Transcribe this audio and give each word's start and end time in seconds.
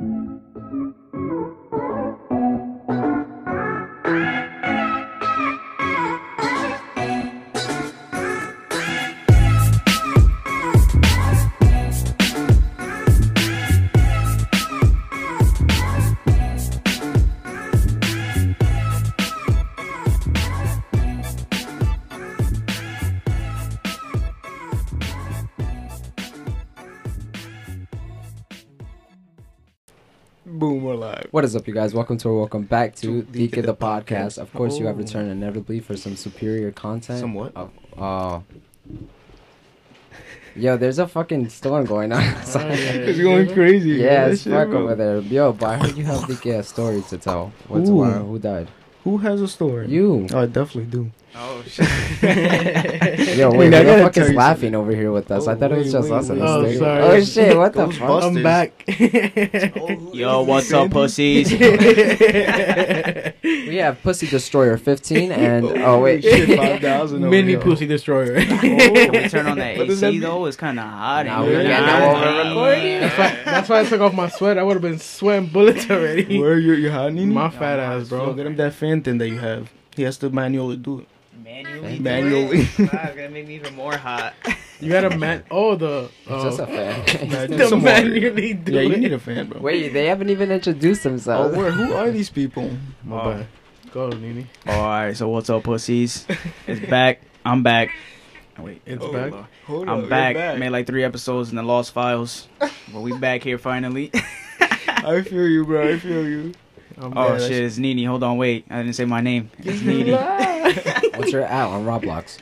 Live. 0.00 0.40
What 1.12 1.37
is 31.48 31.56
up, 31.56 31.66
you 31.66 31.72
guys? 31.72 31.94
Welcome 31.94 32.18
to 32.18 32.28
or 32.28 32.38
welcome 32.40 32.64
back 32.64 32.94
to 32.96 33.22
Geek 33.22 33.56
of 33.56 33.64
the 33.64 33.74
Podcast. 33.74 34.04
Podcast. 34.04 34.38
Of 34.38 34.52
course, 34.52 34.78
you 34.78 34.84
have 34.84 34.96
Oh. 34.96 34.98
returned 34.98 35.30
inevitably 35.30 35.80
for 35.80 35.96
some 35.96 36.14
superior 36.14 36.70
content. 36.70 37.20
Somewhat. 37.20 37.52
Oh, 37.56 37.70
uh, 37.96 38.40
yo, 40.54 40.76
there's 40.76 40.98
a 40.98 41.08
fucking 41.08 41.48
storm 41.48 41.86
going 41.86 42.12
on. 42.12 42.20
outside. 42.36 42.72
It's 42.78 43.18
going 43.18 43.50
crazy. 43.54 43.92
yeah, 43.92 44.26
it's 44.26 44.44
fuck 44.44 44.68
over 44.68 44.94
there. 44.94 45.20
Yo, 45.20 45.54
but 45.54 45.66
I 45.70 45.76
heard 45.78 45.96
you 45.96 46.04
have 46.04 46.26
the 46.28 46.58
uh, 46.58 46.62
story 46.62 47.02
to 47.08 47.16
tell. 47.16 47.50
What's 47.66 47.88
uh, 47.88 47.92
who 47.92 48.38
died? 48.38 48.68
Who 49.04 49.16
has 49.16 49.40
a 49.40 49.48
story? 49.48 49.88
You. 49.88 50.26
Oh, 50.30 50.42
I 50.42 50.46
definitely 50.46 50.90
do. 50.90 51.10
Oh 51.34 51.62
shit! 51.66 53.36
Yo, 53.36 53.50
Wait, 53.50 53.58
wait, 53.70 53.74
I 53.74 53.82
who 53.84 53.96
the 53.98 54.02
fuck 54.02 54.16
is 54.16 54.30
you 54.30 54.36
laughing 54.36 54.74
over 54.74 54.90
here 54.92 55.12
with 55.12 55.30
us? 55.30 55.46
I 55.46 55.52
Oh, 55.52 55.56
thought 55.56 55.72
it 55.72 55.78
was 55.78 55.92
just 55.92 56.10
wait, 56.10 56.16
us 56.18 56.28
in 56.30 56.40
wait. 56.40 56.46
the 56.46 56.50
Oh, 56.52 56.72
sorry. 56.78 57.02
Oh 57.02 57.20
shit! 57.24 57.56
What 57.56 57.72
the 57.74 57.86
Ghostbusters. 57.86 57.98
fuck? 57.98 58.22
I'm 58.24 58.42
back. 58.42 60.14
Yo, 60.14 60.42
what's 60.42 60.72
up, 60.72 60.90
pussies? 60.90 61.52
We 63.68 63.76
have 63.76 64.02
Pussy 64.02 64.26
Destroyer 64.26 64.76
15 64.78 65.30
and 65.30 65.64
oh 65.66 66.00
wait, 66.00 66.22
shit, 66.22 66.56
5,000 66.58 67.20
Mini 67.30 67.48
here. 67.52 67.60
pussy 67.60 67.86
destroyer. 67.86 68.38
Oh, 68.38 68.44
can 68.58 69.12
we 69.12 69.28
turn 69.28 69.46
on 69.46 69.58
that 69.58 69.76
What 69.78 69.88
that 69.88 70.04
AC 70.04 70.18
though? 70.18 70.46
It's 70.46 70.56
kind 70.56 70.78
of 70.80 70.86
hot. 70.86 71.26
Now 71.26 71.42
we're 71.44 71.60
here. 71.60 71.62
getting 71.64 71.86
Yeah. 71.86 72.10
over 72.10 72.48
recording. 72.48 73.00
that's 73.00 73.18
why. 73.18 73.38
That's 73.44 73.68
why 73.68 73.80
I 73.80 73.84
took 73.84 74.00
off 74.00 74.14
my 74.14 74.28
sweat. 74.30 74.56
I 74.58 74.62
would 74.62 74.72
have 74.74 74.82
been 74.82 74.98
sweating 74.98 75.50
bullets 75.50 75.88
already. 75.90 76.38
Where 76.40 76.58
you 76.58 76.72
you 76.74 76.90
hot, 76.90 77.12
Nini? 77.12 77.32
My 77.32 77.50
fat 77.50 77.78
ass, 77.78 78.08
Bro, 78.08 78.24
bro. 78.26 78.34
get 78.34 78.46
him 78.46 78.56
that 78.56 78.72
fan 78.74 79.02
thing 79.02 79.18
that 79.18 79.28
you 79.28 79.38
have. 79.38 79.70
He 79.94 80.02
has 80.02 80.16
to 80.18 80.30
manually 80.30 80.76
do 80.76 81.00
it. 81.00 81.08
Manually. 81.42 81.98
Manually. 81.98 82.58
it? 82.60 82.78
Wow, 82.92 83.00
it's 83.04 83.16
gonna 83.16 83.28
make 83.30 83.46
me 83.46 83.54
even 83.56 83.74
more 83.74 83.96
hot. 83.96 84.34
You 84.80 84.92
got 84.92 85.04
a 85.12 85.18
man. 85.18 85.42
Oh, 85.50 85.74
the. 85.74 86.04
It's 86.04 86.28
Oh, 86.28 86.44
just 86.44 86.60
a 86.60 86.62
uh, 86.62 86.66
fan. 86.66 87.28
Nah, 87.50 87.56
the 87.56 87.66
some 87.68 87.82
water. 87.82 87.94
manually 88.04 88.54
do 88.54 88.72
Yeah, 88.72 88.82
you 88.82 88.92
it. 88.94 89.00
need 89.00 89.12
a 89.12 89.18
fan, 89.18 89.48
bro. 89.48 89.60
Wait, 89.60 89.88
they 89.92 90.06
haven't 90.06 90.30
even 90.30 90.52
introduced 90.52 91.04
Oh, 91.04 91.08
themselves. 91.10 91.56
where, 91.56 91.72
who 91.72 91.94
are 91.94 92.12
these 92.12 92.30
people? 92.30 92.70
My 93.02 93.20
Oh. 93.20 93.24
bad. 93.34 93.46
Go, 93.90 94.08
Nini. 94.10 94.46
All 94.68 94.82
right, 94.86 95.16
so 95.16 95.28
what's 95.30 95.50
up, 95.50 95.64
pussies? 95.64 96.28
It's 96.68 96.78
back. 96.88 97.22
I'm 97.44 97.64
back. 97.64 97.90
Oh, 98.56 98.62
wait, 98.62 98.80
It's 98.86 99.02
Oh, 99.02 99.12
back. 99.12 99.32
Hold 99.66 99.88
I'm 99.88 100.04
up, 100.04 100.08
back. 100.10 100.36
you're 100.36 100.56
Made 100.58 100.70
like 100.70 100.86
three 100.86 101.02
episodes 101.02 101.50
in 101.50 101.56
the 101.56 101.64
Lost 101.64 101.90
Files, 101.92 102.46
but 102.60 103.00
we 103.00 103.18
back 103.18 103.42
here 103.42 103.58
finally. 103.58 104.12
I 104.60 105.22
feel 105.22 105.48
you, 105.48 105.64
bro. 105.66 105.88
I 105.94 105.98
feel 105.98 106.24
you. 106.24 106.54
I'm 107.00 107.16
oh, 107.16 107.26
oh 107.26 107.28
back. 107.32 107.40
shit, 107.40 107.62
it's 107.62 107.78
Nini. 107.78 108.04
Hold 108.04 108.22
on, 108.22 108.36
wait. 108.36 108.66
I 108.70 108.78
didn't 108.78 108.94
say 108.94 109.04
my 109.04 109.20
name. 109.20 109.50
It's 109.58 109.82
Nini. 109.82 110.12
What's 111.16 111.32
your 111.32 111.42
at 111.42 111.66
on 111.66 111.84
Roblox? 111.84 112.38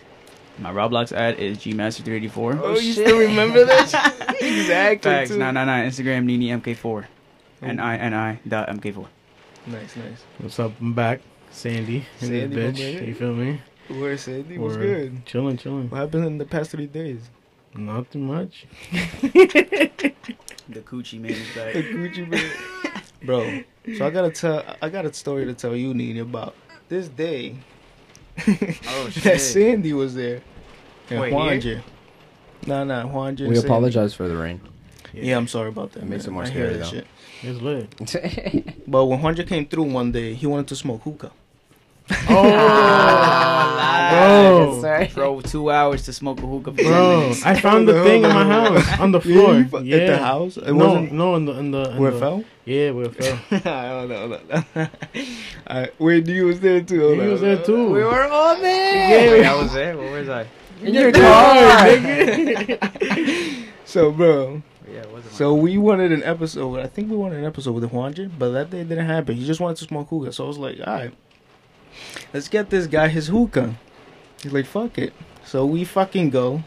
My 0.59 0.73
Roblox 0.73 1.13
ad 1.13 1.39
is 1.39 1.59
gmaster384. 1.59 2.61
Oh, 2.63 2.79
you 2.79 2.93
still 2.93 3.19
remember 3.19 3.65
that? 3.65 4.37
exactly. 4.41 5.11
Facts. 5.11 5.31
too. 5.31 5.39
Nah, 5.39 5.51
nah, 5.51 5.65
nah. 5.65 5.79
Instagram 5.79 6.25
Nini 6.25 6.49
MK4. 6.49 7.05
N 7.63 7.81
I 7.81 7.97
N 7.99 8.15
I 8.15 8.39
dot 8.49 8.69
MK4. 8.69 9.07
Nice, 9.67 9.97
nice. 9.97 10.25
What's 10.39 10.59
up? 10.59 10.73
I'm 10.81 10.95
back. 10.95 11.21
Sandy. 11.51 12.07
in 12.21 12.29
this 12.29 12.29
Sandy, 12.29 12.57
my 12.57 12.63
bitch. 12.73 13.07
You 13.07 13.15
feel 13.15 13.35
me? 13.35 13.61
Where's 13.89 14.23
Sandy? 14.23 14.59
What's 14.59 14.77
good? 14.77 15.27
Chilling, 15.27 15.57
chilling. 15.59 15.91
What 15.91 15.99
happened 15.99 16.25
in 16.27 16.39
the 16.39 16.45
past 16.45 16.71
three 16.71 16.87
days? 16.87 17.31
Not 17.75 18.11
too 18.11 18.19
much. 18.19 18.67
The 20.69 20.81
coochie 20.81 21.21
man 21.21 21.31
is 21.31 21.55
back. 21.55 21.75
The 21.75 21.83
back. 21.83 21.93
Gucci 21.93 22.29
man. 22.29 23.03
Bro, 23.25 23.63
so 23.97 24.07
I 24.07 24.11
gotta 24.11 24.31
tell, 24.31 24.63
I 24.83 24.89
got 24.89 25.05
a 25.07 25.13
story 25.13 25.45
to 25.47 25.55
tell 25.55 25.75
you, 25.75 25.95
Nini, 25.95 26.21
about 26.21 26.55
this 26.89 27.09
day 27.09 27.57
Oh 28.47 29.11
that. 29.23 29.41
Sandy 29.41 29.93
was 29.93 30.15
there. 30.15 30.43
And 31.11 31.21
Wait, 31.21 31.33
Juanje. 31.33 31.83
Nah, 32.67 32.85
nah, 32.85 33.05
Juanje. 33.05 33.41
and 33.41 33.49
We 33.49 33.55
Sandy. 33.57 33.69
apologize 33.69 34.15
for 34.15 34.29
the 34.29 34.37
rain. 34.37 34.61
Yeah, 35.15 35.37
I'm 35.39 35.49
sorry 35.49 35.69
about 35.71 35.93
that. 35.93 36.03
It 36.03 36.09
makes 36.09 36.27
man. 36.27 36.33
it 36.33 36.35
more 36.35 36.43
I 36.45 36.49
hear 36.51 36.67
scary, 36.67 36.73
that 36.75 36.85
though. 36.85 36.91
shit. 36.91 37.07
It's 37.43 37.61
lit. 37.63 38.85
But 38.87 39.07
when 39.07 39.21
Juanje 39.21 39.47
came 39.47 39.67
through 39.67 39.85
one 39.85 40.13
day, 40.13 40.35
he 40.35 40.47
wanted 40.47 40.69
to 40.69 40.77
smoke 40.77 41.03
hookah. 41.03 41.33
Oh, 42.29 42.53
ah, 42.55 44.11
Bro. 44.11 44.81
bro. 44.81 45.07
Drove 45.07 45.43
two 45.45 45.71
hours 45.71 46.03
to 46.05 46.13
smoke 46.13 46.39
a 46.39 46.47
hookah 46.47 46.71
Bro. 46.73 47.33
I 47.45 47.59
found 47.61 47.89
the 47.89 48.03
thing 48.05 48.23
in 48.25 48.29
my 48.31 48.45
house 48.57 49.01
on 49.01 49.11
the 49.13 49.21
floor. 49.21 49.55
Yeah, 49.55 49.67
fu- 49.67 49.83
Yeah, 49.83 49.97
At 49.97 50.07
the 50.07 50.19
house? 50.19 50.57
It 50.57 50.67
no, 50.69 50.75
wasn't 50.75 51.13
no, 51.13 51.35
in 51.37 51.45
the 51.47 51.53
in 51.53 51.71
the 51.73 51.91
in 51.91 51.99
where 51.99 52.11
the, 52.13 52.17
it 52.17 52.21
fell? 52.21 52.45
Yeah, 52.65 52.91
where 52.93 53.07
it 53.07 53.15
fell. 53.17 53.39
I 53.51 54.07
don't 54.07 54.09
know. 54.09 54.89
Alright, 55.69 56.01
wait, 56.01 56.27
you 56.29 56.47
was 56.47 56.61
there 56.61 56.81
too. 56.83 57.01
Hold 57.01 57.21
He 57.23 57.29
was 57.29 57.41
there 57.41 57.63
too. 57.63 57.91
we 57.93 58.03
were 58.05 58.25
all 58.29 58.57
there. 58.61 59.27
Yeah. 59.27 59.33
Wait, 59.33 59.45
I 59.47 59.55
was 59.61 59.73
there. 59.73 59.97
Where 59.97 60.13
was 60.21 60.29
I? 60.29 60.47
In 60.83 60.95
your 60.95 61.11
car, 61.11 61.55
car. 61.87 62.79
So, 63.85 64.11
bro, 64.13 64.63
Yeah, 64.93 65.01
it 65.01 65.11
wasn't. 65.11 65.35
so 65.35 65.55
we 65.55 65.79
wanted 65.79 66.13
an 66.13 66.23
episode. 66.23 66.81
I 66.81 66.87
think 66.87 67.11
we 67.11 67.17
wanted 67.17 67.39
an 67.39 67.45
episode 67.47 67.73
with 67.73 67.91
Juanje, 67.91 68.31
but 68.39 68.51
that 68.51 68.71
day 68.71 68.85
didn't 68.85 69.07
happen. 69.07 69.37
He 69.37 69.47
just 69.47 69.59
wanted 69.61 69.79
to 69.79 69.85
smoke 69.85 70.09
hookah. 70.11 70.33
So 70.33 70.45
I 70.45 70.49
was 70.49 70.59
like, 70.59 70.79
all 70.87 70.93
right, 70.93 71.15
let's 72.33 72.49
get 72.49 72.71
this 72.71 72.87
guy 72.87 73.09
his 73.09 73.29
hookah. 73.29 73.75
He's 74.43 74.53
like, 74.53 74.67
fuck 74.67 74.99
it. 74.99 75.13
So 75.45 75.65
we 75.65 75.85
fucking 75.85 76.31
go. 76.31 76.63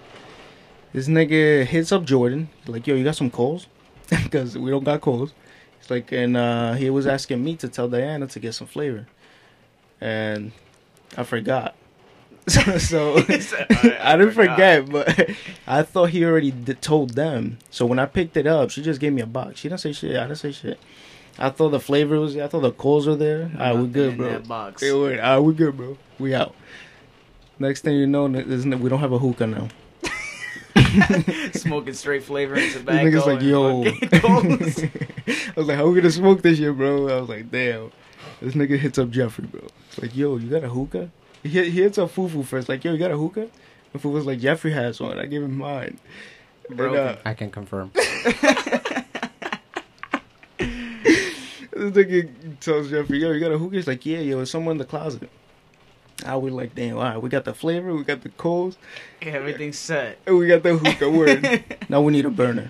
This 0.94 1.08
nigga 1.08 1.66
hits 1.66 1.92
up 1.92 2.04
Jordan. 2.04 2.50
He's 2.62 2.70
like, 2.70 2.88
yo, 2.88 2.96
you 2.96 3.04
got 3.04 3.16
some 3.16 3.30
coals? 3.30 3.68
Because 4.10 4.58
we 4.58 4.72
don't 4.72 4.84
got 4.84 5.02
coals. 5.02 5.34
He's 5.80 5.92
like, 5.92 6.12
and 6.12 6.36
uh, 6.36 6.74
he 6.74 6.90
was 6.90 7.06
asking 7.06 7.44
me 7.44 7.56
to 7.58 7.70
tell 7.70 7.88
Diana 7.88 8.28
to 8.28 8.40
get 8.40 8.54
some 8.54 8.68
flavor. 8.68 9.08
And 10.02 10.52
I 11.16 11.24
forgot. 11.24 11.76
so, 12.48 12.78
so 12.78 13.16
I 14.02 14.18
didn't 14.18 14.32
forget, 14.32 14.90
but 14.90 15.30
I 15.68 15.84
thought 15.84 16.10
he 16.10 16.26
already 16.26 16.52
d- 16.52 16.74
told 16.74 17.12
them. 17.12 17.60
So 17.70 17.86
when 17.86 18.00
I 18.00 18.06
picked 18.06 18.38
it 18.38 18.48
up, 18.48 18.72
she 18.72 18.82
just 18.82 19.00
gave 19.00 19.14
me 19.14 19.22
a 19.22 19.28
box. 19.28 19.60
She 19.60 19.70
didn't 19.70 19.82
say 19.82 19.92
shit. 19.94 20.16
I 20.18 20.24
didn't 20.24 20.38
say 20.38 20.52
shit. 20.52 20.80
I 21.40 21.50
thought 21.50 21.70
the 21.70 21.80
flavor 21.80 22.20
was. 22.20 22.36
I 22.38 22.48
thought 22.48 22.62
the 22.62 22.72
coals 22.72 23.08
were 23.08 23.16
there. 23.16 23.50
All 23.58 23.60
right, 23.60 23.76
we 23.76 23.88
good, 23.88 24.12
in 24.12 24.18
bro. 24.18 24.30
That 24.30 24.48
box. 24.48 24.82
Hey, 24.82 24.92
wait, 24.92 25.20
all 25.20 25.36
right, 25.38 25.40
we 25.40 25.54
good, 25.54 25.76
bro. 25.78 25.98
We 26.20 26.36
out. 26.36 26.54
Next 27.60 27.82
thing 27.82 27.96
you 27.96 28.08
know, 28.08 28.28
there's 28.28 28.66
no- 28.66 28.78
we 28.78 28.90
don't 28.90 29.00
have 29.00 29.12
a 29.14 29.18
hookah 29.20 29.48
now. 29.48 29.68
Smoking 31.54 31.94
straight 31.94 32.24
flavor 32.24 32.54
and 32.56 32.64
This 32.64 32.74
tobacco. 32.74 33.06
nigga's 33.06 33.26
like, 33.26 33.42
yo. 33.42 33.84
I 35.54 35.60
was 35.60 35.68
like, 35.68 35.78
how 35.78 35.88
we 35.88 35.96
gonna 35.96 36.12
smoke 36.12 36.42
this 36.42 36.58
shit, 36.58 36.76
bro? 36.76 37.08
I 37.10 37.20
was 37.22 37.30
like, 37.30 37.52
damn. 37.52 37.92
This 38.42 38.54
nigga 38.56 38.78
hits 38.78 38.98
up 38.98 39.10
Jeffrey, 39.10 39.46
bro. 39.46 39.62
It's 39.88 40.02
like, 40.02 40.16
yo, 40.16 40.38
you 40.38 40.50
got 40.50 40.64
a 40.64 40.70
hookah? 40.70 41.10
He, 41.44 41.50
hit- 41.50 41.68
he 41.74 41.82
hits 41.82 41.98
up 41.98 42.10
Fufu 42.14 42.44
first, 42.46 42.70
like, 42.70 42.84
yo, 42.84 42.92
you 42.94 42.98
got 42.98 43.12
a 43.12 43.18
hookah? 43.18 43.48
And 43.94 44.02
Fufu's 44.02 44.26
like, 44.26 44.40
Jeffrey 44.40 44.72
has 44.72 45.00
one. 45.00 45.20
I 45.20 45.26
gave 45.26 45.42
him 45.44 45.58
mine. 45.58 46.00
And, 46.70 46.78
Broken. 46.78 47.00
uh, 47.00 47.18
I 47.26 47.34
can 47.34 47.50
confirm. 47.52 47.92
This 51.80 51.92
nigga 51.94 52.60
tells 52.60 52.90
Jeffrey, 52.90 53.20
yo, 53.20 53.32
you 53.32 53.40
got 53.40 53.54
a 53.54 53.58
hookah? 53.58 53.78
He's 53.78 53.88
like, 53.88 54.06
yeah, 54.06 54.20
yo, 54.20 54.42
it's 54.42 54.52
somewhere 54.52 54.74
in 54.74 54.78
the 54.78 54.84
closet. 54.86 55.30
I 56.26 56.36
was 56.36 56.54
like, 56.54 56.76
damn, 56.76 56.98
all 56.98 57.04
right, 57.04 57.22
we 57.22 57.30
got 57.30 57.46
the 57.46 57.54
flavor, 57.54 57.96
we 57.96 58.04
got 58.04 58.22
the 58.22 58.28
coals, 58.30 58.78
Yeah, 59.22 59.30
everything's 59.30 59.78
set. 59.80 60.18
and 60.28 60.38
we 60.38 60.48
got 60.48 60.62
the 60.62 60.76
hookah 60.78 61.10
word. 61.10 61.64
now 61.90 62.02
we 62.02 62.12
need 62.12 62.26
a 62.26 62.30
burner. 62.30 62.70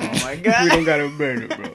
Oh 0.00 0.10
my 0.24 0.34
god. 0.34 0.64
we 0.64 0.70
don't 0.70 0.84
got 0.84 0.98
a 0.98 1.08
burner, 1.08 1.46
bro. 1.46 1.72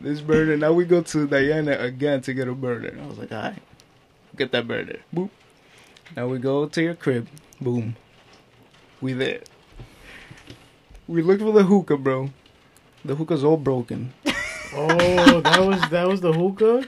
This 0.00 0.22
burner, 0.22 0.56
now 0.56 0.72
we 0.72 0.86
go 0.86 1.02
to 1.02 1.26
Diana 1.26 1.72
again 1.72 2.22
to 2.22 2.32
get 2.32 2.48
a 2.48 2.54
burner. 2.54 2.98
I 2.98 3.06
was 3.06 3.18
like, 3.18 3.30
all 3.30 3.42
right, 3.42 3.62
get 4.34 4.50
that 4.52 4.66
burner. 4.66 5.00
Boop. 5.14 5.28
Now 6.16 6.28
we 6.28 6.38
go 6.38 6.66
to 6.66 6.82
your 6.82 6.94
crib. 6.94 7.28
Boom. 7.60 7.96
We 9.02 9.12
there. 9.12 9.40
We 11.06 11.20
look 11.20 11.40
for 11.40 11.52
the 11.52 11.64
hookah, 11.64 11.98
bro. 11.98 12.30
The 13.04 13.14
hookah's 13.14 13.44
all 13.44 13.58
broken. 13.58 14.14
Oh, 14.76 15.40
that 15.40 15.60
was 15.60 15.80
that 15.90 16.08
was 16.08 16.20
the 16.20 16.32
hookah, 16.32 16.86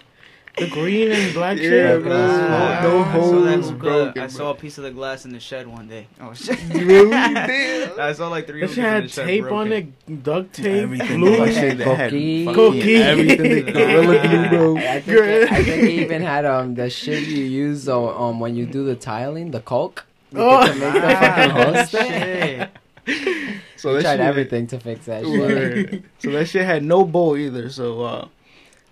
the 0.58 0.68
green 0.68 1.12
and 1.12 1.32
black 1.34 1.56
Yeah, 1.58 1.62
shit. 1.68 2.02
bro. 2.02 2.12
Ah, 2.14 2.80
No 2.82 2.98
I 3.00 3.02
saw 3.02 3.04
holes 3.04 3.70
hookah. 3.70 4.12
I 4.16 4.26
saw 4.26 4.50
a 4.50 4.54
piece 4.54 4.78
of 4.78 4.84
the 4.84 4.90
glass 4.90 5.24
in 5.24 5.32
the 5.32 5.40
shed 5.40 5.66
one 5.66 5.86
day. 5.88 6.06
Oh 6.20 6.32
shit. 6.34 6.58
Really? 6.74 7.10
Damn. 7.10 8.00
I 8.00 8.12
saw 8.12 8.28
like 8.28 8.46
three 8.46 8.60
That 8.62 8.70
hookahs 8.70 8.74
shit 8.74 8.84
in 8.84 8.90
had 8.92 9.04
the 9.04 9.08
tape 9.24 9.42
broken. 9.42 9.58
on 9.58 9.72
it, 9.72 10.22
duct 10.24 10.52
tape, 10.54 10.82
Everything. 10.82 11.20
glue. 11.20 11.36
That 11.36 11.54
shit 11.54 11.78
Cookie. 11.80 12.46
Cookie. 12.46 12.96
Everything. 12.96 13.64
The 13.66 13.72
Gorilla 13.72 14.28
Glue, 14.28 14.48
bro. 14.48 14.76
I 14.78 15.00
think, 15.00 15.52
I 15.52 15.62
think 15.62 15.82
he 15.84 16.00
even 16.00 16.22
had 16.22 16.44
um 16.44 16.74
the 16.74 16.90
shit 16.90 17.22
you 17.28 17.44
use 17.44 17.88
uh, 17.88 18.18
um 18.18 18.40
when 18.40 18.56
you 18.56 18.66
do 18.66 18.84
the 18.84 18.96
tiling, 18.96 19.50
the 19.52 19.60
caulk. 19.60 20.04
You 20.32 20.38
Oh. 20.40 20.66
to 20.66 20.74
make 20.74 20.92
the 20.94 21.00
fucking 21.00 21.50
Ah, 21.52 21.64
host 21.64 21.90
shit. 23.06 23.55
So 23.76 23.90
We 23.90 23.96
that 23.96 24.02
tried 24.02 24.12
shit, 24.17 24.20
everything 24.20 24.67
to 24.69 24.81
fix 24.81 25.06
that 25.06 25.25
shit. 25.25 25.38
Word. 25.38 26.05
so 26.19 26.31
that 26.32 26.49
shit 26.49 26.64
had 26.64 26.82
no 26.82 27.05
bowl 27.05 27.37
either. 27.37 27.69
So 27.70 28.02
uh, 28.02 28.28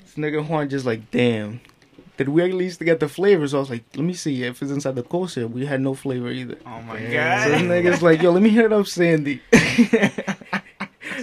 this 0.05 0.15
nigga 0.17 0.47
Juan 0.47 0.69
just 0.69 0.85
like, 0.87 1.11
damn. 1.11 1.61
Did 2.17 2.29
we 2.29 2.43
at 2.45 2.53
least 2.53 2.79
get 2.81 3.01
the 3.01 3.09
flavor? 3.09 3.49
So 3.49 3.57
I 3.57 3.61
was 3.61 3.71
like, 3.71 3.83
let 3.97 4.05
me 4.05 4.13
see 4.15 4.45
if 4.45 4.63
it's 4.63 4.71
inside 4.71 4.95
the 4.95 5.03
coaster. 5.03 5.49
We 5.49 5.67
had 5.67 5.81
no 5.81 5.95
flavor 5.95 6.31
either. 6.31 6.57
Oh 6.65 6.81
my 6.83 7.01
Damn. 7.01 7.43
So 7.45 7.51
this 7.51 7.63
god. 7.63 7.71
nigga's 7.71 8.03
like, 8.03 8.23
yo, 8.23 8.31
let 8.31 8.41
me 8.43 8.51
hit 8.51 8.65
it 8.67 8.73
up, 8.73 8.87
Sandy. 8.87 9.41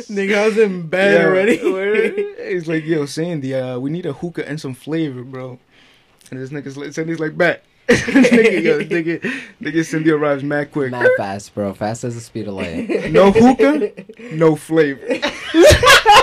Nigga, 0.09 0.35
I 0.37 0.45
was 0.47 0.57
in 0.57 0.87
bed 0.87 1.13
Yeah, 1.21 1.27
already. 1.27 1.57
word. 1.71 2.15
He's 2.47 2.67
like, 2.67 2.83
yo, 2.85 3.05
Sandy, 3.05 3.53
uh, 3.55 3.79
we 3.79 3.89
need 3.89 4.05
a 4.05 4.13
hookah 4.13 4.47
and 4.47 4.59
some 4.59 4.73
flavor, 4.73 5.23
bro. 5.23 5.59
And 6.29 6.39
this 6.39 6.49
nigga's 6.49 6.77
like, 6.77 6.93
Sandy's 6.93 7.19
like, 7.19 7.37
bet. 7.37 7.63
Nigga, 7.99 8.63
yo, 8.63 8.79
nigga, 8.79 9.41
nigga 9.61 9.85
Cindy 9.85 10.11
arrives 10.11 10.43
mad 10.43 10.71
quick. 10.71 10.91
Mad 10.91 11.09
fast, 11.17 11.53
bro. 11.53 11.73
Fast 11.73 12.03
as 12.03 12.15
the 12.15 12.21
speed 12.21 12.47
of 12.47 12.55
light. 12.55 13.11
No 13.11 13.31
hookah, 13.31 13.91
no 14.33 14.55
flavor. 14.55 15.01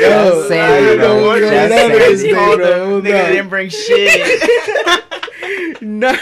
That's 0.00 0.34
oh, 0.34 0.48
Sandy, 0.48 0.74
I 0.74 0.80
don't 0.86 0.98
know 0.98 1.14
bro. 1.20 1.26
what's 1.26 1.40
That's 1.50 1.68
going 1.74 1.82
on 1.84 1.90
with 1.92 2.08
this 2.08 2.20
Sandy. 2.20 2.34
thing, 2.34 2.56
bro. 2.56 3.00
Nigga 3.02 3.26
didn't 3.28 3.48
bring 3.48 3.68
shit. 3.70 5.04
Nah, 5.80 6.12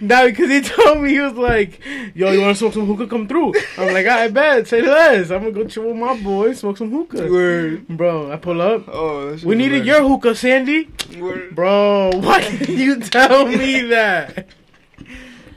nah, 0.00 0.24
because 0.24 0.50
he 0.50 0.60
told 0.62 1.02
me 1.02 1.10
he 1.10 1.20
was 1.20 1.34
like, 1.34 1.80
"Yo, 2.14 2.30
you 2.32 2.40
want 2.40 2.56
to 2.56 2.58
smoke 2.58 2.72
some 2.72 2.86
hookah? 2.86 3.06
Come 3.06 3.28
through." 3.28 3.52
I'm 3.76 3.92
like, 3.92 4.06
"I 4.06 4.28
bet, 4.28 4.66
say 4.66 4.80
less. 4.80 5.30
I'm 5.30 5.40
gonna 5.40 5.52
go 5.52 5.66
chill 5.66 5.84
with 5.88 5.96
my 5.96 6.16
boy, 6.20 6.54
smoke 6.54 6.78
some 6.78 6.90
hookah." 6.90 7.30
Word. 7.30 7.86
Bro, 7.88 8.32
I 8.32 8.36
pull 8.36 8.60
up. 8.60 8.88
Oh, 8.88 9.36
We 9.44 9.54
needed 9.54 9.84
hilarious. 9.84 9.86
your 9.86 10.08
hookah, 10.08 10.34
Sandy. 10.34 10.88
Word. 11.18 11.54
Bro, 11.54 12.12
why 12.14 12.40
didn't 12.40 12.76
you 12.78 13.00
tell 13.00 13.46
me 13.46 13.82
that? 13.82 14.48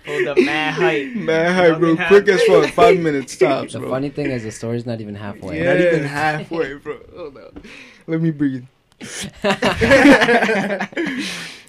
Hold 0.10 0.28
up, 0.28 0.38
mad 0.40 0.74
hype. 0.74 1.14
Man, 1.16 1.54
hi, 1.54 1.78
bro. 1.78 1.94
Nothing 1.94 2.08
Quick 2.08 2.28
as 2.30 2.42
fuck. 2.44 2.74
Five 2.74 3.00
minutes 3.08 3.38
tops, 3.38 3.74
The 3.74 3.80
bro. 3.80 3.90
funny 3.90 4.10
thing 4.10 4.28
is, 4.32 4.44
the 4.44 4.52
story's 4.52 4.86
not 4.86 5.00
even 5.02 5.16
halfway. 5.16 5.60
Yeah. 5.60 5.74
Not 5.74 5.82
even 5.82 6.04
halfway, 6.20 6.74
bro. 6.76 7.00
Hold 7.16 7.38
up. 7.38 7.60
Let 8.08 8.22
me 8.22 8.32
breathe. 8.32 8.66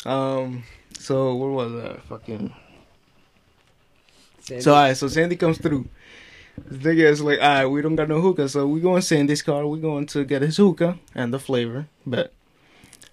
Um. 0.06 0.62
So 0.98 1.34
what 1.34 1.50
was 1.50 1.72
that? 1.82 2.02
Fucking. 2.04 2.54
Sandy- 4.40 4.62
So 4.62 4.72
alright. 4.74 4.96
So 4.96 5.08
Sandy 5.08 5.36
comes 5.36 5.58
through. 5.58 5.88
This 6.66 6.78
nigga 6.82 7.04
is 7.10 7.20
like, 7.20 7.38
alright, 7.38 7.70
we 7.70 7.82
don't 7.82 7.96
got 7.96 8.08
no 8.08 8.20
hookah, 8.20 8.48
so 8.48 8.66
we 8.66 8.80
go 8.80 8.96
in 8.96 9.02
Sandy's 9.02 9.42
car. 9.42 9.66
We 9.66 9.78
going 9.78 10.06
to 10.06 10.24
get 10.24 10.42
his 10.42 10.56
hookah 10.56 10.98
and 11.14 11.32
the 11.34 11.38
flavor. 11.38 11.86
But 12.06 12.32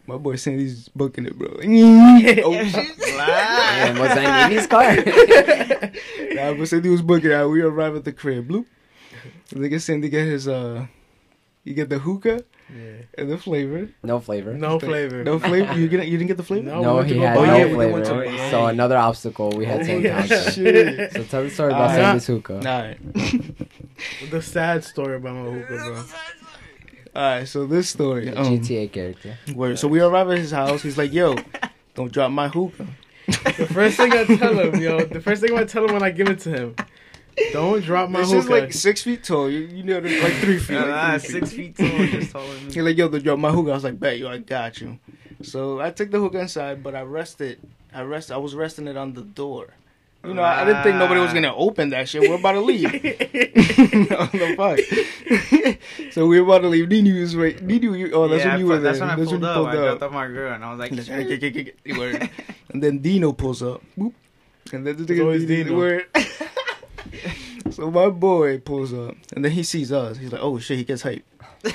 my 0.08 0.18
boy 0.18 0.36
Sandy's 0.38 0.88
booking 0.90 1.26
it, 1.26 1.38
bro. 1.38 1.48
oh 1.54 1.62
shit. 1.62 2.98
Damn, 2.98 4.00
was 4.00 4.10
that 4.10 4.50
Nini's 4.50 4.68
car? 4.68 4.96
Nah, 6.38 6.54
but 6.54 6.68
Sandy 6.68 6.90
was 6.90 7.02
booking 7.02 7.32
it. 7.32 7.46
We 7.50 7.62
arrive 7.62 7.96
at 7.96 8.04
the 8.06 8.12
crib. 8.14 8.48
Bloop. 8.50 8.66
The 9.50 9.56
nigga 9.56 9.82
Sandy 9.82 10.10
get 10.10 10.26
his 10.28 10.48
uh, 10.48 10.86
you 11.64 11.74
get 11.74 11.90
the 11.90 11.98
hookah 12.00 12.44
Yeah. 12.70 13.02
and 13.18 13.32
the 13.32 13.38
flavor. 13.40 13.90
no 14.04 14.20
flavor. 14.20 14.54
No 14.54 14.78
flavor. 14.80 15.24
No 15.24 15.40
flavor. 15.40 15.74
You 15.74 15.88
get 15.88 16.06
you 16.08 16.18
didn't 16.18 16.28
get 16.28 16.38
the 16.38 16.44
flavor. 16.44 16.68
No. 16.70 16.82
No, 16.82 16.92
we 16.94 16.98
went 17.00 17.10
he 17.10 17.18
had 17.20 17.36
buy 17.36 17.46
no 17.48 17.56
it. 17.58 17.70
We 17.70 17.76
went 17.92 18.06
flavor. 18.08 18.26
to- 18.26 18.50
So 18.52 18.66
another 18.68 18.98
obstacle 18.98 19.50
we 19.52 19.66
had 19.66 19.82
Oh, 19.82 19.84
to 19.84 20.00
yeah. 20.02 20.22
encounter. 20.24 20.52
shit. 20.52 21.14
So 21.14 21.24
tell 21.24 21.44
the 21.44 21.50
story 21.50 21.72
about 21.74 21.90
Uh, 21.92 21.96
Sandy's 21.96 22.28
hookah. 22.28 22.58
Alright. 22.58 23.00
The 24.30 24.42
sad 24.44 24.84
story 24.84 25.16
about 25.16 25.34
my 25.36 25.50
hookah, 25.52 25.68
bro. 25.76 26.04
Alright. 27.18 27.48
So 27.48 27.66
this 27.66 27.90
story. 27.90 28.30
Um, 28.30 28.46
GTA 28.46 28.92
character. 28.92 29.38
where, 29.56 29.76
so 29.76 29.88
we 29.88 30.00
arrive 30.00 30.30
at 30.30 30.38
his 30.38 30.52
house. 30.52 30.84
He's 30.84 31.00
like, 31.00 31.12
"Yo, 31.12 31.36
don't 31.96 32.12
drop 32.12 32.30
my 32.30 32.48
hookah." 32.48 32.88
The 33.26 33.68
first 33.74 33.98
thing 33.98 34.14
I 34.14 34.24
tell 34.24 34.58
him, 34.60 34.80
yo, 34.80 35.04
the 35.04 35.20
first 35.20 35.42
thing 35.42 35.58
I 35.58 35.64
tell 35.64 35.84
him 35.86 35.94
when 35.94 36.04
I 36.04 36.12
give 36.12 36.30
it 36.30 36.40
to 36.42 36.50
him, 36.50 36.76
don't 37.52 37.84
drop 37.84 38.12
my 38.12 38.20
This 38.22 38.32
is 38.34 38.48
like 38.48 38.72
six 38.72 39.02
feet 39.02 39.24
tall. 39.24 39.50
You, 39.50 39.62
you 39.62 39.84
know, 39.84 39.98
like 39.98 40.34
three 40.36 40.60
feet. 40.60 40.78
like 40.78 40.88
Nah, 40.88 41.18
three 41.18 41.30
six 41.40 41.52
feet 41.54 41.76
tall, 41.76 41.88
just 41.88 42.32
taller 42.32 42.54
than 42.54 42.66
He's 42.66 42.78
like, 42.78 42.98
yo, 42.98 43.08
the 43.08 43.20
drop 43.20 43.40
my 43.40 43.52
hookah. 43.52 43.72
I 43.72 43.74
was 43.74 43.84
like, 43.84 44.00
bet 44.00 44.20
yo, 44.20 44.30
I 44.30 44.38
got 44.38 44.80
you. 44.80 45.00
So 45.42 45.82
I 45.82 45.90
took 45.90 46.12
the 46.12 46.20
hookah 46.20 46.40
inside, 46.42 46.84
but 46.84 46.96
I 46.96 47.02
rested. 47.02 47.60
I 47.92 48.04
rest. 48.04 48.32
I 48.32 48.38
was 48.38 48.54
resting 48.54 48.88
it 48.88 48.96
on 48.96 49.14
the 49.14 49.24
door. 49.24 49.74
You 50.26 50.34
know, 50.34 50.44
I, 50.44 50.66
didn't 50.66 50.84
think 50.84 50.98
nobody 50.98 51.22
was 51.22 51.34
gonna 51.34 51.56
open 51.56 51.90
that 51.90 52.10
shit. 52.10 52.22
We're 52.22 52.36
about 52.36 52.54
to 52.54 52.62
leave. 52.62 52.92
the 52.92 54.56
fuck? 54.58 54.80
so 56.12 56.28
we 56.28 56.40
were 56.42 56.46
about 56.48 56.64
to 56.64 56.68
leave. 56.68 56.90
Nini 56.90 57.20
was 57.20 57.36
right. 57.36 57.62
Nini, 57.62 57.86
you, 57.98 58.12
oh, 58.14 58.28
that's 58.28 58.44
yeah, 58.44 58.52
when 58.52 58.60
you 58.60 58.66
were 58.68 58.80
there. 58.80 58.92
That's 58.92 59.00
when 59.00 59.10
I 59.10 59.16
That's 59.16 59.30
pulled 59.30 59.42
when 59.42 59.50
up. 59.50 59.74
you 59.74 59.80
I 59.80 59.84
dropped 59.84 60.04
off 60.04 60.12
my 60.12 60.28
girl, 60.28 60.54
and 60.54 60.66
I 60.66 60.74
was 60.74 60.80
like, 60.80 60.92
and 62.70 62.84
then 62.84 63.00
Dino 63.00 63.32
pulls 63.32 63.64
up. 63.64 63.82
Boop. 63.98 64.14
And 64.74 64.86
then 64.86 65.06
the 65.06 65.22
always 65.22 65.46
Dino. 65.46 65.78
Word. 65.78 66.06
so 67.70 67.90
my 67.90 68.10
boy 68.10 68.60
pulls 68.60 68.94
up, 68.94 69.16
and 69.34 69.46
then 69.46 69.52
he 69.52 69.64
sees 69.64 69.92
us. 69.94 70.18
He's 70.18 70.32
like, 70.32 70.42
"Oh 70.42 70.60
shit!" 70.60 70.80
He 70.80 70.84
gets 70.84 71.04
hyped. 71.04 71.24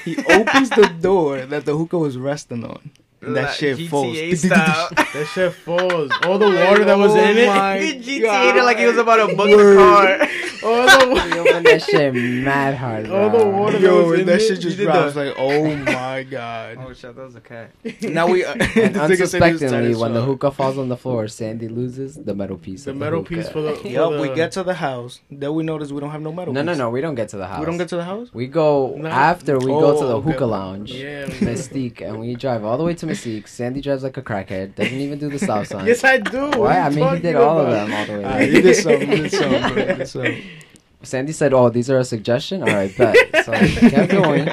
He 0.05 0.17
opens 0.19 0.71
the 0.71 0.93
door 1.01 1.47
that 1.47 1.65
the 1.65 1.77
hookah 1.77 1.99
was 1.99 2.19
resting 2.19 2.65
on, 2.65 2.91
and 3.23 3.37
that 3.37 3.43
Like 3.45 3.55
shit 3.55 3.89
falls. 3.89 4.17
Style. 4.41 4.89
that 4.97 5.31
shit 5.33 5.53
falls. 5.55 6.11
All 6.25 6.39
the 6.39 6.47
water 6.51 6.85
that 6.85 6.99
was 6.99 7.13
Oh 7.13 7.19
in 7.23 7.37
it. 7.39 7.47
my 7.47 7.79
He 7.81 8.21
GTA 8.21 8.57
it 8.57 8.65
like 8.65 8.79
he 8.79 8.87
was 8.87 8.99
about 8.99 9.29
to 9.29 9.37
book 9.37 9.49
Word. 9.49 9.75
the 9.75 9.79
car. 9.79 10.29
All 10.65 10.87
the, 10.87 11.39
opened 11.41 11.67
that 11.67 11.83
shit 11.83 12.15
mad 12.15 12.77
hard. 12.77 13.11
All 13.11 13.31
the 13.31 13.45
water- 13.45 13.79
Yo, 13.81 14.07
was 14.11 14.21
in 14.21 14.27
that 14.27 14.37
it? 14.37 14.47
shit 14.47 14.61
just 14.61 14.79
You 14.79 14.85
did 14.87 14.93
drops. 14.93 15.15
the- 15.15 15.25
Like, 15.25 15.35
oh 15.37 15.75
my 15.77 16.23
god. 16.23 16.79
Oh 16.81 16.93
shit, 16.93 17.17
that 17.17 17.25
was 17.25 17.35
a 17.35 17.41
cat. 17.41 17.73
now 18.01 18.29
we. 18.29 18.45
uh, 18.45 18.53
And 18.53 18.61
this 18.61 18.71
nigga 18.71 18.97
said 18.97 19.09
he 19.09 19.19
was 19.19 19.33
tight 19.33 19.43
unsuspectingly, 19.73 19.95
when 19.97 20.15
the 20.15 20.23
hookah 20.23 20.53
falls 20.53 20.79
on 20.79 20.89
the 20.89 20.97
floor, 20.97 21.27
Sandy 21.27 21.67
loses 21.67 22.15
the 22.15 22.33
metal 22.37 22.57
piece. 22.59 22.85
the 22.85 22.93
of 22.93 22.97
metal 22.97 23.25
hookah. 23.25 23.35
piece 23.35 23.49
for 23.49 23.61
the. 23.61 23.75
For 23.75 23.89
Yup, 23.89 24.13
the, 24.13 24.21
we 24.21 24.33
get 24.37 24.53
to 24.53 24.63
the 24.63 24.75
house. 24.75 25.21
Then 25.33 25.53
we 25.53 25.65
notice 25.65 25.91
we 25.91 26.01
don't 26.01 26.11
have 26.13 26.23
no 26.23 26.31
metal. 26.33 26.55
No, 26.55 26.63
no, 26.63 26.71
piece. 26.73 26.79
no. 26.79 26.91
We 26.91 27.01
don't 27.01 27.17
get 27.17 27.31
to 27.31 27.39
the 27.39 27.47
house. 27.49 27.59
We 27.59 27.67
don't 27.67 27.79
get 27.79 27.89
to 27.89 27.97
the 27.97 28.05
house. 28.05 28.29
We 28.33 28.47
go 28.47 28.95
No. 28.97 29.09
after 29.09 29.59
we 29.59 29.67
go 29.67 29.99
to 29.99 30.07
the 30.07 30.13
Oh, 30.15 30.17
okay. 30.19 30.31
hookah 30.31 30.47
lounge, 30.47 30.93
Yeah. 30.93 31.27
Mystique, 31.27 32.03
and 32.03 32.21
we 32.21 32.37
drive 32.37 32.63
all 32.65 32.79
the 32.79 32.85
way 32.85 32.95
to 32.95 33.07
Mystique. 33.13 33.49
Sandy 33.49 33.81
drives 33.81 34.03
like 34.03 34.17
a 34.17 34.23
crackhead. 34.23 34.75
Doesn't 34.75 34.99
even 34.99 35.19
do 35.19 35.29
the 35.29 35.39
stop 35.39 35.67
sign. 35.71 35.87
Yes, 35.87 36.03
I 36.05 36.19
do. 36.19 36.51
Why? 36.51 36.79
I 36.81 36.89
mean, 36.91 37.15
he 37.17 37.21
did 37.21 37.37
all 37.37 37.59
of 37.61 37.71
them 37.71 37.93
all 37.93 38.07
the 38.07 38.13
way. 38.13 38.25
Alright, 38.25 38.51
there. 38.51 38.51
he 38.51 38.61
did 38.63 38.77
some. 38.77 39.01
He 39.01 39.07
did 39.07 39.31
some. 39.33 39.51
bro. 39.51 39.69
He 39.69 39.75
did 39.99 40.09
some. 40.09 40.43
Sandy 41.05 41.33
said, 41.33 41.53
"Oh, 41.53 41.69
these 41.69 41.91
are 41.91 41.99
a 41.99 42.05
suggestion. 42.05 42.63
All 42.63 42.69
right, 42.69 42.97
bet." 42.97 43.17
So 43.45 43.53
we 43.53 43.75
kept 43.91 44.13
going. 44.13 44.49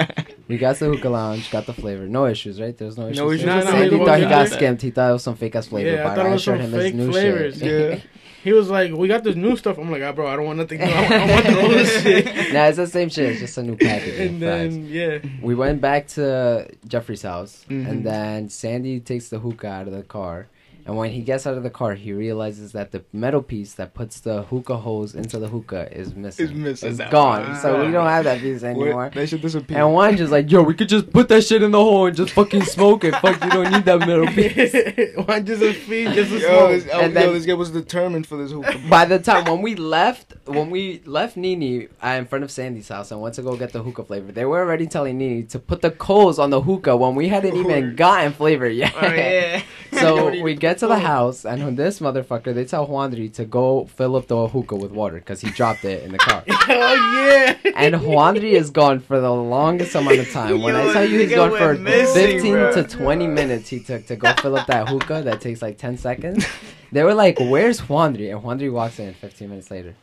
We 0.50 0.57
got 0.57 0.75
the 0.78 0.88
hookah 0.88 1.10
lounge, 1.10 1.50
got 1.51 1.66
the 1.68 1.74
flavor. 1.74 2.07
No 2.07 2.25
issues, 2.25 2.60
right? 2.60 2.75
There's 2.78 2.98
no 2.98 3.06
issues. 3.06 3.18
No 3.19 3.31
issues. 3.31 3.46
No, 3.46 3.60
no, 3.60 3.66
Sandy 3.66 3.98
no, 3.98 4.06
thought 4.06 4.19
he 4.19 4.25
got 4.25 4.50
no. 4.50 4.56
skimmed. 4.56 4.81
He 4.81 4.90
thought 4.92 5.10
it 5.12 5.13
was 5.13 5.24
some 5.24 5.36
fake 5.36 5.56
ass 5.56 5.68
flavor, 5.68 5.92
Yeah, 5.92 6.01
I 6.01 6.04
but 6.10 6.16
thought 6.16 6.25
I, 6.25 6.30
it 6.30 6.34
was 6.34 6.42
assured 6.42 6.62
some 6.62 6.72
fake 6.72 6.96
new 6.96 7.12
flavors. 7.12 7.60
shit. 7.60 7.92
Yeah. 7.94 8.04
He 8.42 8.54
was 8.54 8.69
like, 8.69 8.94
"We 8.94 9.07
got 9.10 9.24
this 9.25 9.36
new 9.36 9.56
stuff." 9.57 9.78
I'm 9.78 9.92
like, 9.92 10.01
"Ah, 10.01 10.13
bro, 10.13 10.25
I 10.25 10.38
don't 10.38 10.46
want 10.46 10.60
nothing 10.60 10.80
new. 10.80 10.86
I 10.86 11.01
want, 11.01 11.12
I 11.12 11.31
want 11.34 11.46
the 11.46 11.62
old 11.62 11.86
shit." 12.04 12.54
nah, 12.54 12.66
it's 12.68 12.78
the 12.78 12.88
same 12.88 13.10
shit. 13.10 13.31
It's 13.31 13.42
just 13.42 13.57
a 13.57 13.63
new 13.63 13.75
package. 13.90 14.18
And 14.19 14.42
then 14.42 14.86
yeah, 14.88 15.19
we 15.42 15.56
went 15.56 15.81
back 15.81 16.07
to 16.16 16.68
Jeffrey's 16.88 17.22
house, 17.22 17.66
Mhm. 17.69 17.88
and 17.90 18.06
then 18.06 18.50
Sandy 18.50 19.02
takes 19.02 19.28
the 19.30 19.40
hookah 19.40 19.68
out 19.68 19.88
of 19.88 19.94
the 19.94 20.04
car. 20.04 20.47
And 20.90 20.98
when 20.98 21.12
he 21.12 21.22
gets 21.22 21.46
out 21.46 21.56
of 21.56 21.62
the 21.62 21.69
car, 21.69 21.94
he 21.94 22.14
realizes 22.14 22.72
that 22.72 22.90
the 22.92 23.04
metal 23.14 23.44
piece 23.44 23.74
that 23.74 23.94
puts 23.94 24.22
the 24.22 24.42
hookah 24.42 24.78
hose 24.78 25.14
into 25.14 25.38
the 25.38 25.48
hookah 25.48 25.96
is 25.96 26.16
missing. 26.16 26.46
It's 26.48 26.54
missing 26.56 26.90
It's 27.00 27.12
gone. 27.12 27.56
So 27.58 27.86
we 27.86 27.92
don't 27.92 28.08
have 28.08 28.24
that 28.24 28.40
piece 28.40 28.64
anymore. 28.64 29.12
That 29.14 29.30
should 29.30 29.42
disappear. 29.42 29.78
And 29.78 29.94
one 29.94 30.18
just 30.18 30.31
like, 30.31 30.50
yo, 30.50 30.64
we 30.64 30.74
could 30.74 30.90
just 30.90 31.14
put 31.14 31.28
that 31.30 31.44
shit 31.44 31.62
in 31.62 31.69
the 31.69 31.78
hole 31.78 32.08
and 32.08 32.16
just 32.18 32.34
fucking 32.34 32.64
smoke 32.64 33.04
it. 33.04 33.14
Fuck, 33.18 33.44
you 33.44 33.52
don't 33.52 33.72
need 33.72 33.86
that 33.86 34.00
metal 34.00 34.26
piece. 34.34 34.74
one 35.28 35.46
just 35.46 35.62
a 35.62 35.74
feed, 35.74 36.12
just 36.14 36.31
a 36.31 36.40
Yo, 36.40 36.80
smoke. 36.80 36.92
oh, 36.96 37.00
And 37.02 37.14
yo, 37.14 37.22
then- 37.22 37.34
this 37.34 37.46
guy 37.46 37.54
was 37.54 37.69
determined 37.69 38.26
for 38.26 38.38
this 38.38 38.52
hookah. 38.52 38.80
By 38.90 39.06
the 39.06 39.19
time 39.19 39.46
when 39.46 39.62
we 39.62 39.76
left, 39.76 40.34
when 40.46 40.72
we 40.72 41.04
left 41.06 41.38
Nini 41.38 41.88
uh, 42.04 42.08
in 42.18 42.26
front 42.26 42.44
of 42.44 42.50
Sandy's 42.50 42.88
house 42.90 43.12
and 43.12 43.22
went 43.22 43.36
to 43.36 43.44
go 43.44 43.56
get 43.56 43.74
the 43.74 43.84
hookah 43.84 44.06
flavor, 44.06 44.31
they 44.31 44.46
were 44.46 44.58
already 44.58 44.88
telling 44.88 45.19
Nini 45.19 45.44
to 45.44 45.60
put 45.60 45.84
the 45.84 45.92
coals 45.92 46.40
on 46.40 46.50
the 46.50 46.62
hookah 46.62 46.98
when 46.98 47.14
we 47.14 47.28
hadn't 47.28 47.56
even 47.56 47.96
gotten 47.96 48.34
flavor 48.34 48.68
yet. 48.68 48.92
Oh 49.00 49.06
yeah. 49.14 49.62
So 49.92 50.42
we 50.42 50.56
get 50.56 50.79
to 50.80 50.88
the 50.88 51.00
house, 51.00 51.45
and 51.45 51.64
when 51.64 51.76
this 51.76 52.00
motherfucker, 52.00 52.54
they 52.54 52.66
tell 52.66 52.88
Juandri 52.88 53.31
to 53.33 53.45
go 53.45 53.86
fill 53.86 54.16
up 54.16 54.28
the 54.28 54.48
hookah 54.48 54.76
with 54.76 54.92
water 54.92 55.16
because 55.16 55.42
he 55.42 55.50
dropped 55.52 55.86
it 55.86 56.04
in 56.04 56.12
the 56.12 56.18
car. 56.18 56.44
oh 56.50 57.26
yeah. 57.28 57.56
And 57.76 57.95
Juandri 57.95 58.52
is 58.52 58.69
gone 58.69 59.00
for 59.00 59.19
the 59.19 59.31
longest 59.31 59.95
amount 59.95 60.19
of 60.19 60.31
time. 60.31 60.62
When 60.62 60.76
I 60.76 60.92
tell 60.92 61.06
you 61.06 61.19
he's 61.19 61.30
gone 61.31 61.57
for 61.57 61.76
missing, 61.76 62.40
15 62.40 62.54
bro. 62.54 62.74
to 62.74 62.83
20 62.83 63.28
minutes, 63.28 63.69
he 63.69 63.80
took 63.80 64.06
to 64.07 64.16
go 64.16 64.33
fill 64.42 64.57
up 64.57 64.68
that 64.68 64.90
hookah 64.90 65.24
that 65.24 65.42
takes 65.42 65.62
like 65.62 65.78
10 65.78 65.98
seconds. 65.98 66.45
They 66.92 67.04
were 67.04 67.14
like, 67.14 67.40
Where's 67.40 67.81
Juandri? 67.81 68.33
And 68.33 68.44
Juandri 68.44 68.71
walks 68.71 69.00
in 69.00 69.14
15 69.14 69.50
minutes 69.50 69.69
later. 69.69 69.95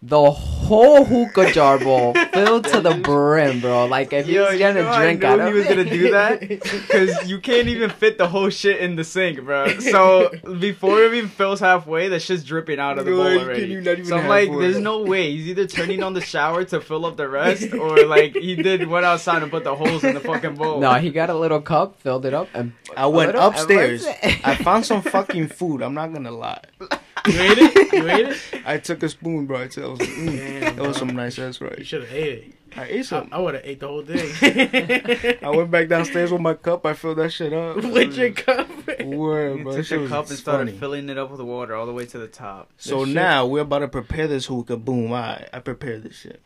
The 0.00 0.30
whole 0.30 1.04
hookah 1.04 1.50
jar 1.52 1.76
bowl 1.78 2.14
filled 2.32 2.66
to 2.66 2.80
the 2.80 2.94
brim, 2.94 3.58
bro. 3.60 3.86
Like 3.86 4.12
if 4.12 4.26
he 4.26 4.34
Yo, 4.36 4.48
was 4.48 4.56
gonna 4.58 4.82
know 4.82 4.88
I 4.90 5.02
drink 5.02 5.20
knew 5.22 5.26
out 5.26 5.48
he 5.48 5.52
was 5.52 5.66
gonna 5.66 5.84
do 5.90 6.10
that 6.12 6.40
because 6.48 7.28
you 7.28 7.40
can't 7.40 7.66
even 7.66 7.90
fit 7.90 8.16
the 8.16 8.28
whole 8.28 8.48
shit 8.48 8.78
in 8.78 8.94
the 8.94 9.02
sink, 9.02 9.42
bro. 9.42 9.66
So 9.80 10.30
before 10.60 11.02
it 11.02 11.14
even 11.14 11.28
fills 11.28 11.58
halfway, 11.58 12.08
the 12.08 12.20
shit's 12.20 12.44
dripping 12.44 12.78
out 12.78 12.98
of 12.98 13.06
the 13.06 13.10
bowl 13.10 13.22
already. 13.26 13.62
can- 13.62 13.70
you 13.72 13.80
not 13.80 13.92
even 13.92 14.04
so 14.04 14.18
I'm 14.18 14.28
like, 14.28 14.50
one. 14.50 14.60
there's 14.60 14.78
no 14.78 15.02
way 15.02 15.32
he's 15.32 15.48
either 15.48 15.66
turning 15.66 16.02
on 16.04 16.12
the 16.14 16.20
shower 16.20 16.62
to 16.66 16.80
fill 16.80 17.04
up 17.04 17.16
the 17.16 17.28
rest, 17.40 17.72
or 17.74 18.04
like 18.06 18.34
he 18.36 18.54
did 18.54 18.86
went 18.86 19.04
outside 19.04 19.42
and 19.42 19.50
put 19.50 19.64
the 19.64 19.74
holes 19.74 20.04
in 20.04 20.14
the 20.14 20.20
fucking 20.20 20.54
bowl. 20.54 20.78
No, 20.80 20.92
he 20.94 21.10
got 21.10 21.28
a 21.28 21.34
little 21.34 21.60
cup, 21.60 22.00
filled 22.00 22.24
it 22.24 22.34
up, 22.34 22.48
and 22.54 22.72
I 22.96 23.06
went 23.06 23.32
little- 23.34 23.48
upstairs. 23.48 24.06
I 24.44 24.54
found 24.54 24.86
some 24.86 25.02
fucking 25.02 25.48
food. 25.48 25.82
I'm 25.82 25.94
not 25.94 26.12
gonna 26.12 26.30
lie. 26.30 26.62
You 27.26 27.40
ate 27.40 27.58
it? 27.58 27.92
You 27.92 28.08
ate 28.08 28.26
it? 28.28 28.62
I 28.66 28.78
took 28.78 29.02
a 29.02 29.08
spoon, 29.08 29.46
bro. 29.46 29.58
I 29.62 29.68
said, 29.68 29.84
was 29.84 30.00
like, 30.00 30.08
mm, 30.10 30.36
Damn, 30.36 30.76
that 30.76 30.86
was 30.86 30.96
some 30.96 31.08
nice 31.08 31.38
ass 31.38 31.60
right. 31.60 31.78
You 31.78 31.84
should 31.84 32.02
have 32.02 32.12
ate 32.12 32.38
it. 32.38 32.54
I 32.76 32.84
ate 32.84 32.98
I, 32.98 33.02
some. 33.02 33.28
I 33.32 33.38
would 33.40 33.54
have 33.54 33.64
ate 33.64 33.80
the 33.80 33.88
whole 33.88 34.02
thing. 34.04 35.38
I 35.42 35.48
went 35.50 35.70
back 35.70 35.88
downstairs 35.88 36.30
with 36.30 36.40
my 36.40 36.54
cup. 36.54 36.84
I 36.86 36.92
filled 36.92 37.18
that 37.18 37.30
shit 37.32 37.52
up. 37.52 37.76
with 37.82 38.16
your 38.16 38.32
cup. 38.32 38.68
Word, 39.04 39.58
You 39.58 39.62
bro. 39.64 39.72
That 39.72 39.78
took 39.78 39.86
shit 39.86 39.98
the 39.98 40.02
was 40.02 40.10
cup 40.10 40.28
and 40.28 40.38
started 40.38 40.66
funny. 40.68 40.78
filling 40.78 41.08
it 41.08 41.18
up 41.18 41.30
with 41.30 41.40
water 41.40 41.74
all 41.74 41.86
the 41.86 41.92
way 41.92 42.06
to 42.06 42.18
the 42.18 42.28
top. 42.28 42.70
So 42.76 43.00
This 43.00 43.08
shit- 43.08 43.14
now 43.14 43.46
we're 43.46 43.62
about 43.62 43.80
to 43.80 43.88
prepare 43.88 44.26
this 44.28 44.46
hookah. 44.46 44.76
Boom! 44.76 45.12
I 45.12 45.46
I 45.52 45.60
prepared 45.60 46.02
this 46.04 46.16
shit. 46.16 46.42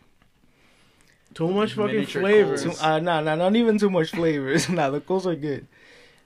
Too 1.35 1.49
much 1.49 1.73
fucking 1.73 1.95
Miniature 1.95 2.21
flavor. 2.23 2.57
Too, 2.59 2.73
uh, 2.81 2.99
nah, 3.01 3.21
nah, 3.21 3.35
not 3.35 3.57
even 3.57 3.79
too 3.79 3.89
much 3.91 4.11
flavors. 4.11 4.69
nah, 4.71 4.91
the 4.91 5.01
coals 5.01 5.27
are 5.27 5.35
good. 5.35 5.67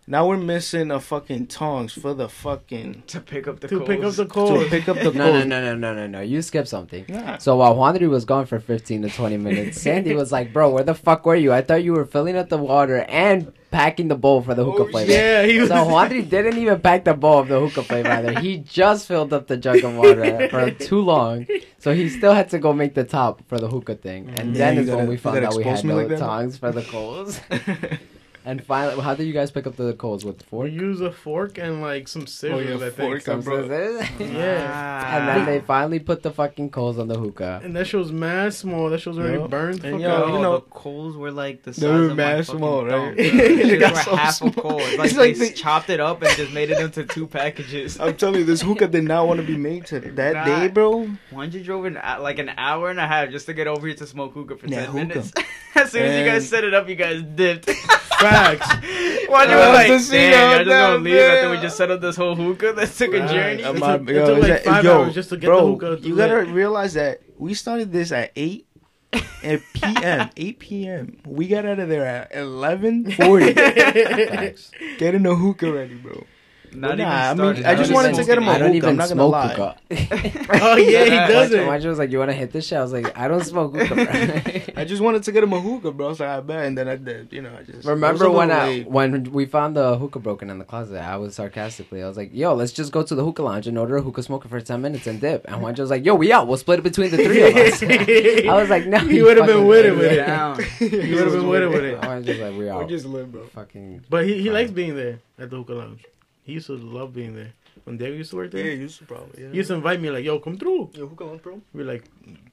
Now 0.09 0.29
we're 0.29 0.37
missing 0.37 0.93
a 0.93 1.01
fucking 1.01 1.49
tongs 1.49 1.93
for 1.93 2.15
the 2.15 2.29
fucking 2.29 3.03
To 3.09 3.21
pick 3.21 3.49
up 3.49 3.59
the 3.59 3.67
To 3.67 3.79
coals. 3.79 3.89
pick 3.89 4.05
up 4.05 4.13
the 4.15 4.27
coals. 4.27 4.63
to 4.65 4.71
pick 4.71 4.89
up 4.89 4.97
the 4.99 5.11
No, 5.19 5.33
no, 5.33 5.43
no, 5.45 5.61
no, 5.61 5.75
no, 5.75 5.95
no, 5.95 6.07
no. 6.07 6.21
You 6.21 6.43
skipped 6.43 6.69
something. 6.69 7.07
Nah. 7.09 7.39
So 7.39 7.57
while 7.57 7.75
Juanri 7.75 8.09
was 8.09 8.25
gone 8.25 8.47
for 8.47 8.61
15 8.61 9.03
to 9.03 9.09
20 9.09 9.37
minutes, 9.37 9.81
Sandy 9.81 10.15
was 10.15 10.31
like, 10.31 10.53
bro, 10.53 10.71
where 10.71 10.85
the 10.85 10.95
fuck 10.95 11.27
were 11.27 11.35
you? 11.35 11.53
I 11.53 11.61
thought 11.61 11.83
you 11.83 11.93
were 11.93 12.05
filling 12.05 12.37
up 12.37 12.49
the 12.51 12.57
water 12.59 12.99
and 13.09 13.53
packing 13.73 14.07
the 14.07 14.15
bowl 14.15 14.43
for 14.43 14.55
the 14.55 14.65
hookah 14.65 14.85
Oh, 14.85 14.91
flavor. 14.93 15.11
Yeah, 15.11 15.43
he 15.45 15.59
was. 15.59 15.71
So 15.71 15.75
Juanri 15.75 16.29
didn't 16.31 16.57
even 16.59 16.81
pack 16.81 17.03
the 17.05 17.15
bowl 17.15 17.41
of 17.41 17.49
the 17.49 17.59
hookah 17.59 17.83
flavor 17.83 18.09
either. 18.11 18.39
He 18.39 18.59
just 18.59 19.09
filled 19.09 19.33
up 19.33 19.49
the 19.49 19.57
jug 19.57 19.83
of 19.83 19.97
water 19.97 20.49
for 20.53 20.71
too 20.71 21.01
long. 21.01 21.49
So 21.81 21.93
he 21.93 22.09
still 22.09 22.33
had 22.33 22.49
to 22.51 22.61
go 22.61 22.73
make 22.73 22.95
the 22.95 23.03
top 23.03 23.43
for 23.49 23.59
the 23.59 23.67
hookah 23.67 23.97
thing. 23.97 24.29
And 24.29 24.39
mm-hmm. 24.39 24.53
Yeah, 24.55 24.59
then 24.71 24.79
is 24.79 24.87
when 24.89 24.99
gotta- 24.99 25.09
we 25.11 25.17
found 25.17 25.45
out 25.45 25.57
we 25.57 25.65
had 25.65 25.83
no 25.85 25.97
like 25.97 26.17
tongs 26.17 26.59
for 26.59 26.71
the 26.71 26.83
coals. 26.83 27.41
and 28.47 28.65
finally, 28.65 29.03
how 29.03 29.15
did 29.15 29.25
you 29.27 29.33
guys 29.35 29.51
pick 29.51 29.67
up 29.67 29.77
the 29.77 29.93
coals? 29.95 30.25
With 30.25 30.39
We 30.39 30.47
fork? 30.49 30.71
use 30.71 31.01
a 31.03 31.13
fork 31.13 31.59
and 31.59 31.83
like 31.83 32.09
some 32.09 32.27
scissors, 32.27 32.81
yeah, 32.81 32.87
I 32.87 32.91
think. 32.91 32.95
fork. 32.95 33.21
Some 33.23 33.41
bro. 33.43 33.63
scissors? 33.69 34.09
Yeah. 34.21 35.17
And 35.19 35.29
then 35.29 35.45
they 35.47 35.61
finally 35.61 35.99
put 35.99 36.23
the 36.23 36.31
fucking 36.31 36.71
coals 36.71 36.99
on 36.99 37.09
the 37.09 37.19
hookah. 37.19 37.61
And 37.65 37.75
that 37.77 37.87
show's 37.87 38.13
mad 38.13 38.55
small. 38.55 38.89
That 38.91 39.01
show's 39.01 39.19
already 39.19 39.39
Yup. 39.39 39.51
burned. 39.51 39.81
the 39.81 39.89
And 39.89 39.97
fuck 39.97 40.03
yo, 40.03 40.11
out. 40.15 40.27
you 40.29 40.39
know- 40.41 40.55
the 40.55 40.61
coals 40.71 41.17
were 41.17 41.31
like 41.31 41.63
the 41.65 41.73
size 41.75 41.83
They 41.83 41.89
were 41.89 42.05
of 42.05 42.09
my 42.11 42.15
mad 42.15 42.47
fucking 42.47 42.59
small, 42.61 42.85
right? 42.85 42.91
thumb. 42.91 43.15
They 43.17 43.31
Shits 43.31 43.81
got 43.81 43.93
were 43.93 43.99
so 44.03 44.17
half 44.17 44.35
small. 44.35 44.51
a 44.51 44.53
coal. 44.55 44.79
It's 44.81 44.89
It's 44.93 44.99
like, 45.01 45.13
like 45.17 45.37
they 45.37 45.49
they- 45.49 45.53
chopped 45.53 45.91
it 45.91 46.01
up 46.01 46.23
and 46.23 46.31
just 46.37 46.53
made 46.53 46.71
it 46.71 46.79
into 46.81 47.05
two 47.05 47.27
packages. 47.27 47.99
I'm 48.01 48.17
telling 48.17 48.41
you, 48.41 48.45
this 48.45 48.63
hookah 48.63 48.89
did 48.89 49.05
not 49.05 49.27
want 49.27 49.41
to 49.41 49.47
be 49.47 49.57
made 49.57 49.87
today. 49.87 50.11
That 50.17 50.35
Nah. 50.35 50.45
day, 50.45 50.69
bro. 50.69 51.09
Why'd 51.31 51.53
you 51.53 51.63
drove 51.65 51.85
an, 51.85 51.97
uh, 51.97 52.19
like 52.21 52.39
an 52.39 52.51
hour 52.57 52.91
and 52.91 53.01
a 53.01 53.07
half 53.07 53.31
just 53.31 53.47
to 53.47 53.55
get 53.55 53.67
over 53.67 53.87
here 53.87 53.97
to 53.97 54.07
smoke 54.07 54.33
hookah 54.35 54.57
for 54.57 54.67
Yeah, 54.69 54.87
10 54.87 54.87
hookah. 54.87 54.97
minutes? 55.07 55.33
as 55.75 55.91
soon 55.91 56.03
as 56.03 56.19
you 56.19 56.25
guys 56.25 56.49
set 56.49 56.65
it 56.65 56.73
up, 56.75 56.89
you 56.89 56.95
guys 56.95 57.23
dipped. 57.23 57.69
Facts. 58.37 58.69
Why'd 59.29 59.51
you 59.51 59.57
Uh, 59.57 59.73
like, 59.73 59.87
to 59.89 60.01
see 60.01 60.17
damn, 60.17 60.33
how 60.35 60.51
y'all 60.55 60.59
just 60.65 60.69
gonna 60.71 60.99
leave 60.99 61.17
after 61.21 61.51
we 61.51 61.57
just 61.59 61.77
set 61.77 61.91
up 61.91 62.01
this 62.01 62.17
whole 62.17 62.35
hookah? 62.35 62.73
That 62.75 62.89
took 62.93 63.13
a 63.15 63.21
Right. 63.21 63.29
journey. 63.31 63.63
It 63.63 63.67
I'm 63.67 63.75
took- 63.75 63.83
not- 63.87 64.01
it 64.11 64.15
yo, 64.15 64.27
took 64.27 64.39
like 64.39 64.49
that- 64.49 64.65
five 64.65 64.85
yo, 64.85 65.03
hours 65.03 65.15
just 65.15 65.29
to 65.31 65.37
get 65.37 65.47
bro, 65.47 65.61
the 65.61 65.67
hookah 65.73 66.07
You 66.09 66.17
gotta 66.17 66.45
realize 66.45 66.95
that 66.95 67.21
we 67.39 67.55
started 67.55 67.93
this 67.93 68.13
at 68.13 68.33
eight. 68.37 68.67
At 69.43 69.61
PM, 69.75 70.31
8 70.37 70.59
p.m. 70.59 71.19
We 71.27 71.47
got 71.49 71.65
out 71.65 71.79
of 71.79 71.89
there 71.89 72.05
at 72.05 72.33
11:40. 72.35 73.55
Facts. 73.55 74.71
Getting 74.99 75.23
the 75.23 75.35
hookah 75.35 75.73
ready, 75.73 75.95
bro. 75.95 76.25
Not 76.77 76.99
Nah, 76.99 77.33
even 77.33 77.41
I 77.47 77.53
mean. 77.55 77.65
I 77.65 77.75
just 77.75 77.93
wanted 77.93 78.15
to 78.17 78.25
get 78.25 78.39
him 78.39 78.47
a 78.49 78.51
I 78.51 78.59
don't 78.59 78.69
hookah, 78.75 78.77
even 78.77 78.89
I'm 78.91 78.97
not 78.97 79.09
gonna 79.09 79.21
smoke 79.21 79.33
lie. 79.33 79.49
hookah. 79.55 79.77
oh 80.63 80.77
yeah, 80.77 81.05
he 81.05 81.33
does 81.33 81.51
Why 81.53 81.59
it. 81.59 81.67
Why 81.67 81.79
was 81.89 81.99
like, 81.99 82.11
you 82.13 82.19
want 82.19 82.31
to 82.31 82.37
hit 82.37 82.53
this 82.53 82.67
shit? 82.67 82.79
I 82.79 82.83
was 82.83 82.93
like, 82.93 83.17
I 83.19 83.29
don't 83.29 83.43
smoke 83.45 83.75
hookah. 83.75 83.95
bro. 83.95 84.05
I 84.77 84.85
just 84.85 85.01
wanted 85.03 85.23
to 85.23 85.33
get 85.33 85.43
him 85.43 85.53
a 85.53 85.61
hookah, 85.61 85.93
bro. 85.93 86.07
I 86.07 86.09
was 86.11 86.21
like, 86.21 86.29
ah, 86.29 86.37
I 86.37 86.41
bet, 86.41 86.67
and 86.67 86.77
then 86.77 86.89
I 86.89 86.97
did. 86.97 87.33
You 87.33 87.43
know, 87.43 87.53
I 87.59 87.63
just 87.63 87.87
Remember 87.87 88.31
when 88.31 88.51
I, 88.51 88.67
late. 88.67 88.91
when 88.91 89.25
we 89.33 89.47
found 89.47 89.75
the 89.77 89.97
hookah 89.97 90.19
broken 90.19 90.51
in 90.51 90.59
the 90.59 90.65
closet? 90.65 91.01
I 91.01 91.17
was 91.17 91.35
sarcastically, 91.35 92.03
I 92.03 92.09
was 92.09 92.17
like, 92.17 92.31
"Yo, 92.35 92.55
let's 92.55 92.73
just 92.73 92.93
go 92.93 93.03
to 93.03 93.15
the 93.15 93.25
hookah 93.25 93.43
lounge 93.43 93.67
and 93.67 93.79
order 93.79 93.97
a 93.97 94.03
hookah 94.03 94.23
smoker 94.23 94.49
for 94.49 94.61
ten 94.61 94.83
minutes 94.83 95.07
and 95.07 95.21
dip." 95.21 95.45
And 95.49 95.57
Juanjo 95.63 95.79
was 95.81 95.91
like, 95.91 96.05
"Yo, 96.05 96.15
we 96.15 96.33
out. 96.33 96.47
We'll 96.47 96.59
split 96.59 96.81
it 96.81 96.83
between 96.83 97.11
the 97.11 97.17
three 97.19 97.43
of 97.43 97.57
us." 97.57 97.83
I 98.49 98.55
was 98.61 98.69
like, 98.71 98.87
"No." 98.87 98.99
He 98.99 99.17
you 99.17 99.25
would've 99.25 99.47
been 99.47 99.67
fucking 99.67 99.69
with 99.69 99.87
it, 99.87 99.97
with 99.97 100.13
it. 100.13 100.17
down. 100.17 100.63
He 100.79 101.15
would 101.15 101.25
have 101.25 101.33
been 101.33 101.49
with 101.49 101.63
it 101.63 101.69
with 101.69 101.85
it. 101.85 102.01
Juanjo's 102.01 102.39
like, 102.39 102.57
"We 102.59 102.69
out. 102.69 102.85
We 102.85 102.89
just 102.91 103.07
live, 103.07 103.33
bro. 103.33 103.47
Fucking. 103.47 104.05
But 104.11 104.27
he, 104.27 104.43
he 104.43 104.51
likes 104.51 104.71
being 104.71 104.95
there 104.97 105.21
at 105.39 105.51
the 105.51 105.57
hookah 105.57 105.73
lounge. 105.75 106.05
He 106.47 106.53
used 106.55 106.69
to 106.69 106.77
love 106.77 107.13
being 107.13 107.35
there. 107.35 107.53
When 107.85 107.99
Diego 107.99 108.15
used 108.17 108.31
to 108.31 108.37
work 108.37 108.53
Yeah, 108.55 108.63
there, 108.63 108.73
you 108.73 108.83
used 108.89 108.99
to 109.01 109.05
probably. 109.05 109.43
Yeah. 109.43 109.51
he 109.51 109.57
used 109.59 109.69
to 109.69 109.75
invite 109.75 110.01
me 110.01 110.11
like, 110.11 110.25
"Yo, 110.25 110.39
come 110.39 110.57
through." 110.57 110.91
Yo, 110.95 111.07
hookah 111.09 111.25
lunch, 111.25 111.43
bro. 111.43 111.61
We're 111.75 111.85
like 111.85 112.05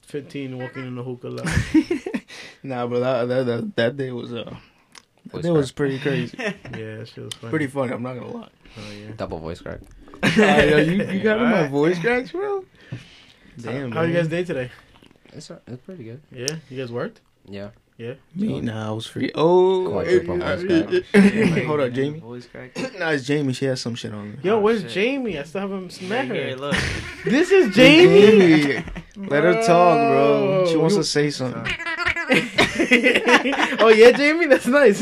15 0.01 0.57
walking 0.57 0.85
in 0.87 0.95
the 0.95 1.03
hookah 1.03 1.29
lounge. 1.29 2.07
nah, 2.63 2.85
but 2.87 2.99
that 2.99 3.25
that 3.29 3.45
that, 3.45 3.75
that 3.75 3.97
day 3.97 4.11
was 4.11 4.33
uh, 4.33 4.43
that 4.45 5.31
Voice 5.31 5.43
day 5.43 5.51
was 5.51 5.71
pretty 5.71 5.99
crazy, 5.99 6.35
yeah, 6.39 6.53
that 6.97 7.07
shit 7.13 7.23
was 7.23 7.33
funny. 7.35 7.49
pretty 7.51 7.67
funny. 7.67 7.93
I'm 7.93 8.03
not 8.03 8.15
gonna 8.15 8.31
lie. 8.35 8.49
Oh 8.77 8.91
yeah. 8.91 9.11
Double 9.15 9.39
voice 9.39 9.61
crack. 9.61 9.79
Nah, 10.37 10.57
yo, 10.57 10.77
you, 10.77 11.03
you 11.03 11.19
got 11.21 11.39
my 11.39 11.53
Alright. 11.53 11.71
voice 11.71 11.99
cracks, 11.99 12.31
bro. 12.31 12.65
Damn, 13.59 13.91
How 13.91 14.01
you 14.03 14.13
guys 14.13 14.27
day 14.27 14.43
today? 14.43 14.71
It's 15.33 15.51
it's 15.67 15.81
pretty 15.83 16.03
good. 16.05 16.21
Yeah, 16.31 16.55
you 16.69 16.77
guys 16.77 16.91
worked? 16.91 17.21
Yeah. 17.47 17.69
Yeah. 18.03 18.13
Me, 18.35 18.59
nah, 18.59 18.89
I 18.89 18.91
was 18.91 19.05
free. 19.07 19.31
Oh, 19.33 19.87
Quadruple 19.89 20.37
voice 20.37 20.63
crack. 21.11 21.63
hold 21.65 21.79
up, 21.79 21.93
Jamie. 21.93 22.19
Voice 22.19 22.47
crack. 22.47 22.71
Nah, 22.99 23.11
it's 23.11 23.23
Jamie. 23.25 23.53
She 23.53 23.63
has 23.65 23.79
some 23.79 23.95
shit 23.95 24.13
on 24.13 24.31
me. 24.31 24.37
Yo, 24.43 24.57
Oh, 24.57 24.59
where's 24.59 24.81
shit. 24.81 24.91
Jamie? 24.91 25.39
I 25.39 25.43
still 25.43 25.61
haven't 25.61 26.01
met 26.01 26.27
her. 26.27 26.33
here, 26.33 26.55
look. 26.57 26.75
This 27.23 27.49
is 27.51 27.73
Jamie. 27.73 28.61
Jamie. 28.63 28.85
Let 29.29 29.43
her 29.43 29.53
talk, 29.65 29.95
bro. 30.09 30.65
She 30.69 30.75
wants 30.75 30.95
You- 30.95 31.01
to 31.01 31.07
say 31.07 31.29
something. 31.29 31.65
oh 33.79 33.89
yeah, 33.95 34.11
Jamie, 34.11 34.47
that's 34.47 34.67
nice. 34.67 35.01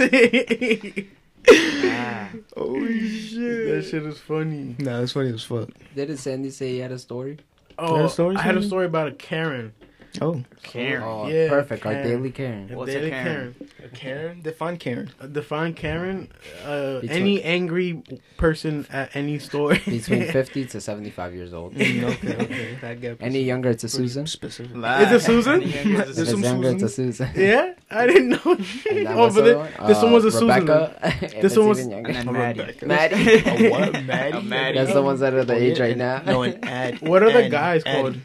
Ah. 1.83 2.29
Oh 2.55 2.75
shit. 2.87 3.67
that 3.75 3.87
shit 3.89 4.03
is 4.05 4.19
funny. 4.19 4.75
Nah, 4.79 5.01
it's 5.01 5.13
funny 5.13 5.33
as 5.33 5.43
fuck. 5.43 5.69
Didn't 5.95 6.17
Sandy 6.17 6.49
say 6.51 6.69
he 6.73 6.77
had 6.79 6.91
a 6.91 6.99
story? 6.99 7.39
Oh, 7.79 7.95
had 7.95 8.05
a 8.05 8.09
story, 8.09 8.35
I 8.35 8.41
had 8.41 8.57
a 8.57 8.63
story 8.63 8.85
about 8.85 9.07
a 9.07 9.11
Karen. 9.13 9.73
Oh, 10.19 10.43
Karen. 10.63 11.03
Oh, 11.03 11.27
Yeah, 11.27 11.47
perfect. 11.49 11.85
Our 11.85 11.93
daily 12.03 12.31
Karen. 12.31 12.69
A 12.73 12.75
What's 12.77 12.91
a 12.91 12.95
daily 12.95 13.09
Karen? 13.11 13.55
a 13.83 13.87
Karen. 13.89 14.41
Define 14.41 14.77
Karen. 14.77 15.09
Uh, 15.21 15.27
Define 15.27 15.73
Karen. 15.73 16.27
Uh, 16.65 16.99
Between- 16.99 17.09
any 17.21 17.43
angry 17.43 18.03
person 18.37 18.85
at 18.91 19.15
any 19.15 19.39
store. 19.39 19.75
Between 19.85 20.23
50 20.31 20.65
to 20.65 20.81
75 20.81 21.33
years 21.33 21.53
old. 21.53 21.75
Mm, 21.75 22.03
okay, 22.03 22.35
okay. 22.43 22.77
That 22.81 22.99
gap. 23.01 23.17
Any 23.21 23.41
younger, 23.43 23.69
it's 23.69 23.83
a 23.85 23.89
Susan. 23.89 24.27
Specific. 24.27 24.75
Is 24.75 25.11
it 25.11 25.21
Susan? 25.21 25.61
Any 25.61 25.71
younger, 25.71 25.97
There's 26.03 26.17
it's 26.19 26.29
some 26.31 26.39
it's 26.39 26.47
younger, 26.49 26.69
it's 26.71 26.83
a 26.83 26.89
Susan. 26.89 27.29
yeah, 27.35 27.73
I 27.89 28.05
didn't 28.07 28.29
know. 28.29 28.41
And 28.45 28.57
then 28.91 29.07
oh, 29.07 29.17
what's 29.17 29.35
but 29.35 29.43
the 29.45 29.53
thi- 29.53 29.59
other 29.59 29.69
one? 29.79 29.87
this 29.87 30.01
one 30.03 30.11
was 30.13 30.25
a 30.25 30.27
Uh, 30.27 30.31
Susan. 30.31 30.47
Rebecca. 30.47 30.99
If 31.21 31.41
This 31.41 31.57
one 31.57 31.67
was- 31.69 31.87
younger. 31.87 32.11
And 32.11 32.17
then 32.17 32.27
A 32.27 32.31
Maddie. 32.31 32.85
Maddie. 32.85 33.65
A 33.67 33.69
what? 33.69 34.03
Maddie? 34.03 34.37
A 34.37 34.41
Maddie. 34.41 34.77
That's 34.77 34.93
the 34.93 35.01
ones 35.01 35.19
that 35.21 35.33
are 35.33 35.45
the 35.45 35.53
Oh, 35.55 35.57
age 35.57 35.79
right 35.79 35.95
now. 35.97 36.21
No, 36.25 36.41
an 36.43 36.63
ad. 36.63 37.01
What 37.01 37.23
are 37.23 37.31
the 37.31 37.47
guys 37.49 37.83
called? 37.83 38.17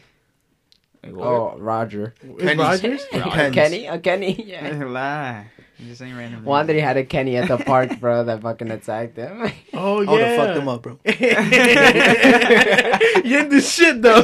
Oh, 1.15 1.57
Roger. 1.57 2.13
Is 2.21 2.43
Pennies. 2.43 2.57
Rogers? 2.57 3.05
Pens. 3.11 3.53
Kenny? 3.53 3.87
A 3.87 3.99
Kenny? 3.99 4.35
Oh, 4.39 4.43
yeah. 4.45 4.83
Lie. 4.85 5.51
You 5.79 5.89
just 5.89 6.01
ain't 6.01 6.17
random. 6.17 6.43
One 6.43 6.65
that 6.65 6.73
he 6.73 6.79
had 6.79 6.97
a 6.97 7.05
Kenny 7.05 7.37
at 7.37 7.47
the 7.47 7.57
park, 7.57 7.99
bro, 7.99 8.23
that 8.23 8.41
fucking 8.41 8.71
attacked 8.71 9.15
him. 9.15 9.51
Oh 9.73 10.01
yeah. 10.01 10.09
I 10.09 10.11
would 10.11 10.21
have 10.21 10.37
fucked 10.37 10.55
them 10.55 10.67
up, 10.67 10.81
bro. 10.81 10.99
you 11.05 11.13
didn't 13.37 13.49
do 13.49 13.61
shit 13.61 14.01
though. 14.01 14.23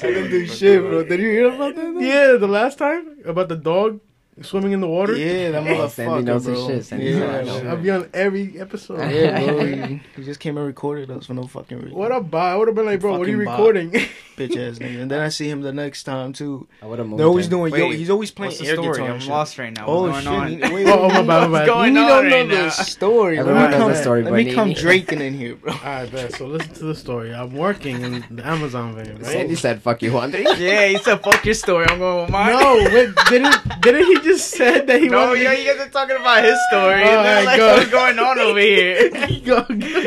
didn't 0.00 0.30
do 0.30 0.46
shit, 0.46 0.80
bro. 0.80 1.02
Did 1.02 1.18
you 1.20 1.30
hear 1.30 1.48
about 1.48 1.74
that? 1.74 1.94
though? 1.94 1.98
yeah, 2.00 2.36
the 2.36 2.46
last 2.46 2.78
time 2.78 3.18
about 3.24 3.48
the 3.48 3.56
dog 3.56 4.00
swimming 4.42 4.72
in 4.72 4.80
the 4.80 4.88
water. 4.88 5.16
Yeah, 5.16 5.50
that 5.52 5.62
motherfucker, 5.64 5.90
Sandy 5.90 6.22
knows 6.24 6.44
his 6.44 6.58
bro. 6.58 6.68
shit. 6.68 6.84
Sandy 6.84 7.06
yeah, 7.06 7.18
knows 7.42 7.58
shit. 7.58 7.66
I'll 7.66 7.76
be 7.76 7.90
on 7.90 8.10
every 8.14 8.60
episode. 8.60 8.98
Yeah, 9.10 9.44
bro. 9.44 9.64
He, 9.66 10.00
he 10.16 10.24
just 10.24 10.40
came 10.40 10.56
and 10.56 10.66
recorded 10.66 11.10
us 11.10 11.26
for 11.26 11.34
no 11.34 11.46
fucking 11.46 11.78
reason. 11.78 11.94
What 11.98 12.12
up, 12.12 12.30
Bob? 12.30 12.42
I 12.54 12.56
would 12.56 12.68
have 12.68 12.74
been 12.74 12.86
like, 12.86 13.00
bro, 13.00 13.18
what 13.18 13.26
are 13.26 13.30
you 13.30 13.36
recording? 13.38 13.90
bitch 14.40 14.56
ass 14.56 14.78
nigga? 14.78 15.02
And 15.02 15.10
then 15.10 15.20
I 15.20 15.28
see 15.28 15.48
him 15.50 15.60
the 15.60 15.72
next 15.72 16.04
time 16.04 16.32
too. 16.32 16.66
I 16.82 16.86
would 16.86 16.98
have 16.98 17.08
moved 17.08 17.20
They're 17.20 17.26
always 17.26 17.46
him. 17.46 17.50
doing 17.50 17.74
yo. 17.74 17.90
He's 17.90 18.10
always 18.10 18.30
playing 18.30 18.56
the 18.56 18.66
air 18.68 18.74
story? 18.76 18.92
guitar. 18.92 19.10
I'm 19.10 19.20
shit. 19.20 19.28
lost 19.28 19.58
right 19.58 19.74
now. 19.76 19.86
Oh 19.86 20.02
What's 20.08 20.18
shit! 20.18 20.24
going 20.26 20.64
on? 20.64 20.72
Wait, 20.72 20.86
Oh, 20.88 21.08
my 21.08 21.14
bad, 21.16 21.26
my 21.26 21.46
What's 21.48 21.52
bad. 21.52 21.66
going 21.66 21.94
you 21.94 22.00
on 22.00 22.08
don't 22.08 22.28
know 22.30 22.36
right 22.38 22.48
the 22.48 22.54
now? 22.54 22.68
story. 22.70 23.38
Everyone 23.38 23.62
let 23.62 23.70
me 23.70 23.76
knows 23.76 23.82
come, 23.82 23.90
the 23.92 23.96
story, 24.02 24.22
Let 24.22 24.32
me 24.32 24.54
come 24.54 24.68
Nene- 24.68 24.78
draking 24.78 25.20
in 25.20 25.34
here, 25.34 25.56
bro. 25.56 25.72
Alright, 25.74 26.10
bet. 26.12 26.32
So 26.34 26.46
listen 26.46 26.72
to 26.74 26.84
the 26.84 26.94
story. 26.94 27.34
I'm 27.34 27.54
working 27.54 28.00
in 28.02 28.24
the 28.30 28.46
Amazon 28.46 28.94
van, 28.94 29.16
right? 29.16 29.26
Sandy 29.26 29.54
said, 29.54 29.82
fuck 29.82 30.00
you, 30.02 30.16
Andre. 30.16 30.44
Yeah, 30.56 30.86
he 30.86 30.98
said, 30.98 31.22
"Fuck 31.22 31.44
your 31.44 31.54
story." 31.54 31.86
I'm 31.86 31.98
going 31.98 32.22
with 32.22 32.30
mine. 32.30 32.52
No, 32.52 32.76
wait, 32.76 33.10
didn't 33.28 33.80
didn't 33.82 34.04
he 34.06 34.14
just 34.20 34.29
said 34.38 34.86
that 34.86 35.00
he 35.00 35.08
No, 35.08 35.28
wanted 35.28 35.42
yo, 35.42 35.50
you 35.52 35.72
guys 35.72 35.86
are 35.86 35.90
talking 35.90 36.16
about 36.16 36.44
his 36.44 36.58
story. 36.70 37.02
All 37.02 37.08
and 37.08 37.26
then, 37.26 37.44
like, 37.44 37.58
go. 37.58 37.74
what's 37.76 37.90
going 37.90 38.18
on 38.18 38.38
over 38.38 38.58
here? 38.60 39.10
go, 39.44 39.62
go. 39.62 40.04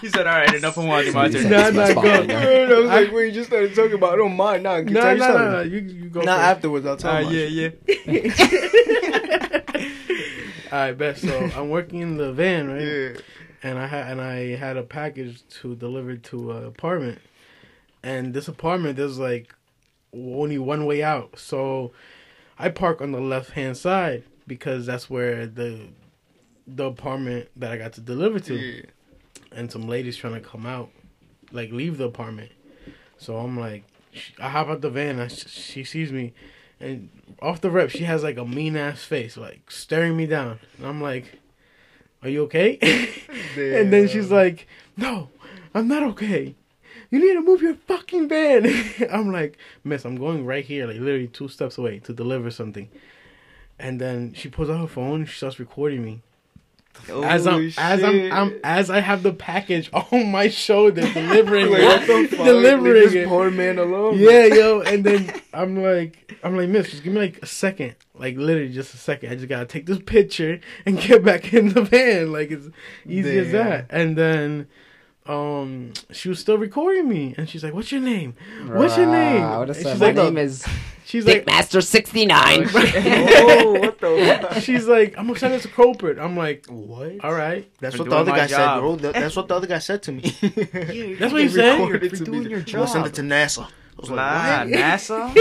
he 0.00 0.08
said, 0.08 0.26
"All 0.26 0.38
right, 0.38 0.54
enough 0.54 0.76
of 0.76 0.84
one. 0.84 1.12
My 1.12 1.30
Sandy 1.30 1.48
turn." 1.48 1.50
said, 1.50 1.74
Nah, 1.74 1.82
"It's 1.84 1.94
nah, 1.94 2.02
go. 2.02 2.76
I 2.76 2.80
was 2.80 2.88
like, 2.90 3.12
wait, 3.12 3.26
you 3.26 3.32
just 3.32 3.48
started 3.48 3.74
talking 3.74 3.94
about. 3.94 4.14
I 4.14 4.16
don't 4.16 4.36
mind. 4.36 4.62
Nah, 4.62 4.80
No, 4.80 5.00
tell 5.00 5.04
no, 5.04 5.12
you 5.12 5.18
no, 5.18 5.26
no. 5.26 5.62
something. 5.62 5.72
You, 5.72 6.02
you 6.04 6.08
go. 6.10 6.20
Nah, 6.22 6.36
first. 6.36 6.44
afterwards 6.46 6.86
I'll 6.86 6.96
tell 6.96 7.14
my 7.14 7.20
yeah, 7.30 7.70
yeah. 7.86 7.86
Alright, 10.72 10.98
best. 10.98 11.22
So 11.22 11.50
I'm 11.56 11.70
working 11.70 12.00
in 12.00 12.16
the 12.16 12.32
van, 12.32 12.68
right? 12.68 12.80
Yeah. 12.82 13.20
and 13.62 13.78
I 13.78 13.86
had 13.86 14.10
and 14.12 14.20
I 14.20 14.56
had 14.56 14.76
a 14.76 14.82
package 14.82 15.42
to 15.60 15.74
deliver 15.76 16.16
to 16.16 16.52
an 16.52 16.64
apartment, 16.64 17.18
and 18.02 18.34
this 18.34 18.48
apartment 18.48 18.96
there's 18.96 19.18
like 19.18 19.54
only 20.12 20.58
one 20.58 20.86
way 20.86 21.02
out. 21.02 21.38
So 21.38 21.92
I 22.58 22.68
park 22.70 23.00
on 23.00 23.12
the 23.12 23.20
left 23.20 23.50
hand 23.50 23.76
side 23.76 24.24
because 24.46 24.86
that's 24.86 25.10
where 25.10 25.46
the 25.46 25.88
the 26.66 26.84
apartment 26.84 27.48
that 27.56 27.70
I 27.72 27.76
got 27.76 27.92
to 27.94 28.00
deliver 28.00 28.40
to. 28.40 28.54
Yeah. 28.56 28.82
and 29.52 29.70
some 29.70 29.86
ladies 29.88 30.16
trying 30.16 30.34
to 30.34 30.40
come 30.40 30.66
out, 30.66 30.90
like 31.52 31.70
leave 31.70 31.98
the 31.98 32.04
apartment. 32.04 32.50
So 33.18 33.36
I'm 33.36 33.58
like, 33.58 33.84
I 34.40 34.48
hop 34.48 34.68
out 34.68 34.80
the 34.80 34.90
van. 34.90 35.20
I, 35.20 35.28
she 35.28 35.84
sees 35.84 36.12
me, 36.12 36.32
and 36.80 37.08
off 37.40 37.60
the 37.60 37.70
rep, 37.70 37.90
she 37.90 38.04
has 38.04 38.22
like 38.22 38.36
a 38.36 38.44
mean 38.44 38.76
ass 38.76 39.04
face, 39.04 39.36
like 39.36 39.70
staring 39.70 40.16
me 40.16 40.26
down. 40.26 40.58
And 40.78 40.86
I'm 40.86 41.00
like, 41.00 41.38
"Are 42.22 42.28
you 42.28 42.42
okay?" 42.44 42.78
and 43.56 43.92
then 43.92 44.08
she's 44.08 44.30
like, 44.30 44.66
"No, 44.96 45.30
I'm 45.74 45.88
not 45.88 46.02
okay. 46.02 46.54
You 47.10 47.18
need 47.20 47.34
to 47.34 47.42
move 47.42 47.62
your 47.62 47.74
fucking 47.74 48.28
van." 48.28 48.66
I'm 49.10 49.32
like, 49.32 49.58
"Miss, 49.84 50.04
I'm 50.04 50.16
going 50.16 50.44
right 50.46 50.64
here, 50.64 50.86
like 50.86 50.96
literally 50.96 51.28
two 51.28 51.48
steps 51.48 51.78
away 51.78 51.98
to 52.00 52.12
deliver 52.12 52.50
something." 52.50 52.88
And 53.78 54.00
then 54.00 54.32
she 54.34 54.48
pulls 54.48 54.70
out 54.70 54.80
her 54.80 54.86
phone. 54.86 55.26
She 55.26 55.36
starts 55.36 55.58
recording 55.58 56.04
me 56.04 56.22
as 57.08 57.46
I'm 57.46 57.72
as 57.78 58.02
I'm. 58.02 58.32
I'm 58.32 58.60
as 58.64 58.90
I 58.90 59.00
have 59.00 59.22
the 59.22 59.32
package 59.32 59.90
on 60.12 60.30
my 60.30 60.48
shoulder 60.48 61.02
delivering 61.12 61.70
Like, 61.70 61.82
what 61.82 62.06
the 62.06 62.12
it, 62.20 62.30
fuck? 62.30 62.46
delivering 62.46 62.94
this 63.02 63.12
it. 63.14 63.28
poor 63.28 63.50
man 63.50 63.78
alone. 63.78 64.18
Yeah, 64.18 64.46
yo, 64.46 64.80
and 64.80 65.04
then 65.04 65.32
I'm 65.52 65.82
like, 65.82 66.38
I'm 66.42 66.56
like, 66.56 66.68
Miss, 66.68 66.90
just 66.90 67.02
give 67.02 67.12
me 67.12 67.20
like 67.20 67.38
a 67.42 67.46
second, 67.46 67.96
like 68.14 68.36
literally 68.36 68.72
just 68.72 68.94
a 68.94 68.96
second. 68.98 69.30
I 69.30 69.34
just 69.34 69.48
gotta 69.48 69.66
take 69.66 69.86
this 69.86 69.98
picture 69.98 70.60
and 70.86 70.98
get 70.98 71.24
back 71.24 71.52
in 71.52 71.68
the 71.70 71.82
van. 71.82 72.32
Like 72.32 72.50
it's 72.50 72.68
easy 73.06 73.38
as 73.38 73.52
that. 73.52 73.86
And 73.90 74.16
then, 74.16 74.68
um, 75.28 75.92
she 76.12 76.28
was 76.28 76.38
still 76.38 76.58
recording 76.58 77.08
me, 77.08 77.34
and 77.36 77.48
she's 77.48 77.62
like, 77.64 77.74
"What's 77.74 77.90
your 77.92 78.00
name? 78.00 78.34
What's 78.66 78.96
your 78.96 79.06
name?" 79.06 79.42
I 79.42 79.58
would 79.58 79.68
have 79.68 79.76
said 79.76 79.92
she's 79.92 80.00
my 80.00 80.06
like, 80.06 80.16
name 80.16 80.38
is 80.38 80.66
She's 81.06 81.24
like, 81.24 81.46
master 81.46 81.80
69 81.80 82.66
oh, 82.74 83.78
what 83.80 84.00
the 84.00 84.60
she's 84.60 84.88
like, 84.88 85.16
I'm 85.16 85.28
gonna 85.28 85.38
send 85.38 85.54
this 85.54 85.62
to 85.62 85.68
corporate. 85.68 86.18
I'm 86.18 86.36
like, 86.36 86.66
What? 86.66 87.22
all 87.24 87.32
right. 87.32 87.70
That's 87.78 87.94
For 87.94 88.02
what 88.02 88.10
the 88.10 88.16
other 88.16 88.32
guy 88.32 88.48
job. 88.48 88.58
said, 88.58 88.80
bro. 89.02 89.12
That's 89.12 89.36
what 89.36 89.46
the 89.46 89.54
other 89.54 89.68
guy 89.68 89.78
said 89.78 90.02
to 90.02 90.12
me. 90.12 90.22
That's 91.20 91.32
what 91.32 91.42
he 91.42 91.48
said? 91.48 91.78
Recorded 91.78 92.10
For 92.10 92.16
to 92.16 92.24
doing 92.24 92.42
me. 92.44 92.50
your 92.50 92.64
We'll 92.74 92.88
send 92.88 93.06
it 93.06 93.14
to 93.14 93.22
NASA. 93.22 93.68
I 93.98 94.00
was 94.00 94.10
Nah, 94.10 94.16
like, 94.16 94.68
NASA. 94.68 95.34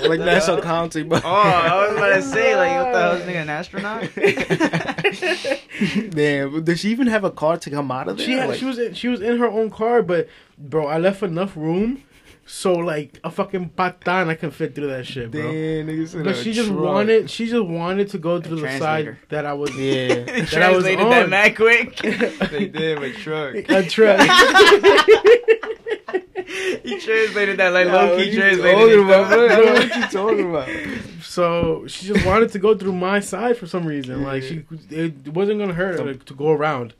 what? 0.00 0.10
like 0.10 0.20
Nassau 0.20 0.60
County, 0.60 1.02
but 1.02 1.24
Oh, 1.24 1.28
I 1.28 1.86
was 1.88 1.96
about 1.96 2.14
to 2.14 2.22
say, 2.22 2.54
like, 2.54 2.84
what 2.84 2.92
the 2.92 3.00
hell 3.00 3.12
is 3.12 3.24
this 3.24 3.34
nigga, 3.34 3.42
an 3.42 3.50
astronaut? 3.50 4.08
Damn, 6.10 6.64
does 6.64 6.80
she 6.80 6.90
even 6.90 7.06
have 7.08 7.24
a 7.24 7.30
car 7.30 7.56
to 7.58 7.70
come 7.70 7.90
out 7.90 8.08
of 8.08 8.16
there? 8.16 8.26
She 8.26 8.32
had, 8.32 8.48
Like- 8.50 8.58
she 8.58 8.64
was 8.64 8.78
in, 8.78 8.94
she 8.94 9.08
was 9.08 9.20
in 9.20 9.38
her 9.38 9.48
own 9.48 9.70
car, 9.70 10.02
but 10.02 10.28
bro, 10.56 10.86
I 10.86 10.98
left 10.98 11.22
enough 11.22 11.56
room 11.56 12.04
so 12.46 12.72
like 12.72 13.20
a 13.22 13.30
fucking 13.30 13.68
patan 13.70 14.28
I 14.28 14.34
can 14.34 14.50
fit 14.50 14.74
through 14.74 14.88
that 14.88 15.06
shit, 15.06 15.30
bro. 15.30 15.40
Damn, 15.42 15.86
niggas 15.86 16.14
in 16.16 16.24
But 16.24 16.34
she 16.36 16.52
just 16.52 16.68
truck. 16.68 16.80
wanted 16.80 17.30
she 17.30 17.46
just 17.46 17.64
wanted 17.64 18.08
to 18.10 18.18
go 18.18 18.40
through 18.40 18.56
the 18.56 18.62
translator. 18.62 19.18
side 19.20 19.28
that 19.28 19.46
I 19.46 19.52
was 19.52 19.70
Yeah. 19.76 20.24
They 20.24 20.26
That 20.42 20.62
I 20.62 20.70
was 20.72 20.84
translated 20.84 21.06
that 21.12 21.28
mad 21.28 21.54
quick. 21.56 21.96
they 22.50 22.66
did 22.66 22.98
with 22.98 23.16
truck. 23.18 23.54
a 23.54 23.82
truck. 23.88 24.18
he 26.82 27.00
translated 27.00 27.58
that 27.58 27.72
like 27.72 27.86
Yo, 27.86 27.92
low 27.92 28.16
key 28.16 28.34
translated. 28.34 28.78
talking 28.78 28.98
it, 28.98 29.04
about, 29.04 29.30
though. 29.30 29.36
bro? 29.36 29.46
I 29.46 29.56
don't 29.56 29.64
know 29.64 29.72
what 29.72 29.96
you 29.96 30.06
talking 30.18 30.50
about. 30.50 31.22
so 31.22 31.86
she 31.86 32.06
just 32.06 32.26
wanted 32.26 32.50
to 32.52 32.58
go 32.58 32.76
through 32.76 32.92
my 32.92 33.20
side 33.20 33.56
for 33.56 33.66
some 33.66 33.86
reason. 33.86 34.22
Like 34.22 34.42
she 34.42 34.64
it 34.90 35.28
wasn't 35.28 35.58
gonna 35.60 35.74
hurt 35.74 35.98
her 35.98 36.14
to, 36.14 36.18
to 36.18 36.34
go 36.34 36.50
around. 36.50 36.94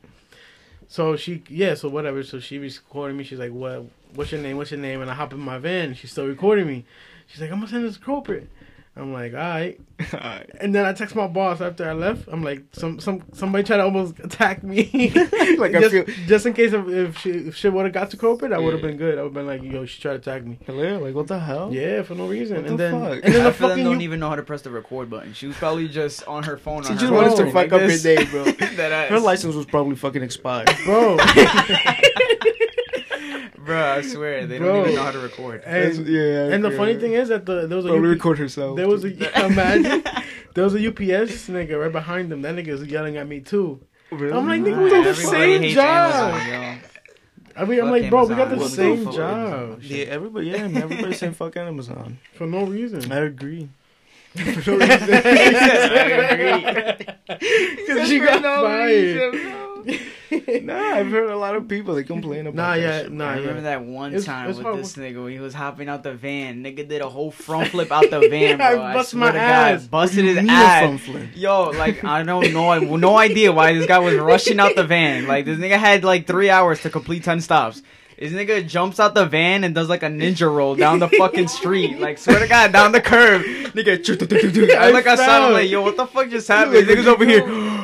So 0.87 1.15
she 1.15 1.43
yeah, 1.47 1.75
so 1.75 1.89
whatever. 1.89 2.23
So 2.23 2.39
she 2.39 2.59
was 2.59 2.77
recording 2.77 3.17
me. 3.17 3.23
She's 3.23 3.39
like, 3.39 3.51
What 3.51 3.85
what's 4.15 4.31
your 4.31 4.41
name? 4.41 4.57
What's 4.57 4.71
your 4.71 4.79
name? 4.79 5.01
And 5.01 5.09
I 5.09 5.13
hop 5.13 5.33
in 5.33 5.39
my 5.39 5.57
van. 5.57 5.93
She's 5.95 6.11
still 6.11 6.27
recording 6.27 6.67
me. 6.67 6.85
She's 7.27 7.41
like, 7.41 7.51
I'm 7.51 7.59
gonna 7.59 7.69
send 7.71 7.85
this 7.85 7.95
to 7.97 8.01
corporate. 8.03 8.49
I'm 8.93 9.13
like, 9.13 9.31
all 9.33 9.39
right. 9.39 9.79
Alright. 10.13 10.49
And 10.59 10.75
then 10.75 10.85
I 10.85 10.91
text 10.91 11.15
my 11.15 11.25
boss 11.27 11.61
after 11.61 11.89
I 11.89 11.93
left. 11.93 12.27
I'm 12.29 12.43
like, 12.43 12.63
some 12.73 12.99
some 12.99 13.23
somebody 13.33 13.63
tried 13.63 13.77
to 13.77 13.83
almost 13.83 14.19
attack 14.23 14.63
me. 14.63 15.13
Like, 15.61 15.75
I 15.75 15.81
just, 15.81 15.91
feel- 15.91 16.05
just 16.27 16.45
in 16.47 16.53
case 16.53 16.73
if 16.73 16.87
if, 16.87 17.17
she, 17.19 17.29
if 17.31 17.55
shit 17.55 17.71
would 17.71 17.85
have 17.85 17.93
got 17.93 18.09
to 18.11 18.17
corporate, 18.17 18.51
I 18.51 18.57
would 18.57 18.73
have 18.73 18.81
Yeah. 18.81 18.87
been 18.87 18.97
good. 18.97 19.17
I 19.19 19.21
would 19.21 19.27
have 19.27 19.33
been 19.33 19.45
like, 19.47 19.61
yo, 19.63 19.85
she 19.85 20.01
tried 20.01 20.21
to 20.23 20.31
attack 20.31 20.43
me. 20.45 20.57
Hello, 20.65 20.97
like 20.99 21.13
what 21.15 21.27
the 21.27 21.39
hell? 21.39 21.71
Yeah, 21.71 22.01
for 22.01 22.15
no 22.15 22.27
reason. 22.27 22.57
What 22.57 22.65
and 22.65 22.79
the 22.79 22.83
then 22.83 22.99
fuck? 23.01 23.13
and 23.13 23.23
then 23.23 23.31
the 23.33 23.41
Half 23.41 23.53
of 23.61 23.69
fucking 23.69 23.83
don't 23.83 23.99
you- 23.99 24.05
even 24.07 24.19
know 24.19 24.29
how 24.29 24.35
to 24.35 24.43
press 24.43 24.63
the 24.63 24.71
record 24.71 25.09
button. 25.09 25.33
She 25.33 25.45
was 25.47 25.55
probably 25.55 25.87
just 25.87 26.27
on 26.27 26.43
her 26.43 26.57
phone. 26.57 26.83
She 26.83 26.89
on 26.89 26.97
just 26.97 27.09
her 27.09 27.15
wanted 27.15 27.29
phone 27.29 27.37
to 27.37 27.43
like 27.53 27.69
fuck 27.69 27.81
up 27.81 27.87
your 27.89 27.97
day, 27.99 28.25
bro. 28.25 28.43
Her 29.07 29.19
license 29.19 29.55
was 29.55 29.65
probably 29.67 29.95
fucking 29.95 30.23
expired. 30.23 30.69
bro. 30.83 31.17
Bro, 33.65 33.91
I 33.91 34.01
swear 34.01 34.47
they 34.47 34.57
Bro. 34.57 34.67
don't 34.67 34.81
even 34.83 34.95
know 34.95 35.03
how 35.03 35.11
to 35.11 35.19
record. 35.19 35.63
And 35.65 36.07
yeah. 36.07 36.53
and 36.53 36.63
the 36.63 36.69
okay. 36.69 36.77
funny 36.77 36.95
thing 36.97 37.13
is 37.13 37.29
that 37.29 37.45
the 37.45 37.67
there 37.67 37.77
was 37.77 37.85
a 37.85 37.89
probably 37.89 38.09
UP 38.09 38.15
record 38.15 38.39
herself. 38.39 38.75
there 38.77 38.87
was 38.87 39.03
a 39.03 39.45
imagine 39.45 40.03
there 40.55 40.63
was 40.63 40.73
a 40.75 40.87
UPS 40.87 41.47
nigga 41.47 41.79
right 41.79 41.91
behind 41.91 42.31
them. 42.31 42.41
That 42.41 42.55
nigga 42.55 42.71
was 42.71 42.83
yelling 42.85 43.17
at 43.17 43.27
me 43.27 43.39
too. 43.39 43.81
Really? 44.11 44.33
I'm 44.33 44.47
like, 44.47 44.61
nigga, 44.61 44.83
we 44.83 44.89
got 44.89 45.03
the 45.03 45.15
same 45.15 45.63
job. 45.73 46.33
Amazon. 46.33 46.79
I 47.55 47.65
mean, 47.65 47.81
I'm 47.81 47.91
like, 47.91 48.09
bro, 48.09 48.25
we 48.25 48.35
got 48.35 48.49
the 48.49 48.55
Amazon. 48.55 48.59
What 48.59 48.69
the 48.69 48.75
same 48.75 49.05
fuck? 49.05 49.13
job 49.13 49.83
Yeah, 49.83 50.05
everybody. 50.05 50.47
Yeah, 50.47 50.67
man, 50.67 50.83
everybody 50.83 51.13
saying 51.13 51.33
fuck 51.33 51.55
Amazon. 51.57 52.19
for 52.33 52.47
no 52.47 52.63
reason. 52.63 53.11
I 53.11 53.19
agree. 53.19 53.69
For 54.33 54.71
no 54.71 54.77
reason. 54.77 55.07
Because 57.77 58.07
she 58.07 58.19
got 58.19 58.41
fired. 58.41 59.70
nah, 60.63 60.77
I've 60.95 61.11
heard 61.11 61.29
a 61.29 61.37
lot 61.37 61.55
of 61.55 61.67
people 61.67 61.95
they 61.95 62.03
complain 62.03 62.47
about. 62.47 62.55
Nah, 62.55 62.75
that 62.75 62.79
yeah, 62.81 63.01
shit. 63.03 63.11
nah, 63.11 63.29
I 63.29 63.33
yeah. 63.35 63.39
remember 63.41 63.61
that 63.61 63.83
one 63.83 64.11
It's- 64.11 64.25
time 64.25 64.49
it's 64.49 64.57
with 64.57 64.65
hard 64.65 64.79
this 64.79 64.95
nigga 64.95 65.23
when 65.23 65.31
he 65.33 65.39
was 65.39 65.53
hopping 65.53 65.89
out 65.89 66.03
the 66.03 66.13
van. 66.13 66.63
Nigga 66.63 66.87
did 66.87 67.01
a 67.01 67.09
whole 67.09 67.31
front 67.45 67.69
flip 67.69 67.91
out 67.91 68.09
the 68.09 68.19
van, 68.29 68.59
Yeah, 68.59 68.67
I 68.67 68.73
bro. 68.75 68.83
I, 68.83 68.93
bust 68.93 69.09
swear 69.11 69.33
my 69.33 69.37
ass. 69.39 69.81
God, 69.83 69.91
busted 69.91 70.25
his 70.25 70.35
You 70.37 70.41
need 70.43 70.49
a 70.49 70.53
ass. 70.53 70.81
front 70.83 71.01
flip. 71.01 71.29
Yo, 71.35 71.69
like 71.71 72.03
I 72.03 72.23
don't 72.23 72.53
know, 72.53 72.69
I 72.69 72.79
no 72.79 73.17
idea 73.17 73.51
why 73.51 73.73
this 73.73 73.85
guy 73.87 73.99
was 73.99 74.15
rushing 74.15 74.59
out 74.59 74.75
the 74.75 74.83
van. 74.83 75.27
Like 75.27 75.45
this 75.45 75.57
nigga 75.59 75.77
had 75.77 76.03
like 76.03 76.27
three 76.27 76.49
hours 76.49 76.81
to 76.81 76.89
complete 76.89 77.23
ten 77.23 77.41
stops. 77.41 77.81
This 78.19 78.33
nigga 78.33 78.67
jumps 78.67 78.99
out 78.99 79.15
the 79.15 79.25
van 79.25 79.63
and 79.63 79.73
does 79.73 79.89
like 79.89 80.03
a 80.03 80.07
ninja 80.07 80.45
roll 80.53 80.75
down 80.75 80.99
the 80.99 81.09
fucking 81.09 81.47
street. 81.47 81.99
Like 81.99 82.19
swear 82.19 82.37
to 82.37 82.47
God, 82.47 82.71
down 82.71 82.91
the 82.91 83.01
curb. 83.01 83.41
Nigga, 83.41 84.75
I 84.77 84.91
like 84.91 85.07
I 85.07 85.15
saw 85.15 85.47
him 85.47 85.53
like, 85.53 85.71
yo, 85.71 85.81
what 85.81 85.97
the 85.97 86.05
fuck 86.05 86.29
just 86.29 86.47
happened? 86.47 86.85
Niggas 86.87 87.07
over 87.07 87.25
here, 87.25 87.41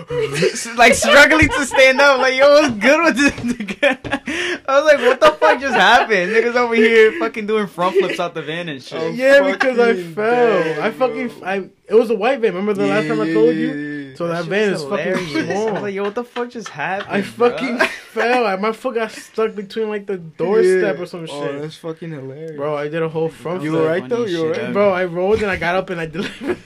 like 0.78 0.94
struggling 0.94 1.50
to 1.50 1.66
stand 1.66 2.00
up. 2.00 2.20
Like, 2.20 2.36
yo, 2.36 2.50
what's 2.50 2.76
good 2.76 3.04
with 3.04 3.18
this 3.18 3.32
nigga? 3.34 4.62
I 4.68 4.80
was 4.80 4.86
like, 4.86 5.00
what 5.00 5.20
the 5.20 5.32
fuck 5.38 5.60
just 5.60 5.76
happened? 5.76 6.32
Niggas 6.32 6.56
over 6.56 6.76
here 6.76 7.20
fucking 7.20 7.46
doing 7.46 7.68
front 7.68 7.98
flips 7.98 8.20
out 8.20 8.34
the 8.34 8.42
van 8.42 8.70
and 8.70 8.82
shit. 8.82 9.16
yeah, 9.16 9.52
because 9.52 9.78
I 9.80 10.02
fell. 10.02 10.82
I 10.82 10.92
fucking, 10.92 11.32
I. 11.44 11.70
It 11.90 11.94
was 11.94 12.10
a 12.10 12.16
white 12.16 12.40
van. 12.40 12.54
Remember 12.54 12.74
the 12.74 12.88
last 12.88 13.08
time 13.08 13.20
I 13.22 13.34
told 13.34 13.56
you? 13.56 13.97
So 14.18 14.28
that, 14.28 14.42
shit 14.44 14.50
van 14.50 14.72
was 14.72 14.82
is 14.84 14.90
fucking 14.90 15.06
hilarious. 15.06 15.36
I 15.36 15.54
was 15.54 15.64
small. 15.70 15.82
like, 15.82 15.94
yo, 15.94 16.04
what 16.04 16.16
the 16.16 16.24
fuck 16.24 16.50
just 16.50 16.70
happened? 16.70 17.10
I 17.12 17.22
fucking 17.22 17.78
bruh? 17.78 17.88
fell. 18.12 18.48
I, 18.48 18.56
my 18.56 18.72
foot 18.72 18.96
got 18.96 19.12
stuck 19.12 19.56
between 19.56 19.90
like 19.90 20.06
the 20.08 20.18
doorstep 20.18 21.00
or 21.00 21.06
some 21.06 21.24
Oh, 21.30 21.48
shit. 21.48 21.62
that's 21.62 21.78
fucking 21.78 22.12
hilarious. 22.12 22.56
Bro, 22.56 22.76
I 22.78 22.88
did 22.88 23.02
a 23.04 23.10
whole 23.10 23.30
front 23.30 23.62
you 23.64 23.72
flip. 23.72 23.82
alright 23.84 24.10
though? 24.10 24.26
You 24.26 24.42
were 24.44 24.50
right, 24.52 24.60
ever. 24.60 24.74
Bro, 24.74 24.92
I 24.92 25.06
rolled 25.06 25.42
and 25.42 25.52
I 25.52 25.56
got 25.58 25.76
up 25.76 25.90
and 25.90 26.02
I 26.02 26.06
delivered. 26.18 26.58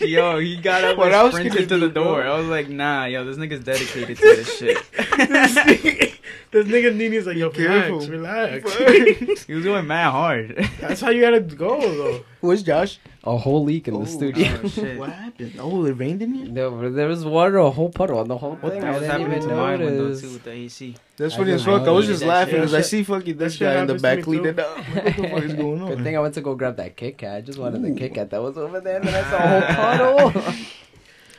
Yo, 0.00 0.38
he 0.38 0.56
got 0.56 0.82
up 0.82 0.96
What 0.98 1.06
and 1.08 1.14
else 1.14 1.32
sprinted 1.34 1.52
could 1.56 1.68
to 1.68 1.78
the 1.78 1.86
do, 1.88 1.92
bro? 1.94 2.04
door. 2.04 2.22
I 2.26 2.38
was 2.38 2.48
like, 2.48 2.68
nah, 2.68 3.04
yo, 3.04 3.24
this 3.24 3.36
nigga's 3.36 3.62
dedicated 3.64 4.16
to 4.16 4.22
this 4.22 4.58
shit. 4.58 4.78
this 4.92 5.54
nigga, 5.56 6.14
this 6.50 6.66
nigga 6.66 6.94
Nini's 6.96 7.26
like, 7.26 7.36
yo, 7.36 7.50
Be 7.50 7.66
relax, 7.66 7.88
careful. 7.90 8.86
relax. 8.86 9.44
he 9.44 9.52
was 9.54 9.64
going 9.64 9.86
mad 9.86 10.10
hard. 10.10 10.68
That's 10.80 11.00
how 11.00 11.10
you 11.10 11.20
gotta 11.20 11.40
go, 11.40 11.80
though. 11.80 12.24
Where's 12.40 12.62
Josh? 12.62 12.98
A 13.22 13.36
whole 13.36 13.64
leak 13.64 13.86
in 13.86 13.94
the 13.94 14.00
oh, 14.00 14.04
studio. 14.06 14.58
Oh, 14.64 14.68
shit. 14.68 14.98
What 14.98 15.10
happened? 15.10 15.52
Oh, 15.58 15.84
it 15.84 15.92
rained 15.92 16.22
in 16.22 16.32
here. 16.32 16.48
There, 16.48 16.90
there 16.90 17.06
was 17.06 17.22
water, 17.24 17.58
a 17.58 17.70
whole 17.70 17.90
puddle 17.90 18.18
on 18.18 18.28
the 18.28 18.38
whole 18.38 18.56
What 18.56 18.72
thing. 18.72 18.80
the 18.80 18.88
I 18.88 18.92
hell's 18.92 19.04
happening 19.06 19.40
to 19.42 19.48
my 19.48 19.76
window 19.76 20.14
too 20.18 20.32
with 20.32 20.44
the 20.44 20.52
AC? 20.52 20.96
That's 21.18 21.34
I 21.34 21.36
funny 21.36 21.52
as 21.52 21.64
fuck. 21.64 21.82
I 21.82 21.90
was 21.90 22.06
just 22.06 22.24
laughing 22.24 22.54
shit. 22.54 22.60
because 22.62 22.74
I 22.74 22.80
see 22.80 23.02
fucking 23.02 23.36
this 23.36 23.58
guy 23.58 23.80
in 23.80 23.86
the 23.88 23.92
happens 23.94 24.02
to 24.02 24.08
me 24.08 24.16
back 24.16 24.18
too. 24.18 24.24
cleaning 24.24 24.58
up. 24.58 24.78
What 24.78 25.04
the 25.04 25.28
fuck 25.28 25.42
is 25.44 25.52
going 25.54 25.82
on? 25.82 25.88
Good 25.88 26.02
thing 26.04 26.16
I 26.16 26.20
went 26.20 26.34
to 26.34 26.40
go 26.40 26.54
grab 26.54 26.76
that 26.76 26.96
Kit 26.96 27.18
Kat. 27.18 27.36
I 27.36 27.40
just 27.42 27.58
wanted 27.58 27.82
the 27.82 27.90
Kit 27.92 28.14
Kat 28.14 28.30
that 28.30 28.40
was 28.42 28.56
over 28.56 28.80
there, 28.80 28.96
and 28.96 29.06
then 29.06 29.14
I 29.24 29.30
saw 29.30 29.36
a 29.36 29.48
whole 29.48 30.32
puddle. 30.32 30.54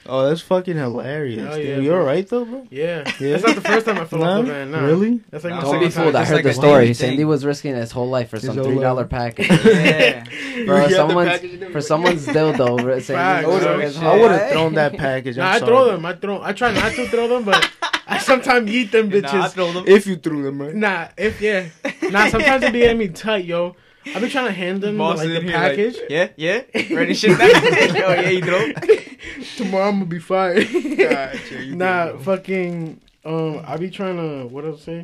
Oh, 0.07 0.27
that's 0.27 0.41
fucking 0.41 0.77
hilarious. 0.77 1.41
Hell 1.47 1.55
dude. 1.55 1.83
you 1.83 1.89
bro. 1.91 1.99
alright 1.99 2.27
though, 2.27 2.43
bro? 2.45 2.67
Yeah. 2.71 3.03
Yeah. 3.19 3.31
That's 3.37 3.43
not 3.43 3.55
the 3.55 3.61
first 3.61 3.85
time 3.85 3.97
I 3.99 4.05
fell 4.05 4.23
off 4.23 4.45
the 4.45 4.51
van. 4.51 4.71
Nah. 4.71 4.79
Really? 4.85 5.21
That's 5.29 5.43
like 5.43 5.51
Nah, 5.51 5.57
my 5.57 5.61
Don't 5.63 5.71
Don't 5.73 5.83
be 5.83 5.89
fooled. 5.91 6.15
I 6.15 6.25
heard 6.25 6.35
like 6.35 6.43
the 6.43 6.53
story. 6.53 6.81
daily 6.85 6.93
Sandy 6.95 7.23
was 7.25 7.45
risking 7.45 7.75
his 7.75 7.91
whole 7.91 8.09
life 8.09 8.29
for 8.29 8.37
His 8.37 8.45
some 8.45 8.55
three 8.55 8.79
dollar 8.79 9.01
life. 9.03 9.09
package. 9.09 9.47
Yeah. 9.65 10.23
For 10.23 10.81
You 10.89 10.95
someone's 10.95 11.29
package 11.29 11.61
and 11.61 11.71
for 11.71 11.81
someone's 11.81 12.25
dildo. 12.25 12.77
Sandy 13.01 13.01
Facts. 13.13 13.47
was 13.47 13.63
Oh, 13.63 13.77
risking 13.77 13.81
his 13.81 13.93
shit. 13.95 14.03
I 14.03 14.17
would 14.19 14.31
have 14.31 14.51
thrown 14.51 14.73
that 14.75 14.97
package. 14.97 15.37
Nah, 15.37 15.45
I'm 15.51 15.63
I 15.63 15.65
throw 15.65 15.85
them. 15.91 16.05
I 16.05 16.13
throw. 16.15 16.41
I 16.41 16.53
try 16.53 16.73
not 16.73 16.91
to 16.93 17.07
throw 17.07 17.27
them, 17.27 17.43
but 17.45 17.71
I 18.07 18.17
sometimes 18.17 18.69
eat 18.71 18.91
them 18.91 19.09
bitches. 19.11 19.33
Nah, 19.33 19.45
I 19.45 19.47
throw 19.49 19.71
them. 19.71 19.83
If 19.87 20.07
you 20.07 20.15
threw 20.17 20.43
them, 20.43 20.61
right? 20.61 20.75
Nah, 20.75 21.07
if 21.17 21.39
yeah. 21.41 21.67
Nah, 22.09 22.27
sometimes 22.29 22.63
it 22.63 22.73
be 22.73 22.79
getting 22.79 22.97
me 22.97 23.07
tight, 23.09 23.45
yo. 23.45 23.75
I 24.15 24.19
be 24.19 24.29
trying 24.29 24.47
to 24.47 24.51
hand 24.51 24.81
them 24.81 24.97
Boss 24.97 25.17
like 25.19 25.27
is 25.27 25.33
the 25.33 25.39
in 25.41 25.47
here 25.47 25.53
like, 25.57 25.75
package. 25.77 25.97
yeah, 26.09 26.27
yeah. 26.35 26.61
Ready 26.95 27.13
shit 27.13 27.37
down. 27.37 27.49
oh 27.53 28.13
yeah, 28.13 28.29
you 28.29 28.41
throw. 28.41 28.71
Tomorrow 29.57 29.89
I'm 29.89 29.93
gonna 29.95 30.05
be 30.05 30.19
fired. 30.19 30.67
Gotcha, 30.71 31.65
nah, 31.75 32.11
did, 32.13 32.21
fucking. 32.21 33.01
Um, 33.23 33.61
I 33.65 33.77
be 33.77 33.89
trying 33.89 34.17
to. 34.17 34.47
What 34.47 34.65
I 34.65 34.75
say? 34.77 35.03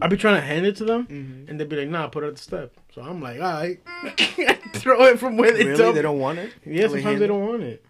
I 0.00 0.06
be 0.08 0.16
trying 0.16 0.36
to 0.36 0.40
hand 0.40 0.66
it 0.66 0.76
to 0.76 0.84
them, 0.84 1.06
Mhm. 1.06 1.50
and 1.50 1.60
they 1.60 1.64
be 1.64 1.76
like, 1.76 1.88
"Nah, 1.88 2.06
put 2.08 2.24
it 2.24 2.28
at 2.28 2.36
the 2.36 2.42
step." 2.42 2.72
So 2.94 3.02
I'm 3.02 3.20
like, 3.20 3.36
"All 3.40 3.52
right, 3.52 3.78
throw 4.74 5.04
it 5.04 5.18
from 5.18 5.36
where 5.36 5.52
they 5.52 5.64
Really? 5.64 5.76
tell 5.76 5.92
They 5.92 6.02
don't 6.02 6.18
want 6.18 6.38
it? 6.38 6.52
Yeah, 6.64 6.82
sometimes 6.84 7.04
hand 7.04 7.20
they 7.20 7.26
don't 7.26 7.46
want 7.46 7.62
it. 7.62 7.84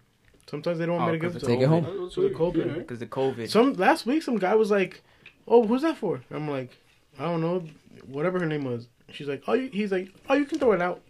Sometimes 0.49 0.79
they 0.79 0.85
don't 0.85 0.97
want 0.97 1.09
Oh, 1.09 1.13
me 1.13 1.19
to 1.19 1.21
give 1.25 1.29
it 1.31 1.33
'cause 1.39 1.41
to 1.43 1.47
Take 1.47 1.59
them. 1.61 1.73
it 1.73 1.83
home. 1.85 2.09
To 2.11 2.21
the 2.21 2.35
COVID. 2.35 2.73
Because 2.79 2.99
the 2.99 3.05
COVID. 3.05 3.49
Some 3.49 3.73
last 3.75 4.05
week, 4.05 4.21
some 4.23 4.37
guy 4.37 4.53
was 4.55 4.69
like, 4.69 5.01
oh, 5.47 5.65
who's 5.65 5.83
that 5.83 5.95
for? 5.97 6.21
I'm 6.29 6.49
like, 6.49 6.71
I 7.17 7.23
don't 7.23 7.39
know, 7.41 7.63
whatever 8.07 8.39
her 8.39 8.45
name 8.45 8.65
was. 8.65 8.87
She's 9.13 9.27
like, 9.27 9.43
oh, 9.47 9.53
you, 9.53 9.69
he's 9.69 9.91
like, 9.91 10.09
oh, 10.29 10.33
you 10.35 10.45
can 10.45 10.59
throw 10.59 10.71
it 10.73 10.81
out. 10.81 11.01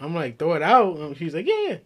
I'm 0.00 0.14
like, 0.14 0.38
throw 0.38 0.54
it 0.54 0.62
out. 0.62 0.96
And 0.96 1.16
She's 1.16 1.34
like, 1.34 1.46
yeah, 1.46 1.68
yeah. 1.68 1.76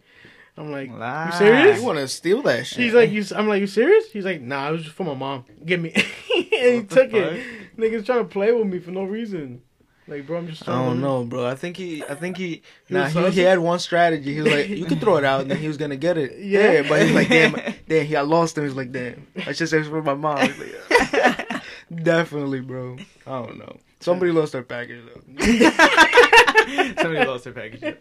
I'm 0.55 0.71
like, 0.71 0.89
you 0.89 0.95
Lies. 0.97 1.37
serious? 1.39 1.79
You 1.79 1.85
want 1.85 1.97
to 1.97 2.07
steal 2.07 2.43
that 2.43 2.67
shit? 2.67 2.77
She's 2.77 2.93
like, 2.93 3.09
you. 3.09 3.23
I'm 3.35 3.47
like, 3.47 3.59
you 3.61 3.65
serious? 3.67 4.11
He's 4.11 4.25
like, 4.25 4.39
nah, 4.41 4.69
it 4.69 4.73
was 4.73 4.83
just 4.83 4.95
for 4.95 5.03
my 5.03 5.15
mom. 5.15 5.45
Give 5.65 5.81
me. 5.81 5.91
and 5.95 6.05
he 6.35 6.79
What 6.79 6.89
the 6.89 6.95
took 6.95 7.13
it. 7.13 7.43
Niggas 7.77 8.05
trying 8.05 8.19
to 8.19 8.25
play 8.25 8.51
with 8.51 8.67
me 8.67 8.77
for 8.79 8.91
no 8.91 9.03
reason. 9.03 9.63
Like, 10.07 10.27
bro, 10.27 10.37
I'm 10.37 10.47
just. 10.47 10.67
I 10.69 10.73
don't 10.85 10.97
to- 10.97 11.01
know, 11.01 11.23
bro. 11.23 11.47
I 11.47 11.55
think 11.55 11.77
he, 11.77 12.03
I 12.03 12.13
think 12.13 12.37
he, 12.37 12.61
He 12.87 12.93
nah, 12.93 13.07
he, 13.07 13.29
he 13.31 13.39
had 13.39 13.57
one 13.57 13.79
strategy. 13.79 14.33
He 14.35 14.41
was 14.41 14.51
like, 14.51 14.67
you 14.69 14.85
can 14.85 14.99
throw 14.99 15.15
it 15.17 15.23
out, 15.23 15.41
and 15.41 15.49
then 15.49 15.57
he 15.57 15.67
was 15.67 15.77
gonna 15.77 15.95
get 15.95 16.17
it. 16.19 16.37
Yeah. 16.39 16.71
Yeah, 16.73 16.89
but 16.89 17.01
he's 17.01 17.15
like, 17.15 17.29
damn, 17.29 17.53
damn, 17.87 18.05
he, 18.05 18.15
I 18.15 18.21
lost 18.21 18.55
him. 18.57 18.65
He's 18.65 18.75
like, 18.75 18.91
damn, 18.91 19.25
I 19.47 19.53
should 19.53 19.69
say 19.69 19.79
it's 19.79 19.87
for 19.87 20.03
my 20.03 20.13
mom. 20.13 20.37
He's 20.39 20.59
like, 20.59 21.63
Definitely, 22.03 22.61
bro. 22.61 22.97
I 23.25 23.41
don't 23.41 23.57
know. 23.57 23.77
Somebody 24.03 24.31
lost 24.31 24.51
their 24.51 24.63
package 24.63 25.01
though. 25.05 25.21
Somebody 27.01 27.25
lost 27.25 27.43
their 27.45 27.53
package. 27.53 27.97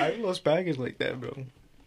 I 0.00 0.16
lost 0.18 0.44
package 0.44 0.78
like 0.78 0.98
that, 0.98 1.20
bro. 1.20 1.30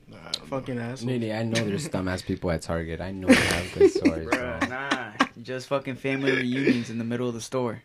Nah, 0.08 0.18
I 0.18 0.32
don't 0.32 0.40
know. 0.44 0.46
Fucking 0.60 0.80
asshole. 0.80 1.08
Nene, 1.10 1.32
I 1.32 1.44
know 1.44 1.64
there's 1.66 1.90
dumbass 1.96 2.24
people 2.26 2.52
at 2.52 2.62
Target. 2.62 3.02
I 3.02 3.12
know 3.12 3.28
they 3.28 3.36
have 3.36 3.74
good 3.74 3.92
stories, 4.00 4.28
bro. 4.30 4.38
Bruh, 4.38 4.70
nah. 4.70 5.26
Just 5.42 5.68
fucking 5.68 5.96
family 5.96 6.32
reunions 6.32 6.90
in 6.90 6.98
the 6.98 7.04
middle 7.04 7.28
of 7.28 7.34
the 7.34 7.42
store. 7.42 7.82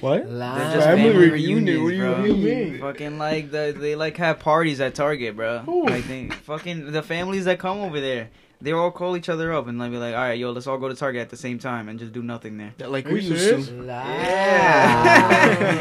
What? 0.00 0.24
They're 0.24 0.32
Lies. 0.32 0.72
just 0.74 0.86
Family 0.86 1.10
family, 1.10 1.30
reunion, 1.30 1.84
reunions, 1.84 2.16
what 2.18 2.22
do 2.24 2.28
you 2.28 2.34
bro. 2.34 2.70
mean? 2.70 2.78
Fucking 2.80 3.18
like 3.18 3.50
the 3.50 3.74
they 3.76 3.96
like 3.96 4.16
have 4.18 4.38
parties 4.38 4.80
at 4.80 4.94
Target, 4.94 5.36
bro. 5.36 5.58
Who? 5.60 5.86
Like 5.86 6.06
they 6.06 6.28
fucking 6.28 6.92
the 6.92 7.02
families 7.02 7.44
that 7.46 7.58
come 7.58 7.78
over 7.80 8.00
there, 8.00 8.30
they 8.62 8.72
all 8.72 8.90
call 8.90 9.16
each 9.16 9.28
other 9.28 9.52
up 9.52 9.66
and 9.66 9.78
like 9.78 9.90
be 9.90 9.96
like, 9.96 10.14
all 10.14 10.20
right, 10.20 10.38
yo, 10.38 10.50
let's 10.50 10.66
all 10.66 10.78
go 10.78 10.88
to 10.88 10.94
Target 10.94 11.22
at 11.22 11.30
the 11.30 11.36
same 11.36 11.58
time 11.58 11.88
and 11.88 11.98
just 11.98 12.12
do 12.12 12.22
nothing 12.22 12.58
there. 12.58 12.74
That, 12.78 12.90
like 12.90 13.06
Are 13.06 13.12
we 13.12 13.22
used 13.22 13.68
to. 13.68 13.72
Lies. 13.72 13.86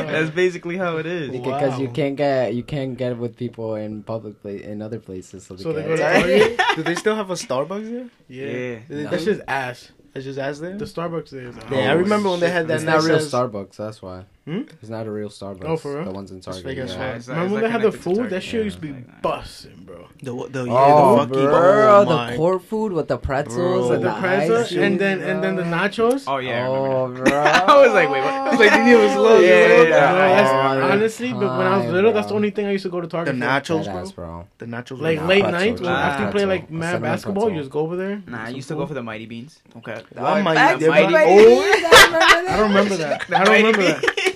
That's 0.07 0.29
basically 0.29 0.77
how 0.77 0.97
it 0.97 1.05
is. 1.05 1.31
Because 1.31 1.79
you 1.79 1.89
can't 1.89 2.15
get 2.15 2.53
you 2.53 2.63
can't 2.63 2.97
get 2.97 3.17
with 3.17 3.35
people 3.35 3.75
in 3.75 4.03
public 4.03 4.41
pla- 4.41 4.51
in 4.51 4.81
other 4.81 4.99
places, 4.99 5.45
so 5.45 5.55
they 5.55 5.63
So 5.63 5.73
they 5.73 5.83
go 5.83 5.95
to 5.95 6.01
Target. 6.01 6.61
Do 6.75 6.83
they 6.83 6.95
still 6.95 7.15
have 7.15 7.29
a 7.29 7.35
Starbucks 7.35 7.89
there? 7.89 8.09
Yeah. 8.27 8.79
Yeah. 8.89 9.09
That's 9.09 9.25
just 9.25 9.41
ass. 9.47 9.91
I 10.15 10.21
just 10.21 10.39
asked 10.39 10.61
there. 10.61 10.77
The 10.77 10.85
Starbucks 10.85 11.29
there 11.29 11.47
is. 11.47 11.55
Yeah, 11.71 11.91
I 11.91 11.93
oh, 11.93 11.97
remember 11.97 12.29
when 12.31 12.39
they 12.39 12.49
had 12.49 12.67
that 12.67 12.75
It's 12.75 12.83
not 12.83 13.03
real 13.03 13.19
Starbucks. 13.19 13.75
That's 13.75 14.01
why. 14.01 14.25
Hmm? 14.45 14.62
It's 14.82 14.89
not 14.89 15.06
a 15.06 15.12
real 15.12 15.30
Starbucks. 15.30 15.63
Oh, 15.65 15.78
for 15.78 15.95
real? 15.97 16.06
The 16.06 16.12
ones 16.12 16.32
in 16.32 16.41
Target. 16.41 16.63
fake 16.63 16.78
as 16.80 16.93
yeah. 16.95 17.17
fuck. 17.19 17.28
Yeah, 17.28 17.34
Remember 17.34 17.54
when 17.56 17.63
they 17.63 17.69
had 17.69 17.82
the 17.84 17.91
food? 17.91 18.30
That 18.32 18.41
shit 18.41 18.63
used 18.63 18.78
to 18.78 18.82
be 18.82 18.88
it's 18.89 18.97
like 18.97 19.08
that. 19.08 19.21
busting, 19.21 19.84
bro. 19.86 20.08
The 20.23 20.32
the 20.49 20.65
yeah, 20.65 20.73
Oh, 20.73 21.25
the 21.25 21.34
fucking 21.36 21.45
bro, 21.45 21.97
oh 21.99 22.06
the 22.10 22.15
my. 22.15 22.36
court 22.36 22.63
food 22.63 22.91
with 22.93 23.08
the 23.10 23.17
pretzels 23.17 23.88
Bro. 23.89 23.91
and 23.97 24.04
The 24.04 24.10
the, 24.13 24.19
pretzel 24.19 24.58
ice 24.58 24.71
and 24.71 24.80
cream, 24.80 24.97
then 24.97 25.21
and 25.21 25.43
then 25.43 25.56
the 25.56 25.63
nachos. 25.63 26.23
Oh 26.25 26.38
yeah, 26.38 26.63
I 26.65 26.67
Oh, 26.67 27.08
bro. 27.13 27.25
I 27.38 27.78
was 27.86 27.93
like, 27.93 28.10
wait, 28.10 28.21
what? 28.21 28.34
I 28.34 28.49
was 28.49 28.60
like, 28.60 28.71
he 28.88 28.95
was 28.95 29.15
low. 29.15 29.39
Yeah, 29.39 29.47
yeah, 29.49 29.78
No, 29.78 29.84
yeah. 29.84 29.89
that's- 29.89 30.49
Oh, 30.49 30.91
honestly, 30.93 31.32
but 31.34 31.39
when 31.41 31.67
I 31.67 31.75
was 31.78 31.86
time, 31.86 31.93
little, 31.93 32.13
that's 32.13 32.28
the 32.28 32.34
only 32.34 32.49
thing 32.49 32.65
I 32.65 32.71
used 32.71 32.84
to 32.84 32.89
go 32.89 33.02
to 33.02 33.08
Target 33.08 33.36
for. 33.36 33.39
nachos, 33.41 33.86
bro. 33.86 33.97
ass, 33.99 34.12
bro. 34.13 34.47
The 34.58 34.65
nachos. 34.65 34.99
Like 34.99 35.21
late 35.25 35.43
pretzel, 35.43 35.60
nights, 35.60 35.82
after 35.84 36.25
you 36.25 36.32
play 36.32 36.45
like 36.45 36.71
mad 36.71 37.02
basketball, 37.04 37.49
you 37.52 37.60
just 37.60 37.69
go 37.69 37.82
over 37.82 37.95
there. 37.97 38.23
Nah, 38.25 38.43
I 38.43 38.45
get 38.47 38.56
used 38.56 38.67
to 38.69 38.75
go 38.75 38.86
for 38.88 38.93
the 38.95 39.04
Mighty 39.04 39.25
Beans. 39.28 39.60
Okay. 39.78 40.02
One 40.15 40.43
mighty- 40.43 40.84
the 40.86 40.89
Mighty 40.89 41.13
mighty- 41.13 41.36
Beans. 41.45 41.62
I 41.91 42.56
don't 42.58 42.69
remember 42.69 42.95
that. 42.95 43.25
I 43.32 43.43
don't 43.43 43.54
remember 43.54 43.84
that. 43.84 44.36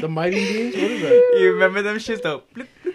That. 0.00 0.02
The 0.02 0.08
Mighty 0.08 0.36
Beans. 0.36 0.74
What 0.74 0.90
is 0.90 1.02
that? 1.02 1.38
You 1.40 1.52
remember 1.52 1.82
them 1.82 1.96
shits 1.96 2.22
though? 2.22 2.42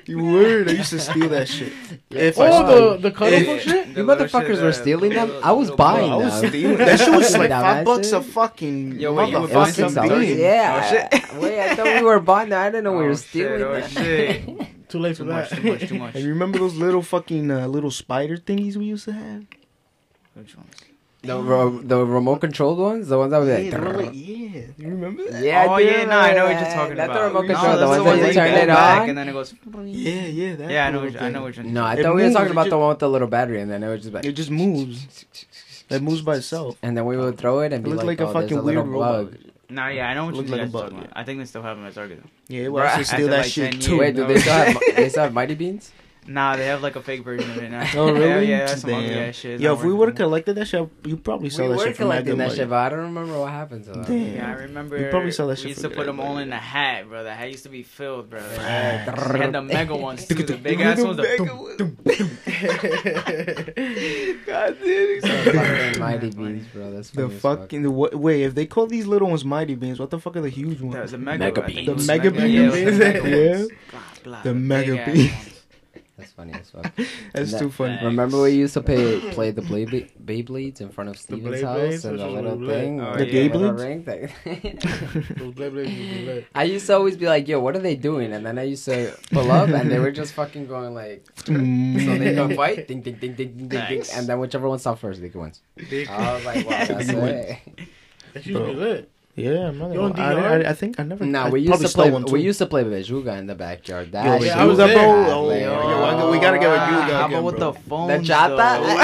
You 0.05 0.23
word. 0.23 0.69
I 0.69 0.73
used 0.73 0.89
to 0.89 0.99
steal 0.99 1.29
that 1.29 1.47
shit. 1.47 1.71
If 2.09 2.37
I 2.39 2.47
Oh, 2.47 2.51
stole- 2.65 2.91
the 2.91 2.97
the 3.09 3.11
colorful 3.11 3.53
Yeah. 3.55 3.59
shit. 3.59 3.87
You 3.89 4.03
motherfuckers 4.03 4.61
were 4.61 4.73
stealing 4.73 5.13
them? 5.13 5.31
I 5.43 5.51
was 5.53 5.71
buying 5.71 6.11
I 6.11 6.15
was 6.17 6.41
them. 6.41 6.49
stealing. 6.49 6.77
That 6.77 6.99
shit 6.99 7.13
was 7.15 7.37
like 7.37 7.49
Dumbass 7.51 7.61
five 7.61 7.85
bucks 7.85 8.11
a 8.11 8.21
fucking 8.21 8.99
Yo, 8.99 9.13
wait, 9.13 9.29
you 9.31 9.39
would 9.39 9.49
It 9.49 9.53
buy 9.53 9.69
motherfucking 9.69 9.73
six 9.73 9.93
some 9.93 10.07
dollars. 10.07 10.25
beans? 10.27 10.39
Yeah. 10.39 10.79
Oh, 10.83 10.89
shit. 10.89 11.33
Wait, 11.41 11.59
I 11.59 11.75
thought 11.75 11.85
we 11.85 12.01
were 12.03 12.19
buying 12.19 12.49
that. 12.49 12.61
I 12.67 12.69
didn't 12.69 12.83
know 12.83 12.93
we 12.93 13.05
Oh, 13.05 13.07
were 13.07 13.15
shit, 13.15 13.27
stealing 13.29 13.61
oh, 13.63 13.73
that. 13.73 13.89
shit. 13.89 14.45
Too 14.89 14.99
late 14.99 15.15
Too 15.15 15.23
for 15.23 15.29
much, 15.31 15.49
that. 15.49 15.61
too 15.61 15.71
much, 15.71 15.87
too 15.87 15.95
much. 15.97 16.13
And 16.15 16.23
you 16.23 16.29
remember 16.29 16.59
those 16.59 16.75
little 16.75 17.01
fucking 17.01 17.49
uh, 17.49 17.65
little 17.67 17.89
spider 17.89 18.37
thingies 18.37 18.75
we 18.75 18.85
used 18.85 19.05
to 19.05 19.13
have? 19.13 19.45
Which 20.35 20.55
ones? 20.55 20.69
The, 21.23 21.41
ro- 21.41 21.79
the 21.81 22.05
remote 22.05 22.41
controlled 22.41 22.79
ones? 22.79 23.07
The 23.07 23.17
ones 23.17 23.31
that 23.31 23.39
were 23.39 23.45
like. 23.45 23.63
Yeah, 23.65 23.79
they 23.79 23.93
like, 24.03 24.09
yeah. 24.13 24.61
You 24.77 24.87
remember 24.89 25.29
that? 25.31 25.43
Yeah, 25.43 25.65
oh 25.69 25.73
I 25.73 25.83
do 25.83 25.89
yeah, 25.89 26.05
no, 26.05 26.17
I 26.19 26.33
know 26.33 26.45
what 26.45 26.59
you're 26.59 26.69
talking 26.69 26.95
that. 26.97 27.05
about. 27.05 27.07
Not 27.07 27.13
the 27.13 27.21
remote 27.27 27.41
No, 27.47 27.53
control, 27.55 27.77
the 27.77 27.87
ones 27.87 28.03
the 28.03 28.09
that 28.21 28.27
you 28.27 28.33
turn 28.33 28.53
it 28.53 28.67
back 28.67 29.01
on. 29.01 29.09
and 29.09 29.17
then 29.17 29.29
it 29.29 29.31
goes. 29.33 29.53
Yeah, 29.85 30.25
yeah. 30.25 30.55
That 30.55 30.71
Yeah, 30.71 30.87
I 30.87 30.91
know 30.91 30.99
little 30.99 31.13
which 31.13 31.21
I 31.21 31.29
know 31.29 31.33
thing. 31.39 31.43
which 31.45 31.57
one. 31.57 31.73
No, 31.73 31.83
I 31.85 31.93
It 31.95 32.03
thought 32.03 32.15
we 32.15 32.23
were 32.23 32.31
talking 32.31 32.51
about 32.51 32.63
ju- 32.65 32.69
the 32.71 32.77
one 32.77 32.89
with 32.89 32.99
the 32.99 33.09
little 33.09 33.27
battery, 33.27 33.61
and 33.61 33.71
then 33.71 33.83
it 33.83 33.87
was 33.89 34.01
just 34.01 34.13
like. 34.13 34.25
It 34.25 34.33
just 34.33 34.51
moves. 34.51 35.25
It 35.89 36.01
moves 36.01 36.21
by 36.21 36.35
itself. 36.37 36.77
And 36.81 36.95
then 36.97 37.05
we 37.05 37.17
would 37.17 37.37
throw 37.37 37.59
it 37.61 37.71
and 37.73 37.75
It 37.75 37.83
be 37.83 37.89
looked 37.91 38.03
like, 38.05 38.19
like 38.19 38.27
a 38.27 38.29
oh, 38.29 38.33
there's 38.33 38.43
fucking 38.43 38.57
a 38.57 38.61
little 38.61 38.83
weird 38.83 38.93
robot. 38.93 39.31
bug. 39.31 39.39
Nah, 39.69 39.87
yeah, 39.87 40.09
I 40.09 40.13
know 40.13 40.25
what 40.25 40.35
you 40.35 40.41
Looked 40.41 40.49
guys 40.51 40.59
like 40.59 40.73
a 40.73 40.77
are 40.77 40.81
talking 40.89 40.97
about. 40.99 41.09
I 41.15 41.23
think 41.23 41.39
they 41.39 41.45
still 41.45 41.61
have 41.63 41.77
them 41.77 41.85
at 41.85 41.93
Target. 41.95 42.21
though. 42.23 42.29
Yeah, 42.55 42.67
well, 42.67 42.85
I 42.85 42.89
Bruh, 42.89 42.97
used 42.99 43.09
steal 43.11 43.27
that 43.29 43.45
shit 43.45 43.81
too. 43.81 43.97
Wait, 43.99 44.15
do 44.15 44.27
they 44.27 44.39
still 44.39 44.73
they 44.95 45.09
still 45.09 45.23
have 45.23 45.33
Mighty 45.33 45.55
Beans? 45.55 45.91
Nah, 46.25 46.55
they 46.55 46.65
have 46.67 46.81
like 46.81 46.95
a 46.95 47.01
fake 47.01 47.23
version 47.23 47.51
of 47.51 47.57
it 47.57 47.69
now. 47.69 47.85
Oh, 47.95 48.11
really? 48.13 48.47
Yeah, 48.47 48.49
yeah 48.59 48.59
that's 48.65 48.81
some 48.81 48.89
Damn. 48.91 49.03
ugly 49.03 49.19
ass 49.19 49.35
shit. 49.35 49.51
It's 49.55 49.63
Yo, 49.63 49.71
not 49.71 49.79
if 49.79 49.83
we 49.85 49.91
worth 49.91 49.99
would 49.99 50.09
it. 50.09 50.11
have 50.11 50.17
collected 50.17 50.53
that 50.55 50.65
shit, 50.67 50.89
you 51.05 51.17
probably 51.17 51.49
sell 51.49 51.65
we 51.65 51.71
that 51.73 51.77
were 51.79 51.83
shit 51.85 51.97
for 51.97 52.03
mad 52.03 52.07
collecting 52.07 52.25
good 52.33 52.39
that 52.39 52.43
money. 52.47 52.55
shit, 52.57 52.69
but 52.69 52.75
I 52.77 52.89
don't 52.89 52.99
remember 52.99 53.39
what 53.39 53.51
happened 53.51 53.83
to 53.85 53.91
that. 53.91 54.07
Damn. 54.07 54.35
Yeah, 54.35 54.49
I 54.49 54.53
remember. 54.53 54.97
You 54.97 55.09
probably 55.09 55.31
sell 55.31 55.47
that 55.47 55.57
shit 55.57 55.65
We 55.65 55.69
used 55.71 55.81
for 55.81 55.89
to 55.89 55.95
put 55.95 56.05
them 56.05 56.19
all 56.19 56.37
in 56.37 56.51
a 56.53 56.57
hat, 56.57 57.07
bro. 57.09 57.23
The 57.23 57.33
hat 57.33 57.51
used 57.51 57.63
to 57.63 57.69
be 57.69 57.83
filled, 57.83 58.29
bro. 58.29 58.39
Facts. 58.39 59.33
We 59.33 59.39
had 59.39 59.53
the 59.53 59.61
mega 59.61 59.95
ones 59.95 60.25
too, 60.25 60.35
the 60.35 60.57
big 60.63 60.79
ass 60.81 61.01
ones. 61.01 61.17
The 61.17 61.93
God 64.45 64.77
damn 64.83 65.21
Fucking 65.21 65.99
Mighty 65.99 66.29
Beans, 66.31 66.67
bro. 66.73 66.91
That's 66.91 67.09
The 67.09 67.23
funny 67.23 67.35
as 67.35 67.41
fuck. 67.41 67.59
fucking 67.59 67.83
the 67.83 67.91
what? 67.91 68.15
Wait, 68.15 68.43
if 68.43 68.55
they 68.55 68.65
call 68.65 68.87
these 68.87 69.05
little 69.07 69.29
ones 69.29 69.43
mighty 69.45 69.75
beans, 69.75 69.99
what 69.99 70.09
the 70.09 70.19
fuck 70.19 70.35
are 70.37 70.41
the 70.41 70.49
huge 70.49 70.79
the, 70.79 70.85
ones? 70.85 71.11
the 71.11 71.17
mega, 71.17 71.39
Mega 71.45 71.63
I 71.63 71.65
think 71.65 71.77
beans. 71.77 71.89
was 71.95 72.07
The 72.07 72.13
mega 72.17 72.31
yeah, 72.33 72.41
beans? 72.43 72.75
it 72.75 72.85
was 72.85 72.97
the 72.97 73.05
mega 73.05 73.29
Yeah. 73.29 73.51
ones. 73.57 73.67
Blah, 73.91 74.01
blah, 74.23 74.41
The 74.43 74.53
big 74.53 74.61
mega 74.61 74.99
ass 75.01 75.11
beans. 75.13 75.52
Ones. 76.17 76.17
That's 76.17 76.31
funny 76.33 76.53
as 76.53 76.69
fuck. 76.69 76.91
That's 77.33 77.51
That- 77.51 77.59
too 77.59 77.69
funny. 77.71 77.97
Remember 78.03 78.41
we 78.41 78.51
used 78.51 78.73
to 78.75 78.81
play 78.81 79.19
play 79.31 79.51
the 79.51 79.61
Blade 79.61 79.89
Beyblades 80.23 80.81
in 80.81 80.89
front 80.89 81.09
of 81.09 81.17
Steven's 81.17 81.61
Beyblades, 81.61 81.91
house 81.93 82.05
and 82.05 82.19
the 82.19 82.27
little 82.27 82.55
lit. 82.55 82.69
thing, 82.79 83.01
Oh, 83.01 83.15
The 83.17 83.25
the 83.25 83.49
little 83.49 83.73
ring 83.73 84.03
thing. 84.03 84.29
Those 85.37 85.53
Blade 85.55 85.71
Blades 85.73 85.89
would 85.89 85.97
be 85.97 86.25
lit. 86.25 86.47
I 86.53 86.63
used 86.65 86.85
to 86.87 86.93
always 86.93 87.17
be 87.17 87.25
like, 87.25 87.47
"Yo, 87.47 87.59
what 87.59 87.75
are 87.75 87.79
they 87.79 87.95
doing?" 87.95 88.33
And 88.33 88.45
then 88.45 88.59
I 88.59 88.63
used 88.63 88.85
to 88.85 89.15
pull 89.31 89.51
up, 89.51 89.69
and 89.69 89.89
they 89.91 89.99
were 89.99 90.11
just 90.11 90.33
fucking 90.33 90.67
going 90.67 90.93
like, 90.93 91.25
Mm. 91.45 92.05
so 92.05 92.17
they 92.17 92.35
go 92.35 92.55
fight, 92.55 92.87
ding, 92.87 93.01
ding, 93.01 93.15
ding, 93.15 93.33
ding, 93.33 93.53
ding, 93.57 93.67
ding, 93.67 93.85
ding, 93.89 94.03
and 94.13 94.27
then 94.27 94.39
whichever 94.39 94.69
one 94.69 94.79
stopped 94.79 95.01
first, 95.01 95.21
they 95.21 95.29
wins. 95.29 95.61
They- 95.75 96.07
I 96.07 96.35
was 96.35 96.45
like, 96.45 96.65
wow, 96.69 96.85
that's 96.85 97.09
You 97.11 97.17
win. 97.17 97.35
it. 97.35 97.57
That 98.33 98.45
used 98.45 98.59
to 98.59 98.65
be 98.65 98.73
lit. 98.73 99.11
Yeah, 99.35 99.69
I'm 99.69 99.79
not 99.79 99.89
You 99.91 99.95
gonna, 99.97 100.13
DR? 100.13 100.21
I, 100.21 100.55
I, 100.67 100.69
I 100.69 100.73
think 100.73 100.99
I 100.99 101.03
never. 101.03 101.25
No, 101.25 101.41
I 101.45 101.49
we 101.49 101.61
used 101.61 101.81
to 101.81 101.87
stole 101.87 102.03
play. 102.03 102.11
one 102.11 102.23
too. 102.25 102.33
We 102.33 102.41
used 102.41 102.59
to 102.59 102.67
play 102.67 102.83
Bejuga 102.83 103.35
in 103.39 103.47
the 103.47 103.55
backyard. 103.55 104.11
That 104.11 104.25
Yo, 104.25 104.37
shit 104.37 104.45
yeah, 104.47 104.61
I 104.61 104.65
was 104.65 104.77
was 104.77 104.87
there. 104.87 104.95
mad 104.95 105.29
Oh, 105.33 105.45
lit. 105.47 105.61
yo, 105.63 105.71
yo, 105.89 106.29
we 106.31 106.37
gotta 106.37 106.59
get 106.59 106.69
with 106.69 106.87
you, 107.09 107.13
How 107.15 107.25
about 107.25 107.43
with 107.43 107.57
bro. 107.57 107.71
the 107.71 107.79
The 107.79 107.89
phones? 107.89 108.29
chata? 108.29 108.57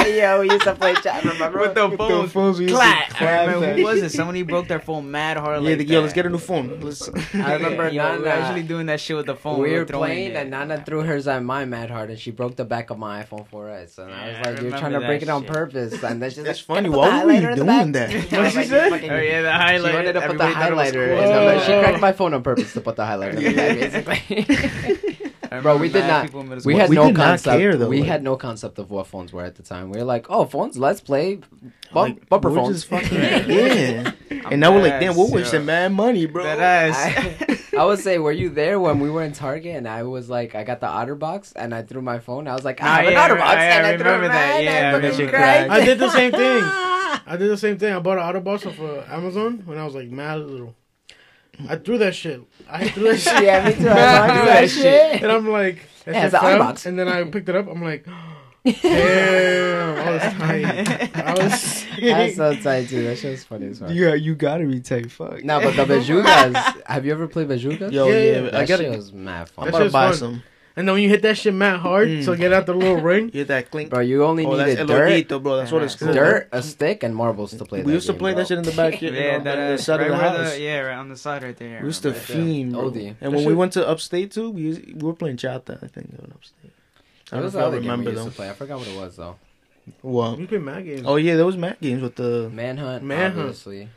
though? 0.05 0.13
Yo, 0.21 0.41
we 0.41 0.51
used 0.51 0.63
to 0.65 0.75
play 0.75 0.93
chat. 1.01 1.23
Remember? 1.25 1.61
With 1.61 1.73
the 1.73 1.87
With 1.89 1.97
phones. 1.97 2.23
the 2.25 2.29
phones, 2.29 2.59
we 2.59 2.65
used 2.65 2.75
to 2.75 2.79
Clap. 2.79 3.09
I 3.09 3.13
clap 3.17 3.47
remember 3.55 3.73
who 3.73 3.83
was 3.83 4.03
it? 4.03 4.09
Somebody 4.11 4.43
broke 4.43 4.67
their 4.67 4.79
phone 4.79 5.09
mad 5.09 5.37
hard. 5.37 5.63
Yeah, 5.63 5.69
like 5.69 5.77
the, 5.79 5.85
yo, 5.85 6.01
let's 6.01 6.13
get 6.13 6.27
a 6.27 6.29
new 6.29 6.37
phone. 6.37 6.79
Let's. 6.79 7.09
I 7.33 7.53
remember 7.55 7.89
Yo, 7.89 8.11
we 8.11 8.19
were 8.19 8.25
Nana. 8.25 8.29
actually 8.41 8.63
doing 8.63 8.85
that 8.85 8.99
shit 8.99 9.15
with 9.17 9.25
the 9.25 9.35
phone. 9.35 9.59
we 9.59 9.71
were 9.73 9.85
playing 9.85 10.33
it. 10.33 10.35
and 10.35 10.51
Nana 10.51 10.83
threw 10.85 11.01
hers 11.01 11.27
at 11.27 11.41
my 11.43 11.65
mad 11.65 11.89
hard 11.89 12.11
and 12.11 12.19
she 12.19 12.29
broke 12.29 12.55
the 12.55 12.65
back 12.65 12.91
of 12.91 12.99
my 12.99 13.23
iPhone 13.23 13.47
4S 13.49 13.97
and 13.97 14.13
I 14.13 14.27
was 14.29 14.37
like, 14.45 14.61
you're 14.61 14.77
trying 14.77 14.91
to 14.93 14.99
break 14.99 15.23
it 15.23 15.29
on 15.29 15.43
purpose 15.45 16.03
and 16.03 16.21
then 16.21 16.29
she's 16.29 16.43
That's 16.43 16.59
like, 16.69 16.83
funny. 16.85 16.89
"Can 16.89 16.99
I 16.99 17.01
put 17.01 17.09
Why 17.09 17.19
the 17.21 17.25
were 17.25 17.31
you 17.33 17.39
highlighter 17.39 17.51
in 17.53 17.57
the 17.65 17.65
doing 17.65 17.91
that? 17.93 18.33
I 18.33 18.41
was 18.43 18.55
like, 18.55 18.67
say? 18.67 18.75
"You 18.75 18.85
oh, 18.85 18.89
fucking 18.91 19.09
Oh 19.11 19.19
yeah, 19.19 19.41
the 19.41 19.51
highlight. 19.53 20.18
She 20.21 20.27
wanted 20.27 20.37
to 20.37 20.37
put 20.37 20.37
the 20.37 20.43
Everybody 20.43 20.53
thought 20.53 20.71
it 20.71 20.75
was 20.75 20.87
highlighter. 20.91 21.07
cool. 21.09 21.19
in 21.19 21.27
the 21.27 21.51
back. 21.51 21.61
She 21.65 21.71
cracked 21.71 22.01
my 22.01 22.11
phone 22.11 22.33
on 22.33 22.43
purpose 22.43 22.73
to 22.73 22.81
put 22.81 22.95
the 22.95 23.03
highlighter 23.03 23.35
in 23.35 23.43
the 23.43 23.53
back, 23.53 23.79
basically. 23.79 25.08
I 25.51 25.59
Bro, 25.61 25.77
we 25.77 25.89
did 25.89 26.05
not- 26.05 26.25
people 26.25 26.41
in 26.41 26.49
middle 26.49 26.63
we 26.63 26.75
had 26.75 26.89
We 26.89 26.95
no 26.95 27.11
concept. 27.13 27.57
care, 27.57 27.75
though, 27.75 27.87
we 27.87 27.99
like- 28.01 28.07
had 28.09 28.23
no 28.23 28.35
concept 28.35 28.77
of 28.77 28.91
what 28.91 29.07
phones 29.07 29.33
were 29.33 29.43
at 29.43 29.55
the 29.55 29.63
time. 29.63 29.89
We 29.89 29.97
were 29.99 30.05
like, 30.05 30.27
oh, 30.29 30.45
phones, 30.45 30.77
let's 30.77 31.01
play 31.01 31.35
bump, 31.91 32.19
Like, 32.19 32.29
bumper 32.29 32.49
we're 32.49 32.55
phones. 32.57 32.75
just 32.75 32.87
fucking 32.87 33.17
yeah. 33.49 34.11
And 34.51 34.59
now 34.61 34.73
we're 34.73 34.81
like, 34.83 34.99
damn, 34.99 35.15
we're 35.15 35.25
wasting 35.29 35.65
mad 35.65 35.91
money, 35.91 36.25
bro. 36.27 36.43
That 36.43 36.59
ass. 36.59 36.95
I, 37.73 37.77
I 37.79 37.85
would 37.85 37.99
say, 37.99 38.17
were 38.19 38.31
you 38.31 38.49
there 38.49 38.79
when 38.79 38.99
we 38.99 39.09
were 39.09 39.23
in 39.23 39.31
Target 39.31 39.75
and 39.75 39.87
I 39.87 40.03
was 40.03 40.29
like, 40.29 40.53
I 40.53 40.63
got 40.63 40.81
the 40.81 40.87
OtterBox 40.87 41.53
and 41.55 41.73
I 41.73 41.81
threw 41.81 42.01
my 42.01 42.19
phone. 42.19 42.47
I 42.47 42.53
was 42.53 42.63
like, 42.65 42.81
I 42.81 42.85
Nah, 42.85 42.91
have 42.95 43.05
an 43.07 43.13
yeah, 43.13 43.27
OtterBox, 43.29 43.41
I- 43.41 43.63
and 43.65 43.87
I 43.87 43.89
I, 43.89 43.97
threw 43.97 44.05
remember 44.05 44.25
it 44.25 44.29
that, 44.29 44.63
yeah, 44.63 44.69
I 44.69 44.73
and 44.73 44.85
I 44.87 44.99
remember 45.09 45.29
cried. 45.29 45.67
I 45.69 45.85
did 45.85 45.97
the 45.99 46.09
same 46.11 46.31
thing. 46.31 46.39
I 47.25 47.35
did 47.37 47.49
the 47.49 47.57
same 47.57 47.77
thing. 47.77 47.93
I 47.93 47.99
bought 47.99 48.17
an 48.17 48.23
OtterBox 48.43 48.67
off 48.67 48.79
of 48.79 49.09
Amazon 49.09 49.63
when 49.65 49.77
I 49.77 49.85
was 49.85 49.95
like 49.95 50.09
mad 50.09 50.39
little. 50.41 50.75
I 51.67 51.75
threw 51.75 51.97
that 51.97 52.15
shit. 52.15 52.41
I 52.69 52.87
threw 52.89 53.03
that 53.11 53.19
shit. 53.19 53.43
yeah, 53.43 53.67
me 53.67 53.73
too. 53.73 53.89
I 53.89 53.93
Mad 53.93 54.27
threw 54.33 54.45
that 54.45 54.61
that 54.61 54.69
shit. 54.69 55.23
And 55.23 55.31
I'm 55.31 55.47
like, 55.49 55.79
that 56.05 56.13
Yeah, 56.15 56.21
shit 56.21 56.25
it's 56.25 56.33
an 56.35 56.39
fell, 56.41 56.77
And 56.85 56.99
then 56.99 57.07
I 57.09 57.23
picked 57.25 57.49
it 57.49 57.55
up. 57.55 57.67
I'm 57.67 57.83
like, 57.83 58.05
damn, 58.65 59.97
I 59.97 60.11
was 60.11 60.21
tight. 60.21 61.15
I 61.17 61.33
was 61.33 61.85
That's 61.99 62.35
so 62.35 62.55
tight 62.61 62.89
too. 62.89 63.03
That 63.03 63.17
shit 63.17 63.31
was 63.31 63.43
funny 63.43 63.67
as 63.67 63.79
fuck. 63.79 63.89
Yeah, 63.91 64.13
you 64.13 64.35
gotta 64.35 64.65
be 64.65 64.79
tight. 64.81 65.11
Fuck. 65.11 65.43
No, 65.43 65.59
but 65.61 65.75
the 65.75 65.85
Bejugas. 65.85 66.83
have 66.85 67.05
you 67.05 67.11
ever 67.11 67.27
played 67.27 67.47
Bejugas? 67.47 67.91
Yo, 67.91 68.07
Yeah, 68.07 68.13
yeah, 68.17 68.31
yeah. 68.31 68.41
that 68.41 68.55
I 68.55 68.65
gotta. 68.65 68.83
shit 68.83 68.95
was 68.95 69.11
mad 69.13 69.49
fun. 69.49 69.67
I'm 69.67 69.71
fun. 69.71 69.81
That 69.81 69.87
about 69.87 69.87
to 69.87 69.91
buy 69.91 70.09
fun. 70.09 70.17
some. 70.17 70.43
And 70.79 70.87
then 70.87 70.93
when 70.95 71.03
you 71.03 71.09
hit 71.09 71.21
that 71.23 71.37
shit 71.37 71.53
mad 71.53 71.81
hard, 71.81 72.07
Mm. 72.07 72.23
so 72.23 72.35
get 72.35 72.53
out 72.53 72.65
the 72.65 72.73
little 72.73 73.01
ring. 73.01 73.25
You 73.25 73.31
get 73.43 73.47
that 73.49 73.69
clink. 73.69 73.89
Bro, 73.89 73.99
you 73.99 74.23
only 74.23 74.45
Oh, 74.45 74.55
that's 74.55 74.69
needed 74.69 74.79
El 74.79 74.87
dirt, 74.87 75.09
Hoyito, 75.11 75.43
bro. 75.43 75.57
That's 75.57 75.71
what 75.73 75.83
it's 75.83 75.95
called. 75.95 76.13
dirt, 76.15 76.47
a 76.53 76.63
stick, 76.63 77.03
and 77.03 77.13
marbles 77.13 77.51
to 77.51 77.65
play. 77.65 77.79
We 77.81 77.87
that 77.91 77.93
used 77.95 78.07
to 78.07 78.13
game, 78.13 78.19
play 78.19 78.31
bro. 78.31 78.39
that 78.41 78.47
shit 78.47 78.57
in 78.59 78.63
the 78.63 78.71
back. 78.71 79.01
you 79.01 79.11
Yeah, 79.11 79.37
know, 79.39 79.43
that 79.43 79.57
on 79.59 79.67
the 79.67 79.73
is 79.73 79.83
side 79.83 79.99
right 79.99 80.09
of 80.11 80.17
the 80.17 80.23
house. 80.23 80.53
the 80.53 80.61
yeah, 80.61 80.79
right 80.79 80.95
on 80.97 81.09
the 81.09 81.17
side 81.17 81.43
right 81.43 81.57
there. 81.57 81.79
We 81.81 81.87
used 81.87 82.01
to 82.03 82.11
Right 82.11 82.17
there. 82.27 82.37
fiend, 82.37 82.71
bro. 82.71 82.87
OD. 82.87 82.95
And 82.97 83.15
That 83.19 83.31
when 83.33 83.45
we 83.45 83.53
went 83.53 83.73
to 83.73 83.85
upstate 83.85 84.31
too, 84.31 84.51
we, 84.51 84.61
used, 84.61 84.85
we 84.85 85.05
were 85.05 85.13
playing 85.13 85.35
Chata, 85.37 85.83
I 85.83 85.87
think, 85.87 86.15
going 86.17 86.31
upstate. 86.33 86.71
I 87.31 87.35
What 87.35 87.41
don't 87.41 87.43
was 87.43 87.53
know 87.53 87.59
if 87.59 87.63
I 87.63 87.67
other 87.67 87.77
game 87.77 87.83
we 87.83 87.89
remember 87.91 88.11
used 88.11 88.23
though. 88.25 88.29
to 88.29 88.35
play? 88.35 88.49
I 88.49 88.53
forgot 88.53 88.79
what 88.79 88.87
it 88.87 88.95
was 88.97 89.15
though. 89.17 89.35
What? 90.01 90.37
We 90.37 90.45
play 90.47 90.57
mad 90.59 90.85
games. 90.85 91.03
Oh 91.05 91.17
yeah, 91.17 91.35
there 91.35 91.45
was 91.45 91.57
Mac 91.57 91.81
games 91.81 92.01
with 92.01 92.15
the 92.15 92.49
Manhunt, 92.53 93.03
Manhunt. 93.03 93.39
obviously. 93.39 93.89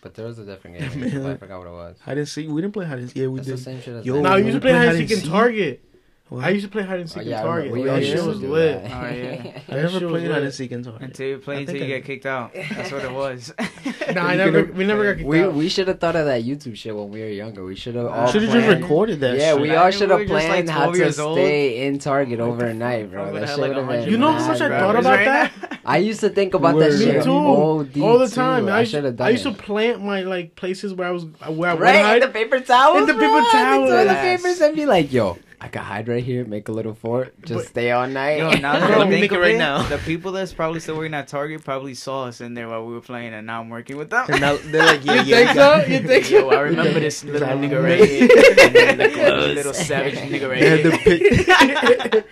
But 0.00 0.14
there 0.14 0.26
was 0.26 0.38
a 0.38 0.44
different 0.44 0.78
game. 0.78 0.90
we 0.94 1.02
used 1.02 1.14
to 1.14 1.20
play. 1.20 1.32
I 1.32 1.36
forgot 1.46 1.58
what 1.58 1.66
it 1.66 1.72
was. 1.72 1.96
hide 2.00 2.18
and 2.18 2.28
seek. 2.28 2.48
We 2.48 2.60
didn't 2.62 2.74
play 2.74 2.86
hide 2.86 2.98
and 3.00 3.08
seek. 3.08 3.16
Yeah, 3.16 3.26
we 3.26 3.38
That's 3.40 3.48
the 3.48 3.54
did. 3.56 3.64
same 3.64 3.80
shit 3.80 3.94
as 3.96 4.06
Yo, 4.06 4.14
Manhunt. 4.14 4.24
no, 4.24 4.36
we 4.36 4.42
when 4.42 4.46
used 4.46 4.56
to 4.56 4.60
play 4.60 4.72
hide 4.72 4.88
and 4.94 5.08
seek 5.08 5.18
and 5.18 5.26
Target. 5.28 5.84
What? 6.28 6.44
I 6.44 6.50
used 6.50 6.66
to 6.66 6.70
play 6.70 6.82
hide 6.82 7.00
and 7.00 7.08
Oh, 7.10 7.14
seek 7.20 7.24
yeah, 7.26 7.36
I 7.36 7.38
and 7.40 7.46
Target. 7.46 7.72
remember. 7.72 7.78
We 7.80 7.86
Yeah, 7.86 7.90
all 7.90 7.96
that 7.96 8.00
used 8.04 8.12
shit 8.12 8.20
to 8.22 8.28
was 8.28 8.40
do 8.40 8.52
lit. 8.52 8.82
that. 8.82 8.90
Oh, 8.98 9.16
yeah. 9.16 9.60
I 9.68 9.74
never 9.82 10.08
played 10.08 10.30
hide 10.30 10.42
and 10.42 10.54
seek 10.54 10.72
and 10.72 10.84
Target. 10.84 11.02
Until 11.02 11.26
you 11.28 11.38
play 11.38 11.56
until 11.60 11.76
you 11.76 11.84
I- 11.84 11.86
get 11.86 12.04
kicked 12.04 12.26
out. 12.26 12.52
That's 12.54 12.92
what 12.92 13.04
it 13.04 13.12
was. 13.12 13.52
Nah, 14.14 14.24
I 14.26 14.36
never. 14.36 14.64
We 14.64 14.86
never 14.86 15.04
got 15.04 15.16
kicked 15.18 15.28
We 15.28 15.42
out. 15.42 15.52
we 15.52 15.68
should 15.68 15.86
have 15.88 16.00
thought 16.00 16.16
of 16.16 16.24
that 16.26 16.42
YouTube 16.42 16.76
shit 16.76 16.96
when 16.96 17.10
we 17.10 17.20
were 17.20 17.28
younger. 17.28 17.62
We 17.64 17.74
should 17.76 17.94
have 17.94 18.06
all 18.06 18.26
Should 18.32 18.42
have 18.42 18.52
just 18.52 18.80
recorded 18.80 19.20
that. 19.20 19.36
yeah, 19.36 19.52
shit. 19.52 19.60
we 19.60 19.74
all 19.74 19.90
should 19.90 20.08
have 20.08 20.20
just, 20.20 20.32
like, 20.32 20.46
planned 20.46 20.70
how 20.70 20.90
to 20.92 20.96
years 20.98 21.18
old. 21.18 21.36
stay 21.36 21.86
in 21.86 21.98
Target 21.98 22.40
overnight, 22.40 23.10
bro. 23.10 23.34
That 23.34 23.48
shit 23.50 23.58
like, 23.58 23.68
would 23.74 23.76
have 23.78 23.86
been. 23.88 24.10
You 24.10 24.16
know 24.16 24.32
how 24.32 24.46
much 24.48 24.60
I 24.62 24.68
thought 24.80 24.96
about 24.96 25.24
that? 25.24 25.80
I 25.84 25.98
used 25.98 26.20
to 26.20 26.30
think 26.30 26.54
about 26.54 26.78
that 26.78 26.92
shit 26.98 27.22
too. 27.24 27.30
All 27.30 27.84
the 27.84 28.28
time. 28.28 28.68
I 28.68 28.78
I, 28.78 28.84
should 28.84 29.04
have 29.04 29.16
done 29.16 29.26
I 29.26 29.30
used 29.30 29.42
to 29.44 29.52
plant 29.52 30.02
my 30.02 30.22
like 30.22 30.54
places 30.56 30.94
where 30.94 31.08
I 31.08 31.10
was 31.10 31.24
where 31.48 31.70
I 31.70 31.74
would 31.74 31.80
Right 31.82 31.96
in 31.96 32.02
hide. 32.04 32.22
the 32.22 32.28
paper 32.28 32.60
towels. 32.60 33.00
In 33.00 33.06
the 33.06 33.12
paper 33.14 33.26
bro. 33.26 33.40
I 33.40 33.50
towels. 33.52 33.90
the 33.90 33.96
toilet 33.96 34.04
Yes. 34.06 34.40
papers 34.42 34.60
and 34.62 34.74
be 34.76 34.86
like, 34.86 35.12
yo, 35.12 35.36
I 35.60 35.66
could 35.66 35.80
hide 35.82 36.06
right 36.06 36.22
here, 36.22 36.44
make 36.44 36.68
a 36.68 36.72
little 36.72 36.94
fort, 36.94 37.34
just 37.42 37.58
But- 37.58 37.66
stay 37.66 37.90
all 37.90 38.06
night. 38.06 38.38
Yo, 38.38 38.50
now 38.60 38.78
that 38.78 38.90
I 38.92 38.96
let 38.98 39.08
me 39.08 39.18
think 39.18 39.32
of 39.32 39.40
right 39.40 39.56
now. 39.58 39.82
The 39.82 39.98
people 39.98 40.30
that's 40.30 40.52
probably 40.52 40.78
still 40.78 40.96
working 40.96 41.14
at 41.14 41.26
Target 41.26 41.64
probably 41.64 41.94
saw 41.94 42.26
us 42.26 42.40
in 42.40 42.54
there 42.54 42.68
while 42.68 42.86
we 42.86 42.94
were 42.94 43.00
playing, 43.00 43.34
and 43.34 43.44
now 43.46 43.60
I'm 43.60 43.68
working 43.68 43.96
with 43.96 44.08
them. 44.10 44.26
And 44.28 44.40
now 44.40 44.56
they're 44.64 44.86
like, 44.86 45.04
yeah, 45.04 45.22
You 45.22 45.34
yeah. 45.34 45.36
think 45.36 45.48
you 45.48 45.54
got- 45.56 45.84
so? 45.84 45.90
You 45.90 45.98
think 46.00 46.30
Yo, 46.30 46.40
so? 46.50 46.56
I 46.56 46.60
remember 46.60 47.00
this 47.00 47.24
little 47.24 47.48
nigga 47.48 47.82
right 47.82 47.98
here. 48.08 48.28
And 48.60 48.74
then 48.74 48.98
the 48.98 49.08
Close. 49.08 49.54
little 49.56 49.74
savage 49.74 50.14
nigga 50.14 50.48
right 50.48 50.58
here. 50.62 50.82
the 50.84 52.24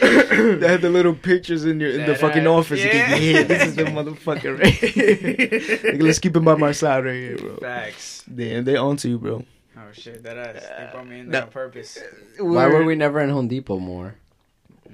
they 0.00 0.68
had 0.68 0.80
the 0.80 0.88
little 0.88 1.14
pictures 1.14 1.66
in 1.66 1.78
your 1.78 1.90
in 1.90 2.00
the 2.00 2.06
That 2.12 2.20
fucking 2.20 2.46
I- 2.46 2.50
office. 2.50 2.82
Yeah. 2.82 2.90
can, 3.08 3.22
yeah, 3.22 3.42
this 3.42 3.64
is 3.68 3.76
the 3.76 3.84
motherfucker 3.84 4.58
right 4.58 4.72
here. 4.72 5.92
Like, 5.92 6.00
let's 6.02 6.18
keep 6.18 6.34
him 6.34 6.44
by 6.44 6.54
my 6.54 6.72
side 6.72 7.04
right 7.04 7.14
here, 7.14 7.36
bro. 7.36 7.56
Facts. 7.56 8.24
Damn, 8.34 8.64
they 8.64 8.76
onto 8.76 9.08
you, 9.10 9.18
bro. 9.18 9.44
Oh 9.76 9.80
shit, 9.92 10.22
that 10.24 10.36
ass. 10.36 10.62
They 10.76 10.84
uh, 10.84 10.92
brought 10.92 11.06
me 11.08 11.20
in 11.20 11.30
No. 11.30 11.42
on 11.42 11.48
purpose. 11.48 11.98
Why 12.38 12.66
were 12.68 12.84
we 12.84 12.94
never 12.94 13.20
in 13.20 13.30
Home 13.30 13.48
Depot 13.48 13.78
more? 13.78 14.14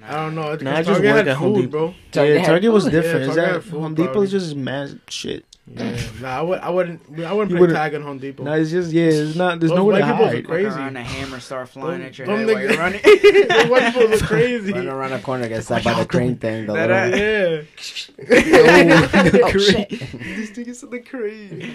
I 0.05 0.13
don't 0.15 0.35
know. 0.37 0.53
It's 0.53 0.63
Nah, 0.63 0.71
I 0.73 0.77
'cause 0.77 0.87
just 0.87 0.97
Target 1.03 1.11
work 1.11 1.17
had 1.17 1.29
at 1.29 1.37
Home 1.39 1.55
food, 1.55 1.61
Depot. 1.63 1.71
bro. 1.71 1.95
Target 2.13 2.37
yeah, 2.41 2.47
Target 2.47 2.73
was 2.73 2.85
different. 2.85 3.25
Yeah, 3.25 3.31
is 3.31 3.37
Target 3.37 3.55
that 3.55 3.63
food, 3.71 3.81
Home 3.81 3.95
Depot 3.95 4.23
is 4.23 4.31
just 4.31 4.55
mad 4.57 5.01
shit. 5.09 5.45
Yeah. 5.71 6.01
Nah, 6.23 6.29
I, 6.39 6.41
would, 6.43 6.59
I 6.61 6.71
wouldn't. 6.71 7.01
I 7.21 7.33
wouldn't 7.33 7.51
You 7.51 7.57
play 7.57 7.61
wouldn't- 7.61 7.77
tag 7.77 7.93
in 7.95 8.01
Home 8.03 8.19
Depot. 8.19 8.43
No, 8.45 8.53
it's 8.55 8.71
just 8.71 8.91
yeah, 8.93 9.03
it's 9.07 9.37
not. 9.37 9.59
There's 9.61 9.71
Those 9.71 9.77
nowhere 9.79 9.99
to 9.99 10.03
white 10.07 10.11
are 10.13 10.27
hide. 10.37 10.47
crazy. 10.47 10.67
Walk 10.69 10.77
around, 10.79 10.97
a 10.97 11.03
hammer 11.03 11.41
start 11.41 11.69
flying 11.69 12.03
at 12.03 12.17
your 12.17 12.27
head 12.27 12.47
while 12.47 12.61
you're 12.63 12.77
running. 12.79 13.01
Those 13.05 13.67
white 13.69 13.93
people 13.93 14.15
are 14.15 14.19
crazy. 14.19 14.73
Run 14.73 14.89
around 14.89 15.13
a 15.13 15.19
corner, 15.19 15.47
get 15.49 15.65
stabbed 15.65 15.85
by 15.85 15.95
the 15.99 16.07
crane 16.07 16.37
thing. 16.37 16.67
The 16.67 16.73
That 16.73 16.89
little... 17.11 17.65
ass- 17.69 18.11
oh, 18.19 18.25
Yeah. 18.35 19.45
Oh, 19.45 19.59
shit. 19.59 19.91
this 19.91 20.51
thing 20.51 20.67
is 20.69 20.83
in 20.83 20.91
the 20.91 21.01
crane. 21.01 21.75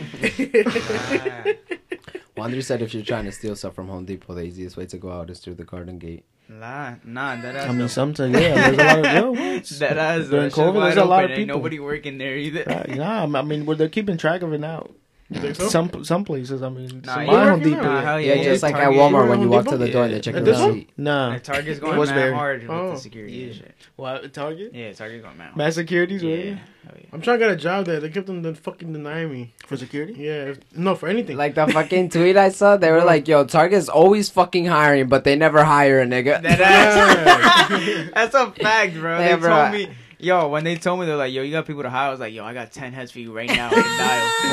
Wandry 2.35 2.63
said 2.63 2.81
if 2.81 2.93
you're 2.93 3.03
trying 3.03 3.25
to 3.25 3.31
steal 3.31 3.55
stuff 3.55 3.75
from 3.75 3.87
Home 3.89 4.05
Depot, 4.05 4.33
the 4.33 4.41
easiest 4.41 4.75
way 4.77 4.85
to 4.87 4.97
go 4.97 5.11
out 5.11 5.29
is 5.29 5.39
through 5.39 5.55
the 5.55 5.63
garden 5.63 5.99
gate. 5.99 6.25
Nah, 6.49 6.95
nah, 7.05 7.35
that 7.37 7.55
ass. 7.55 7.65
I 7.65 7.67
mean, 7.69 7.79
though. 7.79 7.87
sometimes 7.87 8.33
yeah, 8.37 8.71
there's 8.71 8.77
a 8.77 8.83
lot 8.83 9.05
of 9.05 9.13
yo, 9.37 9.53
what? 9.55 9.63
that 9.65 9.97
ass. 9.97 10.27
during 10.27 10.29
During 10.29 10.51
COVID, 10.51 10.73
COVID, 10.73 10.83
there's 10.83 10.97
a 10.97 11.05
lot 11.05 11.23
of 11.23 11.31
Ain't 11.31 11.39
people. 11.39 11.55
nobody 11.57 11.79
working 11.79 12.17
there 12.17 12.35
either. 12.35 12.63
Right, 12.67 12.95
Nah, 12.95 13.23
I 13.39 13.41
mean, 13.43 13.65
well, 13.65 13.77
they're 13.77 13.87
keeping 13.89 14.17
track 14.17 14.41
of 14.41 14.51
it 14.51 14.59
now. 14.59 14.87
You 15.29 15.39
think 15.41 15.55
so? 15.55 15.67
Some 15.69 16.03
some 16.03 16.23
places, 16.25 16.61
I 16.61 16.69
mean, 16.69 17.01
Nah, 17.05 17.13
some 17.15 17.21
you 17.23 17.27
my 17.27 17.33
Home 17.43 17.59
working 17.59 17.73
Depot. 17.73 17.83
Nah, 17.83 18.01
hell 18.01 18.21
Yeah, 18.21 18.33
yeah, 18.35 18.43
just 18.43 18.61
like 18.61 18.75
Target. 18.75 18.93
at 18.93 18.99
Walmart 18.99 19.29
when 19.29 19.41
you 19.41 19.47
walk 19.49 19.63
Depot? 19.63 19.77
to 19.77 19.83
the 19.85 19.91
door, 19.91 20.05
Yeah. 20.05 20.11
they 20.15 20.19
check 20.19 20.33
your 20.35 20.43
this 20.43 20.59
one? 20.59 20.67
receipt. 20.69 20.89
Nah, 20.97 21.27
Like, 21.29 21.43
Target's 21.43 21.79
going 21.79 21.97
was 21.97 22.09
mad 22.09 22.15
very- 22.15 22.33
hard 22.33 22.61
with 22.61 22.69
Oh. 22.69 22.91
the 22.91 22.97
security 22.97 23.43
and 23.45 23.55
shit. 23.55 23.75
what 23.95 24.33
Target? 24.33 24.71
Yeah, 24.73 24.91
Target's 24.91 25.23
going 25.23 25.37
mad 25.37 25.43
hard. 25.45 25.57
Mass 25.57 25.75
securities, 25.75 26.21
Yeah, 26.21 26.29
really? 26.35 26.49
hell 26.49 26.59
yeah. 26.99 27.05
I'm 27.13 27.21
trying 27.21 27.39
to 27.39 27.45
get 27.45 27.53
a 27.53 27.55
job 27.55 27.85
there. 27.85 27.99
They 27.99 28.09
kept 28.09 28.29
on 28.29 28.41
the 28.41 28.53
fucking 28.53 28.93
denying 28.93 29.31
me. 29.31 29.53
For 29.65 29.77
security? 29.77 30.13
Yeah, 30.19 30.51
if- 30.51 30.59
no 30.75 30.93
for 30.93 31.07
anything. 31.07 31.37
Like 31.37 31.55
the 31.55 31.67
fucking 31.67 32.09
tweet 32.09 32.37
I 32.37 32.49
saw, 32.49 32.77
they 32.77 32.91
were 32.91 33.03
like, 33.03 33.27
"Yo, 33.27 33.45
Target's 33.45 33.89
always 33.89 34.29
fucking 34.29 34.65
hiring, 34.65 35.07
but 35.07 35.23
they 35.23 35.35
never 35.35 35.63
hire 35.63 35.99
a 36.01 36.05
nigga." 36.05 36.41
That. 36.43 38.11
That's 38.13 38.35
a 38.35 38.51
fact, 38.51 38.93
bro. 38.95 39.19
Yeah, 39.19 39.35
they 39.35 39.41
bro. 39.41 39.49
told 39.49 39.71
me, 39.71 39.89
yo, 40.23 40.47
when 40.47 40.63
they 40.63 40.75
told 40.75 40.99
me 40.99 41.05
they're 41.05 41.15
like, 41.17 41.33
yo, 41.33 41.41
you 41.43 41.51
got 41.51 41.65
people 41.67 41.83
to 41.83 41.89
hire. 41.89 42.07
I 42.07 42.11
was 42.11 42.19
like, 42.19 42.33
yo, 42.33 42.43
I 42.45 42.53
got 42.53 42.71
ten 42.71 42.93
heads 42.93 43.11
for 43.11 43.19
you 43.19 43.35
right 43.35 43.49
now. 43.49 43.69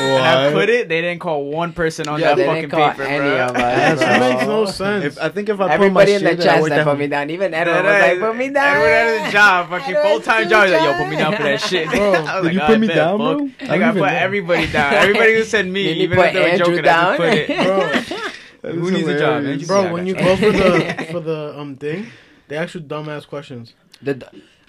And 0.01 0.23
I 0.25 0.51
put 0.51 0.69
it. 0.69 0.89
They 0.89 1.01
didn't 1.01 1.19
call 1.19 1.45
one 1.45 1.73
person 1.73 2.07
on 2.07 2.19
Yeah, 2.19 2.29
that 2.29 2.37
they 2.37 2.45
fucking 2.45 2.61
didn't 2.63 2.71
call 2.71 2.91
paper, 2.91 3.03
any 3.03 3.19
bro. 3.29 3.45
of 3.47 3.55
us. 3.55 3.99
That 3.99 4.19
bro. 4.19 4.29
makes 4.29 4.45
no 4.47 4.65
sense. 4.65 5.05
If, 5.05 5.19
I 5.19 5.29
think 5.29 5.49
if 5.49 5.59
I 5.59 5.73
Everybody 5.73 6.13
put 6.13 6.21
in 6.21 6.23
my 6.25 6.33
the 6.35 6.41
shit, 6.41 6.49
I 6.51 6.55
chest 6.57 6.69
that 6.69 6.79
at 6.79 6.83
put 6.85 6.97
me 6.99 7.07
down. 7.07 7.29
Even 7.29 7.53
Edward 7.53 7.83
was 7.83 8.01
like, 8.01 8.19
"Put 8.19 8.35
me 8.37 8.49
down." 8.49 8.75
Edward 8.77 8.87
had 8.89 9.29
a 9.29 9.31
job, 9.31 9.69
fucking 9.69 9.95
full 9.95 10.21
time 10.21 10.49
job. 10.49 10.63
He's 10.65 10.73
like, 10.73 10.81
yo, 10.83 10.93
put 10.97 11.09
me 11.09 11.15
down 11.17 11.35
for 11.35 11.43
that 11.43 11.61
shit. 11.61 11.89
Bro, 11.89 12.13
I 12.13 12.39
was 12.39 12.53
you 12.53 12.59
like, 12.59 12.67
put 12.67 12.79
me 12.79 12.87
down, 12.87 13.17
fuck." 13.19 13.37
bro? 13.37 13.49
I 13.69 13.75
I 13.75 13.77
got 13.77 13.93
put 13.95 14.09
everybody 14.09 14.71
down. 14.71 14.93
Everybody 14.93 15.35
who 15.35 15.43
said 15.43 15.67
me, 15.67 15.91
even 15.93 16.17
if 16.19 16.33
they 16.33 16.39
were 16.41 16.47
Andrew 16.47 16.65
joking, 16.81 16.87
I 16.87 17.17
put 17.17 17.33
it. 17.33 17.47
down? 17.47 18.19
bro, 18.61 18.71
Who 18.73 18.91
needs 18.91 19.07
a 19.07 19.19
job, 19.19 19.43
man? 19.43 19.59
bro, 19.65 19.91
when 19.93 20.07
you 20.07 20.15
go 20.15 20.35
for 20.35 20.51
the 20.51 21.07
for 21.11 21.19
the 21.19 21.57
um 21.59 21.75
thing, 21.75 22.07
they 22.47 22.57
ask 22.57 22.75
you 22.75 22.81
dumbass 22.81 23.27
questions. 23.27 23.73
The- 24.01 24.27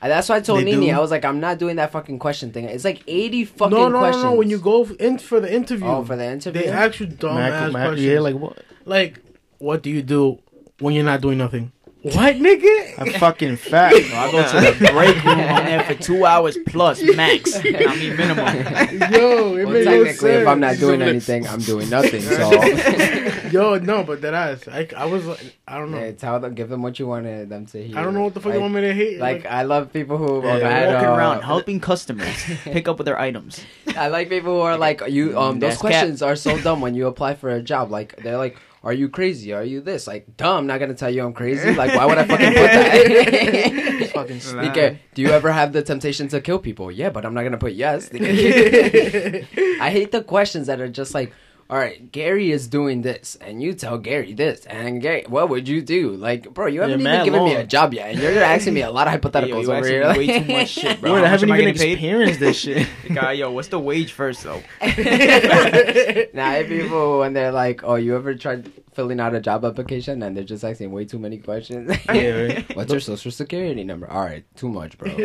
that's 0.08 0.28
why 0.28 0.36
I 0.36 0.40
told 0.40 0.60
They 0.60 0.64
Nini, 0.64 0.86
do? 0.88 0.92
I 0.92 0.98
was 0.98 1.10
like, 1.10 1.24
I'm 1.24 1.38
not 1.40 1.58
doing 1.58 1.76
that 1.76 1.92
fucking 1.92 2.18
question 2.18 2.50
thing. 2.52 2.64
It's 2.64 2.84
like 2.84 3.02
80 3.06 3.44
fucking 3.44 3.76
no, 3.78 3.88
no, 3.88 3.98
questions. 4.00 4.24
no, 4.24 4.30
no. 4.30 4.36
When 4.36 4.50
you 4.50 4.58
go 4.58 4.84
in 4.84 5.18
for 5.18 5.38
the 5.40 5.52
interview, 5.52 5.86
Oh, 5.86 6.04
for 6.04 6.16
the 6.16 6.24
interview? 6.26 6.62
they 6.62 6.68
ask 6.68 6.98
you 7.00 7.06
dumbass 7.06 7.34
Mac- 7.34 7.72
Mac- 7.72 7.86
questions. 7.88 8.00
yeah, 8.06 8.20
like 8.20 8.34
what? 8.36 8.58
like, 8.84 9.20
what 9.58 9.82
do 9.82 9.90
you 9.90 10.02
do 10.02 10.38
when 10.80 10.94
you're 10.94 11.04
not 11.04 11.20
doing 11.20 11.38
nothing? 11.38 11.70
What, 12.02 12.34
nigga? 12.34 12.98
I'm 12.98 13.12
fucking 13.12 13.56
fat. 13.58 13.94
I 13.94 14.32
go 14.32 14.42
to 14.42 14.60
the 14.60 14.88
break 14.92 15.24
room 15.24 15.38
in 15.38 15.64
there 15.66 15.84
for 15.84 15.94
two 15.94 16.26
hours 16.26 16.58
plus 16.66 17.00
max. 17.14 17.54
I 17.64 17.94
mean 17.94 18.16
minimum. 18.16 19.12
Yo, 19.12 19.54
it 19.56 19.64
well, 19.64 19.72
made 19.72 19.84
no 19.84 20.04
technically, 20.04 20.30
if 20.30 20.48
I'm 20.48 20.58
not 20.58 20.78
doing 20.78 21.00
anything, 21.00 21.46
I'm 21.46 21.60
doing 21.60 21.88
nothing. 21.88 22.22
So, 22.22 22.50
Yo, 23.52 23.78
no, 23.78 24.02
but 24.02 24.20
that 24.22 24.34
ass. 24.34 24.66
I, 24.66 24.88
I 24.96 25.04
was 25.04 25.28
I 25.68 25.78
don't 25.78 25.92
know. 25.92 26.00
yeah, 26.00 26.10
tell 26.10 26.40
them, 26.40 26.54
give 26.54 26.68
them 26.68 26.82
what 26.82 26.98
you 26.98 27.06
wanted 27.06 27.48
them 27.48 27.66
to 27.66 27.86
hear. 27.86 27.96
I 27.96 28.02
don't 28.02 28.14
know 28.14 28.22
what 28.22 28.34
the 28.34 28.40
fuck 28.40 28.46
like, 28.46 28.56
you 28.56 28.62
want 28.62 28.74
me 28.74 28.80
to 28.80 28.94
hate. 28.94 29.20
Like, 29.20 29.46
I 29.46 29.62
love 29.62 29.92
people 29.92 30.18
who 30.18 30.44
Yeah, 30.44 30.54
I 30.54 30.92
Walking 30.92 31.08
uh, 31.08 31.14
around 31.14 31.42
helping 31.42 31.78
customers 31.78 32.44
pick 32.64 32.88
up 32.88 32.98
with 32.98 33.04
their 33.04 33.20
items. 33.20 33.64
I 33.96 34.08
like 34.08 34.28
people 34.28 34.54
who 34.54 34.60
are 34.62 34.76
like 34.76 35.02
you. 35.08 35.38
Um, 35.38 35.60
those 35.60 35.70
That's 35.70 35.82
cap. 35.82 35.90
questions 35.90 36.20
are 36.20 36.34
so 36.34 36.60
dumb 36.60 36.80
when 36.80 36.94
you 36.94 37.06
apply 37.06 37.34
for 37.34 37.50
a 37.50 37.62
job. 37.62 37.92
Like 37.92 38.16
they're 38.16 38.38
like, 38.38 38.56
"Are 38.82 38.92
you 38.92 39.08
crazy? 39.08 39.52
Are 39.52 39.64
you 39.64 39.80
this?" 39.80 40.06
Like, 40.06 40.36
dumb. 40.36 40.58
I'm 40.58 40.66
not 40.66 40.80
gonna 40.80 40.94
tell 40.94 41.10
you 41.10 41.24
I'm 41.24 41.32
crazy. 41.32 41.74
Like, 41.74 41.94
why 41.94 42.06
would 42.06 42.18
I 42.18 42.24
fucking 42.24 42.52
put 42.52 42.70
that? 42.72 44.10
fucking 44.12 44.40
Nah. 44.54 44.90
Do 45.14 45.22
you 45.22 45.28
ever 45.30 45.52
have 45.52 45.72
the 45.72 45.82
temptation 45.82 46.28
to 46.28 46.40
kill 46.40 46.58
people? 46.58 46.90
Yeah, 46.90 47.10
but 47.10 47.24
I'm 47.24 47.34
not 47.34 47.42
gonna 47.42 47.58
put 47.58 47.72
yes. 47.72 48.10
I 48.14 49.90
hate 49.90 50.12
the 50.12 50.22
questions 50.22 50.66
that 50.66 50.80
are 50.80 50.88
just 50.88 51.14
like, 51.14 51.32
all 51.72 51.78
right, 51.78 52.12
Gary 52.12 52.50
is 52.52 52.68
doing 52.68 53.00
this, 53.00 53.38
and 53.40 53.62
you 53.62 53.72
tell 53.72 53.96
Gary 53.96 54.34
this, 54.34 54.66
and 54.66 55.00
Gary, 55.00 55.24
what 55.26 55.48
would 55.48 55.66
you 55.66 55.80
do? 55.80 56.10
Like, 56.10 56.52
bro, 56.52 56.66
you 56.66 56.82
haven't 56.82 57.00
Yeah, 57.00 57.06
even 57.06 57.18
mad 57.18 57.24
given 57.24 57.44
me 57.46 57.54
a 57.54 57.64
job 57.66 57.94
yet, 57.94 58.10
and 58.10 58.18
you're 58.20 58.42
asking 58.42 58.74
me 58.74 58.82
a 58.82 58.90
lot 58.90 59.08
of 59.08 59.14
hypotheticals 59.18 59.48
Yo, 59.48 59.60
you 59.62 59.72
over 59.72 59.76
asking 59.78 59.92
here. 59.94 60.12
me 60.12 60.18
way 60.18 60.38
too 60.40 60.52
much 60.52 60.68
shit, 60.68 61.00
bro. 61.00 61.12
Word, 61.12 61.18
How 61.20 61.24
I 61.24 61.30
much 61.30 61.40
haven't 61.40 61.50
am 61.50 61.56
even 61.56 61.74
getting 61.74 61.80
paid? 61.80 61.92
experienced 61.92 62.40
this 62.40 62.58
shit. 62.60 62.86
Guy, 63.14 63.32
yo, 63.32 63.50
what's 63.52 63.68
the 63.68 63.78
wage 63.78 64.12
first 64.12 64.42
though? 64.42 64.62
Now, 64.82 66.54
if 66.56 66.68
people 66.68 67.20
when 67.20 67.32
they're 67.32 67.52
like, 67.52 67.82
"Oh, 67.84 67.94
you 67.94 68.16
ever 68.16 68.34
tried 68.34 68.70
filling 68.92 69.20
out 69.20 69.34
a 69.34 69.40
job 69.40 69.64
application?" 69.64 70.22
and 70.22 70.36
they're 70.36 70.44
just 70.44 70.64
asking 70.64 70.90
way 70.92 71.04
too 71.04 71.18
many 71.18 71.38
questions. 71.38 71.90
yeah, 72.12 72.30
right. 72.42 72.76
What's 72.76 72.90
your 72.92 73.00
social 73.00 73.30
security 73.30 73.84
number? 73.84 74.10
All 74.10 74.22
right, 74.24 74.44
too 74.56 74.68
much, 74.68 74.96
bro. 74.98 75.10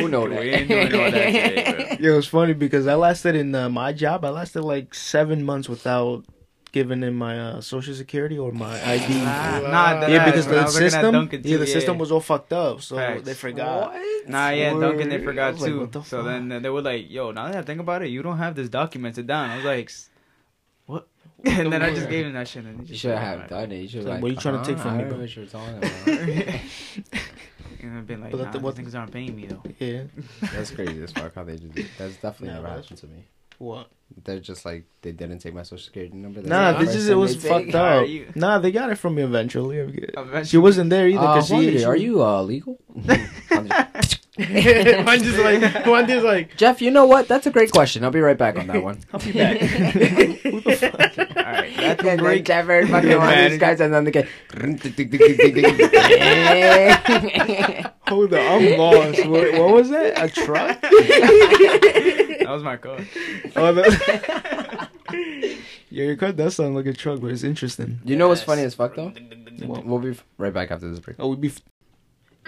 Who 0.00 0.08
knows 0.08 0.30
that? 0.30 0.40
We 0.40 0.50
ain't 0.50 0.68
doing 0.68 0.94
all 0.94 1.10
that 1.10 1.26
today, 1.26 1.96
Yeah, 2.00 2.12
it 2.12 2.16
was 2.16 2.28
funny 2.28 2.52
because 2.54 2.86
I 2.86 2.94
lasted 2.94 3.34
in 3.36 3.54
uh, 3.54 3.68
my 3.68 3.92
job. 3.92 4.24
I 4.24 4.30
lasted 4.30 4.62
like 4.62 4.94
seven 4.94 5.44
months 5.44 5.68
without 5.68 6.24
giving 6.72 7.02
in 7.02 7.14
my 7.14 7.40
uh, 7.40 7.60
social 7.62 7.94
security 7.94 8.36
or 8.38 8.52
my 8.52 8.74
ID. 8.86 9.14
Nah, 9.14 9.24
Wow. 9.24 9.60
nah, 9.70 10.00
that 10.00 10.10
yeah, 10.10 10.24
because 10.26 10.46
bro. 10.46 10.56
The 10.56 10.62
was 10.64 10.74
looking 10.74 10.86
at 10.86 10.92
system, 10.92 11.12
Duncan, 11.12 11.40
yeah, 11.44 11.50
too, 11.52 11.58
the 11.58 11.66
system 11.66 11.98
was 11.98 12.12
all 12.12 12.20
fucked 12.20 12.52
up, 12.52 12.82
so 12.82 12.96
Facts. 12.96 13.22
they 13.22 13.34
forgot. 13.34 13.92
What? 13.94 14.28
Nah, 14.28 14.50
yeah, 14.50 14.70
Duncan, 14.78 15.08
they 15.08 15.18
forgot 15.24 15.54
was 15.54 15.62
like, 15.62 15.70
too. 15.70 15.86
the 15.90 16.02
so 16.02 16.16
fuck? 16.18 16.26
then 16.26 16.52
uh, 16.52 16.58
they 16.60 16.68
were 16.68 16.82
like, 16.82 17.10
"Yo, 17.10 17.30
now 17.30 17.46
that 17.46 17.56
I 17.56 17.62
think 17.62 17.80
about 17.80 18.02
it, 18.02 18.08
you 18.08 18.22
don't 18.22 18.38
have 18.38 18.54
this 18.56 18.68
documented 18.68 19.26
down." 19.26 19.50
I 19.50 19.56
was 19.56 19.64
like, 19.64 19.86
"S- 19.88 20.10
"What?" 20.10 20.15
and 21.44 21.72
then 21.72 21.82
I 21.82 21.94
just 21.94 22.08
gave 22.08 22.26
him 22.26 22.32
that 22.34 22.48
shit. 22.48 22.64
And 22.64 22.76
he 22.76 22.80
You 22.82 22.86
just 22.88 23.00
should 23.02 23.10
said, 23.10 23.18
have 23.18 23.48
done 23.48 23.72
it. 23.72 23.76
You 23.82 23.88
should 23.88 24.04
Like, 24.04 24.14
like, 24.14 24.22
what 24.22 24.28
are 24.30 24.34
you 24.34 24.40
trying 24.40 24.62
to 24.62 24.70
take 24.70 24.78
from 24.78 24.96
me, 24.96 25.02
heard 25.04 25.08
bro? 25.10 25.18
what 25.20 25.36
you 25.36 25.42
were 25.42 25.48
talking 25.48 25.76
about. 25.78 26.06
and 27.82 27.98
I've 27.98 28.06
been 28.06 28.20
like, 28.20 28.30
But 28.32 28.38
"Nah, 28.38 28.44
that- 28.44 28.52
these 28.54 28.62
what- 28.62 28.74
niggas 28.76 28.94
aren't 28.98 29.12
paying 29.12 29.34
me 29.36 29.46
though." 29.46 29.62
Yeah, 29.78 30.02
That's 30.52 30.70
crazy 30.70 31.02
as 31.02 31.12
fuck 31.12 31.34
how 31.34 31.44
they 31.44 31.56
do 31.56 31.68
that. 31.68 31.86
That's 31.98 32.16
definitely 32.16 32.48
Yeah, 32.48 32.54
never 32.54 32.66
that's- 32.68 32.84
happened 32.88 32.98
to 33.00 33.06
me. 33.08 33.24
What? 33.58 33.88
They're 34.22 34.38
just 34.38 34.66
like 34.66 34.84
they 35.00 35.12
didn't 35.12 35.38
take 35.38 35.54
my 35.54 35.62
social 35.62 35.78
security 35.78 36.14
number. 36.14 36.40
That's 36.40 36.50
Nah, 36.50 36.72
the 36.72 36.78
this 36.80 36.88
first 36.88 36.98
is 36.98 37.04
thing 37.06 37.12
it 37.16 37.18
was 37.18 37.42
they 37.42 37.48
fucked 37.48 37.64
take. 37.66 37.74
Are 37.74 38.00
up. 38.02 38.08
you- 38.08 38.32
Nah, 38.34 38.58
they 38.58 38.70
got 38.70 38.90
it 38.90 38.96
from 38.96 39.14
me 39.14 39.22
eventually. 39.22 39.78
Eventually. 39.78 40.44
She 40.44 40.58
wasn't 40.58 40.90
there 40.90 41.08
either. 41.08 41.20
Uh, 41.20 41.42
she, 41.42 41.54
Juandy, 41.54 41.78
she- 41.78 41.84
are 41.84 41.96
you 41.96 42.22
uh, 42.22 42.42
legal? 42.42 42.78
One 45.06 45.22
just 45.22 45.38
like 45.38 45.86
one 45.86 46.06
just 46.06 46.22
like 46.22 46.58
Jeff, 46.58 46.82
you 46.82 46.90
know 46.90 47.06
what? 47.06 47.26
That's 47.26 47.46
a 47.46 47.50
great 47.50 47.72
question. 47.72 48.04
I'll 48.04 48.10
be 48.10 48.20
right 48.20 48.36
back 48.36 48.58
on 48.58 48.66
that 48.66 48.82
one. 48.82 49.00
I'll 49.10 49.20
be 49.20 49.32
back. 49.32 49.62
All 51.36 51.52
right, 51.52 51.74
that's 51.76 52.00
And 52.00 52.08
then 52.08 52.18
break. 52.18 52.44
Jeff 52.44 52.66
heard 52.66 52.86
fucking 52.90 53.16
one 53.16 53.32
of 53.32 53.50
these 53.50 53.58
guys, 53.58 53.80
and 53.80 53.94
then 53.94 54.04
they 54.04 54.10
get. 54.10 54.28
Hold 58.08 58.34
on, 58.34 58.40
I'm 58.40 58.78
lost. 58.78 59.26
What, 59.26 59.52
what 59.54 59.72
was 59.72 59.88
that? 59.88 60.22
A 60.22 60.28
truck? 60.28 60.82
That 60.82 62.46
was 62.48 62.62
my 62.62 62.76
car. 62.76 62.98
Oh, 63.56 63.72
that... 63.72 64.90
yeah, 65.88 66.04
your 66.04 66.16
car 66.16 66.32
does 66.32 66.56
sound 66.56 66.74
like 66.74 66.86
a 66.86 66.92
truck, 66.92 67.20
but 67.20 67.30
it's 67.30 67.42
interesting. 67.42 68.00
you 68.04 68.16
know 68.16 68.28
what's 68.28 68.42
funny 68.42 68.62
as 68.62 68.74
fuck 68.74 68.96
though? 68.96 69.14
What? 69.64 69.86
We'll 69.86 69.98
be 70.00 70.14
right 70.36 70.52
back 70.52 70.70
after 70.70 70.90
this 70.90 71.00
break. 71.00 71.16
Oh, 71.18 71.28
we'll 71.28 71.38
be 71.38 71.48
f- 71.48 71.62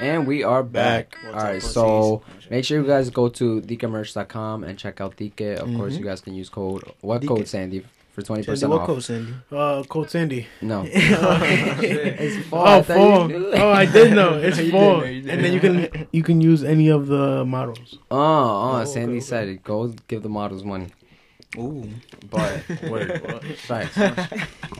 And 0.00 0.26
we 0.26 0.44
are 0.44 0.62
back. 0.62 1.10
Back. 1.22 1.34
All 1.34 1.40
right, 1.40 1.62
so 1.62 2.22
make 2.50 2.64
sure 2.64 2.80
you 2.80 2.86
guys 2.86 3.10
go 3.10 3.28
to 3.30 3.60
DikaMerch.com 3.60 4.64
and 4.64 4.78
check 4.78 5.00
out 5.00 5.16
Dika. 5.16 5.56
Of 5.56 5.74
course, 5.76 5.94
Mhm. 5.94 5.98
you 5.98 6.04
guys 6.04 6.20
can 6.20 6.34
use 6.34 6.48
code 6.48 6.84
what 7.00 7.22
Dika. 7.22 7.28
code 7.28 7.48
Sandy 7.48 7.84
for 8.12 8.22
twenty 8.22 8.42
Sandy, 8.42 8.52
percent 8.52 8.72
what 8.72 8.86
code, 8.86 9.02
Sandy? 9.02 9.34
uh 9.50 9.82
Cold 9.88 10.10
Sandy. 10.10 10.46
No, 10.62 10.82
It's 10.88 12.36
it's 12.38 12.46
four. 12.48 12.60
Oh, 12.60 12.64
I 12.78 12.82
four. 12.82 13.30
Oh, 13.56 13.70
I 13.70 13.86
did 13.86 14.12
know. 14.14 14.38
It's 14.42 14.58
You 14.58 14.70
four. 14.70 14.98
know, 14.98 15.04
did 15.04 15.28
And 15.28 15.44
then 15.44 15.52
you 15.52 15.60
can 15.60 16.06
you 16.12 16.22
can 16.22 16.40
use 16.40 16.62
any 16.62 16.88
of 16.90 17.08
the 17.08 17.44
models. 17.44 17.98
Oh, 18.10 18.16
oh, 18.18 18.76
okay, 18.82 18.90
Sandy 18.90 19.12
okay. 19.18 19.20
said 19.20 19.48
it. 19.48 19.64
Go 19.64 19.88
give 20.06 20.22
the 20.22 20.28
models 20.28 20.62
money. 20.64 20.88
Ooh. 21.56 21.88
But 22.30 22.62
Word, 22.90 23.20
what? 23.24 23.44
Facts. 23.56 23.98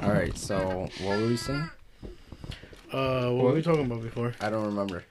All 0.02 0.10
right, 0.12 0.36
so 0.36 0.88
what 1.02 1.18
were 1.18 1.26
we 1.26 1.36
saying? 1.36 1.70
Uh, 2.92 3.30
what 3.30 3.44
were 3.44 3.52
we 3.54 3.62
talking 3.62 3.84
about 3.86 4.02
before? 4.02 4.34
I 4.40 4.50
don't 4.50 4.64
remember. 4.66 5.04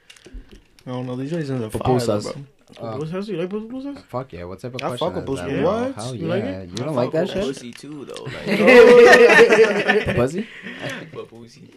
I 0.86 0.90
don't 0.92 1.06
know. 1.06 1.16
These 1.16 1.34
raisins 1.34 1.62
are 1.62 1.70
fire, 1.70 1.82
Pupusas. 1.82 2.24
though, 2.24 2.32
bro. 2.32 2.44
Uh, 2.90 2.98
Pupusas? 2.98 3.28
You 3.28 3.38
like 3.38 3.50
pupusas? 3.50 4.04
fuck 4.06 4.34
yeah! 4.34 4.44
What 4.46 4.60
type 4.60 4.76
of 4.76 4.82
I 4.84 4.88
question 4.96 5.08
fuck 5.14 5.16
with 5.28 5.30
is 5.30 5.36
that? 5.40 5.46
pussy. 5.50 5.62
bro? 5.62 5.72
What? 5.86 5.96
Hell 5.96 6.16
You 6.16 6.28
yeah! 6.28 6.34
like 6.34 6.44
it? 6.44 6.70
You 6.70 6.76
don't 6.76 6.96
like 6.96 7.12
that 7.12 7.30
shit? 7.30 7.44
Pussy 7.44 7.72
too, 7.72 8.06
though. 8.06 8.24
Like, 8.24 8.46
Pussy? 10.16 10.48
but 11.14 11.30
pussy. 11.30 11.70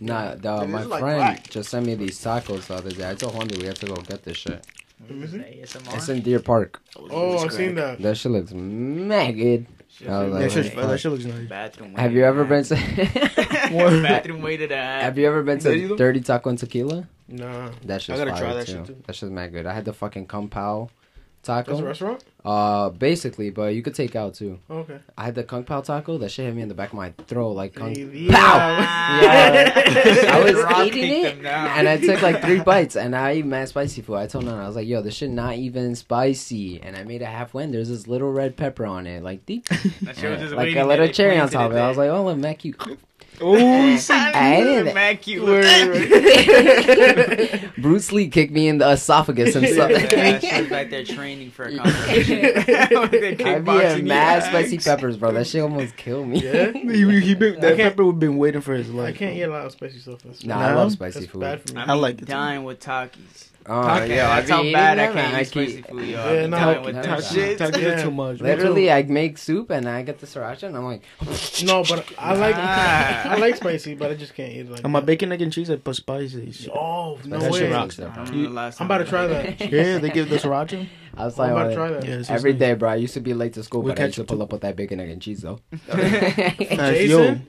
Nah, 0.00 0.34
the, 0.36 0.62
It 0.62 0.66
my 0.68 0.80
is 0.82 0.86
like 0.86 1.00
friend 1.00 1.20
crack. 1.20 1.50
just 1.50 1.70
sent 1.70 1.86
me 1.86 1.94
these 1.94 2.18
tacos 2.22 2.66
the 2.66 2.74
other 2.74 2.90
day. 2.90 3.08
I 3.10 3.14
told 3.14 3.34
Juan 3.34 3.48
that 3.48 3.58
we 3.58 3.66
have 3.66 3.78
to 3.80 3.86
go 3.86 3.94
get 3.96 4.22
this 4.22 4.36
shit. 4.36 4.64
Let 5.08 5.16
me 5.18 5.26
see. 5.26 5.38
It's 5.38 6.08
in 6.08 6.20
Deer 6.22 6.40
Park. 6.40 6.80
Oh, 6.96 7.38
I've 7.38 7.52
seen 7.52 7.74
that. 7.76 8.00
That 8.02 8.16
shit 8.16 8.30
looks 8.32 8.52
mad 8.52 9.32
good. 9.36 9.66
I 10.06 10.22
was 10.22 10.54
That 10.54 10.64
like, 10.64 10.84
oh, 10.84 10.86
that 10.88 10.98
shit 10.98 11.12
looks 11.12 11.24
nice. 11.24 11.48
Bathroom. 11.48 11.94
Have 11.94 12.12
you 12.12 12.24
ever 12.24 12.44
been 12.44 12.64
to 12.64 12.74
Bathroom 14.02 14.42
weighted 14.42 14.70
at. 14.72 15.02
Have 15.02 15.18
you 15.18 15.26
ever 15.26 15.42
been 15.42 15.58
to 15.60 15.88
go. 15.88 15.96
Dirty 15.96 16.20
Taco 16.20 16.50
and 16.50 16.58
Tequila? 16.58 17.08
Nah. 17.28 17.70
That 17.84 18.02
shit's 18.02 18.18
gotta 18.18 18.30
try 18.38 18.54
that 18.54 18.66
too. 18.66 18.72
shit, 18.72 18.86
too. 18.86 18.96
That 19.06 19.16
shit's 19.16 19.32
mad 19.32 19.52
good. 19.52 19.66
I 19.66 19.72
had 19.74 19.84
the 19.84 19.92
fucking 19.92 20.26
Kung 20.26 20.48
Pao 21.48 21.56
That's 21.56 21.68
a 21.68 21.72
taco. 21.72 21.86
restaurant? 21.86 22.24
Uh, 22.44 22.88
basically, 22.90 23.50
but 23.50 23.74
you 23.74 23.82
could 23.82 23.94
take 23.94 24.14
out 24.16 24.34
too. 24.34 24.58
Okay. 24.70 24.98
I 25.16 25.24
had 25.24 25.34
the 25.34 25.42
Kung 25.44 25.64
Pao 25.64 25.80
taco. 25.80 26.16
That 26.18 26.30
shit 26.30 26.46
hit 26.46 26.54
me 26.54 26.62
in 26.62 26.68
the 26.68 26.74
back 26.74 26.90
of 26.90 26.94
my 26.94 27.10
throat 27.26 27.52
like 27.52 27.74
Kung. 27.74 27.94
Yeah. 27.98 29.72
I 30.30 30.40
was 30.42 30.54
Rock 30.62 30.86
eating 30.86 31.24
it, 31.24 31.44
and 31.44 31.88
I 31.88 31.96
took 31.96 32.22
like 32.22 32.40
three 32.42 32.60
bites, 32.72 32.96
and 32.96 33.14
I 33.16 33.34
eat 33.34 33.46
mad 33.46 33.68
spicy 33.68 34.02
food. 34.02 34.16
I 34.16 34.26
told 34.26 34.44
Nana, 34.44 34.62
I 34.62 34.66
was 34.66 34.76
like, 34.76 34.86
"Yo, 34.86 35.02
this 35.02 35.14
shit 35.14 35.30
not 35.30 35.56
even 35.56 35.94
spicy," 35.94 36.80
and 36.82 36.96
I 36.96 37.04
made 37.04 37.22
it 37.22 37.26
halfway. 37.26 37.64
And 37.64 37.74
there's 37.74 37.88
this 37.88 38.06
little 38.06 38.30
red 38.32 38.56
pepper 38.56 38.86
on 38.86 39.06
it, 39.06 39.22
like 39.22 39.44
deep, 39.46 39.66
That 39.68 40.16
shit 40.16 40.30
was 40.30 40.40
just 40.40 40.54
like 40.54 40.74
a 40.76 40.84
little 40.84 41.08
cherry 41.08 41.38
on 41.38 41.48
top 41.48 41.70
of 41.70 41.76
it. 41.76 41.80
I 41.80 41.88
was 41.88 41.98
like, 41.98 42.10
"Oh, 42.10 42.24
look, 42.24 42.38
Mac, 42.38 42.64
you." 42.64 42.74
Oh, 43.40 43.86
you 43.86 43.98
see? 43.98 44.14
I 44.14 44.60
didn't- 44.62 44.94
Mad. 44.94 45.20
Bruce 47.78 48.12
Lee 48.12 48.28
kicked 48.28 48.52
me 48.52 48.68
in 48.68 48.78
the 48.78 48.90
esophagus 48.90 49.54
and 49.54 49.66
stuff. 49.68 49.90
Yeah, 49.90 50.38
she 50.38 50.60
was 50.60 50.68
back 50.70 50.90
there 50.90 51.04
training 51.04 51.50
for 51.50 51.64
a 51.64 51.76
competition. 51.76 52.44
I 53.46 53.58
be 53.60 53.70
a 53.70 54.02
mad 54.02 54.42
spicy 54.44 54.78
peppers, 54.78 55.16
bro. 55.16 55.32
That 55.32 55.46
shit 55.46 55.62
almost 55.62 55.96
killed 55.96 56.28
me. 56.28 56.40
Yeah? 56.42 56.72
he, 56.72 57.20
he 57.20 57.34
been, 57.34 57.60
that 57.60 57.76
pepper 57.76 58.04
would 58.04 58.18
been 58.18 58.36
waiting 58.38 58.60
for 58.60 58.74
his 58.74 58.88
I 58.90 58.92
life. 58.92 59.16
can't 59.16 59.36
eat 59.36 59.42
a 59.42 59.50
lot 59.50 59.66
of 59.66 59.72
spicy 59.72 59.98
stuff. 59.98 60.24
Nah, 60.44 60.58
Nah, 60.58 60.66
I 60.68 60.74
love 60.74 60.92
spicy 60.92 61.20
that's 61.20 61.32
food. 61.32 61.40
bad 61.40 61.68
for 61.68 61.74
me. 61.74 61.80
I'm 61.82 61.90
I 61.90 61.94
like 61.94 62.16
it 62.16 62.20
too. 62.20 62.26
dying 62.26 62.64
with 62.64 62.80
Takis. 62.80 63.47
Oh, 63.68 63.96
Okay, 63.96 64.16
yeah, 64.16 64.30
I 64.30 64.40
that's 64.40 64.46
be 64.46 64.52
how 64.52 64.62
bad 64.72 64.98
I 64.98 65.06
can't 65.06 65.18
and 65.18 65.32
eat 65.34 65.36
I 65.36 65.42
spicy 65.42 65.82
food, 65.82 66.04
yo. 66.06 66.32
Yeah, 66.34 66.46
no, 66.46 66.56
dying 66.56 66.84
with 66.84 66.94
no, 66.96 67.02
them 67.02 67.72
no, 67.72 67.78
Yeah. 67.78 68.02
too 68.02 68.10
much. 68.10 68.40
Literally, 68.40 68.90
I 68.90 69.02
make 69.02 69.36
soup 69.38 69.70
and 69.70 69.88
I 69.88 70.02
get 70.02 70.18
the 70.20 70.26
sriracha, 70.26 70.64
and 70.64 70.76
I'm 70.76 70.84
like, 70.84 71.02
No, 71.64 71.82
but 71.84 72.06
I 72.18 72.34
like 72.34 72.54
Ah. 72.56 73.28
I 73.32 73.36
like 73.36 73.56
spicy, 73.56 73.94
but 73.94 74.10
I 74.10 74.14
just 74.14 74.34
can't 74.34 74.50
eat 74.52 74.60
it 74.60 74.70
like 74.70 74.84
On 74.84 74.90
my 74.90 75.00
that. 75.00 75.06
bacon, 75.06 75.32
egg, 75.32 75.42
and 75.42 75.52
cheese, 75.52 75.70
I 75.70 75.76
put 75.76 75.96
spicy. 75.96 76.70
Oh 76.74 77.18
no 77.24 77.38
That 77.38 77.52
way! 77.52 77.70
rocks. 77.70 77.98
I 78.00 78.04
don't 78.14 78.30
know 78.30 78.36
You- 78.36 78.48
the 78.48 78.54
last 78.54 78.80
I'm 78.80 78.86
about 78.86 78.98
to 78.98 79.04
try 79.04 79.26
that. 79.26 79.60
Yeah, 79.70 79.98
they 79.98 80.10
give 80.10 80.30
the 80.30 80.36
sriracha. 80.44 80.86
I 81.16 81.24
was 81.24 81.38
I'm 81.38 81.52
like, 81.52 81.52
about 81.52 81.68
to 81.70 81.74
try 81.74 81.90
that. 81.90 82.04
Yeah, 82.06 82.22
every 82.34 82.52
just 82.52 82.60
day, 82.60 82.74
bro. 82.74 82.90
I 82.90 82.94
used 82.94 83.14
to 83.14 83.20
be 83.20 83.34
late 83.34 83.52
to 83.54 83.62
school, 83.64 83.82
We 83.82 83.90
but 83.90 84.00
I 84.00 84.04
used 84.04 84.14
to 84.16 84.24
pull 84.24 84.40
it 84.40 84.44
up 84.44 84.52
with 84.52 84.60
that 84.62 84.76
bacon, 84.76 85.00
egg, 85.00 85.10
and 85.10 85.20
cheese, 85.20 85.42
though. 85.42 85.58
nice. 85.92 86.58
Nice, 86.70 86.96
Jason? 86.96 87.46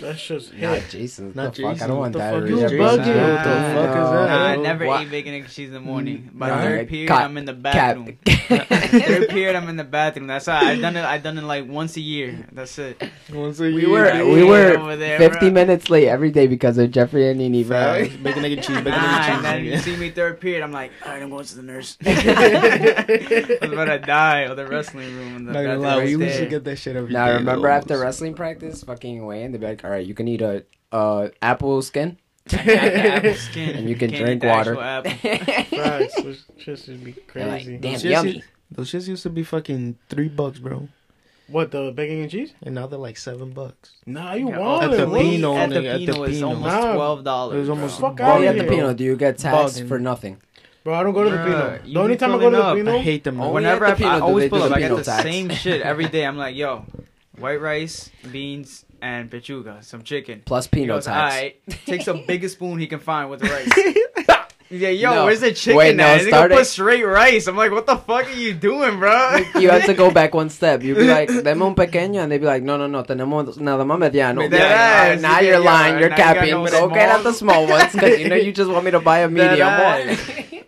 That's 0.00 0.26
just 0.26 0.52
Not. 0.54 0.82
Jason. 0.90 1.32
Not 1.34 1.54
the 1.54 1.62
fuck? 1.62 1.82
I 1.82 1.86
don't 1.86 1.98
want 1.98 2.14
What 2.14 2.18
the 2.18 2.18
fuck 2.18 2.30
diarrhea. 2.48 2.66
is 2.66 2.72
You're 2.72 2.80
bugging. 2.80 2.98
What 2.98 3.44
the 3.44 3.74
fuck 3.74 3.88
is 3.96 4.10
that? 4.10 4.28
Nah, 4.28 4.46
I 4.46 4.56
never 4.56 4.86
what? 4.86 5.00
ate 5.02 5.10
bacon 5.10 5.34
and 5.34 5.48
cheese 5.48 5.68
in 5.68 5.74
the 5.74 5.80
morning. 5.80 6.30
Mm, 6.34 6.38
By 6.38 6.48
Nah. 6.48 6.62
third 6.62 6.88
period, 6.88 7.08
Cap. 7.08 7.24
I'm 7.24 7.36
in 7.38 7.44
the 7.44 7.52
bathroom. 7.52 8.18
third 8.26 9.28
period, 9.30 9.56
I'm 9.56 9.68
in 9.68 9.76
the 9.76 9.84
bathroom. 9.84 10.26
That's 10.26 10.46
how 10.46 10.56
I've 10.58 10.80
done 10.80 10.96
it. 10.96 11.04
I've 11.04 11.22
done 11.22 11.38
it 11.38 11.44
like 11.44 11.66
once 11.68 11.96
a 11.96 12.00
year. 12.00 12.46
That's 12.52 12.78
it. 12.78 13.02
Once 13.32 13.60
a 13.60 13.64
We 13.64 13.80
year, 13.82 13.90
were 13.90 14.06
Yeah, 14.06 14.24
we 14.24 14.42
were 14.44 14.76
over 14.78 14.96
there, 14.96 15.18
50 15.18 15.38
bro. 15.38 15.50
minutes 15.50 15.88
late 15.90 16.08
every 16.08 16.30
day 16.30 16.46
because 16.46 16.76
of 16.78 16.90
Jeffrey 16.90 17.28
and 17.28 17.38
Nini, 17.38 17.64
bro. 17.64 17.78
Facts. 17.78 18.16
Bacon, 18.16 18.44
and 18.44 18.56
cheese. 18.62 18.76
Bacon, 18.76 18.84
Nah, 18.90 19.22
egg, 19.24 19.30
and 19.34 19.44
then 19.44 19.56
and 19.56 19.66
you 19.66 19.78
see 19.78 19.96
me 19.96 20.10
third 20.10 20.40
period, 20.40 20.62
I'm 20.62 20.72
like, 20.72 20.90
alright, 21.02 21.22
I'm 21.22 21.30
going 21.30 21.44
to 21.44 21.56
the 21.56 21.62
nurse. 21.62 21.96
I 22.06 23.58
was 23.62 23.72
about 23.72 23.84
to 23.86 23.98
die 23.98 24.40
of 24.40 24.56
the 24.56 24.66
wrestling 24.66 25.14
room. 25.16 25.36
And 25.36 25.48
the 25.48 25.52
Not 25.52 25.62
gonna 25.62 25.78
lie, 25.78 26.04
we 26.04 26.10
used 26.16 26.38
to 26.38 26.46
get 26.46 26.64
that 26.64 26.76
shit 26.76 26.96
every 26.96 27.08
day. 27.10 27.14
Now 27.14 27.32
remember 27.34 27.68
after 27.68 27.98
wrestling 27.98 28.34
practice, 28.34 28.82
fucking 28.84 29.24
Wayne, 29.24 29.52
they'd 29.52 29.60
be 29.60 29.66
like, 29.70 29.84
"All 29.84 29.90
right, 29.90 30.06
you 30.06 30.14
can 30.14 30.28
eat 30.28 30.42
a 30.42 30.64
uh 30.92 31.28
apple 31.40 31.80
skin 31.82 32.18
apple 32.52 33.34
skin. 33.34 33.76
and 33.76 33.88
you 33.88 33.94
can 33.96 34.10
Can't 34.10 34.24
drink 34.24 34.42
water." 34.44 34.72
actual 34.78 34.82
apple. 34.82 35.10
Facts. 35.78 36.14
Those 36.22 36.44
shits 36.58 36.88
would 36.88 37.04
be 37.04 37.14
They're 37.34 37.46
like, 37.46 37.62
crazy. 37.64 37.78
Damn, 37.78 37.92
Those 37.92 38.02
shits 38.02 38.10
yummy. 38.10 38.30
used- 38.32 38.46
Those 38.70 38.90
shits 38.90 39.08
used 39.08 39.22
to 39.24 39.30
be 39.30 39.42
fucking 39.42 39.98
three 40.08 40.28
bucks, 40.28 40.58
bro, 40.58 40.88
What 41.48 41.70
the 41.70 41.90
bacon 41.92 42.22
and 42.22 42.30
cheese? 42.30 42.52
and 42.62 42.74
now 42.74 42.86
they're 42.86 42.98
like 42.98 43.16
seven 43.18 43.50
bucks. 43.50 43.92
Nah, 44.06 44.34
you 44.34 44.48
Yeah, 44.50 44.58
want 44.58 44.84
At 44.84 44.90
the 44.92 45.10
it? 45.10 45.20
Pino, 45.20 45.56
At 45.56 45.70
the 45.70 45.76
nigga, 45.76 45.94
at 45.94 46.00
the 46.06 46.12
Pino, 46.12 46.22
it's 46.24 46.42
almost 46.42 46.76
twelve 46.94 47.24
dollars. 47.24 47.56
it 47.56 47.60
was 47.60 47.68
almost 47.70 48.00
Fuck 48.00 48.20
out 48.20 48.30
Oh, 48.34 48.38
of 48.38 48.44
yeah, 48.44 48.52
the 48.52 48.62
here. 48.62 48.70
Pino. 48.70 48.94
Do 48.94 49.04
you 49.04 49.16
get 49.16 49.38
taxed 49.38 49.84
for 49.86 49.98
nothing? 49.98 50.38
Bro, 50.82 50.94
I 50.94 51.02
don't 51.02 51.12
go 51.12 51.24
to 51.24 51.30
the 51.30 51.36
Bruh, 51.36 51.82
Pino. 51.82 51.92
The 51.94 52.00
only 52.00 52.16
time 52.16 52.32
I 52.34 52.38
go 52.38 52.50
to 52.50 52.56
the. 52.56 52.74
Pino, 52.74 52.94
I 52.94 52.98
hate 52.98 53.22
them. 53.24 53.38
Whenever 53.38 53.84
I, 53.86 53.92
I 54.02 54.20
always 54.20 54.48
pull 54.48 54.62
up, 54.62 54.72
I 54.72 54.78
get 54.80 54.96
the 54.96 55.04
same 55.04 55.50
shit 55.50 55.82
every 55.82 56.08
day. 56.08 56.24
I'm 56.24 56.38
like, 56.38 56.56
yo, 56.56 56.84
white 57.38 57.60
rice, 57.60 58.08
beans, 58.32 58.84
and 59.02 59.30
pechuga, 59.30 59.82
some 59.84 60.02
chicken. 60.02 60.42
Plus 60.44 60.66
He 60.66 60.70
Pino 60.80 60.94
goes, 60.94 61.04
tax. 61.06 61.34
Alright, 61.34 61.66
takes 61.86 62.04
the 62.06 62.14
biggest 62.26 62.54
spoon 62.56 62.78
he 62.78 62.86
can 62.86 63.00
find 63.00 63.30
with 63.30 63.40
the 63.40 63.48
rice. 63.48 63.96
Yeah, 64.72 64.90
yo, 64.90 65.10
No. 65.12 65.24
where's 65.24 65.40
the 65.40 65.52
chicken 65.52 65.76
Wait, 65.78 65.96
no, 65.96 66.04
at? 66.04 66.18
They 66.22 66.28
start 66.28 66.48
gonna 66.50 66.60
put 66.60 66.66
straight 66.68 67.02
rice. 67.02 67.48
I'm 67.48 67.56
like, 67.56 67.72
what 67.72 67.86
the 67.86 67.96
fuck 67.96 68.26
are 68.26 68.30
you 68.30 68.54
doing, 68.54 69.00
bro? 69.00 69.38
You 69.58 69.68
have 69.68 69.84
to 69.86 69.94
go 69.94 70.12
back 70.12 70.32
one 70.32 70.48
step. 70.48 70.84
You'd 70.84 70.96
be 70.96 71.08
like, 71.08 71.26
deme 71.42 71.60
un 71.62 71.74
pequeño, 71.74 72.22
and 72.22 72.30
they'd 72.30 72.38
be 72.38 72.46
like, 72.46 72.62
no, 72.62 72.76
no, 72.76 72.86
no, 72.86 73.02
tenemos 73.02 73.58
nada 73.58 73.84
más 73.84 73.98
mediano. 73.98 74.48
Yeah, 74.48 75.18
now 75.20 75.40
you're 75.40 75.58
lying, 75.58 75.98
you're 75.98 76.10
capping. 76.10 76.50
Go 76.52 76.88
get 76.88 77.08
out 77.08 77.24
the 77.24 77.32
small. 77.32 77.66
small 77.66 77.78
ones, 77.78 77.92
because 77.92 78.20
you 78.20 78.28
know 78.28 78.36
you 78.36 78.52
just 78.52 78.70
want 78.70 78.84
me 78.84 78.92
to 78.92 79.00
buy 79.00 79.18
a 79.20 79.28
medium 79.28 79.66
one. 79.66 80.16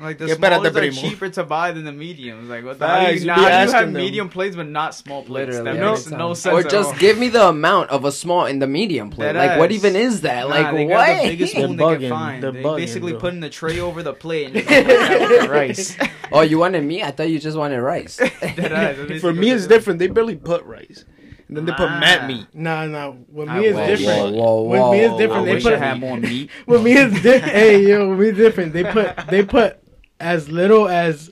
Like 0.03 0.19
the 0.19 0.27
Get 0.27 0.37
smalls 0.39 0.67
are 0.67 0.71
primo. 0.73 0.93
cheaper 1.01 1.29
to 1.31 1.45
buy 1.45 1.73
than 1.73 1.85
the 1.85 1.93
mediums. 1.93 2.49
Like 2.49 2.65
what 2.65 2.79
the 2.79 2.87
Facts, 2.87 3.05
hell? 3.05 3.13
you 3.15 3.21
You, 3.21 3.27
now 3.27 3.37
you 3.37 3.49
have 3.71 3.71
them. 3.73 3.93
medium 3.93 4.29
plates, 4.29 4.57
but 4.57 4.69
not 4.69 4.95
small 4.95 5.23
plates. 5.23 5.55
Literally, 5.57 5.79
that 5.79 5.91
makes 5.91 6.07
no 6.11 6.35
sense. 6.35 6.53
Or 6.55 6.61
at 6.61 6.71
just 6.71 6.93
all. 6.95 6.99
give 6.99 7.19
me 7.19 7.29
the 7.29 7.47
amount 7.49 7.91
of 7.91 8.05
a 8.05 8.11
small 8.13 8.47
in 8.47 8.59
the 8.59 8.67
medium 8.67 9.11
plate. 9.11 9.33
Dead 9.33 9.37
like, 9.37 9.59
what 9.59 9.71
even 9.73 9.95
is 9.97 10.23
that? 10.23 10.49
Nah, 10.49 10.55
like, 10.55 10.75
they 10.75 10.85
what? 10.87 11.07
the 11.23 11.29
biggest 11.29 11.55
They're 11.55 11.63
spoon 11.65 11.77
they 11.77 11.99
can 11.99 12.11
find. 12.11 12.43
They're 12.43 12.53
They 12.53 12.63
bugging, 12.63 12.77
basically 12.79 13.13
bro. 13.13 13.21
putting 13.21 13.41
the 13.41 13.51
tray 13.51 13.79
over 13.81 14.03
the 14.03 14.13
plate 14.15 14.47
and 14.47 14.55
just 14.57 14.67
put 14.69 14.87
that 14.87 15.21
with 15.31 15.43
the 15.43 15.49
rice. 15.51 15.97
oh, 16.33 16.41
you 16.41 16.59
wanted 16.59 16.83
me? 16.85 17.03
I 17.03 17.11
thought 17.13 17.29
you 17.31 17.39
just 17.39 17.57
wanted 17.57 17.81
rice. 17.81 18.17
Dead 18.41 18.73
ass. 18.73 18.97
That's 19.09 19.21
For 19.21 19.33
me, 19.33 19.51
it's 19.51 19.67
different. 19.67 19.99
They 20.01 20.09
barely 20.09 20.37
put 20.37 20.65
rice, 20.65 21.05
and 21.49 21.57
then 21.57 21.65
they 21.67 21.73
put 21.73 21.89
Ah. 21.89 22.01
mat 22.01 22.27
meat. 22.27 22.47
Nah, 22.55 22.87
nah. 22.87 23.13
With 23.31 23.49
me, 23.49 23.67
it's 23.67 23.79
different. 24.01 24.35
Whoa, 24.35 24.63
whoa, 24.63 24.91
With 24.91 24.99
me, 24.99 25.05
it's 25.05 25.13
whoa. 25.13 25.19
different. 25.19 25.43
I 25.43 25.45
They 25.45 25.55
wish 25.55 25.63
put 25.63 25.73
I 25.75 25.79
had 25.79 26.01
more 26.01 26.17
meat. 26.17 26.51
With 26.67 26.83
me, 26.83 26.93
it's 26.95 27.23
different. 27.23 27.53
hey, 27.53 27.87
yo, 27.89 28.09
with 28.11 28.19
me, 28.19 28.29
it's 28.29 28.39
different. 28.39 28.73
They 28.73 28.85
put 28.85 29.17
they 29.29 29.45
put 29.45 29.82
as 30.23 30.49
little 30.49 30.89
as 30.89 31.31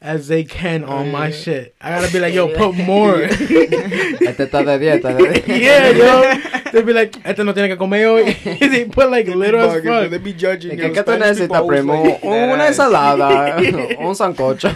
as 0.00 0.26
they 0.26 0.42
can 0.42 0.82
on 0.82 1.12
my 1.12 1.30
shit. 1.30 1.76
I 1.80 1.90
gotta 1.90 2.12
be 2.12 2.18
like, 2.18 2.34
yo, 2.34 2.48
put 2.48 2.74
more. 2.74 3.22
Este 4.22 4.44
está 4.46 4.64
de 4.64 4.78
dieta. 4.78 5.10
yeah, 5.46 5.90
yo. 5.90 6.70
They 6.72 6.82
be 6.82 6.92
like, 6.92 7.16
este 7.24 7.44
no 7.44 7.52
tiene 7.52 7.68
que 7.68 7.76
comer 7.76 8.06
hoy. 8.06 8.32
they 8.44 8.84
put 8.86 9.10
like 9.10 9.28
little 9.28 9.60
as 9.60 9.74
Bugging, 9.74 9.84
bro. 9.84 10.08
They 10.08 10.16
fuck. 10.16 10.24
be 10.24 10.32
judging. 10.32 10.76
¿Qué 10.76 10.88
yo. 10.88 10.92
qué 10.92 11.02
tú 11.04 11.12
Spanish 11.12 11.38
people 11.38 11.56
necesitas, 11.56 11.60
always 11.60 11.80
primo? 11.80 12.18
Una 12.22 12.66
ensalada, 12.66 13.56
un 14.00 14.14
sancocho. 14.16 14.70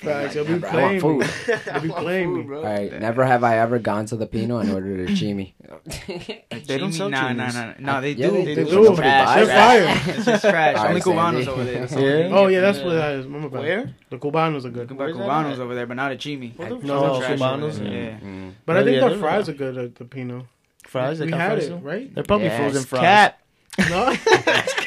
Facts, 0.00 0.34
you'll 0.36 0.44
be 0.44 0.52
Never- 0.52 0.66
I 0.68 0.70
playing 0.70 1.02
want 1.02 1.24
food. 1.24 1.60
You'll 1.72 1.80
be 1.82 1.88
playing 1.88 2.36
me. 2.36 2.42
bro. 2.44 2.58
All 2.58 2.64
right, 2.64 3.00
never 3.00 3.24
have 3.24 3.42
I 3.42 3.58
ever 3.58 3.78
gone 3.80 4.06
to 4.06 4.16
the 4.16 4.26
Pino 4.26 4.58
and 4.58 4.70
ordered 4.70 5.00
a 5.08 5.12
chimi. 5.12 5.54
They 6.68 6.78
don't 6.78 6.92
sell 6.92 7.08
Nah, 7.08 7.32
nah, 7.32 7.46
chimis. 7.48 7.54
nah, 7.54 7.66
nah. 7.66 7.74
Nah, 7.94 8.00
they 8.00 8.12
Yeah, 8.12 8.28
do. 8.28 8.32
they 8.44 8.54
They 8.54 8.64
do. 8.64 8.70
do. 8.70 8.96
Trash, 8.96 9.34
They're 9.36 9.46
fire. 9.46 10.14
It's 10.16 10.24
just 10.26 10.42
trash. 10.44 10.76
Alright, 10.76 10.88
Only 10.90 11.00
Cubanos 11.00 11.46
over 11.48 11.64
there. 11.64 11.86
Yeah. 12.28 12.36
Oh 12.36 12.46
yeah, 12.46 12.60
that's 12.60 12.78
Yeah. 12.78 12.84
what 12.86 12.92
that 12.94 13.12
is. 13.16 13.26
My 13.26 13.40
bad. 13.40 13.52
Where? 13.52 13.94
The 14.10 14.18
Cubanos 14.18 14.64
are 14.64 14.70
good. 14.70 14.86
Cuba 14.88 15.02
Where's 15.04 15.16
that 15.16 15.22
Cubanos 15.26 15.58
over 15.58 15.74
there, 15.74 15.86
but 15.86 15.94
not 15.94 16.12
a 16.12 16.16
chimi. 16.16 16.56
No, 16.58 17.20
Cubanos? 17.20 17.78
Yeah. 17.78 18.18
Mm-hmm. 18.18 18.44
Yeah. 18.44 18.50
But 18.66 18.76
I 18.76 18.84
think 18.84 19.00
yeah, 19.02 19.08
the 19.08 19.16
fries 19.18 19.48
are 19.48 19.52
good 19.54 19.76
at 19.78 19.94
the 19.96 20.04
Pino. 20.04 20.46
Fries? 20.86 21.20
We 21.20 21.30
had 21.32 21.58
it, 21.58 21.72
right? 21.82 22.14
They're 22.14 22.24
probably 22.24 22.50
frozen 22.50 22.84
fries. 22.84 23.00
Cat. 23.02 23.40
No. 23.90 24.14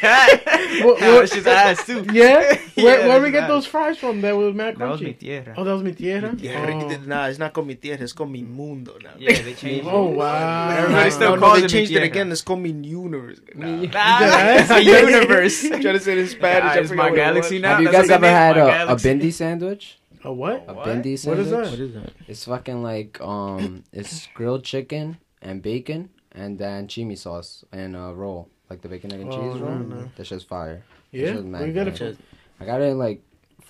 Cat. 0.01 0.41
What- 0.83 0.99
Nah, 1.01 1.13
what- 1.13 1.23
it's 1.23 1.33
just 1.33 1.47
ass 1.47 1.85
too. 1.85 2.05
yeah. 2.13 2.39
Where 2.41 2.59
Yeah, 2.75 2.83
where 2.83 3.07
that's 3.07 3.23
we 3.23 3.31
get 3.31 3.47
those 3.47 3.65
fries 3.65 3.97
from? 3.97 4.21
That 4.21 4.35
was 4.35 4.53
Mac 4.55 4.77
That 4.77 4.89
was 4.89 5.01
mi 5.01 5.13
Crunchy. 5.13 5.19
tierra. 5.19 5.53
Oh, 5.57 5.63
that 5.63 5.73
was 5.73 5.83
mi 5.83 5.91
tierra. 5.93 6.33
Yeah, 6.37 6.81
Oh. 6.83 7.05
nah, 7.05 7.27
it's 7.27 7.39
not 7.39 7.53
con 7.53 7.67
mi 7.67 7.75
tierra, 7.75 8.01
it's 8.03 8.13
con 8.13 8.31
mi 8.31 8.41
mundo 8.43 8.97
now. 9.03 9.11
Yeah, 9.17 9.33
they 9.41 9.53
changed 9.53 9.85
it. 9.87 9.93
Oh 9.93 10.07
wow. 10.07 10.69
Everybody 10.69 11.03
Nah, 11.03 11.09
still 11.09 11.29
no, 11.31 11.35
no, 11.35 11.41
calls 11.41 11.59
they 11.59 11.65
it 11.65 11.71
mi 11.71 11.77
changed 11.79 11.91
it 11.93 12.03
again. 12.03 12.31
It's 12.31 12.41
called 12.41 12.59
me 12.61 12.71
universe. 12.71 13.39
Nah. 13.55 13.65
Me- 13.67 13.87
Nah, 13.87 14.19
it's 14.59 14.69
a 14.71 14.81
universe. 14.83 15.63
I'm 15.65 15.81
trying 15.81 15.93
to 15.95 15.99
say 15.99 16.13
it 16.13 16.17
in 16.19 16.27
Spanish. 16.27 16.75
Nah, 16.75 16.81
it's 16.81 16.91
my 16.91 17.09
galaxy 17.13 17.59
now. 17.59 17.71
Have 17.75 17.81
you 17.81 17.91
guys 17.91 18.09
ever 18.09 18.27
had 18.27 18.57
a, 18.57 18.65
a 18.65 18.69
galaxy. 18.71 19.09
bindi 19.09 19.33
sandwich? 19.33 19.97
A 20.23 20.31
what? 20.31 20.65
A 20.67 20.73
What? 20.73 20.85
bindi 20.87 21.25
What 21.27 21.39
is 21.39 21.49
sandwich? 21.49 21.49
that? 21.49 21.71
What 21.71 21.79
is 21.79 21.93
that? 21.95 22.13
It's 22.27 22.45
fucking 22.45 22.83
like 22.83 23.19
um, 23.21 23.83
it's 23.91 24.27
grilled 24.33 24.63
chicken 24.63 25.17
and 25.41 25.61
bacon 25.61 26.09
and 26.31 26.57
then 26.59 26.87
chimi 26.87 27.17
sauce 27.17 27.65
and 27.71 27.95
a 27.95 28.13
roll, 28.13 28.47
like 28.71 28.81
the 28.81 28.87
bacon 28.87 29.11
egg 29.13 29.19
and 29.19 29.31
Oh, 29.33 29.35
cheese 29.51 29.61
no, 29.61 29.67
roll. 29.67 29.79
no. 29.79 30.09
That's 30.15 30.29
just 30.29 30.47
fire. 30.47 30.81
Yeah. 31.11 31.33
Shit's 31.33 31.43
you 31.43 31.73
get 31.73 31.87
it. 31.89 32.17
I 32.59 32.65
got 32.65 32.79
it 32.81 32.85
in 32.85 32.97
like 32.97 33.21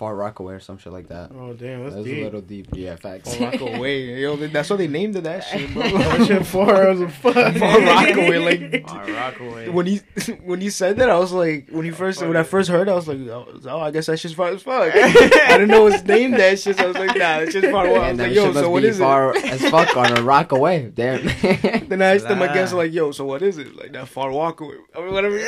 Far 0.02 0.16
Rockaway 0.16 0.54
or 0.54 0.58
some 0.58 0.78
shit 0.78 0.92
like 0.92 1.06
that. 1.10 1.30
Oh 1.32 1.52
damn, 1.52 1.84
that's 1.84 1.94
That 1.94 2.00
was 2.02 2.10
a 2.10 2.24
little 2.24 2.40
deep. 2.40 2.66
Yeah, 2.72 2.96
facts. 2.96 3.36
Far 3.36 3.52
Rockaway. 3.52 4.20
Yo, 4.20 4.34
that's 4.34 4.68
what 4.68 4.78
they 4.80 4.88
named 4.88 5.14
it, 5.14 5.22
that 5.22 5.44
shit, 5.44 5.72
bro. 5.72 5.82
that 5.92 6.26
shit 6.26 6.44
four 6.44 6.74
hours 6.74 7.00
of 7.00 7.14
fun. 7.14 7.34
Far 7.54 7.80
Rockaway, 7.80 8.38
like 8.38 8.84
Oh, 8.88 9.12
Rockaway. 9.12 9.68
when 9.68 9.86
he 9.86 9.98
when 10.44 10.60
he 10.60 10.70
said 10.70 10.96
that, 10.96 11.08
I 11.08 11.16
was 11.16 11.30
like, 11.30 11.68
when 11.70 11.84
he 11.84 11.92
first 11.92 12.20
when 12.20 12.36
I 12.36 12.42
first 12.42 12.68
heard, 12.68 12.88
it, 12.88 12.90
I 12.90 12.94
was 12.96 13.06
like, 13.06 13.18
oh, 13.28 13.78
I 13.80 13.92
guess 13.92 14.06
that 14.06 14.16
just 14.18 14.34
far 14.34 14.48
as 14.48 14.60
fuck. 14.64 14.92
I 14.92 15.12
didn't 15.52 15.68
know 15.68 15.86
it's 15.86 16.02
named 16.02 16.34
that 16.34 16.58
shit, 16.58 16.76
so 16.78 16.82
I 16.82 16.86
was 16.88 16.96
like, 16.96 17.16
nah, 17.16 17.36
it's 17.38 17.52
just 17.52 17.68
far. 17.70 17.86
away. 17.86 18.00
I 18.00 18.10
was 18.10 18.18
like, 18.18 18.32
yo, 18.34 18.44
shit 18.46 18.54
must 18.54 18.64
so 18.64 18.70
what 18.70 18.82
be 18.82 18.88
is 18.88 18.98
far 18.98 19.36
as 19.36 19.60
fuck 19.70 19.96
on 19.96 20.18
a 20.18 20.22
Rockaway. 20.22 20.90
Damn. 20.92 21.24
Then 21.88 22.02
I 22.02 22.16
asked 22.16 22.26
him 22.26 22.42
again, 22.42 22.66
so 22.66 22.74
Nah. 22.74 22.82
like, 22.82 22.92
yo, 22.92 23.12
so 23.12 23.24
what 23.24 23.40
is 23.42 23.56
it? 23.56 23.76
Like 23.76 23.92
that 23.92 24.08
far 24.08 24.30
walkaway, 24.30 24.78
I 24.96 25.00
mean, 25.00 25.12
whatever. 25.12 25.38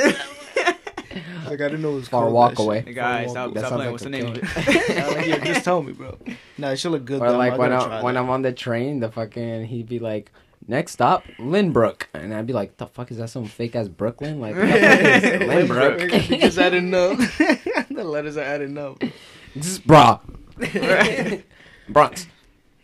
like 1.45 1.61
I 1.61 1.69
didn't 1.69 1.83
know 1.83 1.93
it 1.93 1.97
was 1.97 2.09
Far 2.09 2.31
called 2.31 2.53
that 2.53 2.57
Walkaway. 2.57 2.77
shit. 2.77 2.87
The 2.87 2.93
guy, 2.93 3.27
stop, 3.27 3.55
That 3.55 3.61
stop 3.61 3.71
sounds 3.71 3.79
like 3.81 3.91
What's 3.91 4.03
the 4.05 4.11
name 4.11 4.27
of 4.27 4.37
it? 4.37 4.45
I 4.99 5.07
was 5.07 5.17
like, 5.17 5.27
yeah, 5.27 5.45
just 5.45 5.65
tell 5.65 5.83
me, 5.83 5.93
bro. 5.93 6.19
Nah, 6.59 6.71
it 6.71 6.77
should 6.79 6.93
look 6.93 7.05
good. 7.05 7.21
Or 7.21 7.31
though. 7.33 7.39
like 7.39 7.53
I 7.55 7.57
when 7.57 7.73
I 7.73 8.03
when 8.03 8.15
that. 8.15 8.21
I'm 8.21 8.31
on 8.31 8.43
the 8.43 8.53
train, 8.53 9.01
the 9.01 9.11
fucking 9.11 9.67
he'd 9.67 9.89
be 9.89 9.99
like, 9.99 10.31
"Next 10.67 10.93
stop, 10.93 11.25
Lynbrook," 11.39 12.05
and 12.15 12.35
I'd 12.35 12.47
be 12.47 12.53
like, 12.53 12.77
"The 12.77 12.87
fuck 12.87 13.11
is 13.11 13.19
that? 13.19 13.31
Some 13.31 13.47
fake 13.47 13.75
ass 13.77 13.89
Brooklyn? 13.89 14.41
Like, 14.41 14.55
what 14.57 14.65
is 14.69 14.73
Lynbrook? 15.69 16.29
because 16.29 16.59
I 16.59 16.71
didn't 16.71 16.91
know. 16.91 17.15
the 17.15 18.05
letters 18.05 18.37
are 18.37 18.43
adding 18.43 18.77
up. 18.79 19.03
Just 19.57 19.87
bra, 19.87 20.21
Bronx. 21.89 22.27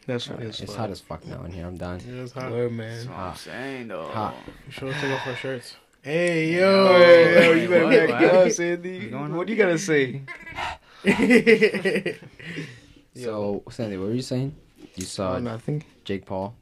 That's 0.07 0.29
right. 0.29 0.41
It's 0.41 0.61
fuck. 0.61 0.75
hot 0.77 0.91
as 0.91 1.01
fuck 1.01 1.25
now 1.27 1.45
in 1.45 1.53
here. 1.53 1.67
I'm 1.67 1.77
done. 1.77 2.01
Yeah, 2.07 2.23
it's 2.23 2.33
hot. 2.33 2.51
Word, 2.51 2.77
That's 2.79 3.05
man. 3.05 3.09
what 3.09 3.19
I'm 3.19 3.37
saying, 3.37 3.89
though. 3.89 4.09
Hot. 4.09 4.35
We 4.67 4.73
should 4.73 4.95
take 4.95 5.13
off 5.13 5.27
our 5.27 5.37
shirts. 5.37 5.77
Hey 6.03 6.55
Yo, 6.55 6.61
yo. 6.61 6.99
hey, 6.99 7.45
yo, 7.47 7.53
you 7.63 7.69
better 7.69 7.85
What? 7.85 8.09
back 8.09 8.23
What? 8.33 8.47
up, 8.47 8.53
Sandy. 8.53 9.11
What's? 9.13 9.33
What 9.33 9.47
do 9.47 9.53
you 9.53 9.59
gotta 9.59 9.79
say? 9.79 10.23
So, 13.17 13.63
Sandy, 13.71 13.97
what 13.99 14.09
were 14.09 14.15
you 14.15 14.23
saying? 14.23 14.55
You 14.95 15.05
saw 15.05 15.35
Oh, 15.35 15.39
nothing. 15.41 15.83
Jake 16.05 16.25
Paul 16.25 16.55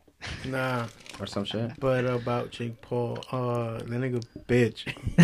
nah, 0.47 0.87
or 1.21 1.27
some 1.27 1.45
shit? 1.45 1.79
but 1.79 2.05
about 2.07 2.51
Jake 2.51 2.81
Paul, 2.81 3.19
uh, 3.31 3.75
that 3.79 3.87
nigga 3.89 4.25
bitch. 4.49 4.89
I 5.19 5.23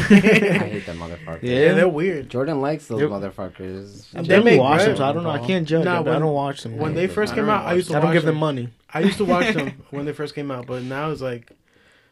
hate 0.68 0.86
that 0.86 0.96
motherfucker. 0.96 1.42
Yeah. 1.42 1.58
Yeah, 1.58 1.72
they're 1.74 1.88
weird. 1.88 2.28
Jordan 2.28 2.60
likes 2.60 2.86
those 2.86 3.00
Yep. 3.00 3.10
motherfuckers. 3.10 4.10
They 4.12 4.22
barely 4.22 4.44
make 4.44 4.60
watch 4.60 4.84
them, 4.84 4.96
so 4.96 5.04
I 5.04 5.12
don't 5.12 5.24
know. 5.24 5.30
I 5.30 5.38
can't 5.44 5.66
judge. 5.66 5.84
Nah, 5.86 5.94
them, 5.96 6.04
but 6.04 6.10
I 6.10 6.12
when- 6.14 6.22
don't 6.22 6.34
watch 6.34 6.62
them. 6.62 6.76
When 6.76 6.94
they 6.94 7.08
first 7.08 7.34
came 7.34 7.48
out, 7.48 7.64
I 7.66 7.72
used 7.72 7.88
to 7.90 7.96
I 7.96 8.00
don't 8.00 8.08
watch 8.10 8.14
give 8.14 8.22
them 8.24 8.34
them. 8.34 8.40
money. 8.40 8.68
I 8.92 9.00
used 9.00 9.16
to 9.16 9.24
watch 9.24 9.52
them 9.54 9.82
when 9.90 10.04
they 10.04 10.12
first 10.12 10.34
came 10.36 10.50
out, 10.52 10.66
but 10.66 10.82
now 10.84 11.10
it's 11.10 11.22
like, 11.22 11.50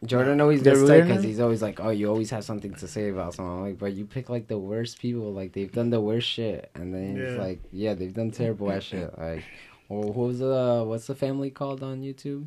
Jordan 0.04 0.40
always 0.40 0.62
gets 0.62 0.78
weird 0.80 0.88
tight 0.88 1.08
because 1.08 1.22
he's 1.22 1.38
always 1.40 1.62
like, 1.62 1.78
"Oh, 1.80 1.90
you 1.90 2.08
always 2.08 2.30
have 2.30 2.44
something 2.44 2.74
to 2.74 2.88
say 2.88 3.08
about 3.08 3.34
someone." 3.34 3.58
I'm 3.58 3.62
like, 3.64 3.78
but 3.78 3.92
you 3.92 4.04
pick 4.04 4.28
like 4.28 4.48
the 4.48 4.58
worst 4.58 4.98
people. 5.00 5.32
Like 5.32 5.52
they've 5.52 5.70
done 5.70 5.90
the 5.90 6.00
worst 6.00 6.28
shit, 6.28 6.70
and 6.74 6.92
then 6.92 7.16
it's 7.16 7.38
like, 7.38 7.60
yeah, 7.70 7.94
they've 7.94 8.12
done 8.12 8.30
terrible 8.30 8.70
ass 8.72 8.82
shit. 8.82 9.12
Like, 9.18 9.44
well, 9.88 10.02
what 10.04 10.26
was 10.26 10.38
the 10.40 10.84
what's 10.86 11.06
the 11.06 11.14
family 11.14 11.50
called 11.50 11.82
on 11.82 12.02
YouTube 12.02 12.46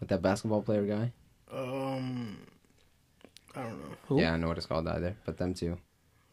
with 0.00 0.08
that 0.08 0.22
basketball 0.22 0.62
player 0.62 0.86
guy? 0.86 1.12
um, 1.52 2.38
I 3.54 3.62
don't 3.62 3.78
know. 3.80 3.96
Who? 4.08 4.20
Yeah, 4.20 4.32
I 4.32 4.36
know 4.36 4.48
what 4.48 4.58
it's 4.58 4.66
called 4.66 4.86
either, 4.88 5.16
but 5.24 5.36
them 5.38 5.54
too. 5.54 5.78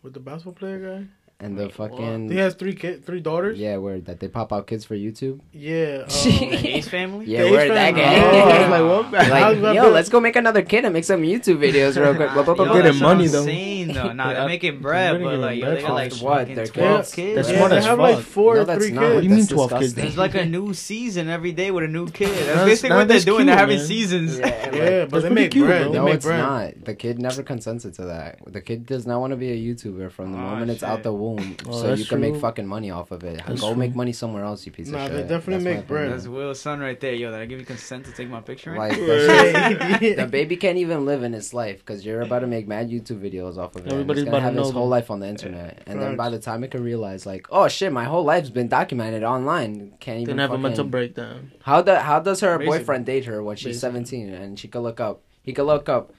With 0.03 0.14
the 0.14 0.20
basketball 0.20 0.53
player 0.53 0.80
guy, 0.80 1.08
and 1.39 1.57
the 1.57 1.63
Wait, 1.63 1.77
what? 1.77 1.91
fucking 1.91 2.29
he 2.29 2.38
has 2.38 2.53
three 2.55 2.73
kid, 2.75 3.05
three 3.05 3.19
daughters. 3.19 3.59
yeah, 3.59 3.75
where 3.77 3.99
that 4.01 4.19
they 4.19 4.27
pop 4.29 4.53
out 4.53 4.67
kids 4.67 4.86
for 4.86 4.95
YouTube. 4.95 5.41
Yeah. 5.51 6.03
um, 6.07 6.09
Ace 6.65 6.88
family? 6.97 7.25
Yeah, 7.25 7.43
The 7.43 7.51
where 7.51 7.67
that 7.73 7.93
family. 7.93 8.01
guy. 8.01 8.19
Oh, 8.23 8.39
I 8.39 8.79
like. 8.79 9.11
Like, 9.11 9.31
I 9.43 9.49
was 9.49 9.59
about 9.59 9.75
yo, 9.75 9.89
let's 9.89 10.09
go 10.09 10.19
make 10.19 10.36
another 10.38 10.61
kid 10.61 10.86
and 10.86 10.93
make 10.93 11.03
some 11.03 11.21
YouTube 11.23 11.57
videos 11.57 11.99
real 12.01 12.15
quick. 12.15 12.31
Blah, 12.33 12.43
blah, 12.43 12.53
blah, 12.53 12.65
Yo, 12.65 12.71
blah. 12.71 12.81
Getting 12.81 12.91
that's 12.93 13.01
money, 13.01 13.25
I'm 13.25 13.31
though. 13.31 13.45
Saying, 13.93 14.07
though. 14.07 14.13
Nah, 14.13 14.27
Yeah, 14.29 14.33
they're 14.39 14.47
making 14.47 14.79
bread, 14.81 15.15
they're 15.15 15.19
but 15.23 15.25
getting 15.25 15.41
like, 15.41 15.57
yo, 15.59 15.65
bread 15.65 15.77
they 15.77 15.81
got 15.81 15.93
like 15.93 16.13
what? 16.15 16.47
They're 16.55 16.65
12 16.67 16.97
kids? 17.01 17.15
kids. 17.15 17.36
That's 17.36 17.49
yeah, 17.49 17.57
smart 17.57 17.71
they 17.71 17.77
as 17.77 17.86
have 17.86 17.97
fuck. 17.97 18.15
like 18.15 18.25
four 18.25 18.55
No, 18.55 18.61
or 18.61 18.65
three 18.79 18.91
not. 18.91 19.01
kids. 19.01 19.13
What 19.15 19.21
do 19.21 19.27
you 19.27 19.36
mean 19.36 19.47
12 19.47 19.69
kids? 19.69 19.79
disgusting. 19.81 20.03
There's 20.03 20.17
like 20.17 20.36
a 20.36 20.45
new 20.45 20.73
season 20.73 21.29
every 21.29 21.51
day 21.51 21.71
with 21.71 21.83
a 21.83 21.88
new 21.88 22.07
kid. 22.09 22.29
That's 22.29 22.45
That's- 22.45 22.65
basically 22.67 22.95
what 22.97 23.07
they're 23.07 23.19
doing. 23.19 23.38
cute, 23.38 23.47
they're 23.47 23.57
having 23.57 23.77
man. 23.77 23.86
seasons. 23.88 24.39
Yeah, 24.39 24.75
Yeah, 24.75 25.05
but 25.05 25.23
they 25.23 25.29
make 25.29 25.51
cute, 25.51 25.67
bread. 25.67 25.83
bro. 25.91 25.93
No, 25.93 26.07
it's 26.07 26.25
bread. 26.25 26.39
not. 26.39 26.86
The 26.86 26.95
kid 26.95 27.19
never 27.19 27.43
consented 27.43 27.93
to 27.95 28.05
that. 28.05 28.39
The 28.45 28.61
kid 28.61 28.86
does 28.86 29.05
not 29.07 29.19
want 29.21 29.31
to 29.31 29.38
be 29.38 29.51
a 29.51 29.55
YouTuber 29.57 30.11
from 30.11 30.31
the 30.33 30.38
Oh, 30.38 30.41
moment 30.41 30.71
it's 30.71 30.83
out 30.83 31.03
the 31.03 31.13
womb, 31.13 31.55
Oh, 31.67 31.81
so 31.81 31.93
you 31.93 32.05
can 32.05 32.19
make 32.21 32.36
fucking 32.36 32.67
money 32.67 32.91
off 32.91 33.11
of 33.11 33.23
it. 33.23 33.41
That's 33.45 33.61
Go 33.61 33.69
true. 33.69 33.75
make 33.77 33.95
money 33.95 34.11
somewhere 34.13 34.43
else, 34.43 34.65
you 34.65 34.71
piece 34.71 34.89
Nah, 34.89 35.05
of 35.05 35.11
they 35.11 35.17
shit. 35.19 35.27
definitely 35.27 35.63
That's 35.63 35.63
my 35.65 35.71
make 35.81 35.88
bread. 35.88 36.01
opinion. 36.03 36.17
That's 36.17 36.27
Will's 36.27 36.59
son 36.59 36.79
right 36.79 36.99
there. 36.99 37.13
Yo, 37.13 37.31
did 37.31 37.39
I 37.39 37.45
give 37.45 37.59
you 37.59 37.65
consent 37.65 38.05
to 38.05 38.11
take 38.11 38.29
my 38.29 38.41
picture? 38.41 38.75
Like 38.75 38.91
now? 38.99 39.05
that 39.07 39.99
shit- 40.01 40.17
Yeah. 40.17 40.23
the 40.25 40.27
baby 40.29 40.55
can't 40.57 40.77
even 40.77 41.05
live 41.05 41.23
in 41.23 41.33
his 41.33 41.53
life 41.53 41.79
because 41.79 42.05
you're 42.05 42.21
about 42.21 42.39
to 42.39 42.47
make 42.47 42.67
mad 42.67 42.89
YouTube 42.89 43.21
videos 43.21 43.57
off 43.57 43.74
of 43.76 43.86
it. 43.86 43.91
Everybody's 43.91 44.23
Everybody's 44.23 44.23
gonna 44.26 44.38
about 44.38 44.38
to 44.38 44.43
have 44.43 44.55
his 44.55 44.67
know 44.67 44.73
whole 44.73 44.84
them. 44.84 44.89
life 44.91 45.11
on 45.11 45.19
the 45.19 45.28
internet, 45.28 45.84
and 45.86 46.01
then 46.01 46.15
by 46.15 46.30
the 46.30 46.39
time 46.39 46.63
it 46.63 46.71
can 46.71 46.84
realize, 46.84 47.26
like, 47.26 47.47
oh 47.51 47.67
shit, 47.67 47.91
my 47.91 48.05
whole 48.05 48.23
life's 48.23 48.49
been 48.49 48.67
documented 48.67 49.23
online. 49.23 49.93
Can't 49.99 50.19
even 50.19 50.38
Didn't 50.38 50.39
have 50.39 50.51
a 50.51 50.57
mental 50.57 50.86
breakdown. 50.86 51.51
How 51.63 51.82
the 51.82 51.99
how 51.99 52.19
does 52.19 52.39
her 52.41 52.57
Basically. 52.57 52.80
boyfriend 52.80 53.05
date 53.05 53.26
her 53.26 53.43
when 53.43 53.55
she's 53.57 53.82
Basically. 53.82 54.05
17 54.05 54.30
and 54.34 54.59
she 54.59 54.67
could 54.67 54.82
look 54.82 54.99
up? 54.99 55.21
He 55.43 55.53
could 55.53 55.65
look 55.65 55.89
up 55.89 56.11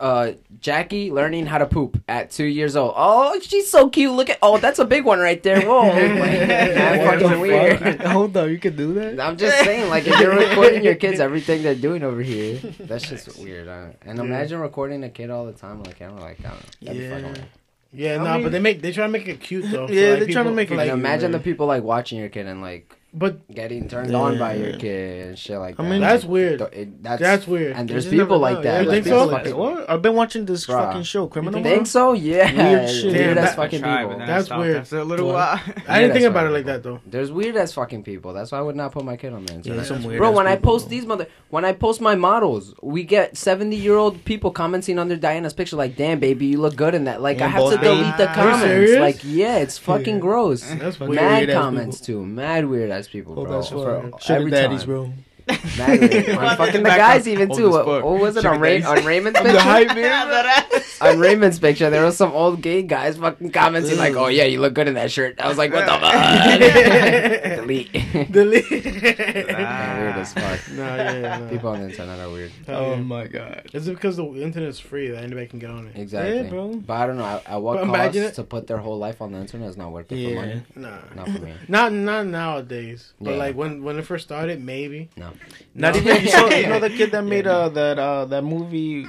uh 0.00 0.32
Jackie 0.60 1.10
learning 1.10 1.46
how 1.46 1.58
to 1.58 1.66
poop 1.66 2.02
at 2.08 2.30
2 2.30 2.44
years 2.44 2.76
old. 2.76 2.94
Oh, 2.96 3.38
she's 3.40 3.70
so 3.70 3.88
cute. 3.88 4.12
Look 4.12 4.30
at 4.30 4.38
Oh, 4.42 4.58
that's 4.58 4.78
a 4.78 4.84
big 4.84 5.04
one 5.04 5.18
right 5.18 5.42
there. 5.42 5.60
Whoa. 5.62 5.82
Like, 6.16 6.48
mad 6.48 7.04
What 7.06 7.18
the 7.18 7.24
fucking 7.24 7.40
weird. 7.40 8.00
Hold 8.16 8.36
on, 8.36 8.50
you 8.50 8.58
can 8.58 8.76
do 8.76 8.94
that? 8.94 9.20
I'm 9.20 9.36
just 9.36 9.58
saying 9.64 9.88
like 9.90 10.06
if 10.06 10.18
you're 10.20 10.34
recording 10.36 10.82
your 10.84 10.94
kids 10.94 11.20
everything 11.20 11.62
they're 11.62 11.74
doing 11.74 12.02
over 12.02 12.22
here, 12.22 12.56
that's 12.80 13.08
just 13.08 13.38
weird. 13.38 13.68
Uh, 13.68 13.88
and 14.04 14.18
Yeah. 14.18 14.24
imagine 14.24 14.60
recording 14.60 15.04
a 15.04 15.08
kid 15.10 15.30
all 15.30 15.46
the 15.46 15.52
time 15.52 15.82
like 15.82 16.00
I'm 16.00 16.16
like 16.18 16.38
I 16.40 16.48
don't 16.48 16.52
know. 16.52 16.58
That'd 16.82 16.98
be 17.00 17.04
Yeah. 17.08 17.20
fucking. 17.28 17.44
Yeah, 17.92 18.14
I 18.14 18.16
nah, 18.24 18.34
mean- 18.34 18.42
but 18.44 18.52
they 18.52 18.58
make 18.60 18.82
they 18.82 18.92
try 18.92 19.06
to 19.06 19.12
make 19.12 19.26
it 19.28 19.40
cute 19.40 19.70
though. 19.70 19.86
Yeah, 19.90 20.10
like, 20.10 20.18
they're 20.20 20.28
trying 20.28 20.44
to 20.46 20.52
make 20.52 20.68
for, 20.68 20.74
it 20.74 20.78
Like 20.78 20.86
cute. 20.88 20.98
imagine 20.98 21.30
the 21.32 21.38
people 21.38 21.66
like 21.66 21.82
watching 21.82 22.18
your 22.18 22.28
kid 22.28 22.46
and 22.46 22.60
like 22.60 22.94
But 23.18 23.48
getting 23.50 23.88
turned 23.88 24.14
on 24.14 24.38
by 24.38 24.56
your 24.56 24.76
kid 24.76 25.28
and 25.28 25.38
shit 25.38 25.58
like 25.58 25.78
that. 25.78 25.82
I 25.82 25.88
mean, 25.88 26.02
that's 26.02 26.24
Like, 26.24 26.30
weird. 26.30 26.60
it- 26.60 27.02
that's, 27.02 27.22
That's 27.22 27.46
weird. 27.48 27.74
And 27.74 27.88
there's 27.88 28.06
people 28.06 28.38
like 28.38 28.60
that. 28.62 28.82
You 28.82 28.88
like, 28.90 29.04
think 29.04 29.06
so? 29.16 29.30
fucking- 29.30 29.56
What? 29.56 29.88
I've 29.88 30.02
been 30.02 30.14
watching 30.14 30.44
this 30.44 30.66
Bruh. 30.66 30.84
fucking 30.88 31.04
show, 31.04 31.26
Criminal. 31.26 31.62
Think 31.62 31.76
Minds. 31.76 31.90
so? 31.90 32.12
Yeah. 32.12 32.52
Weird 32.52 32.90
shit. 32.90 33.04
Weird 33.06 33.16
Damn, 33.16 33.38
ass 33.38 33.44
that- 33.50 33.56
fucking 33.56 33.80
Try, 33.80 33.96
people. 34.02 34.08
but 34.10 34.18
then 34.18 34.28
I 34.28 34.36
That's 34.36 34.50
weird. 34.50 34.76
After 34.76 34.98
a 34.98 35.04
little 35.04 35.28
What? 35.28 35.34
while. 35.34 35.60
I 35.88 36.00
didn't 36.00 36.12
think 36.12 36.26
about 36.26 36.46
it 36.46 36.50
like 36.50 36.66
that 36.66 36.82
though. 36.82 37.00
There's 37.06 37.32
weird 37.32 37.56
as 37.56 37.72
fucking 37.72 38.02
people. 38.02 38.34
That's 38.34 38.52
why 38.52 38.58
I 38.58 38.60
would 38.60 38.76
not 38.76 38.92
put 38.92 39.02
my 39.06 39.16
kid 39.16 39.32
on 39.32 39.46
the 39.46 39.60
Yeah, 39.64 39.82
some 39.84 40.04
weird 40.04 40.18
Bro, 40.18 40.32
when 40.32 40.46
I 40.46 40.56
post 40.56 40.90
these 40.90 41.06
mother, 41.06 41.26
when 41.48 41.64
I 41.64 41.72
post 41.72 42.02
my 42.02 42.16
models, 42.16 42.74
we 42.82 43.02
get 43.02 43.38
seventy 43.38 43.76
year 43.76 43.96
old 43.96 44.26
people 44.26 44.50
commenting 44.50 44.98
under 44.98 45.16
Diana's 45.16 45.54
picture, 45.54 45.76
like, 45.76 45.96
"Damn, 45.96 46.18
baby, 46.20 46.44
you 46.46 46.58
look 46.60 46.76
good 46.76 46.94
in 46.94 47.04
that." 47.04 47.22
Like, 47.22 47.40
I 47.40 47.46
have 47.48 47.70
to 47.70 47.78
delete 47.78 48.18
the 48.18 48.26
comments. 48.26 48.92
Like, 48.98 49.20
yeah, 49.24 49.56
it's 49.56 49.78
fucking 49.78 50.20
gross. 50.20 50.60
That's 50.68 50.96
Fucking 50.96 51.08
weird. 51.08 51.22
Mad 51.48 51.50
comments 51.52 51.98
too. 52.00 52.22
Mad 52.26 52.66
weird 52.68 52.90
ass 53.06 53.12
people, 53.12 53.38
Oh, 53.38 53.44
bro. 53.44 53.52
that's 53.52 53.68
For. 53.68 54.10
Sugar 54.20 54.38
every 54.38 54.50
daddies, 54.50 54.80
time. 54.80 54.86
bro. 54.88 55.12
Mad 55.48 56.00
weird. 56.00 56.28
On 56.30 56.56
fucking 56.56 56.82
the 56.82 56.88
guys 56.88 57.20
up. 57.22 57.26
even 57.28 57.48
too. 57.54 57.68
as 57.68 57.72
What, 57.86 58.04
what 58.04 58.20
was 58.20 58.36
it 58.36 58.42
Sugar 58.42 58.54
on, 58.54 58.60
Ray, 58.60 58.82
on 58.82 59.04
Raymond's 59.04 59.38
picture? 59.42 61.04
on 61.04 61.18
Raymond's 61.18 61.58
picture, 61.58 61.88
there 61.90 62.04
was 62.04 62.16
some 62.16 62.32
old 62.32 62.62
gay 62.62 62.82
guys 62.82 63.16
fucking 63.16 63.50
commenting 63.52 63.96
like, 63.98 64.14
"Oh 64.16 64.26
yeah, 64.28 64.44
you 64.44 64.60
look 64.60 64.74
good 64.74 64.88
in 64.88 64.94
that 64.94 65.10
shirt." 65.12 65.40
I 65.40 65.48
was 65.48 65.56
like, 65.58 65.72
"What 65.72 65.86
the 65.86 65.92
fuck?" 65.92 67.56
Delete. 67.56 68.32
Delete. 68.32 68.70
Yeah, 68.70 69.98
weird 70.00 70.16
as 70.16 70.32
fuck. 70.32 70.60
no, 70.72 70.82
yeah, 70.96 71.12
yeah, 71.20 71.38
no. 71.38 71.48
People 71.48 71.70
on 71.70 71.80
the 71.80 71.88
internet 71.90 72.18
are 72.20 72.30
weird. 72.30 72.52
Oh 72.68 72.90
yeah. 72.94 73.00
my 73.00 73.26
god. 73.26 73.70
Is 73.72 73.88
it 73.88 73.92
because 73.94 74.16
the 74.16 74.24
internet 74.42 74.68
is 74.68 74.80
free 74.80 75.08
that 75.08 75.22
anybody 75.22 75.46
can 75.46 75.58
get 75.58 75.70
on 75.70 75.86
it? 75.88 75.96
Exactly. 75.96 76.36
Yeah, 76.36 76.42
bro. 76.50 76.74
But 76.76 76.94
I 76.94 77.06
don't 77.06 77.16
know 77.18 77.24
at, 77.24 77.46
at 77.46 77.62
what 77.62 77.86
But 77.86 77.94
cost 77.94 78.16
it- 78.16 78.34
to 78.34 78.42
put 78.44 78.66
their 78.66 78.78
whole 78.78 78.98
life 78.98 79.20
on 79.22 79.32
the 79.32 79.38
internet 79.38 79.68
is 79.70 79.76
not 79.76 79.92
worth 79.92 80.10
it 80.10 80.28
for 80.28 80.34
money. 80.40 80.62
Nah. 80.74 80.98
Not 81.14 81.28
for 81.30 81.38
me. 81.42 81.52
Not 81.68 81.92
not 81.92 82.26
nowadays. 82.26 83.12
But 83.20 83.32
Yeah. 83.32 83.36
like 83.36 83.54
when 83.56 83.82
when 83.84 83.98
it 83.98 84.02
first 84.06 84.24
started, 84.24 84.62
maybe. 84.62 85.10
No. 85.16 85.30
Not 85.74 85.94
No. 85.94 86.00
even 86.00 86.22
you, 86.22 86.28
saw, 86.30 86.48
you 86.48 86.66
know 86.66 86.80
the 86.80 86.90
kid 86.90 87.10
that 87.12 87.22
made 87.24 87.46
uh 87.46 87.68
that 87.70 87.98
uh 87.98 88.24
that 88.26 88.42
movie 88.44 89.06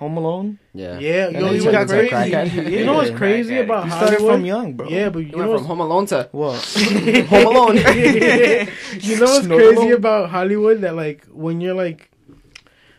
Home 0.00 0.16
Alone. 0.16 0.58
Yeah. 0.72 0.98
Yeah, 0.98 1.26
And 1.26 1.36
yo, 1.40 1.46
he 1.52 1.58
he 1.58 1.66
was 1.66 1.74
turned 1.74 1.88
crazy. 1.90 2.10
crackhead. 2.10 2.70
You 2.70 2.84
know 2.86 2.94
what's 2.94 3.10
crazy 3.10 3.54
Crackhead. 3.54 3.64
about 3.64 3.84
He 3.84 3.90
started 3.90 4.10
Hollywood? 4.14 4.34
from 4.36 4.44
young, 4.46 4.72
bro. 4.74 4.88
Yeah, 4.88 5.08
but 5.10 5.18
you 5.18 5.26
You 5.26 5.32
know 5.32 5.38
went 5.38 5.50
what's 5.50 5.60
from 5.62 5.66
Home 5.68 5.80
Alone 5.80 6.06
to 6.06 6.28
What? 6.32 6.56
Home 7.28 7.46
Alone. 7.46 7.76
you 9.00 9.16
know 9.18 9.26
what's 9.26 9.44
Snort 9.44 9.60
crazy 9.60 9.76
alone? 9.76 9.92
about 9.92 10.30
Hollywood? 10.30 10.80
That 10.82 10.94
like 10.96 11.26
when 11.26 11.60
you're 11.60 11.74
like, 11.74 12.10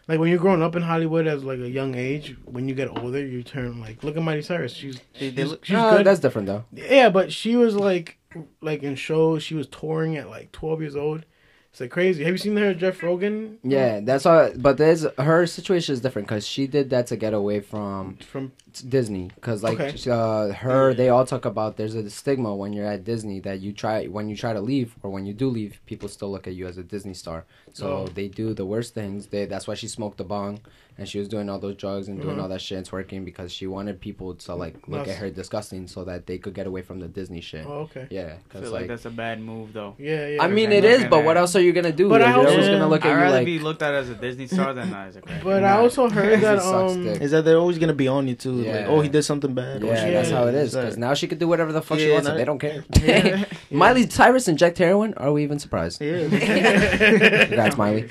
like 0.07 0.19
when 0.19 0.29
you're 0.29 0.39
growing 0.39 0.61
up 0.61 0.75
in 0.75 0.81
Hollywood 0.83 1.25
as 1.27 1.43
like 1.43 1.59
a 1.59 1.69
young 1.69 1.95
age, 1.95 2.35
when 2.45 2.67
you 2.67 2.75
get 2.75 2.89
older, 2.95 3.25
you 3.25 3.41
turn 3.43 3.79
like 3.79 4.03
look 4.03 4.15
at 4.17 4.21
Miley 4.21 4.41
Cyrus. 4.41 4.73
She's 4.73 4.99
They- 5.19 5.31
she's, 5.33 5.55
she's 5.63 5.73
No, 5.73 5.97
good. 5.97 6.05
that's 6.05 6.19
different 6.19 6.47
though. 6.47 6.65
Yeah, 6.73 7.09
but 7.09 7.31
she 7.33 7.55
was 7.55 7.75
like 7.75 8.17
like 8.61 8.83
in 8.83 8.95
shows. 8.95 9.41
She 9.43 9.55
was 9.55 9.67
touring 9.67 10.17
at 10.17 10.29
like 10.29 10.51
12 10.51 10.81
years 10.81 10.95
old. 10.95 11.25
It's 11.71 11.79
like 11.79 11.89
crazy. 11.89 12.25
Have 12.25 12.33
you 12.33 12.37
seen 12.37 12.57
her 12.57 12.73
Jeff 12.73 13.01
Rogan? 13.01 13.57
Yeah, 13.63 14.01
that's 14.01 14.25
all. 14.25 14.51
But 14.57 14.77
there's 14.77 15.05
her 15.17 15.47
situation 15.47 15.93
is 15.93 16.01
different 16.01 16.27
because 16.27 16.45
she 16.45 16.67
did 16.67 16.89
that 16.89 17.07
to 17.07 17.15
get 17.15 17.33
away 17.33 17.61
from 17.61 18.17
From 18.17 18.51
Disney. 18.89 19.31
Because 19.35 19.63
like 19.63 19.79
Okay. 19.79 20.11
uh, 20.11 20.51
her, 20.51 20.93
they 20.93 21.07
all 21.07 21.25
talk 21.25 21.45
about 21.45 21.77
there's 21.77 21.95
a 21.95 22.09
stigma 22.09 22.53
when 22.53 22.73
you're 22.73 22.85
at 22.87 23.05
Disney 23.05 23.39
that 23.41 23.61
you 23.61 23.71
try 23.71 24.05
when 24.07 24.27
you 24.27 24.35
try 24.35 24.51
to 24.51 24.59
leave 24.59 24.95
or 25.01 25.09
when 25.11 25.25
you 25.25 25.33
do 25.33 25.47
leave, 25.49 25.79
people 25.85 26.09
still 26.09 26.29
look 26.29 26.45
at 26.45 26.55
you 26.55 26.67
as 26.67 26.77
a 26.77 26.83
Disney 26.83 27.13
star. 27.13 27.45
So 27.71 27.87
Oh. 27.89 28.07
they 28.07 28.27
do 28.27 28.53
the 28.53 28.65
worst 28.65 28.93
things. 28.93 29.27
They 29.27 29.45
that's 29.45 29.65
why 29.65 29.75
she 29.75 29.87
smoked 29.87 30.17
the 30.17 30.25
bong 30.25 30.59
and 31.01 31.09
she 31.09 31.17
was 31.17 31.27
doing 31.27 31.49
all 31.49 31.57
those 31.57 31.75
drugs 31.75 32.07
and 32.09 32.21
doing 32.21 32.35
Mhm. 32.37 32.41
all 32.43 32.47
that 32.49 32.61
shit 32.61 32.77
and 32.77 32.87
twerking 32.87 33.25
because 33.25 33.51
she 33.51 33.65
wanted 33.65 33.99
people 33.99 34.35
to 34.35 34.53
like 34.53 34.75
look 34.87 35.01
Nice. 35.07 35.09
at 35.09 35.17
her 35.17 35.29
disgusting 35.31 35.87
so 35.87 36.03
that 36.03 36.27
they 36.27 36.37
could 36.37 36.53
get 36.53 36.67
away 36.67 36.83
from 36.83 36.99
the 36.99 37.07
Disney 37.07 37.41
shit. 37.41 37.65
oh, 37.67 37.87
okay. 37.89 38.05
Yeah, 38.11 38.21
I 38.21 38.37
because 38.43 38.61
feel 38.61 38.71
like 38.71 38.81
like. 38.81 38.89
that's 38.89 39.05
a 39.05 39.09
bad 39.09 39.41
move, 39.41 39.73
though. 39.73 39.95
Yeah, 39.97 40.27
yeah. 40.27 40.43
I 40.43 40.47
mean, 40.47 40.71
it 40.71 40.85
is, 40.85 41.01
but 41.05 41.17
man. 41.17 41.25
what 41.25 41.37
else 41.37 41.55
are 41.55 41.61
you 41.67 41.73
gonna 41.73 41.91
do? 41.91 42.07
But 42.07 42.21
I 42.21 42.25
Like, 42.27 42.35
also- 42.37 42.49
everyone's 42.49 42.69
gonna 42.69 42.87
look 42.87 43.03
I'd 43.05 43.09
at 43.09 43.15
you 43.15 43.21
rather 43.23 43.37
like. 43.37 43.45
be 43.45 43.57
looked 43.59 43.81
at 43.81 43.93
as 43.95 44.09
a 44.09 44.15
Disney 44.15 44.45
star 44.55 44.73
than 44.75 44.93
as 44.93 45.15
a 45.15 45.21
crackhead. 45.21 45.43
But 45.43 45.63
I 45.63 45.77
also 45.77 46.07
heard 46.07 46.39
that 46.45 46.59
um. 46.59 47.07
Is 47.07 47.31
that 47.31 47.45
they're 47.45 47.57
always 47.57 47.79
gonna 47.79 47.93
be 48.05 48.07
on 48.07 48.27
you 48.27 48.35
too? 48.35 48.51
Like, 48.51 48.65
Yeah. 48.67 48.85
oh, 48.87 49.01
he 49.01 49.09
did 49.09 49.23
something 49.23 49.53
bad. 49.55 49.81
or 49.83 49.87
Yeah, 49.87 50.05
she- 50.05 50.11
that's 50.11 50.29
how 50.29 50.45
it 50.47 50.53
is. 50.55 50.75
Because 50.75 50.97
now 50.97 51.15
she 51.15 51.25
could 51.27 51.39
do 51.39 51.47
whatever 51.47 51.71
the 51.71 51.81
fuck 51.81 51.97
she 51.97 52.07
Yeah, 52.07 52.13
wants, 52.13 52.27
and 52.29 52.37
they 52.39 52.45
don't 52.45 52.59
care. 52.59 52.83
Miley 53.71 54.07
Cyrus 54.09 54.47
inject 54.47 54.77
heroin? 54.77 55.13
Are 55.17 55.31
we 55.33 55.41
even 55.43 55.57
surprised? 55.57 55.99
Yeah. 56.01 56.27
Congrats, 56.29 57.77
Miley. 57.77 58.09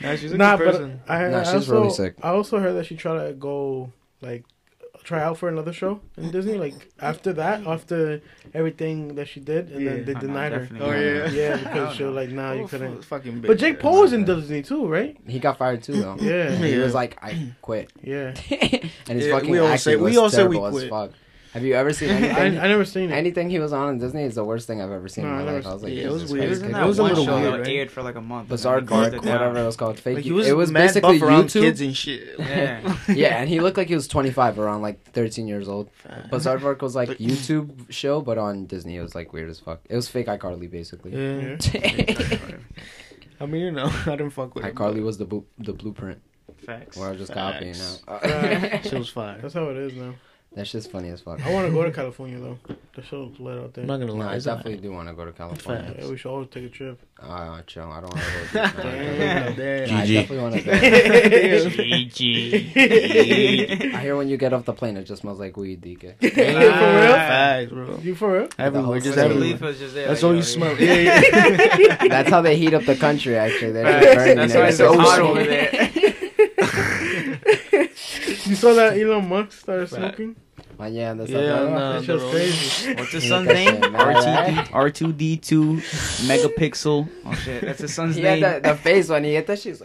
Nah, 0.00 0.16
she's 0.16 0.32
a 0.32 0.36
nah, 0.36 0.56
good 0.56 0.64
but 0.66 0.72
person. 0.72 1.00
Nah, 1.08 1.42
she's 1.44 1.54
also, 1.54 1.81
really 1.82 1.94
sick. 1.94 2.14
I 2.22 2.30
also 2.30 2.58
heard 2.58 2.74
that 2.74 2.86
she 2.86 2.96
tried 2.96 3.26
to 3.26 3.32
go 3.34 3.90
like 4.20 4.44
try 5.04 5.20
out 5.20 5.36
for 5.36 5.48
another 5.48 5.72
show 5.72 6.00
in 6.16 6.30
Disney. 6.30 6.54
Like 6.54 6.74
after 7.00 7.32
that, 7.32 7.66
after 7.66 8.20
everything 8.54 9.16
that 9.16 9.26
she 9.26 9.40
did, 9.40 9.70
and 9.72 9.80
Yeah. 9.82 9.90
then 9.90 10.04
they 10.04 10.14
denied 10.14 10.52
her. 10.52 10.68
Oh, 10.80 10.92
yeah. 10.92 11.28
Yeah, 11.30 11.56
because 11.56 11.96
she 11.96 12.04
was 12.04 12.14
like, 12.14 12.30
nah, 12.30 12.52
you 12.52 12.62
Oh, 12.62 12.68
couldn't. 12.68 12.98
f- 12.98 13.04
fucking 13.06 13.40
But. 13.40 13.58
Jake 13.58 13.80
Paul 13.80 14.02
was 14.02 14.12
in 14.12 14.24
Disney 14.24 14.62
too, 14.62 14.86
right? 14.86 15.16
He 15.26 15.40
got 15.40 15.58
fired 15.58 15.82
too, 15.82 15.94
though. 16.00 16.16
Yeah, 16.20 16.52
He 16.54 16.76
Yeah. 16.76 16.84
was 16.84 16.94
like, 16.94 17.18
I 17.22 17.52
quit. 17.62 17.90
yeah. 18.00 18.28
and 18.50 19.18
his 19.18 19.26
Yeah, 19.26 19.32
fucking 19.34 19.50
we 19.50 19.58
all 19.58 19.66
acting 19.66 19.78
say- 19.78 19.96
we 19.96 20.02
was 20.02 20.16
all 20.18 20.30
say 20.30 20.46
we 20.46 20.56
terrible 20.56 20.78
as 20.78 20.88
fuck. 20.88 21.10
Have 21.52 21.64
you 21.64 21.74
ever 21.74 21.92
seen 21.92 22.08
I, 22.10 22.14
anything? 22.14 22.58
I 22.60 22.68
never 22.68 22.84
seen 22.86 23.10
it. 23.10 23.14
anything 23.14 23.50
he 23.50 23.58
was 23.58 23.72
on 23.74 23.90
in 23.90 23.98
Disney 23.98 24.22
is 24.22 24.34
the 24.36 24.44
worst 24.44 24.66
thing 24.66 24.80
I've 24.80 24.90
ever 24.90 25.06
seen 25.08 25.24
No, 25.24 25.30
in 25.38 25.44
my 25.44 25.52
life. 25.52 25.66
I 25.66 25.74
was 25.74 25.82
like, 25.82 25.92
Yeah, 25.92 26.04
it 26.04 26.10
was 26.12 26.22
Jesus 26.22 26.32
weird. 26.32 26.44
It 26.44 26.46
Christ, 26.46 26.50
was 26.50 26.60
in 26.62 26.66
kid. 26.68 26.74
that 26.76 26.82
It 26.82 26.86
was 26.86 26.98
a 26.98 27.02
little 27.02 27.24
show 27.26 27.34
weird, 27.40 27.52
that 27.54 27.58
right? 27.60 27.68
aired 27.68 27.90
for 27.90 28.02
like 28.02 28.14
a 28.14 28.20
month. 28.22 28.48
Bizarre 28.48 28.80
then 28.80 29.10
Dark, 29.10 29.22
whatever 29.24 29.58
it 29.58 29.64
was 29.66 29.76
called. 29.76 29.98
Fake. 29.98 30.14
Like 30.16 30.24
he 30.24 30.32
was 30.32 30.48
it 30.48 30.56
was 30.56 30.70
mad 30.70 30.86
basically 30.86 31.18
buff 31.18 31.28
around 31.28 31.44
YouTube. 31.44 31.60
kids 31.60 31.80
and 31.82 31.96
shit. 31.96 32.38
Yeah. 32.38 32.96
yeah, 33.08 33.36
and 33.40 33.48
he 33.50 33.60
looked 33.60 33.76
like 33.76 33.88
he 33.88 33.94
was 33.94 34.08
25, 34.08 34.58
around 34.58 34.80
like 34.82 35.02
13 35.12 35.46
years 35.46 35.68
old. 35.68 35.90
Bizaardvark 36.30 36.80
was 36.80 36.94
like 36.96 37.10
YouTube 37.18 37.92
show, 37.92 38.22
but 38.22 38.38
on 38.38 38.64
Disney. 38.66 38.96
It 38.96 39.02
was 39.02 39.14
like 39.14 39.32
weird 39.34 39.50
as 39.50 39.60
fuck. 39.60 39.80
It 39.90 39.96
was 39.96 40.08
fake 40.08 40.28
iCarly 40.28 40.70
basically. 40.70 41.12
Yeah. 41.12 41.58
Yeah. 41.74 42.56
I 43.40 43.46
mean, 43.46 43.62
you 43.62 43.70
know, 43.72 43.90
I 44.06 44.10
didn't 44.10 44.30
fuck 44.30 44.54
with 44.54 44.64
it. 44.64 44.74
iCarly 44.74 45.02
was 45.02 45.18
the 45.18 45.24
bu- 45.26 45.44
the 45.58 45.72
blueprint. 45.72 46.22
Facts. 46.64 46.96
Where 46.96 47.08
I 47.08 47.10
was 47.10 47.18
just 47.20 47.32
copying 47.32 47.74
Facts. 47.74 48.04
now. 48.06 48.80
She 48.88 48.96
was 48.96 49.08
fine. 49.08 49.40
That's 49.42 49.54
how 49.54 49.68
it 49.70 49.76
is 49.76 49.94
now. 49.94 50.14
That's 50.54 50.70
just 50.70 50.90
funny 50.90 51.08
as 51.08 51.22
fuck. 51.22 51.40
I 51.46 51.50
want 51.52 51.66
to 51.66 51.72
go 51.72 51.82
to 51.82 51.90
California 51.90 52.38
though. 52.38 52.58
The 52.94 53.02
show's 53.02 53.40
lit 53.40 53.58
out 53.58 53.72
there. 53.72 53.84
I'm 53.84 53.88
not 53.88 54.00
gonna 54.00 54.12
No, 54.12 54.18
lie. 54.18 54.32
I 54.32 54.36
it's 54.36 54.44
definitely 54.44 54.72
alright. 54.72 54.82
do 54.82 54.92
want 54.92 55.08
to 55.08 55.14
go 55.14 55.24
to 55.24 55.32
California. 55.32 55.94
Yeah, 55.98 56.08
we 56.10 56.18
should 56.18 56.28
always 56.30 56.48
take 56.50 56.64
a 56.64 56.68
trip. 56.68 57.00
Uh, 57.18 57.62
chill. 57.62 57.90
I 57.90 58.00
don't 58.02 58.12
want 58.14 58.20
to 58.22 58.48
go. 58.52 58.66
To 58.68 58.82
Damn, 58.82 59.54
damn. 59.56 59.96
I 59.96 60.06
GG. 60.06 60.14
definitely 60.14 60.38
want 60.38 60.54
to 60.56 60.62
go. 60.62 60.72
I 63.96 64.00
hear 64.00 64.16
when 64.16 64.28
you 64.28 64.36
get 64.36 64.52
off 64.52 64.64
the 64.64 64.72
plane, 64.72 64.96
it 64.96 65.04
just 65.04 65.22
smells 65.22 65.38
like 65.40 65.56
weed, 65.56 65.82
DK. 65.82 66.18
For 66.20 66.28
real? 66.28 67.14
Facts, 67.14 67.70
bro. 67.72 67.98
You 68.02 68.14
for 68.14 68.32
real? 68.32 68.48
Everywhere, 68.58 69.00
just 69.00 69.18
whole 69.18 69.30
everywhere. 69.30 69.72
just 69.72 69.94
there. 69.94 70.08
That's 70.08 70.22
like, 70.22 70.28
all 70.28 70.32
yo, 70.32 70.36
you 70.36 70.42
smell. 70.42 70.76
yeah. 70.80 70.92
Yeah, 71.22 71.76
yeah. 71.78 72.08
That's 72.08 72.30
how 72.30 72.40
they 72.42 72.56
heat 72.56 72.74
up 72.74 72.84
the 72.84 72.96
country. 72.96 73.36
Actually, 73.36 73.72
they're 73.72 74.14
burning 74.14 74.36
That's 74.36 74.54
why 74.54 74.68
it's 74.68 74.80
everything. 74.80 75.04
so 75.04 75.08
hot 75.08 75.16
so 75.16 75.28
over 75.28 75.44
there. 75.44 75.81
You 78.62 78.68
saw 78.68 78.74
that 78.76 78.96
Elon 78.96 79.28
Musk 79.28 79.58
started 79.58 79.88
smoking? 79.88 80.36
Oh, 80.78 80.86
yeah, 80.86 81.14
that's 81.14 81.28
Yeah, 81.30 81.40
not 81.40 81.70
nah, 81.70 81.92
that 81.94 82.04
shit's 82.04 82.22
bro. 82.22 82.30
crazy. 82.30 82.94
What's 82.94 83.12
his 83.18 83.24
Yeah, 83.24 83.28
son's 83.28 83.48
name? 83.48 83.80
R2D, 83.82 84.68
R2D2 84.68 85.80
megapixel. 86.28 87.08
Oh 87.26 87.34
shit, 87.34 87.62
that's 87.62 87.80
his 87.80 87.92
son's 87.92 88.14
He 88.14 88.22
had 88.22 88.34
name. 88.34 88.40
that, 88.42 88.62
the 88.62 88.76
face 88.76 89.08
when 89.08 89.24
he 89.24 89.34
hit 89.34 89.48
that 89.48 89.58
shit. 89.58 89.82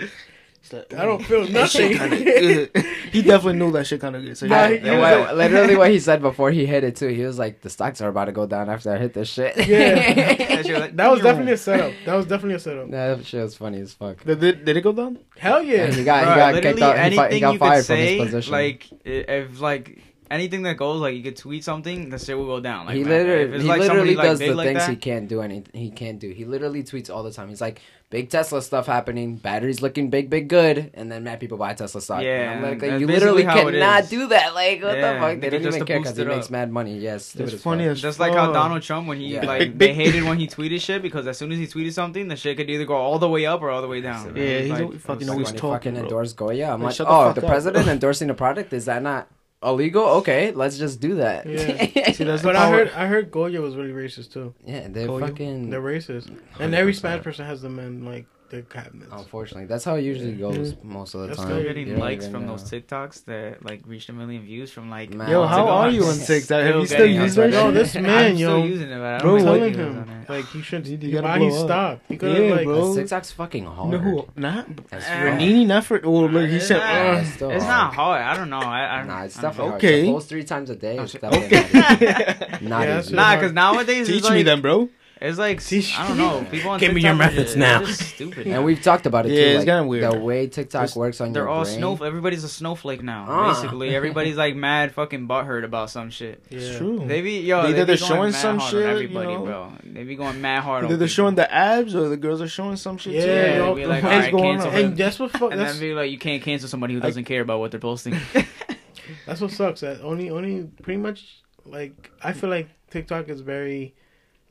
He's 0.70 0.74
like, 0.74 0.93
I 0.93 1.05
don't 1.05 1.24
feel 1.24 1.47
nothing. 1.47 1.97
He 3.11 3.22
definitely 3.22 3.57
knew 3.59 3.72
that 3.72 3.88
shit 3.88 4.01
kind 4.01 4.15
of 4.18 4.22
good. 4.22 4.38
So 4.38 4.47
Nah, 4.47 4.68
yeah, 4.68 4.78
he- 4.78 4.89
And 4.89 4.99
what- 5.01 5.38
literally 5.38 5.76
what 5.78 5.89
he 5.89 5.99
said 5.99 6.22
before 6.22 6.51
he 6.51 6.65
hit 6.65 6.84
it 6.84 6.95
too. 6.97 7.07
He 7.07 7.24
was 7.24 7.39
like, 7.39 7.61
"The 7.61 7.70
stocks 7.70 8.01
are 8.01 8.09
about 8.09 8.26
to 8.26 8.32
go 8.34 8.45
down 8.45 8.70
after 8.70 8.91
I 8.93 8.97
hit 8.97 9.13
this 9.13 9.30
shit." 9.30 9.55
Yeah. 9.68 10.34
That 10.57 10.80
like, 10.82 10.95
That 10.97 11.11
was 11.11 11.22
definitely 11.22 11.53
a 11.53 11.57
setup. 11.57 11.93
That 12.05 12.15
was 12.15 12.26
definitely 12.26 12.55
a 12.55 12.59
setup. 12.59 12.91
that 12.91 13.26
shit 13.26 13.41
was 13.41 13.55
funny 13.55 13.80
as 13.80 13.93
fuck. 13.93 14.24
did, 14.26 14.39
did, 14.41 14.65
did 14.65 14.76
it 14.78 14.82
go 14.82 14.91
down? 14.91 15.20
Hell 15.38 15.61
Yeah, 15.63 15.86
yeah. 15.86 15.91
he 15.91 16.03
got 16.03 16.24
Bro, 16.24 16.34
he 16.34 16.39
got 16.39 16.53
literally 16.55 16.74
kicked 16.74 16.82
out. 16.84 16.95
He, 17.11 17.15
fi- 17.15 17.26
anything 17.28 17.32
he 17.36 17.39
got 17.39 17.53
you 17.53 17.59
fired 17.59 17.76
could 17.78 17.86
from 17.86 17.95
say, 17.95 18.18
his 18.18 18.26
position. 18.26 18.51
like 18.51 18.88
if 19.05 19.61
like 19.61 20.01
anything 20.32 20.63
that 20.63 20.78
goes, 20.78 21.01
like 21.01 21.15
you 21.15 21.23
could 21.23 21.38
tweet 21.38 21.63
something, 21.63 22.09
the 22.09 22.19
shit 22.19 22.38
will 22.38 22.45
go 22.45 22.59
down. 22.59 22.86
Like 22.88 22.95
he 22.95 23.03
man, 23.03 23.11
if 23.13 23.28
literally, 23.28 23.53
it's 23.55 23.63
he 23.63 23.69
like 23.69 23.80
literally 23.82 23.99
somebody, 23.99 24.15
like, 24.15 24.25
does 24.28 24.39
big 24.39 24.49
the 24.49 24.55
like 24.55 24.67
things 24.67 24.80
that, 24.80 24.89
he 24.89 24.95
can't 24.95 25.28
do. 25.28 25.41
Anything 25.41 25.80
he 25.80 25.91
can't 25.91 26.19
do. 26.19 26.30
He 26.32 26.45
literally 26.45 26.84
tweets 26.84 27.09
all 27.13 27.23
the 27.23 27.32
time. 27.32 27.49
He's 27.49 27.61
like, 27.61 27.82
"Big 28.09 28.30
Tesla 28.30 28.61
stuff 28.61 28.86
happening. 28.88 29.36
Batteries 29.38 29.82
looking 29.82 30.09
big, 30.09 30.30
big, 30.30 30.47
good." 30.47 30.91
And 30.93 31.11
then 31.11 31.23
mad 31.23 31.39
people 31.39 31.57
buy 31.57 31.73
Tesla 31.73 32.01
stock. 32.01 32.21
Yeah, 32.23 32.51
and 32.51 32.65
I'm 32.65 32.71
like, 32.71 32.80
that's 32.80 32.99
you 33.01 33.07
literally 33.07 33.43
cannot 33.43 34.09
do 34.09 34.28
that. 34.28 34.53
Like, 34.55 34.82
what 34.84 34.97
Yeah, 34.97 35.13
the 35.13 35.19
fuck? 35.19 35.39
They 35.41 35.47
nigga, 35.47 35.51
don't 35.51 35.63
just 35.63 35.78
even 35.78 35.80
to 35.80 35.86
care 35.86 35.99
because 35.99 36.11
boost 36.13 36.28
he 36.28 36.34
it 36.34 36.36
makes 36.36 36.49
mad 36.49 36.71
money. 36.71 36.97
Yes, 36.97 37.25
stupid 37.25 37.53
It's 37.53 37.63
funny 37.63 37.86
as 37.86 38.01
Just 38.01 38.19
like 38.19 38.34
how. 38.34 38.51
Donald 38.51 38.82
Trump 38.82 39.07
when 39.07 39.17
he 39.19 39.36
Yeah. 39.36 39.45
like 39.45 39.59
Big- 39.59 39.78
they 39.80 39.93
hated 39.93 40.23
when 40.23 40.38
he 40.38 40.47
tweeted 40.47 40.82
shit 40.82 41.01
because 41.01 41.28
as 41.28 41.38
soon 41.38 41.51
as 41.51 41.59
he 41.59 41.67
tweeted 41.67 41.93
something, 41.93 42.28
the 42.28 42.36
shit 42.36 42.57
could 42.57 42.69
either 42.69 42.86
go 42.86 42.95
all 42.95 43.19
the 43.19 43.30
way 43.30 43.45
up 43.45 43.61
or 43.61 43.69
all 43.69 43.82
the 43.82 43.88
way 43.88 44.01
down. 44.01 44.36
Yeah, 44.36 44.41
It 44.43 44.61
he's 44.63 44.71
like- 44.71 44.80
fucking 44.80 44.93
it 44.93 45.19
was 45.19 45.30
always 45.30 45.45
when 45.47 45.53
he 45.53 45.59
talking, 45.59 45.73
fucking 45.73 45.93
bro. 45.93 46.03
endorsed 46.03 46.36
Goya. 46.36 46.65
I'm 46.73 46.80
Like, 46.82 46.88
like, 46.88 46.95
shut 46.95 47.07
the 47.07 47.13
oh, 47.13 47.34
the 47.34 47.41
president 47.41 47.88
endorsing 47.95 48.30
a 48.30 48.34
product 48.34 48.73
is 48.73 48.86
that 48.86 49.01
not 49.03 49.28
illegal? 49.64 50.03
Okay, 50.20 50.51
let's 50.51 50.78
just 50.78 50.99
do 50.99 51.16
that. 51.16 51.45
Yeah. 51.45 52.12
See, 52.14 52.24
that's 52.24 52.43
But 52.43 52.55
I 52.55 52.70
heard 52.70 52.89
I 52.95 53.08
heard 53.08 53.32
Goya 53.32 53.62
was 53.62 53.76
really 53.76 53.91
racist 53.91 54.32
too. 54.34 54.53
yeah, 54.66 54.88
they're 54.89 55.08
Goya? 55.08 55.28
fucking. 55.28 55.70
They're 55.70 55.82
racist, 55.82 56.36
and 56.60 56.74
every 56.76 56.93
Spanish 56.93 57.24
person 57.24 57.45
has 57.45 57.62
them 57.62 57.80
in 57.80 58.05
like 58.05 58.26
their 58.50 58.62
cabinets. 58.64 59.12
Unfortunately, 59.12 59.66
that's 59.66 59.84
how 59.84 59.95
it 59.95 60.02
usually 60.04 60.32
Yeah. 60.32 60.50
goes 60.52 60.76
most 60.84 61.14
of 61.16 61.22
the 61.22 61.28
That's 61.28 61.39
time. 61.39 61.48
good. 61.50 61.58
I'm 61.58 61.64
getting 61.68 61.88
don't 61.89 62.00
likes 62.00 62.24
even 62.26 62.32
from 62.34 62.45
know. 62.45 62.56
those 62.58 62.70
TikToks 62.72 63.26
that 63.26 63.64
like 63.66 63.82
reached 63.86 64.10
a 64.10 64.14
million 64.14 64.43
views 64.43 64.72
from 64.72 64.89
like. 64.89 65.14
Man, 65.14 65.30
Yo, 65.30 65.45
how 65.45 65.68
are 65.68 65.89
you 65.89 66.04
on 66.04 66.18
TikTok? 66.18 66.64
Have 66.64 66.76
you 66.76 66.86
still 66.86 66.98
getting 67.00 67.22
used 67.22 67.38
on 67.39 67.52
that 67.52 67.58
Yo, 67.58 67.66
shit? 67.66 67.74
this 67.74 67.95
I'm 67.95 68.04
man, 68.04 68.36
still 68.36 68.60
yo, 68.60 68.64
using 68.66 68.89
it, 68.89 68.98
but 68.98 69.04
I 69.04 69.18
don't 69.18 69.22
Bro, 69.22 69.36
make 69.36 69.43
telling 69.43 69.74
videos 69.74 69.76
him 69.78 69.98
on 70.10 70.10
it. 70.22 70.30
like 70.30 70.45
he 70.45 70.62
should. 70.62 70.88
You 70.88 70.98
why 70.98 71.22
gotta 71.22 71.34
he 71.43 71.50
blow 71.50 71.60
up. 71.60 71.66
stopped? 71.68 72.02
He 72.10 72.18
could 72.18 72.38
Yeah, 72.38 72.56
like. 72.56 72.66
bro. 72.66 72.95
TikTok's 72.95 73.32
fucking 73.32 73.66
hard. 73.66 73.91
know 73.91 73.98
who? 74.00 74.28
Not 74.36 74.68
That's 74.89 75.06
Uh, 75.10 75.22
real. 75.24 75.34
Ranini, 75.34 75.66
not 75.68 75.84
for. 75.86 76.02
Oh, 76.04 76.26
look, 76.26 76.50
he 76.50 76.56
It's 76.58 76.68
said. 76.68 76.78
not- 76.78 77.16
uh, 77.18 77.20
It's 77.22 77.41
It's 77.41 77.66
not 77.66 77.93
hard. 77.93 78.22
I 78.22 78.36
don't 78.38 78.50
know. 78.50 78.60
I, 78.60 79.00
I 79.00 79.04
Nah, 79.04 79.24
it's 79.24 79.38
I 79.38 79.41
don't 79.41 79.52
definitely 79.52 79.70
know. 79.72 79.76
Okay. 79.78 79.95
hard. 80.02 80.06
To 80.08 80.14
post 80.14 80.30
three 80.30 80.43
times 80.43 80.70
a 80.70 80.76
day. 80.76 80.98
Oh, 81.00 81.04
It's 81.04 81.12
shit. 81.12 81.22
definitely 81.22 81.58
Okay. 81.58 81.80
not, 81.80 82.02
Yeah, 82.02 82.58
not 82.62 82.86
that's 82.86 83.08
easy. 83.08 83.16
Nah, 83.16 83.36
because 83.36 83.52
nowadays 83.54 84.08
Teach 84.08 84.30
me 84.30 84.43
then, 84.43 84.62
bro. 84.62 84.89
It's 85.22 85.38
like 85.39 85.61
I 85.97 86.07
don't 86.07 86.18
know. 86.18 86.45
People 86.51 86.72
on 86.72 86.80
Give 86.80 86.93
me 86.93 87.01
your 87.01 87.15
methods 87.15 87.53
just- 87.53 87.57
now. 87.57 87.80
they're 87.80 87.88
stupid. 87.93 88.47
And 88.47 88.63
we've 88.63 88.82
talked 88.82 89.05
about 89.05 89.26
it 89.26 89.32
Yeah, 89.32 89.36
too. 89.36 89.41
it's 89.49 89.57
like, 89.59 89.68
kinda 89.68 89.84
weird. 89.86 90.11
The 90.13 90.20
way 90.20 90.47
TikTok 90.47 90.84
It's- 90.84 90.95
works 90.95 91.20
on 91.22 91.34
They're 91.34 91.43
your 91.43 91.49
all 91.49 91.63
brain. 91.63 91.78
snow. 91.78 91.95
Everybody's 91.97 92.43
a 92.43 92.49
snowflake 92.49 93.01
now. 93.03 93.26
Ah. 93.28 93.53
Basically, 93.53 93.95
everybody's 93.95 94.38
like 94.38 94.55
mad 94.55 94.91
fucking 94.93 95.28
butthurt 95.28 95.63
about 95.63 95.89
some 95.89 96.09
shit. 96.09 96.43
It's 96.51 96.78
true. 96.78 97.03
They 97.07 97.22
be 97.22 97.39
yo. 97.41 97.59
Either 97.61 97.68
they 97.68 97.74
be 97.74 97.86
they're 97.86 97.86
going 97.97 97.97
showing 98.09 98.32
mad 98.32 98.41
some 98.41 98.59
hard 98.59 98.72
shit, 98.72 98.80
on 98.84 98.88
you 98.89 98.93
everybody, 98.93 99.28
know? 99.34 99.43
bro. 99.45 99.72
They 99.84 100.03
be 100.03 100.15
going 100.15 100.39
mad 100.41 100.61
hard. 100.63 100.84
Either 100.86 100.93
on 100.93 100.99
they're 100.99 101.07
people. 101.07 101.13
showing 101.15 101.36
the 101.36 101.53
abs 101.53 101.95
or 101.95 102.09
the 102.09 102.18
girls 102.18 102.41
are 102.41 102.47
showing 102.47 102.76
some 102.76 102.97
shit 102.97 103.13
Yeah, 103.13 103.22
too. 103.26 103.32
Yeah, 103.32 103.55
yo, 103.57 103.76
be 103.76 103.86
like, 103.86 104.03
alright, 104.03 104.32
cancel. 104.34 104.70
And 104.72 104.95
that's 104.97 105.20
what 105.20 105.32
fuck. 105.32 105.51
and 105.51 105.59
That's 105.59 105.74
then 105.74 105.82
be 105.82 105.93
like, 105.93 106.11
you 106.11 106.18
can't 106.20 106.43
cancel 106.43 106.70
somebody 106.70 106.93
who 106.93 106.99
doesn't 106.99 107.26
care 107.26 107.41
about 107.41 107.59
what 107.59 107.72
they're 107.72 107.80
posting. 107.80 108.15
That's 109.26 109.41
what 109.41 109.51
sucks. 109.51 109.82
That 109.82 110.01
only 110.01 110.30
only 110.30 110.63
pretty 110.84 110.99
much 110.99 111.41
like 111.65 112.11
I 112.24 112.34
feel 112.34 112.49
like 112.49 112.68
TikTok 112.91 113.30
is 113.30 113.41
very 113.41 113.93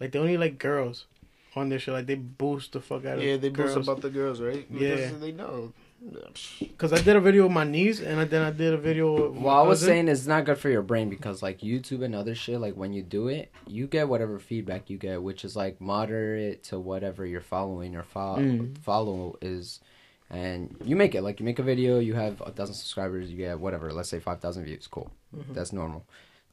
like 0.00 0.12
they 0.12 0.18
only 0.18 0.36
like 0.36 0.58
girls 0.58 1.06
on 1.54 1.68
their 1.68 1.78
shit. 1.78 1.94
Like 1.94 2.06
they 2.06 2.14
boost 2.16 2.72
the 2.72 2.80
fuck 2.80 3.04
out 3.06 3.18
of 3.18 3.24
Yeah, 3.24 3.36
they 3.36 3.48
boast 3.48 3.74
girls. 3.74 3.88
about 3.88 4.00
the 4.02 4.10
girls, 4.10 4.40
right? 4.40 4.66
Yeah. 4.70 5.10
They 5.20 5.32
know. 5.32 5.72
Cause 6.76 6.92
I 6.92 6.98
did 7.00 7.16
a 7.16 7.20
video 7.20 7.44
with 7.44 7.52
my 7.52 7.64
niece 7.64 8.00
and 8.00 8.28
then 8.30 8.42
I 8.42 8.50
did 8.50 8.74
a 8.74 8.76
video. 8.76 9.28
With 9.28 9.34
my 9.36 9.42
Well, 9.46 9.56
I 9.56 9.62
was 9.62 9.78
cousin. 9.80 9.88
saying 9.94 10.08
it's 10.08 10.26
not 10.26 10.44
good 10.44 10.58
for 10.58 10.68
your 10.68 10.82
brain 10.82 11.08
because 11.08 11.42
like 11.42 11.60
YouTube 11.60 12.04
and 12.04 12.14
other 12.14 12.34
shit, 12.34 12.60
like 12.60 12.74
when 12.74 12.92
you 12.92 13.02
do 13.02 13.28
it, 13.28 13.50
you 13.66 13.86
get 13.86 14.08
whatever 14.08 14.38
feedback 14.38 14.90
you 14.90 14.98
get, 14.98 15.22
which 15.22 15.44
is 15.44 15.56
like 15.56 15.80
moderate 15.80 16.62
to 16.64 16.78
whatever 16.78 17.24
you're 17.24 17.40
following 17.40 17.96
or 17.96 18.02
fo- 18.02 18.36
Mm. 18.36 18.76
follow 18.78 19.38
is. 19.40 19.80
And 20.28 20.76
you 20.84 20.96
make 20.96 21.14
it 21.14 21.22
like 21.22 21.38
you 21.40 21.46
make 21.46 21.58
a 21.60 21.62
video, 21.62 21.98
you 22.00 22.14
have 22.14 22.42
a 22.44 22.50
thousand 22.50 22.74
subscribers, 22.74 23.30
you 23.30 23.36
get 23.38 23.58
whatever, 23.60 23.92
let's 23.92 24.08
say 24.08 24.18
five 24.18 24.40
thousand 24.40 24.64
views, 24.64 24.86
cool, 24.88 25.10
Mhm. 25.34 25.54
that's 25.54 25.72
normal. 25.72 26.04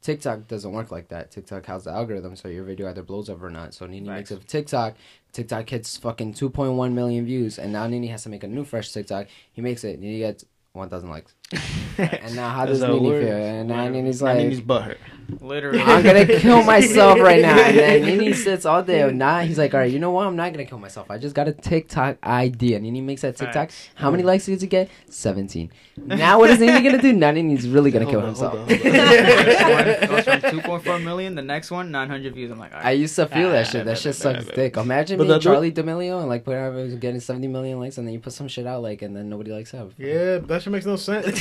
TikTok 0.04 0.46
doesn't 0.48 0.70
work 0.70 0.90
like 0.90 1.08
that. 1.08 1.30
TikTok 1.30 1.64
has 1.64 1.84
the 1.84 1.90
algorithm, 1.90 2.36
so 2.36 2.48
your 2.48 2.62
video 2.64 2.90
either 2.90 3.02
blows 3.02 3.30
up 3.30 3.42
or 3.42 3.48
not. 3.48 3.72
So 3.72 3.86
Nini 3.86 4.06
makes 4.06 4.30
a 4.30 4.36
TikTok. 4.36 4.96
TikTok 5.32 5.70
hits 5.70 5.96
fucking 5.96 6.34
2.1 6.34 6.92
million 6.92 7.24
views, 7.24 7.58
and 7.58 7.72
now 7.72 7.86
Nini 7.86 8.08
has 8.08 8.22
to 8.24 8.28
make 8.28 8.44
a 8.44 8.46
new 8.46 8.64
fresh 8.64 8.92
TikTok. 8.92 9.28
He 9.50 9.62
makes 9.62 9.82
it. 9.82 9.98
Nini 9.98 10.18
gets 10.18 10.44
1,000 10.74 11.08
likes. 11.08 11.34
And 11.98 12.36
now 12.36 12.50
how 12.50 12.66
does 12.66 12.82
Nini 12.82 13.08
feel? 13.08 13.32
And 13.32 13.68
now. 13.68 13.88
Nini's 13.88 14.20
like, 14.20 14.40
he's 14.40 14.60
butthurt. 14.60 14.98
Literally. 15.40 15.80
I'm 15.80 16.02
gonna 16.02 16.26
kill 16.38 16.62
myself 16.64 17.18
right 17.18 17.42
now. 17.42 17.58
And 17.58 17.78
then 17.78 18.02
Nini 18.02 18.32
sits 18.34 18.64
all 18.64 18.82
day. 18.82 19.10
Nah, 19.10 19.40
he's 19.40 19.58
like, 19.58 19.74
all 19.74 19.80
right, 19.80 19.90
you 19.90 19.98
know 19.98 20.10
what? 20.10 20.26
I'm 20.26 20.36
not 20.36 20.52
gonna 20.52 20.64
kill 20.64 20.78
myself. 20.78 21.10
I 21.10 21.18
just 21.18 21.34
got 21.34 21.48
a 21.48 21.52
TikTok 21.52 22.18
idea. 22.24 22.78
Nini 22.80 23.00
makes 23.00 23.22
that 23.22 23.36
TikTok. 23.36 23.54
Facts. 23.54 23.90
How 23.94 24.10
many 24.10 24.22
mm. 24.22 24.26
likes 24.26 24.46
did 24.46 24.60
he 24.60 24.66
get? 24.66 24.90
17. 25.08 25.70
Now 25.96 26.38
what 26.38 26.50
is 26.50 26.60
Nini 26.60 26.82
gonna 26.82 27.00
do? 27.00 27.12
Now 27.12 27.30
Nini's 27.30 27.68
really 27.68 27.90
gonna 27.90 28.06
kill 28.06 28.20
on, 28.20 28.26
himself. 28.26 28.52
hold 28.52 28.70
on, 28.70 28.76
hold 28.76 28.96
on. 28.96 29.84
This 29.84 30.00
one 30.08 30.08
goes 30.08 30.24
from 30.24 30.40
2.4 30.60 31.02
million. 31.02 31.34
The 31.34 31.42
next 31.42 31.70
one, 31.70 31.90
900 31.90 32.34
views. 32.34 32.50
I'm 32.50 32.58
like, 32.58 32.74
all 32.74 32.80
I 32.82 32.92
used 32.92 33.16
to 33.16 33.26
feel 33.26 33.50
that 33.50 33.66
shit. 33.66 33.84
That 33.84 33.92
nah, 33.92 33.94
shit 33.94 34.14
sucks 34.14 34.44
nah, 34.44 34.50
nah. 34.50 34.54
dick. 34.54 34.76
Imagine 34.76 35.18
But 35.18 35.24
being 35.24 35.32
that's 35.32 35.46
what- 35.46 35.58
Charli 35.58 35.72
D'Amelio 35.74 36.20
and 36.20 36.28
like 36.28 36.44
putting 36.44 36.60
out 36.60 37.00
getting 37.00 37.20
70 37.20 37.48
million 37.48 37.78
likes 37.80 37.98
and 37.98 38.06
then 38.06 38.14
you 38.14 38.20
put 38.20 38.32
some 38.32 38.48
shit 38.48 38.66
out 38.66 38.82
like 38.82 39.02
and 39.02 39.16
then 39.16 39.28
nobody 39.28 39.52
likes 39.52 39.72
it. 39.72 39.92
Yeah, 39.98 40.38
that 40.38 40.62
shit 40.62 40.72
makes 40.72 40.86
no 40.86 40.96
sense. 40.96 41.40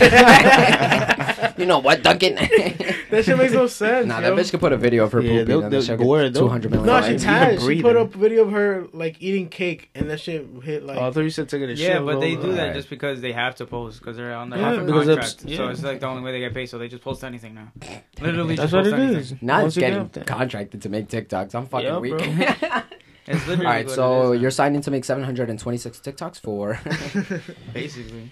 you 1.58 1.66
know 1.66 1.80
what, 1.80 2.04
Duncan? 2.04 2.36
that 2.36 3.24
shit 3.26 3.38
makes 3.38 3.54
no 3.54 3.68
sense. 3.68 3.73
Nah, 3.82 4.20
yo. 4.20 4.22
that 4.22 4.34
bitch 4.34 4.52
could 4.52 4.60
put 4.60 4.72
a 4.74 4.78
video 4.78 5.04
of 5.06 5.12
her 5.12 5.22
Yeah, 5.22 5.30
pooping 5.30 5.46
they'll- 5.48 5.64
and 5.64 5.72
they'll- 5.74 5.82
then 5.82 5.98
she'll 5.98 6.24
get 6.24 6.36
200 6.36 6.72
million 6.72 6.86
No, 6.88 6.94
Like, 6.94 7.04
she 7.06 7.12
likes. 7.12 7.24
even 7.24 7.34
had. 7.36 7.62
She 7.62 7.82
put 7.82 7.96
up 7.96 8.16
a 8.16 8.18
video 8.18 8.44
of 8.44 8.52
her 8.52 8.88
like 8.94 9.18
eating 9.22 9.50
cake, 9.50 9.90
and 9.96 10.10
that 10.10 10.20
shit 10.20 10.48
hit 10.64 10.84
like. 10.86 10.98
Oh, 10.98 11.08
I 11.08 11.12
thought 11.12 11.22
you 11.22 11.30
said 11.30 11.50
taking 11.50 11.70
a 11.70 11.76
shit. 11.76 11.88
Yeah, 11.90 12.00
but 12.00 12.20
they 12.20 12.36
do 12.36 12.52
that 12.54 12.60
Alright. 12.60 12.76
just 12.76 12.90
because 12.90 13.22
they 13.22 13.32
have 13.32 13.56
to 13.56 13.66
post 13.66 14.00
because 14.00 14.18
they're 14.18 14.34
on 14.34 14.50
the 14.50 14.58
Yeah, 14.58 14.72
yeah, 14.74 14.78
contract. 14.88 15.44
it's- 15.44 15.58
So 15.58 15.68
it's 15.70 15.84
like 15.84 16.00
the 16.00 16.08
only 16.08 16.22
way 16.24 16.32
they 16.34 16.40
get 16.40 16.54
paid. 16.54 16.66
So 16.68 16.78
they 16.78 16.88
just 16.88 17.04
post 17.04 17.24
anything 17.24 17.56
now. 17.56 17.72
Literally, 18.22 18.56
That's 18.56 18.72
just 18.72 18.74
what 18.74 18.84
post 18.84 18.94
it 18.96 19.00
anything. 19.00 19.20
is. 19.20 19.34
Not 19.42 19.62
Once 19.64 19.76
getting 19.78 20.10
contracted 20.26 20.82
to 20.82 20.90
make 20.90 21.08
TikToks. 21.08 21.56
I'm 21.56 21.66
fucking 21.68 22.00
weak. 22.02 22.16
It's 23.26 23.48
literally. 23.48 23.66
All 23.68 23.72
right, 23.72 23.90
so 23.90 24.34
it 24.34 24.36
is 24.36 24.42
you're 24.42 24.52
signing 24.52 24.82
to 24.82 24.92
make 24.92 25.06
726 25.06 26.00
TikToks 26.02 26.42
for. 26.42 26.78
basically. 27.74 28.30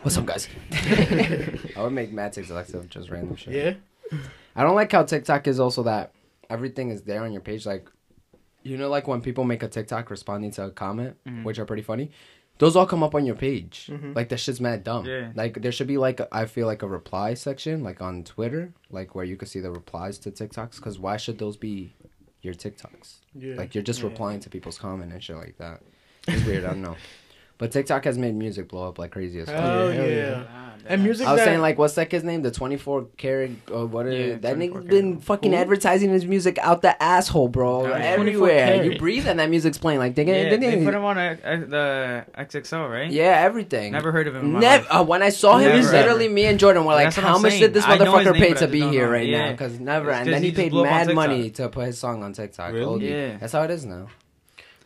What's 0.00 0.16
up, 0.16 0.24
guys? 0.24 0.48
I 1.76 1.82
would 1.82 1.92
make 1.92 2.12
mad 2.14 2.32
TikToks 2.32 2.72
of 2.72 2.88
just 2.88 3.10
random 3.10 3.36
shit. 3.36 3.52
yeah. 3.54 3.74
I 4.56 4.62
don't 4.62 4.74
like 4.74 4.92
how 4.92 5.02
TikTok 5.04 5.46
is 5.46 5.58
also 5.60 5.82
that 5.84 6.12
everything 6.50 6.90
is 6.90 7.02
there 7.02 7.22
on 7.24 7.32
your 7.32 7.40
page. 7.42 7.64
Like, 7.66 7.88
you 8.62 8.76
know, 8.76 8.88
like 8.88 9.08
when 9.08 9.20
people 9.22 9.44
make 9.44 9.62
a 9.62 9.68
TikTok 9.68 10.10
responding 10.10 10.50
to 10.52 10.64
a 10.66 10.70
comment, 10.70 11.16
Mhm. 11.26 11.44
which 11.44 11.58
are 11.58 11.64
pretty 11.64 11.82
funny, 11.82 12.10
those 12.58 12.76
all 12.76 12.86
come 12.86 13.02
up 13.02 13.14
on 13.14 13.24
your 13.24 13.34
page. 13.34 13.88
Mhm. 13.90 14.14
Like, 14.14 14.28
that 14.28 14.36
shit's 14.38 14.60
mad 14.60 14.84
dumb. 14.84 15.06
Yeah. 15.06 15.32
Like, 15.34 15.60
there 15.62 15.72
should 15.72 15.86
be, 15.88 15.96
like, 15.98 16.20
a- 16.20 16.28
I 16.30 16.44
feel 16.46 16.66
like 16.66 16.82
a 16.82 16.86
reply 16.88 17.34
section, 17.34 17.82
like 17.82 18.00
on 18.02 18.22
Twitter, 18.24 18.72
like 18.90 19.14
where 19.14 19.24
you 19.24 19.36
can 19.36 19.48
see 19.48 19.60
the 19.60 19.70
replies 19.70 20.18
to 20.20 20.30
TikToks. 20.30 20.76
Because 20.76 20.98
why 20.98 21.16
should 21.16 21.38
those 21.38 21.56
be 21.56 21.94
your 22.42 22.54
TikToks? 22.54 23.20
Yeah. 23.34 23.54
Like, 23.56 23.74
you're 23.74 23.82
just 23.82 24.00
Yeah. 24.02 24.08
replying 24.08 24.40
to 24.40 24.50
people's 24.50 24.78
comment 24.78 25.12
and 25.12 25.22
shit 25.22 25.36
like 25.36 25.56
that. 25.58 25.80
It's 26.28 26.44
weird. 26.46 26.64
I 26.64 26.68
don't 26.68 26.82
know. 26.82 26.96
But 27.58 27.70
TikTok 27.72 28.04
has 28.04 28.18
made 28.18 28.34
music 28.34 28.68
blow 28.68 28.88
up 28.88 28.98
like 28.98 29.12
crazy 29.12 29.38
as 29.40 29.46
fuck. 29.46 29.56
Hell 29.56 29.92
Yeah, 29.94 30.04
yeah. 30.04 30.14
yeah. 30.16 30.44
And 30.84 31.04
music 31.04 31.28
I 31.28 31.32
was 31.32 31.38
that, 31.38 31.44
saying 31.44 31.60
like, 31.60 31.78
what's 31.78 31.94
that 31.94 32.10
kid's 32.10 32.24
name? 32.24 32.42
The 32.42 32.50
twenty 32.50 32.76
four 32.76 33.06
karat. 33.16 33.52
Uh, 33.72 33.86
what? 33.86 34.04
Are, 34.06 34.10
Yeah, 34.10 34.34
that 34.38 34.56
nigga's 34.56 34.84
been 34.84 35.20
fucking 35.20 35.52
Who? 35.52 35.56
advertising 35.56 36.10
his 36.10 36.26
music 36.26 36.58
out 36.58 36.82
the 36.82 37.00
asshole, 37.00 37.46
bro. 37.46 37.82
Oh. 37.86 37.92
Everywhere 37.92 38.66
24 38.66 38.74
you 38.82 38.82
karat. 38.90 38.98
breathe 38.98 39.28
and 39.28 39.38
that 39.38 39.48
music's 39.48 39.78
playing. 39.78 40.00
Like, 40.00 40.16
ding, 40.16 40.26
Yeah, 40.26 40.48
ding, 40.48 40.58
they 40.58 40.70
ding. 40.72 40.84
put 40.84 40.92
him 40.92 41.04
on 41.04 41.18
a, 41.18 41.38
a, 41.44 41.58
the 41.58 42.26
XXL, 42.36 42.90
right? 42.90 43.08
yeah, 43.12 43.42
everything. 43.44 43.92
Never 43.92 44.10
heard 44.10 44.26
of 44.26 44.34
him. 44.34 44.56
in 44.56 44.60
Never. 44.60 44.92
Uh, 44.92 45.04
when 45.04 45.22
I 45.22 45.28
saw 45.28 45.56
him, 45.58 45.68
Never, 45.70 45.92
literally 45.92 46.24
ever. 46.24 46.34
me 46.34 46.46
and 46.46 46.58
Jordan 46.58 46.84
were 46.84 46.94
like, 46.94 47.14
"How 47.14 47.36
I'm 47.36 47.42
much 47.42 47.52
saying. 47.52 47.62
did 47.62 47.74
this 47.74 47.84
I 47.86 47.96
know 47.98 48.16
his 48.18 48.26
motherfucker 48.26 48.32
name, 48.32 48.42
pay 48.42 48.54
to 48.54 48.66
be 48.66 48.80
here 48.80 49.06
know. 49.06 49.12
right 49.12 49.30
now?" 49.30 49.52
Because 49.52 49.78
never. 49.78 50.10
And 50.10 50.32
then 50.32 50.42
he 50.42 50.48
he 50.50 50.54
paid 50.56 50.70
blew 50.70 50.84
up 50.84 50.90
on 50.92 51.06
mad 51.06 51.14
money 51.14 51.50
to 51.50 51.68
put 51.68 51.86
his 51.86 51.96
song 51.98 52.24
on 52.24 52.32
TikTok. 52.32 52.72
Really? 52.72 53.08
Yeah. 53.08 53.36
That's 53.38 53.52
how 53.52 53.62
it 53.62 53.70
is 53.70 53.84
now. 53.84 54.08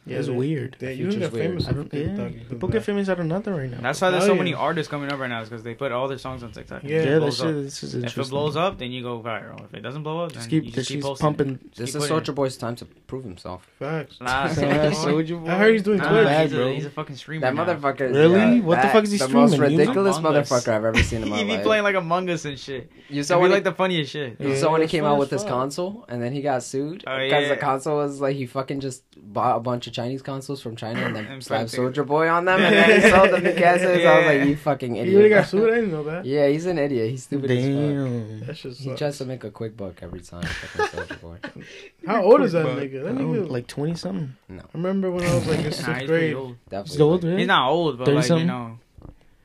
Yeah, 0.06 0.18
It's 0.18 0.28
they- 0.28 0.32
weird. 0.34 0.76
They, 0.78 0.86
The 0.86 0.94
you 0.94 1.04
can 1.04 1.12
future's 1.12 1.30
get 1.30 1.38
famous. 1.40 1.66
I 1.66 1.70
off 1.70 1.74
don't, 1.76 1.94
yeah. 1.94 2.06
TikTok. 2.28 2.48
People 2.50 2.68
get 2.68 2.84
famous 2.84 3.08
out 3.08 3.20
of 3.20 3.26
nothing 3.26 3.54
right 3.54 3.70
now. 3.70 3.78
That's 3.80 4.00
why 4.00 4.10
there's 4.10 4.22
Oh, 4.24 4.26
so 4.28 4.32
yeah. 4.32 4.38
many 4.38 4.54
artists 4.54 4.90
coming 4.90 5.10
up 5.12 5.18
right 5.18 5.28
now, 5.28 5.42
is 5.42 5.48
because 5.48 5.62
they 5.64 5.74
put 5.74 5.92
all 5.92 6.08
their 6.08 6.18
songs 6.18 6.42
on 6.42 6.52
TikTok. 6.52 6.84
Yeah. 6.84 6.98
If 6.98 7.06
it 7.06 7.10
yeah, 7.10 7.18
blows 7.18 7.38
that's 7.38 7.40
up. 7.42 7.46
shit. 7.56 7.62
This 7.64 7.82
is 7.82 7.94
If 7.94 8.02
interesting. 8.04 8.22
it 8.22 8.30
blows 8.30 8.56
up, 8.56 8.78
then 8.78 8.90
you 8.92 9.02
go 9.02 9.20
viral. 9.20 9.64
If 9.64 9.74
it 9.74 9.80
doesn't 9.80 10.02
blow 10.02 10.20
up, 10.24 10.32
then 10.32 10.38
just 10.42 10.52
you 10.52 10.62
keep, 10.62 10.74
just 10.74 10.88
keep 10.88 11.02
posting. 11.02 11.24
pumping. 11.24 11.58
Just 11.72 11.76
This 11.76 11.88
is 11.94 11.96
putting 12.08 12.16
it. 12.18 12.24
Soulja 12.24 12.34
Boy's 12.34 12.56
time 12.56 12.76
to 12.76 12.84
prove 12.84 13.24
himself. 13.24 13.66
Facts. 13.78 14.18
Nah, 14.26 14.48
Soulja 14.48 15.42
Boy. 15.44 15.50
I 15.50 15.58
heard 15.58 15.72
he's 15.72 15.82
doing 15.82 15.98
Nah, 15.98 16.08
Twitch. 16.10 16.38
he's, 16.42 16.52
bro. 16.52 16.66
A, 16.68 16.74
he's 16.74 16.86
a 16.86 16.90
fucking 16.90 17.16
streamer. 17.16 17.40
That 17.42 17.54
now. 17.54 17.64
motherfucker. 17.64 18.12
Really? 18.14 18.60
What 18.60 18.82
the 18.82 18.88
fuck 18.88 19.04
is 19.04 19.10
he 19.12 19.18
The 19.18 19.28
most 19.28 19.52
streaming? 19.52 19.76
Music? 19.76 19.88
ridiculous 19.94 20.16
motherfucker 20.18 20.68
I've 20.72 20.84
ever 20.84 21.02
seen 21.02 21.22
in 21.22 21.28
my 21.30 21.36
life. 21.38 21.46
he 21.48 21.56
be 21.56 21.62
playing 21.62 21.82
like 21.84 21.94
Among 21.96 22.28
Us 22.30 22.44
and 22.44 22.58
shit. 22.58 22.90
You 23.08 23.22
saw 23.22 23.36
be 23.36 23.42
when 23.42 23.50
like 23.50 23.64
the 23.64 23.72
funniest 23.72 24.10
shit. 24.12 24.40
You 24.40 24.56
saw 24.56 24.72
when 24.72 24.82
he 24.82 24.88
came 24.88 25.04
out 25.04 25.18
with 25.18 25.30
his 25.30 25.44
console, 25.44 26.04
and 26.08 26.22
then 26.22 26.32
he 26.32 26.42
got 26.42 26.62
sued 26.62 27.04
Oh, 27.06 27.16
because 27.18 27.48
the 27.48 27.56
console 27.56 27.96
was 27.98 28.20
like 28.20 28.36
he 28.36 28.46
fucking 28.46 28.80
just 28.80 29.02
bought 29.16 29.56
a 29.56 29.60
bunch 29.60 29.86
of 29.86 29.92
Chinese 29.96 30.22
consoles 30.22 30.60
from 30.62 30.74
China 30.76 31.00
and 31.06 31.16
then 31.16 31.26
And 31.26 31.42
slapped 31.42 31.70
Soulja 31.70 32.04
Boy 32.06 32.28
on 32.28 32.44
them, 32.44 32.60
and 32.60 32.74
then 32.76 33.00
he 33.00 33.10
sold 33.10 33.30
them 33.32 33.42
to 33.44 33.52
Cassis. 33.62 34.04
I 34.06 34.16
was 34.18 34.26
like, 34.26 34.48
you 34.48 34.56
fucking 34.56 34.94
He 34.94 35.00
idiot. 35.00 35.16
really 35.16 35.28
got 35.30 35.46
sued. 35.48 35.70
I 35.72 35.76
didn't 35.76 35.92
know 35.92 36.02
that. 36.04 36.24
yeah, 36.26 36.46
he's 36.48 36.66
an 36.66 36.78
idiot. 36.78 37.10
He's 37.10 37.24
stupid 37.24 37.50
as 37.50 37.64
fuck. 37.64 37.74
Damn. 37.74 38.40
That 38.46 38.56
shit 38.56 38.72
He 38.76 38.94
tries 38.94 39.18
to 39.18 39.24
make 39.24 39.42
a 39.44 39.50
quick 39.50 39.76
buck 39.76 39.94
every 40.02 40.20
time. 40.20 40.42
Fucking 40.44 40.86
Soulja 41.00 41.20
Boy. 41.20 41.36
How 42.06 42.22
old 42.22 42.42
is 42.42 42.52
that 42.52 42.64
But, 42.64 42.76
nigga? 42.78 43.02
That 43.04 43.14
I 43.14 43.18
don't- 43.18 43.34
nigga. 43.34 43.50
like 43.50 43.66
twenty 43.66 43.94
something. 43.94 44.36
No, 44.48 44.62
I 44.62 44.66
remember 44.74 45.10
when 45.10 45.24
I 45.24 45.34
was 45.34 45.46
like 45.46 45.58
in 45.58 45.64
Nah, 45.64 45.70
sixth 45.70 45.86
he's 45.86 45.96
pretty 45.96 46.06
grade. 46.06 46.34
old. 46.34 46.56
Definitely. 46.68 46.92
He's 46.92 47.00
old, 47.00 47.24
like- 47.24 47.30
right? 47.32 47.38
He's 47.38 47.48
not 47.48 47.68
old, 47.70 47.98
but 47.98 48.04
30 48.06 48.16
like 48.16 48.40
you 48.40 48.44
know. 48.46 48.78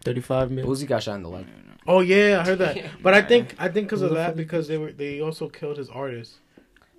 Thirty-five 0.03 0.51
mil. 0.51 0.65
Uzi 0.65 0.87
got 0.87 1.03
shot 1.03 1.15
in 1.15 1.23
the 1.23 1.29
leg. 1.29 1.45
Oh 1.87 1.99
yeah, 2.01 2.41
I 2.41 2.45
heard 2.45 2.59
that. 2.59 2.77
But 3.01 3.13
I 3.13 3.21
think 3.21 3.55
I 3.59 3.67
think 3.69 3.87
because 3.87 4.01
of 4.01 4.11
that 4.15 4.35
because 4.35 4.67
they 4.67 4.77
were 4.77 4.91
they 4.91 5.21
also 5.21 5.47
killed 5.49 5.77
his 5.77 5.89
artist. 5.89 6.33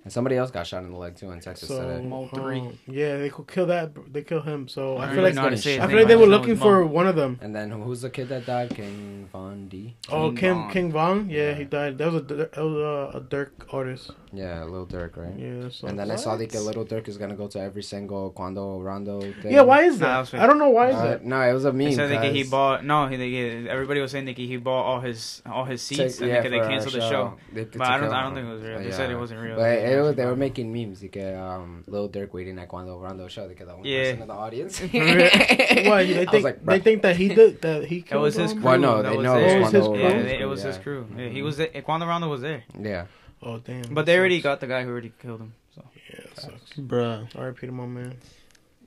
And 0.03 0.11
somebody 0.11 0.35
else 0.35 0.51
got 0.51 0.67
shot 0.67 0.83
in 0.83 0.91
the 0.91 0.97
leg 0.97 1.15
too 1.15 1.31
in 1.31 1.39
Texas 1.39 1.69
So 1.69 1.81
today. 1.81 2.03
Mo 2.05 2.27
three. 2.27 2.59
um, 2.59 2.77
yeah, 2.87 3.17
they 3.17 3.29
could 3.29 3.47
kill 3.47 3.65
that. 3.67 3.91
They 4.11 4.21
kill 4.21 4.41
him. 4.41 4.67
So 4.67 4.97
I 4.97 5.05
I 5.05 5.07
feel 5.07 5.15
don't 5.15 5.23
like 5.23 5.35
know 5.35 5.41
how 5.43 5.49
to 5.49 5.57
say 5.57 5.75
his 5.75 5.79
I 5.79 5.87
feel 5.87 5.97
like 5.99 6.07
they 6.07 6.13
I 6.13 6.17
were 6.17 6.25
looking 6.25 6.57
for 6.57 6.81
mom. 6.83 6.91
one 6.91 7.07
of 7.07 7.15
them. 7.15 7.39
And 7.41 7.55
then 7.55 7.71
who's 7.71 8.01
the 8.01 8.09
kid 8.09 8.27
that 8.29 8.45
died? 8.45 8.69
King 8.75 9.29
Von 9.31 9.69
D. 9.69 9.95
Oh, 10.09 10.27
King 10.29 10.35
Kim 10.37 10.55
Von. 10.55 10.71
King 10.71 10.91
Von. 10.91 11.29
Yeah, 11.29 11.37
Yeah. 11.49 11.53
he 11.55 11.63
died. 11.63 11.97
That 11.97 12.11
was 12.11 12.21
a 12.21 12.25
that 12.35 12.57
was 12.57 12.75
a, 13.13 13.17
a 13.17 13.21
Durk 13.21 13.51
artist. 13.71 14.11
Yeah, 14.33 14.63
Lil 14.65 14.87
Durk, 14.87 15.15
right? 15.15 15.37
Yeah. 15.37 15.69
So. 15.69 15.87
And 15.87 15.97
then 15.97 16.11
I 16.11 16.15
saw 16.17 16.35
What? 16.35 16.49
that 16.51 16.61
Little 16.61 16.85
Durk 16.85 17.07
is 17.07 17.17
gonna 17.17 17.35
go 17.35 17.47
to 17.47 17.59
every 17.61 17.83
single 17.83 18.31
Quando 18.31 18.81
Rondo 18.81 19.21
thing. 19.21 19.53
Yeah, 19.53 19.61
why 19.61 19.83
is 19.83 19.99
that? 19.99 20.25
that. 20.31 20.41
I 20.41 20.47
don't 20.47 20.57
know 20.59 20.69
why 20.69 20.89
is 20.89 20.95
Uh, 20.95 21.03
that. 21.05 21.25
no, 21.25 21.39
it 21.41 21.53
was 21.53 21.63
a 21.65 21.71
meme. 21.71 21.85
They 21.91 21.95
said 21.95 22.09
that 22.11 22.33
he 22.33 22.41
'cause- 22.43 22.51
bought 22.51 22.83
no, 22.83 23.07
he, 23.07 23.15
they, 23.15 23.69
everybody 23.69 24.01
was 24.01 24.11
saying 24.11 24.25
that 24.25 24.37
he 24.37 24.57
bought 24.57 24.83
all 24.83 24.99
his 24.99 25.41
all 25.45 25.63
his 25.65 25.81
seats 25.81 26.17
to- 26.17 26.23
and 26.25 26.33
yeah, 26.33 26.41
they, 26.41 26.49
they 26.49 26.59
for 26.59 26.67
canceled 26.67 26.95
the 26.95 27.09
show. 27.09 27.35
They- 27.53 27.63
But 27.65 27.87
I 27.87 27.97
don't 27.99 28.11
I 28.11 28.23
don't 28.23 28.33
think 28.35 28.47
it 28.47 28.51
was 28.51 28.63
real. 28.63 28.79
They 28.79 28.91
said 28.91 29.09
it 29.11 29.17
wasn't 29.17 29.39
real. 29.41 29.55
But 29.93 29.99
it, 29.99 29.99
actually 29.99 30.07
was, 30.09 30.15
they 30.17 30.25
were 30.25 30.35
making 30.35 30.73
memes. 30.73 31.03
You 31.03 31.09
get 31.09 31.35
um, 31.35 31.83
Lil 31.87 32.09
Durk 32.09 32.33
waiting 32.33 32.57
at 32.59 32.67
Quando 32.67 32.97
Rondo 32.99 33.27
show 33.27 33.47
to 33.47 33.53
get 33.53 33.67
that 33.67 33.77
one 33.77 33.85
Yeah. 33.85 34.03
person 34.11 34.21
in 34.23 34.27
the 34.27 34.33
audience. 34.33 34.79
Why 34.81 36.05
they 36.05 36.25
think 36.25 36.43
like, 36.43 36.65
they 36.65 36.79
think 36.79 37.01
that 37.03 37.15
he 37.15 37.27
did 37.29 37.61
that 37.61 37.85
he 37.85 38.05
It 38.09 38.15
was 38.15 38.35
his 38.35 38.53
crew. 38.53 38.61
Well, 38.61 38.79
no, 38.79 39.01
they 39.03 39.15
was 39.17 39.23
know 39.23 39.35
there. 39.39 39.57
it 39.57 39.61
was 39.61 39.71
his 39.71 39.85
crew. 39.87 39.97
they- 39.97 40.39
it 40.41 40.45
was 40.45 40.61
Yeah. 40.61 40.67
his 40.67 40.77
crew. 40.77 41.07
Yeah, 41.17 41.27
he 41.29 41.41
was 41.41 41.57
there. 41.57 41.67
Quando 41.83 42.05
Rondo 42.05 42.27
was 42.29 42.41
there, 42.41 42.63
Yeah. 42.79 43.05
Oh 43.41 43.57
damn. 43.59 43.93
but 43.93 44.05
they 44.05 44.17
already 44.17 44.41
got 44.41 44.59
the 44.61 44.67
guy 44.67 44.83
who 44.83 44.89
already 44.89 45.11
killed 45.21 45.41
him. 45.41 45.53
So 45.75 45.83
Yeah, 46.09 46.19
that 46.25 46.39
sucks. 46.41 46.73
Bruh. 46.73 47.27
R.I.P. 47.35 47.67
to 47.67 47.73
my 47.73 47.85
man. 47.85 48.15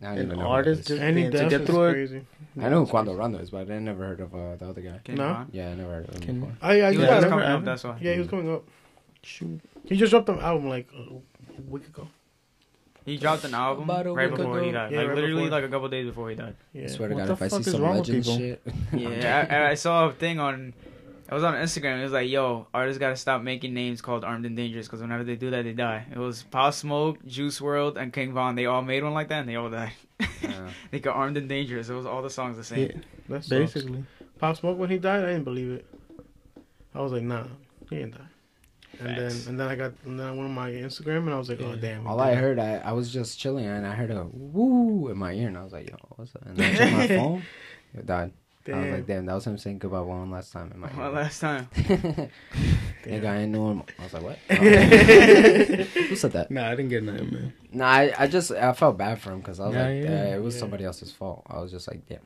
An 0.03 0.39
artist 0.41 0.89
who 0.89 0.95
it 0.95 0.99
is. 0.99 1.01
just 1.01 1.01
Any 1.03 1.23
to 1.25 1.31
death 1.31 1.51
get 1.51 1.61
is 1.63 1.67
through 1.67 1.85
it. 1.85 1.93
crazy. 1.93 2.21
I 2.61 2.69
know 2.69 2.85
who 2.85 2.87
Quando 2.91 3.15
Rondo 3.15 3.39
is, 3.39 3.51
but 3.51 3.71
I 3.71 3.79
never 3.79 4.05
heard 4.07 4.21
of 4.21 4.35
uh, 4.35 4.57
the 4.57 4.69
other 4.69 4.81
guy. 4.83 5.01
King 5.05 5.17
No? 5.17 5.29
Von. 5.33 5.49
Yeah, 5.53 5.71
I 5.71 5.75
never 5.75 5.91
heard 5.91 6.09
of 6.09 6.15
him 6.17 6.21
Can- 6.23 6.41
before. 6.41 6.57
I, 6.63 6.83
I 6.83 6.93
He 6.93 6.99
yeah, 6.99 7.17
was 7.17 7.25
I 7.25 7.29
coming 7.29 7.45
up. 7.47 7.65
That's 7.65 7.85
why. 7.85 7.97
yeah, 8.01 8.13
he 8.13 8.19
was 8.19 8.29
coming 8.29 8.53
up. 8.53 8.65
Shoot. 9.23 9.61
He 9.87 9.97
just 9.97 10.11
dropped 10.11 10.29
an 10.29 10.41
album 10.41 10.69
like 10.69 10.89
a 10.93 11.61
week 11.69 11.87
ago. 11.87 12.09
He 13.05 13.19
dropped 13.19 13.45
an 13.45 13.55
album 13.55 13.85
About 13.85 14.09
a 14.09 14.13
right 14.13 14.29
week 14.29 14.37
before 14.37 14.61
he 14.61 14.73
died. 14.73 14.91
Yeah, 14.91 14.99
like 14.99 15.09
right 15.09 15.15
literally 15.15 15.45
before. 15.45 15.61
like 15.61 15.65
a 15.65 15.69
couple 15.69 15.89
days 15.89 16.07
before 16.07 16.29
he 16.29 16.35
died. 16.35 16.57
Yeah. 16.73 16.85
I 16.85 16.87
swear 16.89 17.09
to 17.09 17.15
What 17.15 17.27
God, 17.29 17.33
if 17.35 17.43
I 17.43 17.49
see 17.49 17.63
some 17.63 17.83
wrong 17.83 17.99
legend 17.99 18.27
shit. 18.27 18.63
Yeah, 18.93 19.47
I, 19.49 19.71
I 19.71 19.75
saw 19.75 20.09
a 20.09 20.13
thing 20.13 20.41
on. 20.41 20.75
I 21.29 21.35
was 21.35 21.45
on 21.45 21.55
Instagram. 21.55 22.01
It 22.01 22.05
was 22.05 22.13
like, 22.13 22.29
"Yo, 22.29 22.67
artists 22.75 22.99
gotta 22.99 23.17
stop 23.17 23.43
making 23.43 23.75
names 23.75 24.01
called 24.01 24.25
Armed 24.25 24.45
and 24.45 24.57
Dangerous 24.57 24.87
because 24.87 25.01
whenever 25.01 25.23
they 25.25 25.37
do 25.37 25.51
that, 25.51 25.63
they 25.63 25.73
die." 25.73 26.05
It 26.11 26.19
was 26.19 26.43
Pop 26.45 26.75
Smoke, 26.75 27.25
Juice 27.27 27.61
WRLD, 27.61 27.97
and 27.97 28.13
King 28.13 28.33
Von. 28.33 28.57
They 28.57 28.67
all 28.67 28.83
made 28.83 29.05
one 29.05 29.15
like 29.15 29.29
that, 29.29 29.41
and 29.41 29.49
they 29.49 29.57
all 29.57 29.71
died. 29.71 29.93
Yeah. 30.41 30.69
they 30.91 30.99
got 30.99 31.15
Armed 31.17 31.37
and 31.37 31.49
Dangerous. 31.49 31.89
It 31.89 31.95
was 31.95 32.07
all 32.07 32.23
the 32.23 32.31
songs 32.31 32.57
the 32.57 32.65
same. 32.65 32.91
Yeah, 32.91 32.97
That's 33.29 33.49
basically. 33.49 34.05
Pop 34.39 34.57
Smoke 34.57 34.79
when 34.79 34.91
he 34.91 34.99
died, 34.99 35.25
I 35.25 35.29
didn't 35.29 35.45
believe 35.45 35.71
it. 35.71 35.87
I 36.95 37.01
was 37.01 37.13
like, 37.13 37.23
nah, 37.23 37.45
he 37.89 37.97
didn't 37.97 38.17
die. 38.19 38.25
And 38.99 39.09
Facts. 39.17 39.45
then 39.45 39.49
and 39.51 39.61
then 39.61 39.69
I 39.69 39.75
got 39.77 39.93
and 40.05 40.19
then 40.19 40.27
I 40.27 40.31
went 40.31 40.43
on 40.45 40.55
my 40.55 40.71
Instagram 40.71 41.19
and 41.27 41.31
I 41.35 41.39
was 41.39 41.49
like, 41.49 41.61
oh 41.61 41.77
damn. 41.77 42.03
he 42.03 42.07
All 42.07 42.21
I 42.21 42.31
died. 42.35 42.39
heard, 42.39 42.59
I, 42.59 42.77
I 42.79 42.93
was 42.93 43.13
just 43.13 43.39
chilling 43.39 43.67
and 43.67 43.87
I 43.87 43.95
heard 43.95 44.11
a 44.11 44.25
woo 44.33 45.09
in 45.09 45.19
my 45.19 45.33
ear 45.33 45.49
and 45.49 45.59
I 45.59 45.63
was 45.65 45.73
like, 45.73 45.89
yo, 45.91 45.97
what's 46.17 46.33
that? 46.33 46.43
And 46.47 46.61
I 46.61 46.75
checked 46.75 46.93
my 46.93 47.07
phone. 47.19 47.43
It 47.97 48.07
died. 48.07 48.33
I 48.69 48.81
was 48.81 48.91
like, 48.91 49.07
damn, 49.07 49.27
that 49.27 49.35
was 49.35 49.47
him 49.47 49.59
saying 49.59 49.79
goodbye 49.79 50.01
one 50.01 50.29
last 50.31 50.53
time 50.53 50.73
in 50.75 50.81
my 50.81 50.91
Well, 50.97 51.11
ear. 51.11 51.15
last 51.15 51.41
time. 51.41 51.69
Nigga, 51.77 53.27
I 53.27 53.37
ain't 53.43 53.53
know 53.53 53.71
him. 53.71 53.83
I 53.99 54.03
was 54.03 54.13
like, 54.13 54.23
what? 54.25 54.39
Who 54.49 56.17
said 56.17 56.33
that? 56.33 56.51
Nah, 56.51 56.67
I 56.67 56.71
didn't 56.71 56.89
get 56.89 57.05
nothing, 57.05 57.31
man. 57.33 57.53
No, 57.73 57.85
I, 57.85 58.13
I 58.19 58.27
just 58.27 58.51
I 58.51 58.73
felt 58.73 58.99
bad 58.99 59.21
for 59.21 59.31
him 59.31 59.39
because 59.39 59.61
I 59.61 59.67
was 59.69 59.75
Yeah, 59.77 59.83
like, 59.87 60.03
yeah, 60.03 60.21
uh, 60.33 60.37
it 60.37 60.43
was 60.43 60.55
yeah. 60.55 60.61
somebody 60.61 60.85
else's 60.85 61.13
fault. 61.13 61.45
I 61.47 61.61
was 61.61 61.71
just 61.71 61.87
like, 61.87 62.05
damn. 62.09 62.19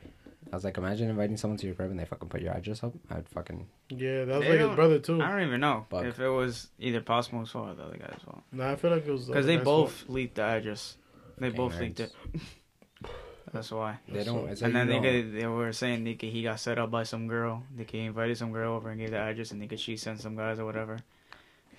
I 0.51 0.55
was 0.55 0.63
like, 0.65 0.77
imagine 0.77 1.09
inviting 1.09 1.37
someone 1.37 1.57
to 1.59 1.65
your 1.65 1.75
crib 1.75 1.91
and 1.91 1.99
they 1.99 2.03
fucking 2.05 2.27
put 2.27 2.41
your 2.41 2.53
address 2.53 2.83
up. 2.83 2.93
I'd 3.09 3.27
fucking 3.29 3.67
Yeah, 3.89 4.25
that 4.25 4.39
was 4.39 4.43
They 4.43 4.49
like 4.49 4.59
his 4.59 4.67
don't- 4.67 4.75
brother 4.75 4.99
too. 4.99 5.21
I 5.21 5.29
don't 5.31 5.47
even 5.47 5.61
know 5.61 5.85
Fuck. 5.89 6.05
if 6.05 6.19
it 6.19 6.27
was 6.29 6.67
either 6.77 6.99
Possible's 7.01 7.51
fault 7.51 7.69
or 7.69 7.75
the 7.75 7.83
other 7.83 7.97
guy's 7.97 8.19
fault. 8.25 8.41
No, 8.51 8.69
I 8.69 8.75
feel 8.75 8.91
like 8.91 9.07
it 9.07 9.11
was 9.11 9.25
Because 9.27 9.45
they 9.45 9.55
that's 9.55 9.65
both 9.65 10.03
leaked 10.09 10.35
the 10.35 10.43
address. 10.43 10.97
They 11.37 11.47
Dang 11.49 11.55
both 11.57 11.79
leaked 11.79 11.99
it. 12.01 12.11
That's 13.53 13.71
why. 13.71 13.97
They 14.07 14.23
don't. 14.23 14.47
It's 14.47 14.61
And 14.61 14.73
like 14.73 14.87
then 14.87 14.95
you 14.95 15.01
they, 15.01 15.11
don't- 15.21 15.31
could, 15.33 15.41
they 15.41 15.47
were 15.47 15.73
saying 15.73 16.03
they 16.05 16.13
could, 16.15 16.29
he 16.29 16.43
got 16.43 16.59
set 16.59 16.77
up 16.79 16.89
by 16.91 17.03
some 17.03 17.27
girl. 17.27 17.63
They 17.75 17.83
could 17.83 17.99
invited 17.99 18.37
some 18.37 18.51
girl 18.53 18.73
over 18.75 18.89
and 18.89 18.99
gave 18.99 19.11
the 19.11 19.17
address, 19.17 19.51
and 19.51 19.61
they 19.61 19.67
could 19.67 19.79
she 19.79 19.97
sent 19.97 20.21
some 20.21 20.35
guys 20.37 20.59
or 20.59 20.65
whatever. 20.65 20.99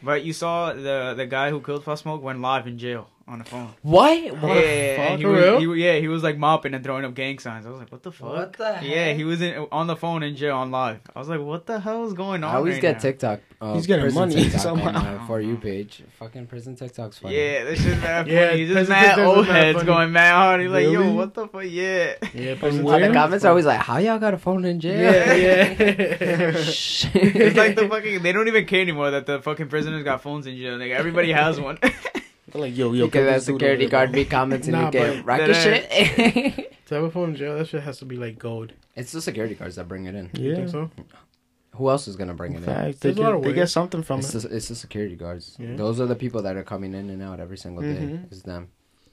But 0.03 0.25
you 0.25 0.33
saw 0.33 0.73
the 0.75 1.15
the 1.17 1.27
guy 1.27 1.49
who 1.51 1.61
killed 1.63 1.85
Fast 1.85 2.03
Smoke 2.03 2.23
went 2.23 2.41
live 2.41 2.67
in 2.67 2.77
jail 2.79 3.09
on 3.33 3.39
the 3.39 3.45
phone. 3.47 3.71
What? 3.83 4.23
yeah, 4.23 4.31
What? 4.33 4.57
and 4.57 5.19
he 5.19 5.25
For 5.25 5.31
was, 5.31 5.43
real? 5.63 5.75
he, 5.75 5.83
yeah, 5.85 5.99
he 5.99 6.09
was 6.09 6.23
like 6.23 6.37
mopping 6.37 6.75
and 6.75 6.85
throwing 6.85 7.05
up 7.05 7.15
gang 7.15 7.39
signs. 7.39 7.65
I 7.67 7.71
was 7.71 7.79
like, 7.79 7.91
what 7.91 8.03
the 8.03 8.13
fuck? 8.13 8.29
What 8.29 8.53
the 8.53 8.79
Yeah, 8.83 9.15
he 9.15 9.25
was 9.25 9.41
in, 9.41 9.67
on 9.73 9.87
the 9.87 9.97
phone 9.97 10.23
in 10.23 10.37
jail 10.37 10.57
on 10.57 10.71
live. 10.71 11.01
I 11.15 11.19
was 11.19 11.29
like, 11.29 11.41
what 11.41 11.67
the 11.67 11.81
hell 11.81 12.05
is 12.07 12.13
going 12.13 12.45
on? 12.45 12.55
I 12.55 12.59
always 12.59 12.75
right 12.75 12.83
get 12.83 12.93
now? 12.97 13.01
TikTok. 13.01 13.41
Uh, 13.61 13.75
He's 13.75 13.87
getting 13.87 14.13
money 14.13 14.35
TikTok 14.35 14.61
somehow. 14.61 14.93
my 15.19 15.27
for 15.27 15.41
you 15.41 15.57
page. 15.57 16.03
Fucking 16.19 16.47
prison 16.47 16.77
TikTok's 16.77 17.19
funny. 17.19 17.37
Yeah, 17.37 17.65
this 17.65 17.81
shit 17.83 17.99
mad 18.01 18.27
funny. 18.27 18.33
Yeah, 18.37 18.53
He's 18.53 18.69
just 18.69 18.89
President 18.91 19.17
mad 19.17 19.19
old 19.27 19.47
heads 19.47 19.77
funny. 19.79 19.87
going 19.87 20.13
mad 20.13 20.33
hard. 20.33 20.61
He's 20.61 20.71
like, 20.71 20.89
yo, 20.89 21.13
what 21.13 21.33
the 21.35 21.49
fuck? 21.49 21.63
Yeah. 21.65 22.15
Yeah, 22.35 22.55
And 22.63 22.87
Oh, 22.87 22.99
the 23.01 23.13
comments 23.13 23.45
are 23.45 23.49
always 23.49 23.65
like, 23.67 23.81
"How 23.81 23.99
y'all 23.99 24.19
got 24.19 24.35
a 24.35 24.39
phone 24.39 24.65
in 24.65 24.81
jail?" 24.81 25.01
Yeah, 25.01 25.33
yeah. 25.35 26.53
It's 27.15 27.57
like 27.57 27.77
the 27.77 27.89
fucking. 27.89 28.23
They 28.23 28.33
don't 28.33 28.49
even 28.49 28.67
care 28.67 28.81
anymore 28.83 29.11
that 29.13 29.27
the 29.27 29.41
fucking 29.41 29.69
prisoners 29.69 30.03
got 30.05 30.23
phones 30.23 30.47
in 30.47 30.57
jail. 30.57 30.77
Like 30.77 30.91
everybody 30.91 31.33
has 31.33 31.61
one. 31.61 31.79
They're 32.53 32.63
like, 32.63 32.77
yo, 32.77 32.93
yo, 32.93 33.07
Because 33.07 33.19
come 33.21 33.25
that 33.27 33.33
this 33.35 33.45
security 33.47 33.87
guard 33.87 34.09
there, 34.11 34.15
be 34.15 34.25
commenting 34.25 34.73
Nah, 34.73 34.83
and 34.85 34.93
get 34.93 35.17
but 35.17 35.25
racket 35.25 35.57
shit. 35.57 36.77
to 36.87 36.95
have 36.95 37.05
a 37.05 37.11
phone 37.11 37.31
in 37.31 37.37
jail, 37.37 37.57
that 37.59 37.69
shit 37.69 37.83
has 37.83 37.99
to 38.01 38.05
be 38.05 38.17
like 38.17 38.39
gold. 38.39 38.73
it's 38.95 39.13
the 39.13 39.23
security 39.23 39.55
guards 39.55 39.77
that 39.77 39.89
bring 39.89 40.05
it 40.07 40.15
in. 40.15 40.31
You 40.35 40.51
Yeah. 40.51 40.57
think 40.57 40.69
so? 40.69 40.91
Who 41.77 41.89
else 41.89 42.07
is 42.07 42.17
gonna 42.17 42.35
bring 42.35 42.53
it 42.53 42.59
in? 42.59 42.65
They 42.65 42.93
There's 43.01 43.17
a 43.17 43.21
lot 43.23 43.33
get, 43.41 43.43
they 43.45 43.53
get 43.55 43.69
something 43.71 44.03
from 44.03 44.19
It's 44.21 44.35
it. 44.35 44.43
the, 44.51 44.57
it's 44.57 44.69
the 44.69 44.75
security 44.75 45.17
guards. 45.17 45.57
Yeah. 45.59 45.75
Those 45.77 45.99
are 46.01 46.07
the 46.07 46.15
people 46.15 46.43
that 46.43 46.55
are 46.57 46.63
coming 46.65 46.93
in 46.93 47.09
and 47.09 47.23
out 47.23 47.41
every 47.41 47.57
single 47.57 47.83
day. 47.83 47.97
Mhm. 48.03 48.27
It's 48.31 48.43
them, 48.43 48.69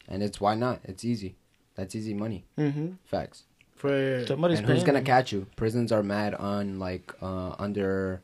and 0.09 0.21
it's 0.21 0.41
why 0.41 0.55
not? 0.55 0.81
It's 0.83 1.05
easy. 1.05 1.35
That's 1.75 1.95
easy 1.95 2.13
money. 2.13 2.43
Mm-hmm. 2.57 2.87
Facts. 3.05 3.43
For 3.77 4.25
Somebody's 4.27 4.59
and 4.59 4.67
who's 4.67 4.83
gonna 4.83 5.01
catch 5.01 5.31
you? 5.31 5.47
Prisons 5.55 5.93
are 5.93 6.03
mad 6.03 6.35
on 6.35 6.79
like 6.79 7.13
uh 7.21 7.55
under 7.57 8.21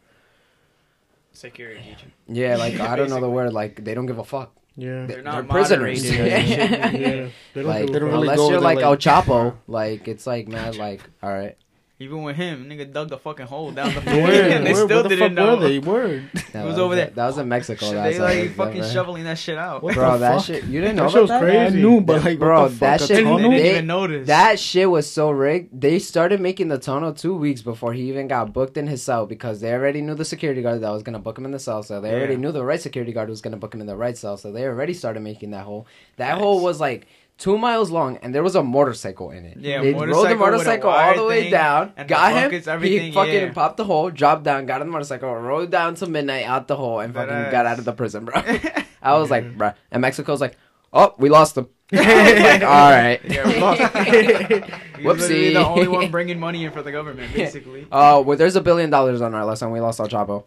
Security 1.32 1.96
yeah 2.28 2.56
like 2.56 2.80
I 2.80 2.96
don't 2.96 3.10
know 3.10 3.20
the 3.20 3.30
word 3.30 3.52
like 3.54 3.84
they 3.84 3.94
don't 3.94 4.06
give 4.06 4.20
a 4.20 4.24
fuck. 4.26 4.54
Yeah, 4.78 5.06
They're 5.06 5.22
not 5.22 5.48
prisoners. 5.48 6.04
moderated 6.04 6.20
or 6.20 6.40
shit. 6.46 6.48
yeah, 6.50 7.28
they 7.54 7.62
don't 7.62 7.66
like 7.66 7.88
give 7.88 7.96
a 7.96 8.00
don't 8.00 8.10
fuck. 8.10 8.12
really 8.14 8.22
unless 8.28 8.38
go 8.38 8.50
you're 8.50 8.60
like, 8.62 8.76
like- 8.78 8.86
El 8.86 8.98
Chapo, 8.98 9.56
like 9.68 10.08
it's 10.08 10.28
like 10.28 10.48
mad 10.48 10.76
like 10.76 11.02
all 11.24 11.30
right. 11.32 11.58
Even 11.98 12.24
with 12.24 12.36
him, 12.36 12.66
nigga 12.70 12.92
dug 12.92 13.08
the 13.08 13.18
fucking 13.18 13.46
hole 13.46 13.72
down 13.72 13.88
the 13.94 14.02
Word, 14.02 14.04
floor, 14.04 14.18
and 14.30 14.66
they 14.68 14.74
word, 14.74 14.86
still 14.86 14.88
where 15.00 15.04
the 15.04 15.10
didn't 15.16 15.36
fuck 15.38 15.46
know. 15.46 15.56
were 15.56 15.68
they? 15.70 15.80
Word. 15.80 16.30
That 16.52 16.66
was 16.66 16.78
over 16.78 16.96
there. 16.96 17.08
That 17.08 17.26
was 17.28 17.38
in 17.38 17.48
Mexico. 17.50 17.92
That's 17.92 18.18
they 18.18 18.22
how 18.22 18.24
like 18.42 18.52
fucking 18.56 18.74
done, 18.76 18.82
right? 18.82 18.92
shoveling 18.94 19.24
that 19.26 19.38
shit 19.38 19.58
out. 19.58 19.82
What 19.84 19.94
Bro, 19.96 20.12
the 20.14 20.18
that 20.20 20.36
fuck? 20.38 20.46
shit 20.46 20.64
you 20.66 20.80
didn't 20.82 20.96
That 20.98 21.04
know 21.04 21.10
shit 21.10 21.22
was 21.22 21.30
about 21.32 21.42
that? 21.42 21.46
crazy. 21.72 21.78
I 21.78 21.82
knew, 21.82 22.02
but 22.02 22.24
like, 22.24 22.40
Bro, 22.40 22.62
what 22.64 22.72
the 22.72 22.78
that 22.80 23.00
fuck? 23.02 23.08
shit- 23.10 23.20
a 23.20 23.24
They 23.24 23.38
didn't 23.38 23.54
even 23.54 23.88
notice. 23.88 24.28
That 24.28 24.60
shit 24.60 24.90
was 24.90 25.10
so 25.10 25.32
rigged. 25.32 25.82
They 25.82 26.00
started 26.00 26.40
making 26.42 26.68
the 26.70 26.78
tunnel 26.78 27.14
two 27.14 27.36
weeks 27.36 27.62
before 27.62 27.94
he 27.94 28.04
even 28.10 28.28
got 28.30 28.52
booked 28.54 28.78
in 28.78 28.88
his 28.88 29.02
cell 29.04 29.26
because 29.26 29.60
they 29.62 29.74
already 29.74 30.02
knew 30.02 30.16
the 30.16 30.26
security 30.26 30.62
guard 30.62 30.82
that 30.82 30.90
was 30.92 31.04
gonna 31.04 31.20
book 31.20 31.38
him 31.38 31.46
in 31.46 31.52
the 31.52 31.60
cell. 31.60 31.82
So 31.84 32.00
they 32.02 32.14
already 32.14 32.34
Yeah. 32.34 32.40
knew 32.40 32.52
the 32.54 32.64
right 32.66 32.80
security 32.82 33.12
guard 33.14 33.30
was 33.30 33.42
gonna 33.42 33.58
book 33.58 33.74
him 33.74 33.82
in 33.82 33.88
the 33.88 33.98
right 33.98 34.18
cell. 34.18 34.36
So 34.38 34.52
they 34.52 34.64
already 34.66 34.94
started 34.94 35.22
making 35.22 35.52
that 35.52 35.64
hole. 35.66 35.88
That 36.18 36.34
Nice. 36.34 36.42
hole 36.42 36.62
was 36.62 36.80
like 36.82 37.08
two 37.38 37.58
miles 37.58 37.92
long, 37.92 38.18
and 38.18 38.34
there 38.34 38.44
was 38.44 38.56
a 38.56 38.64
motorcycle 38.64 39.32
in 39.32 39.46
it. 39.46 39.58
Yeah, 39.60 39.82
they 39.82 39.94
rode 39.94 40.30
the 40.30 40.36
motorcycle 40.36 40.90
all 40.90 41.16
the 41.16 41.26
way 41.26 41.50
down, 41.50 41.94
got 42.08 42.34
him. 42.34 42.52
buckets, 42.52 42.84
he 42.84 43.12
fucking 43.12 43.34
yeah. 43.34 43.54
popped 43.54 43.78
the 43.78 43.84
hole, 43.84 44.10
dropped 44.10 44.44
down, 44.44 44.66
got 44.66 44.82
on 44.82 44.88
the 44.88 44.92
motorcycle, 44.92 45.34
rode 45.34 45.72
down 45.72 45.96
to 45.96 46.08
midnight 46.08 46.46
out 46.46 46.68
the 46.68 46.76
hole, 46.76 47.00
and 47.00 47.14
fucking 47.14 47.52
got 47.52 47.66
out 47.66 47.80
of 47.80 47.86
the 47.86 47.94
prison, 47.94 48.26
bro. 48.26 48.36
I 49.02 49.18
was 49.18 49.30
like, 49.30 49.58
bro, 49.58 49.74
And 49.92 50.02
Mexico's 50.02 50.42
like, 50.42 50.58
oh, 50.94 51.14
we 51.18 51.30
lost 51.30 51.58
him. 51.58 51.68
I 51.94 51.98
was 51.98 52.42
like, 52.42 52.62
all 52.64 52.90
right. 52.92 53.20
Yeah, 53.26 53.48
we 53.48 53.60
lost. 53.60 53.82
He 54.96 55.06
was 55.06 55.20
literally 55.20 55.52
Whoopsie. 55.52 55.54
the 55.54 55.66
only 55.68 55.88
one 55.90 56.10
bringing 56.10 56.40
money 56.40 56.64
in 56.66 56.72
for 56.72 56.82
the 56.82 56.92
government, 56.92 57.32
basically. 57.36 57.86
Oh, 57.92 58.22
well, 58.22 58.38
there's 58.38 58.56
a 58.56 58.62
billion 58.62 58.90
dollars 58.90 59.22
on 59.22 59.36
our 59.36 59.46
list, 59.46 59.62
and 59.62 59.72
we 59.72 59.80
lost 59.82 60.00
El 60.00 60.08
Chapo. 60.08 60.46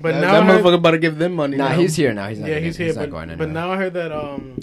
But 0.00 0.12
that, 0.14 0.20
now 0.20 0.32
that 0.32 0.42
I 0.42 0.44
heard- 0.46 0.64
motherfucker 0.64 0.74
about 0.74 0.90
to 0.92 0.98
give 0.98 1.18
them 1.18 1.34
money. 1.34 1.56
nah, 1.56 1.68
now. 1.68 1.78
he's 1.78 1.94
here 1.94 2.12
now. 2.12 2.28
He's 2.28 2.38
not. 2.40 2.48
yeah, 2.48 2.58
he's 2.58 2.76
here. 2.76 2.86
He's 2.88 2.96
not 2.96 3.10
But, 3.10 3.26
going 3.26 3.38
but 3.38 3.48
now 3.50 3.70
I 3.70 3.76
heard 3.76 3.92
that 3.94 4.10
um, 4.12 4.58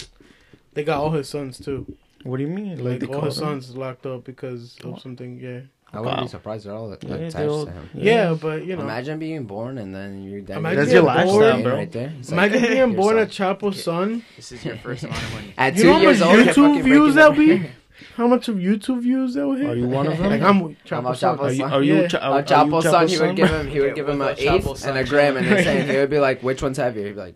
they 0.74 0.84
got 0.84 1.00
all 1.00 1.12
his 1.12 1.30
sons 1.30 1.60
too. 1.60 1.86
What 2.24 2.38
do 2.38 2.44
you 2.44 2.50
mean? 2.50 2.84
Like, 2.84 3.02
Like, 3.02 3.12
all 3.16 3.22
his 3.22 3.38
him? 3.38 3.44
sons 3.62 3.76
locked 3.78 4.06
up 4.06 4.26
because 4.26 4.78
of 4.84 5.00
something. 5.00 5.40
Yeah. 5.40 5.62
I 5.92 6.00
wouldn't 6.00 6.18
Wow. 6.18 6.24
be 6.24 6.28
surprised 6.30 6.68
at 6.68 6.74
all 6.74 6.90
Yeah, 7.02 7.16
attached 7.16 7.50
all- 7.50 7.66
to 7.66 7.72
him. 7.72 7.90
Yeah, 7.96 8.36
but 8.40 8.66
you 8.66 8.76
know, 8.76 8.84
Imagine 8.84 9.18
being 9.20 9.46
born 9.46 9.78
and 9.80 9.94
then 9.94 10.24
you're 10.24 10.42
that 10.44 10.58
Imagine 10.58 10.80
That's 10.80 10.92
your 10.94 11.02
being 11.04 11.16
lifestyle, 11.16 11.40
born- 11.52 11.64
bro. 11.64 11.74
Right 11.76 11.92
there. 11.92 12.14
It's 12.20 12.32
like, 12.32 12.52
imagine 12.52 12.62
being 12.68 12.78
your 12.78 12.88
born 12.98 13.18
a 13.18 13.32
son. 13.32 13.56
Chapo's 13.58 13.84
son. 13.84 14.24
This 14.36 14.52
is 14.52 14.66
your 14.66 14.76
first 14.78 15.04
amount 15.04 15.24
of 15.24 15.34
money. 15.34 15.54
At 15.58 15.76
You 15.76 15.82
two 15.84 15.88
know 15.90 16.00
years 16.02 16.22
old, 16.22 16.36
YouTube 16.38 16.84
views 16.84 17.16
that'll 17.16 17.34
be? 17.36 17.64
How 18.16 18.28
much 18.28 18.48
of 18.48 18.56
YouTube 18.58 19.02
views 19.02 19.34
that 19.34 19.46
will 19.48 19.56
hit? 19.56 19.70
Are 19.70 19.76
you 19.76 19.88
one 19.88 20.08
of 20.08 20.18
them? 20.20 20.30
Like 20.30 20.42
I'm 20.42 20.58
I'm 20.64 21.06
a 21.06 21.10
Chapo's 21.14 21.20
son. 21.20 21.40
Are 21.40 21.52
you? 21.52 21.64
Are 21.66 21.84
you? 21.84 21.96
Yeah. 22.02 22.08
Cha- 22.08 22.18
A 22.20 22.22
are 22.32 22.40
you 22.40 22.46
Chapo 22.46 22.82
son, 22.84 22.94
Chapo's 23.08 23.12
he 23.12 23.20
would 23.20 23.36
give 23.36 23.50
him, 23.50 23.68
he 23.68 23.80
would 23.80 23.96
give 23.96 24.08
him 24.10 24.22
an 24.22 24.36
Chapo 24.36 24.72
eighth 24.72 24.86
and 24.86 24.98
a 24.98 25.04
gram, 25.04 25.38
and 25.38 25.46
then 25.48 25.52
chilling. 25.64 25.64
saying 25.80 25.90
he 25.90 25.98
would 25.98 26.10
be 26.10 26.20
like, 26.20 26.42
"Which 26.44 26.62
one's 26.62 26.78
heavier?" 26.78 27.08
He'd 27.08 27.14
be 27.16 27.20
like, 27.20 27.36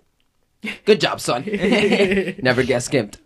"Good 0.85 1.01
job, 1.01 1.19
son. 1.19 1.43
Never 2.41 2.63
get 2.63 2.83
skimped." 2.83 3.23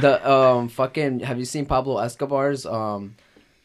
the 0.00 0.20
um 0.24 0.68
fucking 0.68 1.20
have 1.20 1.38
you 1.38 1.44
seen 1.44 1.66
Pablo 1.66 1.98
Escobar's 1.98 2.66
um 2.66 3.14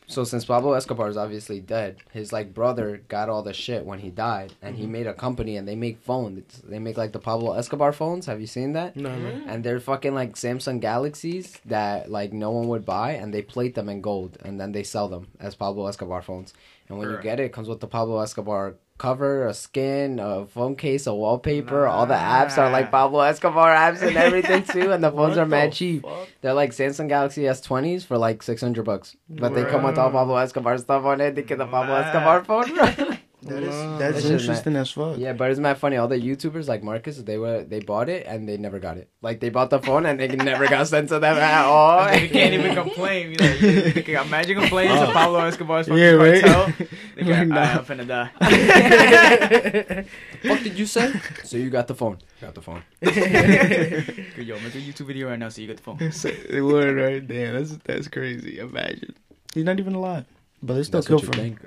so 0.08 0.24
since 0.24 0.46
Pablo 0.46 0.74
Escobar 0.74 1.08
is 1.08 1.18
obviously 1.18 1.60
dead, 1.60 1.98
his 2.12 2.34
like 2.34 2.54
brother 2.54 3.02
got 3.08 3.30
all 3.30 3.42
the 3.42 3.54
shit 3.54 3.86
when 3.86 4.00
he 4.00 4.10
died, 4.10 4.54
and 4.62 4.76
he 4.76 4.86
made 4.86 5.08
a 5.08 5.14
company 5.14 5.56
and 5.58 5.68
they 5.68 5.76
make 5.76 6.02
phones. 6.02 6.62
They 6.64 6.80
make 6.80 6.98
like 6.98 7.14
the 7.14 7.20
Pablo 7.20 7.54
Escobar 7.54 7.94
phones. 7.94 8.26
Have 8.26 8.42
you 8.42 8.48
seen 8.48 8.74
that? 8.74 8.96
no, 8.96 9.16
no. 9.16 9.42
And 9.48 9.64
they're 9.64 9.80
fucking 9.80 10.14
like 10.14 10.34
Samsung 10.34 10.82
Galaxies 10.82 11.58
that 11.66 12.12
like 12.12 12.34
no 12.34 12.52
one 12.52 12.68
would 12.68 12.86
buy, 12.86 13.12
and 13.12 13.34
they 13.34 13.42
plate 13.42 13.76
them 13.76 13.90
in 13.90 14.02
gold, 14.02 14.38
and 14.44 14.60
then 14.60 14.72
they 14.72 14.84
sell 14.84 15.08
them 15.08 15.28
as 15.40 15.56
Pablo 15.56 15.88
Escobar 15.88 16.22
phones. 16.22 16.54
And 16.90 16.98
when 16.98 17.10
you 17.10 17.18
get 17.22 17.40
it, 17.40 17.46
it 17.46 17.54
comes 17.54 17.70
with 17.70 17.80
the 17.80 17.88
Pablo 17.88 18.20
Escobar 18.20 18.76
cover, 19.04 19.48
a 19.48 19.54
skin, 19.54 20.18
a 20.18 20.46
phone 20.46 20.78
case, 20.78 21.08
a 21.08 21.14
wallpaper. 21.14 21.86
All 21.86 22.06
the 22.06 22.14
apps 22.14 22.58
are 22.58 22.70
like 22.72 22.90
Pablo 22.90 23.20
Escobar 23.20 23.76
apps 23.76 24.02
and 24.02 24.16
everything 24.16 24.64
too, 24.76 24.94
and 24.94 25.04
the 25.04 25.12
phones 25.12 25.38
are 25.38 25.46
mad 25.46 25.72
the 25.72 25.76
cheap. 25.76 26.04
fuck? 26.04 26.30
They're 26.40 26.54
like 26.54 26.72
Samsung 26.72 27.10
Galaxy 27.10 27.42
S20s 27.42 28.06
for 28.06 28.18
like 28.18 28.42
six 28.42 28.62
hundred 28.62 28.86
bucks, 28.86 29.18
but 29.28 29.54
they 29.54 29.66
come 29.66 29.84
with 29.84 29.98
all. 29.98 30.10
Pablo 30.10 30.38
Escobar 30.38 30.78
stuff 30.78 31.04
on 31.04 31.20
it. 31.20 31.36
They 31.36 31.42
get 31.44 31.58
the 31.58 31.66
Pablo. 31.66 31.96
Escobar 31.96 32.46
phone. 32.46 33.20
That 33.46 33.64
is 33.64 33.70
that's 33.70 34.00
That's 34.00 34.22
just 34.22 34.32
interesting 34.42 34.76
as 34.78 34.92
fuck. 34.92 35.18
Yeah, 35.18 35.34
but 35.34 35.52
it's 35.52 35.60
not 35.60 35.70
that 35.74 35.80
funny. 35.80 35.98
All 35.98 36.08
the 36.08 36.18
YouTubers 36.20 36.68
like 36.68 36.84
Marcus, 36.84 37.18
they 37.18 37.38
were 37.38 37.64
they 37.64 37.80
bought 37.80 38.08
it 38.10 38.26
and 38.26 38.48
they 38.48 38.58
never 38.58 38.80
got 38.80 38.98
it. 38.98 39.10
Like 39.22 39.40
they 39.42 39.50
bought 39.50 39.70
the 39.70 39.80
phone 39.80 40.06
and 40.06 40.20
they 40.20 40.28
never 40.52 40.68
got 40.68 40.88
sent 40.88 41.10
to 41.10 41.20
them 41.20 41.38
at 41.38 41.66
all. 41.66 42.06
They 42.10 42.28
can't 42.30 42.54
even 42.54 42.74
complain. 42.76 43.32
You 43.32 43.38
know, 43.38 43.54
you 43.54 44.04
can 44.04 44.26
imagine 44.28 44.60
complaining 44.60 44.96
to 44.96 45.10
Oh. 45.10 45.12
Pablo 45.12 45.40
Escobar's 45.40 45.88
fucking 45.88 46.02
Yeah, 46.02 46.12
right. 46.12 46.42
cartel. 46.44 46.74
They 47.16 47.24
Like, 47.24 47.48
go, 47.50 47.56
nah. 47.56 47.62
"Ah, 47.62 47.78
I'm 47.78 47.86
finna 47.86 48.08
die. 48.08 48.30
What 50.50 50.64
did 50.64 50.78
you 50.80 50.86
say? 50.86 51.12
so 51.44 51.58
you 51.58 51.70
got 51.70 51.88
the 51.88 51.96
phone. 51.96 52.18
Got 52.42 52.56
the 52.56 52.62
phone. 52.62 52.84
Good, 53.02 54.48
yo, 54.48 54.56
make 54.60 54.76
a 54.76 54.80
YouTube 54.80 55.08
video 55.08 55.30
right 55.30 55.40
now 55.40 55.50
so 55.50 55.62
you 55.62 55.68
get 55.68 55.78
the 55.78 55.84
phone. 55.84 56.12
Say 56.12 56.36
the 56.50 56.62
word 56.62 56.96
right 56.98 57.28
there. 57.28 57.54
That's 57.54 57.78
that's 57.84 58.08
crazy. 58.08 58.60
Imagine 58.60 59.16
he's 59.54 59.64
not 59.64 59.80
even 59.80 59.96
alive, 59.96 60.26
but 60.62 60.76
they 60.76 60.84
still 60.84 61.00
That's 61.02 61.08
kill 61.08 61.18
what 61.18 61.26
you 61.28 61.34
for 61.34 61.42
him. 61.42 61.58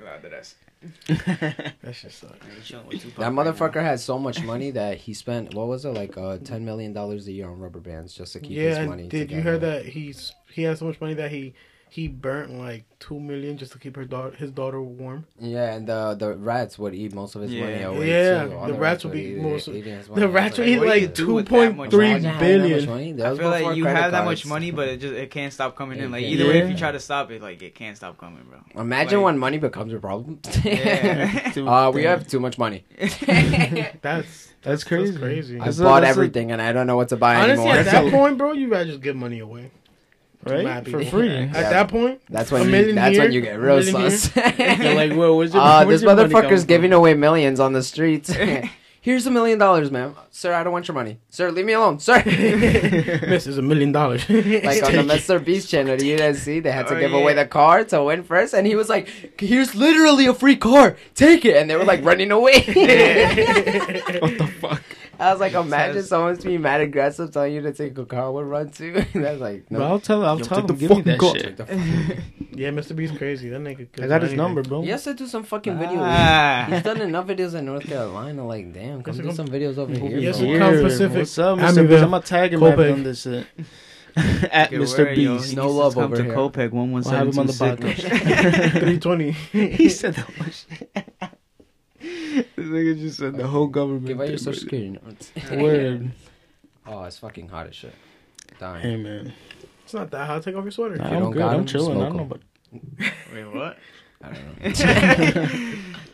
Think. 0.81 1.25
Glad 1.25 1.73
that 1.81 1.93
shit 1.95 2.11
sucks. 2.11 2.33
Nigga 2.45 2.63
chilling 2.63 2.89
That 2.89 3.17
right 3.17 3.31
motherfucker 3.31 3.81
had 3.81 3.99
so 3.99 4.17
much 4.19 4.43
money 4.51 4.71
that 4.71 4.97
he 4.97 5.13
spent 5.13 5.53
what 5.53 5.67
was 5.67 5.85
it 5.85 5.89
like 5.89 6.17
uh 6.17 6.37
ten 6.37 6.65
million 6.65 6.93
dollars 6.93 7.27
a 7.27 7.31
year 7.31 7.47
on 7.49 7.59
rubber 7.59 7.79
bands 7.79 8.13
just 8.13 8.33
to 8.33 8.39
keep 8.39 8.51
Yeah, 8.51 8.69
his 8.69 8.77
and 8.79 8.89
money. 8.89 9.07
did 9.07 9.31
you 9.31 9.41
hear 9.41 9.57
that 9.57 9.85
he's 9.85 10.33
he 10.53 10.63
has 10.63 10.79
so 10.79 10.85
much 10.85 10.99
money 11.01 11.13
that 11.15 11.31
he 11.31 11.53
he 11.89 12.07
burnt 12.07 12.51
like 12.51 12.83
two 12.99 13.19
million 13.19 13.57
just 13.57 13.71
to 13.71 13.79
keep 13.79 13.95
her 13.95 14.05
daughter, 14.05 14.35
his 14.35 14.51
daughter 14.51 14.81
warm. 14.81 15.25
Yeah, 15.39 15.73
and 15.73 15.87
the 15.87 16.15
the 16.15 16.33
rats 16.35 16.77
would 16.79 16.93
eat 16.93 17.13
most 17.13 17.35
of 17.35 17.41
his 17.43 17.51
money 17.51 17.81
away 17.81 18.09
Yeah, 18.09 18.45
too. 18.45 18.53
All 18.55 18.67
the 18.67 18.73
rats 18.73 19.03
would 19.03 19.13
would 19.13 19.17
be 19.21 19.25
eat- 19.29 19.37
most 19.37 19.67
of- 19.67 19.75
eating 19.75 19.99
The 20.01 20.09
money. 20.09 20.21
I 20.23 20.25
was 20.25 20.33
rats 20.33 20.57
would 20.57 20.67
eat 20.67 20.77
what 20.79 20.83
you 20.85 20.89
like 21.05 21.13
do 21.13 21.25
two 21.25 21.33
with 21.35 21.45
that 21.45 21.49
point 21.51 21.77
much 21.77 21.91
three 21.91 22.11
money? 22.11 22.19
Imagine 22.25 22.31
having 22.31 22.49
that 22.49 22.59
much 22.59 22.69
billion. 22.69 22.89
money. 22.89 23.11
That 23.13 23.25
I 23.27 23.37
feel 23.37 23.49
like 23.49 23.77
you 23.77 23.85
have 23.85 24.11
that 24.11 24.25
much 24.25 24.45
money, 24.45 24.71
but 24.71 24.87
it 24.89 24.97
just 24.97 25.13
it 25.13 25.31
can't 25.31 25.53
stop 25.53 25.75
coming 25.75 25.99
in. 25.99 26.11
Like 26.11 26.23
Yeah. 26.23 26.29
either 26.29 26.47
way, 26.47 26.59
if 26.59 26.69
you 26.69 26.75
try 26.77 26.91
to 26.91 26.99
stop 26.99 27.31
it, 27.31 27.41
like 27.41 27.61
it 27.61 27.75
can't 27.75 27.95
stop 27.95 28.17
coming, 28.17 28.43
bro. 28.49 28.59
Imagine 28.81 29.19
Like- 29.19 29.25
when 29.25 29.37
money 29.39 29.57
becomes 29.57 29.93
a 29.93 29.99
problem. 29.99 30.39
Yeah. 30.63 31.51
Dude, 31.53 31.67
uh, 31.67 31.91
we 31.93 32.03
have 32.03 32.27
too 32.27 32.39
much 32.39 32.57
money. 32.57 32.83
That's 34.01 34.53
That's 34.63 34.83
crazy. 34.83 35.11
That's 35.11 35.23
crazy. 35.23 35.59
I 35.59 35.65
That's 35.65 35.77
bought 35.79 36.01
that's 36.01 36.07
a- 36.17 36.19
everything 36.19 36.51
and 36.51 36.61
I 36.61 36.73
don't 36.73 36.87
know 36.87 36.95
what 36.97 37.09
to 37.09 37.17
buy 37.17 37.35
Honestly, 37.35 37.65
anymore. 37.65 37.77
at 37.77 37.85
that 37.85 38.11
point, 38.11 38.37
bro, 38.37 38.51
you 38.53 38.67
rather 38.69 38.85
just 38.85 39.01
give 39.01 39.15
money 39.15 39.39
away. 39.39 39.71
Right 40.49 40.65
Happy. 40.65 40.91
for 40.91 41.03
free. 41.05 41.29
Yeah. 41.29 41.45
At 41.53 41.69
that 41.71 41.87
point, 41.89 42.21
That's 42.29 42.51
A 42.51 42.55
when 42.55 42.69
you, 42.71 42.93
that's 42.93 43.13
here, 43.15 43.23
when 43.23 43.31
you 43.31 43.41
get 43.41 43.59
real 43.59 43.81
sus. 43.83 44.35
You're 44.57 44.95
like, 44.95 45.15
well, 45.15 45.37
where's 45.37 45.53
your, 45.53 45.61
uh, 45.63 45.85
where's 45.85 46.01
this 46.01 46.07
your 46.07 46.15
money 46.15 46.29
motherfucker's 46.33 46.49
coming 46.63 46.67
giving 46.67 46.91
from? 46.91 46.97
away 46.99 47.13
millions 47.13 47.59
on 47.59 47.73
the 47.73 47.83
streets. 47.83 48.31
Here's 49.01 49.25
a 49.25 49.31
million 49.31 49.57
dollars, 49.57 49.89
ma'am. 49.89 50.15
Sir, 50.31 50.53
I 50.53 50.63
don't 50.63 50.73
want 50.73 50.87
your 50.89 50.95
money. 50.95 51.17
Sir, 51.29 51.49
leave 51.49 51.63
me 51.65 51.71
alone. 51.71 51.97
Sir. 51.99 52.21
this 52.23 53.47
is 53.47 53.57
a 53.57 53.61
million 53.61 53.93
dollars. 53.93 54.27
like 54.29 54.83
on 54.83 54.91
the 54.91 55.05
Mr. 55.13 55.39
Beast 55.43 55.69
channel, 55.69 55.93
you 56.01 56.17
didn't 56.17 56.35
see 56.35 56.59
they 56.59 56.71
had 56.73 56.87
to 56.87 56.95
Oh, 56.97 56.99
give 56.99 57.11
yeah. 57.11 57.17
away 57.17 57.33
the 57.33 57.45
car 57.45 57.85
to 57.85 58.03
win 58.03 58.23
first, 58.23 58.53
and 58.53 58.67
he 58.67 58.75
was 58.75 58.89
like, 58.89 59.07
"Here's 59.39 59.75
literally 59.75 60.25
a 60.25 60.33
free 60.33 60.57
car. 60.57 60.97
Take 61.15 61.45
it!" 61.45 61.55
And 61.55 61.69
they 61.69 61.77
were 61.77 61.85
like 61.85 62.03
running 62.03 62.31
away. 62.31 62.63
What 62.65 64.37
the 64.37 64.51
fuck? 64.59 64.83
I 65.19 65.31
was 65.31 65.39
like, 65.39 65.53
imagine 65.65 65.95
Says- 65.95 66.09
someone's 66.09 66.43
being 66.43 66.61
mad 66.61 66.81
aggressive 66.81 67.31
telling 67.31 67.53
you 67.53 67.61
to 67.61 67.73
take 67.73 67.97
a 67.97 68.05
car 68.05 68.31
would 68.31 68.45
run 68.45 68.69
too. 68.69 68.93
That's 69.13 69.39
like, 69.41 69.67
Bro, 69.69 69.79
no. 69.79 69.85
I'll 69.85 69.99
tell. 69.99 70.21
him. 70.21 70.27
I'll 70.27 70.37
Yo, 70.39 70.45
tell 70.45 70.59
him. 70.67 70.75
Give 70.75 70.89
me 70.91 71.01
that 71.01 71.19
car. 71.19 71.33
shit. 71.35 71.43
Take 71.43 71.57
the 71.57 71.65
fucking- 71.65 72.23
yeah, 72.53 72.69
Mr. 72.69 72.95
Beast 72.95 73.17
crazy. 73.17 73.49
That 73.49 73.61
nigga. 73.61 73.87
I 74.03 74.07
got 74.07 74.21
his 74.21 74.33
number, 74.33 74.61
bro. 74.63 74.81
He 74.81 74.89
has 74.89 75.03
to 75.05 75.13
do 75.13 75.27
some 75.27 75.43
fucking 75.43 75.73
videos. 75.73 75.99
Ah. 76.01 76.67
He's 76.69 76.83
done 76.83 77.01
enough 77.01 77.27
videos 77.27 77.53
in 77.55 77.65
North 77.65 77.85
Carolina. 77.85 78.45
Like, 78.45 78.73
damn, 78.73 79.03
come 79.03 79.13
Yes, 79.15 79.21
do 79.21 79.27
come- 79.27 79.35
some 79.35 79.47
videos 79.47 79.77
over 79.77 79.93
here. 79.93 80.17
Yes, 80.17 80.39
bro. 80.39 80.57
come 80.57 80.73
Come 80.73 80.83
Pacific, 80.83 81.17
What's 81.17 81.37
up, 81.39 81.57
Mr. 81.59 81.61
Amityville, 81.61 81.87
Beast? 81.89 82.03
I'm 82.03 82.09
gonna 82.11 82.23
tag 82.23 82.53
him 82.53 82.63
after 82.63 82.91
on 82.93 83.03
this 83.03 83.21
shit. 83.21 83.47
At 84.15 84.71
Good 84.71 84.81
Mr. 84.81 84.97
word, 85.05 85.17
yo. 85.17 85.37
Beast. 85.37 85.55
No 85.55 85.69
love 85.69 85.93
come 85.93 86.03
over 86.05 86.15
to 86.17 86.23
here. 86.23 86.33
Copiague 86.33 86.71
117 86.71 87.03
we'll 87.03 87.13
have 87.13 87.27
him 87.33 87.39
on 87.39 87.45
the 87.47 87.53
320. 88.71 89.31
he 89.77 89.89
said 89.89 90.15
that 90.15 90.39
much. 90.39 90.65
this 90.67 91.29
nigga 92.57 92.99
just 92.99 93.17
said 93.19 93.35
the 93.35 93.47
whole 93.47 93.67
government. 93.67 94.05
Give 94.07 94.19
out 94.19 94.29
your 94.29 94.37
thing, 94.37 94.43
social 94.53 94.61
security 94.61 94.99
notes. 95.03 95.31
bro. 95.47 95.57
Word. 95.63 96.11
Oh, 96.89 97.03
it's 97.03 97.19
fucking 97.19 97.49
hot 97.49 97.67
as 97.67 97.75
shit. 97.75 97.93
Dying. 98.59 98.81
Hey 98.81 98.95
man, 98.95 99.33
It's 99.83 99.93
not 99.93 100.09
that 100.11 100.25
hot. 100.25 100.41
Take 100.41 100.55
off 100.55 100.63
your 100.63 100.71
sweater. 100.71 100.95
Nah, 100.95 101.09
you 101.09 101.15
I'm 101.17 101.21
don't 101.23 101.31
good. 101.33 101.39
got 101.39 101.53
I'm 101.53 101.59
him, 101.59 101.65
chilling. 101.65 102.01
I 102.01 102.05
don't 102.05 102.15
know, 102.15 102.23
but 102.23 102.39
Wait, 103.33 103.43
what? 103.53 103.77
I 104.23 104.31
don't 104.31 104.45
know. 104.45 104.69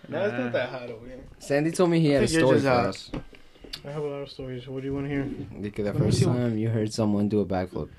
no, 0.10 0.26
it's 0.26 0.34
not 0.40 0.52
that 0.54 0.70
hot 0.70 0.90
over 0.90 1.06
here. 1.06 1.20
Sandy 1.38 1.70
told 1.70 1.92
me 1.92 2.00
he 2.00 2.10
had 2.10 2.24
a 2.24 2.28
story 2.28 2.60
for 2.60 2.68
hot. 2.68 2.86
us. 2.88 3.12
I 3.86 3.92
have 3.92 4.02
a 4.02 4.08
lot 4.08 4.22
of 4.24 4.32
stories. 4.32 4.68
What 4.68 4.82
do 4.82 4.88
you 4.88 4.96
want 4.96 5.06
to 5.06 5.12
hear? 5.12 5.24
Because 5.62 5.86
the 5.86 5.94
Let 5.94 6.02
first 6.02 6.18
see 6.20 6.26
what- 6.26 6.34
time 6.38 6.58
you 6.58 6.70
heard 6.70 6.92
someone 6.92 7.30
do 7.30 7.42
a 7.42 7.46
backflip. 7.46 7.90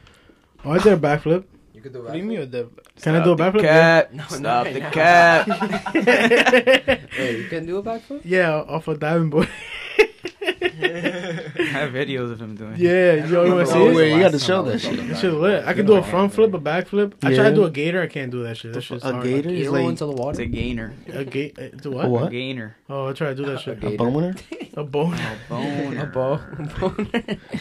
Oh, 0.64 0.72
I 0.72 0.78
did 0.78 0.94
a 0.94 0.96
backflip. 0.96 1.44
You 1.84 1.90
could 1.90 1.92
do 1.92 2.02
What 2.04 2.12
do 2.12 2.18
you 2.18 2.24
mean 2.24 2.38
with 2.40 2.50
the? 2.52 2.68
Can 3.02 3.14
I 3.14 3.22
do 3.22 3.32
a 3.32 3.36
backflip? 3.36 3.60
Cap. 3.60 4.12
No, 4.12 4.24
Stop 4.24 4.40
not 4.40 4.64
the 4.72 4.80
right 4.80 4.92
cap. 4.92 5.46
Wait, 7.18 7.38
you 7.38 7.48
can 7.48 7.66
do 7.66 7.76
a 7.76 7.82
backflip? 7.82 8.22
Yeah, 8.24 8.52
off 8.54 8.88
a 8.88 8.96
diving 8.96 9.28
board. 9.30 9.48
I 10.46 11.80
have 11.80 11.90
videos 11.92 12.30
of 12.32 12.40
him 12.40 12.54
doing. 12.56 12.74
yeah, 12.76 13.26
you 13.26 13.36
want 13.54 13.66
to 13.66 13.72
see 13.72 13.78
Oh, 13.78 13.88
it? 13.90 13.94
wait, 13.96 14.12
you 14.14 14.20
gotta 14.20 14.38
show 14.38 14.62
that 14.62 14.78
shit. 14.80 14.96
That 15.08 15.16
shit's 15.18 15.34
lit. 15.34 15.64
I 15.66 15.72
can 15.74 15.84
do 15.86 15.94
a 15.94 16.02
front 16.02 16.32
flip, 16.32 16.52
a 16.54 16.58
back 16.58 16.88
flip. 16.88 17.14
I 17.22 17.30
Yeah. 17.30 17.36
try 17.36 17.48
to 17.50 17.54
do 17.54 17.64
a 17.64 17.70
gator. 17.70 18.00
I 18.02 18.06
can't 18.06 18.30
do 18.30 18.42
that 18.44 18.56
shit. 18.56 18.72
That 18.72 18.82
shit's 18.82 19.04
a 19.04 19.12
hard. 19.12 19.24
gator? 19.24 19.50
You 19.50 19.56
He's 19.56 19.64
don't 19.66 19.74
like- 19.74 19.84
into 19.88 20.06
the 20.06 20.12
It's 20.12 20.20
water? 20.20 20.42
a 20.42 20.46
gainer. 20.46 20.94
A 21.12 21.24
gate? 21.24 21.58
uh, 21.58 21.90
what? 21.90 22.08
what? 22.10 22.28
A 22.28 22.30
gainer. 22.30 22.76
Oh, 22.88 23.08
I 23.08 23.12
try 23.12 23.28
to 23.28 23.34
do 23.34 23.44
that 23.46 23.60
shit. 23.60 23.78
A 23.78 23.80
gator. 23.80 23.96
boner? 23.96 24.34
A 24.76 24.84
bone. 24.84 25.14
A 25.14 25.36
boner. 25.48 26.02
A 26.02 26.06
bow. 26.06 26.40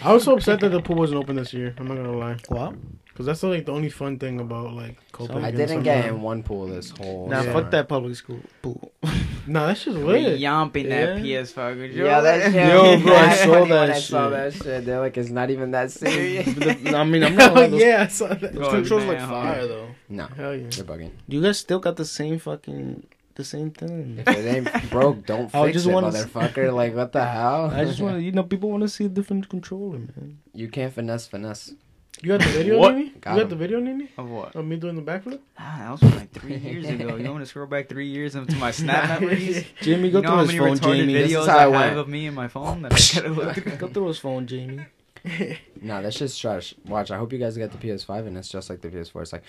I 0.04 0.14
was 0.14 0.24
so 0.24 0.34
upset 0.36 0.60
that 0.62 0.70
the 0.70 0.82
pool 0.82 0.96
wasn't 0.96 1.20
open 1.22 1.36
this 1.36 1.54
year. 1.54 1.74
I'm 1.78 1.88
not 1.88 1.96
gonna 1.98 2.18
lie, 2.18 2.38
What? 2.48 2.76
Because 3.14 3.28
that's 3.28 3.44
like 3.44 3.66
the 3.66 3.72
only 3.72 3.90
fun 3.90 4.18
thing 4.20 4.40
about 4.40 4.74
like 4.74 4.98
Copenhagen. 5.12 5.46
I 5.46 5.52
didn't 5.52 5.84
get 5.84 6.06
in 6.06 6.22
one 6.22 6.42
pool 6.44 6.66
this 6.68 6.90
whole 6.90 7.30
Nah, 7.30 7.42
Yeah. 7.44 7.54
fuck 7.54 7.72
that 7.72 7.88
public 7.88 8.16
school 8.16 8.40
pool. 8.62 8.92
Nah, 9.46 9.68
that 9.68 9.78
shit's 9.78 9.98
We 9.98 10.04
lit. 10.04 10.40
yomping 10.40 10.88
that 10.88 11.18
PS5. 11.18 11.76
Could 11.76 11.94
you 11.94 12.06
Yeah, 12.06 12.22
that 12.22 12.44
shit. 12.54 12.54
Yo, 12.70 12.98
bro, 13.02 13.14
I 13.14 13.36
saw 13.44 13.52
that 13.52 13.70
when 13.70 13.72
I 13.92 14.00
saw 14.00 14.30
that 14.30 14.54
shit. 14.54 14.86
They're 14.86 15.02
like, 15.02 15.18
it's 15.18 15.30
not 15.32 15.50
even 15.50 15.72
that 15.72 15.92
serious. 15.92 16.48
I 16.48 17.04
mean, 17.04 17.24
I'm 17.26 17.36
not. 17.36 17.54
Like, 17.54 17.72
those, 17.72 17.82
yeah, 17.82 18.04
I 18.04 18.08
saw 18.08 18.28
that. 18.30 18.40
those 18.40 18.54
Going 18.54 18.72
controls 18.72 19.04
like 19.04 19.20
fire 19.20 19.28
hard. 19.28 19.70
though. 19.70 19.88
no, 20.08 20.28
Hell 20.28 20.56
yeah. 20.56 20.62
you're 20.72 20.86
bugging. 20.86 21.12
You 21.28 21.42
guys 21.42 21.60
still 21.60 21.80
got 21.80 21.98
the 21.98 22.06
same 22.06 22.40
fucking 22.40 23.06
the 23.36 23.44
same 23.44 23.72
thing. 23.72 24.24
If 24.26 24.28
it 24.30 24.46
ain't 24.70 24.90
broke, 24.90 25.26
don't 25.26 25.54
I 25.54 25.66
fix 25.66 25.74
just 25.80 25.88
it, 25.88 25.92
wanna- 25.94 26.08
motherfucker. 26.12 26.74
Like, 26.74 26.96
what 26.96 27.12
the 27.12 27.26
hell? 27.26 27.70
I 27.70 27.84
just 27.84 28.00
want 28.00 28.16
to, 28.16 28.22
you 28.24 28.32
know, 28.32 28.44
people 28.44 28.70
want 28.72 28.84
to 28.84 28.88
see 28.90 29.04
a 29.06 29.10
different 29.10 29.50
controller, 29.50 29.98
man. 30.00 30.38
You 30.54 30.70
can't 30.70 30.94
finesse 30.94 31.28
finesse. 31.28 31.74
You 32.22 32.30
got 32.30 32.40
the 32.42 32.46
video, 32.58 32.78
What? 32.80 32.96
Nini? 32.96 33.10
Got 33.10 33.32
you 33.32 33.36
got 33.38 33.42
him. 33.44 33.50
the 33.50 33.56
video, 33.56 33.80
Nini? 33.80 34.10
Of 34.18 34.30
what? 34.30 34.56
Of 34.56 34.66
me 34.66 34.76
doing 34.78 34.96
the 34.96 35.02
backflip? 35.02 35.40
Ah, 35.58 35.76
that 35.80 35.92
was 35.92 36.00
from 36.00 36.16
like 36.20 36.32
three 36.32 36.56
years 36.58 36.88
ago. 36.88 37.16
You 37.16 37.26
want 37.26 37.36
me 37.36 37.40
to 37.40 37.46
scroll 37.46 37.66
back 37.68 37.90
three 37.90 38.08
years 38.08 38.36
into 38.36 38.56
my 38.56 38.72
snap 38.72 39.20
memories? 39.22 39.66
Jamie, 39.82 40.10
go 40.12 40.20
you 40.20 40.24
know 40.24 40.30
through 40.30 40.36
how 40.36 40.40
his 40.42 40.48
many 40.48 40.60
phone, 40.60 40.78
retarded 40.78 40.98
Jamie. 41.00 41.14
This 41.14 41.32
videos 41.32 41.42
is 41.42 41.48
how 41.48 41.58
I 41.58 41.62
it 41.62 41.64
have 41.64 41.72
went. 41.72 41.98
of 41.98 42.08
me 42.10 42.26
in 42.28 42.34
my 42.34 42.48
phone 42.48 42.82
that 42.84 42.94
I 42.94 43.16
gotta 43.22 43.34
look 43.34 43.58
at? 43.68 43.78
Go 43.80 43.88
through 43.88 44.08
his 44.08 44.20
phone, 44.20 44.48
Jamie. 44.48 44.86
Nah, 45.82 46.02
that's 46.02 46.18
just 46.20 46.40
trash. 46.40 46.76
Watch, 46.86 47.10
I 47.12 47.18
hope 47.18 47.32
you 47.34 47.40
guys 47.40 47.56
get 47.58 47.72
the 47.72 47.78
PS5 47.78 48.28
and 48.28 48.38
it's 48.38 48.50
just 48.50 48.70
like 48.70 48.82
the 48.82 48.90
PS4. 48.90 49.22
It's 49.22 49.34
like, 49.34 49.44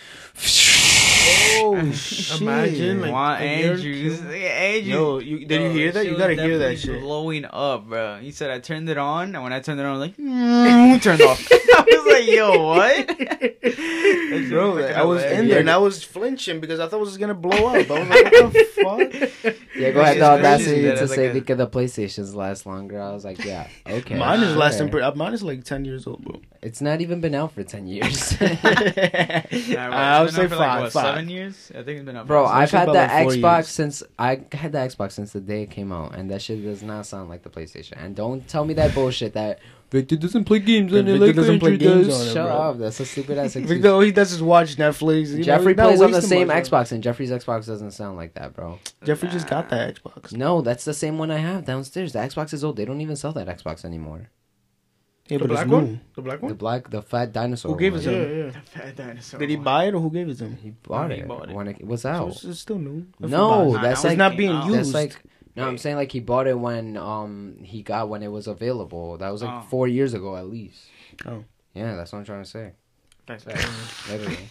Oh 1.27 1.91
shit! 1.93 2.41
Imagine, 2.43 3.01
like, 3.01 3.13
Want 3.13 3.41
a 3.41 3.45
Andrews? 3.45 4.21
two- 4.21 4.27
Andrews. 4.27 4.87
Yo, 4.87 5.19
you, 5.19 5.47
did 5.47 5.63
you 5.63 5.71
hear 5.71 5.93
that 5.93 6.05
that? 6.05 6.07
You 6.11 6.17
gotta 6.19 6.35
hear 6.35 6.59
that 6.59 6.79
shit. 6.79 7.01
Blowing 7.01 7.45
up, 7.47 7.87
bro. 7.89 8.19
He 8.21 8.31
said 8.33 8.51
I 8.51 8.59
turned 8.61 8.89
it 8.91 8.99
on, 8.99 9.35
and 9.35 9.43
when 9.43 9.53
I 9.53 9.61
turned 9.61 9.81
it 9.81 9.87
on, 9.87 9.91
I 9.97 9.99
was 9.99 10.01
like, 10.01 10.17
mm, 10.19 11.03
turned 11.03 11.23
off. 11.23 11.47
I 11.53 11.85
was 11.89 12.13
like, 12.13 12.27
yo, 12.29 12.67
what? 12.67 13.07
Bro, 14.51 14.77
fucking 14.81 14.97
I 14.97 15.05
was 15.05 15.23
in 15.25 15.49
there 15.49 15.61
and 15.61 15.71
I 15.71 15.79
was 15.79 16.03
flinching 16.05 16.61
because 16.61 16.79
I 16.81 16.87
thought 16.89 16.99
it 16.99 17.01
was 17.01 17.17
gonna 17.19 17.35
blow 17.35 17.69
up. 17.69 17.91
I 17.91 18.01
was 18.01 18.09
like, 18.09 18.33
what 18.33 18.53
the 18.53 18.65
fuck? 18.75 19.55
yeah, 19.77 19.91
go 19.91 20.01
ahead, 20.01 20.17
the 20.17 20.21
crazy 20.21 20.23
audacity 20.23 20.83
that 20.83 20.97
to 20.97 21.03
it's 21.05 21.15
say 21.15 21.27
like 21.29 21.31
a- 21.37 21.41
because 21.41 21.57
the 21.59 21.67
PlayStations 21.67 22.35
last 22.35 22.67
longer. 22.67 23.01
I 23.01 23.13
was 23.13 23.25
like, 23.25 23.45
yeah, 23.45 23.69
okay. 23.87 24.17
Mine 24.17 24.41
is 24.41 24.51
okay. 24.51 24.59
lasting. 24.59 24.91
Pre- 24.91 25.03
uh, 25.03 25.15
mine 25.15 25.33
is 25.35 25.43
like 25.43 25.65
ten 25.65 25.85
years 25.85 26.07
old, 26.07 26.23
bro. 26.25 26.41
It's 26.63 26.81
not 26.81 27.01
even 27.01 27.21
been 27.21 27.35
out 27.35 27.53
for 27.53 27.63
10 27.63 27.87
years. 27.87 28.41
Nah, 28.41 28.49
bro, 28.49 28.57
I 28.71 30.21
would 30.21 30.29
it's 30.29 30.37
say 30.37 30.47
been 30.47 30.53
out 30.55 30.59
for, 30.79 30.83
like, 30.85 30.93
five. 30.93 31.14
What, 31.15 31.19
five. 31.19 31.27
Seven 31.27 31.29
years? 31.31 31.71
I 31.71 31.83
think 31.83 31.89
it's 31.99 32.07
been 32.07 32.17
out. 32.17 32.27
Bro, 32.27 32.47
for 32.47 32.53
I've 32.53 32.71
had 32.71 32.89
the 32.89 32.93
like 32.93 33.11
Xbox 33.11 33.57
years. 33.57 33.69
since 33.69 34.03
I 34.19 34.41
had 34.53 34.73
the 34.73 34.79
Xbox 34.79 35.13
since 35.13 35.33
the 35.33 35.41
day 35.41 35.63
it 35.63 35.71
came 35.71 35.93
out, 35.93 36.15
and 36.15 36.31
that 36.31 36.43
shit 36.43 36.63
does 36.63 36.83
not 36.83 37.07
sound 37.07 37.29
like 37.29 37.43
the 37.43 37.51
PlayStation. 37.51 37.93
And 37.97 38.15
don't 38.17 38.47
tell 38.49 38.65
me 38.65 38.75
that 38.75 38.95
bullshit 38.95 39.35
that 39.35 39.61
Victor 39.91 40.17
doesn't 40.17 40.45
play 40.45 40.59
games 40.59 40.91
Yeah, 40.93 41.01
on 41.01 41.09
it 41.09 41.19
Victor 41.19 41.33
doesn't 41.35 41.61
play 41.61 41.77
games 41.77 42.09
does. 42.09 42.21
on 42.23 42.27
it, 42.27 42.33
Shut 42.33 42.47
bro. 42.49 42.57
up, 42.57 42.79
that's 42.79 42.99
a 42.99 43.07
stupid 43.07 43.39
ass 43.39 43.45
excuse. 43.57 43.69
Victor, 43.69 43.91
all 43.91 44.01
he 44.01 44.11
does 44.11 44.33
is 44.33 44.43
watch 44.43 44.75
Netflix. 44.77 45.29
you 45.31 45.37
know, 45.39 45.43
Jeffrey 45.45 45.75
plays 45.75 46.01
on 46.01 46.11
the 46.11 46.21
same 46.23 46.49
much 46.49 46.69
Xbox, 46.71 46.91
and 46.91 47.03
Jeffrey's 47.03 47.31
Xbox 47.31 47.67
doesn't 47.67 47.93
sound 47.93 48.17
like 48.17 48.35
that, 48.35 48.55
bro. 48.55 48.79
Jeffrey 49.05 49.29
just 49.29 49.47
got 49.47 49.69
that 49.69 50.03
Xbox. 50.03 50.33
No, 50.33 50.63
that's 50.63 50.85
the 50.85 50.95
same 50.95 51.17
one 51.19 51.31
I 51.31 51.37
have 51.39 51.65
downstairs. 51.65 52.13
The 52.13 52.19
Xbox 52.19 52.53
is 52.53 52.65
old. 52.65 52.77
They 52.77 52.85
don't 52.85 53.01
even 53.03 53.15
sell 53.17 53.33
that 53.35 53.47
Xbox 53.47 53.85
anymore. 53.85 54.31
Yeah, 55.29 55.39
The 55.39 55.45
but 55.45 55.51
it's 55.53 55.59
black 55.61 55.67
new. 55.69 55.75
one? 55.77 56.01
The 56.15 56.23
black 56.23 56.43
one. 56.43 56.49
The 56.51 56.55
black, 56.55 56.91
the 56.91 57.01
fat 57.03 57.33
dinosaur. 57.33 57.73
Who 57.73 57.79
gave 57.79 57.93
one. 57.93 58.01
it 58.03 58.05
to 58.05 58.13
Yeah, 58.13 58.19
him? 58.19 58.53
yeah. 58.55 58.61
Fat 58.65 58.97
dinosaur. 58.97 59.41
Did 59.41 59.49
he 59.51 59.57
buy 59.57 59.85
it 59.85 59.95
or 59.95 60.01
who 60.01 60.11
gave 60.11 60.29
it 60.29 60.37
to 60.39 60.45
him? 60.45 60.57
He 60.57 60.71
bought 60.71 61.11
he 61.11 61.19
it 61.19 61.29
bought 61.29 61.49
it. 61.49 61.55
when 61.55 61.69
it 61.69 61.87
was 61.87 62.03
So 62.03 62.11
out. 62.11 62.29
it's, 62.29 62.45
it's 62.45 62.61
still 62.61 62.79
new. 62.79 63.07
If 63.21 63.31
No, 63.31 63.73
that's 63.81 64.03
Nah, 64.05 64.09
like 64.09 64.15
it's 64.15 64.19
not 64.19 64.37
being 64.37 64.53
That's 64.53 64.67
used. 64.67 64.93
That's 64.93 65.15
like 65.15 65.23
no, 65.57 65.67
I'm 65.69 65.79
saying 65.79 65.97
like 65.97 66.13
he 66.13 66.21
bought 66.21 66.47
it 66.47 66.59
when 66.59 66.97
um 66.99 67.57
he 67.63 67.83
got 67.83 68.09
when 68.11 68.23
it 68.23 68.29
was 68.31 68.47
available. 68.49 69.17
That 69.19 69.31
was 69.31 69.43
like 69.43 69.51
Oh. 69.63 69.67
four 69.71 69.89
years 69.89 70.13
ago 70.13 70.37
at 70.37 70.47
least. 70.51 70.79
Oh. 71.25 71.45
Yeah, 71.75 71.97
that's 71.97 72.13
what 72.13 72.19
I'm 72.19 72.25
trying 72.27 72.43
to 72.45 72.49
say. 72.51 72.73
Thanks, 73.27 73.47
Literally. 74.11 74.39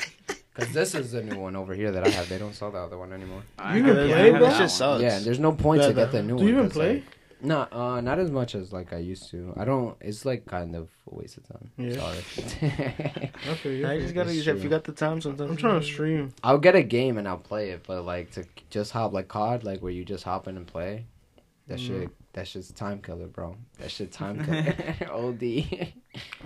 Because 0.55 0.71
this 0.71 0.93
is 0.93 1.11
the 1.11 1.24
new 1.24 1.39
one 1.39 1.55
over 1.55 1.74
here 1.74 1.91
that 1.91 2.05
I 2.05 2.09
have. 2.11 2.30
They 2.30 2.38
don't 2.38 2.53
sell 2.53 2.69
the 2.69 2.78
other 2.78 2.95
one 2.95 3.11
anymore. 3.11 3.41
You 3.57 3.63
have- 3.63 3.76
even 3.78 3.95
play, 3.95 4.13
I 4.13 4.17
have 4.17 4.32
bro? 4.34 4.39
that 4.41 4.49
That 4.51 4.57
shit 4.59 4.69
sucks. 4.69 5.01
Yeah, 5.01 5.17
there's 5.17 5.39
no 5.39 5.51
point 5.51 5.82
Yeah, 5.82 5.88
to 5.88 5.93
get 5.95 6.11
the- 6.11 6.17
the 6.17 6.24
new 6.24 6.28
do 6.30 6.36
one. 6.36 6.43
Do 6.45 6.47
you 6.51 6.53
even 6.57 6.65
'cause, 6.67 6.74
play? 6.74 6.93
like- 6.93 7.03
no, 7.43 7.67
uh, 7.71 8.01
not 8.01 8.17
as 8.19 8.31
much 8.31 8.55
as 8.55 8.73
like 8.73 8.93
I 8.93 8.97
used 8.97 9.29
to. 9.31 9.53
I 9.57 9.65
don't. 9.65 9.95
It's 10.01 10.25
like 10.25 10.45
kind 10.45 10.75
of 10.75 10.89
a 11.11 11.15
waste 11.15 11.37
of 11.37 11.47
time. 11.47 11.69
Yeah. 11.77 11.93
Sorry. 11.93 12.17
I 13.49 13.53
feel. 13.55 13.85
I 13.85 13.99
just 13.99 14.13
gotta 14.15 14.27
That's 14.27 14.37
use 14.37 14.47
if 14.47 14.63
you 14.63 14.69
got 14.69 14.83
the 14.85 14.91
time 14.93 15.21
sometimes. 15.21 15.51
I'm 15.51 15.57
trying 15.57 15.79
to 15.79 15.85
stream. 15.85 16.33
I'll 16.43 16.57
get 16.57 16.75
a 16.75 16.83
game 16.83 17.17
and 17.17 17.27
I'll 17.27 17.37
play 17.37 17.69
it, 17.71 17.83
but 17.85 18.03
like 18.05 18.31
to 18.31 18.45
just 18.69 18.91
hop 18.91 19.13
like 19.13 19.27
COD, 19.27 19.63
like 19.63 19.81
where 19.81 19.91
you 19.91 20.05
just 20.05 20.23
hop 20.23 20.47
in 20.47 20.57
and 20.57 20.65
play. 20.65 21.05
That 21.67 21.79
Mm. 21.79 21.87
shit. 21.87 22.09
That 22.33 22.47
shit's 22.47 22.71
time 22.71 22.99
killer, 23.01 23.27
bro. 23.27 23.55
That 23.79 23.91
shit 23.91 24.11
time 24.21 24.43
killer. 24.43 24.75
OD. 25.11 25.43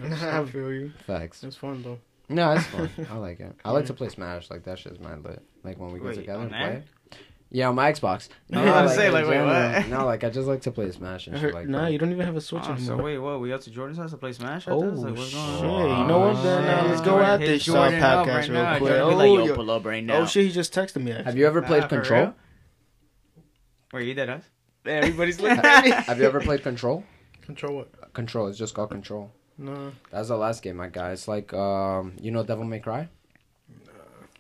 I 0.04 0.46
feel 0.52 0.72
you. 0.74 0.92
Facts. 1.06 1.44
It's 1.44 1.56
fun 1.56 1.82
though. 1.82 2.00
No, 2.30 2.52
it's 2.52 2.66
fun. 2.66 2.90
I 3.10 3.16
like 3.18 3.40
it. 3.40 3.56
I 3.64 3.72
like 3.72 3.86
to 3.86 3.94
play 3.94 4.10
Smash. 4.10 4.50
Like 4.50 4.64
that 4.66 4.78
shit's 4.80 5.00
mad 5.00 5.24
lit. 5.24 5.42
Like 5.64 5.80
when 5.80 5.92
we 5.92 6.00
get 6.00 6.08
Wait, 6.08 6.16
together 6.16 6.44
and 6.44 6.52
there? 6.52 6.84
play. 7.12 7.20
Yeah, 7.50 7.70
on 7.70 7.76
my 7.76 7.92
Xbox. 7.92 8.28
I 8.54 8.58
was 8.62 8.66
gonna 8.72 8.90
say, 8.90 9.10
like, 9.10 9.26
wait, 9.26 9.36
general- 9.36 9.72
what? 9.74 9.88
No, 9.88 10.06
like 10.06 10.24
I 10.26 10.30
just 10.30 10.48
like 10.50 10.62
to 10.64 10.72
play 10.72 10.92
Smash 10.92 11.28
and 11.28 11.36
shit 11.38 11.44
heard, 11.44 11.54
like 11.54 11.68
nah, 11.68 11.84
that. 11.86 11.94
you 11.94 11.98
don't 11.98 12.12
even 12.12 12.26
have 12.26 12.36
a 12.36 12.42
Switch 12.42 12.64
Oh, 12.68 12.76
so 12.78 12.98
wait, 12.98 13.18
what? 13.20 13.40
We 13.40 13.54
up 13.54 13.62
to 13.62 13.72
Jordan's 13.72 13.98
house 13.98 14.12
to 14.12 14.18
play 14.18 14.34
Smash? 14.34 14.64
after 14.68 14.74
Oh? 14.74 14.80
Like, 14.80 15.16
what's 15.16 15.34
going 15.34 15.56
shit! 15.56 15.66
on? 15.66 16.02
You 16.02 16.08
know 16.08 16.20
what? 16.20 16.44
Then 16.44 16.64
uh, 16.66 16.82
Oh, 16.84 16.88
let's 16.90 17.02
go 17.02 17.20
at 17.20 17.40
this 17.40 17.64
Jordan 17.64 18.02
podcast 18.02 18.28
right 18.28 18.50
real 18.50 18.64
now. 18.64 18.78
quick. 18.80 18.90
Jordan 18.92 19.14
Oh, 19.14 19.18
like, 19.18 19.28
yo, 19.28 19.46
yo- 19.46 19.56
pull 19.56 19.72
up 19.72 19.86
right 19.86 20.04
now. 20.04 20.18
oh 20.18 20.26
shit! 20.26 20.46
He 20.48 20.52
just 20.52 20.74
texted 20.74 21.02
me. 21.02 21.12
Actually. 21.12 21.24
Have 21.26 21.38
you 21.38 21.48
ever 21.48 21.62
played 21.62 21.82
Nah, 21.84 21.88
Control? 21.88 22.22
real? 22.22 22.36
Wait, 23.94 24.08
you 24.08 24.14
did 24.14 24.30
us? 24.30 24.44
Everybody's 24.86 25.40
looking 25.40 25.60
at 25.64 25.84
me. 25.86 25.92
Have 25.92 26.20
you 26.20 26.26
ever 26.26 26.42
played 26.42 26.64
Control? 26.64 27.04
Control 27.42 27.78
what? 27.78 28.14
Control. 28.14 28.48
It's 28.48 28.58
just 28.58 28.74
called 28.74 28.90
Control. 28.92 29.32
No. 29.58 29.92
That's 30.12 30.28
the 30.28 30.38
last 30.38 30.62
game 30.64 30.80
I 30.82 30.88
got. 30.90 31.12
It's 31.14 31.28
like 31.28 31.54
um, 31.54 32.14
you 32.22 32.32
know, 32.32 32.44
Devil 32.44 32.66
May 32.66 32.80
Cry. 32.80 33.08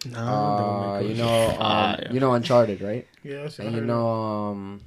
No, 0.05 0.19
Uh, 0.19 0.99
you 0.99 1.15
know, 1.15 1.27
um, 1.49 1.57
Ah, 1.59 1.97
yeah. 2.01 2.11
you 2.11 2.19
know 2.19 2.33
Uncharted, 2.33 2.81
right? 2.81 3.07
Yeah. 3.23 3.43
That's 3.43 3.59
And 3.59 3.75
you 3.75 3.81
know, 3.81 4.07
um, 4.07 4.81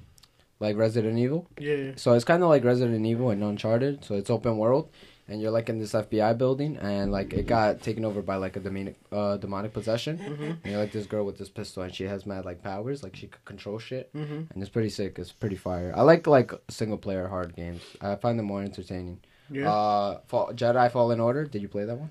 like 0.60 0.76
Resident 0.76 1.18
Evil. 1.18 1.46
Yeah. 1.58 1.74
yeah. 1.74 1.92
So 1.96 2.12
it's 2.14 2.24
kind 2.24 2.42
of 2.42 2.48
like 2.48 2.64
Resident 2.64 3.04
Evil 3.04 3.30
and 3.30 3.42
Uncharted. 3.42 4.04
So 4.04 4.14
it's 4.14 4.30
open 4.30 4.56
world, 4.58 4.88
and 5.28 5.40
you're 5.42 5.50
like 5.50 5.68
in 5.68 5.78
this 5.78 5.92
FBI 5.92 6.36
building, 6.38 6.76
and 6.76 7.10
like 7.10 7.32
it 7.32 7.46
got 7.46 7.82
taken 7.82 8.04
over 8.04 8.22
by 8.22 8.36
like 8.36 8.56
a 8.56 8.60
demonic, 8.60 8.96
uh, 9.10 9.36
demonic 9.38 9.72
possession. 9.72 10.18
Mhm. 10.18 10.48
And 10.62 10.66
you're 10.72 10.80
like 10.80 10.92
this 10.92 11.06
girl 11.06 11.24
with 11.26 11.38
this 11.38 11.48
pistol, 11.48 11.82
and 11.82 11.94
she 11.94 12.04
has 12.04 12.24
mad 12.24 12.44
like 12.44 12.62
powers, 12.62 13.02
like 13.02 13.16
she 13.16 13.26
could 13.26 13.44
control 13.44 13.78
shit, 13.78 14.12
Mhm. 14.14 14.50
and 14.52 14.62
it's 14.62 14.70
pretty 14.70 14.90
sick. 14.90 15.18
It's 15.18 15.32
pretty 15.32 15.56
fire. 15.56 15.92
I 15.96 16.02
like 16.02 16.26
like 16.26 16.52
single 16.68 16.98
player 16.98 17.26
hard 17.28 17.56
games. 17.56 17.82
I 18.00 18.14
find 18.16 18.38
them 18.38 18.46
more 18.46 18.62
entertaining. 18.62 19.18
Yeah. 19.50 19.68
Uh, 19.72 20.20
Fall, 20.28 20.52
Jedi 20.54 20.88
Fallen 20.92 21.18
Order. 21.18 21.44
Did 21.46 21.62
you 21.62 21.68
play 21.68 21.84
that 21.84 21.96
one? 21.98 22.10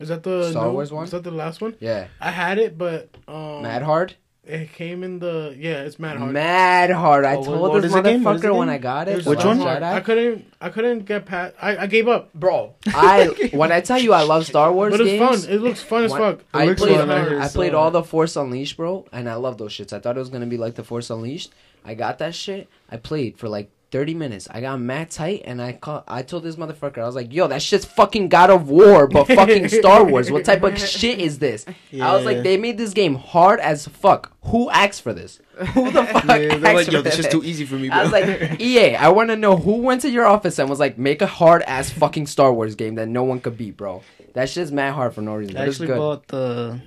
Is 0.00 0.08
that 0.08 0.22
the 0.22 0.50
Star 0.50 0.66
new- 0.66 0.72
Wars 0.72 0.92
one? 0.92 1.04
Is 1.04 1.10
that 1.12 1.24
the 1.24 1.30
last 1.30 1.60
one? 1.60 1.74
Yeah, 1.80 2.06
I 2.20 2.30
had 2.30 2.58
it, 2.58 2.76
but 2.78 3.08
um, 3.26 3.62
mad 3.62 3.82
hard. 3.82 4.14
It 4.44 4.72
came 4.72 5.04
in 5.04 5.18
the 5.18 5.54
yeah. 5.58 5.82
It's 5.82 5.98
mad 5.98 6.16
hard. 6.16 6.32
Mad 6.32 6.90
hard. 6.90 7.26
I 7.26 7.36
Oh, 7.36 7.44
told 7.44 7.60
what 7.60 7.82
this 7.82 7.90
is 7.90 7.92
the 7.92 8.00
game? 8.00 8.22
What 8.24 8.36
is 8.36 8.40
the 8.42 8.48
motherfucker 8.48 8.56
when? 8.56 8.68
I 8.70 8.78
got 8.78 9.06
It 9.06 9.18
it. 9.18 9.26
Which 9.26 9.44
one? 9.44 9.58
Last 9.58 9.66
hard. 9.66 9.82
I 9.82 10.00
couldn't. 10.00 10.54
I 10.58 10.70
couldn't 10.70 11.00
get 11.04 11.26
past. 11.26 11.54
I, 11.60 11.76
I 11.76 11.86
gave 11.86 12.08
up. 12.08 12.32
Bro, 12.32 12.74
I 12.86 13.50
when 13.52 13.72
I 13.72 13.82
tell 13.82 13.98
you 13.98 14.14
I 14.14 14.22
love 14.22 14.46
Star 14.46 14.72
Wars 14.72 14.92
But 14.92 15.02
it's 15.02 15.10
games, 15.10 15.44
fun. 15.44 15.54
It 15.54 15.60
looks 15.60 15.82
fun 15.82 16.04
as 16.04 16.12
fuck. 16.12 16.40
I 16.54 16.72
played, 16.72 16.96
fun, 16.96 17.10
I 17.10 17.44
I 17.44 17.48
played 17.48 17.74
all 17.74 17.90
the 17.90 18.02
Force 18.02 18.36
Unleashed, 18.36 18.78
bro, 18.78 19.04
and 19.12 19.28
I 19.28 19.34
love 19.34 19.58
those 19.58 19.72
shits. 19.72 19.92
I 19.92 19.98
thought 19.98 20.16
it 20.16 20.20
was 20.20 20.30
gonna 20.30 20.46
be 20.46 20.56
like 20.56 20.76
the 20.76 20.84
Force 20.84 21.10
Unleashed. 21.10 21.52
I 21.84 21.92
got 21.92 22.16
that 22.20 22.34
shit. 22.34 22.68
I 22.90 22.96
played 22.96 23.36
for 23.36 23.50
like 23.50 23.70
thirty 23.90 24.14
minutes. 24.14 24.48
I 24.50 24.60
got 24.60 24.80
mad 24.80 25.10
tight, 25.10 25.42
and 25.44 25.60
I 25.60 25.72
call, 25.72 26.04
I 26.06 26.22
told 26.22 26.42
this 26.42 26.56
motherfucker, 26.56 26.98
I 26.98 27.06
was 27.06 27.14
like, 27.14 27.32
"Yo, 27.32 27.46
that 27.48 27.62
shit's 27.62 27.84
fucking 27.84 28.28
God 28.28 28.50
of 28.50 28.68
War, 28.68 29.06
but 29.06 29.24
fucking 29.26 29.68
Star 29.68 30.04
Wars. 30.04 30.30
What 30.30 30.44
type 30.44 30.62
of 30.62 30.78
shit 30.78 31.18
is 31.20 31.38
this?" 31.38 31.64
I 32.00 32.14
was 32.14 32.24
like, 32.24 32.42
"They 32.42 32.56
made 32.56 32.78
this 32.78 32.92
game 32.92 33.14
hard 33.14 33.60
as 33.60 33.86
fuck. 33.86 34.32
Who 34.44 34.70
asked 34.70 35.02
for 35.02 35.12
this? 35.12 35.40
Who 35.74 35.90
the 35.90 36.04
fuck 36.04 36.24
Yeah, 36.24 36.34
asked 36.34 36.62
like, 36.62 36.86
for 36.86 36.92
yo, 36.92 37.02
this 37.02 37.16
this?" 37.16 37.26
is 37.26 37.32
too 37.32 37.42
easy 37.44 37.64
for 37.64 37.74
me, 37.74 37.88
bro. 37.88 37.98
I 37.98 38.02
was 38.02 38.12
like, 38.12 38.60
EA, 38.60 38.96
I 38.96 39.08
want 39.08 39.30
to 39.30 39.36
know 39.36 39.56
who 39.56 39.78
went 39.78 40.02
to 40.02 40.10
your 40.10 40.26
office 40.26 40.58
and 40.58 40.68
was 40.70 40.80
like, 40.80 40.98
make 40.98 41.20
a 41.22 41.26
hard 41.26 41.62
ass 41.62 41.90
fucking 41.90 42.26
Star 42.26 42.52
Wars 42.52 42.74
game 42.74 42.94
that 42.96 43.08
no 43.08 43.24
one 43.24 43.40
could 43.40 43.58
beat, 43.58 43.76
bro. 43.76 44.02
That 44.34 44.48
shit's 44.48 44.70
mad 44.70 44.92
hard 44.94 45.14
for 45.14 45.22
no 45.22 45.34
reason. 45.34 45.56
I 45.56 45.66
actually 45.66 45.88
bought 45.88 46.28
the 46.28 46.80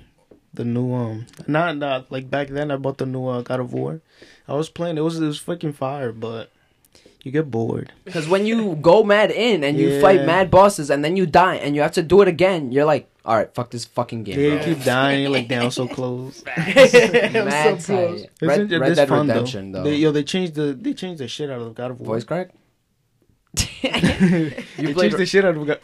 the 0.54 0.64
new 0.64 0.92
um 0.92 1.26
not 1.46 1.76
not 1.78 2.12
like 2.12 2.28
back 2.28 2.48
then 2.48 2.70
I 2.70 2.76
bought 2.76 2.98
the 2.98 3.06
new 3.06 3.26
uh, 3.26 3.42
God 3.42 3.60
of 3.60 3.72
War. 3.72 4.00
I 4.46 4.54
was 4.54 4.68
playing 4.68 4.98
it 4.98 5.00
was 5.02 5.18
it 5.20 5.26
was 5.26 5.40
freaking 5.40 5.74
fire, 5.74 6.12
but 6.12 6.50
you 7.24 7.30
get 7.32 7.50
bored. 7.50 7.92
Because 8.04 8.28
when 8.28 8.46
you 8.46 8.74
go 8.82 9.02
mad 9.04 9.30
in 9.30 9.62
and 9.64 9.78
you 9.78 9.88
Yeah. 9.90 10.00
fight 10.00 10.24
mad 10.26 10.50
bosses 10.50 10.90
and 10.90 11.04
then 11.04 11.16
you 11.16 11.24
die 11.26 11.56
and 11.56 11.74
you 11.76 11.82
have 11.82 11.92
to 11.92 12.02
do 12.02 12.20
it 12.22 12.28
again, 12.28 12.72
you're 12.72 12.84
like, 12.84 13.08
all 13.24 13.36
right, 13.36 13.54
fuck 13.54 13.70
this 13.70 13.84
fucking 13.84 14.24
game. 14.24 14.38
Yeah, 14.40 14.54
you 14.66 14.74
keep 14.74 14.84
dying. 14.84 15.22
You're 15.22 15.30
like 15.30 15.46
damn, 15.48 15.70
so 15.70 15.86
close. 15.96 16.42
mad 16.56 17.80
so 17.80 17.94
close. 17.94 18.22
tight. 18.22 18.30
Red, 18.42 18.50
Isn't 18.60 18.72
it- 18.72 18.78
Red 18.80 18.90
this 18.90 18.96
Dead 18.98 19.08
fun, 19.08 19.28
Redemption, 19.28 19.72
though. 19.72 19.84
They, 19.84 19.94
yo, 19.96 20.10
they 20.10 20.24
changed 20.24 20.54
the 20.54 20.72
they 20.72 20.92
changed 20.94 21.20
the 21.20 21.28
shit 21.28 21.48
out 21.50 21.60
of 21.60 21.74
God 21.74 21.92
of 21.92 22.00
War. 22.00 22.16
Voice 22.16 22.24
crack? 22.24 22.50
they 23.82 24.64
you 24.78 24.94
played 24.94 25.12
changed 25.12 25.18
the 25.18 25.26
shit 25.26 25.44
out 25.44 25.56
of 25.56 25.66
God. 25.66 25.80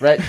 Red, 0.00 0.20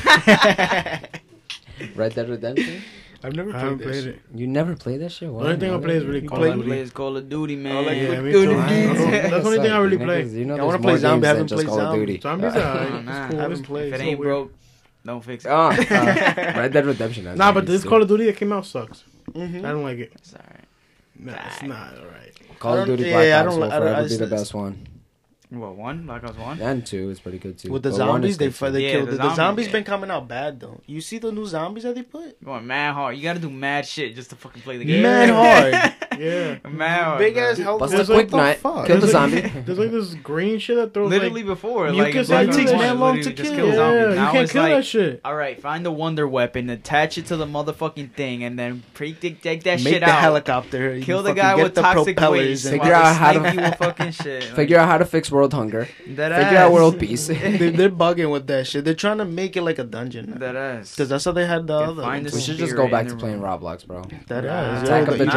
Red 1.96 2.14
Dead 2.16 2.30
Redemption? 2.30 2.82
I've 3.24 3.36
never 3.36 3.50
I 3.50 3.54
played, 3.54 3.64
haven't 3.64 3.80
played 3.82 4.06
it. 4.08 4.22
You 4.34 4.48
never 4.48 4.76
played 4.76 5.02
that 5.02 5.12
shit? 5.12 5.30
The 5.30 5.36
only 5.36 5.56
thing 5.58 5.74
I 5.74 5.78
play 5.80 5.96
is 5.98 6.06
really 6.06 6.22
Call 6.28 6.44
of 6.44 6.52
All 6.56 6.62
I 6.62 6.66
play 6.66 6.80
is 6.80 6.92
Call 6.92 7.18
of 7.18 7.30
Duty, 7.30 7.56
man. 7.56 7.78
I 7.78 7.80
like 7.82 7.98
Yeah, 7.98 8.08
Call 8.08 8.16
of. 8.60 8.68
Duty. 8.70 9.12
That's 9.12 9.30
the 9.30 9.36
only 9.46 9.58
thing 9.60 9.72
I 9.72 9.78
really 9.78 9.98
play. 9.98 10.26
You 10.26 10.46
know, 10.46 10.58
I 10.58 10.64
wanna 10.64 10.80
play 10.80 10.92
more 10.94 10.98
zombie, 11.00 11.26
I 11.26 11.30
haven't 11.30 11.48
just 11.48 11.58
played 11.58 11.68
Call 11.68 11.80
of 11.80 11.86
zombie. 11.94 12.06
Duty. 12.06 12.22
Zombies 12.22 12.56
are 12.56 12.60
alright. 12.86 13.08
I 13.08 13.28
cool. 13.30 13.40
haven't 13.40 13.64
played. 13.64 13.94
If 13.94 14.00
it 14.00 14.04
ain't 14.04 14.20
broke, 14.20 14.54
don't 15.06 15.24
fix 15.24 15.46
it. 15.46 15.52
Uh, 15.52 15.70
Red 16.58 16.74
Dead 16.74 16.86
Redemption. 16.86 17.26
has 17.26 17.38
Nah, 17.38 17.52
but 17.52 17.66
this 17.66 17.84
too. 17.84 17.90
Call 17.90 18.02
of 18.02 18.08
Duty 18.08 18.26
that 18.26 18.38
came 18.38 18.52
out 18.54 18.66
sucks. 18.66 19.04
Mhm. 19.32 19.60
I 19.66 19.70
don't 19.72 19.84
like 19.84 20.00
it. 20.00 20.12
It's 20.16 20.34
alright. 20.34 20.66
Nah, 21.20 21.34
it's 21.48 21.62
not 21.64 21.94
alright. 21.98 22.34
Call 22.60 22.78
of 22.80 22.88
Duty 22.88 23.04
Black 23.04 23.16
I 23.16 23.32
Ops 23.34 23.46
don't 23.52 23.60
will 23.60 23.68
li- 23.68 23.74
I 23.74 23.80
don't- 23.80 23.88
forever 23.90 24.10
be 24.10 24.16
the 24.18 24.28
best 24.28 24.54
one. 24.54 24.88
What, 25.52 25.76
one? 25.76 26.06
Black 26.06 26.24
Ops 26.24 26.38
1? 26.38 26.62
And 26.62 26.86
two 26.86 27.10
is 27.10 27.20
pretty 27.20 27.38
good 27.38 27.58
too. 27.58 27.72
With 27.74 27.84
the 27.84 27.90
But 27.90 27.96
zombies, 27.98 28.38
they 28.38 28.46
good, 28.46 28.56
fight. 28.56 28.70
They 28.72 28.84
Yeah, 28.86 28.92
kill 28.92 29.06
the 29.06 29.12
the, 29.12 29.18
the 29.18 29.24
zombies, 29.24 29.36
zombies. 29.36 29.66
yeah. 29.68 29.72
Been 29.74 29.84
coming 29.84 30.10
out 30.10 30.28
bad 30.28 30.60
though. 30.62 30.80
You 30.88 31.02
see 31.02 31.18
the 31.18 31.30
new 31.32 31.46
zombies 31.46 31.84
that 31.84 31.94
they 31.96 32.04
put? 32.04 32.42
Going 32.44 32.66
mad 32.66 32.94
hard. 32.94 33.18
You 33.18 33.24
gotta 33.24 33.40
do 33.40 33.50
mad 33.50 33.86
shit 33.86 34.16
just 34.16 34.30
to 34.30 34.38
fucking 34.38 34.62
play 34.62 34.78
the 34.78 34.86
game. 34.86 35.02
Mad 35.04 35.30
hard. 35.30 35.94
Yeah. 36.22 36.58
mad 36.70 37.04
hard. 37.04 37.20
Big 37.20 37.38
ass 37.38 37.58
health. 37.58 37.80
Bust 37.80 37.94
There's 37.94 38.10
a 38.10 38.14
quick 38.14 38.32
what 38.32 38.62
the 38.62 38.84
kill 38.88 39.00
the 39.00 39.08
zombie. 39.08 39.42
like- 39.42 39.66
There's 39.66 39.80
like 39.80 39.92
this 39.92 40.14
green 40.16 40.60
shit 40.60 40.76
that 40.78 40.94
throws 40.94 41.10
Literally 41.10 41.42
like. 41.42 41.46
before, 41.48 41.90
mucus 41.92 41.96
like, 41.96 42.16
and 42.16 42.28
Black 42.28 42.44
it 42.46 42.50
Ops 42.50 42.58
takes 42.58 42.72
1 42.72 42.80
mad 42.80 42.98
long 43.00 43.22
to 43.22 43.34
kill. 43.34 43.56
kill 43.56 43.68
Yeah, 43.68 43.76
zombies. 43.76 44.10
you 44.10 44.16
Now 44.16 44.32
can't 44.32 44.50
kill 44.50 44.62
like, 44.64 44.72
that 44.74 44.86
shit. 44.86 45.22
all 45.26 45.36
right, 45.36 45.60
find 45.62 45.86
the 45.86 45.92
wonder 45.92 46.28
weapon, 46.28 46.70
attach 46.70 47.18
it 47.18 47.26
to 47.28 47.38
the 47.38 47.46
motherfucking 47.46 48.12
thing, 48.14 48.44
and 48.44 48.58
then 48.60 48.84
pre- 48.94 49.14
take, 49.14 49.42
take 49.42 49.64
that 49.64 49.82
Make 49.84 49.94
shit 49.94 50.02
the 50.02 50.10
out. 50.10 50.20
helicopter. 50.22 50.96
you 50.96 51.04
Kill 51.04 51.24
the 51.24 51.34
guy 51.34 51.56
get 51.56 51.64
with 51.64 51.76
the 51.76 51.82
toxic 51.82 52.18
propellers 52.18 52.40
waste. 52.64 52.70
Figure 52.70 52.94
out 52.94 53.16
how 53.16 53.32
to- 53.34 53.76
fucking 53.80 54.12
shit. 54.12 54.44
Figure 54.44 54.78
out 54.78 54.88
how 54.88 54.98
to 54.98 55.06
fix 55.06 55.32
world 55.32 55.54
hunger. 55.54 55.88
that 56.08 56.44
Figure 56.44 56.58
out 56.58 56.72
world 56.72 57.00
peace. 57.00 57.28
they, 57.28 57.70
they're 57.70 57.90
bugging 57.90 58.32
with 58.32 58.48
that 58.48 58.68
shit. 58.68 58.86
They're 58.86 58.94
trying 58.94 59.18
to 59.20 59.26
make 59.26 59.56
it 59.58 59.62
like 59.64 59.80
a 59.80 59.84
dungeon. 59.84 60.38
That 60.40 60.56
ass. 60.56 60.92
Because 60.92 61.10
that's 61.10 61.26
how 61.26 61.32
they 61.32 61.46
had 61.46 61.68
the 61.68 61.74
other. 61.76 62.02
find 62.04 62.24
ones. 62.24 62.32
the 62.34 62.38
we 62.38 62.42
should 62.44 62.58
just 62.58 62.76
go 62.76 62.88
back 62.88 63.08
to 63.08 63.16
playing. 63.16 63.40
Roblox, 63.40 63.86
bro. 63.88 64.04
That 64.28 64.44
Nah, 64.44 64.76
is. 64.78 64.84
Attack 64.84 65.08
yo, 65.08 65.14
of 65.14 65.18
the 65.20 65.26
the- 65.26 65.32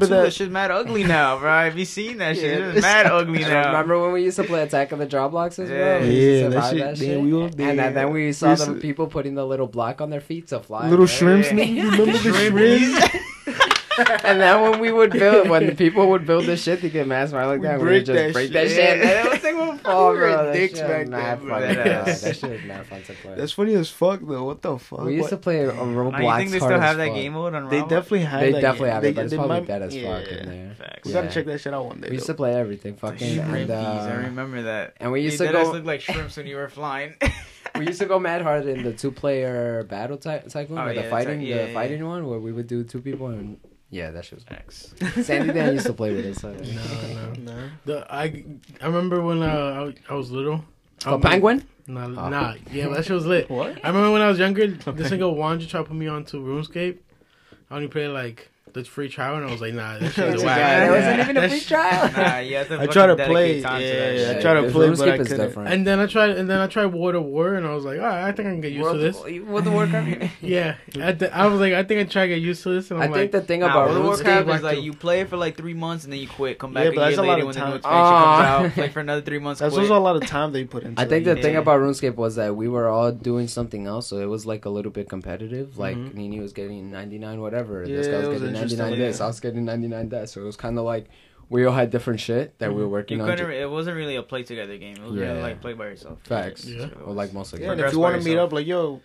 Job 0.00 0.08
they 0.08 0.08
Boxes. 0.08 0.10
changed 0.10 0.10
that 0.10 0.10
shit 0.10 0.10
Remember 0.10 0.16
that- 0.16 0.22
That 0.24 0.32
shit's 0.32 0.50
mad 0.52 0.70
ugly 0.70 1.04
now, 1.04 1.38
bro. 1.38 1.50
Have 1.64 1.78
you 1.78 1.84
seen 1.84 2.18
that 2.18 2.36
shit? 2.36 2.58
Yeah. 2.58 2.70
It's 2.72 2.82
mad 2.82 3.06
ugly 3.06 3.38
now. 3.54 3.66
Remember 3.68 4.00
when 4.02 4.12
we 4.12 4.22
used 4.24 4.36
to 4.36 4.44
play 4.44 4.62
Attack 4.62 4.92
of 4.92 4.98
the 4.98 5.06
Dropboxes, 5.06 5.66
bro? 5.68 5.76
Yeah. 5.76 6.00
We 6.00 6.06
used 6.06 6.14
to 6.14 6.16
Yeah, 6.16 6.48
that 6.60 6.70
survive 6.70 6.98
shit- 6.98 7.08
damn, 7.08 7.24
we 7.24 7.32
all 7.34 7.48
did. 7.48 7.60
And 7.60 7.78
then, 7.78 7.94
then 7.94 8.12
we 8.12 8.32
saw 8.32 8.54
the 8.54 8.74
people 8.74 9.06
putting 9.06 9.34
the 9.34 9.46
little 9.46 9.66
block 9.66 10.00
on 10.00 10.10
their 10.10 10.20
feet 10.20 10.48
to 10.48 10.60
fly. 10.60 10.88
Little 10.88 11.06
right? 11.06 11.14
shrimps. 11.14 11.52
Yeah. 11.52 11.62
You 11.64 11.90
remember 11.90 12.12
the 12.12 12.18
Shrimpies. 12.30 12.98
shrimps? 12.98 13.24
and 14.24 14.40
then 14.40 14.60
when 14.62 14.80
we 14.80 14.90
would 14.92 15.12
build, 15.12 15.48
when 15.48 15.66
the 15.66 15.74
people 15.74 16.08
would 16.10 16.26
build 16.26 16.44
this 16.46 16.62
shit 16.62 16.80
to 16.80 16.88
get 16.88 17.06
mass 17.06 17.30
smile 17.30 17.48
like 17.48 17.60
We 17.60 17.66
that, 17.66 17.78
we 17.78 17.84
break 17.84 18.00
would 18.00 18.06
just 18.06 18.16
that 18.16 18.32
break 18.32 18.44
shit. 18.46 18.52
that 18.54 18.68
shit. 18.68 18.78
Yeah. 18.78 18.92
And 19.18 19.26
everything 19.26 19.58
would 19.58 19.80
fall, 19.84 20.12
We 20.12 20.18
were 20.18 20.26
bro. 20.26 20.44
That 20.46 20.52
dicks 20.52 20.80
back 20.80 21.00
was 21.00 21.10
then, 21.10 21.38
fun, 21.38 21.46
bro. 21.46 21.58
bro. 21.58 21.60
That 21.74 22.06
That 22.20 22.36
shit 22.36 22.50
was 22.50 22.62
mad 22.64 22.86
fun 22.86 23.02
to 23.02 23.12
play. 23.14 23.34
That's 23.36 23.52
funny 23.52 23.74
as 23.74 23.90
fuck 23.90 24.20
though. 24.22 24.44
What 24.44 24.62
the 24.62 24.78
fuck? 24.78 25.04
we 25.04 25.14
used 25.16 25.28
to 25.30 25.36
play 25.36 25.60
a 25.64 25.72
Roblox. 25.72 26.12
Now, 26.12 26.18
you 26.32 26.36
think 26.38 26.50
they 26.50 26.58
still 26.58 26.80
have 26.80 26.96
that 26.96 27.06
fuck. 27.08 27.14
game 27.16 27.32
mode 27.34 27.54
on 27.54 27.68
They 27.68 27.80
definitely 27.80 28.20
have. 28.20 28.42
It. 28.42 28.46
They 28.46 28.52
that 28.52 28.60
definitely 28.60 28.90
have 28.90 29.02
They- 29.02 29.08
it, 29.10 29.14
but 29.16 29.24
it's 29.26 29.34
probably 29.34 29.60
might- 29.60 29.66
dead 29.66 29.82
as 29.82 29.96
yeah. 29.96 30.18
fuck 30.20 30.28
in 30.32 30.46
there. 30.48 30.74
Facts. 30.74 31.06
We 31.06 31.12
gotta 31.12 31.26
Yeah. 31.26 31.32
check 31.32 31.46
that 31.46 31.58
shit 31.60 31.74
out 31.74 31.84
one 31.86 32.00
day. 32.00 32.08
We 32.08 32.14
used 32.14 32.26
to 32.26 32.34
play 32.34 32.54
everything, 32.54 32.96
fucking, 32.96 33.38
and 33.38 33.50
shrimpies, 33.68 33.70
I 33.70 34.14
uh, 34.14 34.16
remember 34.22 34.62
that. 34.62 34.94
and 35.00 35.12
we 35.12 35.20
used 35.20 35.38
They 35.38 35.46
to 35.48 35.52
deadass 35.52 35.64
go. 35.64 35.72
look 35.72 35.84
like 35.84 36.00
shrimps 36.00 36.36
when 36.36 36.46
you 36.46 36.56
were 36.56 36.68
flying. 36.68 37.14
We 37.76 37.86
used 37.88 37.98
to 38.00 38.06
go 38.06 38.20
mad 38.20 38.42
hard 38.42 38.66
in 38.66 38.84
the 38.84 38.92
two-player 38.92 39.82
battle 39.88 40.16
ty- 40.16 40.44
tycoon, 40.48 40.78
Oh, 40.78 40.82
or 40.82 40.88
yeah, 40.92 40.94
the 40.94 41.02
the 41.02 41.08
fighting, 41.10 41.40
ty- 41.40 41.46
yeah, 41.46 41.62
the 41.62 41.68
yeah, 41.68 41.74
fighting 41.74 42.06
one, 42.06 42.24
where 42.28 42.38
we 42.38 42.52
would 42.52 42.68
do 42.68 42.84
two 42.84 43.00
people, 43.00 43.28
and 43.28 43.56
yeah, 43.90 44.10
that 44.10 44.24
shit 44.24 44.34
was. 44.34 44.44
Facts. 44.44 44.94
Sandy 45.26 45.52
Dan 45.52 45.74
used 45.74 45.86
to 45.86 45.92
play 45.92 46.14
with 46.14 46.26
us. 46.26 46.38
So. 46.40 46.52
No, 46.52 47.32
no. 47.38 47.52
Nah. 47.52 47.68
The 47.84 48.06
I 48.12 48.44
I 48.80 48.86
remember 48.86 49.22
when 49.22 49.42
uh, 49.42 49.92
I, 50.08 50.12
I 50.12 50.14
was 50.14 50.30
little. 50.30 50.64
Oh, 51.06 51.18
Penguin? 51.18 51.66
Nah, 51.86 52.04
Oh. 52.06 52.28
nah, 52.30 52.54
yeah, 52.72 52.88
that 52.88 53.04
shit 53.04 53.12
was 53.14 53.26
lit. 53.26 53.50
What? 53.50 53.78
I 53.84 53.88
remember 53.88 54.10
when 54.10 54.22
I 54.22 54.28
was 54.28 54.38
younger, 54.38 54.66
this 54.68 55.10
nigga 55.10 55.36
Wanja 55.36 55.68
tried 55.68 55.82
to 55.82 55.84
put 55.88 55.96
me 55.96 56.06
onto 56.06 56.42
RuneScape. 56.42 56.98
I 57.70 57.74
only 57.76 57.88
played 57.88 58.08
like 58.08 58.50
the 58.74 58.84
free 58.84 59.08
trial, 59.08 59.36
and 59.36 59.46
I 59.46 59.50
was 59.50 59.60
like, 59.60 59.72
nah, 59.74 59.98
that 59.98 60.04
shit's 60.12 60.16
That's 60.16 60.42
a 60.42 60.46
whack. 60.46 60.58
guy, 60.58 60.90
wasn't 60.90 61.20
even 61.20 61.36
a 61.38 61.48
free 61.48 61.60
trial. 61.60 62.12
Nah, 62.12 62.38
you 62.38 62.56
have 62.60 62.68
to 62.68 62.80
I 62.80 62.86
try 62.86 63.06
to 63.06 63.16
play, 63.16 63.60
dedicate 63.60 63.62
time 63.62 63.80
to 63.80 63.86
that 63.86 64.16
yeah. 64.16 64.38
I 64.38 64.40
try 64.42 64.54
to 64.60 64.70
play, 64.70 64.88
but 64.90 65.08
I 65.08 65.16
couldn't. 65.18 65.36
different. 65.38 65.68
And 65.72 65.86
then 65.86 65.98
I 66.00 66.06
tried, 66.06 66.30
and 66.30 66.50
then 66.50 66.58
I 66.60 66.66
tried 66.66 66.86
World 66.86 67.14
of 67.14 67.24
War, 67.24 67.54
and 67.54 67.66
I 67.66 67.74
was 67.74 67.84
like, 67.84 67.98
all 67.98 68.04
right, 68.06 68.24
I 68.24 68.32
think 68.32 68.48
I 68.48 68.50
can 68.50 68.60
get 68.60 68.72
used 68.72 68.90
to 68.90 68.98
this. 68.98 69.16
World 69.22 69.66
of 69.66 69.72
Warcraft. 69.72 70.32
Yeah, 70.42 70.76
I, 71.00 71.12
th- 71.12 71.30
I 71.32 71.46
was 71.46 71.60
like, 71.60 71.72
I 71.72 71.82
think 71.84 72.00
I 72.00 72.04
try 72.04 72.22
to 72.22 72.28
get 72.34 72.42
used 72.42 72.62
to 72.64 72.70
this, 72.70 72.90
and 72.90 73.00
I'm 73.02 73.08
I'm 73.08 73.14
think 73.14 73.32
the 73.32 73.40
thing 73.40 73.60
Nah, 73.60 73.66
about 73.70 73.90
World 73.90 73.98
of 73.98 74.20
RuneScape, 74.20 74.44
Warcraft 74.46 74.56
is 74.58 74.62
like 74.62 74.82
you 74.82 74.92
play 74.92 75.20
it 75.20 75.28
for 75.28 75.36
like 75.36 75.56
three 75.56 75.74
months 75.74 76.04
and 76.04 76.12
then 76.12 76.20
you 76.20 76.28
quit. 76.28 76.58
Come 76.58 76.72
back 76.74 76.84
Yeah, 76.84 76.90
a 76.90 76.94
but 76.94 77.00
that's 77.02 77.16
year 77.16 77.24
a 77.24 77.26
lot 77.28 77.32
later 77.38 77.42
of 77.42 77.46
when 77.46 77.54
the 77.54 77.60
new 77.60 77.66
time. 77.66 77.76
expansion 77.76 78.00
Ah. 78.14 78.56
comes 78.58 78.66
out. 78.70 78.74
Play 78.74 78.88
for 78.90 79.00
another 79.00 79.22
three 79.22 79.38
months. 79.38 79.60
That's 79.60 79.76
also 79.76 79.96
a 79.96 80.00
lot 80.00 80.16
of 80.16 80.26
time 80.26 80.52
they 80.52 80.64
put 80.64 80.82
into. 80.82 81.00
I 81.00 81.04
think 81.06 81.24
the 81.24 81.36
thing 81.36 81.56
about 81.56 81.80
RuneScape 81.80 82.16
was 82.16 82.34
that 82.36 82.54
we 82.56 82.68
were 82.68 82.88
all 82.88 83.12
doing 83.12 83.48
something 83.48 83.86
else, 83.86 84.08
so 84.08 84.18
it 84.18 84.26
was 84.26 84.44
like 84.44 84.64
a 84.64 84.70
little 84.70 84.90
bit 84.90 85.08
competitive. 85.08 85.78
Like 85.78 85.96
Mhm. 85.96 86.14
Nini 86.14 86.40
was 86.40 86.52
getting 86.52 86.90
99 86.90 87.40
whatever, 87.40 87.82
and 87.82 87.94
this 87.94 88.06
Yeah, 88.06 88.12
guy 88.12 88.18
was 88.18 88.28
was 88.28 88.40
getting 88.40 88.46
interesting, 88.48 88.63
99 88.72 88.98
this, 88.98 89.18
yeah. 89.18 89.24
I 89.24 89.26
was 89.28 89.40
getting 89.40 89.64
99 89.64 90.08
that. 90.10 90.28
So 90.28 90.40
it 90.40 90.44
was 90.44 90.56
kind 90.56 90.78
of 90.78 90.84
like 90.84 91.08
we 91.50 91.64
all 91.66 91.74
had 91.74 91.90
different 91.90 92.20
shit 92.20 92.58
that 92.58 92.70
we 92.70 92.76
were 92.76 92.82
You 92.82 92.88
working 92.88 93.20
on. 93.20 93.28
couldn't. 93.28 93.50
It 93.50 93.70
wasn't 93.70 93.96
really 93.96 94.16
a 94.16 94.22
play 94.22 94.42
together 94.44 94.76
game. 94.78 94.96
It 94.96 95.02
was 95.02 95.14
Yeah. 95.14 95.28
really 95.28 95.42
like 95.42 95.60
play 95.60 95.74
by 95.74 95.86
yourself. 95.86 96.18
Facts. 96.24 96.64
Yeah. 96.66 96.88
Or 97.04 97.12
like 97.12 97.32
most 97.34 97.52
of 97.52 97.60
Yeah, 97.60 97.66
the 97.66 97.72
and 97.72 97.80
if 97.82 97.92
you 97.92 97.98
want 98.00 98.20
to 98.20 98.24
meet 98.28 98.38
up, 98.38 98.52
like 98.52 98.66
yo, 98.66 99.00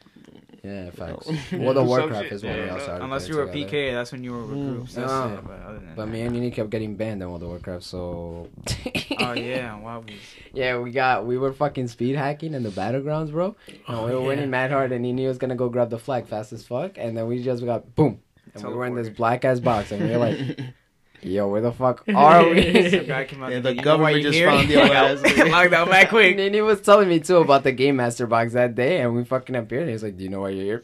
Yeah, 0.64 0.90
facts. 1.02 1.30
No. 1.54 1.60
World 1.60 1.78
of 1.78 1.88
Warcraft 1.88 2.24
shit, 2.26 2.34
is 2.34 2.44
when 2.44 2.54
we 2.58 2.66
yeah. 2.66 2.74
all 2.74 2.80
started. 2.82 3.04
Unless 3.06 3.30
you 3.30 3.38
were 3.38 3.46
together. 3.46 3.70
PK, 3.72 3.94
that's 3.94 4.12
when 4.12 4.24
you 4.26 4.34
were 4.34 4.42
with 4.46 4.58
Mm. 4.58 4.70
groups. 4.76 4.94
That's 4.96 5.10
No. 5.12 5.34
it. 5.36 5.48
But 5.48 5.60
other 5.66 5.80
than 5.80 5.94
But 5.96 6.06
that- 6.06 6.12
me 6.12 6.22
and 6.22 6.36
Uni 6.36 6.52
kept 6.52 6.70
getting 6.70 6.96
banned 6.96 7.22
in 7.22 7.30
World 7.30 7.44
of 7.44 7.50
Warcraft, 7.50 7.84
so. 7.84 8.50
Oh 9.22 9.34
yeah, 9.34 9.78
Wobblies. 9.82 10.20
Yeah, 10.54 10.80
we 10.80 10.92
got 10.92 11.26
we 11.26 11.38
were 11.38 11.52
fucking 11.54 11.88
speed 11.90 12.16
hacking 12.16 12.54
in 12.54 12.64
the 12.64 12.70
battlegrounds, 12.70 13.32
bro. 13.32 13.56
And 13.68 13.98
Oh, 13.98 14.06
we 14.08 14.14
were 14.14 14.22
yeah. 14.22 14.28
winning 14.28 14.50
mad 14.50 14.72
hard, 14.72 14.92
and 14.94 15.02
Nini 15.04 15.28
was 15.28 15.38
gonna 15.38 15.56
go 15.56 15.68
grab 15.70 15.90
the 15.90 16.00
flag 16.00 16.26
fast 16.28 16.52
as 16.54 16.66
fuck, 16.66 16.98
and 16.98 17.18
then 17.18 17.28
we 17.28 17.42
just 17.44 17.64
got 17.66 17.96
boom, 17.96 18.20
and 18.56 18.64
we 18.64 18.74
were 18.74 18.86
in 18.86 18.96
this 18.96 19.10
black 19.10 19.46
ass 19.46 19.60
box, 19.60 19.92
and 19.92 20.04
we 20.04 20.10
were 20.12 20.18
like, 20.18 20.60
"Yo, 21.22 21.48
where 21.50 21.62
the 21.62 21.72
fuck 21.72 22.04
are 22.16 22.48
we?" 22.50 22.90
Some 22.90 23.06
guy 23.06 23.26
came 23.26 23.44
out 23.44 23.50
Yeah, 23.52 23.58
and 23.58 23.66
the 23.66 23.70
said, 23.70 23.76
"You 23.78 23.82
know 23.84 23.98
why 23.98 24.14
government 24.14 24.24
just 24.24 24.38
here?" 24.38 24.48
found 24.50 24.70
your 24.70 24.82
ass. 24.94 25.22
Locked 25.52 25.74
out 25.74 25.90
back 25.90 26.10
quick. 26.10 26.38
Nini 26.38 26.62
was 26.62 26.80
telling 26.82 27.10
me 27.10 27.20
too 27.20 27.38
about 27.38 27.64
the 27.64 27.72
game 27.74 27.98
master 27.98 28.26
box 28.26 28.54
that 28.54 28.76
day, 28.76 29.02
and 29.02 29.14
we 29.16 29.24
fucking 29.26 29.56
appeared. 29.56 29.82
And 29.82 29.90
he 29.90 29.94
was 29.94 30.04
like, 30.04 30.16
"Do 30.18 30.24
you 30.24 30.30
know 30.30 30.42
why 30.42 30.50
you're 30.50 30.64
here?" 30.64 30.84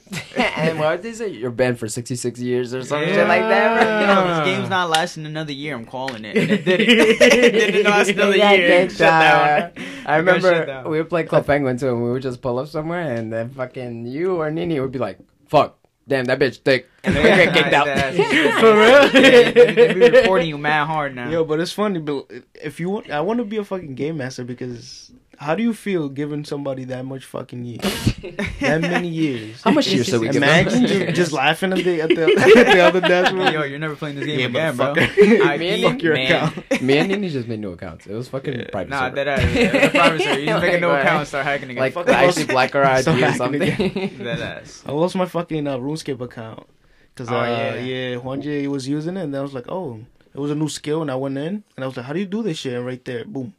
and 0.57 0.77
what 0.79 1.01
did 1.01 1.03
they 1.03 1.13
say? 1.13 1.29
You're 1.29 1.51
banned 1.51 1.79
for 1.79 1.87
sixty 1.87 2.15
six 2.15 2.39
years 2.39 2.73
or 2.73 2.83
some 2.83 3.03
shit 3.05 3.27
like 3.27 3.41
that. 3.41 4.01
You 4.01 4.07
know, 4.07 4.27
this 4.45 4.45
game's 4.57 4.69
not 4.69 4.89
lasting 4.89 5.25
another 5.25 5.53
year. 5.53 5.73
I'm 5.75 5.85
calling 5.85 6.25
it. 6.25 6.35
And 6.35 6.51
it 6.51 6.65
didn't. 6.65 6.89
it 6.89 7.51
didn't 7.71 7.83
last 7.91 8.09
another 8.09 8.35
Yeah, 8.35 8.51
year. 8.53 8.89
Shut 8.89 8.99
down. 8.99 9.71
I 10.05 10.19
It 10.19 10.25
got 10.25 10.35
shut 10.35 10.43
remember 10.43 10.65
down. 10.65 10.89
we 10.89 10.97
would 10.97 11.09
play 11.09 11.23
Club 11.23 11.45
Penguin 11.47 11.77
too, 11.77 11.89
and 11.89 12.03
we 12.03 12.11
would 12.11 12.21
just 12.21 12.41
pull 12.41 12.59
up 12.59 12.67
somewhere, 12.67 13.13
and 13.15 13.31
then 13.31 13.49
fucking 13.51 14.05
you 14.05 14.35
or 14.41 14.51
Nini 14.51 14.79
would 14.81 14.91
be 14.91 14.99
like, 14.99 15.17
"Fuck, 15.47 15.77
damn 16.07 16.25
that 16.25 16.39
bitch 16.39 16.57
thick," 16.57 16.89
and 17.03 17.15
then 17.15 17.23
we 17.23 17.29
get 17.29 17.53
kicked 17.53 17.73
out. 17.73 17.87
For 18.59 18.73
real? 18.79 19.09
They 19.09 19.93
be 19.93 20.09
reporting 20.09 20.47
you 20.47 20.57
mad 20.57 20.85
hard 20.85 21.15
now. 21.15 21.29
Yo, 21.29 21.43
but 21.43 21.59
it's 21.59 21.71
funny. 21.71 21.99
But 21.99 22.25
if 22.53 22.79
you 22.79 22.89
want, 22.89 23.09
I 23.11 23.21
want 23.21 23.39
to 23.39 23.45
be 23.45 23.57
a 23.57 23.63
fucking 23.63 23.95
game 23.95 24.17
master 24.17 24.43
because 24.43 25.11
how 25.37 25.55
do 25.55 25.63
you 25.63 25.73
feel 25.73 26.09
giving 26.09 26.43
somebody 26.45 26.83
that 26.85 27.05
much 27.05 27.25
fucking 27.25 27.63
years, 27.65 27.81
that 28.61 28.81
many 28.81 29.07
years? 29.07 29.61
How 29.63 29.71
much 29.71 29.87
years 29.87 30.07
should 30.07 30.21
we 30.21 30.27
give 30.27 30.41
them? 30.41 30.43
Imagine 30.43 30.83
you 30.83 31.11
just 31.11 31.31
laughing 31.31 31.71
at 31.73 31.83
the 31.83 32.01
at 32.01 32.09
the, 32.09 32.23
at 32.57 32.73
the 32.73 32.79
other 32.81 33.01
dashboard. 33.01 33.53
Yo, 33.53 33.63
you're 33.63 33.79
never 33.79 33.95
playing 33.95 34.15
this 34.17 34.25
game 34.25 34.39
Yeah, 34.39 34.45
again, 34.47 34.75
bro. 34.77 34.93
motherfucker. 34.93 35.41
I 35.45 35.57
Me 35.57 35.69
and 35.69 35.81
mean, 35.81 35.91
Fuck 35.91 36.01
your 36.03 36.13
man. 36.13 36.25
account. 36.25 36.81
Me 36.81 36.97
and 36.97 37.07
Nini 37.09 37.29
just 37.29 37.47
made 37.47 37.59
new 37.59 37.71
accounts. 37.73 38.07
It 38.07 38.13
was 38.13 38.27
fucking 38.29 38.59
Yeah. 38.59 38.67
private. 38.71 38.89
Nah, 38.89 39.09
server. 39.09 39.15
that 39.15 39.27
ass. 39.27 39.55
It 39.55 39.73
was 39.73 39.83
a 39.83 39.89
private 39.89 40.21
server. 40.21 40.39
You 40.39 40.45
just 40.47 40.61
make 40.61 40.73
a 40.73 40.79
new 40.79 40.87
Like, 40.87 41.01
account 41.03 41.19
and 41.19 41.27
start 41.27 41.45
hacking 41.45 41.69
again. 41.71 41.81
Like 41.81 41.93
Fuck 41.93 42.09
actually 42.09 42.43
those- 42.43 42.51
black 42.53 42.75
our 42.75 42.83
ID 42.85 43.01
Start 43.03 43.17
or 43.17 43.21
hacking 43.25 43.37
something. 43.37 44.17
that 44.25 44.39
ass. 44.39 44.83
I 44.85 44.91
lost 44.91 45.15
my 45.15 45.25
fucking 45.25 45.67
uh, 45.67 45.77
RuneScape 45.77 46.21
account 46.21 46.67
because 47.13 47.29
Oh, 47.31 47.37
uh, 47.37 47.45
yeah. 47.45 47.75
yeah, 47.75 48.15
Juan 48.17 48.39
was 48.69 48.87
using 48.87 49.17
it, 49.17 49.23
and 49.23 49.33
then 49.33 49.39
I 49.39 49.43
was 49.43 49.53
like, 49.53 49.65
oh, 49.69 49.99
it 50.33 50.39
was 50.39 50.51
a 50.51 50.55
new 50.55 50.67
skill, 50.67 51.01
and 51.01 51.09
I 51.09 51.15
went 51.15 51.37
in, 51.37 51.63
and 51.75 51.83
I 51.83 51.87
was 51.87 51.95
like, 51.95 52.05
how 52.05 52.11
do 52.13 52.19
you 52.19 52.25
do 52.25 52.43
this 52.43 52.57
shit? 52.57 52.73
And 52.73 52.85
right 52.85 53.03
there, 53.05 53.23
boom. 53.25 53.53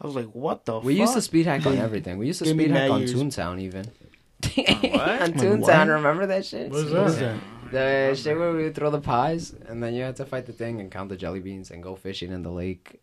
I 0.00 0.06
was 0.06 0.14
like, 0.16 0.26
what 0.26 0.64
the? 0.64 0.74
Fuck? 0.74 0.84
We 0.84 0.94
fuck? 0.94 1.00
used 1.00 1.14
to 1.14 1.20
speed 1.22 1.46
hack 1.46 1.66
on 1.66 1.76
everything. 1.78 2.18
We 2.18 2.26
used 2.26 2.38
to 2.40 2.44
Give 2.44 2.56
me 2.56 2.64
speed 2.64 2.72
hack 2.72 2.82
mad 2.82 2.90
on 2.92 3.00
years. 3.00 3.14
Toontown 3.14 3.60
even. 3.60 3.84
what? 3.84 4.68
on 5.22 5.32
Toontown, 5.32 5.60
what? 5.60 5.88
remember 5.88 6.26
that 6.26 6.44
shit? 6.46 6.70
What's 6.70 6.90
What 6.90 7.06
is 7.08 7.18
that? 7.18 7.36
that? 7.72 8.10
The 8.10 8.14
shit 8.16 8.38
where 8.38 8.52
we 8.52 8.62
would 8.64 8.74
throw 8.74 8.90
the 8.90 9.00
pies, 9.00 9.52
and 9.66 9.82
then 9.82 9.94
you 9.94 10.02
had 10.04 10.16
to 10.16 10.24
fight 10.24 10.46
the 10.46 10.52
thing 10.52 10.80
and 10.80 10.90
count 10.90 11.08
the 11.10 11.16
jelly 11.16 11.40
beans 11.40 11.70
and 11.70 11.82
go 11.82 11.96
fishing 11.96 12.32
in 12.32 12.42
the 12.42 12.50
lake. 12.50 13.00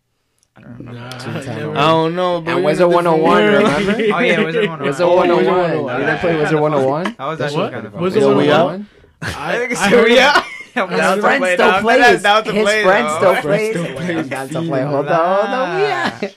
I 0.56 0.62
don't 0.62 0.78
remember. 0.78 1.00
Nah, 1.02 1.10
Toontown. 1.12 1.46
never- 1.46 1.78
I 1.78 1.88
don't 1.88 2.16
know, 2.16 2.42
but 2.42 2.52
And 2.56 2.64
we're 2.64 2.72
in 2.72 2.78
Wizard 2.80 2.88
a 2.88 2.90
different 2.90 3.22
101, 3.22 3.44
world. 3.44 3.64
remember? 3.64 4.04
Oh 4.16 4.20
yeah, 4.20 4.44
Wizard 4.44 4.70
101. 4.70 4.82
Wizard 4.88 5.06
Oh, 5.06 5.16
101. 5.18 5.36
Wizard 5.36 5.76
You 5.76 5.84
101. 5.84 6.00
didn't 6.00 6.20
play 6.20 6.36
Wizard 6.38 6.60
101? 6.62 7.06
How 7.20 7.30
was 7.36 7.40
What? 7.54 7.72
kind 7.74 7.86
of 7.88 7.92
fun? 7.94 8.02
Wizard 8.02 8.24
we 8.24 8.30
101? 8.30 8.88
I, 9.22 9.58
think 9.58 9.72
I 9.72 9.90
so, 9.92 9.98
heard, 9.98 10.12
yeah. 10.12 10.44
His 10.44 10.74
Down 10.74 11.16
to 11.18 11.22
friend 11.22 11.42
play, 11.42 11.54
still 11.54 11.68
down 11.68 11.76
to 11.76 11.82
plays. 11.82 12.00
that- 12.00 12.24
down 12.24 12.44
to 12.46 12.52
His 12.54 12.64
play, 12.64 12.84
friend 12.84 13.08
though. 13.08 13.16
still 13.18 13.34
Friend 13.36 13.44
plays. 13.44 13.72
still 13.72 13.86
I'm 13.86 13.96
plays. 14.30 14.50
to 14.50 14.62
play. 14.64 14.84
Hold 14.84 15.08
on, 15.08 15.46
hold 15.48 15.60
on. 15.60 15.80
Yeah. 15.80 16.30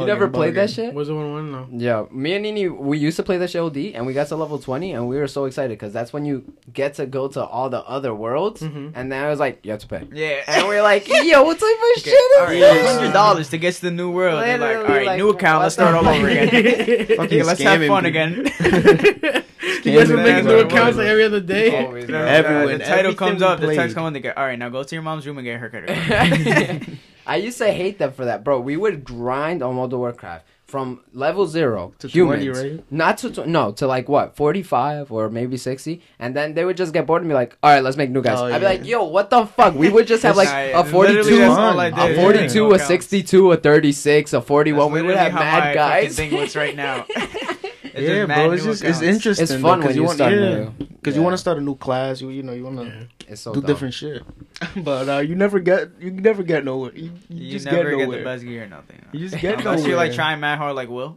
You 0.00 0.06
never 0.06 0.28
played 0.28 0.54
that 0.54 0.70
shit? 0.70 0.92
Was 0.94 1.08
it 1.08 1.12
one 1.14 1.32
one? 1.32 1.52
No. 1.52 1.66
Yeah, 1.72 2.04
me 2.10 2.34
and 2.34 2.42
Nini, 2.42 2.68
we 2.68 2.98
used 2.98 3.16
to 3.16 3.22
play 3.22 3.38
the 3.38 3.48
show 3.48 3.70
D, 3.70 3.94
and 3.94 4.06
we 4.06 4.12
got 4.12 4.28
to 4.28 4.36
level 4.36 4.58
20, 4.58 4.92
and 4.92 5.08
we 5.08 5.16
were 5.16 5.26
so 5.28 5.44
excited 5.44 5.70
because 5.78 5.92
that's 5.92 6.12
when 6.12 6.24
you 6.24 6.44
get 6.72 6.94
to 6.94 7.06
go 7.06 7.28
to 7.28 7.44
all 7.44 7.68
the 7.70 7.82
other 7.84 8.14
worlds, 8.14 8.60
Mhm. 8.62 8.92
and 8.94 9.10
then 9.12 9.24
I 9.24 9.28
was 9.28 9.38
like, 9.40 9.60
you 9.64 9.70
have 9.72 9.80
to 9.80 9.86
pay. 9.88 10.02
Yeah. 10.12 10.42
And 10.46 10.66
we're 10.68 10.82
like, 10.82 11.08
yo, 11.08 11.42
what 11.42 11.58
type 11.58 11.76
of 11.96 12.02
shit 12.02 12.14
all 12.38 12.44
is 12.44 12.48
right, 12.50 12.60
this? 12.60 12.96
hundred 12.96 13.12
dollars 13.12 13.48
to 13.50 13.58
get 13.58 13.74
to 13.74 13.82
the 13.82 13.90
new 13.90 14.10
world. 14.10 14.42
They're 14.42 14.58
like, 14.58 14.76
all 14.76 14.82
Literally, 14.82 14.98
right, 14.98 15.06
like, 15.06 15.18
new 15.18 15.28
account. 15.30 15.62
Let's 15.62 15.74
start 15.74 15.94
all 15.94 16.06
over 16.08 16.28
again. 16.28 16.48
Fucking 17.06 17.20
Okay, 17.20 17.42
let's 17.42 17.60
have 17.62 17.84
fun 17.86 18.04
people. 18.04 18.06
again. 18.06 19.42
You 19.82 19.92
guys 19.98 20.08
Scamming 20.08 20.10
are 20.10 20.16
making 20.22 20.44
new 20.46 20.58
accounts 20.60 20.96
like 20.98 21.06
every 21.06 21.24
other 21.24 21.40
day. 21.40 21.84
Always, 21.86 22.06
The- 22.06 22.16
Everyone, 22.16 22.78
the 22.78 22.84
title 22.84 23.14
comes 23.14 23.40
up. 23.42 23.60
The 23.60 23.66
played. 23.66 23.76
text 23.76 23.94
comes. 23.96 24.12
They 24.14 24.20
go, 24.20 24.32
all 24.36 24.44
right, 24.44 24.58
now 24.58 24.68
go 24.68 24.82
to 24.82 24.94
your 24.94 25.02
mom's 25.02 25.26
room 25.26 25.38
and 25.38 25.44
get 25.44 25.58
her 25.60 25.68
haircut. 25.68 26.82
I 27.26 27.36
used 27.36 27.58
to 27.58 27.70
hate 27.72 27.98
them 27.98 28.12
for 28.12 28.24
that, 28.24 28.44
bro. 28.44 28.60
We 28.60 28.76
would 28.76 29.04
grind 29.04 29.62
on 29.62 29.76
World 29.76 29.92
of 29.92 29.98
Warcraft 29.98 30.44
from 30.64 31.00
level 31.12 31.46
zero 31.46 31.94
To 32.00 32.08
humans, 32.08 32.44
20, 32.44 32.70
right? 32.74 32.84
not 32.90 33.18
to 33.18 33.30
tw- 33.30 33.46
no 33.46 33.70
to 33.72 33.86
like 33.86 34.08
what 34.08 34.34
forty 34.36 34.62
five 34.64 35.12
or 35.12 35.30
maybe 35.30 35.56
sixty, 35.56 36.02
and 36.18 36.34
then 36.34 36.54
they 36.54 36.64
would 36.64 36.76
just 36.76 36.92
get 36.92 37.06
bored 37.06 37.22
and 37.22 37.28
be 37.28 37.34
like, 37.34 37.56
"All 37.62 37.70
right, 37.70 37.82
let's 37.84 37.96
make 37.96 38.10
new 38.10 38.20
guys." 38.22 38.38
Oh, 38.40 38.46
I'd 38.46 38.58
be 38.58 38.64
like, 38.64 38.84
"Yo, 38.84 39.04
what 39.04 39.30
the 39.30 39.46
fuck?" 39.46 39.74
We 39.74 39.88
would 39.88 40.06
just 40.08 40.22
have 40.24 40.36
like 40.36 40.48
a 40.48 40.82
forty 40.84 41.12
literally, 41.12 41.30
two, 41.30 41.38
that's 41.38 41.58
all 41.58 41.78
I 41.80 41.90
did. 41.90 42.18
a 42.18 42.20
forty 42.20 42.48
two, 42.48 42.68
No 42.68 42.74
a 42.74 42.78
sixty 42.80 43.22
two, 43.22 43.52
a 43.52 43.56
thirty 43.56 43.92
six, 43.92 44.32
a 44.32 44.40
forty 44.40 44.72
one. 44.72 44.90
We 44.92 45.02
would 45.02 45.16
have 45.16 45.32
how 45.32 45.38
mad 45.38 45.64
my 45.68 45.74
guys. 45.74 46.16
fucking 46.16 46.30
thing 46.48 46.60
right 46.60 46.74
now. 46.76 47.06
It's 47.96 48.08
yeah, 48.08 48.26
bro, 48.26 48.50
it's 48.52 48.64
new 48.64 48.70
just 48.72 48.84
it's 48.84 49.00
interesting. 49.02 49.44
It's 49.44 49.52
fun 49.54 49.80
though, 49.80 49.86
'cause 49.86 49.88
when 49.88 49.96
you 49.96 50.02
want, 50.04 50.16
start 50.16 50.32
new. 50.32 50.64
because 50.78 51.14
Yeah. 51.14 51.18
you 51.18 51.22
want 51.22 51.32
to 51.34 51.38
start 51.38 51.58
a 51.58 51.60
new 51.60 51.76
class. 51.76 52.20
You 52.20 52.28
you 52.30 52.42
know 52.42 52.52
you 52.52 52.64
want 52.64 52.78
to 52.78 52.84
Yeah. 52.86 53.02
It's 53.28 53.40
so 53.40 53.52
do 53.54 53.60
dumb. 53.60 53.66
different 53.66 53.94
shit, 53.94 54.22
but 54.76 55.08
uh, 55.08 55.18
you 55.18 55.34
never 55.34 55.58
get 55.58 55.90
you 56.00 56.10
never 56.10 56.42
get 56.42 56.64
nowhere. 56.64 56.92
You, 56.94 57.10
you, 57.28 57.46
You 57.46 57.52
just 57.52 57.64
never 57.66 57.90
get 57.90 57.96
get, 57.98 58.02
nowhere. 58.04 58.18
the 58.18 58.24
best 58.24 58.44
gear 58.44 58.64
or 58.64 58.66
nothing. 58.68 59.00
You 59.12 59.20
just 59.28 59.40
get 59.42 59.58
Unless 59.60 59.86
you're 59.86 59.96
like 59.96 60.12
trying 60.12 60.40
mad 60.40 60.58
hard 60.58 60.76
like 60.76 60.88
Will. 60.88 61.16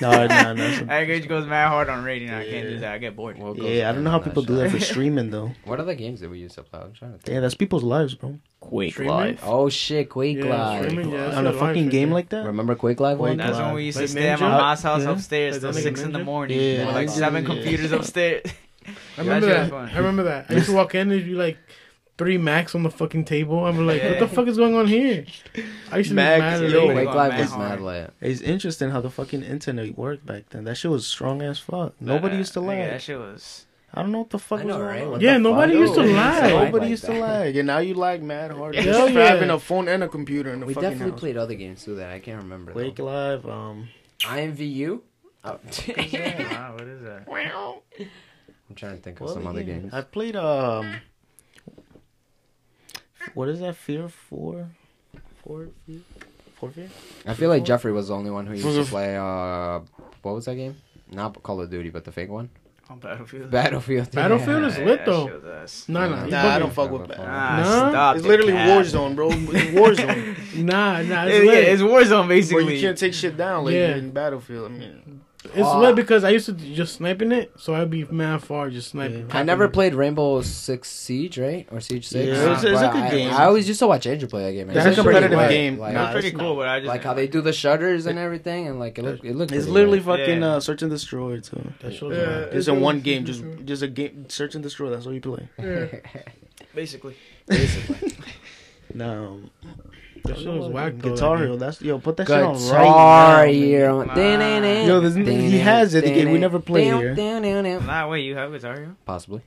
No, 0.00 0.26
no, 0.26 0.52
no. 0.54 0.70
some- 0.76 0.90
I 0.90 1.04
gauge 1.04 1.26
goes 1.28 1.46
mad 1.46 1.68
hard 1.68 1.88
on 1.88 2.04
rating. 2.04 2.30
I 2.30 2.44
can't 2.48 2.68
do 2.68 2.78
that. 2.80 2.92
I 2.94 2.98
get 2.98 3.16
bored. 3.16 3.38
What 3.38 3.56
goes 3.56 3.64
Yeah, 3.66 3.88
I 3.88 3.92
don't 3.92 4.04
know 4.04 4.10
how 4.10 4.18
on 4.18 4.24
people 4.24 4.42
do 4.42 4.56
that 4.56 4.70
for 4.70 4.80
streaming 4.92 5.30
though. 5.30 5.52
What 5.64 5.80
other 5.80 5.94
games 5.94 6.20
did 6.20 6.30
we 6.30 6.38
used 6.38 6.54
to 6.56 6.62
play? 6.62 6.80
I'm 6.80 6.92
trying 6.92 7.12
to 7.12 7.18
think. 7.18 7.34
Yeah, 7.34 7.40
that's 7.40 7.54
people's 7.54 7.82
lives, 7.82 8.14
bro. 8.14 8.38
Quake 8.60 8.92
Streaming? 8.92 9.38
Oh 9.42 9.68
shit, 9.70 10.10
Quake 10.10 10.36
Yeah, 10.38 10.44
Live. 10.44 10.84
streaming, 10.84 11.10
yeah, 11.12 11.36
On 11.36 11.46
a 11.46 11.50
what 11.50 11.54
life 11.56 11.68
fucking 11.68 11.88
game 11.88 12.08
yeah. 12.08 12.14
like 12.14 12.28
that. 12.28 12.44
Remember 12.44 12.74
Quake 12.74 13.00
Live? 13.00 13.16
Quake? 13.18 13.38
That's 13.38 13.52
Live. 13.56 13.66
when 13.66 13.74
we 13.76 13.84
used 13.84 13.96
to 13.96 14.02
Like 14.02 14.10
stay 14.10 14.28
at 14.28 14.38
my 14.40 14.48
mom's 14.48 14.82
house 14.82 15.02
Yeah. 15.02 15.10
upstairs 15.12 15.58
till 15.60 15.72
that 15.72 15.78
nigga 15.78 15.82
six 15.82 16.02
in 16.02 16.12
the 16.12 16.24
morning. 16.24 16.60
Yeah, 16.60 16.86
with 16.86 16.94
like 16.94 17.08
seven 17.08 17.42
yeah. 17.44 17.48
computers 17.54 17.92
upstairs. 17.92 18.42
I 19.16 19.20
remember 19.22 19.46
That 19.46 19.52
that. 19.52 19.64
shit 19.64 19.72
was 19.72 19.88
fun. 19.90 19.90
I 19.94 19.98
remember 19.98 20.22
that. 20.24 20.46
I 20.50 20.54
used 20.54 20.66
to 20.66 20.74
walk 20.74 20.94
in 20.94 21.00
and 21.02 21.12
it'd 21.12 21.24
be 21.24 21.34
like 21.34 21.56
three 22.20 22.36
max 22.36 22.74
on 22.74 22.82
the 22.82 22.90
fucking 22.90 23.24
table. 23.24 23.64
I'm 23.64 23.86
like, 23.86 24.02
what 24.02 24.18
the 24.18 24.28
fuck 24.28 24.46
is 24.46 24.58
going 24.58 24.74
on 24.74 24.86
here? 24.86 25.24
I 25.90 25.96
used 25.98 26.10
to 26.10 26.14
Max, 26.14 26.36
be 26.36 26.40
mad 26.40 26.62
at 26.64 26.70
yo, 26.70 26.90
it. 26.90 26.92
Quake 26.92 27.04
Going 27.06 27.16
Live 27.16 27.30
mad 27.32 27.40
was 27.40 27.56
mad 27.56 27.80
lit. 27.80 28.12
It's 28.20 28.40
interesting 28.42 28.90
how 28.90 29.00
the 29.00 29.08
fucking 29.08 29.42
internet 29.42 29.96
worked 29.96 30.26
back 30.26 30.50
then. 30.50 30.64
That 30.64 30.74
shit 30.74 30.90
was 30.90 31.06
strong 31.06 31.40
as 31.40 31.58
fuck. 31.58 31.94
Nobody 31.98 32.36
used 32.36 32.52
to 32.52 32.60
Nigga, 32.60 32.66
lag. 32.66 32.90
That 32.90 33.00
shit 33.02 33.18
was. 33.18 33.64
I 33.94 34.02
don't 34.02 34.12
know 34.12 34.18
what 34.18 34.30
the 34.30 34.38
fuck 34.38 34.60
I 34.60 34.64
was 34.66 34.70
know, 34.72 34.78
going 34.78 34.86
right? 34.88 35.02
on. 35.02 35.10
What 35.12 35.20
Yeah, 35.22 35.38
nobody 35.38 35.72
fuck? 35.72 35.80
used 35.80 35.94
to 35.94 36.06
Yo, 36.06 36.12
lag. 36.14 36.42
like 36.52 36.64
Nobody 36.66 36.84
that. 36.84 36.90
used 36.90 37.04
to 37.06 37.12
lag, 37.14 37.56
and 37.56 37.66
now 37.66 37.78
you 37.78 37.94
lag 37.94 38.22
mad 38.22 38.50
hard. 38.50 38.74
Hell 38.76 39.08
yeah. 39.10 39.28
having 39.30 39.50
a 39.50 39.58
phone 39.58 39.88
and 39.88 40.04
a 40.04 40.08
computer 40.08 40.52
in 40.52 40.60
the 40.60 40.66
We 40.66 40.74
fucking 40.74 40.90
definitely 40.90 41.12
house. 41.12 41.20
played 41.20 41.36
other 41.38 41.54
games 41.54 41.84
too 41.84 41.94
that 41.96 42.10
I 42.12 42.18
can't 42.20 42.42
remember. 42.42 42.72
Quake 42.72 42.96
though. 42.96 43.06
Live. 43.06 43.46
Um, 43.46 43.88
IMVU. 44.20 45.00
Oh. 45.42 45.58
Wow, 46.52 46.74
what 46.74 46.86
is 46.86 47.00
that? 47.02 47.24
I'm 48.68 48.76
trying 48.76 48.96
to 48.96 49.02
think 49.02 49.20
of 49.20 49.26
what 49.26 49.34
some 49.34 49.46
other 49.46 49.62
game? 49.62 49.80
games. 49.82 49.94
I 49.94 50.02
played 50.02 50.36
um. 50.36 50.94
What 53.34 53.48
is 53.48 53.60
that? 53.60 53.76
Fear 53.76 54.08
four, 54.08 54.68
four, 55.44 55.68
fear, 55.86 56.00
four 56.56 56.70
fear. 56.70 56.88
I 57.26 57.34
feel 57.34 57.48
like 57.48 57.64
Jeffrey 57.64 57.92
was 57.92 58.08
the 58.08 58.14
only 58.14 58.30
one 58.30 58.46
who 58.46 58.54
used 58.54 58.64
to 58.64 58.84
play. 58.84 59.16
Uh, 59.16 59.80
what 60.22 60.34
was 60.34 60.46
that 60.46 60.54
game? 60.56 60.76
Not 61.10 61.42
Call 61.42 61.60
of 61.60 61.70
Duty, 61.70 61.90
but 61.90 62.04
the 62.04 62.12
fake 62.12 62.30
one. 62.30 62.50
On 62.88 62.98
Battlefield. 62.98 63.50
Battlefield. 63.52 64.10
Battlefield 64.10 64.62
Yeah. 64.62 64.68
is 64.68 64.78
lit, 64.78 65.04
though. 65.06 65.26
that 65.26 65.32
shit 65.32 65.42
was 65.44 65.62
ass. 65.62 65.88
Nah, 65.88 66.08
nah, 66.08 66.26
Nah, 66.26 66.48
I 66.56 66.58
don't 66.58 66.72
fuck 66.72 66.90
with 66.90 67.06
that. 67.08 67.20
Ah, 67.20 67.56
Nah. 67.62 67.90
stop. 67.90 68.16
It's 68.16 68.26
literally 68.26 68.52
cap. 68.52 68.68
Warzone, 68.84 69.14
bro. 69.14 69.30
It's 69.30 69.40
Warzone. 70.00 70.56
Nah, 70.64 70.94
nah, 70.94 70.98
Yeah, 71.00 71.24
it's 71.26 71.44
yeah, 71.44 71.50
lit. 71.52 71.68
it's 71.68 71.82
Warzone 71.82 72.08
Bro, 72.08 72.28
basically. 72.28 72.74
you 72.76 72.80
can't 72.80 72.98
take 72.98 73.14
shit 73.14 73.36
down 73.36 73.64
like 73.66 73.74
Yeah. 73.74 73.94
in 73.96 74.10
Battlefield. 74.10 74.72
I 74.72 74.74
mean, 74.74 75.20
It's 75.42 75.62
Ah. 75.62 75.78
lit 75.80 75.96
because 75.96 76.22
I 76.22 76.28
used 76.30 76.44
to 76.46 76.52
just 76.52 76.96
sniping 76.96 77.32
it, 77.32 77.50
so 77.56 77.74
I'd 77.74 77.88
be 77.88 78.04
mad 78.04 78.42
far 78.42 78.68
just 78.68 78.90
sniping. 78.90 79.26
Yeah. 79.30 79.38
I 79.38 79.42
never 79.42 79.68
played 79.68 79.94
Rainbow 79.94 80.42
Six 80.42 80.90
Siege, 80.90 81.38
right? 81.38 81.66
Or 81.72 81.80
Siege 81.80 82.06
Six. 82.06 82.26
Yeah, 82.26 82.32
it's- 82.42 82.62
it's 82.62 82.78
a 82.82 82.88
good 82.88 83.02
I- 83.04 83.10
game. 83.10 83.30
I, 83.32 83.44
always 83.46 83.66
used 83.66 83.80
to 83.80 83.86
watch 83.86 84.06
Andrew 84.06 84.28
play 84.28 84.42
that 84.44 84.52
game. 84.52 84.66
That's 84.68 84.86
It's 84.86 84.98
a 84.98 85.02
pretty 85.02 85.14
competitive 85.20 85.38
lit. 85.38 85.48
game. 85.50 85.78
Like, 85.78 85.92
it 85.92 85.94
Nah, 85.94 86.02
was 86.02 86.12
pretty 86.12 86.28
it's 86.28 86.36
cool, 86.36 86.56
but 86.56 86.68
I 86.68 86.80
just 86.80 86.88
like 86.88 87.02
how 87.04 87.14
they 87.14 87.26
do 87.26 87.40
the 87.40 87.54
shutters 87.54 88.04
and 88.04 88.18
everything, 88.18 88.68
and 88.68 88.78
like 88.78 88.98
it 88.98 89.02
looked, 89.02 89.24
it 89.24 89.34
looked. 89.34 89.52
it's 89.52 89.66
literally 89.66 90.00
lit. 90.00 90.18
fucking 90.20 90.40
Yeah. 90.42 90.56
uh, 90.56 90.60
search 90.60 90.82
and 90.82 90.90
destroy 90.90 91.40
too. 91.40 91.72
That 91.80 91.94
show's 91.94 92.14
Yeah. 92.14 92.26
mad. 92.26 92.52
Just 92.52 92.68
in 92.68 92.80
one 92.82 93.00
game, 93.00 93.24
just 93.24 93.42
just 93.64 93.82
a 93.82 93.88
game, 93.88 94.26
search 94.28 94.54
and 94.54 94.62
destroy. 94.62 94.90
That's 94.90 95.06
all 95.06 95.14
you 95.14 95.22
play. 95.22 95.48
basically. 96.74 97.14
Basically. 97.48 98.12
No, 98.92 99.38
That 100.24 100.38
shit 100.38 100.52
was 100.52 100.68
whack 100.68 100.94
though. 100.96 101.10
Guitar 101.10 101.38
Hero. 101.38 101.56
That's 101.56 101.80
yo. 101.82 101.98
Put 101.98 102.16
that 102.18 102.26
shit 102.26 102.42
on 102.42 102.54
Guitar 102.56 103.34
right 103.34 103.46
now. 103.46 103.52
Hero. 103.52 104.02
Nah. 104.04 104.14
Yo, 104.86 105.00
this- 105.00 105.14
he 105.16 105.58
has 105.58 105.94
it, 105.94 106.04
the 106.04 106.10
game 106.12 106.30
we 106.30 106.38
never 106.38 106.58
played 106.58 106.92
here. 106.92 107.14
Nah, 107.80 108.08
wait, 108.08 108.20
you 108.24 108.36
have 108.36 108.52
Guitar 108.52 108.74
Hero? 108.76 108.96
Possibly. 109.04 109.42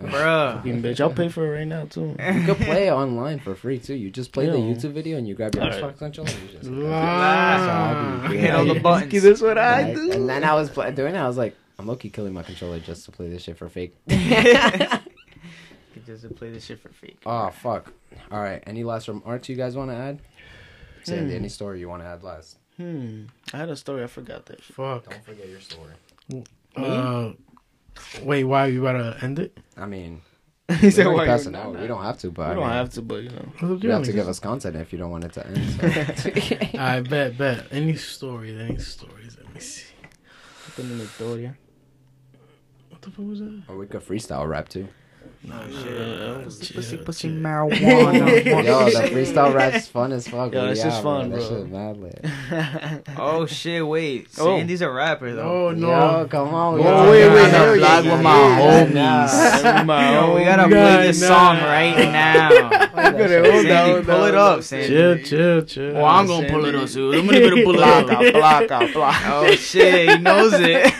Bruh. 0.00 0.56
Fucking 0.56 0.82
bitch, 0.82 1.00
I'll 1.00 1.10
pay 1.10 1.28
for 1.30 1.46
it 1.46 1.58
right 1.58 1.66
now 1.66 1.86
too. 1.86 2.14
You 2.34 2.44
could 2.44 2.58
play 2.58 2.88
it 2.88 2.90
online 2.90 3.38
for 3.38 3.54
free 3.54 3.78
too. 3.78 3.94
You 3.94 4.10
just 4.10 4.30
play 4.32 4.46
the 4.46 4.58
YouTube 4.58 4.92
video 4.92 5.16
and 5.16 5.26
you 5.26 5.34
grab 5.34 5.54
your 5.54 5.64
Alright. 5.64 5.82
Xbox 5.82 5.98
controller. 5.98 6.30
And 6.30 6.50
you 6.50 6.58
just 6.58 6.70
Nah. 6.70 6.90
That's 6.90 8.28
all 8.28 8.36
Hit 8.36 8.54
all 8.54 8.64
the 8.66 8.80
buttons. 8.80 9.22
That's 9.22 9.40
what 9.40 9.56
I 9.58 9.94
do. 9.94 10.12
And 10.12 10.28
then 10.28 10.44
I 10.44 10.54
was 10.54 10.68
doing 10.70 11.14
it. 11.14 11.18
I 11.18 11.26
was 11.26 11.38
like, 11.38 11.56
I'm 11.78 11.86
low 11.86 11.96
key 11.96 12.10
killing 12.10 12.34
my 12.34 12.42
controller 12.42 12.78
just 12.78 13.06
to 13.06 13.12
play 13.12 13.28
this 13.28 13.42
shit 13.44 13.56
for 13.56 13.68
fake. 13.68 13.94
Just 16.06 16.22
to 16.22 16.28
play 16.34 16.50
this 16.50 16.64
shit 16.64 16.80
for 16.80 16.88
free. 16.90 17.16
oh 17.26 17.50
fuck. 17.50 17.92
All 18.30 18.40
right. 18.40 18.62
Any 18.66 18.84
last 18.84 19.08
remarks 19.08 19.48
you 19.48 19.56
guys 19.56 19.76
want 19.76 19.90
to 19.90 19.96
add? 19.96 20.20
Sandy, 21.02 21.30
Hmm. 21.32 21.36
any 21.36 21.48
story 21.48 21.80
you 21.80 21.88
want 21.88 22.02
to 22.02 22.06
add 22.08 22.22
last? 22.22 22.58
Hmm. 22.76 23.24
I 23.52 23.56
had 23.58 23.68
a 23.70 23.76
story. 23.76 24.02
I 24.04 24.06
forgot 24.06 24.46
that. 24.46 24.62
Shit. 24.62 24.76
Fuck. 24.76 25.08
Don't 25.10 25.24
forget 25.24 25.48
your 25.48 25.60
story. 25.60 25.92
Uh, 26.76 27.32
wait, 28.22 28.44
why 28.44 28.66
you 28.66 28.86
about 28.86 28.98
to 29.18 29.24
end 29.24 29.38
it? 29.38 29.56
I 29.76 29.86
mean, 29.86 30.20
he 30.68 30.86
we 30.86 30.90
said, 30.90 31.06
already 31.06 31.18
"Why 31.20 31.26
passed 31.26 31.44
you 31.44 31.48
an 31.48 31.52
not?" 31.54 31.66
hour. 31.66 31.80
We 31.80 31.86
don't 31.86 32.02
have 32.02 32.18
to, 32.18 32.30
but 32.30 32.42
We 32.48 32.50
I 32.50 32.54
don't 32.54 32.64
mean, 32.64 32.72
have 32.72 32.90
to, 32.90 33.02
but 33.02 33.22
you 33.22 33.30
know. 33.30 33.48
What's 33.60 33.82
you 33.84 33.90
have 33.90 34.02
to 34.02 34.06
Jeremy? 34.06 34.12
give 34.12 34.28
us 34.28 34.40
content 34.40 34.76
if 34.76 34.92
you 34.92 34.98
don't 34.98 35.10
want 35.10 35.24
it 35.24 35.32
to 35.34 35.46
end. 35.46 36.18
So. 36.18 36.78
I 36.78 37.00
bet, 37.00 37.38
bet. 37.38 37.66
Any 37.70 37.94
story, 37.96 38.58
Any 38.58 38.78
stories? 38.78 39.36
Let 39.42 39.54
me 39.54 39.60
see. 39.60 39.86
Something 40.64 40.92
in 40.92 40.98
Victoria. 40.98 41.56
What 42.90 43.00
the 43.02 43.10
fuck 43.10 43.26
was 43.26 43.38
that? 43.40 43.62
or 43.68 43.76
we 43.76 43.86
could 43.86 44.02
freestyle 44.02 44.46
rap 44.48 44.68
too. 44.68 44.88
Nah, 45.42 45.54
oh, 45.62 46.38
Yeah, 46.38 46.44
Pussy, 46.44 46.74
pussy, 46.74 46.96
pussy, 46.96 47.28
marijuana. 47.28 48.44
Yo, 48.64 48.84
the 48.90 49.08
freestyle 49.12 49.54
rap's 49.54 49.86
fun 49.86 50.12
as 50.12 50.26
fuck. 50.26 50.52
Yo, 50.52 50.62
We 50.62 50.68
that's 50.68 50.82
just 50.82 50.96
out, 50.98 51.02
fun, 51.04 51.30
That 51.30 51.38
bro. 51.38 51.48
shit 51.48 51.70
mad 51.70 51.96
lit. 51.98 52.24
oh 53.18 53.46
shit! 53.46 53.86
Wait, 53.86 54.26
Oh. 54.38 54.56
Sandy's 54.58 54.80
a 54.82 54.90
rapper 54.90 55.32
though. 55.34 55.70
No, 55.70 55.88
no. 55.88 56.18
Yo, 56.20 56.26
come 56.28 56.48
on. 56.54 56.80
Oh, 56.80 56.82
yo. 56.82 57.10
wait, 57.10 57.28
wait, 57.30 57.44
I'm 57.44 57.50
hell 57.50 57.76
yeah, 57.76 58.02
vlog 58.02 58.12
with 58.12 58.22
my 58.22 58.30
homies. 58.60 60.12
Yo, 60.14 60.34
we 60.34 60.44
gotta 60.44 60.68
play 60.68 61.06
this 61.06 61.20
song 61.26 61.56
right 61.58 61.96
now. 61.96 62.82
Gotta 62.96 63.62
Sandy, 63.62 64.04
pull 64.06 64.24
it 64.24 64.34
up, 64.34 64.62
Sandy. 64.62 64.88
Chill, 64.88 65.18
chill, 65.22 65.62
chill. 65.62 65.92
Well, 65.94 66.06
I'm 66.06 66.26
gonna 66.26 66.48
pull 66.48 66.64
it 66.64 66.74
up 66.74 66.88
soon. 66.88 67.14
I'm 67.14 67.26
gonna 67.26 67.62
pull 67.62 67.74
it 67.76 67.82
up. 67.82 68.06
Placa, 68.06 68.32
placa, 68.68 68.92
placa. 68.92 69.30
Oh 69.30 69.54
shit, 69.54 70.10
he 70.10 70.18
knows 70.18 70.52
it. 70.54 70.92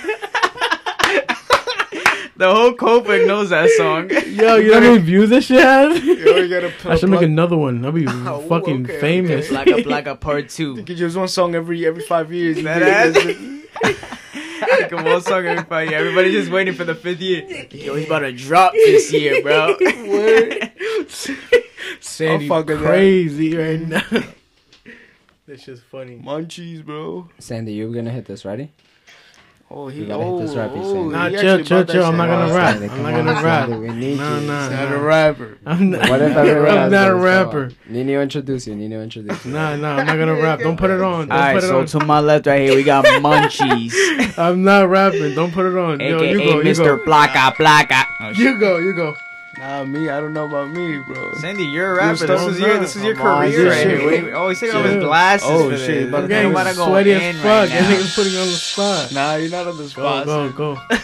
The 2.39 2.53
whole 2.55 2.75
Copiague 2.75 3.27
knows 3.27 3.49
that 3.51 3.71
song. 3.71 4.11
Yo, 4.11 4.57
you 4.57 4.69
know 4.69 4.75
how 4.75 4.81
many 4.81 4.99
views 4.99 5.31
this 5.31 5.47
shit 5.47 5.61
has? 5.63 6.03
Yo, 6.05 6.15
you 6.37 6.49
gotta 6.49 6.73
I 6.91 6.97
should 6.97 7.09
make 7.09 7.23
another 7.23 7.57
one. 7.57 7.85
I'll 7.85 7.93
be 7.93 8.07
Oh, 8.09 8.45
fucking 8.49 8.85
okay, 8.85 9.01
famous. 9.01 9.51
Like 9.51 9.69
a 9.69 9.77
like 9.89 10.07
a 10.07 10.15
part 10.17 10.51
two. 10.51 10.75
You 10.75 10.83
could 10.85 10.99
use 10.99 11.17
one 11.17 11.29
song 11.29 11.55
every 11.55 11.87
every 11.87 12.03
five 12.03 12.33
years. 12.33 12.59
You 12.59 12.65
That 12.65 13.15
get- 13.15 13.37
ass. 13.85 13.97
Like 14.71 14.93
one 14.93 15.21
song 15.23 15.47
every 15.47 15.65
five 15.65 15.89
years. 15.91 16.01
Everybody's 16.01 16.33
just 16.35 16.51
waiting 16.51 16.75
for 16.75 16.85
the 16.85 16.95
fifth 16.95 17.21
year. 17.21 17.67
Yo, 17.71 17.95
he's 17.95 18.07
about 18.07 18.21
to 18.21 18.33
drop 18.33 18.73
this 18.73 19.13
year, 19.13 19.41
bro. 19.43 19.77
Word. 20.07 20.73
Sandy 22.01 22.49
fuck 22.49 22.67
with 22.67 22.81
that. 22.81 22.87
crazy 22.87 23.57
right 23.57 23.81
now. 23.81 24.03
This 25.47 25.63
shit's 25.63 25.81
funny. 25.81 26.19
Munchies, 26.19 26.85
bro. 26.85 27.29
Sandy, 27.39 27.73
you're 27.75 27.93
gonna 27.93 28.11
hit 28.11 28.27
this, 28.27 28.45
ready? 28.45 28.73
Oh, 29.69 29.89
he. 29.89 30.03
You 30.03 30.07
gotta 30.07 30.23
hit 30.23 30.33
Oh, 30.33 30.39
this 30.39 30.55
rap, 30.55 30.71
he's 30.77 30.87
oh, 30.87 30.93
saying. 30.93 31.11
Nah, 31.11 31.29
he 31.29 31.37
chill, 31.39 31.63
chill, 31.65 31.85
chill. 31.85 32.05
I'm 32.05 32.17
not 32.17 32.29
gonna 32.29 32.55
rap. 32.55 32.77
I'm 32.77 33.03
not 33.03 33.11
gonna 33.15 33.43
rap. 33.43 33.69
Sandy, 33.69 33.89
we 33.89 33.95
need 33.95 34.17
Nah, 34.17 34.39
you. 34.39 34.47
nah, 34.47 34.69
Not 34.69 34.93
a 34.93 34.99
rapper. 34.99 35.59
I'm 35.67 35.91
not, 35.91 36.09
What 36.09 36.23
if 36.23 36.37
everyone 36.37 36.79
I'm 36.79 36.91
not 36.93 37.11
a 37.11 37.15
rapper. 37.17 37.71
Nino, 37.89 38.23
introduce 38.23 38.69
you. 38.69 38.77
Nino, 38.77 39.03
introduce 39.03 39.45
you. 39.45 39.51
Nah, 39.53 39.75
nah, 39.75 39.97
I'm 39.97 40.07
not 40.07 40.17
gonna 40.19 40.41
rap. 40.41 40.61
Don't 40.61 40.77
put 40.77 40.91
it 40.91 41.01
on. 41.01 41.27
Don't 41.29 41.33
Alright, 41.33 41.55
put 41.57 41.65
it 41.65 41.67
so 41.67 41.81
on. 41.81 41.87
to 41.87 42.05
my 42.07 42.21
left 42.21 42.47
right 42.47 42.61
here 42.61 42.77
we 42.77 42.85
got 42.85 43.05
Munchies, 43.07 43.93
I'm 44.39 44.63
not 44.63 44.89
rapping. 44.89 45.35
Don't 45.35 45.53
put 45.53 45.67
it 45.67 45.77
on. 45.77 45.99
Yo, 45.99 46.17
aka 46.19 46.31
you 46.31 46.39
go, 46.39 46.57
Mr. 46.63 46.99
go. 46.99 47.05
Blacka 47.05 47.53
Blacka. 47.57 48.39
You 48.39 48.59
go, 48.61 48.79
you 48.79 48.95
go. 48.95 49.15
Nah, 49.67 49.85
me. 49.85 50.09
I 50.09 50.21
don't 50.21 50.33
know 50.33 50.47
about 50.47 50.71
me, 50.71 50.99
bro. 50.99 51.33
Sandy, 51.41 51.65
you're 51.65 51.95
a 51.95 51.97
rapper. 51.97 52.17
still 52.19 52.39
This 52.47 52.55
is 52.57 52.61
your 52.61 52.79
this 52.79 52.95
is 52.97 53.03
your 53.03 53.15
Come 53.17 53.27
on, 53.27 53.39
career 53.43 53.59
dude. 53.65 53.69
right 53.73 53.87
here. 53.87 53.97
Shit. 53.99 54.05
What 54.05 54.11
do 54.11 54.27
you- 54.27 54.33
Oh, 54.35 54.49
he's 54.49 54.61
taking 54.61 54.77
off 54.77 54.85
his 54.87 55.03
glasses 55.03 55.49
Oh, 55.51 55.71
for 55.71 55.77
shit, 55.77 55.87
this. 55.87 56.11
but 56.11 56.17
I'm 56.19 56.23
Ain't 56.23 56.29
getting 56.31 56.53
nobody 56.53 56.77
going 56.77 56.89
sweaty 56.91 57.13
in 57.13 57.21
as 57.23 57.37
fuck. 57.37 57.45
right 57.45 57.69
That 57.71 57.83
now. 57.83 57.91
nigga's 57.97 58.15
putting 58.15 58.33
you 58.33 58.39
on 58.39 58.47
the 58.47 58.53
spot. 58.53 59.13
Nah, 59.13 59.35
you're 59.35 59.51
not 59.51 59.67
on 59.67 59.77
the 59.77 59.83
Go, 59.83 59.89
spot. 59.89 60.27
go, 60.27 60.47
son. 60.49 60.53
go. 60.57 60.79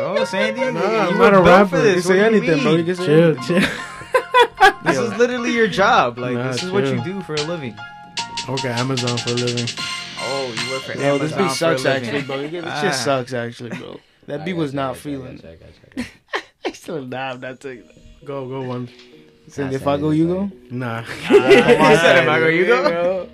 Oh, 0.00 0.24
Sandy, 0.26 0.60
Nah, 0.60 0.66
you 0.66 0.76
I'm 0.76 1.18
were 1.18 1.24
not 1.24 1.28
a 1.28 1.36
built 1.36 1.46
rapper. 1.46 1.68
for 1.70 1.76
You 1.78 1.82
this. 1.94 2.04
say 2.04 2.14
do 2.18 2.24
anything, 2.24 2.62
bro. 2.62 2.70
You 2.72 2.76
mean? 2.76 2.86
can 2.86 2.94
say 2.96 3.06
Chill, 3.06 3.24
anything. 3.38 3.60
chill. 3.62 3.70
This 4.84 4.98
is 4.98 5.16
literally 5.18 5.52
your 5.52 5.66
job. 5.68 6.18
Like 6.18 6.34
Nah, 6.34 6.52
this 6.52 6.62
is 6.62 6.70
what 6.70 6.84
you 6.84 6.96
chill. 6.96 7.04
do 7.04 7.22
for 7.22 7.34
a 7.34 7.42
living. 7.42 7.74
Okay, 8.48 8.68
Amazon 8.68 9.16
for 9.18 9.30
a 9.30 9.34
living. 9.34 9.66
Oh, 10.20 10.54
you 10.54 10.72
work 10.72 10.82
for 10.82 10.92
Yo, 10.92 11.18
this 11.18 11.32
Amazon 11.32 11.38
beat 11.38 11.38
for 11.38 11.52
a 11.52 11.54
sucks 11.56 11.84
living. 11.84 12.04
actually, 12.08 12.22
bro. 12.22 12.40
You 12.40 12.48
get- 12.48 12.64
This 12.64 12.72
Ah. 12.76 12.80
shit 12.82 12.94
sucks 12.94 13.32
actually, 13.32 13.70
bro. 13.70 13.98
That 14.26 14.40
I 14.42 14.44
beat 14.44 14.52
was 14.54 14.72
not 14.74 14.90
I 14.90 14.94
got 14.94 15.04
you, 15.04 15.10
I 15.10 15.14
feeling. 15.16 15.36
got 15.36 16.42
you, 16.88 16.96
I 16.96 17.00
got 17.04 17.04
you, 17.04 17.06
I 17.06 17.06
got 17.06 17.06
I 17.06 17.06
still 17.06 17.06
nah, 17.06 17.30
I'm 17.30 17.40
not 17.40 17.60
taking 17.60 17.86
that. 17.86 18.24
Go, 18.24 18.48
go 18.48 18.62
one. 18.62 18.88
Cindy, 19.48 19.76
Nah, 19.76 19.76
if 19.76 19.86
I 19.86 19.96
go, 19.98 20.10
you 20.10 20.26
go. 20.26 20.50
Nah. 20.70 21.02
Come 21.04 21.36
on, 21.36 21.96
Sandy, 21.96 22.22
if 22.22 22.28
I 22.28 22.38
go, 22.38 22.46
you 22.48 22.66
go. 22.66 23.28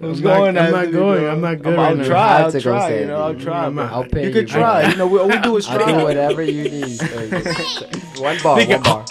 Who's 0.00 0.18
I'm 0.18 0.24
not- 0.24 0.36
going? 0.38 0.58
I'm 0.58 0.70
not 0.70 0.92
going. 0.92 1.20
bro? 1.20 1.30
I'm 1.32 1.40
not 1.40 1.62
good 1.62 1.78
I'll 1.78 1.96
right 1.96 2.06
try. 2.06 2.20
I 2.20 2.38
have 2.38 2.54
I'll 2.54 2.60
try. 2.60 2.94
You 2.94 3.06
know, 3.06 3.20
I'll 3.22 3.34
try. 3.34 3.66
I'm 3.66 3.78
I'll 3.78 4.04
pay 4.04 4.22
You 4.22 4.28
you. 4.28 4.32
could 4.34 4.48
try. 4.48 4.90
You 4.90 4.96
know, 4.96 5.06
we, 5.06 5.18
all 5.18 5.28
we 5.28 5.38
do 5.38 5.56
is 5.56 5.66
try. 5.66 5.76
I'll 5.76 5.98
do 5.98 6.04
whatever 6.04 6.42
you 6.42 6.64
need. 6.64 7.00
one 8.18 8.38
bar, 8.42 8.66
one 8.66 8.82
bar. 8.82 9.04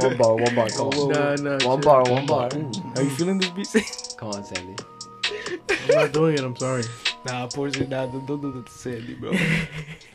one 0.00 0.16
bar, 0.16 0.34
one 0.34 0.54
bar. 0.54 0.68
Come 0.70 0.88
on. 0.88 1.08
Nah, 1.10 1.34
nah. 1.36 1.50
One 1.50 1.60
chill. 1.60 1.78
bar, 1.90 2.02
one 2.04 2.26
bar. 2.26 2.48
Are 2.96 3.02
you 3.02 3.10
feeling 3.10 3.38
this 3.38 3.50
beat? 3.50 4.14
Come 4.16 4.30
on, 4.30 4.44
Sandy. 4.44 4.76
I'm 5.70 5.94
not 5.94 6.12
doing 6.12 6.34
it. 6.34 6.40
I'm 6.40 6.56
sorry. 6.56 6.84
nah, 7.26 7.46
poor 7.46 7.70
Sandy. 7.72 7.88
Nah, 7.88 8.06
don't, 8.06 8.26
don't 8.26 8.40
do 8.40 8.52
that 8.52 8.66
to 8.66 8.72
Sandy, 8.72 9.14
bro. 9.14 9.32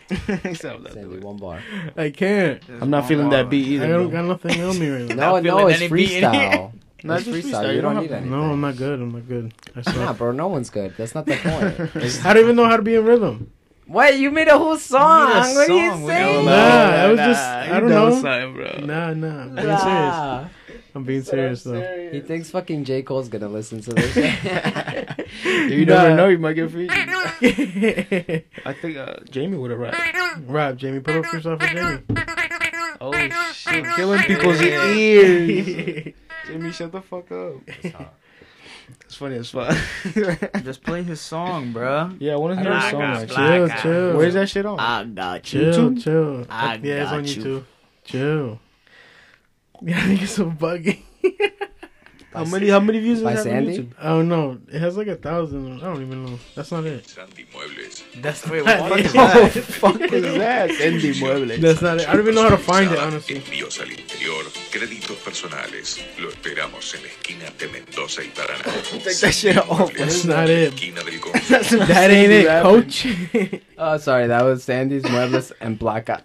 He 0.09 0.53
said 0.53 0.75
I'm 0.75 0.83
not 0.83 0.93
Sandy, 0.93 1.09
doing 1.09 1.17
it. 1.21 1.23
one 1.23 1.37
bar. 1.37 1.59
I 1.97 2.09
can't. 2.11 2.61
I'm 2.81 2.89
not 2.89 3.07
feeling 3.07 3.29
that 3.29 3.49
beat 3.49 3.65
either. 3.67 3.85
I 3.85 3.87
either. 3.89 3.97
don't 3.97 4.09
bro. 4.11 4.21
got 4.21 4.43
nothing 4.43 4.61
on 4.63 4.79
me 4.79 4.89
right 4.89 5.07
now. 5.09 5.15
No, 5.15 5.31
Not 5.39 5.43
no, 5.43 5.57
feeling 5.57 5.73
it's 5.73 5.81
any 5.81 5.93
beat 5.93 6.11
in 6.11 6.23
freestyle. 6.23 6.71
Nah, 7.05 7.15
It's 7.15 7.27
freestyle. 7.27 7.41
freestyle. 7.41 7.75
You 7.75 7.81
don't 7.81 7.93
have 7.95 8.03
need 8.03 8.07
to- 8.09 8.15
anything. 8.15 8.31
No, 8.31 8.41
I'm 8.51 8.61
not 8.61 8.77
good. 8.77 9.01
I'm 9.01 9.11
not 9.11 9.27
good. 9.27 9.53
I 9.75 9.81
suck. 9.81 9.95
Nah, 9.97 10.13
bro, 10.13 10.31
no 10.31 10.47
one's 10.47 10.69
good. 10.69 10.93
That's 10.97 11.13
not 11.15 11.25
the 11.25 11.35
point. 11.35 12.25
I 12.25 12.33
don't 12.33 12.43
even 12.43 12.55
know 12.55 12.65
how 12.65 12.77
to 12.77 12.81
be 12.83 12.95
in 12.95 13.03
rhythm. 13.03 13.51
what? 13.87 14.17
you 14.17 14.31
made 14.31 14.47
a 14.47 14.57
whole 14.57 14.77
song. 14.77 15.27
You 15.29 15.33
made 15.35 15.43
What 15.55 15.69
are 15.69 15.73
you 15.73 16.07
saying? 16.07 16.45
Nah, 16.45 16.51
I 16.51 17.07
was 17.11 17.19
just- 17.19 17.43
I 17.43 17.79
don't 17.81 17.89
know 17.89 18.09
know. 18.09 18.21
something, 18.21 18.53
bro. 18.53 18.85
Nah, 18.85 19.13
nah. 19.13 19.41
I'm 19.41 19.55
being 19.55 19.77
serious. 19.79 20.51
Nah. 20.93 20.99
I'm 20.99 21.03
being 21.05 21.23
serious 21.23 21.63
though. 21.63 22.09
He 22.11 22.19
thinks 22.21 22.49
fucking 22.51 22.83
J. 22.83 23.01
Cole's 23.01 23.29
gonna 23.29 23.47
listen 23.49 23.81
to 23.81 23.93
this. 23.93 24.15
If 24.15 25.71
you 25.71 25.85
never 25.85 26.09
Nah. 26.09 26.15
know. 26.15 26.27
You 26.27 26.37
might 26.37 26.53
get 26.53 26.71
featured. 26.71 26.97
I 28.65 28.73
think 28.73 28.97
uh, 28.97 29.15
Jamie 29.29 29.57
would 29.57 29.71
have 29.71 29.79
rapped. 29.79 29.97
Rap, 30.47 30.75
Jamie. 30.77 30.99
Put 30.99 31.25
up 31.25 31.33
yourself 31.33 31.59
for 31.61 31.67
Jamie. 31.67 31.99
Oh 33.01 33.51
shit, 33.53 33.85
killing 33.95 34.21
people's 34.21 34.61
ears. 34.61 36.13
Jamie, 36.47 36.71
shut 36.71 36.91
the 36.91 37.01
fuck 37.01 37.31
up. 37.31 37.53
It's 39.05 39.15
funny 39.15 39.37
as 39.37 39.49
fuck. 39.49 39.75
Just 40.63 40.83
play 40.83 41.03
his 41.03 41.19
song, 41.21 41.73
bruh. 41.73 42.15
yeah, 42.19 42.33
I 42.33 42.35
want 42.35 42.57
to 42.57 42.63
hear 42.63 42.73
his 42.73 42.91
song. 42.91 42.99
guy, 43.01 43.25
Chill, 43.25 43.69
chill. 43.81 44.17
Where's 44.17 44.33
that 44.35 44.49
shit 44.49 44.65
on? 44.65 44.79
I 44.79 45.03
got 45.05 45.43
Chill, 45.43 45.73
YouTube? 45.91 46.03
chill. 46.03 46.45
I 46.49 46.75
yeah, 46.83 47.03
it's 47.03 47.11
on 47.11 47.21
got 47.23 47.35
you. 47.35 47.43
YouTube. 47.43 47.63
Chill. 48.05 48.59
Yeah, 49.81 49.97
I 49.97 50.01
think 50.07 50.21
it's 50.21 50.31
so 50.33 50.45
buggy. 50.49 51.05
how 52.33 52.45
many? 52.45 52.69
How 52.69 52.79
many 52.79 52.99
views 52.99 53.21
By 53.21 53.33
does 53.33 53.45
it 53.45 53.49
have 53.51 53.57
on 53.59 53.65
Sandy? 53.73 53.79
YouTube? 53.83 53.91
I 53.99 54.07
don't 54.09 54.29
know. 54.29 54.57
It 54.71 54.79
has 54.79 54.95
like 54.95 55.07
a 55.07 55.15
thousand. 55.17 55.81
I 55.81 55.85
don't 55.93 56.01
even 56.01 56.25
know. 56.25 56.39
That's 56.55 56.71
not 56.71 56.85
it. 56.85 57.05
Sandy 57.07 57.45
Muebles. 57.53 58.03
That's 58.21 58.47
Wait, 58.47 58.63
what 58.63 58.77
the 59.03 59.03
fuck 59.03 59.05
is 59.05 59.13
that? 59.13 59.63
fuck 59.63 60.01
is 60.01 60.21
that? 60.37 60.71
Sandy 60.71 61.13
Muebles. 61.15 61.59
That's 61.59 61.81
not 61.81 61.99
it. 61.99 62.07
I 62.07 62.13
don't 62.13 62.21
even 62.21 62.35
know 62.35 62.43
how 62.43 62.49
to 62.49 62.57
find 62.57 62.91
it, 62.91 62.97
honestly. 62.99 63.35
Envíos 63.41 63.79
al 63.81 63.89
interior, 63.91 64.43
créditos 64.71 65.17
personales. 65.17 65.99
Lo 66.19 66.29
esperamos 66.29 66.93
en 66.95 67.01
la 67.01 67.07
esquina 67.09 67.45
de 67.57 67.67
Mendoza 67.67 68.21
y 68.23 68.29
Paraná. 68.29 68.63
Take 69.03 69.15
that 69.19 69.33
shit 69.33 69.57
off. 69.57 69.91
That's 69.93 70.23
not 70.23 70.49
it. 70.49 70.73
Esquina 70.73 71.03
del 71.03 71.19
That's 71.49 71.71
not 71.73 71.87
That 71.89 72.09
ain't 72.09 72.31
it, 72.31 72.47
coach. 72.63 73.05
oh, 73.77 73.97
sorry, 73.97 74.27
that 74.27 74.43
was 74.43 74.63
Sandy's 74.63 75.03
Muebles 75.03 75.51
and 75.59 75.77
Black 75.77 76.09
Eye. 76.09 76.23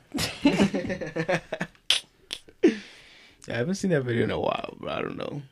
Yeah, 3.48 3.54
I 3.54 3.58
haven't 3.58 3.74
seen 3.76 3.90
that 3.90 4.02
video 4.02 4.24
in 4.24 4.30
a 4.30 4.38
while, 4.38 4.76
but 4.80 4.90
I 4.90 5.00
don't 5.02 5.16
know. 5.16 5.42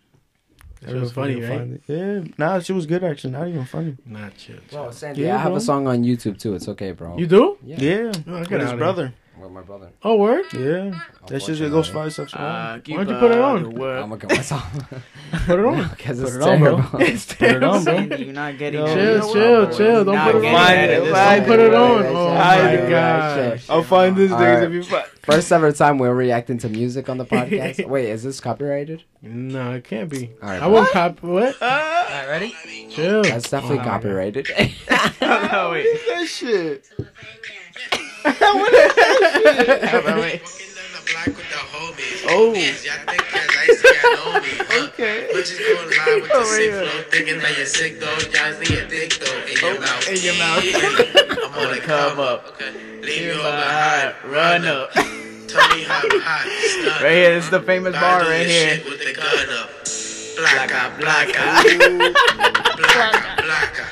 It 0.86 0.94
was 0.94 1.10
funny, 1.12 1.40
right? 1.40 1.80
Yeah, 1.88 2.20
nah, 2.38 2.60
she 2.60 2.72
was 2.72 2.84
good 2.86 3.02
actually. 3.02 3.30
Not 3.32 3.48
even 3.48 3.64
funny. 3.64 3.96
Not 4.04 4.36
chill. 4.36 4.58
Bro, 4.70 4.90
Sandy, 4.90 5.22
Yeah, 5.22 5.34
I 5.36 5.38
have 5.38 5.52
bro. 5.52 5.56
a 5.56 5.60
song 5.60 5.88
on 5.88 6.04
YouTube 6.04 6.38
too. 6.38 6.54
It's 6.54 6.68
okay, 6.68 6.92
bro. 6.92 7.16
You 7.18 7.26
do? 7.26 7.58
Yeah. 7.64 7.76
Yeah, 7.80 8.12
Oh, 8.28 8.40
with 8.40 8.48
get 8.50 8.60
his 8.60 8.70
out 8.70 8.78
brother. 8.78 9.14
With 9.38 9.50
my 9.50 9.60
brother. 9.60 9.90
Oh, 10.02 10.16
word? 10.16 10.46
Yeah, 10.54 10.98
that 11.26 11.42
shit 11.42 11.56
just 11.56 11.70
goes 11.70 11.88
five 11.88 12.10
steps 12.12 12.34
around. 12.34 12.44
Uh, 12.46 12.80
Why 12.96 13.04
don't 13.04 13.08
you 13.14 13.18
put 13.20 13.30
it 13.32 13.38
on? 13.38 13.66
I'm 13.66 14.08
gonna 14.08 14.16
get 14.16 14.30
my 14.30 14.40
song. 14.40 14.62
Put 15.44 15.58
it 15.58 15.64
on. 15.64 15.88
Because 15.96 16.18
Put 16.20 16.26
it's 16.28 16.36
it 16.36 16.42
on, 16.42 16.58
bro. 16.58 16.76
terrible. 16.80 17.00
It's 17.02 17.26
Put 17.34 17.42
it 17.50 17.62
on, 17.62 17.84
bro. 17.84 17.94
Sandy, 17.94 18.24
you're 18.24 18.32
not 18.32 18.56
getting 18.56 18.80
Yo, 18.80 18.86
it. 18.86 18.94
Chill, 18.94 19.14
You 19.14 19.20
chill, 19.34 19.66
bro? 19.66 19.76
chill. 19.76 19.86
You're 19.86 20.04
Don't 20.04 20.14
not 20.14 20.32
put 20.32 20.36
it 20.38 20.42
getting 20.42 20.56
on. 20.58 20.72
it. 20.72 20.88
Don't 21.12 21.46
put 21.46 21.58
it 21.60 21.72
song- 21.72 21.98
on. 21.98 22.06
Oh 22.06 22.28
I- 22.28 22.76
my 22.76 22.90
god. 22.90 23.60
I'll 23.68 23.82
find 23.82 24.16
this 24.16 24.30
days 24.30 24.40
Alright. 24.40 24.62
if 24.64 24.72
you 24.72 24.82
find. 24.84 25.06
First 25.22 25.52
ever 25.52 25.72
time 25.72 25.98
we're 25.98 26.14
reacting 26.14 26.56
to 26.58 26.68
music 26.70 27.08
on 27.10 27.18
the 27.18 27.24
podcast. 27.26 27.86
Wait, 27.88 28.08
is 28.08 28.22
this 28.22 28.40
copyrighted? 28.40 29.02
No, 29.22 29.72
it 29.72 29.84
can't 29.84 30.08
be. 30.08 30.30
Alright, 30.42 30.62
I 30.62 30.66
won't 30.66 30.88
cop. 30.90 31.22
What? 31.22 31.60
Alright, 31.60 32.28
ready? 32.28 32.54
Chill. 32.90 33.22
That's 33.22 33.50
definitely 33.50 33.78
Oh, 33.78 33.80
my 33.80 33.84
God. 33.84 33.90
copyrighted. 34.02 34.48
oh, 35.20 35.70
wait. 35.72 35.86
that 36.08 36.26
shit? 36.26 36.86
Oh. 42.28 42.50
Okay. 42.50 42.66
Okay. 44.76 45.28
Bitches 45.32 45.58
going 45.58 45.88
live 45.88 46.22
with 46.22 46.30
the 46.30 46.36
Oh, 46.36 46.44
sick 46.44 46.70
yeah. 46.70 46.80
flow, 46.80 47.02
thinking 47.10 47.38
that 47.38 47.56
you're 47.56 47.66
sick 47.66 48.00
though. 48.00 48.06
Y'all 48.32 48.58
need 48.58 48.78
a 48.78 48.86
dick 48.88 49.12
though. 49.14 49.38
And 49.48 49.60
your 49.60 49.80
mouth. 49.80 50.08
In 50.08 50.16
your 50.22 50.34
mouth. 50.34 50.64
I'm 51.44 51.52
gonna 51.54 51.80
come 51.80 52.18
up. 52.20 52.46
Okay. 52.48 52.72
Leave 53.02 53.22
you 53.26 53.34
behind. 53.34 54.14
Run 54.24 54.64
up. 54.66 54.90
Tell 54.92 55.68
me 55.76 55.82
how 55.84 56.00
hot. 56.02 56.46
Stun. 56.66 57.02
Right 57.04 57.12
here, 57.14 57.34
this 57.34 57.44
is 57.44 57.50
the 57.50 57.60
famous 57.62 57.92
bar 57.94 58.20
right 58.22 58.46
here. 58.46 58.76
shit 58.76 58.84
With 58.88 58.98
the 59.04 59.12
gun 59.14 59.48
up. 59.60 59.70
Blacka, 60.36 60.90
blacka. 60.98 61.44
Blacka, 62.76 63.36
blacka. 63.42 63.84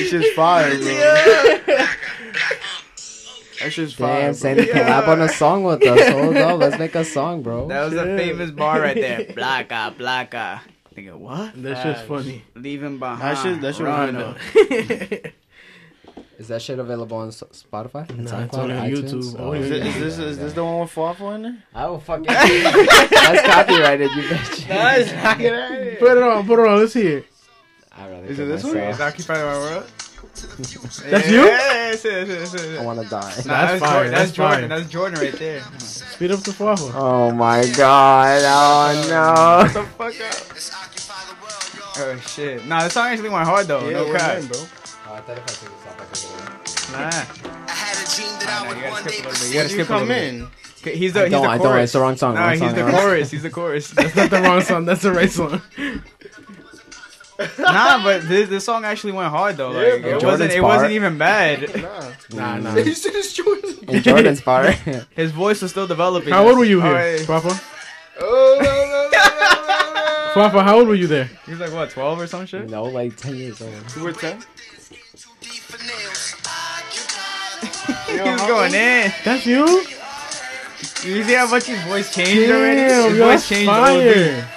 It's 0.00 0.10
just 0.10 0.32
fire, 0.34 0.70
bro. 0.70 0.86
Blacka, 0.86 1.64
blacka. 1.64 1.88
That's 3.60 3.74
just 3.74 3.96
fire. 3.96 4.20
Damn, 4.20 4.26
bro. 4.30 4.32
Sandy 4.34 4.64
collab 4.66 5.08
on 5.08 5.20
a 5.22 5.28
song 5.28 5.64
with 5.64 5.82
us. 5.84 6.08
Hold 6.10 6.36
up, 6.48 6.58
let's 6.60 6.78
make 6.78 6.94
a 6.94 7.04
song, 7.04 7.42
bro. 7.42 7.66
That 7.68 7.84
was 7.84 7.94
a 7.94 8.04
famous 8.16 8.50
bar 8.52 8.80
right 8.80 8.94
there. 8.94 9.20
Blacka, 9.36 9.94
blacka. 9.96 10.60
Nigga, 10.96 11.14
what? 11.16 11.52
That's 11.60 11.82
just 11.82 12.04
funny. 12.06 12.44
Leaving 12.54 12.98
behind. 12.98 13.20
That 13.36 13.42
shit, 13.42 13.60
that 13.60 13.74
shit 13.74 13.86
was 13.86 13.92
Run 13.98 14.14
good, 14.14 14.22
up. 14.22 15.22
though. 15.22 15.30
Is 16.38 16.46
that 16.48 16.62
shit 16.62 16.78
available 16.78 17.16
on 17.16 17.30
Spotify? 17.30 18.08
And 18.10 18.26
Nah, 18.26 18.44
it's 18.44 18.54
on 18.56 18.68
iTunes? 18.70 19.10
YouTube. 19.12 19.36
Oh, 19.40 19.44
Only 19.46 19.58
Is, 19.58 19.70
on 19.72 19.76
it, 19.78 19.86
is 19.88 19.94
yeah, 19.96 20.00
this 20.04 20.18
yeah, 20.18 20.24
is 20.26 20.38
yeah. 20.38 20.44
this 20.44 20.52
the 20.52 20.64
one 20.64 20.78
with 20.80 20.94
Farfel 20.94 21.34
in 21.34 21.42
there? 21.42 21.56
I 21.74 21.86
will 21.88 21.98
fucking. 21.98 22.26
That's 22.26 23.42
copyrighted, 23.44 24.10
you 24.12 24.22
bitch. 24.22 24.68
Nice, 24.68 25.12
knock 25.14 25.40
it 25.40 25.52
out. 25.52 25.98
Put 25.98 26.16
it 26.16 26.22
on, 26.22 26.46
put 26.46 26.60
it 26.60 26.68
on. 26.68 26.78
Let's 26.78 26.92
see 26.92 27.06
it. 27.08 27.26
I'd 27.98 28.10
rather 28.10 28.26
Is 28.26 28.38
it 28.38 28.44
this 28.44 28.64
one? 28.64 28.74
myself. 28.74 29.00
Occupy 29.00 29.34
my 29.34 29.44
world. 29.58 29.84
That's 30.34 31.30
you? 31.30 31.42
Yes, 31.44 32.04
yes, 32.04 32.28
yes, 32.28 32.54
yes. 32.54 32.78
I 32.78 32.84
want 32.84 33.00
to 33.02 33.08
die. 33.08 33.20
Nah, 33.20 33.26
That's 33.26 33.44
that's, 33.44 33.80
fire, 33.80 33.92
Jordan. 34.04 34.12
That's, 34.12 34.30
that's 34.30 34.36
fire. 34.36 34.50
Jordan. 34.52 34.68
That's 34.70 34.88
Jordan 34.88 35.20
right 35.20 35.32
there. 35.34 35.62
Speed 35.78 36.30
up 36.32 36.40
the 36.40 36.56
waffle. 36.64 36.92
Oh 36.94 37.30
my 37.32 37.66
god! 37.76 38.42
Oh 38.44 39.08
no! 39.08 39.68
Shut 39.68 39.74
the 39.74 39.90
fuck 39.90 40.20
up. 40.20 40.34
Oh 42.00 42.16
shit. 42.26 42.66
Nah, 42.66 42.84
this 42.84 42.92
song 42.92 43.08
actually 43.08 43.30
went 43.30 43.46
hard 43.46 43.66
though. 43.66 43.88
no 43.90 44.04
we're 44.06 44.16
cap. 44.18 44.42
bro. 44.42 44.58
Oh, 44.60 45.14
I 45.14 45.20
thought 45.20 45.38
if 45.38 45.42
I 45.42 45.46
took 45.46 45.72
this 45.72 45.86
off, 45.86 46.00
I 46.00 46.04
could 46.04 46.92
Nah. 46.92 46.98
I 47.66 47.70
had 47.72 47.96
a 47.96 48.14
dream 48.14 48.28
that 48.38 48.46
Nah, 48.46 48.52
I 48.52 48.62
you 48.62 48.68
would 48.68 48.80
gotta 48.82 48.90
one 48.92 49.02
skip 49.02 49.12
day 49.12 49.18
a 49.18 49.28
little 49.28 49.32
bit. 49.32 49.48
You 49.48 49.54
gotta 49.54 49.68
skip 49.68 49.78
a 49.88 49.92
little 49.92 49.98
come 49.98 50.08
bit. 50.08 50.34
in. 50.34 50.48
Okay, 50.80 50.96
He's 50.96 51.12
the 51.12 51.20
I 51.20 51.22
he's 51.24 51.32
don't, 51.32 51.42
the 51.42 51.48
I 51.48 51.58
don't. 51.58 51.78
It's 51.78 51.92
the 51.92 52.00
wrong 52.00 52.16
song. 52.16 52.34
Nah, 52.34 52.50
he's 52.50 52.60
song, 52.60 52.74
the 52.74 52.84
wrong- 52.84 52.92
chorus. 52.94 53.30
He's 53.32 53.42
the 53.42 53.50
chorus. 53.50 53.90
That's 53.96 54.14
not 54.14 54.30
the 54.30 54.40
wrong 54.42 54.60
song. 54.60 54.84
That's 54.84 55.02
the 55.02 55.12
right 55.12 55.30
song. 55.30 55.60
nah, 57.58 58.02
but 58.02 58.22
this, 58.28 58.48
this 58.48 58.64
song 58.64 58.84
actually 58.84 59.12
went 59.12 59.30
hard 59.30 59.56
though. 59.56 59.70
Yeah, 59.72 59.92
Like 59.92 60.02
bro. 60.02 60.10
it 60.10 60.14
wasn't. 60.14 60.20
Jordan's 60.22 60.54
It 60.54 60.60
part. 60.60 60.74
wasn't 60.74 60.92
even 60.92 61.18
bad. 61.18 61.82
Nah. 61.82 62.12
Nah, 62.32 62.56
nah. 62.58 62.74
You 62.88 62.94
said 62.94 63.14
it's 63.14 63.32
Jordan. 63.32 63.76
In 63.88 64.02
Jordan's 64.02 64.40
part. 64.40 64.74
His 65.14 65.30
voice 65.32 65.62
was 65.62 65.70
still 65.70 65.86
developing. 65.86 66.32
How 66.32 66.46
old 66.48 66.58
were 66.58 66.64
you 66.64 66.80
here, 66.80 66.90
Alright. 66.90 67.26
Papa? 67.26 67.58
Oh, 68.20 68.58
no, 68.60 68.64
no, 68.64 68.72
no, 68.74 69.08
no, 69.12 70.34
no, 70.34 70.34
Papa, 70.34 70.62
how 70.64 70.78
old 70.78 70.88
were 70.88 70.94
you 70.96 71.06
there? 71.06 71.30
He 71.46 71.52
was 71.52 71.60
like 71.60 71.72
what, 71.72 71.90
twelve 71.90 72.20
or 72.20 72.26
some 72.26 72.44
shit? 72.46 72.68
no, 72.68 72.82
like 72.84 73.16
10 73.16 73.36
years 73.36 73.62
old. 73.62 73.72
no. 73.72 73.78
You 73.96 74.02
were 74.04 74.12
10? 74.12 74.42
He 78.06 78.20
was 78.20 78.40
going 78.42 78.74
in. 78.74 79.12
That's 79.24 79.46
you? 79.46 79.64
You 81.04 81.22
see 81.24 81.34
how 81.34 81.48
much 81.48 81.64
his 81.64 81.80
voice 81.84 82.12
changed 82.14 82.50
already? 82.50 82.80
His 83.10 83.18
voice 83.18 83.48
changed 83.48 83.68
already. 83.68 84.30
fire. 84.40 84.48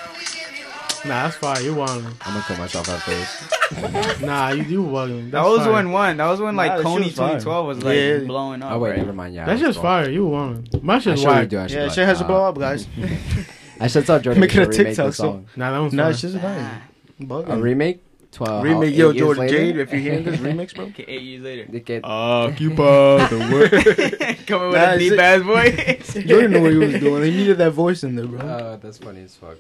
Nah, 1.03 1.23
that's 1.23 1.35
fire. 1.37 1.59
You 1.61 1.73
wildin'. 1.73 2.05
I'm 2.21 2.33
gonna 2.33 2.43
kill 2.47 2.57
myself 2.57 2.87
after 2.89 3.11
this. 3.11 4.21
Nah, 4.21 4.49
you 4.49 4.63
you 4.63 4.83
wildin'. 4.83 5.31
That 5.31 5.43
was 5.45 5.59
fire. 5.61 5.71
when 5.73 5.91
one. 5.91 6.17
That 6.17 6.27
was 6.29 6.39
when 6.41 6.55
like 6.55 6.71
that 6.71 6.77
shit 6.79 6.85
Kony 6.85 7.05
was 7.05 7.15
fire. 7.15 7.27
2012 7.39 7.67
was 7.67 7.83
like 7.83 7.95
Yeah. 7.97 8.17
blowing 8.19 8.61
up. 8.61 8.71
Oh, 8.73 8.79
wait, 8.79 8.89
right? 8.91 8.97
never 8.99 9.13
mind. 9.13 9.33
Yeah. 9.33 9.45
That's 9.45 9.61
just 9.61 9.81
fire. 9.81 10.09
You 10.09 10.25
wildin'. 10.27 10.83
My 10.83 10.99
shit's 10.99 11.21
should 11.21 11.27
really 11.27 11.39
whack. 11.41 11.49
do. 11.49 11.59
I 11.59 11.67
should 11.67 11.75
Yeah, 11.77 11.83
like, 11.85 11.91
shit 11.93 12.05
has 12.07 12.17
to 12.19 12.23
blow 12.25 12.45
up, 12.45 12.57
guys. 12.59 12.87
I 13.79 13.87
should 13.87 14.05
tell 14.05 14.19
Jordan 14.19 14.41
Make 14.41 14.51
to 14.51 14.57
a 14.63 14.67
remake 14.67 14.77
TikTok 14.87 15.13
song. 15.13 15.47
Nah, 15.55 15.71
that 15.71 15.79
one's 15.79 15.93
No, 15.93 16.03
fire. 16.03 16.11
it's 16.11 16.21
just 16.21 16.37
fine. 16.37 16.81
A 17.29 17.57
remake? 17.57 18.03
12. 18.33 18.63
Remake, 18.63 18.95
yo, 18.95 19.11
eight 19.11 19.17
Jordan? 19.17 19.47
Jade, 19.49 19.77
if 19.77 19.91
you're 19.91 19.99
hearing 20.01 20.23
this 20.23 20.39
remix, 20.39 20.73
bro. 20.75 20.85
Okay, 20.85 21.03
eight 21.07 21.21
years 21.21 21.41
later. 21.43 21.65
They 21.69 21.79
get 21.81 22.01
Occupy 22.05 23.27
the 23.27 23.37
world. 23.51 23.71
Coming 24.47 24.67
with 24.69 24.77
Nah, 24.77 24.91
a 24.91 24.97
deep 24.99 25.13
it's- 25.13 25.39
ass 25.39 25.45
voice. 26.13 26.25
Jordan 26.25 26.51
knew 26.51 26.61
what 26.61 26.71
he 26.71 26.77
was 26.77 26.93
doing. 27.01 27.23
He 27.23 27.31
needed 27.31 27.57
that 27.57 27.71
voice 27.71 28.03
in 28.03 28.15
there, 28.15 28.27
bro. 28.27 28.39
Uh, 28.39 28.75
that's 28.77 28.97
funny 28.99 29.23
as 29.23 29.35
fuck. 29.35 29.57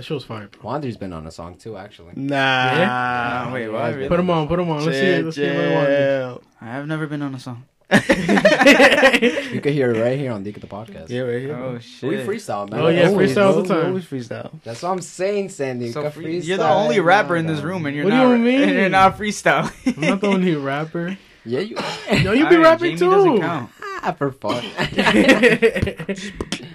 That 0.00 0.04
shit 0.04 0.14
was 0.14 0.24
fire, 0.24 0.48
bro. 0.48 0.62
Wander's 0.62 0.96
been 0.96 1.12
on 1.12 1.26
a 1.26 1.30
song 1.30 1.56
too, 1.58 1.76
actually. 1.76 2.12
Nah. 2.16 3.44
Nah, 3.44 3.52
wait, 3.52 3.68
what? 3.68 3.94
Really? 3.94 4.08
Put 4.08 4.18
him 4.18 4.30
on, 4.30 4.48
put 4.48 4.58
him 4.58 4.70
on. 4.70 4.82
Let's 4.82 4.96
see 4.98 5.04
it. 5.04 5.24
Let's 5.26 5.36
see 5.36 5.46
what 5.46 5.56
I 5.56 5.74
want. 5.74 5.88
Chill. 5.88 6.42
I've 6.62 6.86
never 6.86 7.06
been 7.06 7.20
on 7.20 7.34
a 7.34 7.38
song. 7.38 7.64
You 7.90 9.60
can 9.60 9.72
hear 9.74 9.94
it 9.94 10.00
right 10.00 10.18
here 10.18 10.32
on 10.32 10.42
Deek 10.42 10.56
of 10.56 10.62
the 10.62 10.68
podcast. 10.68 11.10
Yeah, 11.10 11.20
right 11.20 11.42
here. 11.42 11.54
Oh 11.54 11.78
shit. 11.80 12.08
We 12.08 12.16
freestyle, 12.16 12.70
man. 12.70 12.80
Oh, 12.80 12.88
yeah, 12.88 13.08
Always, 13.08 13.32
freestyle 13.32 13.46
all 13.48 13.62
the 13.62 13.68
bro. 13.68 13.76
We 13.76 13.82
time. 13.82 13.88
Always 13.90 14.04
freestyle. 14.06 14.50
That's 14.64 14.82
what 14.82 14.88
I'm 14.90 15.02
saying, 15.02 15.50
Sandy. 15.50 15.92
So 15.92 16.08
free- 16.08 16.38
you're 16.38 16.56
the 16.56 16.66
only 16.70 17.00
rapper 17.00 17.36
in 17.36 17.46
this 17.46 17.60
room, 17.60 17.84
and 17.84 17.94
you're 17.94 18.06
What 18.06 18.12
do 18.12 18.16
not. 18.16 18.30
you 18.30 18.38
mean? 18.38 18.62
And 18.62 18.72
you're 18.78 18.88
not 18.88 19.18
freestyling. 19.18 19.96
I'm 19.96 20.00
not 20.08 20.20
the 20.22 20.28
only 20.28 20.54
rapper. 20.72 21.18
Yeah, 21.44 21.60
you. 21.60 21.76
No, 22.24 22.32
you 22.32 22.48
be 22.48 22.56
Alright, 22.56 22.80
rapping 22.80 22.96
Jamie 22.96 23.10
doesn't 23.10 23.34
too. 23.34 23.40
count. 23.40 23.70
Ah, 24.02 24.12
for 24.16 24.32
fun. 24.32 24.64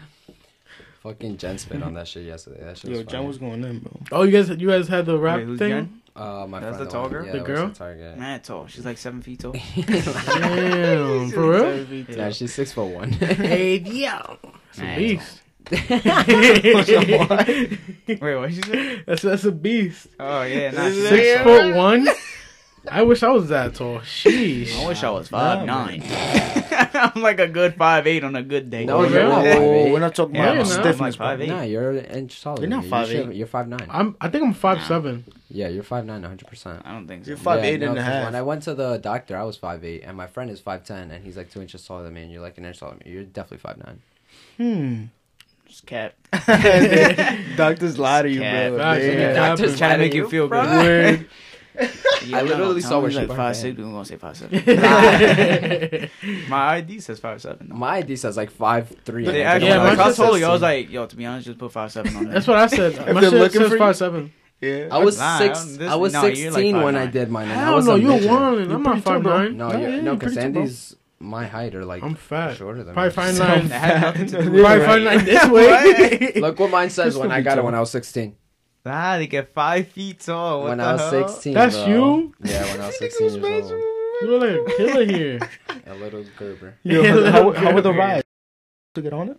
Fucking 1.06 1.38
Jen 1.38 1.58
spit 1.60 1.84
on 1.84 1.94
that 1.94 2.08
shit 2.08 2.26
yesterday. 2.26 2.64
That 2.64 2.78
shit 2.80 2.90
was 2.90 2.98
Yo, 3.00 3.06
funny. 3.06 3.12
John 3.18 3.28
was 3.28 3.38
going 3.38 3.64
in, 3.64 3.78
bro. 3.78 3.92
oh, 4.12 4.24
you 4.24 4.32
guys, 4.32 4.50
you 4.50 4.68
guys 4.68 4.88
had 4.88 5.06
the 5.06 5.20
rap 5.20 5.38
Wait, 5.38 5.46
who's 5.46 5.60
thing. 5.60 5.70
Jen? 5.70 6.02
Uh, 6.16 6.48
my 6.50 6.60
That's 6.60 6.78
friend, 6.78 6.88
the 6.90 6.92
tall 6.92 7.02
one- 7.04 7.12
girl? 7.12 7.26
Yeah, 7.28 7.32
The 7.34 7.38
that 7.38 7.46
girl? 7.46 7.64
Was 7.68 7.78
the 7.78 7.78
target. 7.86 8.18
Mad 8.18 8.44
tall. 8.44 8.66
She's 8.68 8.86
like 8.86 8.98
seven 8.98 9.22
feet 9.22 9.40
tall. 9.42 9.52
Damn, 9.52 11.30
for 11.30 11.50
real? 11.52 11.84
yeah, 12.10 12.30
she's 12.32 12.54
six 12.56 12.72
foot 12.72 12.86
one. 12.86 13.12
Hey, 13.14 13.78
yo, 13.80 14.38
that's 14.42 14.80
a 14.80 14.82
Man. 14.82 14.98
beast. 14.98 15.42
Wait, 18.08 18.36
what 18.36 18.54
she 18.54 18.62
said? 18.62 19.04
That's 19.06 19.22
that's 19.22 19.44
a 19.46 19.52
beast. 19.52 20.08
Oh 20.20 20.42
yeah, 20.44 20.72
nah, 20.72 20.90
she's 20.90 21.08
Six 21.08 21.24
six 21.24 21.44
foot 21.44 21.76
one. 21.76 22.08
I 22.92 23.04
wish 23.04 23.24
I 23.24 23.30
was 23.32 23.50
that 23.50 23.76
tall. 23.76 24.00
Sheesh. 24.00 24.76
I 24.82 24.88
wish 24.88 25.04
I 25.04 25.10
was 25.10 25.32
Nah, 25.32 25.38
five 25.40 25.66
nine. 25.66 26.04
I'm 27.16 27.22
like 27.22 27.40
a 27.40 27.48
good 27.48 27.76
five 27.76 28.08
eight 28.08 28.24
on 28.24 28.36
a 28.36 28.44
good 28.44 28.70
day. 28.70 28.86
No, 28.86 29.04
you're 29.04 29.24
not. 29.24 29.44
5'8". 29.44 29.92
we're 29.92 30.00
not 30.00 30.16
talking 30.16 30.36
Yeah, 30.36 30.44
about 30.46 30.56
you're 30.56 30.66
stiffness, 30.66 30.96
I'm 31.20 31.28
like 31.28 31.40
bro. 31.40 31.46
5'8". 31.46 31.48
Nah, 31.48 31.62
you're 31.64 31.92
an 31.92 32.06
inch 32.06 32.42
taller. 32.42 32.62
You're 32.62 32.70
than 32.70 32.70
not 32.70 32.84
me. 32.86 32.90
5'8". 32.90 33.08
You 33.08 33.16
should- 33.24 33.36
You're 33.36 33.48
five 33.48 33.68
nine. 33.68 33.88
I'm. 33.90 34.16
I 34.22 34.30
think 34.30 34.44
I'm 34.46 34.54
five 34.54 34.84
seven. 34.84 35.26
Yeah, 35.50 35.68
you're 35.68 35.84
five 35.84 36.06
nine, 36.06 36.22
100. 36.22 36.48
percent 36.48 36.82
I 36.86 36.92
don't 36.94 37.08
think 37.08 37.26
so. 37.26 37.30
You're 37.30 37.38
five 37.38 37.64
eight 37.64 37.82
yeah, 37.82 37.90
and 37.90 37.98
a 37.98 38.02
half. 38.04 38.26
When 38.26 38.36
I 38.36 38.42
went 38.42 38.64
to 38.64 38.74
the 38.74 38.98
doctor, 38.98 39.38
I 39.38 39.44
was 39.44 39.58
five 39.58 39.84
eight, 39.86 40.02
and 40.04 40.16
my 40.18 40.28
friend 40.28 40.50
is 40.50 40.60
five 40.60 40.84
ten, 40.84 41.12
and 41.12 41.24
he's 41.24 41.38
like 41.38 41.50
two 41.52 41.62
inches 41.62 41.86
taller 41.86 42.04
than 42.04 42.14
me, 42.14 42.24
and 42.24 42.32
you're 42.32 42.42
like 42.42 42.58
an 42.58 42.66
inch 42.66 42.80
taller 42.80 42.96
than 42.96 43.02
me. 43.06 43.12
You're 43.14 43.24
definitely 43.24 43.60
five 43.60 43.78
nine. 43.78 44.02
Hmm. 44.58 45.04
Just 45.68 45.86
cap. 45.88 46.14
Doctors 47.58 47.98
lie 47.98 48.22
to 48.22 48.30
you, 48.30 48.40
Cat. 48.42 48.72
bro. 48.72 48.80
Facts, 48.80 49.02
Damn. 49.04 49.20
yeah. 49.20 49.34
Doctors 49.34 49.66
Just 49.68 49.78
trying 49.80 49.92
to 49.94 49.98
make 49.98 50.14
you 50.14 50.24
you, 50.24 50.30
feel 50.30 50.48
good. 50.48 50.70
Weird. 50.84 51.28
Yeah, 52.26 52.38
I 52.38 52.42
literally 52.44 52.82
no, 52.82 52.88
saw 52.88 53.00
where 53.00 53.12
she 53.12 53.18
like 53.18 53.28
five 53.28 53.56
six. 53.56 53.78
We're 53.78 53.84
gonna 53.84 54.06
say 54.06 54.18
five 54.18 54.38
seven. 54.38 54.60
My 56.50 56.58
ID 56.76 57.00
says 57.00 57.20
five 57.20 57.42
seven. 57.42 57.70
My 57.74 57.98
ID 57.98 58.16
says 58.16 58.38
like 58.38 58.52
five 58.52 58.90
three. 59.06 59.26
They 59.26 59.44
actually, 59.44 59.70
Yeah, 59.70 59.78
like, 59.84 59.98
mine 59.98 60.08
I 60.08 60.12
told 60.14 60.32
says 60.34 60.40
you, 60.42 60.46
I 60.46 60.52
was 60.52 60.62
like, 60.62 60.90
yo, 60.90 61.06
to 61.06 61.16
be 61.16 61.26
honest, 61.26 61.46
just 61.48 61.60
put 61.60 61.72
five 61.72 61.92
seven 61.92 62.16
on 62.16 62.24
there. 62.26 62.34
That's 62.34 62.48
what 62.48 62.58
I 62.58 62.68
said. 62.68 63.14
My 63.14 63.22
they're 63.22 63.32
looking 63.32 63.62
says 63.62 63.72
for 63.72 63.78
five 63.78 63.96
seven. 63.96 64.34
Yeah. 64.62 64.88
I 64.92 65.00
was 65.00 65.18
Nah, 65.20 65.38
six. 65.38 65.64
this- 65.76 65.90
I 65.92 65.96
was 65.96 66.14
no, 66.14 66.22
you're 66.22 66.30
like 66.30 66.38
sixteen 66.38 66.82
when 66.82 66.96
I 66.96 67.06
did 67.08 67.30
mine, 67.30 67.50
and 67.50 67.60
I 67.60 67.64
Hell 67.66 67.76
was 67.76 67.86
no, 67.88 67.96
you're 67.96 68.14
one. 68.32 68.72
I'm 68.72 68.84
not 68.84 68.84
pretty 68.84 69.02
tall, 69.02 69.14
five 69.14 69.24
nine. 69.24 69.58
No, 69.58 69.70
No, 69.70 69.80
yeah, 69.80 70.02
no, 70.02 70.16
because 70.16 70.34
pretty 70.36 70.54
tall, 70.54 70.70
my 71.20 71.46
height 71.46 71.76
or 71.76 71.84
like 71.86 72.04
I'm 72.04 72.16
fat. 72.16 72.56
shorter 72.58 72.84
than 72.84 72.94
Probably 72.94 73.10
me. 73.10 73.14
five 73.16 73.36
That 73.36 73.48
nine. 73.48 73.68
had 73.70 74.02
nothing 74.02 74.26
to 74.28 74.32
do 74.32 74.44
Yeah, 74.44 74.50
with 74.52 74.62
Probably 74.64 74.86
five 74.86 75.02
nine 75.02 75.26
this 75.26 75.48
way. 75.50 76.32
Look 76.42 76.60
what 76.60 76.72
mine 76.72 76.90
says 76.90 77.18
when 77.18 77.32
I 77.32 77.42
got 77.42 77.58
it 77.58 77.64
when 77.64 77.76
I 77.76 77.80
was 77.80 77.90
sixteen. 77.92 78.38
Ah, 78.86 79.18
they 79.18 79.28
get 79.28 79.54
five 79.54 79.88
feet 79.88 80.20
tall. 80.20 80.62
What 80.62 80.70
when 80.70 80.78
the 80.78 80.84
I 80.84 80.94
was 80.94 81.02
hell? 81.02 81.28
sixteen. 81.28 81.54
That's 81.56 81.76
bro. 81.76 81.88
you? 81.88 82.36
Yeah, 82.44 82.64
when 82.72 82.82
I 82.82 82.88
was 82.88 82.98
sixteen 83.00 83.44
years 83.44 83.72
old. 83.72 83.82
You 84.22 84.28
look 84.30 84.42
like 84.42 84.74
a 84.74 84.78
killer 84.78 85.06
here. 85.06 85.40
A 85.88 85.94
little 85.96 86.24
Gerber. 86.38 86.76
Yo, 86.84 87.30
how, 87.32 87.52
how 87.52 87.74
were 87.74 87.82
the 87.82 87.92
rides? 87.94 88.24
To 88.96 89.02
get 89.02 89.12
on 89.14 89.30
it? 89.30 89.38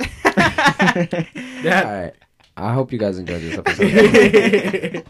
All 0.26 1.62
That. 1.62 1.84
right. 2.04 2.12
I 2.56 2.72
hope 2.72 2.92
you 2.92 2.98
guys 2.98 3.18
enjoyed 3.18 3.40
this 3.42 3.58
episode. 3.58 5.04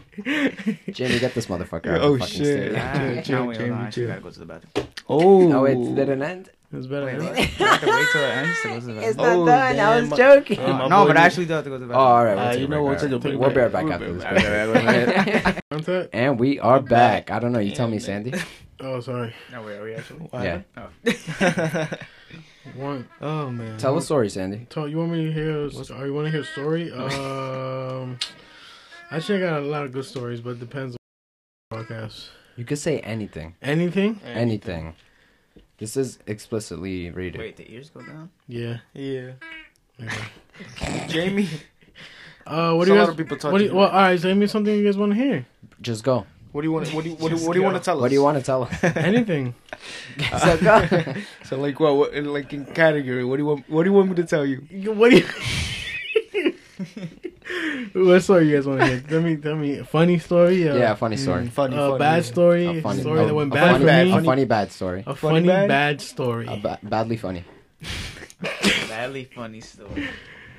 Jamie, 0.91 1.19
get 1.19 1.35
this 1.35 1.45
motherfucker 1.47 1.93
out 1.95 2.01
Oh, 2.01 2.13
of 2.13 2.19
the 2.19 2.25
fucking 2.25 2.37
shit. 2.43 2.71
stage. 2.71 2.81
Ah, 2.81 2.93
Chill, 2.93 3.15
now 3.15 3.21
chill, 3.21 3.45
we- 3.45 3.55
Jamie, 3.55 3.69
no, 3.69 3.75
I 3.75 3.81
actually 3.85 4.01
chill. 4.03 4.07
gotta 4.09 4.21
go 4.21 4.29
to 4.31 4.39
the 4.39 4.45
bathroom. 4.45 4.87
Oh. 5.09 5.53
Oh, 5.53 5.65
it 5.65 5.95
didn't 5.95 6.23
end? 6.23 6.49
It's 6.77 6.87
better. 6.87 7.05
Wait, 7.05 7.17
than 7.17 7.25
what? 7.27 7.37
I 7.37 7.41
have 7.41 7.79
to 7.81 7.87
wait 7.87 8.07
till 8.11 8.21
it 8.21 8.25
ends 8.25 8.61
to 8.61 8.67
go 8.67 8.79
to 8.79 8.85
the 8.85 8.93
bathroom. 9.15 9.15
not 9.17 9.27
Oh, 9.27 9.45
done. 9.45 9.79
I 9.79 9.99
was 10.01 10.09
damn. 10.09 10.17
joking. 10.17 10.59
Yeah, 10.59 10.71
my 10.73 10.87
no, 10.87 11.05
but 11.05 11.17
I 11.17 11.19
knew- 11.21 11.25
actually 11.25 11.45
do 11.45 11.53
have 11.53 11.63
to 11.63 11.69
go 11.69 11.79
to 11.79 11.85
the 11.85 11.93
Oh, 11.93 11.97
bathroom. 11.97 12.07
all 12.07 12.25
right. 12.25 12.35
We'll 12.35 12.43
Uh, 12.45 12.51
take 12.51 12.59
you 12.61 12.67
know 12.67 12.75
break, 12.77 12.83
what, 12.83 12.93
all 12.93 13.09
take 13.09 13.11
a 13.11 13.19
break. 13.19 13.39
We'll 13.39 13.49
be 13.49 13.59
right 13.59 13.71
back 13.71 13.83
We'll 13.83 13.93
after 13.93 14.05
be 14.07 14.13
this. 14.13 14.23
back. 14.23 15.45
break. 15.45 15.63
Contact? 15.71 16.09
and 16.13 16.39
we 16.39 16.59
are 16.59 16.79
back. 16.79 17.31
I 17.31 17.39
don't 17.39 17.51
know. 17.51 17.59
You 17.59 17.71
tell 17.71 17.87
me, 17.87 17.99
Sandy. 17.99 18.33
Oh, 18.81 18.99
sorry. 18.99 19.33
No, 19.51 19.61
wait, 19.63 19.77
are 19.77 19.83
we 19.83 19.93
actually? 19.95 20.29
Yeah. 20.33 20.61
One. 22.75 23.07
oh 23.21 23.49
man. 23.51 23.77
Tell 23.77 23.95
a 23.97 24.01
story, 24.01 24.29
Sandy. 24.29 24.65
Tell 24.69 24.87
you 24.87 24.97
want 24.97 25.11
me 25.11 25.25
to 25.25 25.31
hear? 25.31 25.51
Or 25.67 26.05
you 26.05 26.13
want 26.13 26.25
to 26.25 26.31
hear 26.31 26.41
a 26.41 26.43
story? 26.45 26.91
Um, 26.91 28.17
actually, 29.11 29.37
I 29.43 29.49
got 29.49 29.59
a 29.61 29.65
lot 29.65 29.85
of 29.85 29.91
good 29.91 30.05
stories, 30.05 30.41
but 30.41 30.51
it 30.51 30.59
depends 30.59 30.95
on 30.95 31.77
the 31.79 31.85
podcast. 31.85 32.29
You 32.57 32.65
could 32.65 32.79
say 32.79 32.99
anything. 33.01 33.55
Anything? 33.61 34.19
Anything. 34.25 34.95
This 35.77 35.97
is 35.97 36.19
explicitly 36.27 37.09
rated. 37.11 37.39
Wait, 37.39 37.57
the 37.57 37.69
ears 37.71 37.89
go 37.89 38.01
down? 38.01 38.29
Yeah. 38.47 38.77
Yeah. 38.93 39.31
yeah. 39.99 41.07
Jamie. 41.07 41.49
Uh, 42.47 42.73
what 42.73 42.83
It's 42.83 42.87
do 42.87 42.91
a 42.91 42.95
you 42.95 42.99
lot 42.99 43.05
guys? 43.07 43.09
of 43.09 43.17
people 43.17 43.51
what 43.51 43.57
do 43.57 43.65
you, 43.65 43.75
well, 43.75 43.87
all 43.89 43.93
right. 43.93 44.19
So 44.19 44.29
give 44.29 44.37
me 44.37 44.47
something 44.47 44.73
you 44.73 44.85
guys 44.85 44.97
want 44.97 45.13
to 45.13 45.17
hear. 45.17 45.45
Just 45.81 46.03
go. 46.03 46.25
What 46.51 46.61
do 46.61 46.67
you 46.67 46.71
want? 46.71 46.93
What 46.93 47.03
do 47.03 47.09
you 47.09 47.15
what 47.17 47.31
do 47.31 47.37
what 47.45 47.53
do, 47.53 47.59
you 47.59 47.65
want 47.65 47.75
to 47.75 47.83
tell 47.83 47.97
us? 47.97 48.01
What 48.01 48.07
do 48.07 48.13
you 48.13 48.23
want 48.23 48.37
to 48.37 48.43
tell 48.43 48.63
us? 48.63 48.83
Anything. 48.95 49.55
so 50.39 50.57
go. 50.59 51.13
So 51.43 51.59
like 51.59 51.77
what? 51.79 51.97
what 51.97 52.13
in, 52.13 52.31
like 52.31 52.53
in 52.53 52.65
category? 52.65 53.25
What 53.25 53.35
do 53.37 53.41
you 53.43 53.47
want? 53.47 53.69
What 53.69 53.83
do 53.83 53.89
you 53.89 53.93
want 53.93 54.09
me 54.09 54.15
to 54.15 54.23
tell 54.23 54.45
you? 54.45 54.59
What 54.93 55.11
do 55.11 55.17
you? 55.17 56.53
what 57.93 58.19
story 58.21 58.49
you 58.49 58.55
guys 58.55 58.65
want 58.67 58.79
to 58.81 58.87
hear? 58.87 59.01
Tell 59.01 59.21
me, 59.21 59.35
tell 59.37 59.55
me. 59.55 59.83
Funny 59.83 60.19
story. 60.19 60.67
Uh, 60.67 60.75
yeah, 60.75 60.95
funny 60.95 61.17
story. 61.17 61.43
Mm, 61.45 61.51
funny, 61.51 61.75
A 61.75 61.79
funny. 61.79 61.99
bad 61.99 62.25
story. 62.25 62.65
A 62.65 62.81
funny, 62.81 63.01
story 63.01 63.21
a- 63.21 63.25
that 63.27 63.33
went 63.33 63.51
a 63.51 63.55
bad 63.55 63.71
funny, 63.71 63.79
for 63.79 63.85
bad, 63.85 64.07
me. 64.07 64.13
A 64.13 64.21
funny 64.23 64.45
bad 64.45 64.71
story. 64.71 65.03
A 65.05 65.15
Funny 65.15 65.35
funny 65.39 65.47
bad? 65.47 65.67
bad, 65.67 66.01
story. 66.01 66.47
A 66.47 66.57
ba- 66.57 66.79
badly 66.83 67.17
funny. 67.17 67.43
Badly 68.89 69.25
funny 69.25 69.61
story. 69.61 70.07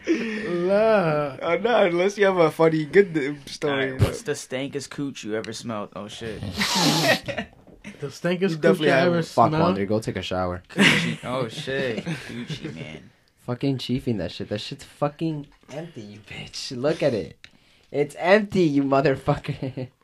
La. 0.08 1.36
Uh, 1.42 1.58
no, 1.62 1.84
unless 1.86 2.16
you 2.16 2.24
have 2.26 2.36
a 2.38 2.50
funny 2.50 2.84
good 2.84 3.16
uh, 3.16 3.34
story. 3.50 3.92
Alright, 3.92 4.02
what's 4.02 4.22
the 4.22 4.32
stankest 4.34 4.90
cooch 4.90 5.24
you 5.24 5.34
ever 5.34 5.52
smelled? 5.52 5.90
Oh 5.96 6.08
shit. 6.08 6.42
The 8.00 8.10
stinkest 8.10 8.56
You 8.56 8.56
cooch 8.56 8.62
definitely 8.62 8.90
I 8.92 8.96
have 8.98 9.06
ever 9.06 9.14
one. 9.16 9.22
Fuck, 9.22 9.50
smelled. 9.50 9.88
Go 9.88 10.00
take 10.00 10.16
a 10.16 10.22
shower. 10.22 10.62
Coochie. 10.70 11.18
Oh 11.24 11.46
shit. 11.48 12.04
Coochie 12.04 12.74
man. 12.74 13.10
Fucking 13.46 13.78
chiefing 13.78 14.18
that 14.18 14.32
shit. 14.32 14.48
That 14.48 14.60
shit's 14.60 14.84
fucking 14.84 15.46
empty, 15.72 16.00
you 16.00 16.18
bitch. 16.20 16.76
Look 16.76 17.02
at 17.02 17.14
it. 17.14 17.38
It's 17.92 18.16
empty, 18.18 18.62
you 18.62 18.82
motherfucker. 18.82 19.88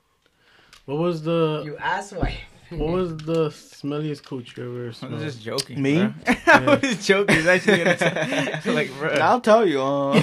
What 0.85 0.99
was 0.99 1.23
the 1.23 1.63
you 1.65 1.75
asswipe. 1.81 2.35
What 2.71 2.91
was 2.91 3.17
the 3.19 3.51
smelliest 3.51 4.25
cooch 4.25 4.57
you 4.57 4.65
ever 4.65 4.93
I 5.07 5.15
was 5.15 5.23
just 5.23 5.41
joking. 5.43 5.81
Me? 5.81 5.95
bro. 6.07 6.13
I 6.47 6.79
was 6.83 7.07
joking. 7.07 7.37
He's 7.37 7.47
actually 7.47 7.79
gonna 7.85 7.97
tell- 7.97 8.75
like, 8.75 8.91
bro. 8.99 9.11
I'll 9.11 9.41
tell 9.41 9.65
you. 9.65 9.81
Uh, 9.81 10.15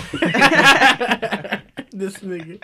this 1.91 2.17
nigga. 2.17 2.59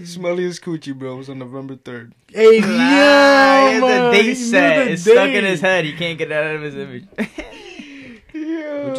smelliest 0.00 0.60
coochie, 0.60 0.94
bro, 0.94 1.16
was 1.16 1.30
on 1.30 1.38
November 1.38 1.76
third. 1.76 2.12
Hey, 2.28 2.60
Nah, 2.60 2.66
yeah, 2.68 3.68
he 3.68 3.72
has 3.74 3.80
man, 3.82 4.04
the 4.04 4.10
date 4.22 4.34
set. 4.34 4.84
the 4.84 4.90
It's 4.92 5.02
stuck 5.02 5.28
in 5.30 5.44
his 5.44 5.60
head. 5.62 5.84
He 5.86 5.92
can't 5.94 6.18
get 6.18 6.30
it 6.30 6.34
out 6.34 6.56
of 6.56 6.60
his 6.62 6.74
image. 6.76 7.06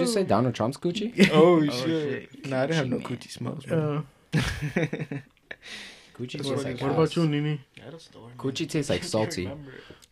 Would 0.08 0.16
you 0.16 0.22
say 0.22 0.24
Donald 0.24 0.56
Trump's 0.56 0.78
Gucci? 0.78 1.30
Oh, 1.34 1.58
Oh, 1.58 1.66
shit. 1.66 2.30
shit. 2.32 2.48
Nah, 2.50 2.64
I 2.64 2.68
didn't 2.68 2.76
have 2.78 2.90
no 2.90 2.98
Coochie, 2.98 3.18
coochie 3.20 3.32
smells, 3.32 3.66
bro. 3.66 4.04
Uh, 4.34 4.40
Gucci 6.18 6.32
tastes 6.38 6.48
what- 6.50 6.64
like 6.64 6.82
what 6.82 6.92
ass. 6.92 6.98
about 6.98 7.16
you, 7.16 7.28
Nini? 7.28 7.62
Gucci 8.38 8.70
tastes 8.70 8.90
like 8.90 9.04
salty. 9.16 9.50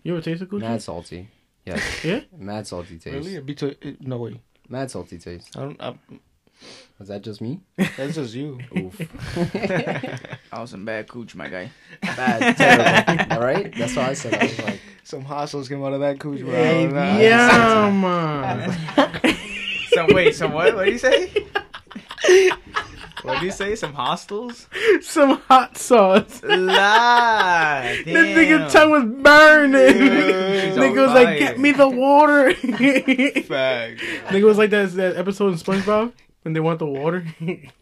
You 0.04 0.14
ever 0.14 0.22
tasted 0.22 0.50
coochie? 0.50 0.62
Mad 0.62 0.82
salty. 0.82 1.28
Yes. 1.66 2.04
Yeah? 2.06 2.22
Mad 2.38 2.68
salty 2.68 3.00
taste. 3.00 3.16
Really? 3.16 3.36
It 3.36 3.46
be 3.46 3.56
to, 3.56 3.68
it, 3.88 4.02
no 4.02 4.18
way. 4.18 4.40
Mad 4.70 4.92
salty 4.92 5.18
taste. 5.18 5.58
I 5.58 5.62
don't. 5.62 5.82
I, 5.82 5.96
Was 7.00 7.08
that 7.10 7.22
just 7.24 7.42
me? 7.42 7.60
that's 7.98 8.16
just 8.16 8.36
you. 8.36 8.60
Oof. 8.78 9.02
I 10.52 10.62
was 10.62 10.70
some 10.70 10.86
bad 10.86 11.08
cooch, 11.08 11.36
my 11.36 11.50
guy. 11.50 11.72
Bad, 12.02 12.56
terrible. 12.56 13.36
All 13.36 13.42
right? 13.44 13.74
That's 13.76 13.96
what 13.96 14.10
I 14.10 14.14
said. 14.14 14.36
I 14.36 14.44
was 14.46 14.60
like, 14.62 14.80
Some 15.04 15.24
hostels 15.24 15.68
came 15.68 15.84
out 15.84 15.94
of 15.94 16.00
that 16.02 16.20
coochie, 16.20 16.42
bro. 16.46 16.52
Hey, 16.54 16.88
Nah. 16.88 17.18
yeah, 17.18 17.90
man. 17.92 19.15
So 19.96 20.14
wait, 20.14 20.36
some 20.36 20.52
what? 20.54 20.76
What 20.76 20.86
do 20.86 20.92
you 20.92 20.98
say? 20.98 21.32
What 23.24 23.40
do 23.40 23.46
you 23.46 23.52
say? 23.52 23.76
Some 23.76 23.94
hostels? 23.94 24.68
Some 25.02 25.38
hot 25.50 25.78
sauce. 25.78 26.42
La, 26.44 27.82
This 28.06 28.06
nigga 28.38 28.72
tongue 28.72 28.92
was 28.92 29.06
burning. 29.24 29.94
She's 29.94 30.78
nigga 30.78 30.90
on 30.92 31.06
was 31.08 31.14
like, 31.14 31.40
"Get 31.40 31.58
me 31.60 31.72
the 31.72 31.88
water." 31.90 32.52
Fag. 32.54 33.98
nigga 34.30 34.44
was 34.44 34.58
like 34.60 34.70
that 34.72 34.92
that 34.94 35.16
episode 35.18 35.48
in 35.50 35.56
SpongeBob 35.56 36.12
when 36.44 36.54
they 36.54 36.60
want 36.60 36.78
the 36.80 36.86
water. 36.86 37.26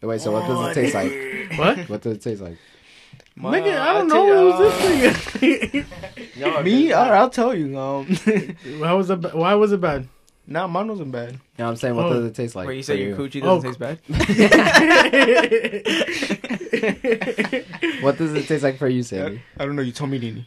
wait, 0.00 0.20
so 0.22 0.32
what 0.32 0.46
does 0.46 0.68
it 0.70 0.74
taste 0.80 0.94
like? 0.94 1.58
what? 1.58 1.78
What 1.90 2.00
does 2.02 2.16
it 2.16 2.22
taste 2.22 2.40
like? 2.40 2.56
My- 3.36 3.60
nigga, 3.60 3.78
I 3.78 3.92
don't 3.94 4.12
I'll 4.12 4.26
know. 4.26 4.26
tell 4.26 4.38
It 4.38 4.44
was 4.44 5.32
this 5.42 5.84
nigga. 6.42 6.56
uh, 6.58 6.62
Me? 6.62 6.94
Alright, 6.94 7.12
I'll 7.12 7.30
tell 7.30 7.52
you. 7.54 7.76
Um, 7.78 8.06
Why 8.78 8.92
was 8.92 9.10
it? 9.10 9.20
ba- 9.20 9.32
Why 9.34 9.54
was 9.54 9.72
it 9.72 9.80
bad? 9.80 10.08
Nah, 10.46 10.66
mine 10.66 10.88
wasn't 10.88 11.12
bad. 11.12 11.38
No, 11.58 11.68
I'm 11.68 11.76
saying, 11.76 11.94
what 11.96 12.06
Oh. 12.06 12.12
does 12.14 12.24
it 12.26 12.34
taste 12.34 12.54
like? 12.56 12.66
Wait, 12.68 12.76
you 12.76 12.82
for 12.82 12.86
say 12.86 13.02
your 13.02 13.16
coochie 13.16 13.42
Oh. 13.42 13.60
doesn't 13.60 13.70
taste 13.70 13.78
bad? 13.78 13.98
What 18.02 18.18
does 18.18 18.34
it 18.34 18.46
taste 18.46 18.62
like 18.62 18.78
for 18.78 18.88
you, 18.88 19.02
Sammy? 19.02 19.40
I 19.58 19.64
don't 19.64 19.76
know. 19.76 19.82
You 19.82 19.92
told 19.92 20.10
me, 20.10 20.18
Nini. 20.18 20.46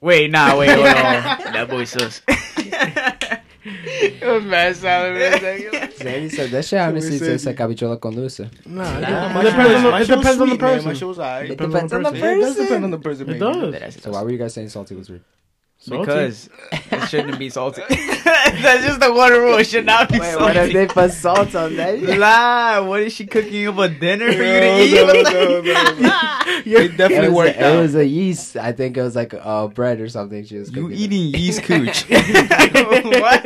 Wait, 0.00 0.30
nah, 0.30 0.58
wait, 0.58 0.68
hold 0.70 0.86
on. 0.86 0.92
that 1.52 1.66
boy 1.68 1.84
sus. 1.84 2.20
It 3.66 4.22
was 4.26 4.44
mad 4.44 4.76
silent 4.76 5.94
Sammy 5.96 6.28
said 6.28 6.50
that 6.50 6.66
shit 6.66 6.78
honestly 6.78 7.16
said 7.16 7.28
tastes 7.28 7.46
you- 7.46 7.52
like 7.52 7.58
habichuela 7.58 7.98
con 7.98 8.14
dulce. 8.14 8.40
Nah, 8.66 8.98
it, 8.98 9.00
Nah, 9.00 9.40
it 9.40 9.44
depends 9.44 9.74
on 9.74 9.82
the, 9.84 9.90
my 9.90 10.00
it 10.00 10.06
shit 10.06 10.16
was 10.18 10.26
depends 10.26 10.40
on 10.42 10.48
the 10.50 10.56
person. 10.58 10.84
My 10.88 10.92
shit 10.94 11.08
was 11.08 11.18
alright. 11.18 11.44
It 11.50 11.56
Depends 11.56 11.72
depends 11.74 11.92
on 11.94 12.02
the 12.02 12.10
person. 12.10 12.28
It 12.28 12.40
does 12.42 12.56
depend 12.56 12.84
on 12.84 12.90
the 12.90 12.98
person. 12.98 13.30
It 13.30 13.38
does. 13.38 13.94
So 14.02 14.10
why 14.10 14.22
were 14.22 14.30
you 14.30 14.36
guys 14.36 14.52
saying 14.52 14.68
salty 14.68 14.94
was 14.94 15.08
weird? 15.08 15.24
Salty? 15.86 16.00
Because 16.06 16.48
it 16.90 17.08
shouldn't 17.10 17.38
be 17.38 17.50
salty. 17.50 17.82
That's 17.88 18.86
just 18.86 19.00
the 19.00 19.12
one 19.12 19.32
rule. 19.32 19.58
It 19.58 19.66
should 19.66 19.84
not 19.84 20.08
be 20.10 20.18
Wait, 20.18 20.34
what 20.40 20.56
if 20.56 20.72
they 20.72 20.86
put 20.86 21.12
salt 21.12 21.54
on 21.54 21.76
that? 21.76 22.00
La, 22.18 22.82
what 22.82 23.02
is 23.02 23.12
she 23.12 23.26
cooking 23.26 23.68
up 23.68 23.76
a 23.76 23.90
dinner 23.90 24.32
for 24.32 24.42
you 24.42 24.60
to 24.60 24.60
No, 24.60 24.78
eat? 24.78 24.94
no, 24.94 25.04
What 25.04 25.32
no, 25.32 25.60
no, 25.60 26.00
no. 26.00 26.40
It 26.64 26.66
It 26.92 26.96
definitely 26.96 27.28
was, 27.28 27.36
worked 27.36 27.58
a, 27.58 27.66
out. 27.66 27.74
it 27.76 27.80
was 27.82 27.94
a 27.96 28.06
yeast. 28.06 28.56
I 28.56 28.72
think 28.72 28.96
it 28.96 29.02
was 29.02 29.14
like 29.14 29.34
uh, 29.38 29.66
bread 29.68 30.00
or 30.00 30.08
something. 30.08 30.42
She 30.46 30.56
was 30.56 30.70
You 30.72 30.84
cooking. 30.84 30.96
eating 30.98 31.34
yeast 31.38 31.62
cooch? 31.64 32.04
what? 32.08 33.44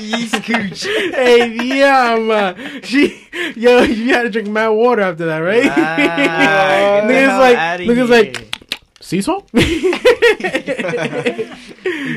yeast 0.00 0.42
cooch. 0.42 0.82
hey, 0.84 1.52
yeah, 1.78 2.18
man. 2.18 2.82
She, 2.82 3.24
yo, 3.54 3.82
you 3.82 4.12
had 4.14 4.22
to 4.24 4.30
drink 4.30 4.48
mad 4.48 4.68
water 4.70 5.02
after 5.02 5.26
that, 5.26 5.38
right? 5.38 5.66
Ah, 5.70 5.96
get 5.96 7.06
the 7.06 7.12
niggas 7.12 7.38
like, 7.38 7.56
outta 7.56 7.82
niggas 7.84 8.08
like, 8.08 8.48
sea 9.00 9.20
salt. 9.20 9.48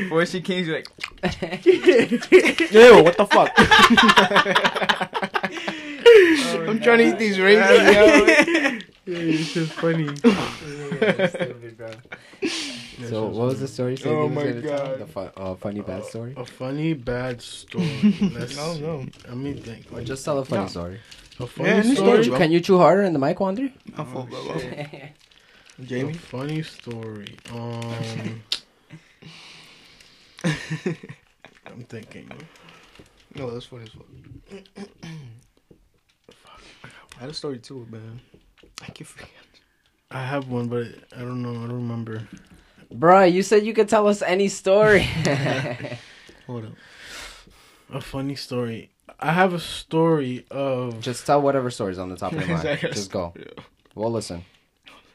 Before 0.02 0.26
she 0.26 0.40
came, 0.40 0.64
she's 0.64 0.72
like, 0.72 0.88
Ew, 2.72 3.02
what 3.02 3.16
the 3.16 3.26
fuck? 3.26 3.50
I'm 6.68 6.80
trying 6.80 6.98
to 6.98 7.08
eat 7.08 7.18
these 7.18 7.38
raisins, 7.40 7.94
yo. 7.94 8.26
it's 9.06 9.52
just 9.54 9.72
funny. 9.72 10.08
So 13.08 13.26
what 13.26 13.46
was 13.48 13.60
the 13.60 13.68
story? 13.68 13.96
Sandy 13.96 14.16
Oh 14.16 14.28
my? 14.28 14.50
God. 14.52 14.98
The 15.00 15.06
fu- 15.06 15.20
uh, 15.20 15.54
funny 15.56 15.80
bad 15.80 16.04
story. 16.04 16.34
A 16.36 16.44
funny 16.44 16.94
bad 16.94 17.42
story. 17.42 18.14
Let's 18.32 18.56
No, 18.56 18.74
no. 18.74 19.02
see. 19.04 19.10
I 19.30 19.34
mean, 19.34 19.58
think. 19.62 19.86
Or 19.92 20.00
just 20.00 20.24
tell 20.24 20.38
a 20.38 20.44
funny 20.44 20.62
No. 20.62 20.68
story. 20.68 21.00
a 21.38 21.46
funny 21.46 21.68
Yeah, 21.68 21.82
story. 21.94 22.24
story, 22.24 22.38
Can, 22.38 22.50
you 22.52 22.60
chew 22.60 22.78
harder 22.78 23.02
in 23.02 23.12
the 23.12 23.18
mic, 23.18 23.38
Wandry? 23.38 23.72
I 23.96 25.12
fuck, 25.76 25.78
bro. 25.78 25.84
A 25.84 25.88
Jamie? 25.88 26.12
funny 26.14 26.62
story. 26.62 27.36
Um, 27.52 28.42
I'm 31.66 31.82
thinking. 31.88 32.30
No, 33.34 33.50
that's 33.50 33.66
funny 33.66 33.84
as 33.84 33.90
fuck. 33.90 34.06
I 37.16 37.20
had 37.20 37.30
a 37.30 37.34
story 37.34 37.58
too, 37.58 37.86
man. 37.90 38.20
I 38.82 38.90
keep 38.90 39.06
forget. 39.06 39.28
I 40.10 40.22
have 40.22 40.48
one, 40.48 40.68
but 40.68 40.86
I 41.16 41.20
don't 41.20 41.42
know. 41.42 41.50
I 41.50 41.66
don't 41.66 41.72
remember. 41.72 42.28
Bruh, 42.94 43.30
you 43.30 43.42
said 43.42 43.64
you 43.66 43.72
could 43.74 43.88
tell 43.88 44.06
us 44.06 44.22
any 44.22 44.48
story. 44.48 45.02
Hold 46.46 46.66
up. 46.66 46.72
A 47.92 48.00
funny 48.00 48.34
story. 48.36 48.90
I 49.18 49.32
have 49.32 49.54
a 49.54 49.60
story 49.60 50.44
of. 50.50 51.00
just 51.00 51.26
tell 51.26 51.40
whatever 51.40 51.70
story's 51.70 51.98
on 51.98 52.10
the 52.10 52.16
top 52.16 52.32
of 52.32 52.46
your 52.46 52.56
mind. 52.58 52.78
Just 52.80 53.10
go. 53.10 53.32
Yeah. 53.36 53.44
We'll 53.94 54.12
listen. 54.12 54.44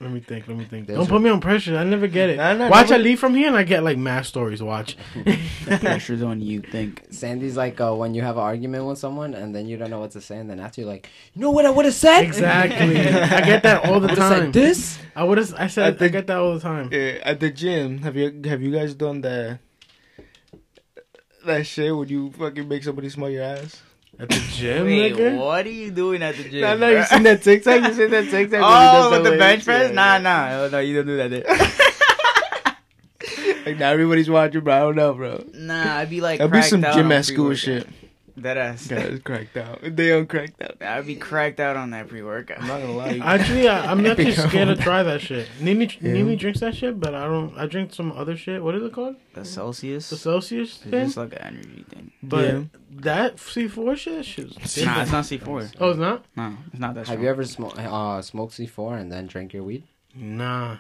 Let 0.02 0.10
me 0.12 0.20
think. 0.20 0.48
Let 0.48 0.58
me 0.58 0.66
think. 0.66 0.88
There's 0.88 0.98
Don't 0.98 1.06
a- 1.06 1.10
put 1.10 1.22
me 1.22 1.30
on 1.30 1.40
pressure. 1.40 1.78
I 1.78 1.84
never 1.84 2.08
get 2.08 2.32
it. 2.32 2.38
Nah, 2.38 2.54
nah, 2.54 2.70
Watch, 2.70 2.90
never- 2.90 2.96
I 3.02 3.04
leave 3.04 3.20
from 3.20 3.36
here 3.36 3.48
and 3.48 3.56
I 3.56 3.62
get 3.62 3.84
like 3.84 3.98
mass 4.00 4.28
stories. 4.28 4.62
Watch. 4.64 4.98
The 5.14 5.78
pressure's 5.80 6.24
on 6.24 6.42
you. 6.42 6.62
Think. 6.62 7.04
Sandy's 7.12 7.56
like 7.56 7.80
uh, 7.80 7.94
when 7.94 8.16
you 8.16 8.24
have 8.24 8.38
an 8.38 8.42
argument 8.44 8.86
with 8.86 8.98
someone 8.98 9.36
and 9.36 9.54
then 9.54 9.68
you 9.68 9.78
don't 9.78 9.92
know 9.92 10.00
what 10.00 10.12
to 10.12 10.22
say, 10.22 10.38
and 10.38 10.50
then 10.50 10.60
after 10.60 10.82
you're 10.82 10.90
like, 10.90 11.08
you 11.36 11.42
know 11.42 11.52
what 11.52 11.66
I 11.66 11.70
would 11.70 11.86
have 11.86 11.94
said? 11.94 12.24
Exactly. 12.24 12.98
I 13.00 13.42
get 13.42 13.62
that 13.64 13.86
all 13.86 14.00
the 14.00 14.08
I 14.08 14.10
would 14.12 14.18
have 14.18 14.18
time. 14.18 14.40
said 14.46 14.54
this. 14.54 14.98
I 15.16 15.24
would 15.24 15.38
have. 15.38 15.54
I 15.56 15.68
said. 15.68 15.84
I 15.86 15.88
I, 15.90 15.92
think- 15.94 16.12
get 16.14 16.28
that 16.28 16.38
all 16.38 16.54
the 16.56 16.60
time. 16.60 16.90
Yeah, 16.92 17.20
at 17.24 17.40
the 17.40 17.52
gym, 17.52 18.00
have 18.00 18.16
you 18.16 18.42
have 18.46 18.62
you 18.62 18.72
guys 18.72 18.96
done 18.96 19.22
that 19.22 19.60
that 21.46 21.66
shit 21.66 21.96
Would 21.96 22.10
you 22.10 22.32
fucking 22.32 22.68
make 22.68 22.84
somebody 22.84 23.10
smell 23.10 23.30
your 23.30 23.44
ass? 23.44 23.82
At 24.22 24.30
the 24.30 24.40
gym, 24.54 24.86
Wait, 24.86 25.14
nigga. 25.16 25.36
what 25.36 25.66
are 25.66 25.70
you 25.72 25.90
doing 25.90 26.22
at 26.22 26.36
the 26.38 26.44
gym? 26.48 26.62
Nah, 26.62 26.76
nah, 26.76 26.88
you 26.90 27.04
seen 27.06 27.24
that 27.24 27.42
TikTok? 27.42 27.82
You 27.88 27.94
seen 27.94 28.12
that 28.12 28.30
TikTok? 28.30 28.62
Oh, 28.64 29.10
with 29.12 29.24
the 29.24 29.32
way? 29.32 29.38
bench 29.40 29.66
press? 29.66 29.90
Yeah, 29.90 29.96
Nah, 29.96 30.18
nah, 30.20 30.62
Oh, 30.62 30.70
no, 30.70 30.78
you 30.80 30.96
don't 30.98 31.08
do 31.08 31.18
that. 31.18 31.30
There. 31.32 31.44
Like 33.66 33.78
now 33.78 33.92
everybody's 33.92 34.28
watching, 34.30 34.62
bro. 34.62 34.76
I 34.76 34.80
don't 34.80 34.96
know, 34.96 35.14
bro. 35.14 35.44
nah, 35.54 35.98
I'd 35.98 36.10
be 36.10 36.20
like, 36.20 36.40
That'd 36.40 36.52
be 36.52 36.64
some 36.64 36.82
gym 36.82 37.12
at 37.12 37.26
school 37.26 37.54
shit. 37.54 37.88
That 38.42 38.58
ass. 38.58 38.88
Guys 38.88 39.20
cracked 39.24 39.56
out. 39.58 39.80
They 39.82 40.10
don't 40.10 40.28
cracked 40.28 40.62
out. 40.62 40.82
I'd 40.82 41.06
be 41.06 41.16
cracked 41.16 41.60
out 41.60 41.78
on 41.78 41.92
that 41.92 42.08
pre 42.08 42.22
I'm 42.22 42.28
not 42.68 42.82
gonna 42.82 42.92
lie. 42.92 43.20
Actually, 43.24 43.68
I, 43.68 43.92
I'm 43.92 44.02
not 44.04 44.18
Become- 44.18 44.50
scared 44.50 44.68
to 44.70 44.76
try 44.84 45.04
that 45.04 45.22
shit. 45.22 45.48
Nini, 45.60 45.90
Yeah. 46.02 46.14
Nini 46.14 46.36
drinks 46.36 46.60
that 46.62 46.76
shit, 46.76 47.00
but 47.00 47.14
I 47.14 47.26
don't. 47.26 47.58
I 47.58 47.66
drink 47.68 47.94
some 47.94 48.12
other 48.12 48.36
shit. 48.36 48.64
What 48.64 48.76
is 48.76 48.84
it 48.84 48.94
called? 48.94 49.16
The 49.34 49.46
Celsius. 49.46 50.10
The 50.10 50.18
Celsius 50.18 50.70
It's 50.74 50.78
thing. 50.84 51.06
just 51.06 51.18
like 51.18 51.34
an 51.34 51.40
energy 51.42 51.86
thing. 51.90 52.12
But 52.24 52.46
Yeah. 52.46 52.64
that 53.02 53.36
C4 53.38 53.96
shit, 53.98 54.16
that 54.18 54.24
shit's 54.26 54.56
Nah, 54.58 54.62
it's 54.64 54.76
different. 54.76 55.12
not 55.12 55.24
C4. 55.26 55.74
Oh, 55.80 55.90
it's 55.92 56.00
not. 56.00 56.26
No, 56.36 56.58
it's 56.72 56.80
not 56.80 56.96
that 56.96 57.08
Have 57.08 57.22
you 57.22 57.30
ever 57.30 57.44
smoked 57.46 57.78
uh, 57.80 58.22
smoked 58.22 58.54
C4 58.54 59.00
and 59.00 59.12
then 59.12 59.28
drank 59.28 59.54
your 59.54 59.64
weed? 59.64 59.84
Nah, 60.16 60.78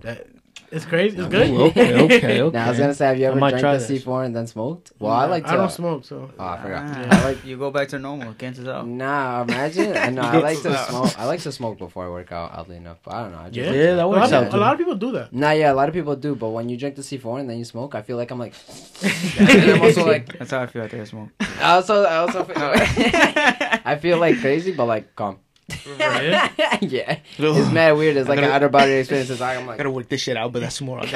that 0.00 0.26
it's 0.70 0.84
crazy. 0.84 1.16
It's 1.16 1.26
Ooh, 1.26 1.30
good. 1.30 1.50
okay, 1.50 1.94
okay, 2.02 2.40
okay. 2.42 2.50
Now 2.56 2.66
I 2.66 2.68
was 2.70 2.78
gonna 2.78 2.94
say, 2.94 3.06
have 3.06 3.18
you 3.18 3.26
ever 3.26 3.38
drank 3.38 3.54
the 3.60 3.60
that 3.60 3.80
C4 3.80 4.26
and 4.26 4.34
then 4.36 4.46
smoked? 4.46 4.92
Well, 4.98 5.12
I 5.12 5.26
like 5.26 5.44
to. 5.44 5.50
I 5.50 5.56
don't 5.56 5.70
smoke, 5.70 6.04
so 6.04 6.30
Oh, 6.38 6.44
I 6.44 6.60
forgot. 6.62 6.82
Ah, 6.86 7.20
I 7.20 7.24
like. 7.24 7.44
you 7.44 7.56
go 7.56 7.70
back 7.70 7.88
to 7.88 7.98
normal. 7.98 8.34
Cancels 8.34 8.68
out. 8.68 8.86
Nah, 8.86 9.42
imagine. 9.42 9.96
I 9.96 10.10
know. 10.10 10.22
I 10.22 10.38
like 10.38 10.60
to 10.62 10.76
smoke. 10.88 11.18
I 11.18 11.24
like 11.26 11.40
to 11.40 11.52
smoke 11.52 11.78
before 11.78 12.04
I 12.06 12.08
work 12.08 12.32
out. 12.32 12.52
Oddly 12.52 12.76
enough, 12.76 12.98
but 13.04 13.14
I 13.14 13.22
don't 13.22 13.32
know. 13.32 13.38
I 13.38 13.50
just 13.50 13.56
Yeah? 13.58 13.66
like 13.66 13.76
Yeah, 13.76 13.94
that 13.96 14.02
a 14.04 14.08
works 14.08 14.30
lot, 14.30 14.32
out. 14.32 14.46
of, 14.48 14.54
a 14.54 14.56
lot 14.58 14.72
of 14.72 14.78
people 14.78 14.94
do 14.96 15.12
that. 15.12 15.32
Nah, 15.32 15.50
yeah, 15.52 15.72
a 15.72 15.74
lot 15.74 15.88
of 15.88 15.94
people 15.94 16.16
do, 16.16 16.34
but 16.34 16.50
when 16.50 16.68
you 16.68 16.76
drink 16.76 16.96
the 16.96 17.02
C4 17.02 17.40
and 17.40 17.48
then 17.50 17.58
you 17.58 17.64
smoke, 17.64 17.94
I 17.94 18.02
feel 18.02 18.16
like 18.16 18.30
I'm 18.30 18.38
like. 18.38 18.54
I'm 19.38 19.82
also 19.82 20.06
like. 20.06 20.38
That's 20.38 20.50
how 20.50 20.62
I 20.62 20.66
feel 20.66 20.82
after 20.82 21.00
I 21.00 21.04
smoke. 21.04 21.30
I 21.60 21.74
also, 21.74 22.02
I 22.04 22.16
also 22.16 22.44
feel. 22.44 22.54
I 22.58 23.96
feel 24.00 24.18
like 24.18 24.40
crazy, 24.40 24.72
but 24.72 24.86
like 24.86 25.14
calm. 25.14 25.38
Yeah? 25.98 26.50
yeah, 26.82 27.18
it's 27.38 27.72
mad 27.72 27.92
weird. 27.92 28.16
It's 28.16 28.28
like 28.28 28.38
an 28.38 28.44
gotta- 28.44 28.54
outer 28.54 28.68
body 28.68 28.92
experience. 28.92 29.30
It's 29.30 29.40
like 29.40 29.56
I'm 29.56 29.64
I 29.64 29.66
like. 29.68 29.78
gotta 29.78 29.90
work 29.90 30.08
this 30.08 30.20
shit 30.20 30.36
out, 30.36 30.52
but 30.52 30.60
that's 30.60 30.80
more. 30.80 31.00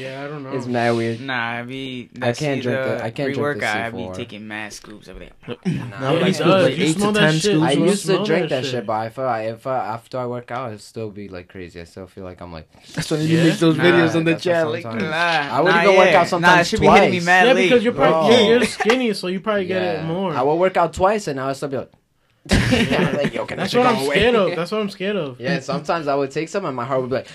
Yeah, 0.00 0.22
I 0.24 0.28
don't 0.28 0.42
know. 0.44 0.52
It's 0.52 0.66
mad 0.66 0.92
weird. 0.96 1.20
Nah, 1.20 1.58
I 1.58 1.62
be. 1.62 2.08
I 2.22 2.32
can't 2.32 2.62
drink 2.62 2.78
uh, 2.78 2.84
the- 2.96 3.04
I 3.04 3.10
can't 3.10 3.14
drink 3.34 3.36
the 3.36 3.40
pre-workout, 3.42 3.76
I 3.76 3.90
be 3.90 4.10
taking 4.14 4.48
mad 4.48 4.72
scoops 4.72 5.08
every 5.08 5.26
day. 5.26 5.32
No, 5.46 5.56
Yeah, 5.66 6.10
like 6.10 6.36
he 6.36 6.44
like 6.44 6.76
You 6.78 6.84
eight 6.84 6.96
smell 6.96 7.12
to 7.12 7.18
that 7.20 7.30
ten 7.30 7.32
shit. 7.34 7.42
scoops. 7.42 7.62
I 7.66 7.72
used 7.72 8.06
to 8.06 8.24
drink 8.24 8.48
that 8.48 8.48
that 8.48 8.64
shit, 8.64 8.70
shit. 8.72 8.86
but 8.86 8.92
I 8.94 9.08
feel 9.10 9.24
like 9.24 9.48
if 9.48 9.66
I, 9.66 9.78
after 9.88 10.18
I 10.18 10.26
work 10.26 10.50
out, 10.50 10.68
it'd 10.68 10.80
still 10.80 11.10
be 11.10 11.28
like 11.28 11.48
crazy. 11.48 11.80
I 11.80 11.84
still 11.84 12.06
feel 12.06 12.24
like 12.24 12.40
I'm 12.40 12.52
like. 12.52 12.68
That's 12.94 13.10
when 13.10 13.20
Yeah? 13.20 13.26
you 13.26 13.50
make 13.50 13.58
those 13.58 13.76
Nah, 13.76 13.84
videos 13.84 14.14
on 14.14 14.24
the 14.24 14.32
that's 14.32 14.46
what 14.46 14.52
chat. 14.52 14.68
Like, 14.70 14.84
Nah, 14.84 15.56
I 15.56 15.60
would 15.60 15.70
nah, 15.70 15.82
go 15.84 15.96
work 15.98 16.14
out 16.14 16.28
sometimes 16.28 16.54
Nah, 16.54 16.60
it 16.60 16.66
should 16.66 16.80
be 16.80 16.86
hitting 16.86 17.10
me 17.10 17.16
twice. 17.18 17.26
mad 17.26 17.46
yeah, 17.48 17.54
because 17.54 17.84
you're 17.84 17.92
probably 17.92 18.36
you're, 18.46 18.56
you're 18.58 18.64
skinny, 18.66 19.12
so 19.12 19.26
you 19.26 19.40
probably 19.40 19.66
get 19.66 19.82
it 19.82 20.04
more. 20.04 20.32
I 20.32 20.42
will 20.42 20.58
work 20.58 20.76
out 20.78 20.92
twice, 20.94 21.26
and 21.28 21.38
I 21.38 21.48
would 21.48 21.56
still 21.56 21.68
be 21.68 21.76
like. 21.76 21.90
I'm 22.98 23.16
like, 23.16 23.34
yo, 23.34 23.46
can 23.46 23.58
That's 23.58 23.72
that 23.72 23.78
what 23.80 23.86
shit 23.88 23.96
I'm 23.98 24.04
go 24.04 24.10
scared 24.10 24.34
of. 24.34 24.50
That's 24.56 24.70
what 24.72 24.80
I'm 24.80 24.90
scared 24.90 25.16
of. 25.16 25.40
Yeah, 25.40 25.60
sometimes 25.60 26.08
I 26.08 26.14
would 26.14 26.30
take 26.30 26.48
some, 26.48 26.64
and 26.64 26.74
my 26.76 26.84
heart 26.84 27.00
would 27.02 27.10
be 27.10 27.16
like. 27.16 27.28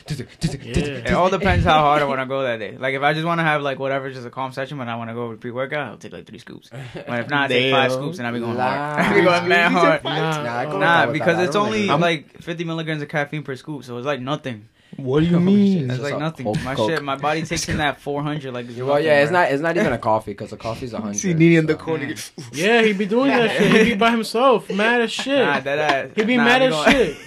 Yeah. 0.64 0.74
It 0.76 1.12
all 1.14 1.30
depends 1.30 1.64
how 1.66 1.80
hard 1.80 2.02
I 2.02 2.06
want 2.06 2.22
to 2.22 2.26
go 2.26 2.44
that 2.44 2.58
day. 2.58 2.78
Like 2.78 2.96
if 2.96 3.02
I 3.02 3.14
just 3.14 3.26
want 3.26 3.40
to 3.40 3.44
have 3.44 3.62
like 3.62 3.80
whatever, 3.80 4.12
just 4.12 4.26
a 4.26 4.30
calm 4.30 4.52
session, 4.52 4.78
but 4.78 4.88
I 4.88 4.96
want 4.96 5.10
to 5.10 5.14
go 5.14 5.30
with 5.30 5.42
pre-workout, 5.42 5.88
I'll 5.92 5.98
take 5.98 6.14
like 6.14 6.26
three 6.26 6.40
scoops. 6.40 6.70
But 6.94 7.20
if 7.20 7.30
not, 7.30 7.46
I 7.46 7.48
take 7.48 7.72
five 7.74 7.92
scoops 7.92 8.18
and 8.18 8.28
I'll 8.28 8.34
be 8.34 8.40
going 8.40 8.58
Nah. 8.58 8.64
hard. 8.96 9.00
I 9.06 9.14
be 9.14 9.22
going 9.22 9.48
mad 9.48 9.72
hard. 9.72 10.04
Nah, 10.04 10.44
Nah, 10.44 10.56
I 10.58 10.66
go 10.66 10.80
Nah, 10.80 11.06
because 11.12 11.40
it's 11.40 11.56
only 11.56 11.88
like- 11.88 12.00
like 12.06 12.42
50 12.42 12.64
milligrams 12.66 13.02
of 13.02 13.10
caffeine 13.10 13.44
per 13.44 13.56
scoop, 13.56 13.84
so 13.84 13.98
it's 13.98 14.06
like 14.06 14.22
nothing. 14.22 14.70
What 14.98 15.20
do 15.22 15.26
you 15.28 15.40
mean? 15.40 15.82
shit. 15.90 15.92
It's 15.92 16.04
like 16.04 16.18
nothing. 16.20 16.46
whole 16.46 16.56
My 16.64 16.76
Coke. 16.76 16.90
shit, 16.90 17.04
my 17.04 17.16
body 17.18 17.44
takes 17.44 17.68
in 17.70 17.78
that 17.78 18.00
400 18.02 18.54
like. 18.54 18.66
Well, 18.76 18.88
nothing, 18.88 19.06
yeah, 19.06 19.22
it's 19.22 19.32
bro. 19.32 19.42
not. 19.42 19.52
It's 19.52 19.62
not 19.62 19.78
even 19.78 19.94
a 19.94 19.98
coffee 19.98 20.32
because 20.32 20.52
a 20.54 20.58
coffee's 20.58 20.94
a 20.94 20.98
hundred. 21.02 21.18
See 21.18 21.34
Nini 21.34 21.56
in 21.58 21.66
the 21.66 21.74
so- 21.74 21.80
corner. 21.80 22.14
Yeah, 22.54 22.82
he'd 22.84 22.98
be 22.98 23.06
doing 23.06 23.30
that 23.30 23.52
shit. 23.58 23.72
He'd 23.72 23.84
be 23.92 23.96
by 23.96 24.12
himself, 24.12 24.70
mad 24.70 25.02
as 25.02 25.12
shit. 25.12 25.38
Nah, 25.46 25.60
that 25.60 25.80
ass. 25.80 26.12
he 26.16 26.24
be 26.24 26.38
nah, 26.38 26.44
mad 26.46 26.62
I 26.62 26.66
as 26.66 26.72
going- 26.74 26.92
shit. 26.92 27.18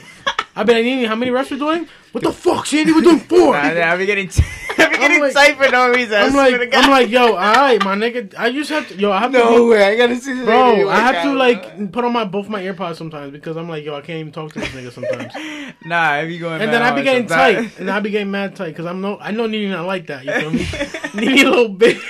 I 0.59 0.65
be 0.65 0.73
like, 0.73 0.85
Nini, 0.85 1.05
how 1.05 1.15
many 1.15 1.31
reps 1.31 1.51
we 1.51 1.59
doing? 1.59 1.87
What 2.11 2.25
the 2.25 2.33
fuck, 2.33 2.67
Sandy? 2.67 2.93
We're 2.93 3.03
doing 3.03 3.21
four. 3.21 3.53
Nah, 3.53 3.73
nah, 3.75 3.93
I 3.93 3.97
be 3.97 4.07
getting, 4.07 4.29
I 4.29 4.89
be 4.89 4.97
getting 4.99 5.21
like- 5.21 5.33
tight 5.33 5.57
for 5.57 5.71
no 5.71 5.91
reason. 5.91 6.15
I'm 6.21 6.35
like, 6.35 6.75
I'm 6.75 6.91
like, 6.91 7.11
yo, 7.11 7.33
alright, 7.37 7.85
my 7.85 7.95
nigga. 7.95 8.35
I 8.37 8.51
just 8.51 8.69
have 8.71 8.89
to, 8.89 8.97
yo, 8.97 9.13
I 9.13 9.21
have 9.21 9.31
to, 9.33 9.39
No 9.39 9.67
way! 9.69 9.85
I 9.85 9.97
gotta 9.97 10.17
see 10.17 10.33
this. 10.33 10.45
bro. 10.45 10.89
I 10.89 10.99
have 10.99 11.23
to 11.25 11.33
like 11.35 11.93
put 11.93 12.05
on 12.05 12.13
my 12.13 12.25
both 12.25 12.49
my 12.49 12.61
earpods 12.63 12.97
sometimes 12.97 13.31
because 13.31 13.57
I'm 13.57 13.69
like, 13.69 13.85
yo, 13.85 13.95
I 13.95 14.01
can't 14.01 14.19
even 14.19 14.33
talk 14.33 14.53
to 14.55 14.59
this 14.59 14.71
nigga 14.71 14.91
sometimes. 14.93 15.33
Nah, 15.85 16.11
I 16.11 16.27
be 16.27 16.39
going. 16.39 16.61
And 16.61 16.73
then 16.73 16.83
I 16.83 16.91
be 16.93 17.03
getting 17.05 17.29
sometimes. 17.29 17.71
tight, 17.75 17.79
and 17.81 17.89
I 17.91 18.01
be 18.01 18.11
getting 18.11 18.31
mad 18.33 18.57
tight 18.57 18.71
because 18.71 18.87
I'm 18.87 19.01
no, 19.01 19.17
I 19.21 19.31
know 19.31 19.47
Nini 19.47 19.69
not 19.69 19.87
like 19.87 20.09
that. 20.09 20.25
You 20.25 20.33
feel 20.33 20.51
me? 20.51 20.67
Nini 21.15 21.43
a 21.43 21.51
little 21.51 21.75
bitch. 21.75 22.03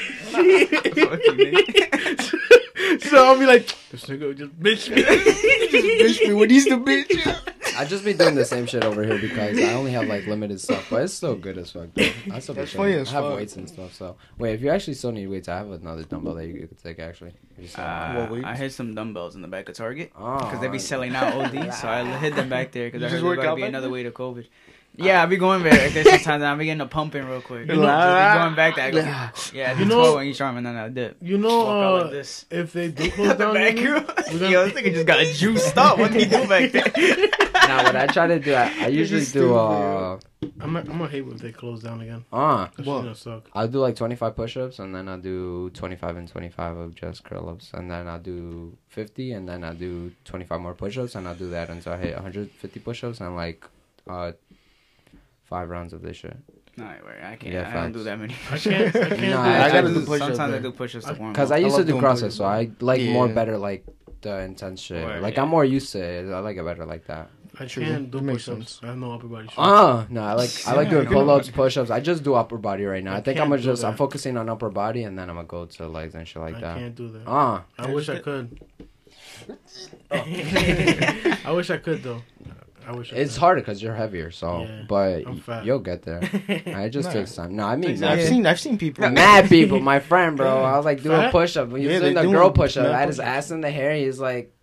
Fuck 2.89 3.03
you, 3.03 3.09
nigga. 3.09 3.11
so 3.11 3.25
I'll 3.25 3.39
be 3.39 3.47
like, 3.47 3.67
this 3.91 4.05
nigga 4.07 4.37
just 4.37 4.59
bitch 4.61 4.95
me. 4.95 5.03
Just 5.99 6.21
bitch, 6.21 6.29
me, 6.29 6.35
what 6.35 6.51
is 6.51 6.65
the 6.65 6.77
bitch? 6.77 7.55
I 7.79 7.85
just 7.85 8.05
be 8.05 8.13
doing 8.13 8.35
the 8.35 8.45
same 8.45 8.67
shit 8.67 8.83
over 8.85 9.05
here 9.05 9.19
because 9.19 9.57
I 9.59 9.73
only 9.75 9.93
have 9.93 10.07
like 10.09 10.27
limited 10.27 10.61
stuff, 10.61 10.87
but 10.91 11.03
it's 11.03 11.15
still 11.15 11.37
good 11.37 11.59
as 11.59 11.71
fuck. 11.71 11.89
Though. 11.95 12.09
I 12.33 12.39
still 12.41 12.55
That's 12.55 12.73
chilling. 12.73 12.93
funny 12.93 13.01
as 13.03 13.09
I 13.09 13.13
have 13.13 13.25
fuck. 13.25 13.37
weights 13.37 13.57
and 13.57 13.69
stuff. 13.69 13.95
So 13.95 14.17
wait, 14.39 14.55
if 14.55 14.63
you 14.63 14.71
actually 14.71 14.95
still 14.95 15.13
need 15.13 15.27
weights, 15.29 15.49
I 15.49 15.59
have 15.59 15.71
another 15.71 16.03
dumbbell 16.03 16.35
that 16.35 16.47
you 16.47 16.67
could 16.67 16.83
take 16.83 16.99
actually. 16.99 17.35
If 17.57 17.63
you 17.63 17.69
still 17.69 17.85
want. 17.85 18.45
Uh, 18.45 18.49
I 18.49 18.57
hit 18.57 18.73
some 18.73 18.95
dumbbells 18.95 19.37
in 19.37 19.43
the 19.43 19.49
back 19.49 19.69
of 19.69 19.77
Target 19.77 20.11
Oh, 20.17 20.39
because 20.39 20.61
they 20.61 20.69
be 20.69 20.79
selling 20.81 21.15
out 21.15 21.33
OD, 21.35 21.73
so 21.75 21.89
I 21.89 22.05
hid 22.19 22.35
them 22.35 22.49
back 22.49 22.73
there 22.73 22.87
because 22.91 23.03
I 23.05 23.09
heard 23.15 23.23
work 23.23 23.37
there's 23.37 23.47
gonna 23.47 23.57
be 23.57 23.63
another 23.63 23.91
way 23.91 24.03
to 24.03 24.11
COVID. 24.11 24.47
Yeah, 24.99 25.23
I 25.23 25.27
be 25.27 25.37
going 25.37 25.63
back 25.63 25.93
there 25.93 26.05
sometimes. 26.05 26.27
and 26.43 26.45
I 26.47 26.55
be 26.57 26.65
getting 26.67 26.81
a 26.81 26.87
pumping 26.87 27.25
real 27.27 27.41
quick. 27.41 27.69
You 27.69 27.77
know, 27.77 27.83
just 27.87 28.35
be 28.35 28.43
going 28.43 28.55
back 28.57 28.75
there. 28.77 28.87
I 28.87 28.91
go, 28.91 29.57
yeah, 29.57 29.79
You 29.79 29.85
know- 29.85 30.01
12 30.01 30.17
on 30.17 30.25
each 30.25 30.41
arm 30.41 30.57
and 30.57 30.67
then 30.67 30.77
I 30.77 30.89
dip. 30.89 31.17
You 31.23 31.39
know, 31.39 31.59
Walk 31.65 31.69
out 31.85 31.95
like 31.95 32.05
uh, 32.07 32.11
this. 32.11 32.47
if 32.51 32.73
they 32.73 32.89
do 32.89 33.11
close 33.17 33.29
the 33.29 33.35
down, 33.35 33.55
back 33.55 33.75
Nini, 33.77 33.87
room. 33.89 34.05
gonna- 34.07 34.49
Yo, 34.51 34.69
this 34.69 34.75
nigga 34.75 34.93
just 34.95 35.07
got 35.07 35.25
juiced 35.27 35.79
up. 35.79 35.99
What 35.99 36.13
did 36.13 36.23
he 36.23 36.29
do 36.29 36.49
back 36.49 36.73
there? 36.73 36.83
now 37.69 37.85
what 37.85 37.97
I 37.97 38.07
try 38.09 38.27
to 38.27 38.39
do, 38.39 38.55
I, 38.55 38.73
I 38.85 38.87
usually 38.89 39.21
do. 39.21 39.27
stupid, 39.27 39.55
Uh, 39.55 40.19
I'm 40.61 40.73
not, 40.73 40.89
I'm 40.89 40.99
gonna 40.99 41.09
hate 41.09 41.25
if 41.27 41.39
they 41.39 41.53
close 41.53 41.83
down 41.83 42.01
again. 42.01 42.25
uh, 42.33 42.65
That 42.65 42.77
shit's 42.77 42.87
What? 42.89 43.03
gonna 43.03 43.15
suck. 43.15 43.49
I'll 43.55 43.69
do 43.69 43.79
like 43.81 43.97
25 43.97 44.35
push-ups 44.37 44.79
and 44.81 44.95
then 44.95 45.09
I'll 45.09 45.21
do 45.21 45.71
25 45.71 46.17
and 46.17 46.29
25 46.29 46.77
of 46.77 46.95
just 46.95 47.25
curl-ups 47.25 47.71
and 47.75 47.91
then 47.91 48.07
I'll 48.09 48.19
do 48.21 48.77
50 48.89 49.33
and 49.33 49.49
then 49.49 49.63
I'll 49.65 49.75
do 49.75 50.13
25 50.25 50.61
more 50.61 50.75
push-ups 50.75 51.15
and 51.15 51.27
I'll 51.29 51.35
do 51.35 51.51
that 51.51 51.71
until 51.71 51.93
I 51.93 51.99
hit 51.99 52.15
150 52.15 52.81
push-ups 52.81 53.21
and 53.21 53.37
like 53.37 53.65
uh 54.09 54.33
five 55.49 55.69
rounds 55.69 55.93
of 55.93 56.03
this 56.03 56.17
shit. 56.17 56.37
No, 56.77 56.85
wait, 56.85 57.25
I 57.25 57.35
can't. 57.37 57.53
Yeah, 57.55 57.69
I 57.69 57.73
don't 57.83 57.93
do 57.93 58.05
that 58.05 58.19
many. 58.19 58.35
I 58.51 58.59
can't. 58.59 58.95
I 58.95 59.09
can't. 59.09 59.21
Nah, 59.31 59.43
I. 59.43 59.65
I 59.65 59.71
gotta 59.73 59.89
do 59.89 59.95
do 59.95 60.07
push-ups, 60.07 60.37
Sometimes 60.37 60.55
I 60.55 60.59
do 60.61 60.73
push-ups 60.73 61.07
to 61.07 61.15
warm 61.15 61.35
Cause. 61.35 61.51
I 61.51 61.57
used 61.57 61.77
to 61.77 61.85
do 61.85 61.93
doing 61.93 62.03
CrossFit, 62.05 62.33
so 62.33 62.45
I 62.45 62.71
like 62.81 63.03
more 63.03 63.29
better 63.29 63.59
like 63.59 63.85
the 64.21 64.39
intense 64.41 64.81
shit. 64.81 65.05
Word, 65.05 65.23
like 65.23 65.35
yeah. 65.35 65.43
I'm 65.43 65.49
more 65.49 65.65
used 65.65 65.91
to 65.93 66.01
it. 66.01 66.31
I 66.33 66.39
like 66.41 66.57
it 66.57 66.65
better 66.65 66.85
like 66.85 67.07
that. 67.07 67.31
I 67.61 67.65
True. 67.65 67.83
can't 67.83 68.09
do 68.11 68.19
That 68.19 68.25
makes 68.25 68.45
push-ups. 68.45 68.73
sense. 68.75 68.81
I 68.85 68.87
have 68.89 68.99
no 68.99 69.13
upper 69.13 69.27
body 69.27 69.49
strength. 69.49 69.69
Uh 69.69 70.05
no, 70.11 70.23
I 70.23 70.35
like 70.35 70.51
I 70.69 70.75
like 70.75 70.87
Yeah, 70.93 71.01
doing 71.03 71.09
pull-ups, 71.09 71.51
push-ups. 71.51 71.91
I 71.91 71.99
just 71.99 72.23
do 72.23 72.35
upper 72.35 72.57
body 72.59 72.85
right 72.85 73.03
now. 73.03 73.15
I, 73.15 73.17
I 73.17 73.21
think 73.23 73.41
I'm 73.41 73.49
gonna 73.49 73.61
do 73.61 73.65
just 73.73 73.83
I'm 73.85 73.97
focusing 73.97 74.37
on 74.37 74.49
upper 74.49 74.71
body 74.71 75.03
and 75.03 75.19
then 75.19 75.29
I'm 75.29 75.35
gonna 75.37 75.49
go 75.49 75.65
to 75.67 75.89
legs 75.89 76.15
and 76.15 76.29
shit 76.29 76.41
like 76.41 76.55
I 76.57 76.61
that. 76.61 76.77
can't 76.79 76.95
do 76.95 77.09
that. 77.09 77.27
Uh 77.29 77.63
I 77.77 77.93
wish 77.93 78.09
I 78.09 78.19
could. 78.21 78.61
I 80.11 81.51
wish 81.53 81.71
I 81.71 81.79
could 81.79 82.03
though. 82.05 82.23
I 82.89 82.93
wish. 82.93 83.13
I 83.13 83.17
it's 83.17 83.35
could. 83.35 83.41
harder 83.41 83.61
because 83.61 83.83
you're 83.83 83.95
heavier. 83.95 84.31
So, 84.31 84.63
Yeah, 84.63 84.83
but 84.89 85.27
I'm 85.27 85.43
you'll 85.67 85.79
get 85.81 86.03
there. 86.03 86.23
I 86.75 86.89
just 86.89 87.09
Nah. 87.09 87.13
takes 87.13 87.35
time. 87.35 87.55
No, 87.55 87.65
I 87.67 87.77
mean, 87.77 87.91
I've 88.03 88.19
mad, 88.19 88.27
seen, 88.29 88.47
I've 88.47 88.59
seen 88.61 88.79
people. 88.79 89.09
mad 89.11 89.49
people. 89.57 89.79
My 89.81 90.01
friend, 90.01 90.37
bro. 90.37 90.63
I 90.65 90.77
was 90.77 90.85
like 90.87 91.03
doing 91.03 91.21
Fat? 91.21 91.31
push 91.33 91.57
up. 91.57 91.69
He 91.69 91.73
was 91.75 91.83
Yeah, 91.85 91.99
doing 92.01 92.15
the 92.15 92.23
girl 92.27 92.51
push 92.51 92.77
up. 92.77 92.87
I 92.87 93.01
had 93.01 93.09
his 93.09 93.19
push-ups. 93.19 93.29
ass 93.37 93.51
in 93.51 93.61
the 93.61 93.71
hair. 93.71 93.95
He's 93.95 94.19
like, 94.19 94.55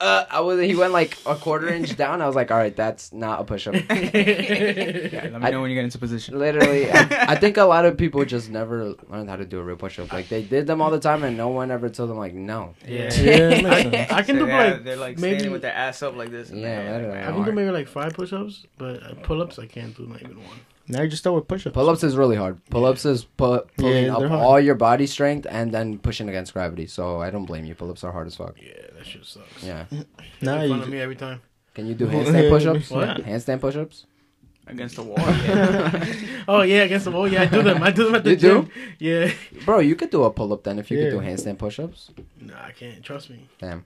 uh, 0.00 0.24
I 0.30 0.40
was. 0.40 0.60
He 0.60 0.74
went 0.74 0.92
like 0.92 1.16
a 1.24 1.34
quarter 1.36 1.68
inch 1.68 1.96
down. 2.02 2.20
I 2.20 2.26
was 2.26 2.34
like, 2.36 2.50
all 2.50 2.58
right, 2.58 2.74
that's 2.74 3.12
not 3.12 3.40
a 3.40 3.44
push 3.44 3.66
up. 3.66 3.74
Yeah, 3.88 5.28
let 5.32 5.40
me 5.40 5.46
I- 5.46 5.50
know 5.50 5.60
when 5.62 5.70
you 5.70 5.76
get 5.76 5.84
into 5.84 5.98
position. 5.98 6.38
Literally, 6.38 6.90
I, 6.92 7.32
I 7.32 7.36
think 7.36 7.56
a 7.56 7.64
lot 7.64 7.84
of 7.84 7.96
people 7.96 8.24
just 8.24 8.50
never 8.50 8.94
learned 9.08 9.30
how 9.30 9.36
to 9.36 9.44
do 9.44 9.58
a 9.58 9.62
real 9.62 9.76
push 9.76 9.98
up. 9.98 10.12
Like 10.12 10.28
they 10.28 10.42
did 10.42 10.66
them 10.66 10.80
all 10.82 10.90
the 10.90 11.00
time, 11.00 11.22
and 11.24 11.36
no 11.36 11.48
one 11.48 11.70
ever 11.70 11.88
told 11.88 12.10
them 12.10 12.18
like, 12.18 12.34
no. 12.34 12.74
Yeah. 12.86 13.12
Yeah, 13.14 13.50
it 13.50 13.62
makes 13.64 13.82
sense. 13.96 14.12
I 14.12 14.22
can 14.22 14.36
So 14.36 14.40
do 14.40 14.46
they 14.46 14.52
have- 14.52 14.72
like 14.74 14.84
they're 14.84 14.96
like 14.96 15.18
maybe 15.18 15.34
standing 15.38 15.52
with 15.52 15.62
their 15.62 15.74
ass 15.74 16.02
up 16.02 16.16
like 16.16 16.30
this. 16.30 16.50
and 16.50 16.60
Yeah, 16.60 16.82
they're 16.82 16.92
literally. 16.98 17.18
like, 17.20 17.28
I 17.28 17.32
can 17.32 17.44
do 17.44 17.52
maybe 17.52 17.70
like 17.70 17.88
five 17.88 18.14
push-ups, 18.14 18.66
but 18.78 19.02
uh, 19.02 19.14
pull-ups 19.22 19.58
I 19.58 19.66
can't 19.66 19.96
do 19.96 20.06
not 20.06 20.20
even 20.22 20.38
one. 20.38 20.58
Now 20.86 21.02
you 21.02 21.08
just 21.08 21.22
start 21.22 21.34
with 21.34 21.48
push-ups. 21.48 21.72
Pull 21.74 21.88
ups 21.88 22.04
is 22.04 22.14
really 22.16 22.36
hard. 22.36 22.62
Pull 22.68 22.84
ups 22.84 23.04
is 23.06 23.24
pu- 23.24 23.62
pulling 23.78 24.04
Yeah, 24.04 24.12
up 24.14 24.18
they're 24.20 24.28
hard. 24.28 24.42
all 24.42 24.60
your 24.60 24.74
body 24.74 25.06
strength 25.06 25.46
and 25.50 25.72
then 25.72 25.98
pushing 25.98 26.28
against 26.28 26.52
gravity. 26.52 26.86
So 26.86 27.20
I 27.22 27.30
don't 27.30 27.46
blame 27.46 27.64
you. 27.64 27.74
Pull 27.74 27.90
ups 27.90 28.04
are 28.04 28.12
hard 28.12 28.26
as 28.26 28.36
fuck. 28.36 28.54
Yeah, 28.60 28.72
that 28.96 29.06
shit 29.06 29.24
sucks. 29.24 29.62
Yeah. 29.62 29.86
Now 30.42 30.58
Make 30.58 30.68
fun 30.68 30.78
you 30.78 30.82
of 30.84 30.88
me 30.90 31.00
every 31.00 31.16
time. 31.16 31.40
Can 31.74 31.86
you 31.86 31.94
do 31.94 32.06
handstand 32.14 32.50
push 32.50 32.66
ups? 32.66 32.90
What? 32.90 33.08
Handstand 33.24 33.60
push 33.60 33.76
ups? 33.76 34.06
against 34.66 34.96
the 34.96 35.02
wall. 35.02 35.18
Yeah. 35.18 36.04
Oh 36.48 36.60
yeah, 36.62 36.82
against 36.82 37.04
the 37.06 37.10
wall. 37.10 37.26
Yeah, 37.28 37.42
I 37.42 37.46
do 37.46 37.62
them. 37.62 37.82
I 37.82 37.90
do 37.90 38.04
them 38.04 38.14
at 38.16 38.24
the 38.24 38.30
You 38.30 38.36
do? 38.36 38.62
gym. 38.62 38.70
Yeah. 38.98 39.32
Bro, 39.64 39.80
you 39.80 39.94
could 39.96 40.10
do 40.10 40.24
a 40.24 40.30
pull 40.30 40.52
up 40.52 40.62
then 40.64 40.78
if 40.78 40.90
you 40.90 40.98
Yeah. 40.98 41.04
could 41.10 41.20
do 41.20 41.26
handstand 41.26 41.58
push 41.58 41.78
ups. 41.78 42.10
Nah, 42.40 42.54
I 42.68 42.72
can't. 42.72 43.02
Trust 43.02 43.30
me. 43.30 43.46
Damn. 43.58 43.84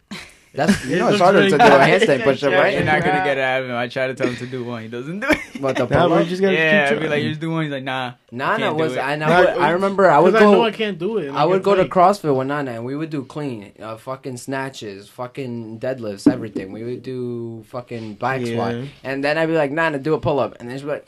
That's 0.59 0.85
you 0.85 0.97
It 0.97 0.99
know 0.99 1.07
it's 1.09 1.13
looks 1.13 1.23
harder 1.23 1.39
really 1.39 1.51
to 1.53 1.59
do 1.59 1.65
a 1.65 1.69
handstand 1.69 2.25
push 2.25 2.43
up, 2.43 2.51
You're 2.53 2.83
not 2.85 3.01
gonna 3.05 3.25
get 3.25 3.39
it 3.39 3.45
out 3.51 3.63
of 3.63 3.69
him. 3.71 3.77
I 3.77 3.87
try 3.87 4.09
to 4.09 4.15
tell 4.15 4.27
him 4.27 4.37
to 4.37 4.47
do 4.47 4.65
one. 4.65 4.83
He 4.83 4.89
doesn't 4.89 5.21
do 5.21 5.27
it. 5.31 5.39
But 5.61 5.75
the 5.77 5.87
Nah, 5.87 6.01
pull 6.01 6.09
bro, 6.11 6.25
just 6.25 6.41
gotta 6.41 6.55
yeah, 6.55 6.89
keep 6.89 6.97
I'd 6.99 7.01
be 7.01 7.09
like, 7.09 7.11
trying. 7.11 7.23
you 7.25 7.29
just 7.31 7.41
do 7.41 7.51
one. 7.51 7.63
He's 7.65 7.73
like, 7.73 7.83
nah. 7.83 8.13
Nana 8.31 8.59
can't 8.59 8.77
do 8.79 8.83
was 8.85 8.93
it. 8.95 8.99
and 8.99 9.21
Nah, 9.21 9.27
I, 9.29 9.41
would, 9.41 9.49
I 9.49 9.71
remember 9.71 10.11
I 10.11 10.19
would 10.21 10.33
Because 10.35 10.47
I 10.49 10.53
know 10.53 10.63
I 10.65 10.71
can't 10.71 10.99
do 10.99 11.19
it. 11.19 11.29
and 11.29 11.37
I 11.39 11.45
would 11.45 11.63
get 11.65 11.65
go 11.65 11.75
to. 11.77 11.85
CrossFit 11.89 12.37
with 12.37 12.47
Nana 12.47 12.73
and 12.73 12.85
we 12.85 12.95
would 12.95 13.11
do 13.11 13.25
clean, 13.25 13.73
uh, 13.81 13.97
fucking 13.97 14.37
snatches, 14.37 15.09
fucking 15.09 15.81
deadlifts, 15.81 16.31
everything. 16.31 16.71
We 16.73 16.85
would 16.85 17.03
do 17.03 17.65
fucking 17.69 18.15
back 18.15 18.45
squat. 18.47 18.75
And 19.03 19.25
then 19.25 19.37
I'd 19.39 19.47
be 19.47 19.55
like, 19.55 19.71
Nana, 19.73 19.99
do 19.99 20.15
a 20.15 20.21
pull 20.21 20.39
up. 20.39 20.57
And 20.61 20.69
then 20.71 20.79
she'd 20.79 20.85
be 20.85 20.91
like, 20.93 21.07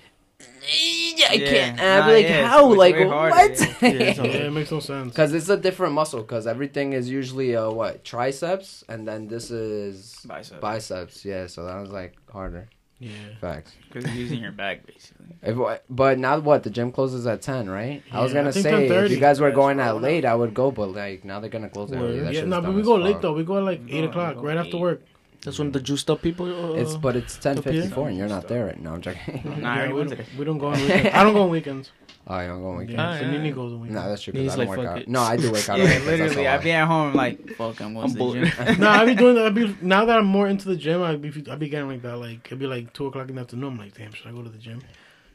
yeah, 1.17 1.27
I 1.31 1.35
Yeah. 1.35 1.51
can't. 1.51 1.81
And 1.81 1.81
I'd 1.81 1.99
Nah, 2.01 2.07
be 2.07 2.13
like, 2.15 2.25
yeah, 2.27 2.47
how? 2.49 2.69
way- 2.69 2.77
Like 2.77 2.95
way 2.95 3.09
harder, 3.09 3.35
what? 3.37 3.59
Yeah, 3.83 3.89
it's 3.91 4.19
Yeah, 4.19 4.25
it 4.25 4.53
makes 4.53 4.71
no 4.71 4.81
sense. 4.81 5.11
Because 5.13 5.33
it's 5.33 5.49
a 5.49 5.57
different 5.57 5.95
muscle. 5.95 6.21
Because 6.23 6.47
everything 6.47 6.93
is 6.93 7.09
usually 7.09 7.57
uh 7.57 7.71
what 7.71 8.05
triceps, 8.05 8.85
and 8.89 9.07
then 9.07 9.29
this 9.29 9.51
is 9.51 10.17
biceps. 10.27 10.61
biceps. 10.61 11.25
Yeah, 11.25 11.47
so 11.47 11.65
that 11.67 11.81
was 11.81 11.91
like 11.91 12.15
harder. 12.31 12.69
Yeah. 12.99 13.11
Facts. 13.41 13.73
Because 13.89 14.05
you're 14.11 14.21
using 14.25 14.41
your 14.43 14.53
back, 14.53 14.87
basically. 14.87 15.27
If, 15.43 15.57
but 15.89 16.19
now 16.19 16.39
what? 16.39 16.65
The 16.65 16.71
gym 16.71 16.93
closes 16.93 17.27
at 17.27 17.41
ten, 17.41 17.69
right? 17.71 18.03
I 18.13 18.21
was 18.23 18.35
gonna 18.35 18.53
think 18.53 18.65
say 18.65 18.87
if 18.87 19.11
you 19.11 19.17
guys 19.17 19.41
were 19.41 19.51
going 19.51 19.79
what 19.79 19.87
I 19.87 19.89
at 19.89 20.03
late, 20.03 20.25
I 20.27 20.35
would 20.35 20.53
go. 20.53 20.71
But 20.71 20.89
like 20.93 21.25
now 21.25 21.41
they're 21.41 21.49
gonna 21.49 21.71
close 21.71 21.91
early. 21.93 22.19
Yeah, 22.21 22.31
shit's 22.31 22.47
no, 22.47 22.61
but 22.61 22.75
we 22.75 22.83
go 22.83 22.97
late 22.97 23.21
though. 23.23 23.33
We 23.33 23.45
go 23.45 23.57
at 23.57 23.65
like 23.65 23.81
We 23.87 23.93
eight 23.93 24.05
o'clock, 24.05 24.37
we 24.37 24.43
go 24.43 24.49
right 24.49 24.59
after 24.59 24.77
work. 24.77 25.01
That's 25.43 25.59
when 25.59 25.73
the 25.73 25.81
juiced 25.81 26.11
up 26.11 26.21
people. 26.23 26.47
Uh, 26.47 26.75
It's 26.83 26.97
but 26.97 27.17
it's 27.17 27.37
ten 27.39 27.57
up 27.59 27.65
here? 27.65 27.73
fifty 27.83 27.89
four, 27.95 28.09
and 28.09 28.19
you're 28.19 28.29
not 28.29 28.47
there 28.49 28.67
right 28.67 28.79
now. 28.81 28.95
I'm 28.95 29.01
joking. 29.01 29.41
Nah, 29.63 29.73
I 29.73 29.77
already 29.79 29.93
we, 29.95 29.99
went 29.99 30.11
don't, 30.11 30.19
today. 30.19 30.29
we 30.39 30.45
don't 30.45 30.59
go 30.59 30.67
on 30.67 30.81
weekends. 30.83 31.11
I 31.15 31.23
don't 31.25 31.33
go 31.33 31.43
on 31.43 31.51
weekends. 31.51 31.91
oh, 32.27 32.39
you're 32.41 32.61
going 32.61 32.77
weekend. 32.79 32.99
Yeah, 32.99 33.09
Ah, 33.09 33.15
so 33.17 33.23
yeah, 33.25 33.31
Nini 33.31 33.49
yeah. 33.49 33.55
goes 33.55 33.73
on 33.73 33.81
weekends. 33.81 34.03
No, 34.03 34.09
that's 34.11 34.23
true. 34.23 34.33
Because 34.35 34.53
I 34.53 34.57
don't 34.57 34.69
like, 34.69 34.79
work 34.79 34.89
out. 34.89 34.99
it. 35.01 35.09
No, 35.09 35.21
I 35.21 35.37
do 35.39 35.51
work 35.51 35.69
out. 35.71 35.79
Yeah, 35.79 35.85
on 35.85 35.89
weekends, 35.91 36.07
literally. 36.07 36.45
a 36.45 36.51
I 36.53 36.57
lie. 36.57 36.63
be 36.63 36.73
at 36.73 36.87
home 36.87 37.15
like, 37.15 37.51
fuck, 37.57 37.81
I'm 37.81 37.95
going 37.95 38.05
I'm 38.05 38.13
to 38.13 38.19
the 38.19 38.67
gym. 38.67 38.81
no, 38.81 38.89
I 38.91 39.05
be 39.07 39.15
doing 39.15 39.35
that. 39.37 39.47
I 39.47 39.51
be 39.51 39.77
now 39.81 40.05
that 40.05 40.19
I'm 40.19 40.27
more 40.27 40.47
into 40.47 40.69
the 40.69 40.77
gym. 40.77 41.03
I 41.03 41.17
be 41.17 41.33
I 41.51 41.55
be 41.57 41.69
getting 41.71 41.89
like 41.89 42.03
that. 42.03 42.17
Like 42.19 42.45
it'd 42.47 42.59
be 42.59 42.67
like 42.67 42.93
two 42.93 43.07
o'clock 43.07 43.29
in 43.31 43.37
the 43.37 43.41
afternoon. 43.41 43.73
I'm 43.73 43.79
like, 43.79 43.95
damn, 43.97 44.13
should 44.13 44.27
I 44.27 44.33
go 44.33 44.43
to 44.43 44.51
the 44.51 44.59
gym? 44.59 44.83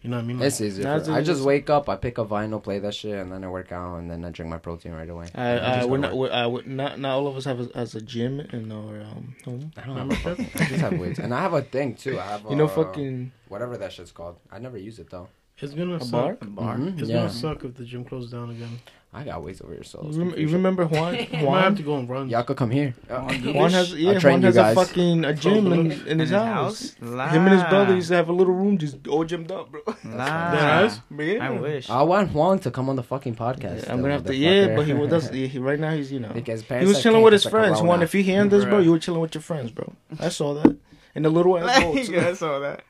You 0.06 0.12
know 0.12 0.18
what 0.18 0.24
I 0.24 0.28
mean? 0.28 0.38
Like, 0.38 0.48
It's 0.50 0.62
easier. 0.62 0.84
For- 0.84 1.12
I 1.14 1.18
just 1.22 1.26
just- 1.26 1.42
wake 1.42 1.68
up, 1.72 1.90
I 1.90 1.96
pick 1.96 2.20
a 2.20 2.26
vinyl, 2.26 2.62
play 2.62 2.78
that 2.78 2.94
shit, 2.94 3.16
and 3.18 3.32
then 3.32 3.44
I 3.44 3.48
work 3.48 3.72
out, 3.72 3.98
and 3.98 4.12
then 4.12 4.24
I 4.24 4.30
drink 4.30 4.52
my 4.52 4.60
protein 4.60 4.92
right 4.94 5.10
away. 5.10 5.26
I, 5.34 5.44
And 5.50 5.66
I, 5.66 5.76
just 5.78 5.90
we're 5.90 5.98
not, 5.98 6.16
work. 6.16 6.30
we're, 6.32 6.38
I, 6.38 6.46
would 6.46 6.68
not, 6.68 7.00
not 7.00 7.12
all 7.16 7.28
of 7.28 7.36
us 7.36 7.46
have 7.46 7.60
a, 7.60 7.68
has 7.74 7.96
a 7.96 8.02
gym 8.02 8.40
in 8.40 8.72
our 8.72 9.02
um, 9.02 9.36
home. 9.44 9.72
I 9.76 9.82
don't 9.82 9.98
have 9.98 10.12
a 10.12 10.16
fucking, 10.18 10.50
I 10.62 10.66
just 10.66 10.82
have 10.82 11.00
weights, 11.00 11.18
and 11.18 11.34
I 11.34 11.42
have 11.42 11.54
a 11.54 11.64
thing 11.64 11.96
too. 11.96 12.20
I 12.20 12.24
have 12.24 12.46
You 12.48 12.56
know, 12.56 12.66
uh, 12.66 12.68
fucking 12.68 13.32
whatever 13.48 13.78
that 13.78 13.92
shit's 13.94 14.12
called. 14.12 14.38
I 14.52 14.60
never 14.60 14.78
use 14.78 15.00
it 15.00 15.10
though. 15.10 15.28
it's 15.58 15.74
gonna 15.74 15.96
a 15.96 16.00
suck. 16.02 16.12
bar. 16.12 16.38
A 16.42 16.46
bar. 16.46 16.78
Mhm, 16.78 17.00
It's 17.00 17.10
yeah, 17.10 17.16
gonna 17.18 17.30
suck 17.32 17.64
if 17.64 17.74
the 17.76 17.84
gym 17.84 18.06
closes 18.06 18.30
down 18.32 18.52
again. 18.52 18.80
I 19.16 19.24
got 19.24 19.44
weights 19.44 19.62
over 19.62 19.72
here, 19.72 19.84
so 19.84 20.06
You, 20.12 20.24
rem- 20.24 20.38
you 20.38 20.48
remember 20.50 20.86
Juan? 20.86 21.16
I 21.16 21.30
might 21.44 21.62
have 21.62 21.78
to 21.78 21.84
go 21.84 21.96
and 21.96 22.10
run. 22.10 22.30
Y'all 22.30 22.44
could 22.44 22.58
come 22.58 22.70
here. 22.70 22.94
Juan 23.10 23.72
has 23.72 23.94
yeah, 23.94 24.20
train 24.20 24.42
Juan 24.42 24.44
has 24.44 24.58
a 24.58 24.76
fucking 24.76 25.24
a 25.24 25.34
gym 25.34 25.72
in, 25.72 25.92
in 26.06 26.20
his, 26.20 26.32
house. 26.32 26.96
Him 26.96 27.20
and 27.20 27.54
his 27.54 27.64
brother 27.64 27.96
used 27.96 28.10
to 28.10 28.16
have 28.16 28.28
a 28.28 28.34
little 28.34 28.54
room 28.54 28.78
just 28.78 29.08
all 29.08 29.24
gymmed 29.24 29.52
up, 29.52 29.72
bro. 29.72 29.82
Yes? 30.04 31.00
Yeah. 31.18 31.48
I 31.48 31.50
wish. 31.52 31.90
I 31.90 32.02
want 32.04 32.34
Juan 32.34 32.60
to 32.60 32.72
come 32.72 32.90
on 32.90 32.98
the 32.98 33.04
fucking 33.04 33.36
podcast. 33.36 33.86
Yeah, 33.86 33.94
I'm 33.94 34.02
gonna 34.02 34.14
have 34.14 34.26
to. 34.26 34.36
Yeah, 34.36 34.76
but 34.76 34.86
he 34.86 34.92
with 34.94 35.14
us. 35.14 35.30
He, 35.30 35.58
right 35.60 35.80
now 35.80 35.92
he's 35.92 36.12
you 36.12 36.20
know. 36.20 36.34
because 36.34 36.64
He 36.64 36.86
was 36.86 37.02
chilling 37.02 37.22
with 37.22 37.32
his 37.32 37.44
get 37.44 37.52
friends. 37.52 37.76
corona. 37.78 37.88
Juan, 37.88 38.02
if 38.04 38.14
you 38.14 38.22
hearing 38.22 38.50
this, 38.50 38.66
bro, 38.66 38.80
you 38.80 38.92
were 38.92 39.00
chilling 39.00 39.22
with 39.22 39.34
your 39.34 39.42
friends, 39.42 39.72
bro. 39.72 39.94
I 40.20 40.28
saw 40.28 40.56
that 40.56 40.76
in 41.16 41.24
the 41.24 41.30
little 41.30 41.58
ass 41.70 42.10
yeah, 42.10 42.28
I 42.28 42.34
saw 42.34 42.60
that. 42.60 42.84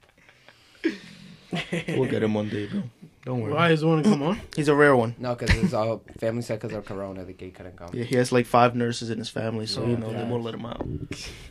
We'll 1.90 2.10
get 2.10 2.24
him 2.24 2.34
one 2.34 2.50
day, 2.50 2.66
bro. 2.66 2.84
Don't 3.26 3.42
worry. 3.42 3.54
Why 3.54 3.72
is 3.72 3.82
the 3.82 3.88
one 3.88 4.04
to 4.04 4.10
come 4.10 4.22
on? 4.22 4.40
He's 4.56 4.68
a 4.68 4.76
rare 4.76 4.96
one. 4.96 5.16
No, 5.18 5.34
because 5.34 5.50
his 5.56 5.74
uh, 5.74 5.98
family 6.20 6.44
said 6.44 6.60
because 6.62 6.78
of 6.78 6.86
corona, 6.86 7.26
the 7.26 7.34
gate 7.34 7.56
couldn't 7.56 7.76
come. 7.76 7.90
Yeah, 7.92 8.04
he 8.04 8.16
has 8.18 8.32
like 8.32 8.46
five 8.46 8.76
nurses 8.76 9.10
in 9.10 9.18
his 9.18 9.30
family, 9.30 9.66
so 9.66 9.84
you 9.84 9.94
Yeah, 9.94 9.98
know 9.98 10.14
they 10.14 10.24
won't 10.24 10.44
let 10.44 10.54
him 10.54 10.64
out. 10.68 10.86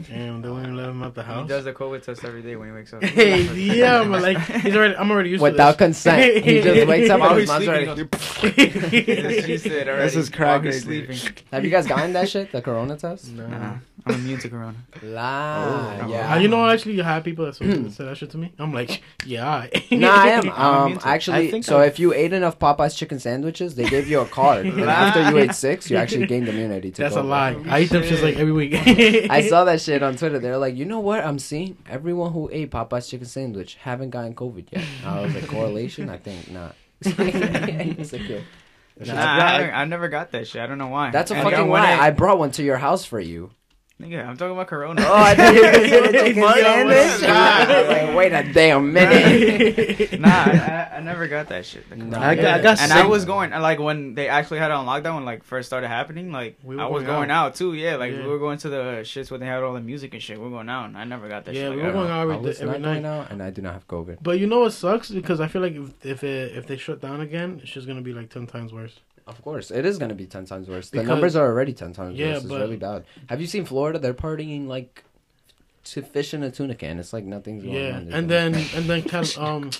Damn, 0.08 0.40
they 0.40 0.48
won't 0.48 0.62
even 0.62 0.76
let 0.76 0.88
him 0.88 1.02
out 1.02 1.14
the 1.16 1.24
He 1.24 1.26
house. 1.32 1.48
does 1.48 1.64
the 1.64 1.72
COVID 1.72 2.02
test 2.04 2.24
every 2.24 2.42
day 2.42 2.54
when 2.54 2.68
he 2.68 2.74
wakes 2.74 2.92
up. 2.92 3.02
Hey, 3.04 3.42
yeah, 3.54 4.00
I'm 4.00 4.12
like, 4.12 4.38
he's 4.38 4.76
already. 4.76 4.94
I'm 4.94 5.10
already 5.10 5.30
used 5.30 5.40
to 5.42 5.46
it. 5.46 5.50
Without 5.52 5.72
to 5.72 5.78
consent, 5.78 6.44
he 6.44 6.60
just 6.62 6.86
wakes 6.86 7.10
up 7.10 7.18
While 7.18 7.30
and 7.30 7.40
he's 7.40 7.50
his 7.50 7.66
mom's 7.66 7.68
already. 7.68 8.02
this. 8.04 9.44
she 9.44 9.58
said 9.58 9.88
already. 9.88 10.02
That's 10.02 10.14
his 10.14 10.30
crack 10.30 10.62
he's 10.64 10.86
right 10.86 11.06
there. 11.06 11.14
sleeping. 11.16 11.44
Have 11.52 11.64
you 11.64 11.70
guys 11.70 11.86
gotten 11.88 12.12
that 12.12 12.28
shit? 12.28 12.52
The 12.52 12.62
corona 12.62 12.96
test? 12.96 13.32
No. 13.32 13.48
Nah, 13.48 13.74
I'm 14.06 14.14
immune 14.16 14.38
to 14.40 14.48
corona. 14.50 14.76
Lie. 15.02 16.00
Oh. 16.02 16.08
yeah. 16.08 16.26
How 16.26 16.36
you 16.38 16.48
know? 16.48 16.68
Actually, 16.68 16.94
you 16.96 17.02
have 17.02 17.24
people 17.24 17.46
that 17.46 17.56
said 17.56 17.90
say 17.92 18.04
that 18.04 18.16
shit 18.18 18.30
to 18.32 18.38
me. 18.38 18.52
I'm 18.58 18.72
like, 18.72 19.02
yeah. 19.24 19.48
I- 19.74 19.82
No, 19.90 20.10
I 20.10 20.28
am. 20.28 20.48
Um, 20.50 20.82
immune 20.82 20.98
to 21.00 21.08
it. 21.08 21.10
actually, 21.10 21.36
I 21.48 21.50
think 21.50 21.64
so 21.64 21.78
I've- 21.78 21.88
if 21.88 21.98
you 21.98 22.12
ate 22.12 22.32
enough 22.34 22.58
Popeyes 22.58 22.96
chicken 22.96 23.18
sandwiches, 23.18 23.74
they 23.76 23.88
gave 23.88 24.06
you 24.08 24.20
a 24.20 24.26
card, 24.26 24.66
and 24.66 24.80
after 24.90 25.30
you 25.30 25.38
ate 25.38 25.54
six, 25.54 25.90
you 25.90 25.96
actually 25.96 26.26
gained 26.26 26.48
immunity. 26.48 26.90
To 26.90 27.02
That's 27.02 27.16
a 27.16 27.20
COVID. 27.20 27.28
lie. 27.28 27.56
I 27.68 27.80
eat 27.80 27.90
them 27.90 28.02
shits 28.02 28.22
like 28.22 28.36
every 28.36 28.52
week. 28.52 28.74
I 29.30 29.48
saw 29.48 29.64
that 29.68 29.80
shit 29.80 30.02
on 30.02 30.16
Twitter. 30.16 30.38
They're 30.38 30.58
like, 30.58 30.76
you 30.76 30.84
know 30.84 31.00
what? 31.00 31.24
I'm 31.24 31.38
seeing 31.38 31.78
everyone 31.88 32.32
who 32.32 32.50
ate 32.52 32.70
Popeye's 32.70 33.08
chicken 33.08 33.26
sandwich 33.26 33.76
haven't 33.76 34.10
gotten 34.10 34.34
COVID 34.34 34.66
yet. 34.70 34.84
I 35.04 35.20
was 35.22 35.34
like, 35.34 35.46
correlation? 35.48 36.10
I 36.10 36.18
think 36.18 36.50
not. 36.50 36.74
It's 37.00 38.12
like, 38.12 38.28
yeah. 38.28 38.40
Nah, 39.06 39.14
I, 39.20 39.58
never, 39.58 39.72
I 39.72 39.84
never 39.86 40.08
got 40.08 40.30
that 40.32 40.46
shit. 40.46 40.62
I 40.62 40.66
don't 40.68 40.78
know 40.78 40.86
why. 40.86 41.10
That's 41.10 41.30
a 41.32 41.34
And 41.34 41.42
fucking 41.42 41.66
when 41.68 41.82
lie. 41.82 41.92
I- 41.94 42.06
I 42.06 42.10
brought 42.10 42.38
one 42.38 42.52
to 42.52 42.62
your 42.62 42.76
house 42.76 43.04
for 43.04 43.18
you. 43.18 43.50
Nigga, 44.00 44.26
I'm 44.26 44.36
talking 44.36 44.52
about 44.54 44.66
corona. 44.66 45.02
Oh, 45.06 45.14
I 45.14 45.34
thought 45.36 45.54
you 45.54 45.62
were 45.64 45.70
gonna 45.70 45.88
say 45.88 46.00
the 46.00 46.12
chicken 46.18 46.42
sandwich. 46.42 47.22
Like, 47.88 48.16
wait 48.16 48.32
a 48.32 48.52
damn 48.52 48.92
minute. 48.92 50.20
nah, 50.20 50.28
I, 50.28 50.88
I, 50.92 50.96
I 50.96 51.00
never 51.00 51.28
got 51.28 51.48
that 51.50 51.64
shit. 51.64 51.88
the 51.88 51.94
Nah, 51.96 52.16
corona. 52.18 52.26
I 52.26 52.34
got, 52.34 52.44
I 52.60 52.62
got 52.62 52.80
and 52.80 52.90
sick. 52.90 52.92
I 52.92 53.06
was 53.06 53.24
going 53.24 53.50
like 53.52 53.78
when 53.78 54.14
they 54.16 54.26
actually 54.28 54.58
had 54.58 54.72
it 54.72 54.74
on 54.74 54.84
lockdown 54.86 55.14
when 55.14 55.24
like 55.24 55.44
first 55.44 55.68
started 55.68 55.86
happening. 55.86 56.32
Like 56.32 56.58
We 56.64 56.76
I 56.76 56.86
was 56.86 57.04
going 57.04 57.14
going 57.18 57.30
out. 57.30 57.54
too. 57.54 57.74
Yeah, 57.74 57.94
like 57.94 58.12
Yeah. 58.12 58.22
we 58.22 58.26
were 58.26 58.40
going 58.40 58.58
to 58.58 58.68
the 58.68 58.76
shits 59.04 59.30
where 59.30 59.38
they 59.38 59.46
had 59.46 59.62
all 59.62 59.74
the 59.74 59.80
music 59.80 60.12
and 60.12 60.20
shit. 60.20 60.40
We 60.40 60.46
are 60.48 60.50
going 60.50 60.68
out. 60.68 60.86
And 60.86 60.98
I 60.98 61.04
never 61.04 61.28
got 61.28 61.44
that 61.44 61.54
yeah, 61.54 61.68
shit. 61.68 61.76
we 61.76 61.82
like, 61.82 61.86
were 61.86 61.92
going 61.92 62.10
out 62.10 62.18
I 62.18 62.22
every, 62.34 62.36
was 62.48 62.60
every 62.60 62.78
not 62.80 62.80
night. 62.80 63.02
going 63.02 63.06
out, 63.06 63.30
and 63.30 63.40
I 63.42 63.50
do 63.50 63.62
not 63.62 63.74
have 63.74 63.86
COVID. 63.86 64.18
But 64.20 64.40
you 64.40 64.48
know 64.48 64.60
what 64.60 64.72
sucks? 64.72 65.08
Because 65.10 65.38
I 65.40 65.46
feel 65.46 65.62
like 65.62 65.74
if 65.76 66.04
if, 66.04 66.24
it, 66.24 66.56
if 66.56 66.66
they 66.66 66.76
shut 66.76 67.00
down 67.00 67.20
again, 67.20 67.60
it's 67.62 67.70
just 67.70 67.86
gonna 67.86 68.02
be 68.02 68.12
like 68.12 68.28
ten 68.28 68.48
times 68.48 68.72
worse. 68.72 68.98
Of 69.26 69.40
course, 69.42 69.70
it 69.70 69.86
is 69.86 69.98
gonna 69.98 70.14
be 70.14 70.26
ten 70.26 70.44
times 70.44 70.68
worse. 70.68 70.90
The 70.90 71.02
numbers 71.02 71.34
are 71.36 71.46
already 71.46 71.72
ten 71.72 71.92
times 71.94 72.18
Yeah, 72.18 72.34
worse. 72.34 72.36
It's 72.38 72.46
but- 72.46 72.60
really 72.60 72.76
bad. 72.76 73.04
Have 73.28 73.40
you 73.40 73.46
seen 73.46 73.64
Florida? 73.64 73.98
They're 73.98 74.12
partying 74.14 74.66
like 74.66 75.04
to 75.84 76.02
fish 76.02 76.34
in 76.34 76.42
a 76.42 76.50
tuna 76.50 76.74
can. 76.74 76.98
It's 76.98 77.12
like 77.12 77.24
nothing's 77.24 77.62
going 77.62 77.74
Yeah, 77.74 77.96
on. 77.96 78.12
and 78.12 78.28
then 78.30 78.54
and 78.54 78.84
then 78.86 79.02
Cal- 79.02 79.24
um, 79.38 79.70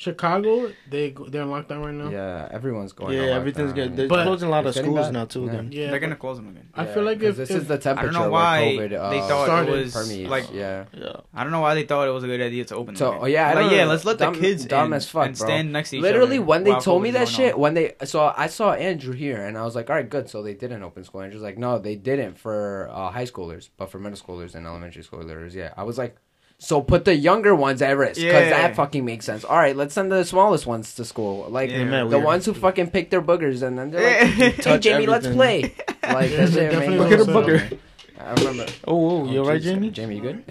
Chicago, 0.00 0.72
they 0.88 1.10
they're 1.10 1.42
in 1.42 1.48
lockdown 1.48 1.84
right 1.84 1.92
now. 1.92 2.08
yeah, 2.08 2.48
everyone's 2.52 2.92
going. 2.92 3.16
Yeah, 3.16 3.34
everything's 3.34 3.72
good. 3.72 3.96
They're 3.96 4.06
But- 4.06 4.22
closing 4.22 4.46
a 4.46 4.50
lot 4.52 4.64
of 4.64 4.72
schools 4.72 5.10
now 5.10 5.24
too. 5.24 5.46
Yeah. 5.46 5.52
Then. 5.52 5.72
Yeah, 5.72 5.90
They're 5.90 5.98
gonna 5.98 6.14
close 6.14 6.36
them 6.36 6.50
again. 6.50 6.68
I 6.72 6.86
feel 6.86 7.02
like 7.02 7.20
if, 7.20 7.36
this 7.36 7.50
if 7.50 7.62
is 7.62 7.66
the 7.66 7.74
I 7.74 7.78
temperature 7.78 8.12
don't 8.12 8.22
know 8.22 8.30
why 8.30 8.76
COVID, 8.78 8.90
they 8.90 8.96
uh, 8.96 9.26
thought 9.26 9.46
started 9.46 9.72
it 9.72 9.84
was 9.86 9.92
permeates. 9.94 10.30
like. 10.30 10.52
yeah. 10.52 10.84
Yeah. 10.96 11.16
I 11.34 11.42
don't 11.42 11.50
know 11.50 11.60
why 11.60 11.74
they 11.74 11.82
thought 11.82 12.06
it 12.06 12.12
was 12.12 12.22
a 12.22 12.28
good 12.28 12.40
idea 12.40 12.64
to 12.66 12.76
open. 12.76 12.94
So 12.94 13.10
them 13.10 13.18
oh, 13.22 13.24
again. 13.24 13.32
yeah, 13.32 13.48
I 13.48 13.54
like 13.54 13.64
don't 13.64 13.72
yeah, 13.72 13.84
know. 13.84 13.90
let's 13.90 14.04
let 14.04 14.18
dumb, 14.18 14.34
the 14.34 14.40
kids 14.40 14.64
dumb 14.66 14.92
in 14.92 14.96
as 14.98 15.08
fuck, 15.08 15.26
and 15.26 15.36
bro. 15.36 15.46
stand 15.48 15.72
next 15.72 15.90
to 15.90 15.96
each 15.96 16.02
Literally, 16.02 16.36
other. 16.36 16.46
when 16.46 16.62
they 16.62 16.78
told 16.78 17.02
me 17.02 17.10
that 17.10 17.26
shit, 17.26 17.54
on. 17.54 17.60
when 17.60 17.74
they 17.74 17.94
so 18.04 18.32
I 18.36 18.46
saw 18.46 18.74
Andrew 18.74 19.14
here, 19.14 19.44
and 19.44 19.58
I 19.58 19.64
was 19.64 19.74
like, 19.74 19.90
all 19.90 19.96
right, 19.96 20.08
good. 20.08 20.30
So 20.30 20.44
they 20.44 20.54
didn't 20.54 20.84
open 20.84 21.02
school. 21.02 21.22
Andrew's 21.22 21.42
like, 21.42 21.58
no, 21.58 21.80
they 21.80 21.96
didn't 21.96 22.38
for 22.38 22.88
uh, 22.92 23.10
high 23.10 23.24
schoolers, 23.24 23.68
but 23.76 23.90
for 23.90 23.98
middle 23.98 24.16
schoolers 24.16 24.54
and 24.54 24.64
elementary 24.64 25.02
schoolers, 25.02 25.54
yeah. 25.54 25.74
I 25.76 25.82
was 25.82 25.98
like, 25.98 26.16
so 26.58 26.80
put 26.82 27.04
the 27.04 27.14
younger 27.14 27.54
ones 27.54 27.80
at 27.82 27.96
risk 27.96 28.16
because 28.20 28.32
Yeah. 28.50 28.50
that 28.50 28.74
fucking 28.76 29.04
makes 29.04 29.24
sense. 29.24 29.44
All 29.44 29.56
right, 29.56 29.76
let's 29.76 29.94
send 29.94 30.10
the 30.10 30.24
smallest 30.24 30.66
ones 30.66 30.94
to 30.96 31.04
school, 31.04 31.46
like 31.50 31.70
Yeah. 31.70 31.84
man, 31.84 32.08
the 32.10 32.18
ones 32.18 32.44
who 32.46 32.52
fucking 32.54 32.90
pick 32.90 33.10
their 33.10 33.22
boogers, 33.22 33.62
and 33.62 33.78
then 33.78 33.90
they're 33.90 34.02
like, 34.02 34.20
Yeah. 34.38 34.50
hey, 34.50 34.62
Touch 34.62 34.82
Jamie, 34.82 35.06
let's 35.06 35.26
play. 35.28 35.72
Like 36.02 36.30
Yeah, 36.30 36.36
that 36.46 36.46
they 36.50 36.60
shit 36.60 36.70
definitely 36.72 36.98
Look 36.98 37.12
at 37.12 37.20
a 37.20 37.24
sense. 37.24 37.36
booger. 37.36 37.78
I 38.18 38.32
remember. 38.34 38.66
Oh, 38.86 39.10
oh, 39.20 39.30
you're 39.30 39.44
right, 39.44 39.60
jeez. 39.60 39.64
Jamie. 39.64 39.90
Jamie, 39.90 40.16
you 40.16 40.22
good? 40.22 40.44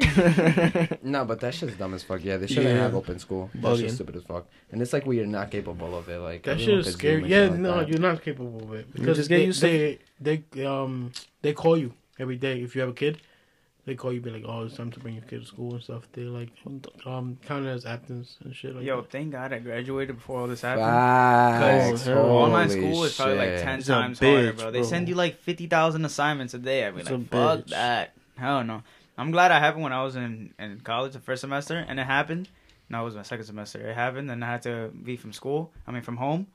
no, 1.02 1.24
but 1.24 1.40
that 1.40 1.54
shit's 1.54 1.76
dumb 1.76 1.94
as 1.94 2.02
fuck. 2.02 2.24
Yeah, 2.24 2.36
they 2.38 2.46
shouldn't 2.46 2.66
Yeah. 2.74 2.82
have 2.82 2.94
open 2.94 3.18
school. 3.18 3.50
That's 3.54 3.64
Bugging. 3.64 3.80
just 3.82 3.94
stupid 3.96 4.16
as 4.16 4.22
fuck. 4.24 4.46
And 4.72 4.80
it's 4.80 4.92
like 4.92 5.04
we 5.06 5.20
are 5.20 5.26
not 5.26 5.50
capable 5.50 5.96
of 5.96 6.08
it. 6.08 6.18
Like 6.18 6.42
that 6.44 6.58
shit 6.60 6.78
is 6.78 6.92
scary. 6.92 7.28
Yeah, 7.28 7.48
like 7.48 7.58
no, 7.58 7.78
that. 7.78 7.88
you're 7.88 8.00
not 8.00 8.22
capable 8.22 8.62
of 8.64 8.72
it 8.72 8.86
You 8.94 9.00
because 9.00 9.16
just 9.18 9.28
get 9.28 9.36
they, 9.38 9.44
used 9.44 9.60
to 9.60 9.66
they 10.20 10.42
they 10.54 10.64
um 10.64 11.12
they 11.42 11.52
call 11.52 11.76
you 11.76 11.92
every 12.18 12.36
day 12.36 12.60
if 12.62 12.74
you 12.74 12.80
have 12.80 12.90
a 12.90 12.94
kid. 12.94 13.18
They 13.90 13.96
call 13.96 14.12
you, 14.12 14.20
be 14.20 14.30
like, 14.30 14.44
"Oh, 14.46 14.62
it's 14.66 14.76
time 14.76 14.92
to 14.92 15.00
bring 15.00 15.14
your 15.14 15.24
kid 15.24 15.40
to 15.40 15.46
school 15.46 15.74
and 15.74 15.82
stuff." 15.82 16.04
They 16.12 16.22
like 16.22 16.50
um 17.04 17.36
count 17.44 17.66
it 17.66 17.70
as 17.70 17.84
absence 17.84 18.36
and 18.44 18.54
shit 18.54 18.76
like 18.76 18.84
Yo, 18.84 19.00
that. 19.00 19.10
thank 19.10 19.32
God 19.32 19.52
I 19.52 19.58
graduated 19.58 20.14
before 20.14 20.42
all 20.42 20.46
this 20.46 20.60
happened. 20.60 20.86
Because 21.90 22.08
online 22.08 22.70
school 22.70 23.02
is 23.02 23.16
probably 23.16 23.34
like 23.38 23.62
ten 23.64 23.80
It's 23.80 23.88
a 23.88 23.92
times 23.92 24.20
harder, 24.20 24.52
bitch, 24.52 24.56
bro. 24.58 24.70
They 24.70 24.78
bro. 24.78 24.88
send 24.88 25.08
you 25.08 25.16
like 25.16 25.38
fifty 25.40 25.66
thousand 25.66 26.04
assignments 26.04 26.54
a 26.54 26.58
day. 26.58 26.86
I 26.86 26.92
mean, 26.92 27.00
It's 27.00 27.10
like, 27.10 27.28
fuck 27.30 27.58
bitch. 27.60 27.70
that. 27.70 28.12
Hell 28.36 28.62
no. 28.62 28.84
I'm 29.18 29.32
glad 29.32 29.50
it 29.50 29.54
happened 29.60 29.82
when 29.82 29.92
I 29.92 30.04
was 30.04 30.14
in, 30.14 30.54
in 30.56 30.80
college 30.84 31.14
the 31.14 31.18
first 31.18 31.40
semester, 31.40 31.84
and 31.88 31.98
it 31.98 32.04
happened. 32.06 32.48
No, 32.88 33.02
it 33.02 33.04
was 33.06 33.16
my 33.16 33.22
second 33.22 33.44
semester. 33.46 33.80
It 33.90 33.94
happened, 33.96 34.30
and 34.30 34.44
I 34.44 34.52
had 34.52 34.62
to 34.62 34.92
be 35.02 35.16
from 35.16 35.32
school. 35.32 35.72
I 35.84 35.90
mean, 35.90 36.02
from 36.02 36.16
home. 36.16 36.46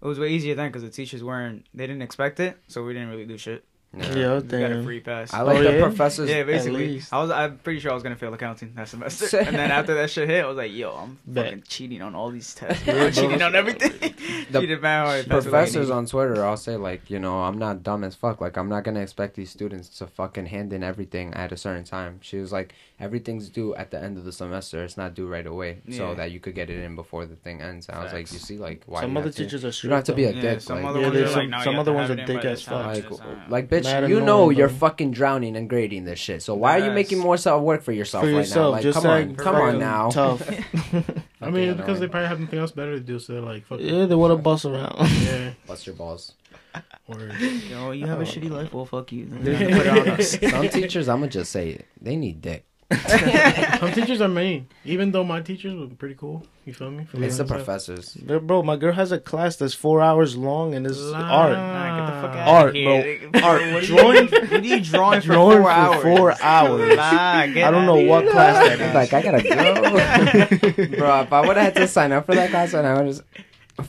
It 0.00 0.06
was 0.06 0.18
way 0.18 0.30
easier 0.30 0.54
then 0.54 0.68
because 0.70 0.82
the 0.82 0.88
teachers 0.88 1.22
weren't. 1.22 1.66
They 1.74 1.86
didn't 1.86 2.00
expect 2.00 2.40
it, 2.40 2.56
so 2.66 2.82
we 2.82 2.94
didn't 2.94 3.10
really 3.10 3.26
do 3.26 3.36
shit. 3.36 3.64
Yeah. 3.96 4.14
Yeah, 4.14 4.34
We 4.40 4.42
got 4.48 4.72
a 4.72 4.82
free 4.82 5.00
pass. 5.00 5.32
I 5.32 5.40
like 5.40 5.58
Oh, 5.58 5.62
the 5.62 5.72
yeah? 5.78 5.82
professors. 5.82 6.28
yeah, 6.28 6.42
basically. 6.42 6.86
least. 6.88 7.10
I 7.12 7.20
was. 7.22 7.30
I'm 7.30 7.56
pretty 7.58 7.80
sure 7.80 7.90
I 7.90 7.94
was 7.94 8.02
gonna 8.02 8.16
fail 8.16 8.34
accounting 8.34 8.74
that 8.74 8.86
semester, 8.86 9.38
and 9.38 9.56
then 9.56 9.70
after 9.70 9.94
that 9.94 10.10
shit 10.10 10.28
hit, 10.28 10.44
I 10.44 10.46
was 10.46 10.58
like, 10.58 10.72
"Yo, 10.72 10.90
I'm 10.92 11.18
Bet. 11.26 11.46
fucking 11.46 11.62
cheating 11.68 12.02
on 12.02 12.14
all 12.14 12.30
these 12.30 12.54
tests. 12.54 12.86
Yeah, 12.86 12.94
I'm 13.04 13.12
cheating 13.12 13.40
on 13.40 13.56
everything. 13.56 14.14
The 14.50 14.60
Cheated 14.60 14.82
man 14.82 15.06
hard. 15.06 15.24
That's 15.24 15.46
what 15.46 15.54
I 15.54 15.58
Professors 15.62 15.88
on 15.88 16.04
Twitter, 16.04 16.44
I'll 16.44 16.58
say 16.58 16.76
like, 16.76 17.08
you 17.08 17.18
know, 17.18 17.42
I'm 17.42 17.56
not 17.56 17.82
dumb 17.82 18.04
as 18.04 18.14
fuck. 18.14 18.42
Like, 18.42 18.58
I'm 18.58 18.68
not 18.68 18.84
gonna 18.84 19.00
expect 19.00 19.36
these 19.36 19.50
students 19.50 19.88
to 19.98 20.06
fucking 20.06 20.46
hand 20.46 20.74
in 20.74 20.82
everything 20.82 21.32
at 21.32 21.50
a 21.50 21.56
certain 21.56 21.84
time. 21.84 22.18
She 22.20 22.36
was 22.38 22.52
like, 22.52 22.74
everything's 23.00 23.48
due 23.48 23.74
at 23.76 23.90
the 23.90 24.02
end 24.02 24.18
of 24.18 24.24
the 24.24 24.32
semester. 24.32 24.82
It's 24.82 24.96
not 24.96 25.14
due 25.14 25.26
right 25.28 25.46
away, 25.46 25.82
so 25.90 26.14
that 26.16 26.30
you 26.32 26.40
could 26.40 26.54
get 26.54 26.68
it 26.70 26.80
in 26.82 26.96
before 26.96 27.26
the 27.26 27.36
thing 27.36 27.62
ends. 27.62 27.88
And 27.88 27.96
I 27.98 28.02
was 28.04 28.12
like, 28.12 28.32
you 28.32 28.38
see, 28.38 28.58
like, 28.58 28.82
why 28.86 29.02
Some 29.02 29.16
other 29.16 29.26
have 29.26 29.34
to- 29.36 29.44
teachers 29.44 29.64
are 29.64 29.68
You 29.86 29.90
don't 29.90 29.96
have 29.98 30.04
to 30.06 30.14
be 30.14 30.24
a 30.24 30.32
Yeah, 30.32 30.40
dick. 30.40 30.60
some 30.60 30.78
like, 30.82 30.86
other 30.90 31.00
ones 31.00 31.12
there's 31.14 31.30
are 31.30 31.32
some- 31.32 31.40
like, 31.42 31.48
no, 31.50 31.62
some 31.64 31.78
other 31.78 31.92
ones 31.92 32.10
are 32.10 32.16
have 32.16 32.18
it 32.18 32.30
in 32.30 32.36
dick 32.36 32.42
by 32.44 32.50
as 32.50 32.62
fuck. 32.62 32.86
Like, 32.86 33.10
like, 33.50 33.68
bitch, 33.68 33.84
Mad 33.84 34.08
you 34.08 34.20
know 34.20 34.50
you're 34.50 34.68
bro. 34.68 34.76
fucking 34.78 35.12
drowning 35.12 35.56
and 35.56 35.68
grading 35.68 36.04
this 36.04 36.18
shit. 36.18 36.42
So 36.42 36.54
why 36.54 36.78
are 36.80 36.84
you 36.84 36.90
making 36.92 37.18
more 37.18 37.36
self 37.36 37.62
work 37.62 37.82
for 37.82 37.92
yourself 37.92 38.24
for 38.24 38.30
right 38.30 38.38
yourself. 38.38 38.82
now? 38.82 38.88
Like, 38.90 38.94
come 38.94 39.04
like 39.04 39.28
on, 39.28 39.34
come 39.36 39.54
on 39.56 39.78
now. 39.78 40.10
Tough. 40.10 40.42
I 41.40 41.50
mean, 41.50 41.76
because 41.76 42.00
they 42.00 42.08
probably 42.08 42.28
have 42.28 42.40
nothing 42.40 42.58
else 42.58 42.72
better 42.72 42.94
to 42.94 43.00
do, 43.00 43.18
so 43.20 43.32
they're 43.34 43.42
like, 43.42 43.64
fuck 43.64 43.78
Yeah, 43.80 44.06
they 44.06 44.14
want 44.16 44.32
to 44.32 44.36
bust 44.42 44.64
around. 44.64 44.96
Yeah. 45.22 45.50
bust 45.66 45.86
your 45.86 45.94
balls. 45.94 46.32
Or, 47.06 47.20
Yo, 47.70 47.92
you 47.92 48.06
have 48.06 48.18
a 48.18 48.22
Oh. 48.22 48.24
shitty 48.26 48.50
life. 48.50 48.72
Well, 48.74 48.84
fuck 48.84 49.10
you. 49.12 49.24
You 49.42 49.52
have 49.52 49.68
to 49.68 49.76
put 49.76 49.86
it 49.86 49.88
on 49.88 50.08
us. 50.10 50.30
Some 50.50 50.68
teachers, 50.68 51.08
I'm 51.08 51.20
gonna 51.20 51.30
just 51.30 51.50
say. 51.52 51.80
They 52.00 52.16
need 52.16 52.42
dick. 52.42 52.64
some 53.80 53.92
teachers 53.92 54.20
are 54.22 54.28
mean. 54.28 54.66
Even 54.84 55.10
though 55.12 55.22
my 55.24 55.40
teachers 55.42 55.74
were 55.74 55.88
pretty 55.94 56.14
cool. 56.14 56.46
You 56.64 56.72
feel 56.72 56.90
me? 56.90 57.04
From 57.04 57.22
It's 57.22 57.36
the 57.36 57.44
professors. 57.44 58.14
Bro, 58.14 58.40
bro, 58.40 58.62
my 58.62 58.76
girl 58.76 58.92
has 58.94 59.12
a 59.12 59.18
class 59.20 59.56
that's 59.56 59.74
four 59.74 60.00
hours 60.00 60.36
long 60.36 60.74
and 60.74 60.86
it's 60.86 60.98
La- 60.98 61.18
art. 61.18 61.52
Nah, 61.52 61.98
get 61.98 62.14
the 62.14 62.20
fuck 62.28 62.36
out 62.36 62.48
Art, 62.48 62.68
of 62.70 62.74
here. 62.74 63.30
bro. 63.30 63.40
Art. 63.42 63.72
What 63.74 63.84
Drawing- 63.84 64.28
What 64.28 64.52
are 64.52 64.58
you 64.60 64.80
drawing 64.80 65.20
for 65.20 65.26
Drawing 65.32 65.58
four 65.58 65.62
for 65.64 65.70
hours? 65.70 66.02
four 66.02 66.34
hours. 66.42 66.96
Nah, 66.96 67.46
get 67.46 67.68
I 67.68 67.70
don't 67.70 67.84
know 67.86 68.00
what 68.06 68.26
class 68.30 68.66
that 68.68 68.80
is. 68.80 68.94
Like, 68.94 69.12
I 69.12 69.22
gotta 69.22 70.86
go. 70.88 70.96
Bro, 70.96 71.20
if 71.22 71.32
I 71.32 71.40
would 71.46 71.56
have 71.58 71.64
had 71.64 71.74
to 71.76 71.88
sign 71.88 72.12
up 72.12 72.24
for 72.26 72.34
that 72.34 72.50
class, 72.50 72.72
and 72.72 72.86
I 72.86 72.94
would 73.02 73.06
just 73.08 73.22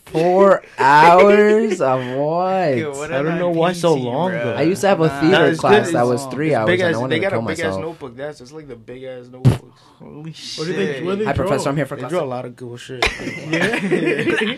four 0.06 0.64
hours 0.78 1.82
of 1.82 2.00
what? 2.18 2.78
Yo, 2.78 2.92
what 2.98 3.12
I 3.12 3.22
don't 3.24 3.40
know 3.40 3.50
why 3.50 3.74
so 3.74 3.94
long, 3.96 4.32
bro? 4.32 4.54
I 4.54 4.62
used 4.64 4.82
to 4.82 4.88
have 4.88 5.02
a 5.02 5.08
Nah, 5.08 5.22
theater 5.22 5.46
it's 5.48 5.60
class 5.60 5.88
good. 5.88 5.96
that 5.96 6.06
was 6.06 6.26
three 6.28 6.54
hours, 6.54 6.68
big 6.68 6.80
and 6.80 6.90
ass, 6.90 6.96
I 6.96 7.00
wanted 7.00 7.16
they 7.16 7.20
to 7.20 7.22
got 7.22 7.32
kill 7.32 7.44
a 7.44 7.48
big 7.48 7.60
ass 7.60 7.76
notebook. 7.78 8.16
That's 8.16 8.40
just 8.40 8.54
like 8.54 8.68
the 8.68 8.76
big 8.76 9.04
ass 9.04 9.28
notebook. 9.28 9.74
Holy 10.00 10.34
shit. 10.34 10.60
What 10.60 10.68
do 10.68 10.74
they? 10.74 11.04
What 11.04 11.12
do 11.12 11.16
they 11.18 11.26
Hi, 11.26 11.34
draw? 11.34 11.46
professor. 11.48 11.70
I'm 11.70 11.76
here 11.76 11.86
for 11.86 11.96
They 11.96 12.02
class. 12.02 12.12
draw 12.12 12.24
a 12.24 12.26
lot 12.26 12.46
of 12.46 12.56
cool 12.56 12.78
shit. 12.78 13.06
Yeah, 13.50 14.58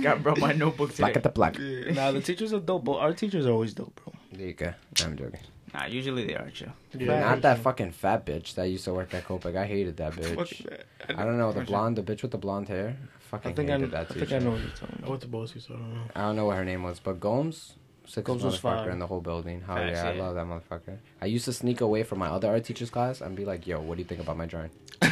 got 0.00 0.22
bro 0.22 0.34
my 0.36 0.52
notebook 0.52 0.96
Black 0.96 1.16
at 1.16 1.22
the 1.22 1.28
black. 1.28 1.58
Yeah. 1.58 1.92
Nah, 1.92 2.12
the 2.12 2.20
teachers 2.20 2.52
are 2.52 2.60
dope. 2.60 2.84
But 2.84 2.98
our 2.98 3.12
teachers 3.12 3.46
are 3.46 3.50
always 3.52 3.74
dope, 3.74 4.00
bro. 4.04 4.12
There 4.32 4.46
you 4.46 4.52
go. 4.54 4.72
I'm 5.04 5.16
joking. 5.16 5.40
Nah, 5.74 5.86
usually 5.86 6.26
they 6.26 6.34
are 6.34 6.50
chill. 6.50 6.68
Yeah. 6.96 7.20
Not 7.20 7.42
that 7.42 7.58
fucking 7.58 7.92
fat 7.92 8.26
bitch 8.26 8.54
that 8.54 8.68
used 8.68 8.84
to 8.84 8.94
work 8.94 9.12
at 9.14 9.24
Copiague. 9.26 9.56
I 9.56 9.66
hated 9.66 9.96
that 9.98 10.14
Fuck 10.14 10.24
bitch. 10.48 10.64
that. 10.68 11.18
I 11.18 11.24
don't 11.24 11.38
know 11.38 11.52
the 11.52 11.62
blonde, 11.62 11.96
the 11.96 12.02
bitch 12.02 12.22
with 12.22 12.30
the 12.30 12.38
blonde 12.38 12.68
hair. 12.68 12.96
I 13.32 13.36
Fucking 13.38 13.54
think 13.54 13.70
I, 13.70 13.72
hated 13.74 13.90
that 13.92 14.00
I 14.00 14.04
teacher. 14.14 14.26
think 14.26 14.32
I 14.42 14.44
know 14.44 14.50
what 14.52 14.60
you're 14.60 14.70
talking 14.70 14.94
I 14.96 14.98
about. 14.98 15.08
went 15.10 15.22
to 15.22 15.28
Boise, 15.28 15.60
so 15.60 15.74
I 15.74 15.76
don't 15.78 15.94
know. 15.94 16.02
I 16.14 16.20
don't 16.20 16.36
know 16.36 16.44
what 16.46 16.56
her 16.56 16.64
name 16.64 16.82
was, 16.82 17.00
but 17.00 17.18
Gomes, 17.18 17.74
sickest 18.04 18.26
Gomes 18.26 18.42
was 18.44 18.56
motherfucker 18.60 18.60
fire. 18.84 18.90
in 18.90 18.98
the 18.98 19.06
whole 19.06 19.20
building. 19.22 19.62
Hell 19.62 19.76
Facts, 19.76 19.90
yeah, 19.96 20.08
I 20.10 20.12
yeah. 20.14 20.22
love 20.22 20.34
that 20.34 20.46
motherfucker. 20.46 20.98
I 21.20 21.26
used 21.26 21.46
to 21.46 21.52
sneak 21.52 21.80
away 21.80 22.02
from 22.02 22.18
my 22.18 22.28
other 22.28 22.48
art 22.48 22.64
teacher's 22.64 22.90
class 22.90 23.20
and 23.22 23.34
be 23.34 23.44
like, 23.46 23.66
"Yo, 23.66 23.80
what 23.80 23.96
do 23.96 24.02
you 24.02 24.06
think 24.08 24.20
about 24.20 24.36
my 24.36 24.44
drawing?" 24.46 24.70
He 25.02 25.10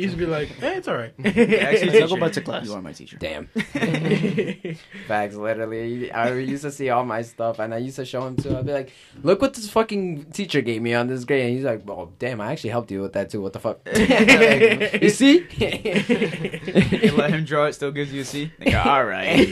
used 0.00 0.14
to 0.14 0.16
be 0.16 0.26
like, 0.26 0.50
eh, 0.62 0.76
it's 0.76 0.88
alright. 0.88 1.12
Actually, 1.24 2.02
I'll 2.02 2.08
go 2.08 2.16
back 2.16 2.32
to 2.32 2.40
class. 2.40 2.66
You 2.66 2.74
are 2.74 2.82
my 2.82 2.92
teacher. 2.92 3.16
Damn. 3.18 3.46
Facts, 5.06 5.34
literally. 5.34 6.10
I 6.10 6.34
used 6.34 6.62
to 6.64 6.70
see 6.70 6.90
all 6.90 7.04
my 7.04 7.22
stuff, 7.22 7.58
and 7.58 7.72
I 7.72 7.78
used 7.78 7.96
to 7.96 8.04
show 8.04 8.26
him 8.26 8.36
too. 8.36 8.56
I'd 8.56 8.66
be 8.66 8.72
like, 8.72 8.92
"Look 9.22 9.40
what 9.40 9.54
this 9.54 9.70
fucking 9.70 10.26
teacher 10.32 10.60
gave 10.60 10.82
me 10.82 10.94
on 10.94 11.06
this 11.06 11.24
grade," 11.24 11.44
and 11.46 11.54
he's 11.54 11.64
like, 11.64 11.88
"Oh, 11.88 12.10
damn! 12.18 12.40
I 12.40 12.52
actually 12.52 12.70
helped 12.70 12.90
you 12.90 13.02
with 13.02 13.12
that 13.12 13.30
too. 13.30 13.40
What 13.40 13.52
the 13.52 13.60
fuck?" 13.60 13.80
Like, 13.86 13.98
you 15.02 15.10
see? 15.10 15.46
You 15.58 17.12
let 17.16 17.30
him 17.30 17.44
draw 17.44 17.66
it, 17.66 17.74
still 17.74 17.92
gives 17.92 18.12
you 18.12 18.22
a 18.22 18.24
C. 18.24 18.50
They 18.58 18.72
go, 18.72 18.80
all 18.80 19.04
right. 19.04 19.48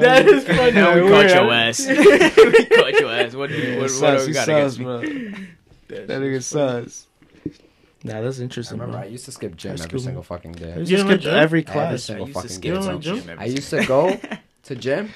That 0.00 0.26
is 0.26 0.44
funny. 0.46 0.72
now 0.72 0.94
we 0.94 1.02
Weird. 1.02 1.30
caught 1.30 1.42
your 1.42 1.52
ass. 1.52 1.86
we 1.86 2.66
caught 2.66 3.00
your 3.00 3.10
ass. 3.10 3.34
What 3.34 3.50
do 3.50 3.56
you, 3.56 3.72
what, 3.74 3.82
what, 3.82 3.90
sus, 3.90 4.20
do 4.22 4.26
we 4.26 4.28
he 4.28 4.32
got 4.34 4.46
sus, 4.68 4.78
bro. 4.78 5.00
That 5.88 6.08
nigga 6.08 6.42
sus. 6.42 7.06
Nah, 8.02 8.20
that's 8.22 8.40
I 8.40 8.42
interesting. 8.44 8.78
remember 8.78 8.98
I 8.98 9.02
bro. 9.02 9.10
used 9.10 9.24
to 9.26 9.32
skip 9.32 9.56
gym 9.56 9.76
High 9.76 9.84
every 9.84 9.88
school. 9.88 9.98
single 10.00 10.22
fucking 10.22 10.56
I 10.56 10.58
day. 10.58 10.78
used 10.78 10.90
You 10.90 10.96
to 10.96 11.02
don't 11.02 11.10
like 11.10 11.20
skip 11.20 11.20
gym? 11.20 11.34
every 11.34 11.60
Every 11.60 11.62
class. 11.64 11.92
I 11.92 11.96
single 11.96 12.26
used 12.28 12.40
to 12.42 12.48
fucking 12.48 12.56
skip 12.56 12.74
day. 12.74 12.98
gym 13.00 13.00
gym? 13.00 13.38
I 13.38 13.44
used 13.46 13.70
to 13.70 13.84
go 13.84 14.20
to 14.64 14.74
gym, 14.76 15.10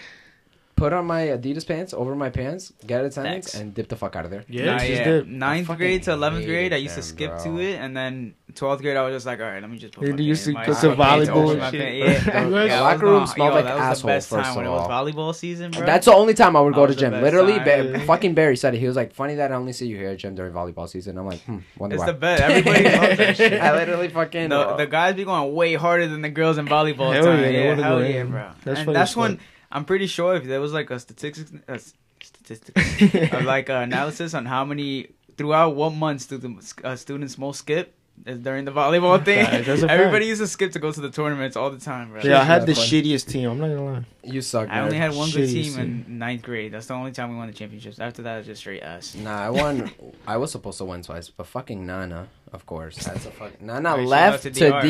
put 0.76 0.92
on 0.92 1.06
my 1.06 1.22
Adidas 1.28 1.66
pants 1.66 1.94
over 1.94 2.14
my 2.16 2.30
pants, 2.30 2.72
get 2.86 3.04
attendance, 3.04 3.52
Facts. 3.52 3.54
and 3.60 3.72
dip 3.74 3.88
the 3.88 3.96
fuck 3.96 4.16
out 4.16 4.24
of 4.24 4.30
there. 4.30 4.44
Yeah. 4.48 4.76
Nah, 4.76 4.82
yeah. 4.82 5.20
Ninth 5.26 5.68
grade 5.76 6.02
to 6.04 6.12
eleventh 6.12 6.46
grade, 6.46 6.72
I 6.72 6.76
hated 6.76 6.82
used 6.84 6.94
to 6.96 7.02
skip 7.02 7.30
bro. 7.30 7.44
to 7.44 7.60
it, 7.60 7.74
and 7.76 7.96
then 7.96 8.34
twelfth 8.54 8.82
grade, 8.82 8.96
I 8.96 9.02
was 9.02 9.14
just 9.14 9.26
like, 9.26 9.40
all 9.40 9.46
right, 9.46 9.60
let 9.62 9.70
me 9.70 9.78
just. 9.78 9.94
Put 9.94 10.00
Then 10.06 10.10
you 10.10 10.14
fucking 10.16 10.26
used 10.26 10.44
to 10.46 10.52
my 10.52 10.66
go 10.66 10.72
to 10.74 10.80
fucking 10.80 10.96
pants 10.96 11.30
volleyball 11.30 11.36
over 11.36 11.52
and 11.52 11.60
my 11.60 11.70
shit. 11.70 11.80
pants. 11.80 12.26
Yeah, 12.26 12.44
You 12.46 12.54
yeah, 12.56 12.62
The 12.62 12.68
that 12.68 12.80
locker 12.80 12.94
was 12.96 13.02
room 13.02 13.20
the- 13.20 13.26
smelled 13.26 13.48
yo, 13.50 13.54
like 13.54 13.64
that 13.64 13.74
was 13.74 13.80
the 13.80 13.84
asshole, 13.90 14.08
best 14.08 14.28
first 14.30 14.44
time 14.44 14.56
when 14.56 14.66
of 14.66 14.72
it 14.72 14.76
was 14.76 14.88
volleyball 15.14 15.34
season, 15.34 15.70
bro. 15.70 15.86
That's 15.86 16.06
the 16.06 16.12
only 16.14 16.34
time 16.34 16.56
I 16.56 16.60
would 16.60 16.74
go 16.74 16.86
to 16.86 16.94
gym. 16.94 17.12
Literally, 17.12 17.58
ba- 17.60 18.00
fucking 18.06 18.34
Barry 18.34 18.56
said 18.56 18.74
it. 18.74 18.78
He 18.78 18.86
was 18.86 18.96
like, 18.96 19.12
"Funny 19.14 19.34
that 19.36 19.52
I 19.52 19.54
only 19.54 19.72
see 19.72 19.86
you 19.86 19.96
here 19.96 20.08
at 20.10 20.18
gym 20.18 20.34
during 20.34 20.52
volleyball 20.52 20.88
season." 20.88 21.18
I'm 21.18 21.26
like, 21.26 21.40
hmm, 21.42 21.58
wonder 21.78 21.94
It's 21.96 22.00
why. 22.00 22.06
the 22.06 22.18
best. 22.18 22.42
Everybody 22.42 22.84
loves 22.98 23.16
that 23.18 23.36
shit. 23.36 23.60
I 23.60 23.76
literally 23.76 24.08
fucking. 24.08 24.48
The, 24.48 24.74
the 24.76 24.86
guys 24.86 25.14
be 25.14 25.24
going 25.24 25.54
way 25.54 25.74
harder 25.74 26.08
than 26.08 26.22
the 26.22 26.30
girls 26.30 26.58
in 26.58 26.66
volleyball 26.66 27.12
Hell 27.12 27.24
time. 27.24 27.36
yeah, 27.40 27.42
they 27.52 27.62
Yeah, 27.64 27.68
wanna 27.70 27.82
hell 27.82 28.04
yeah, 28.04 28.22
bro. 28.24 28.50
That's 28.64 28.78
and 28.80 28.86
funny 28.86 28.92
that's 28.94 29.10
as 29.12 29.16
when 29.16 29.36
fuck. 29.36 29.46
I'm 29.74 29.84
pretty 29.84 30.06
sure 30.06 30.36
if 30.36 30.44
there 30.44 30.60
was 30.60 30.72
like 30.72 30.90
a 30.90 30.98
statistics, 31.00 31.52
a 31.68 31.80
statistics, 32.22 33.32
of 33.32 33.44
like 33.44 33.68
an 33.68 33.82
analysis 33.82 34.32
on 34.32 34.46
how 34.46 34.64
many 34.64 35.08
throughout 35.36 35.74
what 35.74 35.90
month 35.90 36.20
students 36.22 36.74
uh, 36.84 36.94
students 36.94 37.36
most 37.36 37.58
skip 37.58 37.92
during 38.22 38.64
the 38.64 38.70
volleyball 38.72 39.22
thing. 39.24 39.44
Fact, 39.44 39.68
Everybody 39.90 40.26
used 40.26 40.40
to 40.40 40.46
skip 40.46 40.72
to 40.72 40.78
go 40.78 40.92
to 40.92 41.00
the 41.00 41.10
tournaments 41.10 41.56
all 41.56 41.70
the 41.70 41.80
time, 41.80 42.10
bro. 42.10 42.22
Yeah, 42.22 42.40
I 42.40 42.44
had 42.44 42.64
the 42.66 42.74
Fun. 42.74 42.84
shittiest 42.84 43.28
team. 43.28 43.50
I'm 43.50 43.58
not 43.58 43.68
gonna 43.68 43.84
lie. 43.84 44.04
you 44.22 44.40
suck. 44.40 44.68
I 44.70 44.80
only 44.80 44.96
had 44.96 45.14
one 45.14 45.30
good 45.30 45.48
Shitty 45.48 45.74
team 45.74 45.78
in 46.08 46.18
ninth 46.18 46.42
grade. 46.42 46.72
That's 46.72 46.86
the 46.86 46.94
only 46.94 47.12
time 47.12 47.30
we 47.30 47.36
won 47.36 47.48
the 47.48 47.52
championships. 47.52 47.98
After 47.98 48.22
that, 48.22 48.34
it 48.34 48.38
was 48.38 48.46
just 48.46 48.60
straight 48.60 48.82
ass. 48.82 49.14
Nah, 49.14 49.42
I 49.46 49.50
won. 49.50 49.90
I 50.26 50.36
was 50.36 50.52
supposed 50.52 50.78
to 50.78 50.84
win 50.84 51.02
twice, 51.02 51.28
but 51.28 51.46
fucking 51.48 51.84
Nana, 51.84 52.28
of 52.52 52.64
course. 52.66 52.96
That's 52.96 53.26
a 53.26 53.30
fucking 53.32 53.66
Nana 53.66 53.96
Right, 53.96 54.06
left 54.06 54.44
left 54.44 54.56
to 54.56 54.60
to 54.60 54.70
DR, 54.70 54.80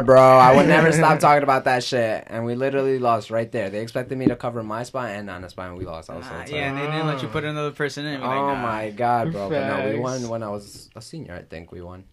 DR, 0.00 0.02
bro. 0.04 0.20
I 0.20 0.54
would 0.56 0.66
never 0.66 0.90
stop 0.92 1.18
talking 1.20 1.42
about 1.44 1.64
that 1.64 1.84
shit, 1.84 2.24
and 2.26 2.44
we 2.44 2.54
literally 2.56 2.98
lost 2.98 3.30
right 3.30 3.50
there. 3.50 3.70
They 3.70 3.80
expected 3.80 4.18
me 4.18 4.26
to 4.26 4.36
cover 4.36 4.62
my 4.62 4.82
spot 4.82 5.10
and 5.10 5.26
Nana's 5.26 5.52
spot, 5.52 5.68
and 5.70 5.78
we 5.78 5.84
lost. 5.86 6.10
I 6.10 6.16
was 6.16 6.26
so 6.26 6.32
Nah, 6.32 6.40
upset. 6.40 6.54
yeah, 6.56 6.68
and 6.70 6.76
they 6.78 6.86
didn't 6.86 7.06
let 7.06 7.22
you 7.22 7.28
put 7.28 7.44
another 7.44 7.70
person 7.70 8.04
in. 8.04 8.20
We're 8.20 8.26
like, 8.26 8.36
Oh 8.36 8.54
nah. 8.54 8.62
my 8.62 8.90
god, 8.90 9.32
bro! 9.32 9.48
But 9.48 9.68
no, 9.68 9.90
we 9.90 9.98
won 10.00 10.28
when 10.28 10.42
I 10.42 10.48
was 10.50 10.90
a 10.96 11.00
senior. 11.00 11.34
I 11.34 11.42
think 11.42 11.70
we 11.72 11.80
won. 11.80 12.04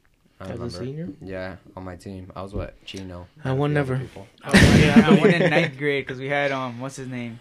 I 0.42 0.52
As 0.54 0.60
a 0.60 0.70
senior? 0.72 1.10
Yeah, 1.22 1.58
on 1.76 1.84
my 1.84 1.96
team. 1.96 2.32
I 2.36 2.42
was 2.42 2.54
what 2.54 2.84
Chino. 2.86 3.28
I 3.44 3.52
won 3.54 3.74
never. 3.74 3.98
people. 3.98 4.28
Oh, 4.44 4.52
yeah, 4.80 5.04
I 5.08 5.20
won 5.20 5.30
in 5.30 5.50
ninth 5.50 5.78
grade 5.78 6.06
because 6.06 6.20
we 6.20 6.28
had 6.30 6.52
um, 6.52 6.80
what's 6.80 6.96
his 6.96 7.08
name? 7.08 7.40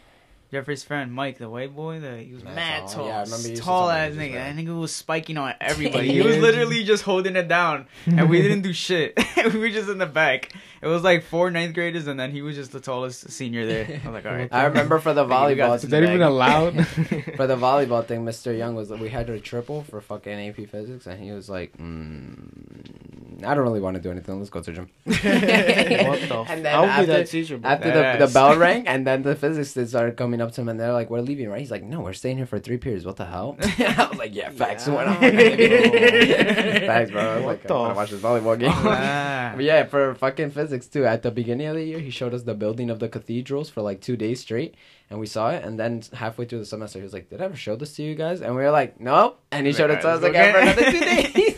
Jeffrey's 0.51 0.83
friend 0.83 1.13
Mike, 1.13 1.39
the 1.39 1.49
white 1.49 1.77
boy. 1.77 2.01
The 2.01 2.19
he 2.19 2.33
was 2.33 2.43
That's 2.43 2.57
mad 2.57 2.83
all. 2.83 2.89
tall, 2.89 3.07
yeah, 3.07 3.19
I 3.19 3.23
remember 3.23 3.49
he 3.49 3.55
tall 3.55 3.89
ass 3.91 4.13
he 4.13 4.19
was 4.19 4.27
nigga. 4.29 4.33
bad. 4.35 4.57
That 4.57 4.65
nigga 4.65 4.81
was 4.81 4.93
spiking 4.95 5.37
on 5.39 5.55
everybody. 5.61 6.13
He 6.13 6.23
was 6.23 6.39
literally 6.39 6.83
just 6.83 7.05
holding 7.05 7.37
it 7.37 7.47
down, 7.47 7.87
and 8.07 8.29
we 8.29 8.43
didn't 8.43 8.63
do 8.63 8.73
shit. 8.73 9.17
we 9.37 9.59
were 9.61 9.69
just 9.69 9.89
in 9.89 9.99
the 9.99 10.07
back. 10.07 10.53
It 10.83 10.87
was 10.89 11.03
like 11.05 11.23
four 11.25 11.51
ninth 11.51 11.75
graders, 11.75 12.07
and 12.09 12.19
then 12.19 12.33
he 12.33 12.43
was 12.43 12.57
just 12.57 12.73
the 12.73 12.81
tallest 12.81 13.31
senior 13.31 13.65
there. 13.67 14.01
I 14.03 14.09
was 14.09 14.15
like, 14.15 14.27
all 14.27 14.33
right. 14.35 14.49
I 14.51 14.65
remember 14.65 14.99
for 14.99 15.13
the 15.15 15.25
Nigga, 15.25 15.49
we 15.49 15.55
got 15.55 15.69
volleyball. 15.71 15.75
this 15.75 15.85
Is 15.85 15.91
that 15.91 16.03
even 16.03 16.19
Bag. 16.19 16.29
allowed? 16.29 16.87
for 17.37 17.47
the 17.47 17.57
volleyball 17.57 18.05
thing, 18.05 18.25
Mr. 18.25 18.57
Young 18.57 18.75
was 18.75 18.91
like 18.91 19.01
we 19.01 19.09
had 19.11 19.31
a 19.31 19.39
triple 19.39 19.85
for 19.85 20.01
fucking 20.01 20.33
AP 20.49 20.69
Physics, 20.69 21.07
and 21.07 21.23
he 21.23 21.31
was 21.31 21.49
like, 21.49 21.77
mm, 21.77 23.10
"I 23.45 23.55
don't 23.55 23.65
really 23.65 23.81
want 23.81 23.97
to 23.97 24.03
do 24.03 24.11
anything. 24.11 24.39
Let's 24.39 24.51
go 24.51 24.61
to 24.61 24.71
the 24.71 24.77
gym." 24.77 24.89
what 25.07 26.29
the? 26.29 26.45
And 26.49 26.65
then 26.65 26.75
after- 26.75 27.03
be 27.03 27.07
that 27.07 27.27
teacher. 27.29 27.59
Bro. 27.59 27.71
After 27.71 27.91
That 27.91 28.19
the, 28.19 28.27
the 28.27 28.33
bell 28.33 28.57
rang, 28.57 28.87
and 28.89 29.07
then 29.07 29.23
the 29.23 29.35
physicists 29.35 29.91
started 29.91 30.17
coming 30.17 30.41
up 30.41 30.53
to 30.53 30.61
him, 30.61 30.69
and 30.69 30.79
they're 30.81 30.93
like, 30.93 31.11
"We're 31.11 31.21
leaving, 31.21 31.49
right?" 31.49 31.61
He's 31.61 31.71
like, 31.71 31.83
"No, 31.83 32.01
we're 32.01 32.13
staying 32.13 32.37
here 32.39 32.47
for 32.47 32.59
three 32.59 32.79
periods. 32.79 33.05
What 33.07 33.17
the 33.17 33.27
hell?" 33.27 33.57
I 33.63 34.07
was 34.11 34.19
like, 34.19 34.35
"Yeah, 34.35 34.51
facts." 34.51 34.87
Yeah. 34.87 34.95
What 34.95 35.09
am 35.09 35.17
I 35.19 35.31
gonna 35.31 35.57
do? 35.57 36.87
facts, 36.87 37.11
bro. 37.11 37.21
I 37.23 37.35
was 37.37 37.45
What 37.45 37.51
like, 37.51 37.63
the 37.67 37.75
I 37.75 37.79
want 37.79 37.93
to 37.93 37.97
watch 37.97 38.11
this 38.11 38.21
volleyball 38.21 38.59
game. 38.59 38.73
Ah. 38.75 39.53
But 39.57 39.65
yeah, 39.65 39.85
for 39.85 40.15
fucking 40.15 40.51
physics 40.51 40.87
too. 40.87 41.05
At 41.05 41.23
the 41.23 41.31
beginning 41.31 41.67
of 41.67 41.77
the 41.77 41.85
year, 41.85 41.99
he 41.99 42.11
showed 42.11 42.35
us 42.35 42.43
the 42.43 42.55
building 42.55 42.91
of 42.91 42.99
the 43.01 43.09
cathedrals 43.09 43.69
for 43.71 43.83
like 43.83 44.01
two 44.01 44.17
days 44.17 44.41
straight, 44.41 44.75
and 45.11 45.19
we 45.19 45.27
saw 45.27 45.51
it. 45.51 45.65
And 45.65 45.79
then 45.79 46.03
halfway 46.13 46.45
through 46.45 46.61
the 46.61 46.67
semester, 46.67 46.99
he 46.99 47.03
was 47.03 47.13
like, 47.13 47.29
"Did 47.31 47.41
I 47.41 47.45
ever 47.47 47.57
show 47.57 47.77
this 47.77 47.95
to 47.97 48.03
you 48.03 48.15
guys?" 48.15 48.41
And 48.41 48.55
we 48.55 48.63
were 48.63 48.71
like, 48.71 49.01
"Nope." 49.01 49.41
And 49.53 49.67
he 49.67 49.73
showed 49.73 49.91
it 49.91 50.01
to 50.03 50.09
us 50.09 50.23
again 50.23 50.53
for 50.53 50.61
another 50.61 50.91
two 50.91 51.01
days. 51.01 51.57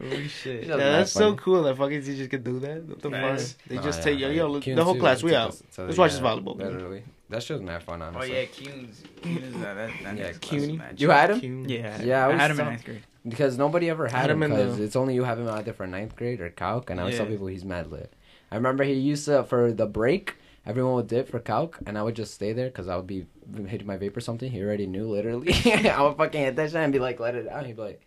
Holy 0.00 0.28
shit. 0.28 0.64
Yeah, 0.64 0.70
Yeah, 0.76 0.76
that's 0.92 1.12
so 1.12 1.20
funny. 1.30 1.36
cool 1.38 1.62
that 1.64 1.76
fucking 1.76 2.02
teachers 2.02 2.28
can 2.28 2.42
do 2.42 2.58
that. 2.60 2.84
What 2.84 3.02
the 3.02 3.10
Facts. 3.10 3.52
fuck? 3.52 3.62
They 3.68 3.74
Nah, 3.76 3.82
just 3.82 3.98
oh, 3.98 4.10
yeah, 4.10 4.14
take 4.16 4.20
yo, 4.20 4.28
yeah. 4.28 4.34
yo, 4.34 4.46
look, 4.48 4.64
the 4.64 4.84
whole 4.84 4.94
too, 4.94 5.00
class. 5.00 5.22
We 5.22 5.30
took 5.30 5.38
out. 5.38 5.48
us 5.50 5.62
Let's 5.78 5.98
watch 5.98 6.12
this 6.12 6.20
volleyball 6.20 6.58
game. 6.58 6.68
Literally, 6.68 7.02
that 7.30 7.42
shit 7.42 7.56
was 7.56 7.62
mad 7.66 7.82
fun. 7.82 8.02
Oh 8.02 8.22
yeah, 8.24 8.44
Cunes. 8.46 9.02
Cunes, 9.22 9.52
that, 9.60 9.74
that, 9.74 9.90
that 10.02 10.16
Yeah, 10.16 10.22
next 10.24 10.40
Cuny. 10.40 10.80
You 10.96 11.10
had 11.10 11.30
him? 11.30 11.40
Cute. 11.40 11.68
Yeah, 11.70 12.02
Yeah, 12.02 12.22
I 12.22 12.24
I, 12.24 12.28
was 12.32 12.40
had 12.40 12.50
him 12.52 12.60
in 12.60 12.66
ninth 12.66 12.84
grade. 12.84 13.02
Because 13.28 13.58
nobody 13.58 13.90
ever 13.90 14.06
had, 14.06 14.16
Had 14.22 14.30
him 14.30 14.42
him 14.42 14.50
because 14.50 14.78
the- 14.78 14.84
it's 14.84 14.96
only 14.96 15.14
you 15.14 15.24
have 15.24 15.38
him 15.38 15.48
either 15.48 15.72
for 15.72 15.86
ninth 15.86 16.16
grade 16.16 16.40
or 16.40 16.48
calc, 16.50 16.88
and 16.90 16.98
I 17.00 17.02
always 17.02 17.16
tell 17.18 17.26
people 17.26 17.46
he's 17.48 17.64
mad 17.64 17.90
lit. 17.90 18.12
I 18.50 18.54
remember 18.56 18.84
he 18.84 18.94
used 18.94 19.26
to 19.26 19.44
for 19.44 19.72
the 19.72 19.86
break. 19.86 20.34
Everyone 20.64 20.94
would 20.94 21.06
dip 21.08 21.28
for 21.30 21.38
calc, 21.38 21.78
and 21.86 21.96
I 21.96 22.02
would 22.02 22.14
just 22.14 22.34
stay 22.34 22.52
there 22.52 22.66
because 22.68 22.88
I 22.88 22.96
would 22.96 23.06
be 23.06 23.26
hitting 23.66 23.86
my 23.86 23.96
vape 23.96 24.14
or 24.16 24.20
something. 24.20 24.50
He 24.50 24.62
already 24.62 24.86
knew, 24.86 25.08
literally. 25.08 25.52
I 25.88 26.02
would 26.02 26.16
fucking 26.18 26.40
hit 26.40 26.56
that 26.56 26.66
shit 26.70 26.76
and 26.76 26.92
be 26.92 26.98
like, 26.98 27.18
"Let 27.20 27.34
it 27.34 27.48
out." 27.48 27.64
He'd 27.66 27.76
be 27.76 27.82
like, 27.82 28.02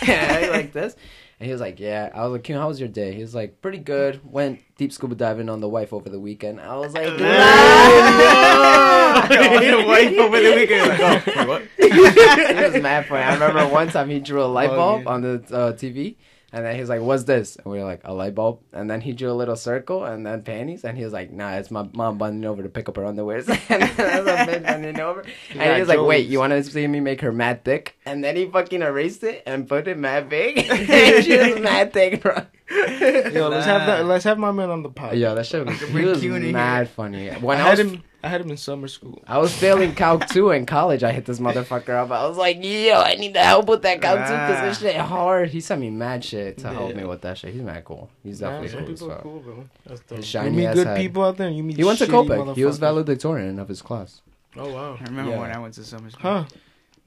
like 0.08 0.72
this, 0.72 0.96
and 1.38 1.46
he 1.46 1.52
was 1.52 1.60
like, 1.60 1.78
"Yeah." 1.78 2.10
I 2.14 2.22
was 2.24 2.32
like, 2.32 2.42
"Kim, 2.44 2.58
how 2.58 2.68
was 2.68 2.80
your 2.80 2.88
day?" 2.88 3.14
He 3.14 3.20
was 3.22 3.34
like, 3.34 3.60
"Pretty 3.60 3.78
good." 3.78 4.20
Went 4.30 4.60
deep 4.78 4.92
scuba 4.92 5.14
diving 5.14 5.48
on 5.48 5.60
the 5.60 5.68
wife 5.68 5.92
over 5.92 6.08
the 6.08 6.20
weekend. 6.20 6.60
I 6.60 6.76
was 6.76 6.94
like, 6.94 7.06
On 7.08 7.16
the 7.18 7.24
wife 9.86 10.18
over 10.18 10.40
the 10.40 10.54
weekend. 10.54 10.88
Like, 10.88 11.00
oh, 11.00 11.22
wait, 11.26 11.48
what? 11.48 11.62
it 11.78 12.72
was 12.72 12.82
mad 12.82 13.06
funny. 13.06 13.22
I 13.22 13.34
remember 13.34 13.66
one 13.72 13.88
time 13.88 14.10
he 14.10 14.20
drew 14.20 14.42
a 14.42 14.46
light 14.46 14.70
bulb 14.70 15.04
Bugging. 15.04 15.08
on 15.08 15.20
the 15.22 15.34
uh, 15.54 15.72
TV, 15.72 16.16
And 16.56 16.64
then 16.64 16.74
he's 16.74 16.88
like, 16.88 17.02
"What's 17.02 17.24
this?" 17.24 17.56
And 17.56 17.66
we 17.66 17.76
were 17.78 17.84
like, 17.84 18.00
"A 18.04 18.14
light 18.14 18.34
bulb." 18.34 18.60
And 18.72 18.88
then 18.90 19.02
he 19.02 19.12
drew 19.12 19.30
a 19.30 19.36
little 19.36 19.56
circle 19.56 20.06
and 20.06 20.24
then 20.24 20.42
panties. 20.42 20.84
And 20.86 20.96
he 20.96 21.04
was 21.04 21.12
like, 21.12 21.30
"Nah, 21.30 21.56
it's 21.56 21.70
my 21.70 21.86
mom 21.92 22.16
bending 22.16 22.46
over 22.48 22.62
to 22.62 22.68
pick 22.70 22.88
up 22.88 22.96
her 22.96 23.02
underwears." 23.02 23.46
and 23.68 23.82
then 23.82 24.26
a 24.26 24.50
bitch 24.50 24.62
bending 24.62 24.98
over. 24.98 25.22
And 25.52 25.74
he 25.74 25.80
was 25.80 25.88
like, 25.90 26.00
"Wait, 26.00 26.26
you 26.28 26.38
want 26.38 26.52
to 26.52 26.62
see 26.64 26.86
me 26.86 27.00
make 27.00 27.20
her 27.20 27.30
mad 27.30 27.62
thick?" 27.62 27.98
And 28.06 28.24
then 28.24 28.36
he 28.36 28.46
fucking 28.46 28.80
erased 28.80 29.22
it 29.22 29.42
and 29.44 29.68
put 29.68 29.86
it 29.86 29.98
mad 29.98 30.30
big. 30.30 30.56
and 30.70 31.22
she 31.22 31.36
was 31.36 31.60
mad 31.60 31.92
thick, 31.92 32.22
bro. 32.22 32.46
Yo, 32.70 33.48
let's 33.48 33.66
have 33.66 33.86
that. 33.86 34.06
Let's 34.06 34.24
have 34.24 34.38
my 34.38 34.50
man 34.50 34.70
on 34.70 34.82
the 34.82 34.88
pod. 34.88 35.14
Yeah, 35.18 35.34
that 35.34 35.44
shit 35.44 35.66
was, 35.66 35.78
he 35.78 35.92
Bring 35.92 36.06
was 36.06 36.20
Q 36.20 36.36
in 36.36 36.42
here. 36.42 36.52
mad 36.52 36.88
funny. 36.88 37.30
I 37.30 37.36
When 37.38 37.58
I, 37.58 37.68
had 37.68 37.70
was, 37.78 37.80
him. 37.80 38.02
I 38.24 38.28
had 38.28 38.40
him 38.40 38.50
in 38.50 38.56
summer 38.56 38.88
school. 38.88 39.22
I 39.26 39.38
was 39.38 39.54
failing 39.54 39.94
Calc 39.94 40.26
2 40.26 40.50
in 40.50 40.66
college, 40.66 41.04
I 41.04 41.12
hit 41.12 41.26
this 41.26 41.38
motherfucker 41.38 41.90
up. 41.90 42.10
I 42.10 42.26
was 42.26 42.36
like, 42.36 42.56
yo, 42.62 43.00
I 43.00 43.14
need 43.14 43.34
the 43.34 43.44
help 43.44 43.68
with 43.68 43.82
that 43.82 44.00
Calc 44.02 44.18
2 44.18 44.22
because 44.24 44.60
this 44.62 44.78
shit 44.80 44.96
hard. 45.00 45.50
He 45.50 45.60
sent 45.60 45.80
me 45.80 45.90
mad 45.90 46.24
shit 46.24 46.58
to 46.58 46.68
help 46.72 46.96
me 46.96 47.04
with 47.04 47.20
that 47.22 47.38
shit. 47.38 47.52
He's 47.52 47.62
mad 47.62 47.84
cool. 47.84 48.10
He's 48.24 48.40
Nah, 48.40 48.60
definitely 48.60 48.68
some 48.68 48.78
cool 48.80 48.92
as 48.92 48.98
people 49.00 49.10
are 49.12 49.14
fuck. 49.14 49.22
cool, 49.22 49.38
bro. 49.40 49.64
That's 49.86 50.00
His 50.00 50.08
dope. 50.08 50.18
You 50.18 50.24
shiny 50.24 50.56
meet 50.56 50.72
good 50.74 50.86
head. 50.86 50.96
people 50.96 51.24
out 51.24 51.36
there. 51.36 51.50
You 51.50 51.62
meet. 51.62 51.76
He 51.76 51.84
went 51.84 51.98
to 52.00 52.06
shitty 52.06 52.10
Copiague. 52.28 52.56
He 52.56 52.64
was 52.64 52.78
valedictorian 52.78 53.58
of 53.58 53.68
his 53.68 53.82
class. 53.82 54.22
Oh 54.56 54.72
wow. 54.72 54.96
I 55.00 55.04
remember 55.04 55.32
Yeah. 55.32 55.40
when 55.40 55.50
I 55.52 55.58
went 55.58 55.74
to 55.74 55.84
summer 55.84 56.10
school. 56.10 56.22
Huh? 56.22 56.44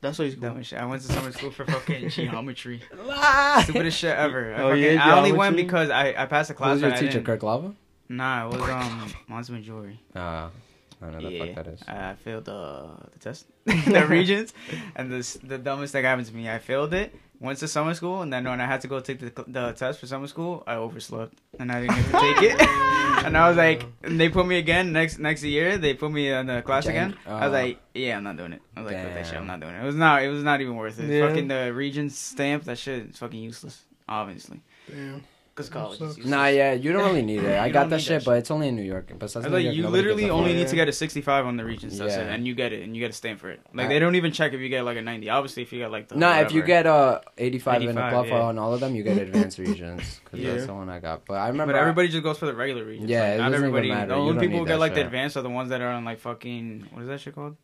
That's 0.02 0.18
what 0.18 0.26
he's 0.26 0.38
That 0.38 0.52
going. 0.54 0.64
shit. 0.64 0.80
I 0.80 0.86
went 0.86 1.02
to 1.02 1.12
summer 1.12 1.32
school 1.34 1.52
for 1.52 1.66
fucking 1.66 2.08
geometry. 2.12 2.82
Ah! 3.10 3.60
Stupidest 3.64 3.98
shit 3.98 4.16
ever. 4.16 4.54
I, 4.54 4.62
Oh, 4.62 4.70
fucking, 4.70 4.84
yeah, 4.84 5.06
I 5.06 5.18
only 5.18 5.34
went 5.34 5.58
because 5.58 5.90
I, 5.90 6.14
I 6.18 6.26
passed 6.28 6.50
a 6.52 6.54
Who 6.54 6.58
class. 6.58 6.74
was 6.76 6.82
your 6.84 6.92
teacher, 6.96 7.20
Kirk 7.22 7.44
Lava? 7.44 7.74
Nah, 8.08 8.48
it 8.48 8.54
was 8.58 8.70
um 8.70 9.14
Monster 9.28 9.54
Majori. 9.54 9.98
Ah, 10.16 10.50
I 11.02 11.06
don't 11.06 11.22
know 11.24 11.30
the 11.30 11.36
Yeah, 11.36 11.46
fuck 11.46 11.56
that 11.56 11.68
is. 11.74 11.82
I 11.88 12.14
failed 12.16 12.46
the 12.46 12.90
the 13.14 13.20
test, 13.20 13.46
the 13.66 14.06
Regents, 14.10 14.54
and 14.96 15.12
the 15.12 15.38
the 15.44 15.58
dumbest 15.58 15.94
thing 15.94 16.04
happened 16.04 16.28
to 16.28 16.36
me. 16.36 16.50
I 16.50 16.60
failed 16.60 16.94
it. 16.94 17.14
Went 17.42 17.58
to 17.60 17.70
summer 17.70 17.94
school, 17.94 18.22
and 18.22 18.34
then 18.34 18.44
when 18.44 18.60
I 18.60 18.66
had 18.66 18.82
to 18.82 18.88
go 18.90 19.00
take 19.00 19.20
the 19.20 19.32
the 19.48 19.72
test 19.72 20.00
for 20.02 20.08
summer 20.08 20.28
school, 20.28 20.62
I 20.68 20.76
overslept, 20.76 21.36
and 21.58 21.72
I 21.72 21.82
didn't 21.82 21.96
get 21.96 22.06
to 22.06 22.12
take 22.12 22.52
it. 22.52 22.62
and 23.26 23.38
I 23.38 23.48
was 23.48 23.56
like, 23.56 23.86
and 24.04 24.20
they 24.20 24.28
put 24.28 24.46
me 24.46 24.58
again 24.58 24.92
next 24.92 25.20
next 25.20 25.42
year. 25.44 25.78
They 25.78 25.94
put 25.94 26.12
me 26.12 26.30
in 26.30 26.48
the 26.48 26.62
class 26.64 26.86
Jank. 26.86 26.90
again. 26.90 27.16
I 27.26 27.48
was 27.48 27.48
Oh. 27.48 27.52
like, 27.52 27.80
yeah, 27.94 28.18
I'm 28.18 28.24
not 28.26 28.36
doing 28.36 28.52
it. 28.52 28.62
I 28.76 28.82
was 28.82 28.92
like, 28.92 29.02
that 29.02 29.26
shit, 29.26 29.36
I'm 29.38 29.48
not 29.48 29.62
doing 29.62 29.74
it. 29.74 29.82
It 29.82 29.86
was 29.86 29.96
not. 29.96 30.22
It 30.22 30.28
was 30.28 30.44
not 30.44 30.60
even 30.60 30.76
worth 30.76 31.00
it. 31.00 31.10
Yeah. 31.10 31.30
Fucking 31.30 31.48
the 31.48 31.72
Regents 31.74 32.18
stamp. 32.18 32.66
That 32.66 32.78
shit 32.78 33.12
is 33.12 33.18
fucking 33.18 33.40
useless. 33.42 33.86
Obviously, 34.10 34.60
Damn. 34.92 35.24
Because 35.60 35.70
college. 35.70 35.96
Is 36.02 36.18
useless. 36.18 36.26
Nah, 36.28 36.46
yeah, 36.48 36.72
you 36.74 36.94
don't 36.94 37.04
really 37.04 37.22
need 37.22 37.44
it. 37.44 37.60
I 37.60 37.70
got 37.70 37.82
don't 37.82 37.90
that 37.90 38.02
shit, 38.02 38.20
that 38.22 38.26
but 38.26 38.38
it's 38.38 38.50
only 38.50 38.70
in 38.70 38.76
New 38.78 38.82
York. 38.84 39.12
Besides 39.20 39.46
I 39.46 39.50
New 39.50 39.56
like, 39.56 39.64
York, 39.66 39.76
you 39.76 39.88
literally 39.90 40.30
only 40.30 40.54
need 40.54 40.70
to 40.70 40.76
get 40.76 40.88
a 40.88 40.94
65 40.94 41.46
on 41.46 41.58
the 41.58 41.66
Regents. 41.66 41.98
That's 41.98 42.16
Yeah. 42.16 42.22
it. 42.22 42.30
And 42.34 42.48
you 42.48 42.56
get 42.56 42.72
it. 42.72 42.84
And 42.84 42.96
you 42.96 43.02
get 43.02 43.10
a 43.10 43.14
stamp 43.14 43.42
for 43.42 43.50
it. 43.50 43.60
Like, 43.74 43.88
I- 43.88 43.90
they 43.90 44.00
don't 44.00 44.16
even 44.16 44.32
check 44.32 44.54
if 44.54 44.62
you 44.62 44.70
get 44.70 44.86
like 44.86 44.96
a 44.98 45.02
90. 45.02 45.30
Obviously, 45.30 45.64
if 45.64 45.74
you 45.74 45.80
get 45.80 45.92
like 45.92 46.08
the. 46.08 46.16
No, 46.16 46.32
if 46.40 46.54
you 46.54 46.64
get 46.64 46.88
uh 46.88 47.20
85, 47.38 47.74
and 47.76 47.84
85, 47.90 48.14
above 48.14 48.28
yeah. 48.30 48.42
on 48.42 48.58
all 48.58 48.74
of 48.74 48.80
them, 48.80 48.96
you 48.96 49.04
get 49.04 49.18
advanced 49.18 49.58
Regents. 49.60 50.22
Because 50.24 50.40
Yeah. 50.40 50.52
that's 50.54 50.66
the 50.68 50.74
one 50.74 50.90
I 50.90 51.00
got. 51.00 51.26
But 51.26 51.36
I 51.36 51.50
remember. 51.50 51.74
But 51.74 51.80
everybody 51.80 52.08
just 52.08 52.24
goes 52.24 52.38
for 52.38 52.46
the 52.46 52.54
regular 52.56 52.86
Regents. 52.86 53.10
Yeah, 53.10 53.22
Like, 53.22 53.30
it 53.34 53.38
not 53.40 53.52
doesn't 53.52 53.68
even 53.68 53.78
everybody. 53.78 53.88
matter. 53.90 54.08
The 54.08 54.16
only 54.16 54.40
people 54.48 54.60
who 54.60 54.66
get 54.66 54.80
like 54.80 54.94
the 54.96 55.02
advanced 55.06 55.36
are 55.36 55.42
the 55.42 55.50
ones 55.50 55.70
that 55.70 55.82
are 55.82 55.92
on 55.92 56.06
like 56.06 56.20
fucking. 56.20 56.88
What 56.92 57.02
is 57.02 57.08
that 57.10 57.20
shit 57.20 57.36
called? 57.36 57.58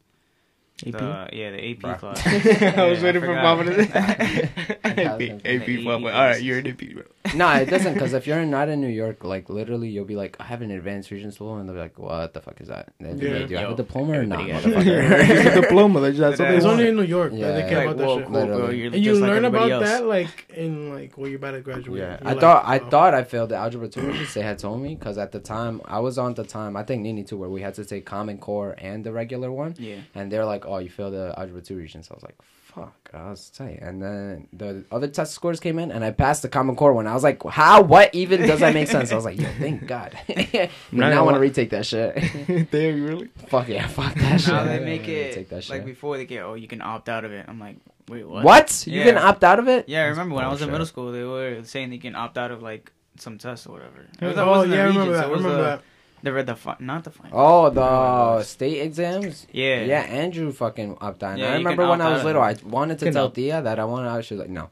AP. 0.85 0.91
The, 0.91 1.30
yeah, 1.31 1.51
the 1.51 1.72
AP 1.72 1.77
Bruh. 1.80 1.99
class. 1.99 2.27
I 2.77 2.85
was 2.89 2.99
Yeah, 2.99 3.03
waiting 3.05 3.22
for. 3.22 3.34
Mama 3.34 3.63
to. 3.63 3.72
Yeah, 3.81 5.13
AP. 5.13 5.17
the 5.19 5.31
AP. 5.45 5.85
AP 5.85 5.88
All 5.88 6.01
right, 6.11 6.41
you're 6.43 6.59
an 6.59 6.67
AP, 6.67 6.93
bro. 6.93 7.03
no, 7.35 7.49
it 7.53 7.65
doesn't. 7.69 7.93
Because 7.95 8.14
if 8.14 8.27
you're 8.27 8.45
not 8.45 8.69
in 8.69 8.81
New 8.81 8.88
York, 8.89 9.23
like 9.23 9.49
literally, 9.49 9.89
you'll 9.89 10.06
be 10.06 10.15
like, 10.15 10.38
I 10.39 10.43
have 10.43 10.61
an 10.61 10.72
advanced 10.72 11.10
Regents 11.11 11.35
diploma, 11.38 11.61
and 11.61 11.69
they'll 11.69 11.76
be 11.76 11.81
like, 11.81 11.97
What 11.97 12.34
the 12.34 12.41
fuck 12.41 12.60
is 12.61 12.68
that? 12.68 12.93
And 12.99 13.22
Yeah. 13.22 13.30
like, 13.39 13.47
Do 13.47 13.53
you 13.53 13.57
have 13.60 13.72
a 13.72 13.76
diploma 13.76 14.19
or 14.19 14.26
not, 14.26 14.39
motherfucker? 14.41 15.30
It's 15.30 15.56
a 15.57 15.61
diploma. 15.61 16.02
That's, 16.02 16.18
that's 16.18 16.39
what 16.39 16.47
they 16.49 16.56
It's 16.57 16.65
want. 16.65 16.80
only 16.80 16.89
in 16.89 16.95
New 16.95 17.03
York. 17.03 17.31
Yeah. 17.34 17.39
Yeah, 17.47 17.52
they 17.53 17.69
care 17.69 17.85
Like, 17.88 17.95
about 17.95 17.97
that 17.97 18.07
whoa, 18.07 18.18
shit. 18.19 18.27
cool, 18.27 18.45
bro. 18.45 18.65
And 18.68 18.95
you 18.95 19.02
just 19.02 19.22
like 19.22 19.30
learn 19.30 19.45
about 19.45 19.72
else. 19.72 19.84
that 19.85 20.06
like 20.06 20.49
in 20.56 20.93
like 20.93 21.18
when 21.18 21.31
you're 21.31 21.38
about 21.38 21.52
to 21.52 21.61
graduate. 21.61 22.02
Yeah, 22.02 22.18
I 22.22 22.31
like, 22.34 22.41
thought 22.41 22.65
I 22.65 22.80
oh. 22.80 22.89
thought 22.89 23.14
I 23.14 23.23
failed 23.23 23.49
the 23.49 23.56
algebra 23.57 23.88
two 23.88 24.02
Regents. 24.02 24.34
They 24.34 24.41
had 24.41 24.60
told 24.60 24.81
me 24.81 24.95
because 24.95 25.18
at 25.18 25.31
the 25.31 25.39
time 25.39 25.81
I 25.85 25.99
was 25.99 26.18
on 26.18 26.34
the 26.35 26.43
time 26.43 26.76
I 26.77 26.84
think 26.84 27.02
Nini 27.03 27.23
too 27.23 27.38
where 27.38 27.49
we 27.49 27.61
had 27.61 27.73
to 27.76 27.85
take 27.85 28.06
Common 28.06 28.38
Core 28.38 28.76
and 28.77 29.03
the 29.03 29.11
regular 29.11 29.52
one, 29.52 29.76
Yeah. 29.77 29.95
and 30.14 30.31
they're 30.31 30.45
like, 30.45 30.65
"Oh, 30.65 30.77
you 30.80 30.89
failed 30.89 31.14
the 31.14 31.34
algebra 31.38 31.61
two 31.61 31.76
Regents." 31.77 32.10
I 32.11 32.14
was 32.14 32.23
like, 32.23 32.38
"Fuck, 32.76 33.10
I 33.14 33.30
was 33.30 33.49
tight." 33.49 33.80
And 33.81 34.02
then 34.02 34.47
the 34.53 34.84
other 34.91 35.07
test 35.07 35.34
scores 35.34 35.60
came 35.60 35.80
in, 35.80 35.91
and 35.91 36.03
I 36.03 36.11
passed 36.11 36.41
the 36.41 36.49
Common 36.49 36.76
Core 36.76 36.93
one. 36.93 37.07
I 37.07 37.14
was 37.14 37.23
like, 37.23 37.41
"How? 37.43 37.81
What 37.81 38.14
even 38.14 38.41
does 38.41 38.60
that 38.60 38.73
make 38.73 38.88
sense?" 38.89 39.11
I 39.11 39.15
was 39.15 39.26
like, 39.26 39.39
"Yo, 39.39 39.47
thank 39.60 39.88
God." 39.88 40.18
Not 40.27 40.69
now 40.91 41.07
I 41.07 41.10
gonna 41.11 41.23
want 41.23 41.35
to 41.35 41.39
retake 41.39 41.69
that 41.72 41.85
shit. 41.85 42.15
Damn, 42.72 42.97
you 42.97 43.07
really? 43.07 43.30
fuck 43.47 43.68
yeah, 43.69 43.88
fuck 43.88 44.14
that 44.15 44.41
shit. 44.41 44.53
Now 44.53 44.65
they 44.65 44.80
make 44.80 45.07
it 45.07 45.30
retake 45.30 45.49
that 45.49 45.64
shit. 45.64 45.69
like 45.77 45.85
before 45.85 46.18
they 46.18 46.26
get. 46.26 46.43
Oh, 46.43 46.53
you 46.56 46.68
can 46.68 46.81
opt 46.81 47.07
out 47.10 47.23
of 47.26 47.31
it. 47.31 47.45
I'm 47.47 47.60
like, 47.60 47.77
wait, 48.10 48.27
what? 48.27 48.43
what? 48.43 48.84
You 48.88 48.99
Yeah. 48.99 49.06
can 49.06 49.18
opt 49.18 49.43
out 49.43 49.60
of 49.60 49.68
it? 49.68 49.88
Yeah, 49.88 50.03
I 50.03 50.07
That's 50.07 50.18
remember 50.18 50.35
when 50.35 50.45
I 50.45 50.49
was 50.49 50.61
in 50.61 50.69
middle 50.72 50.85
school, 50.85 51.11
they 51.11 51.23
were 51.23 51.64
saying 51.64 51.93
you 51.93 51.99
can 51.99 52.15
opt 52.15 52.38
out 52.38 52.52
of 52.52 52.61
like 52.61 52.91
some 53.18 53.38
tests 53.38 53.65
or 53.65 53.72
whatever. 53.73 54.06
Was- 54.22 54.38
Oh 54.38 54.64
yeah, 54.64 54.84
I 54.84 54.88
remember 54.88 55.14
that. 55.14 55.26
I 55.26 55.30
remember 55.30 55.61
that. 55.64 55.81
They 56.26 56.31
read 56.31 56.47
the 56.47 56.56
fi- 56.56 56.77
not 56.80 57.03
the 57.03 57.11
final. 57.11 57.39
Oh, 57.39 57.69
the 57.69 57.76
gosh. 57.76 58.47
state 58.47 58.81
exams. 58.81 59.45
Yeah. 59.52 59.84
Yeah, 59.84 60.02
Andrew 60.02 60.52
fucking 60.52 60.97
opted 60.99 61.23
out. 61.23 61.38
Yeah, 61.38 61.52
I 61.52 61.57
remember 61.57 61.88
when 61.88 62.02
I 62.02 62.14
was 62.14 62.23
little, 62.23 62.41
I 62.41 62.56
wanted 62.65 62.97
to 62.99 63.11
tell 63.11 63.26
opt. 63.26 63.35
Thea 63.35 63.61
that 63.61 63.77
I 63.77 63.85
wanted 63.85 64.10
out. 64.10 64.26
She 64.26 64.34
was 64.34 64.41
like, 64.41 64.49
no. 64.49 64.72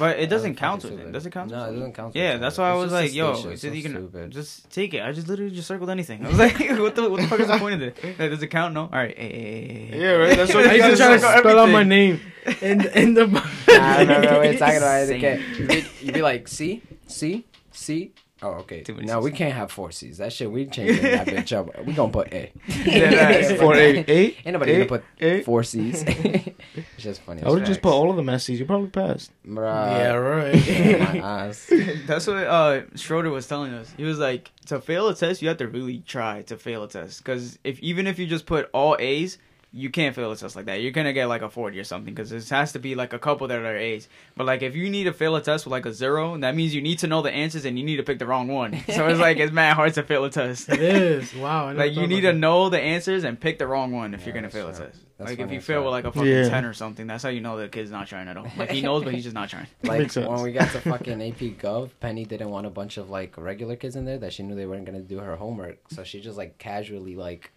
But 0.00 0.18
it 0.18 0.26
doesn't 0.26 0.56
count 0.56 0.82
with 0.82 0.98
it. 0.98 1.12
Does 1.12 1.24
it 1.26 1.30
count? 1.30 1.52
No, 1.52 1.64
it 1.70 1.74
doesn't 1.74 1.92
count. 1.94 2.16
Yeah, 2.16 2.38
that's 2.38 2.58
why 2.58 2.70
I 2.70 2.74
was 2.74 2.90
like, 2.90 3.14
yo, 3.14 3.30
it's 3.30 3.62
so 3.62 3.68
you 3.68 3.82
can 3.82 3.92
stupid. 3.92 4.30
just 4.32 4.68
take 4.72 4.94
it. 4.94 5.02
I 5.02 5.12
just 5.12 5.28
literally 5.28 5.52
just 5.52 5.68
circled 5.68 5.90
anything. 5.90 6.26
I 6.26 6.28
was 6.28 6.38
like, 6.38 6.58
what 6.58 6.96
the 6.96 7.08
what 7.08 7.20
the 7.20 7.28
fuck 7.28 7.38
is 7.38 7.46
the 7.46 7.58
point 7.58 7.76
of 7.76 7.82
it? 7.82 7.96
Like, 8.02 8.30
does 8.30 8.42
it 8.42 8.48
count? 8.48 8.74
No. 8.74 8.82
All 8.82 8.88
right. 8.90 9.16
Yeah, 9.16 10.10
right. 10.14 10.36
That's 10.36 10.52
what 10.54 10.66
I 10.66 10.74
you 10.74 10.84
used 10.84 11.00
to 11.00 11.06
try 11.06 11.16
to 11.18 11.38
spell 11.38 11.58
out 11.60 11.70
my 11.70 11.84
name 11.84 12.20
in 12.60 12.84
in 12.88 13.14
the. 13.14 13.22
I 13.68 14.00
remember 14.00 14.38
what 14.38 14.50
you're 14.50 14.58
talking 14.58 14.78
about. 14.78 15.08
Okay. 15.08 15.40
You'd 15.56 15.68
be, 15.68 15.86
you'd 16.02 16.14
be 16.14 16.22
like, 16.22 16.48
C, 16.48 16.82
C, 17.06 17.46
C. 17.70 18.12
Oh, 18.42 18.52
okay. 18.60 18.80
Too 18.82 18.94
many 18.94 19.06
No, 19.06 19.20
we 19.20 19.32
can't 19.32 19.52
have 19.54 19.70
four 19.70 19.90
C's. 19.90 20.18
That 20.18 20.32
shit, 20.32 20.50
we 20.50 20.64
changing 20.66 21.02
that 21.02 21.26
bitch 21.26 21.52
up. 21.56 21.68
We 21.84 21.92
gonna 21.92 22.12
put 22.12 22.32
A. 22.32 22.50
Yeah, 22.84 23.54
For 23.56 23.74
eight, 23.74 24.08
eight, 24.08 24.36
Ain't 24.44 24.54
nobody 24.54 24.72
eight, 24.72 24.76
gonna 24.88 25.00
put 25.00 25.04
eight. 25.20 25.44
four 25.44 25.62
C's. 25.62 26.02
it's 26.06 26.54
just 26.98 27.20
funny. 27.22 27.42
I 27.42 27.48
would 27.50 27.62
as 27.62 27.68
just 27.68 27.82
put 27.82 27.92
all 27.92 28.08
of 28.10 28.16
them 28.16 28.28
as 28.28 28.44
C's. 28.44 28.58
You 28.58 28.66
probably 28.66 28.88
passed. 28.88 29.30
Bruh. 29.46 29.98
yeah, 29.98 30.12
right. 30.14 30.54
My 31.14 31.46
ass. 31.48 31.70
That's 32.06 32.26
what 32.26 32.36
uh 32.38 32.82
Schroeder 32.96 33.30
was 33.30 33.46
telling 33.46 33.74
us. 33.74 33.92
He 33.96 34.04
was 34.04 34.18
like, 34.18 34.50
to 34.66 34.80
fail 34.80 35.08
a 35.08 35.14
test, 35.14 35.42
you 35.42 35.48
have 35.48 35.58
to 35.58 35.68
really 35.68 35.98
try 36.06 36.42
to 36.42 36.56
fail 36.56 36.82
a 36.84 36.88
test. 36.88 37.22
Because 37.22 37.58
if 37.64 37.78
even 37.80 38.06
if 38.06 38.18
you 38.18 38.26
just 38.26 38.46
put 38.46 38.70
all 38.72 38.96
A's, 38.98 39.36
you 39.72 39.88
can't 39.88 40.16
fail 40.16 40.32
a 40.32 40.36
test 40.36 40.56
like 40.56 40.64
that. 40.66 40.80
You're 40.82 40.90
gonna 40.90 41.12
get 41.12 41.26
like 41.26 41.42
a 41.42 41.48
forty 41.48 41.78
or 41.78 41.84
something. 41.84 42.12
Because 42.12 42.30
there 42.30 42.58
has 42.58 42.72
to 42.72 42.78
be 42.80 42.94
like 42.96 43.12
a 43.12 43.18
couple 43.18 43.46
that 43.48 43.58
are 43.60 43.76
A's. 43.76 44.08
But 44.36 44.46
like 44.46 44.62
if 44.62 44.74
you 44.74 44.90
need 44.90 45.04
to 45.04 45.12
fail 45.12 45.36
a 45.36 45.40
test 45.40 45.64
with 45.64 45.70
like 45.72 45.86
a 45.86 45.92
zero, 45.92 46.36
that 46.38 46.56
means 46.56 46.74
you 46.74 46.82
need 46.82 46.98
to 47.00 47.06
know 47.06 47.22
the 47.22 47.30
answers 47.30 47.64
and 47.64 47.78
you 47.78 47.84
need 47.84 47.96
to 47.98 48.02
pick 48.02 48.18
the 48.18 48.26
wrong 48.26 48.48
one. 48.48 48.82
So 48.90 49.06
it's 49.06 49.20
like 49.20 49.36
it's 49.38 49.52
mad 49.52 49.74
hard 49.76 49.94
to 49.94 50.02
fail 50.02 50.24
a 50.24 50.30
test. 50.30 50.68
it 50.68 50.80
is. 50.80 51.32
Wow. 51.40 51.72
Like 51.72 51.94
you 51.94 52.06
need 52.06 52.24
about 52.24 52.32
to 52.32 52.38
know 52.38 52.68
the 52.68 52.80
answers 52.80 53.22
and 53.24 53.38
pick 53.40 53.58
the 53.58 53.66
wrong 53.66 53.92
one 53.92 54.12
if 54.14 54.20
Yeah, 54.20 54.26
you're 54.26 54.34
gonna 54.34 54.46
that's 54.48 54.54
fail 54.54 54.68
a 54.68 54.72
test. 54.72 55.04
That's 55.18 55.30
like 55.30 55.38
if 55.38 55.52
you 55.52 55.60
fail 55.60 55.80
fuck. 55.80 55.84
with 55.84 55.92
like 55.92 56.04
a 56.06 56.12
fucking 56.12 56.28
Yeah. 56.32 56.48
ten 56.48 56.64
or 56.64 56.72
something, 56.72 57.06
that's 57.06 57.22
how 57.22 57.28
you 57.28 57.40
know 57.42 57.58
the 57.58 57.68
kid's 57.68 57.90
not 57.90 58.06
trying 58.08 58.26
at 58.26 58.36
all. 58.36 58.46
Like 58.56 58.70
he 58.70 58.80
knows, 58.88 59.04
but 59.04 59.14
he's 59.14 59.24
just 59.24 59.34
not 59.34 59.50
trying. 59.50 59.66
Like 59.84 60.00
Makes 60.00 60.14
sense. 60.14 60.26
when 60.28 60.42
we 60.42 60.50
got 60.52 60.70
to 60.72 60.80
fucking 60.80 61.22
AP 61.22 61.58
Gov, 61.60 61.90
Penny 62.00 62.24
didn't 62.24 62.50
want 62.50 62.66
a 62.66 62.70
bunch 62.70 62.96
of 62.96 63.08
like 63.10 63.36
regular 63.36 63.76
kids 63.76 63.94
in 63.96 64.04
there 64.06 64.18
that 64.18 64.32
she 64.32 64.42
knew 64.42 64.54
they 64.56 64.66
weren't 64.66 64.86
gonna 64.86 65.00
do 65.00 65.18
her 65.18 65.36
homework, 65.36 65.78
so 65.90 66.02
she 66.04 66.20
just 66.20 66.36
like 66.38 66.58
casually 66.58 67.14
like 67.16 67.52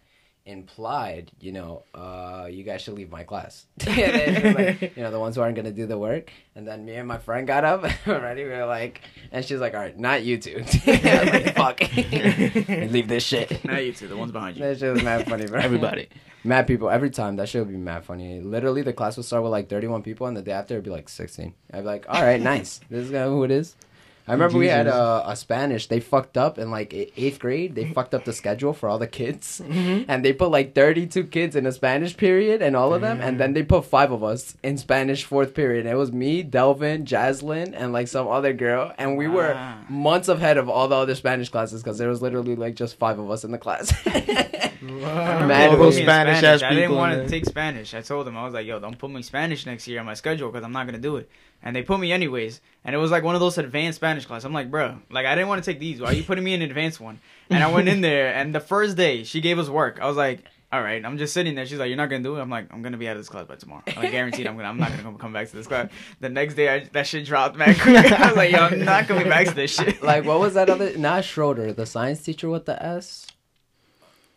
implied, 0.46 1.32
you 1.40 1.52
know, 1.52 1.84
uh, 1.94 2.46
you 2.50 2.64
guys 2.64 2.82
should 2.82 2.94
leave 2.94 3.10
my 3.10 3.24
class. 3.24 3.66
And 3.86 3.96
then 3.96 4.54
like, 4.54 4.96
you 4.96 5.02
know, 5.02 5.10
the 5.10 5.18
ones 5.18 5.36
who 5.36 5.42
aren't 5.42 5.56
gonna 5.56 5.72
do 5.72 5.86
the 5.86 5.98
work. 5.98 6.30
And 6.54 6.66
then 6.66 6.84
me 6.84 6.94
and 6.94 7.08
my 7.08 7.18
friend 7.18 7.46
got 7.46 7.64
up 7.64 7.84
already. 8.08 8.44
We 8.44 8.50
were 8.50 8.66
like, 8.66 9.00
and 9.32 9.44
she's 9.44 9.60
like, 9.60 9.74
all 9.74 9.80
right, 9.80 9.98
not 9.98 10.22
you 10.22 10.38
two. 10.38 10.64
Like, 10.86 11.54
fuck, 11.56 11.80
leave 11.80 13.08
this 13.08 13.24
shit. 13.24 13.64
Not 13.64 13.84
you 13.84 13.92
two, 13.92 14.08
the 14.08 14.16
ones 14.16 14.32
behind 14.32 14.56
you. 14.56 14.62
That 14.64 14.78
shit 14.78 14.92
was 14.92 15.02
mad 15.02 15.26
funny, 15.26 15.46
bro. 15.46 15.60
Everybody. 15.60 16.08
Mad 16.44 16.66
people 16.66 16.90
every 16.90 17.10
time. 17.10 17.36
That 17.36 17.48
shit 17.48 17.62
would 17.62 17.72
be 17.72 17.78
mad 17.78 18.04
funny. 18.04 18.40
Literally, 18.40 18.82
the 18.82 18.92
class 18.92 19.16
would 19.16 19.24
start 19.24 19.42
with 19.42 19.52
like 19.52 19.70
31 19.70 20.02
people, 20.02 20.26
and 20.26 20.36
the 20.36 20.42
day 20.42 20.52
after 20.52 20.74
it'd 20.74 20.84
be 20.84 20.90
like 20.90 21.08
16. 21.08 21.54
I'd 21.72 21.78
be 21.78 21.84
like, 21.84 22.04
all 22.08 22.22
right, 22.22 22.40
nice. 22.40 22.80
This 22.90 23.06
is 23.06 23.10
who 23.10 23.44
it 23.44 23.50
is. 23.50 23.76
I 24.26 24.32
remember 24.32 24.56
we 24.56 24.68
had 24.68 24.86
Jesus. 24.86 24.98
uh, 24.98 25.22
a 25.26 25.36
Spanish. 25.36 25.86
They 25.88 26.00
fucked 26.00 26.38
up 26.38 26.58
in 26.58 26.70
like 26.70 26.94
eighth 26.94 27.38
grade. 27.38 27.74
They 27.74 27.84
fucked 27.92 28.14
up 28.14 28.24
the 28.24 28.32
schedule 28.32 28.72
for 28.72 28.88
all 28.88 28.98
the 28.98 29.06
kids, 29.06 29.60
and 29.60 30.24
they 30.24 30.32
put 30.32 30.50
like 30.50 30.74
32 30.74 31.24
kids 31.24 31.56
in 31.56 31.66
a 31.66 31.72
Spanish 31.72 32.16
period, 32.16 32.62
and 32.62 32.74
all 32.74 32.94
of 32.94 33.02
them, 33.02 33.20
and 33.20 33.38
then 33.38 33.52
they 33.52 33.62
put 33.62 33.84
five 33.84 34.12
of 34.12 34.24
us 34.24 34.56
in 34.62 34.78
Spanish 34.78 35.24
fourth 35.24 35.52
period. 35.52 35.84
it 35.84 35.94
was 35.94 36.10
me, 36.10 36.42
Delvin, 36.42 37.04
Jaslyn, 37.04 37.74
and 37.76 37.92
like 37.92 38.08
some 38.08 38.26
other 38.26 38.54
girl, 38.54 38.92
and 38.96 39.18
we 39.18 39.28
were 39.28 39.52
Wow. 39.52 39.78
months 39.90 40.28
ahead 40.28 40.56
of 40.56 40.70
all 40.70 40.88
the 40.88 40.96
other 40.96 41.14
Spanish 41.14 41.50
classes 41.50 41.82
because 41.82 41.98
there 41.98 42.08
was 42.08 42.22
literally 42.22 42.56
like 42.56 42.76
just 42.76 42.98
five 42.98 43.18
of 43.18 43.30
us 43.30 43.44
in 43.44 43.50
the 43.52 43.58
class. 43.58 43.92
Wow. 44.84 45.46
Mad 45.46 45.78
those 45.78 45.96
me 45.96 46.02
Spanish 46.02 46.44
I 46.62 46.74
didn't 46.74 46.94
want 46.94 47.14
to 47.14 47.26
take 47.28 47.46
Spanish. 47.46 47.94
I 47.94 48.02
told 48.02 48.26
them 48.26 48.36
I 48.36 48.44
was 48.44 48.52
like, 48.52 48.66
"Yo, 48.66 48.78
don't 48.80 48.98
put 48.98 49.10
me 49.10 49.22
Spanish 49.22 49.64
next 49.64 49.88
year 49.88 50.00
on 50.00 50.04
my 50.06 50.12
schedule 50.12 50.50
because 50.50 50.62
I'm 50.64 50.72
not 50.72 50.84
gonna 50.86 50.98
do 50.98 51.16
it." 51.16 51.30
And 51.64 51.74
they 51.74 51.82
put 51.82 51.98
me 51.98 52.12
anyways. 52.12 52.60
And 52.84 52.94
it 52.94 52.98
was 52.98 53.10
like 53.10 53.24
one 53.24 53.34
of 53.34 53.40
those 53.40 53.56
advanced 53.56 53.96
Spanish 53.96 54.26
classes. 54.26 54.44
I'm 54.44 54.52
like, 54.52 54.70
bro, 54.70 54.98
like 55.10 55.24
I 55.24 55.34
didn't 55.34 55.48
want 55.48 55.64
to 55.64 55.70
take 55.70 55.80
these. 55.80 56.00
Why 56.00 56.08
are 56.08 56.12
you 56.12 56.22
putting 56.22 56.44
me 56.44 56.52
in 56.52 56.60
an 56.60 56.68
advanced 56.68 57.00
one? 57.00 57.18
And 57.48 57.64
I 57.64 57.72
went 57.72 57.88
in 57.88 58.02
there, 58.02 58.34
and 58.34 58.54
the 58.54 58.60
first 58.60 58.96
day 58.96 59.24
she 59.24 59.40
gave 59.40 59.58
us 59.58 59.68
work. 59.68 59.98
I 60.00 60.06
was 60.06 60.16
like, 60.16 60.44
all 60.70 60.82
right. 60.82 61.02
I'm 61.04 61.16
just 61.16 61.32
sitting 61.32 61.54
there. 61.54 61.64
She's 61.64 61.78
like, 61.78 61.88
you're 61.88 61.96
not 61.96 62.10
gonna 62.10 62.22
do 62.22 62.36
it. 62.36 62.40
I'm 62.40 62.50
like, 62.50 62.70
I'm 62.70 62.82
gonna 62.82 62.98
be 62.98 63.08
out 63.08 63.16
of 63.16 63.20
this 63.20 63.30
class 63.30 63.46
by 63.46 63.54
tomorrow. 63.54 63.82
I'm 63.86 63.94
like, 63.96 64.10
guaranteed. 64.10 64.46
I'm 64.46 64.56
gonna. 64.56 64.68
I'm 64.68 64.76
not 64.76 64.90
gonna 64.90 65.02
come, 65.02 65.16
come 65.16 65.32
back 65.32 65.48
to 65.48 65.56
this 65.56 65.66
class. 65.66 65.88
The 66.20 66.28
next 66.28 66.54
day, 66.54 66.68
I, 66.68 66.80
that 66.92 67.06
shit 67.06 67.24
dropped 67.24 67.56
man. 67.56 67.74
I 67.80 68.26
was 68.28 68.36
like, 68.36 68.52
yo, 68.52 68.58
I'm 68.58 68.84
not 68.84 69.06
coming 69.06 69.28
back 69.28 69.46
to 69.46 69.54
this 69.54 69.74
shit. 69.74 70.02
Like 70.02 70.24
what 70.24 70.38
was 70.38 70.54
that 70.54 70.68
other? 70.68 70.98
Not 70.98 71.24
Schroeder, 71.24 71.72
the 71.72 71.86
science 71.86 72.22
teacher 72.22 72.50
with 72.50 72.66
the 72.66 72.82
S, 72.82 73.26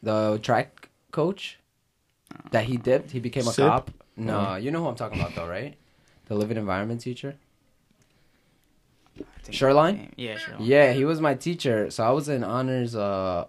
the 0.01 0.39
track 0.41 0.89
coach. 1.11 1.59
That 2.51 2.65
he 2.65 2.77
dipped. 2.77 3.11
He 3.11 3.19
became 3.19 3.47
a 3.47 3.51
Sip? 3.51 3.65
cop. 3.65 3.91
No, 4.15 4.55
you 4.55 4.71
know 4.71 4.81
who 4.81 4.87
I'm 4.87 4.95
talking 4.95 5.19
about 5.19 5.35
though, 5.35 5.47
right? 5.47 5.75
The 6.27 6.35
living 6.35 6.57
environment 6.57 7.01
teacher. 7.01 7.35
Shoreline? 9.49 10.13
Yeah, 10.17 10.37
sure. 10.37 10.55
Yeah, 10.59 10.93
he 10.93 11.05
was 11.05 11.21
my 11.21 11.33
teacher. 11.33 11.89
So 11.89 12.03
I 12.03 12.11
was 12.11 12.29
in 12.29 12.43
honors 12.43 12.95
uh 12.95 13.45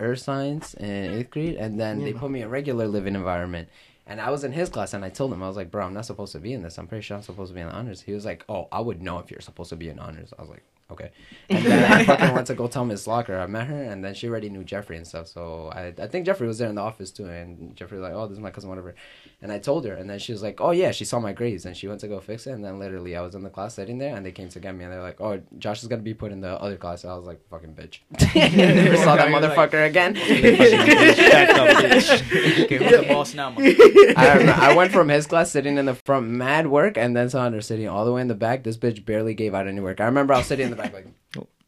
earth 0.00 0.18
science 0.18 0.74
in 0.74 1.14
eighth 1.14 1.30
grade 1.30 1.54
and 1.56 1.78
then 1.78 2.02
they 2.02 2.12
put 2.12 2.30
me 2.30 2.42
in 2.42 2.50
regular 2.50 2.86
living 2.86 3.14
environment. 3.14 3.68
And 4.06 4.20
I 4.20 4.30
was 4.30 4.42
in 4.44 4.52
his 4.52 4.68
class 4.68 4.94
and 4.94 5.04
I 5.04 5.10
told 5.10 5.32
him, 5.32 5.42
I 5.42 5.48
was 5.48 5.56
like, 5.56 5.70
bro, 5.70 5.86
I'm 5.86 5.94
not 5.94 6.04
supposed 6.06 6.32
to 6.32 6.40
be 6.40 6.52
in 6.52 6.62
this. 6.62 6.76
I'm 6.76 6.88
pretty 6.88 7.02
sure 7.02 7.16
I'm 7.16 7.22
supposed 7.22 7.50
to 7.50 7.54
be 7.54 7.60
in 7.60 7.68
honors. 7.68 8.02
He 8.02 8.12
was 8.12 8.24
like, 8.24 8.44
Oh, 8.48 8.68
I 8.72 8.80
would 8.80 9.00
know 9.00 9.18
if 9.18 9.30
you're 9.30 9.40
supposed 9.40 9.70
to 9.70 9.76
be 9.76 9.88
in 9.88 9.98
honors. 9.98 10.32
I 10.38 10.42
was 10.42 10.50
like, 10.50 10.64
Okay. 10.90 11.10
And 11.48 11.64
then 11.64 11.90
I 11.92 12.04
fucking 12.04 12.34
went 12.34 12.46
to 12.48 12.54
go 12.54 12.66
tell 12.66 12.84
Miss 12.84 13.06
Locker. 13.06 13.38
I 13.38 13.46
met 13.46 13.68
her 13.68 13.82
and 13.82 14.04
then 14.04 14.12
she 14.14 14.28
already 14.28 14.50
knew 14.50 14.64
Jeffrey 14.64 14.96
and 14.98 15.06
stuff. 15.06 15.28
So 15.28 15.70
I 15.72 15.94
I 15.98 16.06
think 16.08 16.26
Jeffrey 16.26 16.46
was 16.46 16.58
there 16.58 16.68
in 16.68 16.74
the 16.74 16.82
office 16.82 17.10
too 17.10 17.26
and 17.26 17.74
Jeffrey 17.74 17.98
was 17.98 18.02
like, 18.06 18.12
Oh, 18.14 18.26
this 18.26 18.36
is 18.36 18.42
my 18.42 18.50
cousin, 18.50 18.68
whatever. 18.68 18.94
And 19.42 19.50
I 19.50 19.58
told 19.58 19.84
her 19.86 19.94
and 19.94 20.08
then 20.08 20.20
she 20.20 20.30
was 20.30 20.40
like, 20.42 20.60
Oh 20.60 20.70
yeah, 20.70 20.92
she 20.92 21.04
saw 21.04 21.18
my 21.18 21.32
grades 21.32 21.66
and 21.66 21.76
she 21.76 21.88
went 21.88 22.00
to 22.02 22.08
go 22.08 22.20
fix 22.20 22.46
it 22.46 22.52
and 22.52 22.64
then 22.64 22.78
literally 22.78 23.16
I 23.16 23.22
was 23.22 23.34
in 23.34 23.42
the 23.42 23.50
class 23.50 23.74
sitting 23.74 23.98
there 23.98 24.14
and 24.14 24.24
they 24.24 24.30
came 24.30 24.48
to 24.50 24.60
get 24.60 24.72
me 24.74 24.84
and 24.84 24.92
they're 24.92 25.02
like, 25.02 25.20
Oh, 25.20 25.40
Josh 25.58 25.82
is 25.82 25.88
gonna 25.88 26.02
be 26.02 26.14
put 26.14 26.30
in 26.30 26.40
the 26.40 26.52
other 26.62 26.76
class. 26.76 27.04
I 27.04 27.14
was 27.16 27.26
like, 27.26 27.40
fucking 27.50 27.74
bitch. 27.74 27.98
Never 28.56 28.96
saw 28.98 29.16
that 29.16 29.28
You're 29.28 29.40
like- 29.40 29.52
motherfucker 29.72 29.86
again. 29.86 30.14
Back 30.14 31.50
up, 31.58 31.68
bitch. 31.84 32.62
Okay, 32.62 32.78
the 32.78 33.06
boss 33.08 33.34
now? 33.34 33.52
I, 33.58 34.36
remember, 34.38 34.52
I 34.62 34.74
went 34.74 34.92
from 34.92 35.08
his 35.08 35.26
class 35.26 35.50
sitting 35.50 35.76
in 35.76 35.86
the 35.86 35.94
front, 35.94 36.28
mad 36.28 36.68
work, 36.68 36.96
and 36.96 37.16
then 37.16 37.28
saw 37.28 37.50
her 37.50 37.60
sitting 37.60 37.88
all 37.88 38.04
the 38.04 38.12
way 38.12 38.20
in 38.20 38.28
the 38.28 38.34
back. 38.34 38.62
This 38.62 38.76
bitch 38.76 39.04
barely 39.04 39.34
gave 39.34 39.54
out 39.54 39.66
any 39.66 39.80
work. 39.80 40.00
I 40.00 40.04
remember 40.04 40.34
I 40.34 40.38
was 40.38 40.46
sitting 40.46 40.64
in 40.66 40.70
the 40.70 40.76
back 40.76 40.92
like 40.92 41.06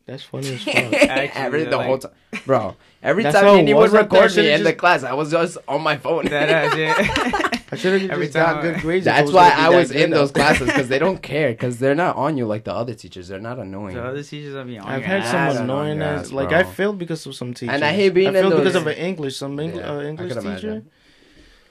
That's 0.07 0.23
funny 0.23 0.53
as 0.55 0.63
fuck. 0.63 0.75
every, 1.35 1.65
the 1.65 1.77
like- 1.79 1.87
whole 1.87 1.99
time, 1.99 2.13
bro. 2.45 2.77
Every 3.03 3.23
That's 3.23 3.35
time 3.37 3.45
how 3.45 3.55
it 3.55 3.57
Nini 3.59 3.75
would 3.75 3.81
was 3.91 3.95
up 3.95 4.11
there. 4.11 4.21
record 4.23 4.31
me 4.37 4.43
Should've 4.45 4.55
in 4.61 4.65
the 4.65 4.71
just- 4.71 4.79
class, 4.79 5.03
I 5.03 5.13
was 5.15 5.31
just 5.31 5.59
on 5.69 5.83
my 5.83 5.97
phone. 5.97 6.27
That 6.27 6.49
ass, 6.51 6.77
yeah. 6.77 7.61
I 7.73 7.77
should 7.77 8.01
have 8.03 8.11
Every 8.11 8.27
just 8.27 8.35
got 8.37 8.53
time- 8.55 8.63
good 8.63 8.81
grades. 8.83 9.07
if 9.07 9.13
That's 9.15 9.27
was 9.27 9.35
why 9.35 9.49
gonna 9.51 9.57
be 9.57 9.67
I 9.67 9.71
that 9.71 9.77
was 9.79 9.93
good, 9.93 10.01
in 10.03 10.11
those 10.11 10.31
classes 10.31 10.67
because 10.67 10.89
they 10.89 10.99
don't 10.99 11.23
care 11.23 11.51
because 11.51 11.79
they're 11.79 11.95
not 11.95 12.17
on 12.17 12.37
you 12.37 12.47
like 12.47 12.65
the 12.65 12.73
other 12.75 12.95
teachers. 12.95 13.29
They're 13.29 13.41
not 13.41 13.59
annoying. 13.59 13.95
the 13.95 14.05
other 14.05 14.23
teachers 14.23 14.55
are 14.55 14.65
beyond. 14.65 14.89
I've 14.91 15.01
your 15.01 15.09
had 15.09 15.21
ass. 15.23 15.55
some 15.55 15.65
annoying 15.65 15.99
your 15.99 16.07
ass. 16.07 16.27
ass, 16.27 16.33
Like 16.33 16.51
bro. 16.51 16.59
I 16.59 16.65
failed 16.65 16.99
because 16.99 17.25
of 17.27 17.35
some 17.35 17.55
teachers. 17.55 17.75
And 17.75 17.83
I 17.85 17.93
hate 17.93 18.11
being 18.11 18.27
I 18.29 18.31
in 18.31 18.35
failed 18.45 18.53
because 18.57 18.73
those- 18.75 18.83
of 18.83 18.87
an 18.89 18.95
English, 18.99 19.37
some 19.37 19.59
Eng- 19.59 19.75
Yeah, 19.77 19.91
uh, 19.91 20.01
I 20.01 20.05
English 20.05 20.33
could 20.35 20.43
teacher. 20.43 20.49
imagine. 20.69 20.91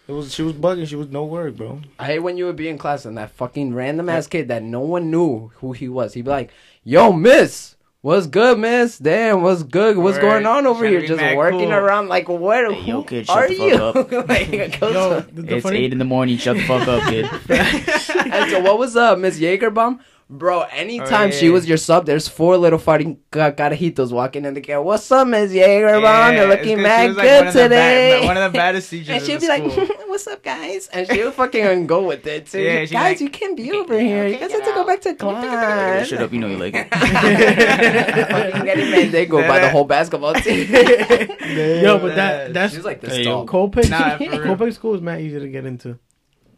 It 0.08 0.12
was 0.12 0.34
she 0.34 0.42
was 0.42 0.54
bugging. 0.54 0.86
She 0.88 0.98
was 0.98 1.08
no 1.08 1.24
work, 1.24 1.56
bro. 1.56 1.80
I 1.98 2.06
hate 2.08 2.20
when 2.20 2.36
you 2.38 2.46
would 2.48 2.58
be 2.58 2.68
in 2.68 2.78
class 2.78 3.06
and 3.06 3.18
that 3.18 3.32
fucking 3.32 3.74
random 3.74 4.10
ass 4.10 4.28
kid 4.28 4.50
that 4.50 4.62
no 4.62 4.82
one 4.82 5.10
knew 5.10 5.52
who 5.56 5.72
he 5.72 5.88
was. 5.88 6.14
He'd 6.14 6.24
be 6.26 6.30
like, 6.30 6.52
"Yo, 6.84 7.14
Miss, 7.14 7.76
what's 8.04 8.28
good, 8.28 8.60
Miss? 8.60 9.00
Damn, 9.00 9.42
what's 9.42 9.64
good? 9.64 9.98
What's 9.98 10.18
Right. 10.18 10.22
going 10.22 10.46
on 10.46 10.68
over 10.68 10.86
here? 10.86 11.02
Just 11.02 11.36
working 11.36 11.60
cool. 11.62 11.74
around 11.74 12.10
like 12.10 12.30
what? 12.30 12.72
Hey, 12.72 12.82
yo, 12.84 13.02
kid, 13.04 13.26
shut 13.26 13.36
are 13.38 13.48
the 13.48 13.56
you? 13.56 13.78
fuck 13.78 14.14
up. 14.14 14.28
like, 14.30 14.80
Yo, 14.82 15.22
the, 15.22 15.42
the 15.42 15.56
It's 15.56 15.64
funny, 15.64 15.80
eight 15.80 15.92
in 15.92 15.98
the 15.98 16.06
morning. 16.06 16.38
Shut 16.38 16.58
the 16.58 16.64
fuck 16.64 16.88
up, 16.88 17.02
kid. 17.10 17.26
and 17.50 18.52
so 18.52 18.60
what 18.60 18.78
was 18.78 18.96
uh 18.96 19.16
Miss 19.16 19.40
Jagerbaum? 19.40 20.00
Bro, 20.36 20.62
anytime 20.72 21.28
Oh, 21.30 21.32
she 21.32 21.46
yeah. 21.46 21.52
was 21.52 21.68
your 21.68 21.78
sub, 21.78 22.08
there's 22.08 22.28
four 22.28 22.58
little 22.58 22.80
fighting 22.80 23.20
ca- 23.30 23.52
carajitos 23.52 24.12
walking 24.12 24.46
in 24.46 24.56
the 24.56 24.62
car. 24.62 24.82
What's 24.82 25.12
up, 25.12 25.28
Miss 25.28 25.52
Jagerbaum? 25.52 26.34
You're 26.34 26.44
it's 26.44 26.50
looking 26.50 26.78
'cause 26.78 26.84
she 26.84 26.90
mad 26.90 27.08
was, 27.10 27.18
like, 27.18 27.28
good 27.28 27.38
one 27.40 27.48
of 27.48 27.54
today. 27.54 28.18
bad- 28.20 28.26
one 28.26 28.38
of 28.38 28.52
the 28.52 28.58
baddest 28.58 28.90
teachers 28.90 29.10
And 29.10 29.24
she'd 29.24 29.40
be 29.42 29.48
like, 29.48 29.64
"What's 30.08 30.26
up, 30.26 30.42
guys?" 30.44 30.88
And 30.92 31.08
she 31.08 31.24
would 31.24 31.34
fucking 31.36 31.86
go 31.86 32.02
with 32.08 32.26
it 32.26 32.48
too. 32.48 32.62
Yeah, 32.62 32.86
guys, 32.86 32.94
like, 32.94 33.22
you 33.22 33.30
can't 33.30 33.56
be 33.56 33.72
over 33.74 34.00
here. 34.00 34.26
You 34.28 34.38
guys 34.40 34.52
have 34.52 34.66
to 34.66 34.72
go 34.74 34.84
back 34.86 35.02
to 35.02 35.14
class. 35.14 36.08
Shut 36.08 36.20
up, 36.22 36.34
you 36.34 36.40
know 36.40 36.48
you 36.48 36.58
like 36.58 36.74
it. 36.76 36.88
fucking 36.94 38.66
getting 38.66 38.86
Mendigo 38.88 39.48
by 39.48 39.60
the 39.60 39.70
whole 39.70 39.86
basketball 39.86 40.34
team. 40.34 40.68
yo, 40.72 42.00
but 42.00 42.16
that 42.16 42.54
that's 42.54 42.74
She's 42.74 42.84
like 42.86 43.02
this 43.02 43.18
Hey, 43.18 43.24
tall. 43.26 43.46
Copiague. 43.46 43.90
Nah, 43.92 44.18
for 44.18 44.24
real. 44.24 44.42
Copiague 44.56 44.74
school 44.74 44.96
is 44.96 45.02
mad 45.02 45.22
easy 45.22 45.40
to 45.40 45.48
get 45.48 45.66
into, 45.66 46.00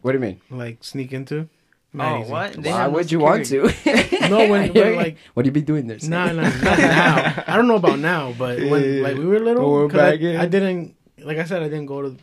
What 0.00 0.12
do 0.12 0.18
you 0.18 0.22
mean? 0.24 0.40
like 0.50 0.82
sneak 0.82 1.12
into. 1.12 1.48
Mad 1.96 2.12
Oh, 2.26 2.30
what? 2.30 2.52
They 2.52 2.70
Why 2.70 2.76
have 2.82 2.90
no 2.92 2.96
would 2.98 3.10
you 3.10 3.20
want 3.20 3.46
to? 3.46 3.72
No, 4.28 4.38
when- 4.48 4.72
when, 4.74 4.96
like- 4.96 5.16
what 5.34 5.42
do 5.44 5.48
you 5.48 5.52
be 5.52 5.62
doing 5.62 5.86
this? 5.86 6.04
Nah, 6.04 6.26
nah, 6.32 6.42
not 6.42 6.78
now. 6.78 7.42
I 7.46 7.56
don't 7.56 7.68
know 7.68 7.76
about 7.76 7.98
now, 7.98 8.34
but 8.36 8.58
when 8.60 9.02
like 9.02 9.16
we 9.16 9.24
were 9.24 9.40
little, 9.40 9.62
When 9.64 9.82
we're 9.84 9.88
'cause 9.88 10.00
I, 10.00 10.12
in. 10.12 10.36
I 10.36 10.46
didn't 10.46 10.94
like 11.24 11.38
I 11.38 11.44
said 11.44 11.62
I 11.62 11.68
didn't 11.72 11.86
go 11.86 12.02
to 12.02 12.16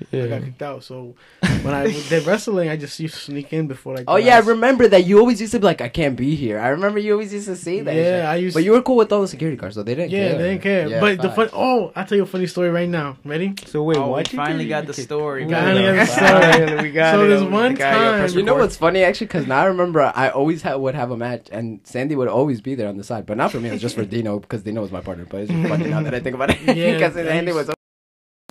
Copiague. 0.00 0.24
I 0.24 0.28
got 0.28 0.40
Yeah. 0.40 0.46
kicked 0.46 0.62
out. 0.62 0.84
So 0.84 1.14
when 1.62 1.74
I 1.74 1.84
did 1.90 2.26
wrestling, 2.26 2.68
I 2.68 2.76
just 2.76 2.98
used 3.00 3.14
to 3.14 3.20
sneak 3.20 3.52
in 3.52 3.66
before 3.68 3.94
like. 3.96 4.04
Oh 4.08 4.16
yeah, 4.16 4.36
I 4.36 4.40
remember 4.40 4.88
that. 4.88 5.04
You 5.06 5.18
always 5.18 5.40
used 5.40 5.52
to 5.52 5.58
be 5.60 5.66
like, 5.66 5.80
"I 5.80 5.88
can't 5.88 6.16
be 6.16 6.34
here." 6.34 6.58
I 6.58 6.68
remember 6.68 6.98
you 6.98 7.12
always 7.12 7.32
used 7.32 7.46
to 7.48 7.56
say 7.56 7.80
that. 7.80 7.94
Yeah, 7.94 8.02
shit. 8.02 8.24
I 8.24 8.36
used. 8.36 8.54
But 8.54 8.64
you 8.64 8.72
were 8.72 8.82
cool 8.82 8.96
with 8.96 9.12
all 9.12 9.20
the 9.22 9.28
security 9.28 9.56
guards, 9.56 9.74
so 9.76 9.82
they 9.82 9.94
didn't 9.94 10.10
yeah, 10.10 10.28
care. 10.30 10.38
they 10.38 10.48
didn't 10.50 10.62
care. 10.62 10.88
Yeah, 10.88 11.00
but 11.00 11.20
the 11.20 11.30
fun. 11.30 11.48
Oh, 11.52 11.92
I'll 11.94 12.06
tell 12.06 12.16
you 12.16 12.22
a 12.24 12.26
funny 12.26 12.46
story 12.46 12.70
right 12.70 12.88
now. 12.88 13.16
Ready? 13.24 13.54
So 13.66 13.82
wait, 13.82 13.98
Oh, 13.98 14.08
what? 14.08 14.32
you 14.32 14.36
finally 14.36 14.68
got 14.68 14.86
the 14.86 14.94
story. 14.94 15.44
We 15.46 15.52
finally 15.52 15.82
got 15.84 16.06
the 16.06 16.66
story. 16.66 16.82
we 16.88 16.90
got 16.92 17.14
So 17.14 17.24
it. 17.24 17.28
there's 17.28 17.42
over. 17.42 17.50
one 17.50 17.74
Got 17.74 18.00
your 18.00 18.12
press 18.18 18.30
time- 18.32 18.38
You 18.38 18.44
know 18.44 18.54
what's 18.56 18.76
funny 18.76 19.02
actually? 19.04 19.26
Because 19.28 19.46
now 19.46 19.60
I 19.60 19.64
remember 19.66 20.00
I 20.14 20.28
always 20.30 20.62
ha- 20.62 20.76
would 20.76 20.94
have 20.94 21.10
a 21.10 21.16
match, 21.16 21.48
and 21.52 21.80
Sandy 21.84 22.16
would 22.16 22.28
always 22.28 22.60
be 22.60 22.74
there 22.74 22.88
on 22.88 22.96
the 22.96 23.04
side, 23.04 23.26
but 23.26 23.36
not 23.36 23.50
for 23.52 23.60
me. 23.60 23.68
It 23.68 23.72
was 23.72 23.82
just 23.82 23.94
for 23.96 24.04
Dino 24.14 24.38
because 24.38 24.62
Dino 24.62 24.80
was 24.80 24.90
my 24.92 25.00
partner. 25.00 25.26
But 25.28 25.42
it's 25.42 25.50
just 25.52 25.68
funny 25.68 25.88
now 25.90 26.02
that 26.02 26.14
I 26.14 26.20
think 26.20 26.34
about 26.36 26.50
it. 26.50 26.58
Yeah, 26.76 26.92
because 26.94 27.14
Sandy 27.14 27.52
was. 27.52 27.70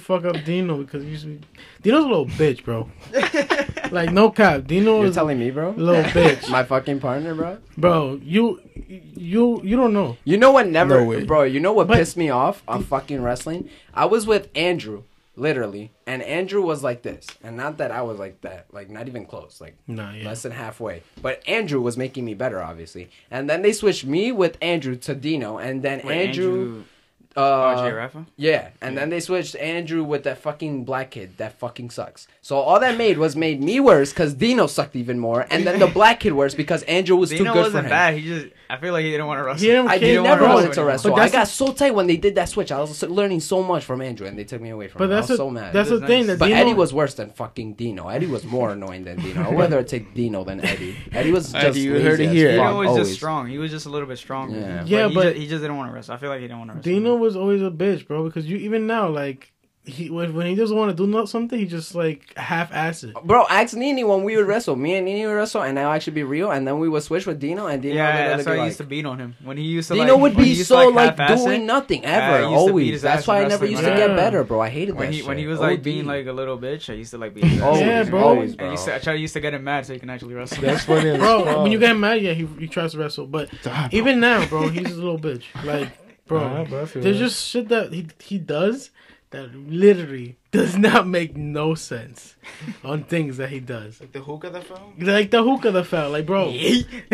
Fuck 0.09 0.25
up 0.25 0.43
Dino 0.43 0.77
because 0.77 1.03
he 1.03 1.11
used 1.11 1.21
to 1.25 1.29
be. 1.35 1.39
Dino's 1.83 2.03
a 2.03 2.07
little 2.07 2.25
bitch, 2.25 2.63
bro. 2.63 2.89
like 3.91 4.11
no 4.11 4.31
cap. 4.31 4.65
Dino 4.65 4.97
You're 4.97 5.05
is 5.05 5.13
telling 5.15 5.37
me, 5.37 5.51
bro? 5.51 5.69
little 5.77 6.03
bitch, 6.11 6.49
My 6.49 6.63
fucking 6.63 6.99
partner, 6.99 7.35
bro. 7.35 7.59
bro. 7.77 8.19
You, 8.23 8.59
you, 8.87 9.61
you 9.63 9.75
don't 9.77 9.93
know. 9.93 10.17
You 10.23 10.37
know 10.37 10.51
what 10.51 10.67
never, 10.67 11.01
No 11.01 11.05
way. 11.05 11.23
bro. 11.25 11.43
You 11.43 11.59
know 11.59 11.73
what 11.73 11.87
But- 11.87 11.97
pissed 11.97 12.17
me 12.17 12.31
off 12.31 12.63
on 12.67 12.83
fucking 12.83 13.21
wrestling? 13.21 13.69
I 13.93 14.05
was 14.05 14.25
with 14.25 14.49
Andrew, 14.55 15.03
literally, 15.35 15.91
and 16.07 16.23
Andrew 16.23 16.63
was 16.63 16.81
like 16.83 17.03
this, 17.03 17.27
and 17.43 17.55
not 17.55 17.77
that 17.77 17.91
I 17.91 18.01
was 18.01 18.17
like 18.17 18.41
that, 18.41 18.65
like 18.71 18.89
not 18.89 19.07
even 19.07 19.27
close, 19.27 19.61
like 19.61 19.77
Nah, 19.85 20.11
yeah. 20.11 20.25
less 20.25 20.41
than 20.41 20.53
halfway. 20.53 21.03
But 21.21 21.47
Andrew 21.47 21.81
was 21.81 21.97
making 21.97 22.25
me 22.25 22.33
better, 22.33 22.63
obviously. 22.63 23.11
And 23.29 23.47
then 23.47 23.61
they 23.61 23.73
switched 23.73 24.05
me 24.05 24.31
with 24.31 24.57
Andrew 24.59 24.95
to 24.95 25.13
Dino, 25.13 25.59
and 25.59 25.83
then 25.83 26.01
Wait, 26.03 26.29
Andrew, 26.29 26.81
Oh, 26.81 26.83
uh, 27.35 27.85
Jay 27.87 27.91
Rafa? 27.93 28.25
yeah, 28.37 28.69
and 28.81 28.97
then 28.97 29.09
they 29.09 29.19
switched 29.19 29.55
Andrew 29.55 30.03
with 30.03 30.23
that 30.23 30.39
fucking 30.39 30.83
black 30.83 31.11
kid 31.11 31.37
that 31.37 31.57
fucking 31.59 31.89
sucks. 31.91 32.27
So 32.41 32.57
all 32.57 32.79
that 32.79 32.97
made 32.97 33.17
was 33.17 33.35
made 33.35 33.61
me 33.61 33.79
worse 33.79 34.11
because 34.11 34.33
Dino 34.33 34.67
sucked 34.67 34.95
even 34.95 35.19
more, 35.19 35.45
and 35.49 35.65
then 35.65 35.79
the 35.79 35.87
black 35.99 36.19
kid 36.21 36.33
worse 36.33 36.55
because 36.55 36.83
Andrew 36.83 37.15
was 37.15 37.29
Dino 37.29 37.39
too 37.39 37.45
good 37.45 37.53
for 37.53 37.61
wasn't 37.61 37.85
him. 37.85 37.89
bad. 37.89 38.13
He 38.15 38.21
just, 38.21 38.47
I 38.71 38.77
feel 38.77 38.93
like 38.93 39.03
he 39.03 39.09
didn't 39.09 39.25
want 39.25 39.39
to 39.39 39.43
wrestle. 39.45 39.61
He 39.61 39.67
didn't- 39.67 39.87
I 39.87 39.93
He 39.95 39.99
did 40.01 40.05
didn't 40.07 40.23
never 40.25 40.41
wanna 40.43 40.53
wanted 40.53 40.67
wrestle 40.67 40.83
to 40.83 40.87
wrestle. 40.87 41.11
But 41.15 41.21
I 41.21 41.29
got 41.29 41.47
so 41.47 41.71
tight 41.73 41.95
when 41.95 42.05
they 42.05 42.17
did 42.17 42.35
that 42.35 42.49
switch. 42.49 42.71
I 42.71 42.79
was 42.79 43.01
learning 43.01 43.39
so 43.39 43.63
much 43.63 43.83
from 43.83 43.99
Andrew, 44.01 44.27
and 44.27 44.37
they 44.37 44.43
took 44.43 44.61
me 44.61 44.69
away 44.69 44.87
from 44.87 44.99
But 44.99 45.05
him. 45.05 45.09
that's 45.09 45.29
I 45.29 45.33
was 45.33 45.37
the 45.39 45.43
so 45.43 45.49
mad. 45.49 45.73
that's 45.73 45.89
the 45.89 45.97
That's 45.97 46.07
thing. 46.09 46.27
That 46.27 46.37
but 46.37 46.45
Dino, 46.49 46.59
Eddie 46.59 46.73
was 46.75 46.93
worse 46.93 47.15
than 47.15 47.31
fucking 47.31 47.73
Dino. 47.73 48.07
Eddie 48.09 48.27
was 48.27 48.45
more 48.45 48.69
annoying 48.71 49.05
than 49.05 49.17
Dino. 49.19 49.41
I'd 49.49 49.57
rather 49.57 49.81
take 49.81 50.13
Dino 50.13 50.43
than 50.43 50.63
Eddie. 50.63 50.95
Eddie 51.11 51.31
was 51.31 51.51
just 51.51 51.55
Eddie, 51.55 51.79
you 51.79 51.93
lazy 51.93 52.05
heard 52.05 52.19
it 52.19 52.29
here. 52.29 52.57
fuck, 52.57 52.67
Dino 52.67 52.79
was 52.79 52.87
always. 52.89 53.07
just 53.07 53.15
strong. 53.17 53.47
He 53.47 53.57
was 53.57 53.71
just 53.71 53.87
a 53.87 53.89
little 53.89 54.07
bit 54.07 54.19
stronger. 54.19 54.59
Yeah. 54.59 54.83
Yeah, 54.85 55.07
he 55.07 55.15
but- 55.15 55.23
just, 55.23 55.35
he 55.37 55.47
just 55.47 55.61
didn't 55.63 55.77
want 55.77 55.89
to 55.89 55.93
wrestle. 55.95 56.13
I 56.13 56.17
feel 56.17 56.29
like 56.29 56.41
he 56.41 56.47
didn't 56.47 56.59
want 56.59 56.69
to 56.71 56.75
wrestle. 56.77 56.91
Dino 56.93 57.15
was 57.15 57.35
always 57.35 57.61
a 57.63 57.71
bitch, 57.71 58.05
bro. 58.07 58.23
Because 58.25 58.45
you 58.45 58.57
even 58.57 58.85
now, 58.85 59.09
like 59.09 59.51
he 59.89 60.09
when, 60.09 60.33
when 60.33 60.47
he 60.47 60.55
doesn't 60.55 60.75
want 60.75 60.89
to 60.89 60.95
do 60.95 61.05
not 61.05 61.29
something, 61.29 61.57
he 61.59 61.65
just 61.65 61.95
like 61.95 62.33
half 62.37 62.71
ass 62.71 63.03
it. 63.03 63.13
Bro, 63.23 63.45
ask 63.49 63.75
Nini 63.75 64.03
when 64.03 64.23
we 64.23 64.37
would 64.37 64.47
wrestle. 64.47 64.75
Me 64.75 64.95
and 64.95 65.05
Nini 65.05 65.25
would 65.25 65.33
wrestle, 65.33 65.61
and 65.63 65.77
I'll 65.79 65.91
actually 65.91 66.13
be 66.13 66.23
real, 66.23 66.51
and 66.51 66.67
then 66.67 66.79
we 66.79 66.87
would 66.89 67.03
switch 67.03 67.25
with 67.25 67.39
Dino, 67.39 67.67
and 67.67 67.81
Dino 67.81 67.95
would 67.95 67.97
yeah, 67.99 68.35
that's 68.35 68.45
why 68.47 68.53
be 68.55 68.59
I 68.61 68.65
used 68.65 68.77
to 68.77 68.83
beat 68.83 69.05
on 69.05 69.19
him 69.19 69.35
when 69.43 69.57
he 69.57 69.63
used 69.63 69.87
to. 69.89 69.95
Dino 69.95 70.13
like, 70.13 70.21
would 70.21 70.35
when 70.35 70.45
he 70.45 70.53
be 70.53 70.63
so 70.63 70.89
to, 70.89 70.95
like 70.95 71.17
doing 71.27 71.65
nothing 71.65 72.05
ever. 72.05 72.45
I 72.45 72.49
used 72.49 72.49
to 72.49 72.49
beat 72.49 72.55
always. 72.71 73.01
That's 73.01 73.27
why 73.27 73.41
I 73.43 73.47
never 73.47 73.65
used 73.65 73.83
to 73.83 73.89
get 73.95 74.15
better, 74.15 74.43
bro. 74.43 74.61
I 74.61 74.69
hated 74.69 74.95
When 74.95 75.07
that 75.07 75.13
he 75.13 75.19
shit. 75.19 75.27
when 75.27 75.37
he 75.37 75.47
was 75.47 75.59
like 75.59 75.79
OD. 75.79 75.83
being 75.83 76.05
like 76.05 76.25
a 76.27 76.33
little 76.33 76.57
bitch, 76.57 76.89
I 76.89 76.93
used 76.93 77.11
to 77.11 77.17
like 77.17 77.33
be. 77.33 77.41
his. 77.41 77.61
Always, 77.69 77.81
Yeah, 77.81 78.03
bro. 78.03 78.23
Always, 78.23 78.53
I 78.53 78.57
bro. 78.57 78.71
used 78.71 78.85
to, 78.85 78.95
I 78.95 78.99
tried 78.99 79.13
used 79.15 79.33
to 79.33 79.39
get 79.41 79.53
him 79.53 79.63
mad 79.63 79.85
so 79.85 79.93
he 79.93 79.99
can 79.99 80.09
actually 80.09 80.33
wrestle. 80.33 80.61
That's 80.61 80.85
funny, 80.85 81.09
as 81.09 81.17
Bro, 81.17 81.63
when 81.63 81.71
you 81.71 81.79
get 81.79 81.97
mad, 81.97 82.21
yeah, 82.21 82.33
he, 82.33 82.45
he 82.59 82.67
tries 82.67 82.93
to 82.93 82.99
wrestle. 82.99 83.27
But 83.27 83.49
even 83.91 84.19
now, 84.19 84.45
bro, 84.47 84.69
he's 84.69 84.91
a 84.91 84.95
little 84.95 85.19
bitch. 85.19 85.43
Like, 85.65 85.89
bro, 86.27 86.39
Nah, 86.39 86.63
bro, 86.65 86.85
there's 86.85 87.03
that. 87.03 87.13
just 87.15 87.47
shit 87.47 87.67
that 87.69 87.91
he 87.93 88.07
he 88.19 88.37
does 88.37 88.91
that 89.31 89.53
literally 89.53 90.37
does 90.51 90.77
not 90.77 91.07
make 91.07 91.37
no 91.37 91.75
sense 91.75 92.35
on 92.83 93.03
things 93.03 93.37
that 93.37 93.49
he 93.49 93.59
does. 93.59 93.99
like 94.01 94.11
the 94.11 94.21
hookah 94.21 94.49
that 94.49 94.63
fell. 94.63 94.93
Like 94.97 95.31
the 95.31 95.43
hookah 95.43 95.71
that 95.71 95.85
fell. 95.85 96.09
Like, 96.09 96.25
bro, 96.25 96.47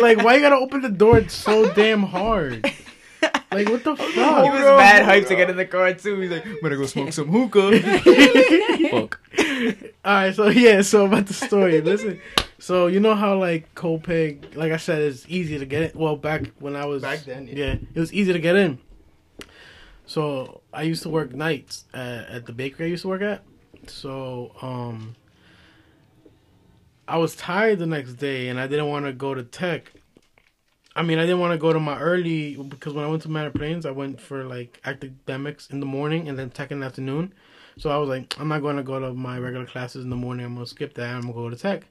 like 0.00 0.22
why 0.22 0.34
you 0.34 0.40
gotta 0.40 0.56
open 0.56 0.82
the 0.82 0.88
door 0.88 1.28
so 1.28 1.72
damn 1.72 2.02
hard? 2.02 2.70
Like, 3.52 3.68
what 3.68 3.84
the 3.84 3.94
fuck? 3.94 4.08
He 4.08 4.50
was 4.50 4.62
mad 4.62 5.04
hyped 5.04 5.28
to 5.28 5.36
get 5.36 5.50
in 5.50 5.56
the 5.56 5.66
car 5.66 5.92
too. 5.92 6.18
He's 6.20 6.30
like, 6.30 6.44
I'm 6.44 6.58
gonna 6.60 6.76
go 6.76 6.86
smoke 6.86 7.12
some 7.12 7.28
hookah. 7.28 7.78
Fuck. 8.90 9.20
All 10.04 10.12
right, 10.14 10.34
so 10.34 10.48
yeah, 10.48 10.80
so 10.80 11.04
about 11.06 11.26
the 11.26 11.34
story. 11.34 11.80
Listen, 11.82 12.20
so 12.58 12.86
you 12.88 12.98
know 12.98 13.14
how 13.14 13.38
like 13.38 13.72
Copiague, 13.74 14.56
like 14.56 14.72
I 14.72 14.76
said, 14.78 15.02
it's 15.02 15.24
easy 15.28 15.58
to 15.58 15.66
get 15.66 15.82
in. 15.94 16.00
Well, 16.00 16.16
back 16.16 16.50
when 16.58 16.74
I 16.74 16.86
was 16.86 17.02
Back 17.02 17.20
then, 17.20 17.46
yeah. 17.46 17.54
yeah, 17.54 17.74
it 17.94 18.00
was 18.00 18.12
easy 18.12 18.32
to 18.32 18.38
get 18.40 18.56
in. 18.56 18.78
So 20.12 20.60
I 20.74 20.82
used 20.82 21.02
to 21.04 21.08
work 21.08 21.32
nights 21.32 21.86
at, 21.94 22.28
at 22.28 22.44
the 22.44 22.52
bakery 22.52 22.84
I 22.84 22.88
used 22.90 23.00
to 23.00 23.08
work 23.08 23.22
at. 23.22 23.42
So 23.86 24.52
um, 24.60 25.16
I 27.08 27.16
was 27.16 27.34
tired 27.34 27.78
the 27.78 27.86
next 27.86 28.14
day, 28.14 28.48
and 28.50 28.60
I 28.60 28.66
didn't 28.66 28.88
want 28.88 29.06
to 29.06 29.14
go 29.14 29.32
to 29.32 29.42
tech. 29.42 29.90
I 30.94 31.00
mean, 31.00 31.18
I 31.18 31.22
didn't 31.22 31.40
want 31.40 31.52
to 31.52 31.58
go 31.58 31.72
to 31.72 31.80
my 31.80 31.98
early 31.98 32.56
because 32.56 32.92
when 32.92 33.06
I 33.06 33.08
went 33.08 33.22
to 33.22 33.30
Manor 33.30 33.52
Plains, 33.52 33.86
I 33.86 33.90
went 33.90 34.20
for 34.20 34.44
like 34.44 34.82
academics 34.84 35.70
in 35.70 35.80
the 35.80 35.86
morning 35.86 36.28
and 36.28 36.38
then 36.38 36.50
tech 36.50 36.70
in 36.70 36.80
the 36.80 36.86
afternoon. 36.86 37.32
So 37.78 37.88
I 37.88 37.96
was 37.96 38.10
like, 38.10 38.38
I'm 38.38 38.48
not 38.48 38.60
going 38.60 38.76
to 38.76 38.82
go 38.82 39.00
to 39.00 39.14
my 39.14 39.38
regular 39.38 39.64
classes 39.64 40.04
in 40.04 40.10
the 40.10 40.16
morning. 40.16 40.44
I'm 40.44 40.52
gonna 40.52 40.66
skip 40.66 40.92
that. 40.96 41.08
I'm 41.08 41.22
gonna 41.22 41.32
go 41.32 41.48
to 41.48 41.56
tech 41.56 41.86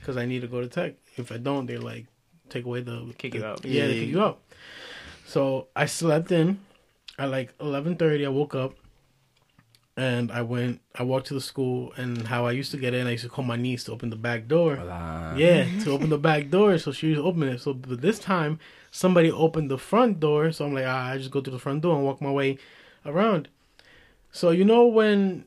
because 0.00 0.16
I 0.16 0.24
need 0.24 0.40
to 0.40 0.48
go 0.48 0.62
to 0.62 0.66
tech. 0.66 0.94
If 1.18 1.30
I 1.30 1.36
don't, 1.36 1.66
they 1.66 1.76
like 1.76 2.06
take 2.48 2.64
away 2.64 2.80
the 2.80 3.12
Kick 3.18 3.32
the- 3.32 3.38
you 3.40 3.44
out. 3.44 3.62
Yeah, 3.66 3.86
they 3.86 4.00
kick 4.00 4.08
you 4.08 4.22
out. 4.22 4.40
So 5.26 5.66
I 5.76 5.84
slept 5.84 6.32
in 6.32 6.58
at 7.18 7.30
like 7.30 7.56
11:30. 7.58 8.24
I 8.24 8.28
woke 8.28 8.54
up 8.54 8.74
and 9.96 10.30
I 10.30 10.42
went. 10.42 10.80
I 10.94 11.02
walked 11.02 11.28
to 11.28 11.34
the 11.34 11.40
school, 11.40 11.92
and 11.96 12.26
how 12.26 12.46
I 12.46 12.52
used 12.52 12.70
to 12.72 12.76
get 12.76 12.94
in, 12.94 13.06
I 13.06 13.12
used 13.12 13.24
to 13.24 13.30
call 13.30 13.44
my 13.44 13.56
niece 13.56 13.84
to 13.84 13.92
open 13.92 14.10
the 14.10 14.16
back 14.16 14.46
door. 14.46 14.76
Hola. 14.76 15.34
Yeah, 15.36 15.64
to 15.84 15.92
open 15.92 16.10
the 16.10 16.18
back 16.18 16.50
door, 16.50 16.76
so 16.78 16.92
she 16.92 17.10
was 17.10 17.18
open 17.18 17.44
it. 17.44 17.60
So 17.60 17.72
but 17.72 18.02
this 18.02 18.18
time, 18.18 18.58
somebody 18.90 19.30
opened 19.30 19.70
the 19.70 19.78
front 19.78 20.20
door, 20.20 20.52
so 20.52 20.66
I'm 20.66 20.74
like, 20.74 20.86
ah, 20.86 21.10
I 21.10 21.18
just 21.18 21.30
go 21.30 21.40
to 21.40 21.50
the 21.50 21.58
front 21.58 21.82
door 21.82 21.96
and 21.96 22.04
walk 22.04 22.20
my 22.20 22.30
way 22.30 22.58
around. 23.04 23.48
So 24.30 24.50
you 24.50 24.64
know 24.64 24.86
when 24.86 25.44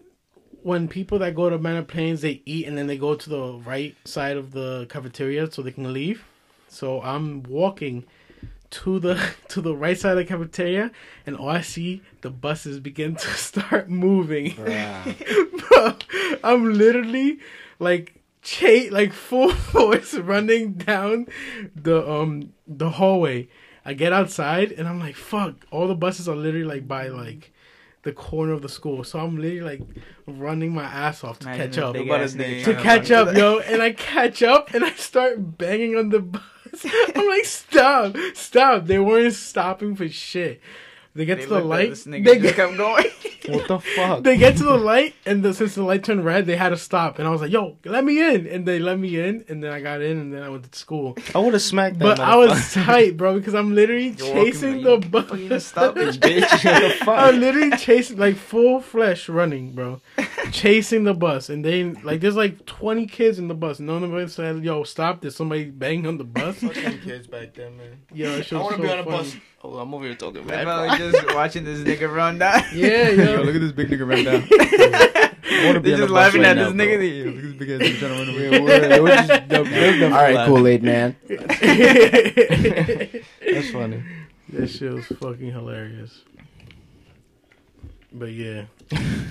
when 0.63 0.87
people 0.87 1.19
that 1.19 1.35
go 1.35 1.49
to 1.49 1.57
Manor 1.57 1.83
Plains 1.83 2.21
they 2.21 2.41
eat 2.45 2.67
and 2.67 2.77
then 2.77 2.87
they 2.87 2.97
go 2.97 3.15
to 3.15 3.29
the 3.29 3.53
right 3.65 3.95
side 4.03 4.35
of 4.35 4.51
the 4.51 4.87
cafeteria 4.89 5.49
so 5.51 5.61
they 5.61 5.71
can 5.71 5.93
leave. 5.93 6.25
So 6.67 7.01
I'm 7.01 7.43
walking 7.43 8.05
to 8.71 8.99
the 8.99 9.19
to 9.49 9.61
the 9.61 9.75
right 9.75 9.97
side 9.97 10.11
of 10.11 10.17
the 10.17 10.25
cafeteria 10.25 10.91
and 11.25 11.35
all 11.35 11.49
I 11.49 11.61
see 11.61 12.01
the 12.21 12.29
buses 12.29 12.79
begin 12.79 13.15
to 13.15 13.27
start 13.47 13.89
moving. 13.89 14.53
Bro, 14.55 15.95
I'm 16.43 16.73
literally 16.73 17.39
like 17.79 18.15
cha- 18.41 18.89
like 18.91 19.13
full 19.13 19.51
force 19.51 20.13
running 20.15 20.73
down 20.73 21.27
the 21.75 22.07
um 22.09 22.53
the 22.67 22.91
hallway. 22.91 23.47
I 23.85 23.93
get 23.93 24.13
outside 24.13 24.71
and 24.71 24.87
I'm 24.87 24.99
like, 24.99 25.15
fuck, 25.15 25.65
all 25.71 25.87
the 25.87 25.95
buses 25.95 26.27
are 26.29 26.35
literally 26.35 26.65
like 26.65 26.87
by 26.87 27.07
like 27.07 27.51
the 28.03 28.11
corner 28.13 28.53
of 28.53 28.61
the 28.61 28.69
school. 28.69 29.03
So 29.03 29.19
I'm 29.19 29.37
literally 29.37 29.61
like 29.61 29.81
running 30.27 30.73
my 30.73 30.83
ass 30.83 31.23
off 31.23 31.39
to 31.39 31.47
Imagine 31.47 31.71
catch 31.71 31.77
up. 31.79 31.93
big 31.93 32.05
About 32.07 32.21
ass 32.21 32.33
his 32.33 32.41
nigga 32.41 32.47
name. 32.49 32.65
To 32.65 32.75
catch 32.75 33.11
up, 33.11 33.35
yo, 33.35 33.59
and 33.59 33.81
I 33.81 33.93
catch 33.93 34.43
up 34.43 34.73
and 34.73 34.83
I 34.85 34.91
start 34.91 35.57
banging 35.57 35.97
on 35.97 36.09
the 36.09 36.19
bus. 36.19 36.41
I'm 37.15 37.27
like, 37.27 37.45
stop, 37.45 38.15
stop. 38.33 38.85
They 38.85 38.99
weren't 38.99 39.33
stopping 39.33 39.95
for 39.95 40.07
shit. 40.09 40.61
They 41.19 41.25
get 41.25 41.39
They 41.39 41.43
to 41.43 41.49
the 41.49 41.59
light. 41.59 41.89
This 41.89 42.05
nigga 42.07 42.23
They 42.23 42.39
just 42.39 42.55
get, 42.55 42.67
kept 42.69 42.77
going. 42.77 43.05
What 43.49 43.67
the 43.67 43.79
fuck? 43.79 44.23
they 44.23 44.37
get 44.37 44.57
to 44.57 44.63
the 44.63 44.77
light, 44.77 45.15
and 45.25 45.41
the, 45.41 45.55
since 45.55 45.73
the 45.73 45.81
light 45.81 46.03
turned 46.03 46.23
red, 46.23 46.45
they 46.45 46.55
had 46.55 46.69
to 46.69 46.77
stop. 46.77 47.17
And 47.17 47.27
I 47.27 47.31
was 47.31 47.41
like, 47.41 47.49
"Yo, 47.51 47.77
let 47.83 48.03
me 48.05 48.21
in!" 48.35 48.45
And 48.45 48.63
they 48.67 48.77
let 48.77 48.99
me 48.99 49.19
in, 49.19 49.43
and 49.49 49.63
then 49.63 49.71
I 49.71 49.81
got 49.81 50.01
in, 50.01 50.19
and 50.19 50.31
then 50.31 50.43
I 50.43 50.49
went 50.49 50.71
to 50.71 50.77
school. 50.77 51.17
I 51.33 51.39
would 51.39 51.53
have 51.53 51.61
smacked 51.63 51.97
that. 51.97 52.05
But 52.05 52.19
I 52.19 52.35
was 52.35 52.73
tight, 52.73 53.17
bro, 53.17 53.33
because 53.39 53.55
I'm 53.55 53.73
literally 53.73 54.09
You're 54.09 54.27
walking, 54.35 54.45
chasing 54.51 54.81
bro. 54.83 54.97
the 54.99 55.05
You 55.05 55.11
bus. 55.11 55.29
fucking 55.29 55.59
stop 55.61 55.95
this 55.95 56.17
bitch. 56.25 56.41
What 56.63 56.81
the 56.83 56.89
fuck? 57.05 57.19
I'm 57.19 57.39
literally 57.39 57.75
chasing, 57.77 58.17
like 58.17 58.35
full 58.35 58.81
flesh 58.81 59.27
running, 59.29 59.71
bro, 59.71 59.99
chasing 60.51 61.03
the 61.05 61.15
bus, 61.15 61.49
and 61.49 61.65
they 61.65 61.83
like 61.85 62.21
there's 62.21 62.35
like 62.35 62.65
20 62.67 63.07
kids 63.07 63.39
in 63.39 63.47
the 63.47 63.55
bus. 63.55 63.79
None 63.79 64.03
of 64.03 64.11
them 64.11 64.27
said, 64.27 64.63
"Yo, 64.63 64.83
stop!" 64.83 65.21
There's 65.21 65.35
somebody 65.35 65.65
banging 65.71 66.05
on 66.05 66.17
the 66.19 66.23
bus. 66.23 66.57
Fucking 66.59 66.99
kids 66.99 67.25
back 67.25 67.55
then, 67.55 67.77
man. 67.77 67.97
Yo, 68.13 68.27
I 68.29 68.31
want 68.35 68.43
to 68.43 68.49
so 68.49 68.77
be 68.77 68.89
on 68.89 68.99
a 68.99 69.03
funny. 69.03 69.17
bus. 69.17 69.35
Oh, 69.61 69.77
I'm 69.77 69.94
over 69.94 70.06
here 70.06 70.15
talking 70.15 70.45
They're 70.48 70.64
bad. 70.65 70.90
probably 70.90 71.11
just 71.11 71.36
watching 71.36 71.64
this 71.65 71.80
nigga 71.80 72.14
run 72.14 72.38
down. 72.40 72.64
Yeah, 72.73 73.10
Yo, 73.10 73.23
yo. 73.34 73.41
look 73.41 73.56
at 73.56 73.61
this 73.61 73.72
big 73.73 73.90
nigga 73.90 74.07
run 74.07 74.23
down. 74.23 74.48
I 75.52 75.65
want 75.65 75.76
to 75.76 75.80
be 75.81 75.90
They're 75.90 75.98
just 75.99 76.10
bus 76.10 76.15
laughing 76.15 76.41
right 76.41 76.52
at 76.52 76.57
now, 76.57 76.69
this 76.69 76.73
nigga. 76.73 77.26
Yo, 77.26 77.26
look 77.31 77.36
at 77.38 77.41
this 77.44 77.53
big 77.53 77.69
ass 77.69 77.81
nigga 77.81 77.98
trying 77.99 78.14
to 78.14 78.19
run 78.19 78.30
away. 78.30 78.49
we're, 78.61 79.02
we're 79.03 79.15
just 79.15 79.27
they're- 79.49 79.64
they're 79.65 80.06
All 80.06 80.11
right, 80.11 80.36
laughing. 80.36 80.56
Kool 80.56 80.68
Aid 80.68 80.84
man. 80.84 81.15
That's 83.52 83.69
funny. 83.72 84.03
that 84.53 84.68
shit 84.69 84.91
was 84.94 85.06
fucking 85.07 85.52
hilarious. 85.52 86.22
But 88.11 88.31
yeah, 88.31 88.65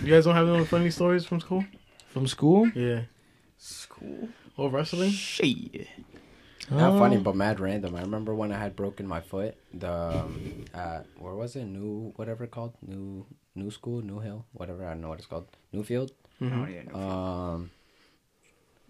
you 0.05 0.11
guys 0.11 0.25
don't 0.25 0.35
have 0.35 0.47
no 0.47 0.65
funny 0.65 0.91
stories 0.91 1.25
from 1.25 1.41
school? 1.41 1.65
From 2.11 2.27
school? 2.27 2.69
Yeah, 2.75 3.03
School. 3.59 4.29
or 4.57 4.71
wrestling? 4.71 5.11
Shit. 5.11 5.89
Not 6.71 6.93
Oh. 6.95 6.99
funny, 6.99 7.17
but 7.17 7.35
mad 7.35 7.61
random. 7.61 7.95
I 7.97 8.01
remember 8.03 8.35
when 8.35 8.53
I 8.53 8.59
had 8.59 8.77
broken 8.77 9.07
my 9.07 9.21
foot. 9.21 9.57
The 9.73 9.91
um, 9.93 10.65
at 10.75 11.07
where 11.19 11.35
was 11.35 11.57
it? 11.57 11.65
New 11.65 12.13
whatever 12.17 12.45
it 12.45 12.51
called? 12.51 12.75
New 12.83 13.27
New 13.55 13.71
School, 13.71 14.03
New 14.03 14.19
Hill, 14.21 14.45
whatever. 14.53 14.85
I 14.87 14.91
don't 14.91 15.01
know 15.01 15.09
what 15.09 15.19
it's 15.19 15.27
called. 15.27 15.47
Newfield. 15.75 16.11
Mhm. 16.41 16.65
Oh, 16.65 16.69
yeah, 16.69 16.83
no. 16.83 16.95
Um, 16.99 17.71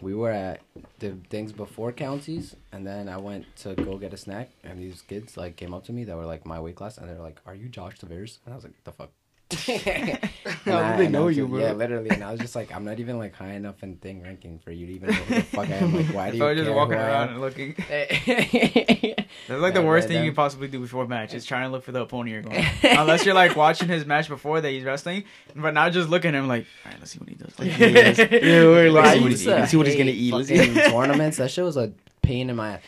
we 0.00 0.14
were 0.14 0.30
at 0.30 0.60
the 0.98 1.16
things 1.30 1.52
before 1.52 1.92
counties, 1.92 2.54
and 2.72 2.86
then 2.86 3.08
I 3.08 3.16
went 3.16 3.46
to 3.62 3.74
go 3.74 3.96
get 3.96 4.12
a 4.12 4.16
snack, 4.16 4.50
and 4.62 4.78
these 4.78 5.02
kids 5.02 5.36
like 5.36 5.56
came 5.56 5.72
up 5.74 5.84
to 5.84 5.92
me 5.92 6.04
that 6.04 6.16
were 6.16 6.26
like 6.26 6.44
my 6.46 6.60
weight 6.60 6.76
class, 6.76 6.98
and 6.98 7.08
they're 7.08 7.18
like, 7.22 7.40
"Are 7.46 7.54
you 7.54 7.68
Josh 7.68 7.98
Tavares?" 7.98 8.38
And 8.44 8.52
I 8.52 8.56
was 8.56 8.64
like, 8.64 8.74
"The 8.84 8.92
fuck." 8.92 9.10
And 9.68 10.74
How 10.74 10.78
I- 10.78 10.92
do 10.92 10.98
they 10.98 11.06
and 11.06 11.16
I 11.16 11.18
know 11.20 11.28
you, 11.28 11.46
bro? 11.48 11.60
Yeah, 11.60 11.72
literally. 11.72 12.10
And 12.10 12.22
I 12.22 12.30
was 12.30 12.40
just 12.40 12.54
like, 12.54 12.74
I'm 12.74 12.84
not 12.84 12.98
even 13.00 13.18
like 13.18 13.34
high 13.34 13.52
enough 13.52 13.82
in 13.82 13.96
thing 13.96 14.22
ranking 14.22 14.58
for 14.58 14.70
you 14.70 14.86
to 14.86 14.92
even 14.92 15.08
know 15.10 15.14
who 15.14 15.34
the 15.36 15.42
fuck 15.42 15.68
I 15.68 15.74
am. 15.74 15.94
Like, 15.94 16.06
why 16.14 16.30
do 16.32 16.36
you 16.36 16.44
I 16.44 16.48
was 16.52 16.58
just 16.58 16.70
walking 16.70 16.94
around 16.96 17.30
and 17.30 17.40
looking. 17.40 17.74
That's 17.88 18.26
That's 18.26 19.60
like 19.62 19.74
Yeah, 19.74 19.80
the 19.80 19.86
worst 19.86 20.04
right 20.08 20.14
thing 20.14 20.24
you 20.24 20.30
can 20.30 20.36
possibly 20.36 20.68
do 20.68 20.80
before 20.80 21.04
a 21.04 21.08
match 21.08 21.32
is 21.34 21.44
trying 21.46 21.62
to 21.64 21.68
look 21.72 21.82
for 21.84 21.92
the 21.92 22.02
opponent 22.02 22.30
you're 22.30 22.42
going. 22.42 22.64
Unless 22.82 23.24
you're 23.24 23.34
like 23.34 23.56
watching 23.56 23.88
his 23.88 24.04
match 24.04 24.28
before 24.28 24.60
that 24.60 24.68
he's 24.70 24.84
wrestling, 24.84 25.24
but 25.56 25.72
not 25.74 25.92
just 25.92 26.08
looking 26.10 26.30
at 26.34 26.38
him 26.38 26.48
like, 26.48 26.66
all 26.84 26.90
right, 26.92 26.98
let's 27.00 27.12
see 27.12 27.18
what 27.18 27.28
he 27.28 27.34
does. 27.34 27.58
Like, 27.58 27.78
Yeah, 27.78 28.64
we're 28.64 28.90
Bro, 28.90 29.00
like, 29.00 29.14
see 29.16 29.20
what 29.22 29.30
he's, 29.30 29.46
let's 29.46 29.70
see 29.70 29.76
what 29.78 29.86
he's 29.86 29.96
gonna 29.96 30.10
eat. 30.10 30.32
Let's 30.34 30.48
see. 30.48 30.74
tournaments. 30.90 31.38
That 31.38 31.50
shit 31.50 31.64
was 31.64 31.76
a 31.76 31.92
pain 32.22 32.50
in 32.50 32.56
my 32.56 32.74
ass. 32.74 32.80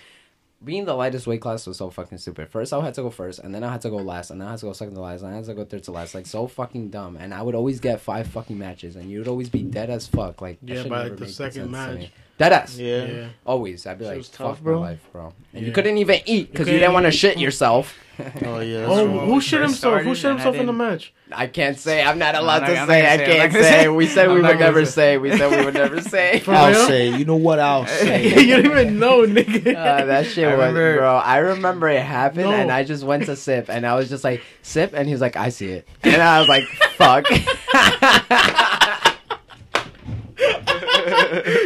Being 0.63 0.85
the 0.85 0.95
lightest 0.95 1.27
weight 1.27 1.41
class 1.41 1.67
was 1.67 1.79
so 1.79 1.89
fucking 1.89 2.19
stupid. 2.19 2.51
First, 2.51 2.75
I 2.75 2.81
had 2.85 2.93
to 2.95 3.03
go 3.03 3.09
first, 3.11 3.39
and 3.39 3.55
then 3.55 3.65
I 3.65 3.73
had 3.73 3.81
to 3.83 3.91
go 3.91 3.97
last, 3.97 4.31
and 4.31 4.41
then 4.41 4.49
I 4.49 4.51
had 4.51 4.61
to 4.61 4.67
go 4.67 4.73
second 4.75 4.95
to 4.95 5.01
last, 5.01 5.23
and 5.23 5.33
I 5.33 5.37
had 5.37 5.47
to 5.47 5.55
go 5.55 5.65
third 5.65 5.85
to 5.85 5.93
last. 5.93 6.15
Like 6.15 6.27
so 6.27 6.47
fucking 6.47 6.91
dumb. 6.91 7.17
And 7.17 7.33
I 7.33 7.41
would 7.41 7.55
always 7.55 7.81
get 7.81 8.01
five 8.01 8.27
fucking 8.27 8.59
matches, 8.59 8.97
and 8.97 9.11
you 9.11 9.19
would 9.21 9.29
always 9.29 9.49
be 9.49 9.63
dead 9.63 9.89
as 9.89 10.07
fuck. 10.07 10.43
Like 10.43 10.59
Yeah, 10.63 10.83
by, 10.85 11.05
like, 11.05 11.17
the 11.17 11.29
second 11.29 11.71
match. 11.71 12.11
Me. 12.41 12.45
Dead 12.49 12.53
ass. 12.53 12.77
Yeah. 12.79 13.05
Yeah. 13.05 13.29
Always. 13.47 13.87
I'd 13.87 13.99
be 13.99 14.05
Shit 14.05 14.09
like, 14.09 14.17
was 14.19 14.29
fuck 14.29 14.47
tough, 14.49 14.61
bro. 14.63 14.81
my 14.81 14.87
life, 14.91 15.01
bro. 15.13 15.33
And 15.53 15.67
you 15.67 15.73
couldn't 15.73 15.99
even 15.99 16.21
eat 16.27 16.51
because 16.53 16.67
you, 16.67 16.73
couldn't 16.73 16.81
didn't 16.81 16.95
want 16.95 17.07
to 17.07 17.13
shit 17.13 17.39
yourself. 17.39 17.97
Oh 18.45 18.61
yeah. 18.61 18.85
Oh, 18.87 19.07
That's 19.09 19.25
who 19.31 19.41
shit 19.41 19.61
First 19.61 19.83
himself? 19.83 20.03
Who 20.03 20.15
started, 20.15 20.17
shit 20.17 20.25
and 20.31 20.39
himself 20.41 20.57
in 20.57 20.67
the 20.67 20.73
match? 20.75 21.15
I 21.33 21.47
can't 21.47 21.79
say. 21.79 22.03
I'm 22.03 22.19
not 22.19 22.35
allowed 22.35 22.59
to 22.61 22.67
I'm 22.67 22.75
not 22.75 22.89
say. 22.89 23.01
gonna 23.01 23.13
I 23.13 23.17
say, 23.17 23.41
I'm 23.41 23.51
can't 23.51 23.53
say. 23.55 23.63
say. 23.83 23.89
We 23.89 24.07
said 24.07 24.29
I'm 24.29 24.35
we 24.35 24.43
would 24.43 24.59
never 24.59 24.85
say. 24.85 24.91
say. 24.93 25.17
We 25.19 25.37
said 25.39 25.59
we 25.59 25.65
would 25.65 25.73
never 25.73 26.01
say. 26.15 26.43
I'll 26.47 26.87
say. 26.87 27.17
You 27.17 27.25
know 27.25 27.37
what 27.37 27.59
I'll 27.61 27.87
say. 28.05 28.29
you 28.45 28.57
don't 28.57 28.67
even 28.67 28.99
know, 28.99 29.23
nigga. 29.23 29.69
Uh, 29.75 30.05
that 30.05 30.27
shit 30.27 30.45
I 30.47 30.51
was, 30.55 30.59
remember- 30.69 30.97
bro. 30.99 31.17
I 31.17 31.39
remember 31.39 31.89
it 31.89 32.03
happened, 32.03 32.51
No. 32.51 32.53
and 32.53 32.71
I 32.71 32.85
just 32.85 33.05
went 33.05 33.25
to 33.25 33.37
sip, 33.37 33.71
and 33.71 33.87
I 33.87 33.95
was 33.95 34.11
just 34.11 34.23
like, 34.23 34.43
sip, 34.61 34.93
and 34.93 35.07
he 35.09 35.13
was 35.15 35.23
like, 35.23 35.37
I 35.37 35.49
see 35.49 35.69
it, 35.71 35.89
and 36.03 36.21
I 36.21 36.41
was 36.41 36.49
like, 36.49 36.65
fuck. 36.99 37.25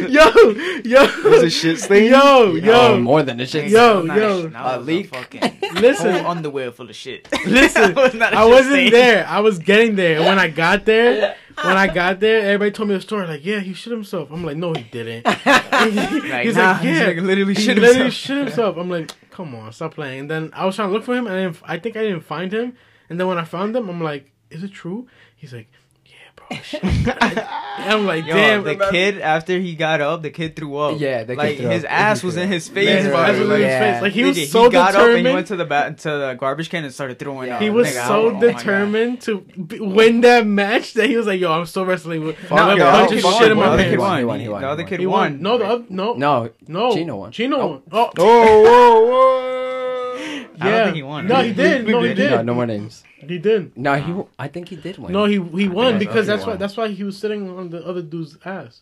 Yo, 0.09 0.31
yo, 0.83 1.01
Was 1.29 1.43
it 1.43 1.49
shit 1.51 1.79
stain? 1.79 2.11
yo, 2.11 2.19
Oh, 2.23 2.55
yo. 2.55 2.97
more 2.99 3.23
than 3.23 3.39
a 3.39 3.45
shit. 3.45 3.69
Yo, 3.69 4.01
Nice. 4.01 4.17
yo. 4.17 4.47
That 4.47 4.63
was 4.63 4.75
A 4.75 4.79
leak. 4.79 5.07
fucking 5.13 5.41
Listen, 5.75 6.11
whole 6.15 6.27
underwear 6.31 6.71
full 6.71 6.89
of 6.89 6.95
shit. 6.95 7.27
listen. 7.45 7.93
That 7.93 8.03
was 8.03 8.13
not 8.13 8.33
a 8.33 8.37
I 8.37 8.41
shit 8.43 8.49
wasn't 8.51 8.73
stain. 8.75 8.91
there. 8.91 9.27
I 9.27 9.39
was 9.39 9.59
getting 9.59 9.95
there. 9.95 10.19
When 10.21 10.39
I 10.39 10.47
got 10.49 10.85
there, 10.85 11.35
when 11.63 11.77
I 11.77 11.87
got 11.87 12.19
there, 12.19 12.41
everybody 12.41 12.71
told 12.71 12.89
me 12.89 12.95
the 12.95 13.01
story. 13.01 13.27
Like, 13.27 13.45
yeah, 13.45 13.59
he 13.59 13.73
shit 13.73 13.91
himself. 13.91 14.29
I'm 14.31 14.43
like, 14.43 14.57
no, 14.57 14.73
he 14.73 14.83
didn't. 14.83 15.27
He's 15.27 15.45
nah, 15.45 15.51
like, 15.51 16.45
this 16.45 16.55
yeah, 16.55 17.09
nigga 17.09 17.23
literally 17.25 17.53
he 17.53 17.61
shit 17.61 17.77
literally 17.77 18.03
himself. 18.03 18.13
shit 18.13 18.37
himself. 18.37 18.77
I'm 18.77 18.89
like, 18.89 19.11
come 19.31 19.55
on, 19.55 19.71
stop 19.73 19.93
playing. 19.95 20.21
And 20.21 20.29
then 20.31 20.49
I 20.53 20.65
was 20.65 20.75
trying 20.75 20.89
to 20.89 20.93
look 20.93 21.03
for 21.03 21.15
him, 21.15 21.27
and 21.27 21.35
I, 21.35 21.43
didn't, 21.43 21.57
I 21.65 21.79
think 21.79 21.95
I 21.97 22.03
didn't 22.03 22.21
find 22.21 22.51
him. 22.53 22.75
And 23.09 23.19
then 23.19 23.27
when 23.27 23.37
I 23.37 23.43
found 23.45 23.75
him, 23.75 23.89
I'm 23.89 24.01
like, 24.01 24.31
is 24.49 24.63
it 24.63 24.71
true? 24.71 25.07
He's 25.35 25.53
like, 25.53 25.67
I'm 27.77 28.05
like, 28.05 28.25
Yo, 28.25 28.33
damn. 28.35 28.63
the 28.63 28.87
kid 28.91 29.19
after 29.19 29.59
he 29.59 29.75
got 29.75 30.01
up, 30.01 30.21
the 30.21 30.29
kid 30.29 30.55
threw 30.55 30.77
up. 30.77 30.99
Yeah, 30.99 31.23
the 31.23 31.33
kid 31.33 31.37
like 31.37 31.57
threw 31.57 31.69
his 31.69 31.83
up. 31.83 31.91
ass 31.91 32.23
was 32.23 32.37
in 32.37 32.49
his 32.49 32.67
face, 32.67 33.03
His 33.03 33.07
bro. 33.07 33.17
ass 33.17 33.31
was 33.31 33.39
in 33.41 33.49
Like, 33.49 33.57
his 33.59 33.65
yeah. 33.67 33.93
face. 33.93 34.01
Like 34.01 34.13
he 34.13 34.21
nigga, 34.21 34.27
was 34.39 34.51
so 34.51 34.69
got 34.69 34.95
up 34.95 35.09
and 35.09 35.27
he 35.27 35.33
went 35.33 35.47
to 35.47 35.55
the 35.55 35.65
bat 35.65 35.97
to 35.99 36.09
the 36.09 36.33
garbage 36.39 36.69
can 36.69 36.83
and 36.83 36.93
started 36.93 37.19
throwing 37.19 37.49
up. 37.51 37.61
He 37.61 37.69
was 37.69 37.87
Nigga, 37.87 38.07
so 38.07 38.35
oh 38.35 38.39
determined 38.39 39.21
to 39.21 39.39
b- 39.41 39.79
win 39.79 40.21
that 40.21 40.45
match 40.45 40.93
that 40.93 41.07
he 41.09 41.17
was 41.17 41.25
like, 41.27 41.39
"Yo, 41.39 41.51
I'm 41.51 41.65
still 41.65 41.85
wrestling 41.85 42.23
with 42.23 42.37
Fuck 42.37 42.59
I'm 42.59 42.75
it, 42.75 42.79
gonna 42.79 42.91
punch 43.07 43.11
his 43.11 43.23
shit 43.23 43.41
in 43.43 43.49
The 43.49 43.55
my 43.55 43.61
Well, 43.61 43.73
other 43.73 43.83
kid 43.83 43.89
pants." 43.89 44.01
won, 44.01 44.09
won. 44.09 44.19
he 44.19 44.25
won, 44.25 44.39
he 44.41 44.49
won, 44.49 44.61
The 44.61 44.67
other 44.69 44.83
kid 44.83 44.99
He 44.99 45.05
won. 45.07 45.33
won. 45.33 45.41
No, 45.41 45.57
the 45.57 45.85
no, 45.89 46.13
No, 46.13 46.49
no. 46.67 46.93
Chino 46.93 47.15
won. 47.17 47.31
Chino 47.31 47.57
Oh. 47.59 47.67
won. 47.67 47.81
Oh, 47.91 48.11
Oh, 48.17 48.61
whoa, 48.63 49.05
whoa. 49.09 49.84
I 50.59 50.63
don't 50.65 50.73
yeah. 50.73 50.83
think 50.85 50.95
he 50.95 51.03
won. 51.03 51.27
No, 51.27 51.41
he 51.41 51.53
did. 51.53 51.87
No, 51.87 52.01
he 52.01 52.07
Did 52.09 52.15
did. 52.17 52.31
no, 52.31 52.41
no 52.43 52.53
more 52.53 52.65
names. 52.65 53.03
He 53.17 53.37
did. 53.37 53.75
No, 53.77 53.95
he. 53.95 54.23
I 54.37 54.47
think 54.47 54.69
he 54.69 54.75
did 54.75 54.97
win. 54.97 55.11
No, 55.11 55.25
he 55.25 55.41
he 55.41 55.67
won 55.67 55.97
because 55.99 56.27
that's 56.27 56.43
He 56.43 56.49
why 56.51 56.55
that's 56.57 56.77
why 56.77 56.87
he 56.89 57.03
was 57.03 57.17
sitting 57.17 57.49
on 57.57 57.69
the 57.69 57.85
other 57.85 58.01
dude's 58.01 58.37
ass. 58.45 58.81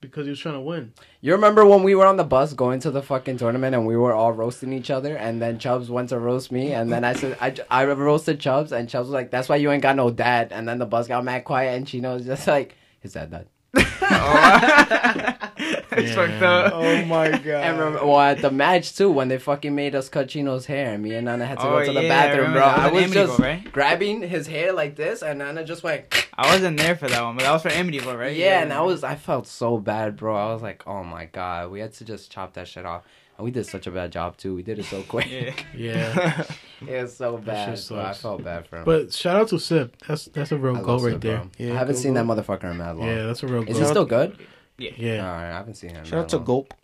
because 0.00 0.26
he 0.26 0.30
was 0.30 0.38
trying 0.38 0.54
to 0.54 0.60
win. 0.60 0.92
You 1.20 1.32
remember 1.32 1.66
when 1.66 1.82
we 1.82 1.94
were 1.96 2.06
on 2.06 2.16
the 2.16 2.24
bus 2.24 2.52
going 2.52 2.78
to 2.80 2.90
the 2.92 3.02
fucking 3.02 3.38
tournament 3.38 3.74
and 3.74 3.84
we 3.86 3.96
were 3.96 4.12
all 4.14 4.32
roasting 4.32 4.72
each 4.72 4.90
other 4.90 5.16
and 5.16 5.42
then 5.42 5.58
Chubbs 5.58 5.90
went 5.90 6.10
to 6.10 6.18
roast 6.20 6.52
me 6.52 6.72
and 6.72 6.92
then 6.92 7.02
I 7.02 7.14
said 7.14 7.36
I, 7.40 7.52
I 7.68 7.84
roasted 7.84 8.38
Chubbs 8.38 8.70
and 8.70 8.88
Chubbs 8.88 9.08
was 9.08 9.14
like 9.14 9.30
that's 9.32 9.48
why 9.48 9.56
you 9.56 9.72
ain't 9.72 9.82
got 9.82 9.96
no 9.96 10.10
dad 10.10 10.52
and 10.52 10.68
then 10.68 10.78
the 10.78 10.86
bus 10.86 11.08
got 11.08 11.24
mad 11.24 11.42
quiet 11.44 11.76
and 11.76 11.84
Chino 11.84 12.14
was 12.14 12.26
just 12.26 12.46
like 12.46 12.76
his 13.00 13.14
dad 13.14 13.30
died. 13.32 13.48
Oh, 15.60 15.77
it's 16.04 16.14
fucked 16.14 16.42
up. 16.42 16.72
Oh 16.74 17.04
my 17.04 17.30
god. 17.32 17.46
And 17.46 17.78
remember, 17.78 18.06
well, 18.06 18.20
at 18.20 18.40
the 18.42 18.50
match 18.50 18.96
too, 18.96 19.10
when 19.10 19.28
they 19.28 19.38
fucking 19.38 19.74
made 19.74 19.94
us 19.94 20.08
cut 20.08 20.28
Chino's 20.28 20.66
hair, 20.66 20.94
and 20.94 21.02
me 21.02 21.14
and 21.14 21.24
Nana 21.26 21.46
had 21.46 21.58
to 21.58 21.66
Oh, 21.66 21.78
go 21.78 21.84
to 21.84 21.92
the 21.92 22.02
yeah, 22.02 22.06
I 22.06 22.08
bathroom, 22.08 22.38
remember 22.38 22.58
bro. 22.60 22.66
that. 22.68 22.78
I 22.78 22.90
was 22.92 23.02
was 23.04 23.12
just 23.12 23.32
Amityville, 23.32 23.38
right? 23.44 23.72
grabbing 23.72 24.22
his 24.22 24.46
hair 24.46 24.72
like 24.72 24.96
this, 24.96 25.22
and 25.22 25.38
Nana 25.40 25.64
just 25.64 25.82
went, 25.82 26.04
I 26.34 26.52
wasn't 26.52 26.78
there 26.78 26.96
for 26.96 27.08
that 27.08 27.22
one, 27.22 27.36
but 27.36 27.42
that 27.44 27.52
was 27.52 27.62
for 27.62 27.70
Amityville, 27.70 28.18
right? 28.18 28.36
yeah, 28.36 28.62
and 28.62 28.72
I 28.72 28.80
was, 28.82 29.04
I 29.04 29.14
felt 29.16 29.46
so 29.46 29.78
bad, 29.78 30.16
bro. 30.16 30.36
I 30.36 30.52
was 30.52 30.62
like, 30.62 30.86
oh 30.86 31.02
my 31.04 31.26
god, 31.26 31.70
we 31.70 31.80
had 31.80 31.92
to 31.94 32.04
just 32.04 32.30
chop 32.30 32.54
that 32.54 32.68
shit 32.68 32.84
off. 32.86 33.04
And 33.36 33.44
we 33.44 33.52
did 33.52 33.66
such 33.66 33.86
a 33.86 33.92
bad 33.92 34.10
job 34.10 34.36
too. 34.36 34.52
We 34.56 34.64
did 34.64 34.80
it 34.80 34.84
so 34.86 35.02
quick. 35.08 35.28
Yeah. 35.76 36.44
Yeah. 36.80 36.94
it 36.96 37.02
was 37.02 37.16
so 37.16 37.36
bad. 37.38 37.70
shit 37.70 37.78
So 37.84 37.98
I 38.00 38.12
felt 38.12 38.42
bad 38.44 38.66
for 38.68 38.78
him. 38.78 38.84
but 38.84 39.12
shout 39.12 39.36
out 39.36 39.48
to 39.48 39.58
Sip. 39.60 39.96
That's 40.06 40.26
that's 40.26 40.50
a 40.52 40.56
real 40.56 40.76
I 40.76 40.82
goal 40.82 40.98
right 41.00 41.12
Sip, 41.14 41.20
there. 41.20 41.36
bro. 41.38 41.50
Yeah, 41.58 41.74
I 41.74 41.78
haven't 41.78 41.94
go, 41.96 42.00
seen 42.00 42.14
go. 42.14 42.24
that 42.24 42.44
motherfucker 42.44 42.70
in 42.70 42.76
mad 42.78 42.96
long. 42.96 43.08
Yeah, 43.08 43.26
that's 43.26 43.42
a 43.42 43.46
real 43.46 43.62
goal. 43.62 43.70
Is 43.70 43.78
goal. 43.78 43.86
he 43.86 43.90
still 43.92 44.04
good? 44.04 44.38
Yeah, 44.78 45.26
Alright, 45.26 45.44
I 45.52 45.56
haven't 45.58 45.74
seen 45.74 45.90
him. 45.90 46.04
Shout 46.04 46.20
out 46.20 46.28
to 46.30 46.36
long. 46.36 46.44
Gulp. 46.46 46.74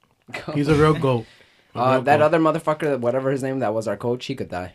he's 0.55 0.69
a 0.69 0.75
real 0.75 0.95
goat. 1.07 1.27
A 1.75 1.79
Uh, 1.79 1.93
real 1.93 2.03
that 2.03 2.19
goat. 2.19 2.25
other 2.25 2.39
motherfucker, 2.41 2.99
whatever 3.01 3.31
his 3.31 3.43
name, 3.43 3.61
that 3.61 3.73
was 3.75 3.87
our 3.89 3.97
coach. 3.97 4.27
He 4.27 4.35
could 4.35 4.49
die. 4.51 4.73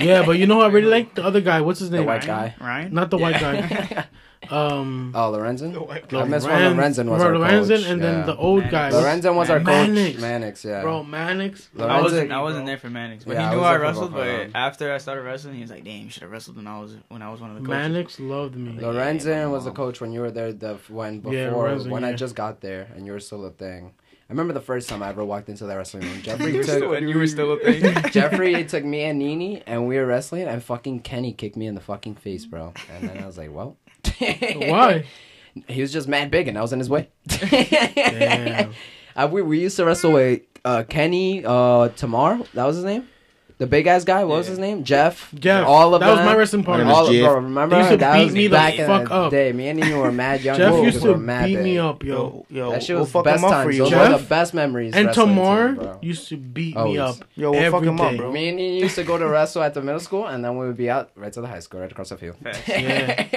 Yeah, 0.00 0.24
but 0.24 0.38
you 0.38 0.46
know 0.46 0.56
who 0.56 0.60
I 0.62 0.68
really 0.68 0.88
like 0.96 1.14
the 1.14 1.22
other 1.24 1.40
guy. 1.40 1.60
What's 1.60 1.80
his 1.80 1.90
the 1.90 1.98
name? 1.98 2.06
white 2.06 2.26
guy. 2.26 2.54
Ryan? 2.60 2.92
Not 2.94 3.10
the 3.10 3.18
white 3.18 3.38
guy. 3.40 4.06
Um, 4.52 5.12
Oh, 5.14 5.32
Lorenzen. 5.32 5.72
The 6.08 6.18
I 6.18 6.24
miss 6.24 6.44
when 6.44 6.76
Lorenz- 6.76 6.98
Lorenzen 6.98 7.08
was 7.08 7.22
our 7.22 7.32
Lorenzen, 7.32 7.68
coach. 7.76 7.86
and 7.86 8.02
yeah. 8.02 8.10
then 8.12 8.26
the 8.26 8.36
old 8.36 8.64
Mannix. 8.64 8.72
guy. 8.72 8.90
Lorenzen 8.90 9.34
was 9.34 9.50
our 9.50 9.58
coach. 9.58 9.66
Mannix. 9.88 10.20
Mannix, 10.20 10.64
yeah. 10.64 10.82
Bro, 10.82 11.04
Mannix. 11.04 11.68
I 11.76 11.80
Lorenzen- 11.82 12.02
wasn't. 12.02 12.32
I 12.32 12.42
wasn't 12.42 12.66
there 12.66 12.78
for 12.78 12.90
Mannix, 12.90 13.24
but 13.24 13.34
Yeah, 13.34 13.48
he 13.50 13.54
knew 13.56 13.60
was 13.62 13.66
I, 13.70 13.76
wrestled. 13.76 14.12
But 14.12 14.24
them. 14.24 14.50
after 14.54 14.92
I 14.92 14.98
started 14.98 15.22
wrestling, 15.22 15.54
he 15.54 15.62
was 15.62 15.70
like, 15.70 15.84
"Damn, 15.84 16.04
you 16.04 16.10
should 16.10 16.22
have 16.22 16.32
wrestled 16.32 16.56
when 16.56 16.66
I 16.66 16.78
was 16.80 16.96
when 17.08 17.22
I 17.22 17.30
was 17.30 17.40
one 17.40 17.50
of 17.50 17.56
the 17.56 17.62
coaches." 17.62 17.70
Mannix 17.70 18.20
loved 18.20 18.56
me. 18.56 18.78
Lorenzen 18.80 19.50
was 19.50 19.64
the 19.64 19.72
coach 19.72 20.00
when 20.00 20.12
you 20.12 20.20
were 20.20 20.30
there. 20.30 20.52
The 20.52 20.78
when 20.88 21.20
before 21.20 21.34
Yeah, 21.34 21.50
Lorenzen, 21.50 21.90
when 21.90 22.04
I 22.04 22.12
just 22.14 22.34
got 22.34 22.60
there 22.60 22.88
and 22.96 23.06
you 23.06 23.12
were 23.12 23.20
still 23.20 23.44
a 23.46 23.50
thing. 23.50 23.92
I 24.26 24.32
remember 24.32 24.54
the 24.54 24.60
first 24.62 24.88
time 24.88 25.02
I 25.02 25.10
ever 25.10 25.22
walked 25.22 25.50
into 25.50 25.66
that 25.66 25.74
wrestling 25.76 26.04
room. 26.04 26.20
Jeffrey 26.22 26.52
You 26.52 26.56
were 26.56 26.62
still- 26.62 26.90
took 26.94 27.00
you 27.02 27.18
were 27.18 27.26
still 27.26 27.52
a 27.52 27.58
thing. 27.58 27.94
Jeffrey 28.10 28.64
took 28.64 28.82
me 28.82 29.02
and 29.02 29.18
Nini 29.18 29.62
and 29.66 29.86
we 29.86 29.98
were 29.98 30.06
wrestling 30.06 30.44
and 30.48 30.64
fucking 30.64 31.00
Kenny 31.00 31.34
kicked 31.34 31.56
me 31.56 31.66
in 31.66 31.74
the 31.74 31.80
fucking 31.82 32.14
face, 32.14 32.46
bro. 32.46 32.72
And 32.90 33.06
then 33.10 33.22
I 33.22 33.26
was 33.26 33.36
like, 33.36 33.52
well, 33.52 33.76
Why? 34.56 35.04
He 35.68 35.80
was 35.82 35.92
just 35.92 36.08
mad 36.08 36.30
big 36.30 36.48
and 36.48 36.58
I 36.58 36.62
was 36.62 36.72
in 36.72 36.78
his 36.78 36.90
way. 36.90 37.08
Damn. 37.26 38.72
Uh, 39.16 39.28
we 39.30 39.42
we 39.42 39.60
used 39.60 39.76
to 39.76 39.84
wrestle 39.84 40.10
with 40.12 40.40
uh, 40.64 40.82
Kenny 40.88 41.44
uh, 41.46 41.88
Tamar. 41.90 42.40
That 42.52 42.64
was 42.64 42.74
his 42.74 42.84
name. 42.84 43.08
The 43.58 43.66
big 43.68 43.86
ass 43.86 44.02
guy. 44.02 44.24
What 44.24 44.38
was 44.38 44.48
his 44.48 44.58
name? 44.58 44.82
Jeff. 44.82 45.32
Jeff. 45.38 45.64
All 45.68 45.94
of 45.94 46.00
that 46.00 46.10
was 46.10 46.18
my 46.18 46.34
wrestling 46.34 46.64
partner. 46.64 46.82
name 46.86 46.90
is 46.90 46.98
All 46.98 47.06
of, 47.06 47.12
Jeff. 47.12 47.22
bro, 47.24 47.34
remember 47.36 47.76
They 47.76 47.80
used 47.82 47.90
to 47.92 47.96
that 47.98 48.14
beat 48.18 48.24
was 48.24 48.34
me 48.34 48.46
the 48.48 48.56
back 48.56 48.76
in 48.76 48.86
fuck 48.88 49.08
the 49.08 49.14
up. 49.14 49.30
day. 49.30 49.52
Me 49.52 49.68
and 49.68 49.78
you 49.84 49.98
were 49.98 50.10
mad 50.10 50.40
young. 50.40 50.56
Jeff 50.58 50.72
boys. 50.72 50.94
used 50.94 51.02
to 51.04 51.16
mad 51.16 51.46
beat 51.46 51.54
big. 51.54 51.62
me 51.64 51.78
up, 51.78 52.02
yo. 52.02 52.14
Yo, 52.16 52.46
yo, 52.50 52.70
That 52.72 52.82
shit 52.82 52.96
we'll 52.96 53.04
was 53.04 53.12
fuck 53.12 53.24
best 53.24 53.38
him 53.38 53.44
up 53.44 53.50
for 53.50 53.56
times. 53.62 53.76
you. 53.76 53.82
Those 53.84 53.92
bro. 53.92 54.10
were 54.12 54.18
the 54.18 54.24
best 54.24 54.54
memories. 54.54 54.94
And 54.96 55.12
Tamar 55.12 55.68
too, 55.68 55.74
bro. 55.80 55.98
used 56.02 56.28
to 56.30 56.36
beat 56.36 56.76
Always. 56.76 56.92
me 56.94 56.98
up. 56.98 57.16
Yo, 57.36 57.50
we'll 57.52 57.60
fuck 57.70 57.74
every 57.76 57.88
him 57.90 58.00
up, 58.00 58.10
day. 58.10 58.16
bro. 58.16 58.32
Me 58.32 58.48
and 58.48 58.58
you 58.58 58.66
used 58.66 58.96
to 58.96 59.04
go 59.04 59.16
to 59.16 59.28
wrestle 59.28 59.62
at 59.62 59.74
the 59.74 59.80
middle 59.82 60.00
school, 60.00 60.26
and 60.26 60.44
then 60.44 60.58
we 60.58 60.66
would 60.66 60.76
be 60.76 60.90
out 60.90 61.12
right 61.14 61.32
to 61.32 61.40
the 61.40 61.46
high 61.46 61.60
school, 61.60 61.78
right 61.78 61.92
across 61.92 62.08
the 62.08 62.16
field. 62.16 62.34
Yeah. 62.66 63.28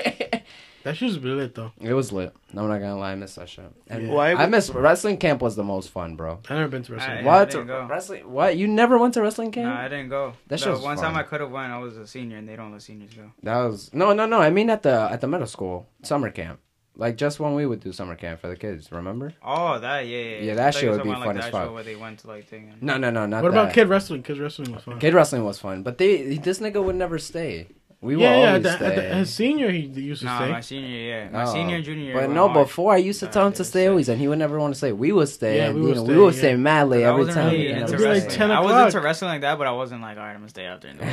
That 0.87 0.95
shit 0.95 1.07
was 1.09 1.17
lit 1.21 1.53
though. 1.53 1.71
it 1.81 1.93
was 1.93 2.13
lit. 2.13 2.33
No, 2.53 2.61
I'm 2.63 2.69
not 2.69 2.79
gonna 2.79 2.97
lie, 2.97 3.11
I 3.11 3.15
miss 3.15 3.35
that 3.35 3.49
shit. 3.49 3.65
And 3.89 4.07
Yeah. 4.07 4.13
Why- 4.13 4.33
I 4.33 4.45
miss 4.45 4.69
wrestling 4.69 5.17
camp 5.17 5.41
was 5.41 5.57
the 5.57 5.63
most 5.63 5.89
fun, 5.89 6.15
bro. 6.15 6.39
I 6.49 6.53
never 6.55 6.69
been 6.69 6.83
to 6.83 6.93
wrestling. 6.93 7.17
I- 7.17 7.23
what 7.23 7.49
didn't 7.49 7.67
go. 7.67 7.85
wrestling? 7.89 8.31
What 8.31 8.55
you 8.55 8.67
never 8.69 8.97
went 8.97 9.13
to 9.15 9.21
wrestling 9.21 9.51
camp? 9.51 9.67
Nah, 9.67 9.81
I 9.81 9.89
didn't 9.89 10.07
go. 10.09 10.33
That 10.47 10.57
The 10.59 10.63
shit 10.63 10.71
was 10.71 10.81
one 10.81 10.95
fun. 10.95 11.05
time 11.07 11.15
I 11.17 11.23
could 11.23 11.41
have 11.41 11.51
went, 11.51 11.73
I 11.73 11.77
was 11.79 11.97
a 11.97 12.07
senior, 12.07 12.37
and 12.37 12.47
they 12.47 12.55
don't 12.55 12.71
let 12.71 12.81
seniors 12.83 13.13
go. 13.13 13.31
That 13.43 13.57
was 13.57 13.93
no, 13.93 14.13
no, 14.13 14.25
no. 14.25 14.39
I 14.39 14.49
mean 14.49 14.69
at 14.69 14.81
the 14.83 15.09
at 15.11 15.19
the 15.19 15.27
middle 15.27 15.45
school 15.47 15.87
summer 16.03 16.29
camp, 16.31 16.59
like 16.95 17.17
just 17.17 17.39
when 17.41 17.53
we 17.53 17.65
would 17.65 17.81
do 17.81 17.91
summer 17.91 18.15
camp 18.15 18.39
for 18.39 18.47
the 18.47 18.55
kids. 18.55 18.89
Remember? 18.91 19.33
Oh, 19.43 19.77
that 19.79 20.07
yeah, 20.07 20.17
yeah. 20.17 20.39
Yeah, 20.41 20.53
that 20.55 20.73
shit 20.73 20.89
would 20.89 21.03
be 21.03 21.09
fun 21.11 21.19
like, 21.19 21.35
as 21.37 21.45
fuck. 21.45 21.55
actual 21.63 21.73
Where 21.75 21.83
they 21.83 21.95
went 21.97 22.19
to 22.19 22.27
like 22.27 22.47
thing. 22.47 22.69
and- 22.71 22.81
No, 22.81 22.95
no, 22.97 23.09
no, 23.11 23.25
not 23.25 23.37
that. 23.37 23.43
What 23.43 23.51
that. 23.53 23.61
about 23.63 23.73
kid 23.73 23.89
wrestling? 23.89 24.23
Kid 24.23 24.37
wrestling 24.39 24.71
was 24.73 24.83
fun. 24.83 24.99
Kid 24.99 25.13
wrestling 25.13 25.43
was 25.43 25.59
fun, 25.59 25.83
but 25.83 25.97
they 25.97 26.37
this 26.37 26.59
nigga 26.59 26.81
would 26.81 26.95
never 26.95 27.19
stay. 27.19 27.67
We 27.99 28.15
would 28.15 28.21
yeah, 28.21 28.29
yeah. 28.39 28.47
always 28.49 28.55
At 28.57 28.63
the, 28.63 28.75
stay. 28.77 28.85
at 28.85 28.95
the, 28.95 29.15
his 29.15 29.33
senior, 29.33 29.71
he 29.71 29.79
used 29.79 30.19
to 30.21 30.27
Nah, 30.27 30.37
stay. 30.37 30.51
my 30.51 30.61
senior, 30.61 30.87
yeah, 30.99 31.29
my 31.31 31.43
Oh. 31.43 31.45
senior 31.51 31.77
and 31.77 31.83
junior. 31.83 32.03
year 32.03 32.13
But 32.13 32.21
went 32.25 32.33
no, 32.33 32.47
hard. 32.47 32.67
before 32.67 32.93
I 32.93 32.97
used 32.97 33.19
to 33.21 33.27
Uh, 33.27 33.31
tell 33.31 33.47
him 33.47 33.53
to 33.53 33.63
yeah, 33.63 33.69
stay 33.69 33.85
so- 33.85 33.89
always, 33.89 34.07
and 34.09 34.19
he 34.21 34.27
would 34.27 34.37
never 34.37 34.59
want 34.59 34.75
to 34.75 34.77
stay. 34.77 34.91
We 34.91 35.11
would 35.11 35.29
stay, 35.29 35.57
Yeah, 35.57 35.65
and 35.65 35.75
we 35.75 35.81
you 35.81 35.87
would 35.87 35.95
know, 35.97 36.03
stay, 36.05 36.13
we 36.13 36.19
would 36.19 36.33
yeah. 36.35 36.39
stay 36.39 36.55
mad 36.57 36.89
late 36.89 37.03
I 37.03 37.07
every 37.09 37.19
wasn't 37.25 37.37
time. 37.37 37.51
really 37.53 37.67
you 37.67 37.73
know, 37.73 37.79
into 37.81 37.93
It'd 37.95 37.97
be 37.97 38.03
like 38.05 38.13
wrestling. 38.13 38.37
10 38.37 38.51
I 38.51 38.59
was 38.59 38.69
o'clock. 38.71 38.85
into 38.85 38.99
wrestling 39.01 39.31
like 39.31 39.41
that, 39.41 39.57
but 39.57 39.65
I 39.67 39.71
wasn't 39.71 40.01
like, 40.03 40.17
all 40.17 40.23
right, 40.23 40.29
I'm 40.33 40.37
gonna 40.37 40.49
stay 40.49 40.65
out 40.67 40.81
there. 40.81 40.91
And 40.91 40.99
do 40.99 41.05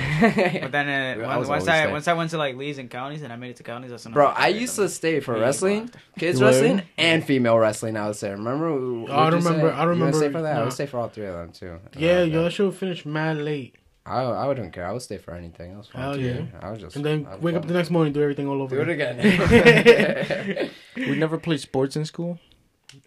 it. 0.43 0.61
But 0.63 0.73
then 0.73 0.89
uh, 1.21 1.25
I 1.25 1.27
once, 1.27 1.39
was 1.41 1.49
once 1.49 1.49
always 1.49 1.69
I 1.69 1.77
there. 1.85 1.91
once 1.93 2.09
I 2.09 2.13
went 2.13 2.31
to 2.33 2.39
like 2.39 2.57
Lee's 2.57 2.77
and 2.77 2.91
counties, 2.91 3.23
and 3.23 3.33
I 3.33 3.37
made 3.37 3.51
it 3.53 3.57
to 3.57 3.63
counties. 3.63 3.91
That's 3.91 4.05
when 4.05 4.13
Bro, 4.13 4.27
was 4.27 4.35
like, 4.35 4.39
I 4.41 4.47
all 4.49 4.53
right, 4.53 4.61
used 4.61 4.79
I'm 4.79 4.85
to 4.85 4.89
stay 4.91 5.21
for 5.21 5.37
Yeah, 5.39 5.43
wrestling, 5.43 5.91
kids 6.19 6.39
Word. 6.39 6.47
wrestling, 6.49 6.83
and 6.99 7.25
female 7.25 7.59
wrestling. 7.59 7.97
I 7.97 8.09
would 8.09 8.17
say. 8.17 8.31
Remember? 8.31 8.67
I 9.11 9.29
remember- 9.31 9.73
I 9.73 9.83
You 9.85 9.89
would 9.89 9.89
remember- 9.89 10.17
stay 10.19 10.29
for 10.31 10.43
that. 10.43 10.53
I 10.57 10.59
nah. 10.59 10.65
would 10.65 10.73
stay 10.75 10.85
for 10.87 10.99
all 10.99 11.09
three 11.09 11.25
of 11.27 11.35
them 11.35 11.51
too. 11.51 11.79
yeah, 11.97 12.19
Uh, 12.19 12.25
yo, 12.25 12.43
that 12.45 12.51
shit 12.53 12.67
would 12.67 12.75
finish 12.75 13.07
mad 13.07 13.39
late, 13.39 13.75
I 14.07 14.21
I 14.23 14.47
wouldn't 14.47 14.73
care. 14.73 14.87
I 14.87 14.93
would 14.93 15.03
stay 15.03 15.17
for 15.19 15.33
anything. 15.35 15.71
That 15.73 15.79
was 15.79 15.89
fun. 15.89 16.03
Hell 16.03 16.19
yeah. 16.19 16.43
I 16.61 16.71
was 16.71 16.81
just 16.81 16.97
and 16.97 17.05
then 17.05 17.25
have 17.25 17.43
wake 17.43 17.55
up 17.57 17.67
the 17.67 17.73
next 17.75 17.91
morning, 17.91 18.13
do 18.13 18.23
everything 18.23 18.47
all 18.49 18.61
over. 18.63 18.77
Do 18.77 18.83
it 18.83 18.89
again. 18.91 19.19
again. 19.21 20.71
We 20.97 21.17
never 21.17 21.39
played 21.39 21.61
sports 21.61 21.97
in 21.97 22.05
school. 22.05 22.39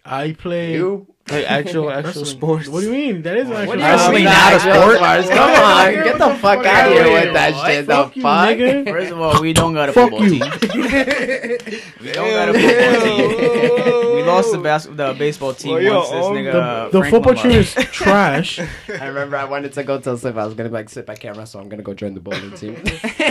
I 0.04 0.32
play 0.32 0.74
you? 0.74 1.06
Like 1.30 1.46
actual 1.46 1.90
actual 2.00 2.24
sports. 2.26 2.68
What 2.68 2.80
do 2.80 2.86
you 2.86 2.92
mean? 2.92 3.22
That 3.22 3.36
is 3.38 3.48
an 3.48 3.66
What 3.66 3.78
actual 3.78 3.78
do 3.78 3.80
you 3.80 3.86
Wrestling 3.88 4.14
mean 4.16 4.24
not 4.24 4.34
not 4.34 4.52
a 4.52 4.56
a 4.56 4.60
sport? 4.60 4.96
sport? 5.24 5.38
Come 5.38 5.50
on, 5.64 5.92
get 5.94 6.04
get 6.04 6.18
the 6.18 6.28
the 6.28 6.34
fuck 6.34 6.40
fuck 6.58 6.66
out 6.66 6.86
of 6.88 6.92
here 6.92 7.04
here, 7.04 7.12
with 7.24 7.32
that 7.34 7.52
boy. 7.54 7.66
shit. 7.66 7.86
The 7.86 7.94
Fuck 7.94 8.16
you, 8.16 8.22
fuck? 8.22 8.48
nigga. 8.58 8.90
First 8.90 9.12
of 9.12 9.20
all, 9.20 9.40
we 9.40 9.52
don't 9.54 9.74
got 9.74 9.88
a 9.88 9.92
Fuck 9.92 10.10
football 10.10 10.26
you. 10.28 10.40
team. 10.40 10.50
We 12.02 12.12
don't 12.12 12.30
got 12.30 12.48
a 12.50 12.52
football 12.54 13.00
team. 13.04 14.07
We 14.28 14.34
lost 14.34 14.52
the 14.52 14.58
bas- 14.58 14.86
the 14.90 15.14
baseball 15.18 15.54
team 15.54 15.72
Well, 15.74 15.82
yo, 15.82 15.96
once 15.98 16.10
this 16.10 16.26
nigga. 16.26 16.52
The, 16.52 16.60
uh, 16.60 16.88
the 16.90 17.02
football 17.10 17.34
team 17.34 17.50
is 17.52 17.74
trash. 17.92 18.58
I 18.60 19.06
remember 19.06 19.36
I 19.36 19.44
wanted 19.44 19.72
to 19.74 19.82
go 19.84 19.98
to 20.00 20.16
Sip. 20.18 20.36
I 20.36 20.44
was 20.44 20.54
gonna 20.54 20.68
be 20.68 20.74
like, 20.74 20.88
Sip, 20.88 21.08
I 21.10 21.14
camera, 21.16 21.46
so. 21.46 21.58
I'm 21.58 21.68
gonna 21.68 21.82
go 21.82 21.94
join 21.94 22.14
the 22.14 22.20
bowling 22.20 22.52
team. 22.52 22.74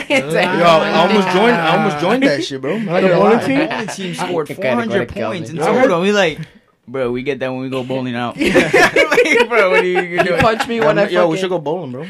Yo, 0.10 0.30
I 0.30 0.92
almost 1.08 1.28
joined. 1.36 1.56
I 1.56 1.78
almost 1.78 2.00
joined 2.00 2.24
that 2.24 2.44
shit, 2.44 2.62
bro. 2.62 2.76
I'm 2.76 2.86
The 2.86 3.10
bowling 3.10 3.40
team? 3.40 3.60
The 3.60 3.68
bowling 3.68 3.88
team 3.88 4.14
scored 4.16 4.50
You 4.50 4.56
gotta 4.56 4.86
go 4.86 4.86
400 5.06 5.10
points 5.10 5.50
in 5.50 5.60
I 5.60 5.74
heard- 5.74 5.82
total. 5.84 6.02
We 6.02 6.12
like, 6.12 6.40
bro, 6.88 7.12
we 7.12 7.24
get 7.24 7.40
that 7.40 7.50
when 7.52 7.62
we 7.62 7.70
go 7.70 7.84
bowling 7.84 8.16
out. 8.16 8.38
like, 8.38 8.52
bro, 9.50 9.72
what 9.72 9.82
are 9.82 9.86
you 9.86 10.00
You 10.02 10.18
gonna 10.18 10.30
do? 10.30 10.38
punched 10.38 10.68
me 10.68 10.80
when 10.80 10.98
I 11.00 11.08
Yo, 11.10 11.28
we 11.28 11.38
should 11.38 11.50
go 11.50 11.60
bowling, 11.60 11.92
bro. 11.92 12.06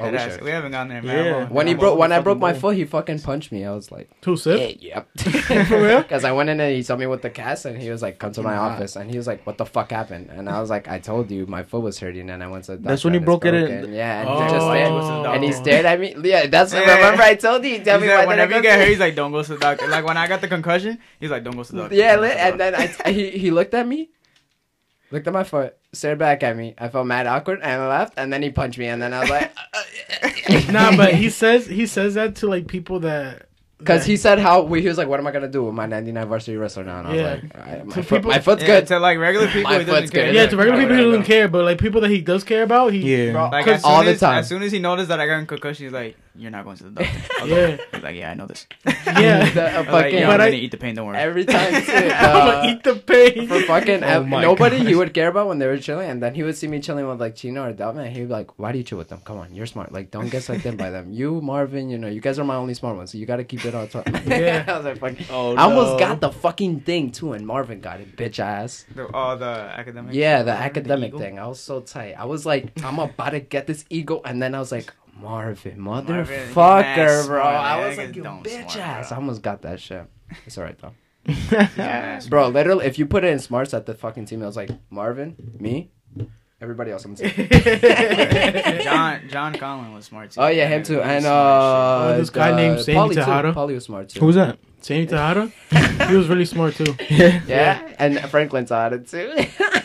Oh, 0.00 0.10
we 0.10 0.16
Deadass. 0.16 0.40
We 0.42 0.50
haven't 0.50 0.72
gone 0.72 0.88
there, 0.88 1.04
Yeah. 1.04 1.12
man. 1.44 1.50
When 1.50 1.66
he 1.66 1.74
broke, 1.74 1.98
when 1.98 2.12
I 2.12 2.20
broke 2.20 2.38
my 2.38 2.52
foot, 2.52 2.76
he 2.76 2.84
fucking 2.84 3.20
punched 3.20 3.52
me. 3.52 3.64
I 3.64 3.72
was 3.72 3.90
like, 3.92 4.08
Two 4.20 4.36
yeah, 4.46 4.72
yep. 4.78 5.08
For 5.18 5.80
real? 5.82 6.02
Because 6.02 6.24
I 6.24 6.32
went 6.32 6.50
in 6.50 6.60
and 6.60 6.74
he 6.74 6.82
saw 6.82 6.96
me 6.96 7.06
with 7.06 7.22
the 7.22 7.30
cast, 7.30 7.64
and 7.66 7.80
he 7.80 7.90
was 7.90 8.02
like, 8.02 8.18
"Come 8.18 8.32
to 8.32 8.42
my 8.42 8.54
Nah. 8.54 8.68
office." 8.68 8.96
And 8.96 9.10
he 9.10 9.16
was 9.16 9.26
like, 9.26 9.46
"What 9.46 9.58
the 9.58 9.66
fuck 9.66 9.90
happened?" 9.90 10.30
And 10.30 10.48
I 10.48 10.60
was 10.60 10.70
like, 10.70 10.88
"I 10.88 10.98
told 10.98 11.30
you, 11.30 11.46
my 11.46 11.62
foot 11.62 11.82
was 11.82 11.98
hurting." 11.98 12.30
And 12.30 12.42
I 12.42 12.48
went 12.48 12.64
to. 12.64 12.72
The 12.76 12.78
That's 12.88 13.04
when 13.04 13.14
you 13.14 13.18
and 13.18 13.24
it's 13.24 13.26
broke 13.26 13.44
it 13.44 13.54
in- 13.54 13.92
Yeah, 13.92 14.20
and 14.20 14.28
Oh. 14.28 14.42
he 14.42 14.48
just 14.50 14.66
Why'd 14.66 14.80
you 14.80 14.88
go 14.88 15.00
to 15.00 15.06
the 15.06 15.22
stared, 15.22 15.34
and 15.36 15.44
he 15.44 15.52
stared 15.52 15.86
at 15.86 16.00
me. 16.00 16.14
Yeah, 16.30 16.46
that's 16.46 16.72
Yeah. 16.72 16.94
remember 16.96 17.22
I 17.22 17.34
told 17.34 17.64
you. 17.64 17.78
Tell 17.80 18.00
me 18.00 18.06
said 18.06 18.14
why 18.14 18.20
did 18.20 18.24
I 18.24 18.26
whenever 18.26 18.54
you 18.56 18.62
get 18.62 18.78
hurt, 18.78 18.88
he's 18.88 19.00
like, 19.00 19.14
"Don't 19.14 19.32
go 19.32 19.42
to 19.42 19.52
the 19.54 19.58
doctor." 19.58 19.86
Like 19.88 20.04
when 20.06 20.16
I 20.16 20.26
got 20.26 20.40
the 20.40 20.48
concussion, 20.48 20.98
he's 21.20 21.30
like, 21.30 21.44
"Don't 21.44 21.56
go 21.56 21.64
to 21.64 21.72
the 21.72 21.78
doctor." 21.82 21.94
Yeah, 21.94 22.16
Don't 22.16 22.22
go 22.22 22.22
li- 22.22 22.30
to 22.30 22.34
the 22.36 22.42
and 22.42 22.60
then 22.60 22.74
I, 22.74 23.10
he 23.12 23.30
he 23.30 23.50
looked 23.50 23.74
at 23.74 23.86
me, 23.86 24.10
looked 25.10 25.26
at 25.26 25.32
my 25.32 25.44
foot, 25.44 25.76
stared 25.92 26.18
back 26.18 26.42
at 26.42 26.56
me. 26.56 26.74
I 26.78 26.88
felt 26.88 27.06
mad 27.06 27.26
awkward 27.26 27.60
and 27.62 27.82
I 27.82 27.88
left, 27.88 28.14
and 28.16 28.32
then 28.32 28.42
he 28.42 28.50
punched 28.50 28.78
me, 28.78 28.86
and 28.86 29.00
then 29.02 29.12
I 29.12 29.20
was 29.20 29.30
like, 29.30 29.52
Nah, 30.70 30.96
but 30.96 31.14
he 31.14 31.30
says 31.30 31.66
he 31.66 31.86
says 31.86 32.14
that 32.14 32.36
to 32.36 32.46
like 32.48 32.66
people 32.66 33.00
that 33.00 33.46
because 33.78 34.04
he 34.04 34.18
said 34.18 34.38
how 34.38 34.60
we, 34.60 34.82
he 34.82 34.88
was 34.88 34.98
like, 34.98 35.08
what 35.08 35.18
am 35.20 35.26
I 35.26 35.30
gonna 35.32 35.48
do 35.48 35.64
with 35.64 35.72
my 35.74 35.86
'99 35.86 36.28
varsity 36.28 36.56
wrestler 36.58 36.84
now? 36.84 36.98
And 36.98 37.08
I 37.08 37.10
was 37.12 37.18
Yeah. 37.20 37.30
like, 37.30 37.56
I, 37.58 37.82
my, 37.82 37.94
To 37.94 38.02
foot, 38.02 38.16
people- 38.18 38.30
my 38.30 38.38
foot's 38.40 38.60
Yeah, 38.62 38.66
good. 38.80 38.86
to 38.88 38.98
like 38.98 39.18
regular 39.18 39.46
people, 39.52 39.70
My 39.70 39.82
foot's 39.84 40.10
care. 40.10 40.26
good. 40.26 40.34
yeah 40.34 40.46
to 40.46 40.56
regular 40.56 40.78
people 40.80 40.96
he 40.96 41.00
Whatever. 41.02 41.18
doesn't 41.18 41.24
care, 41.24 41.48
but 41.48 41.64
like 41.64 41.78
people 41.78 42.02
that 42.02 42.10
he 42.10 42.20
does 42.20 42.44
care 42.44 42.62
about, 42.62 42.92
he 42.92 42.98
Yeah. 43.26 43.32
Bro, 43.32 43.48
Like 43.50 43.64
Cause 43.64 43.74
as 43.76 43.84
all 43.84 44.04
the 44.04 44.16
time. 44.16 44.38
as 44.38 44.48
soon 44.48 44.62
as 44.62 44.70
he 44.72 44.80
noticed 44.80 45.08
that 45.08 45.18
I 45.18 45.26
got 45.26 45.38
in 45.38 45.46
concussion, 45.46 45.86
he's 45.86 45.92
like, 45.94 46.14
"You're 46.40 46.50
not 46.50 46.64
going 46.64 46.76
to 46.78 46.84
the 46.84 46.90
doctor." 46.90 47.20
I 47.40 47.44
Yeah. 47.44 47.66
like, 47.66 47.80
he's 47.94 48.02
like, 48.02 48.16
"Yeah, 48.16 48.30
I 48.30 48.34
know 48.34 48.46
this." 48.46 48.66
yeah. 49.06 49.50
The- 49.54 49.66
uh, 49.70 49.78
I 49.78 49.80
was 49.80 49.88
like, 49.88 50.12
"Yeah, 50.12 50.26
But 50.26 50.40
I'm 50.40 50.40
I- 50.40 50.50
gonna 50.50 50.62
eat 50.62 50.70
the 50.70 50.76
pain. 50.78 50.94
Don't 50.94 51.06
worry." 51.06 51.16
every 51.18 51.44
time 51.44 51.70
too, 51.82 51.92
I'm 51.92 52.36
uh, 52.36 52.46
gonna 52.52 52.68
eat 52.72 52.82
the 52.82 52.94
pain. 52.96 53.46
for 53.46 53.60
fucking 53.62 54.02
Oh 54.02 54.06
ev- 54.06 54.26
my 54.28 54.40
nobody 54.42 54.78
he 54.78 54.94
would 54.94 55.12
care 55.14 55.28
about 55.28 55.46
when 55.48 55.58
they 55.58 55.66
were 55.66 55.78
chilling, 55.78 56.08
and 56.10 56.22
then 56.22 56.34
he 56.34 56.42
would 56.42 56.56
see 56.56 56.66
me 56.68 56.80
chilling 56.80 57.06
with 57.06 57.20
like 57.20 57.36
Chino 57.36 57.64
or 57.68 57.72
Delvin, 57.72 58.04
and 58.06 58.16
he'd 58.16 58.24
be 58.28 58.32
like, 58.32 58.58
"Why 58.58 58.72
do 58.72 58.78
you 58.78 58.84
chill 58.84 58.98
with 58.98 59.08
them? 59.08 59.20
Come 59.24 59.38
on, 59.38 59.54
you're 59.54 59.66
smart. 59.66 59.92
Like, 59.92 60.10
don't 60.10 60.28
get 60.30 60.42
sucked 60.42 60.64
in 60.66 60.76
by 60.76 60.90
them. 60.90 61.12
You, 61.12 61.40
Marvin, 61.40 61.90
you 61.90 61.98
know, 61.98 62.08
you 62.08 62.20
guys 62.20 62.38
are 62.38 62.44
my 62.44 62.56
only 62.56 62.74
smart 62.74 62.96
ones, 62.96 63.12
so 63.12 63.18
you 63.18 63.26
got 63.26 63.36
to 63.36 63.44
keep 63.44 63.64
it 63.64 63.74
on 63.74 63.88
top." 63.88 64.08
Yeah. 64.26 64.64
I 64.66 64.76
was 64.78 64.84
like, 64.86 64.98
fuck. 64.98 65.30
Oh, 65.30 65.54
I 65.56 65.62
almost 65.64 65.92
no. 65.92 65.98
got 65.98 66.20
the 66.20 66.30
fucking 66.32 66.80
thing 66.80 67.10
too, 67.10 67.32
and 67.32 67.46
Marvin 67.46 67.80
got 67.80 68.00
it, 68.00 68.16
bitch 68.16 68.38
ass. 68.38 68.86
The, 68.94 69.08
oh, 69.12 69.36
the 69.36 69.44
academic. 69.46 70.14
Yeah, 70.14 70.42
the 70.42 70.52
academic 70.52 71.08
eagle. 71.08 71.20
thing. 71.20 71.38
I 71.38 71.46
was 71.46 71.60
so 71.60 71.80
tight. 71.80 72.14
I 72.18 72.24
was 72.24 72.46
like, 72.46 72.72
I'm 72.84 72.98
about 72.98 73.30
to 73.30 73.40
get 73.40 73.66
this 73.66 73.84
ego, 73.90 74.20
and 74.24 74.40
then 74.42 74.54
I 74.54 74.58
was 74.58 74.72
like, 74.72 74.92
Marvin, 75.20 75.78
Marvin, 75.80 76.16
motherfucker, 76.26 76.82
mad 76.82 77.26
bro. 77.26 77.40
smart, 77.40 77.44
I 77.44 77.88
was 77.88 77.96
like, 77.98 78.08
nigga's 78.08 78.16
you 78.16 78.22
bitch 78.22 78.70
smart, 78.72 78.76
ass. 78.86 79.12
I 79.12 79.16
almost 79.16 79.42
got 79.42 79.62
that 79.62 79.80
shit. 79.80 80.04
It's 80.46 80.56
alright 80.58 80.78
though. 80.78 80.92
Bro, 82.28 82.48
literally, 82.48 82.86
if 82.86 82.98
you 82.98 83.04
put 83.06 83.24
it 83.24 83.32
in 83.32 83.38
smarts 83.38 83.74
at 83.74 83.84
the 83.86 83.94
fucking 83.94 84.24
team, 84.24 84.42
it 84.42 84.46
was 84.46 84.56
like 84.56 84.70
Marvin, 84.88 85.36
me, 85.58 85.90
everybody 86.60 86.90
else 86.92 87.04
on 87.04 87.14
the 87.14 87.28
team. 87.28 88.82
John 88.82 89.28
John 89.28 89.52
Conlon 89.54 89.92
was 89.94 90.06
smart 90.06 90.30
too. 90.30 90.40
Oh 90.40 90.46
yeah, 90.48 90.66
him 90.66 90.82
too, 90.82 91.00
and 91.02 91.26
uh, 91.26 92.12
as 92.14 92.20
this 92.20 92.30
guy 92.30 92.50
the- 92.52 92.56
named 92.56 92.80
Sammy 92.80 92.98
Pauly 92.98 93.08
too. 93.10 93.14
Tejada? 93.16 93.52
Pauly 93.52 93.74
was 93.74 93.84
smart 93.84 94.08
too. 94.08 94.20
Who's 94.20 94.34
that? 94.36 94.58
Sammy 94.80 95.04
Tejada, 95.06 95.52
he 96.08 96.16
was 96.16 96.28
really 96.28 96.46
smart 96.46 96.74
too. 96.74 96.94
Yeah, 97.10 97.86
and 97.98 98.18
Franklin 98.30 98.64
Tejada 98.64 98.98
too. 99.00 99.34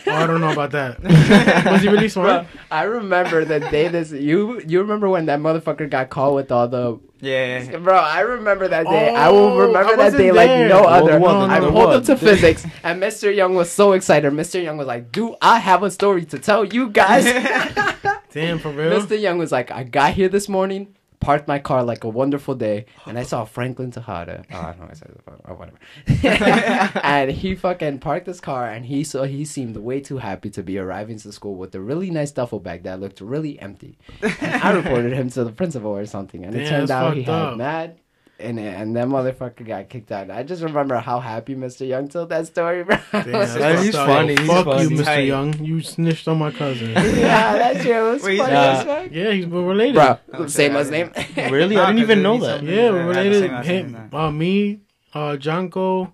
Oh, 0.06 0.12
I 0.12 0.26
don't 0.26 0.40
know 0.40 0.52
about 0.52 0.70
that. 0.72 1.02
was 1.70 1.82
he 1.82 1.88
really 1.88 2.08
smart? 2.08 2.46
Bro, 2.46 2.60
I 2.70 2.82
remember 2.84 3.44
the 3.44 3.60
day 3.60 3.88
this 3.88 4.12
you 4.12 4.60
you 4.66 4.80
remember 4.80 5.08
when 5.08 5.26
that 5.26 5.40
motherfucker 5.40 5.88
got 5.90 6.10
caught 6.10 6.34
with 6.34 6.52
all 6.52 6.68
the. 6.68 6.98
Yeah. 7.20 7.78
bro. 7.78 7.96
I 7.96 8.20
remember 8.20 8.68
that 8.68 8.84
day. 8.86 9.14
I 9.14 9.28
Oh, 9.28 9.32
will 9.34 9.58
remember 9.68 9.78
I 9.78 9.96
that 9.96 9.98
wasn't 9.98 10.22
day 10.22 10.32
like 10.32 10.50
no 10.68 10.82
Well, 10.82 10.88
other. 10.88 11.12
the 11.14 11.18
one- 11.20 11.50
I 11.50 11.60
the 11.60 11.70
pulled 11.70 11.86
one. 11.88 11.96
up 11.96 12.04
to 12.04 12.16
physics, 12.16 12.64
and 12.84 13.02
Mr. 13.02 13.34
Young 13.34 13.54
was 13.54 13.70
so 13.70 13.92
excited. 13.92 14.32
Mr. 14.32 14.62
Young 14.62 14.76
was 14.76 14.86
like, 14.86 15.12
"Do 15.12 15.34
I 15.40 15.58
have 15.58 15.82
a 15.82 15.90
story 15.90 16.24
to 16.26 16.38
tell 16.38 16.64
you 16.64 16.90
guys?" 16.90 17.24
Damn, 18.32 18.58
for 18.58 18.70
real. 18.70 19.00
Mr. 19.00 19.18
Young 19.18 19.38
was 19.38 19.50
like, 19.50 19.70
I 19.70 19.82
got 19.84 20.12
here 20.12 20.28
this 20.28 20.46
morning, 20.48 20.94
parked 21.20 21.48
my 21.48 21.58
car 21.58 21.82
like 21.82 22.04
a 22.04 22.08
wonderful 22.08 22.54
day, 22.54 22.86
and 23.06 23.18
I 23.18 23.22
saw 23.22 23.44
Franklin 23.44 23.90
Tejada. 23.90 24.44
Oh, 24.52 24.56
I 24.58 24.72
don't 24.72 24.80
know, 24.80 24.88
I 24.90 24.94
said 24.94 25.10
it, 25.10 25.20
oh, 25.48 25.54
whatever. 25.54 25.78
and 27.02 27.30
he 27.30 27.54
fucking 27.54 27.98
parked 27.98 28.26
his 28.26 28.40
car, 28.40 28.68
and 28.68 28.86
he 28.86 29.04
saw 29.04 29.24
he 29.24 29.44
seemed 29.44 29.76
way 29.76 30.00
too 30.00 30.18
happy 30.18 30.50
to 30.50 30.62
be 30.62 30.78
arriving 30.78 31.18
to 31.18 31.32
school 31.32 31.56
with 31.56 31.74
a 31.74 31.80
really 31.80 32.10
nice 32.10 32.30
duffel 32.30 32.60
bag 32.60 32.84
that 32.84 33.00
looked 33.00 33.20
really 33.20 33.58
empty. 33.60 33.98
And 34.22 34.62
I 34.62 34.72
reported 34.72 35.12
him 35.12 35.30
to 35.30 35.44
the 35.44 35.52
principal 35.52 35.96
or 35.96 36.06
something, 36.06 36.44
and 36.44 36.54
it 36.54 36.68
turned 36.68 36.90
out 36.90 37.16
he 37.16 37.22
had 37.22 37.32
up. 37.32 37.56
mad. 37.56 37.98
And, 38.38 38.60
and 38.60 38.94
that 38.96 39.08
motherfucker 39.08 39.66
got 39.66 39.88
kicked 39.88 40.12
out. 40.12 40.30
I 40.30 40.42
just 40.42 40.62
remember 40.62 40.96
how 40.98 41.20
happy 41.20 41.54
Mr. 41.56 41.88
Young 41.88 42.06
told 42.08 42.28
that 42.28 42.46
story, 42.46 42.84
bro. 42.84 42.98
Damn, 43.10 43.24
He's 43.24 43.54
that's 43.54 43.94
up. 43.94 44.06
funny, 44.06 44.36
he's 44.36 44.46
Fuck 44.46 44.64
funny. 44.66 44.82
you, 44.82 44.90
Mr. 44.90 45.04
Tight. 45.04 45.20
Young. 45.20 45.64
You 45.64 45.80
snitched 45.80 46.28
on 46.28 46.38
my 46.38 46.50
cousin. 46.50 46.90
yeah, 46.94 47.56
that 47.56 47.80
shit 47.82 48.02
was 48.02 48.22
Wait, 48.22 48.36
funny 48.38 48.52
nah. 48.52 48.60
as 48.72 48.84
fuck. 48.84 49.08
yeah, 49.10 49.30
he's 49.30 49.46
we're 49.46 49.64
related. 49.64 49.94
Bro, 49.94 50.18
Okay, 50.34 50.48
same 50.60 50.74
last 50.74 50.90
name. 50.90 51.10
Really? 51.50 51.78
I 51.78 51.86
didn't 51.86 52.02
even 52.02 52.22
know 52.22 52.36
that. 52.38 52.58
something. 52.58 52.68
Yeah, 52.76 52.90
we're 52.90 53.12
I 53.12 53.14
have 53.22 53.26
related. 53.26 53.64
same 53.64 53.94
Him, 53.94 54.10
uh, 54.12 54.30
me, 54.30 54.80
uh, 55.14 55.36
Janko, 55.38 56.12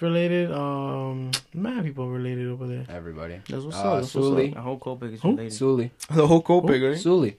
related. 0.00 0.50
Um, 0.50 1.30
mad 1.54 1.84
people 1.84 2.08
related 2.10 2.48
over 2.48 2.66
there. 2.66 2.84
Everybody. 2.88 3.40
That's 3.48 3.62
what's 3.62 3.76
Uh, 3.76 3.80
up. 3.92 4.00
That's 4.00 4.12
what's 4.14 4.26
Sully. 4.26 4.50
The 4.50 4.60
whole 4.60 4.78
Copiague 4.78 5.12
is 5.14 5.22
Who? 5.22 5.30
related. 5.30 5.52
Sully. 5.52 5.92
up. 6.10 6.16
The 6.16 6.26
whole 6.26 6.42
Copiague, 6.42 6.82
right? 6.82 6.98
Sully. 6.98 7.36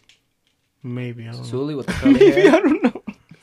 Maybe 0.81 1.23
I 1.27 1.31
don't 1.31 1.41
know. 1.41 1.47
Sully 1.47 1.75
with 1.75 1.87
the 1.87 1.91
curly 1.93 2.13
Maybe 2.13 2.41
hair. 2.41 2.55
I 2.55 2.59
don't 2.61 2.83
know. 2.83 2.94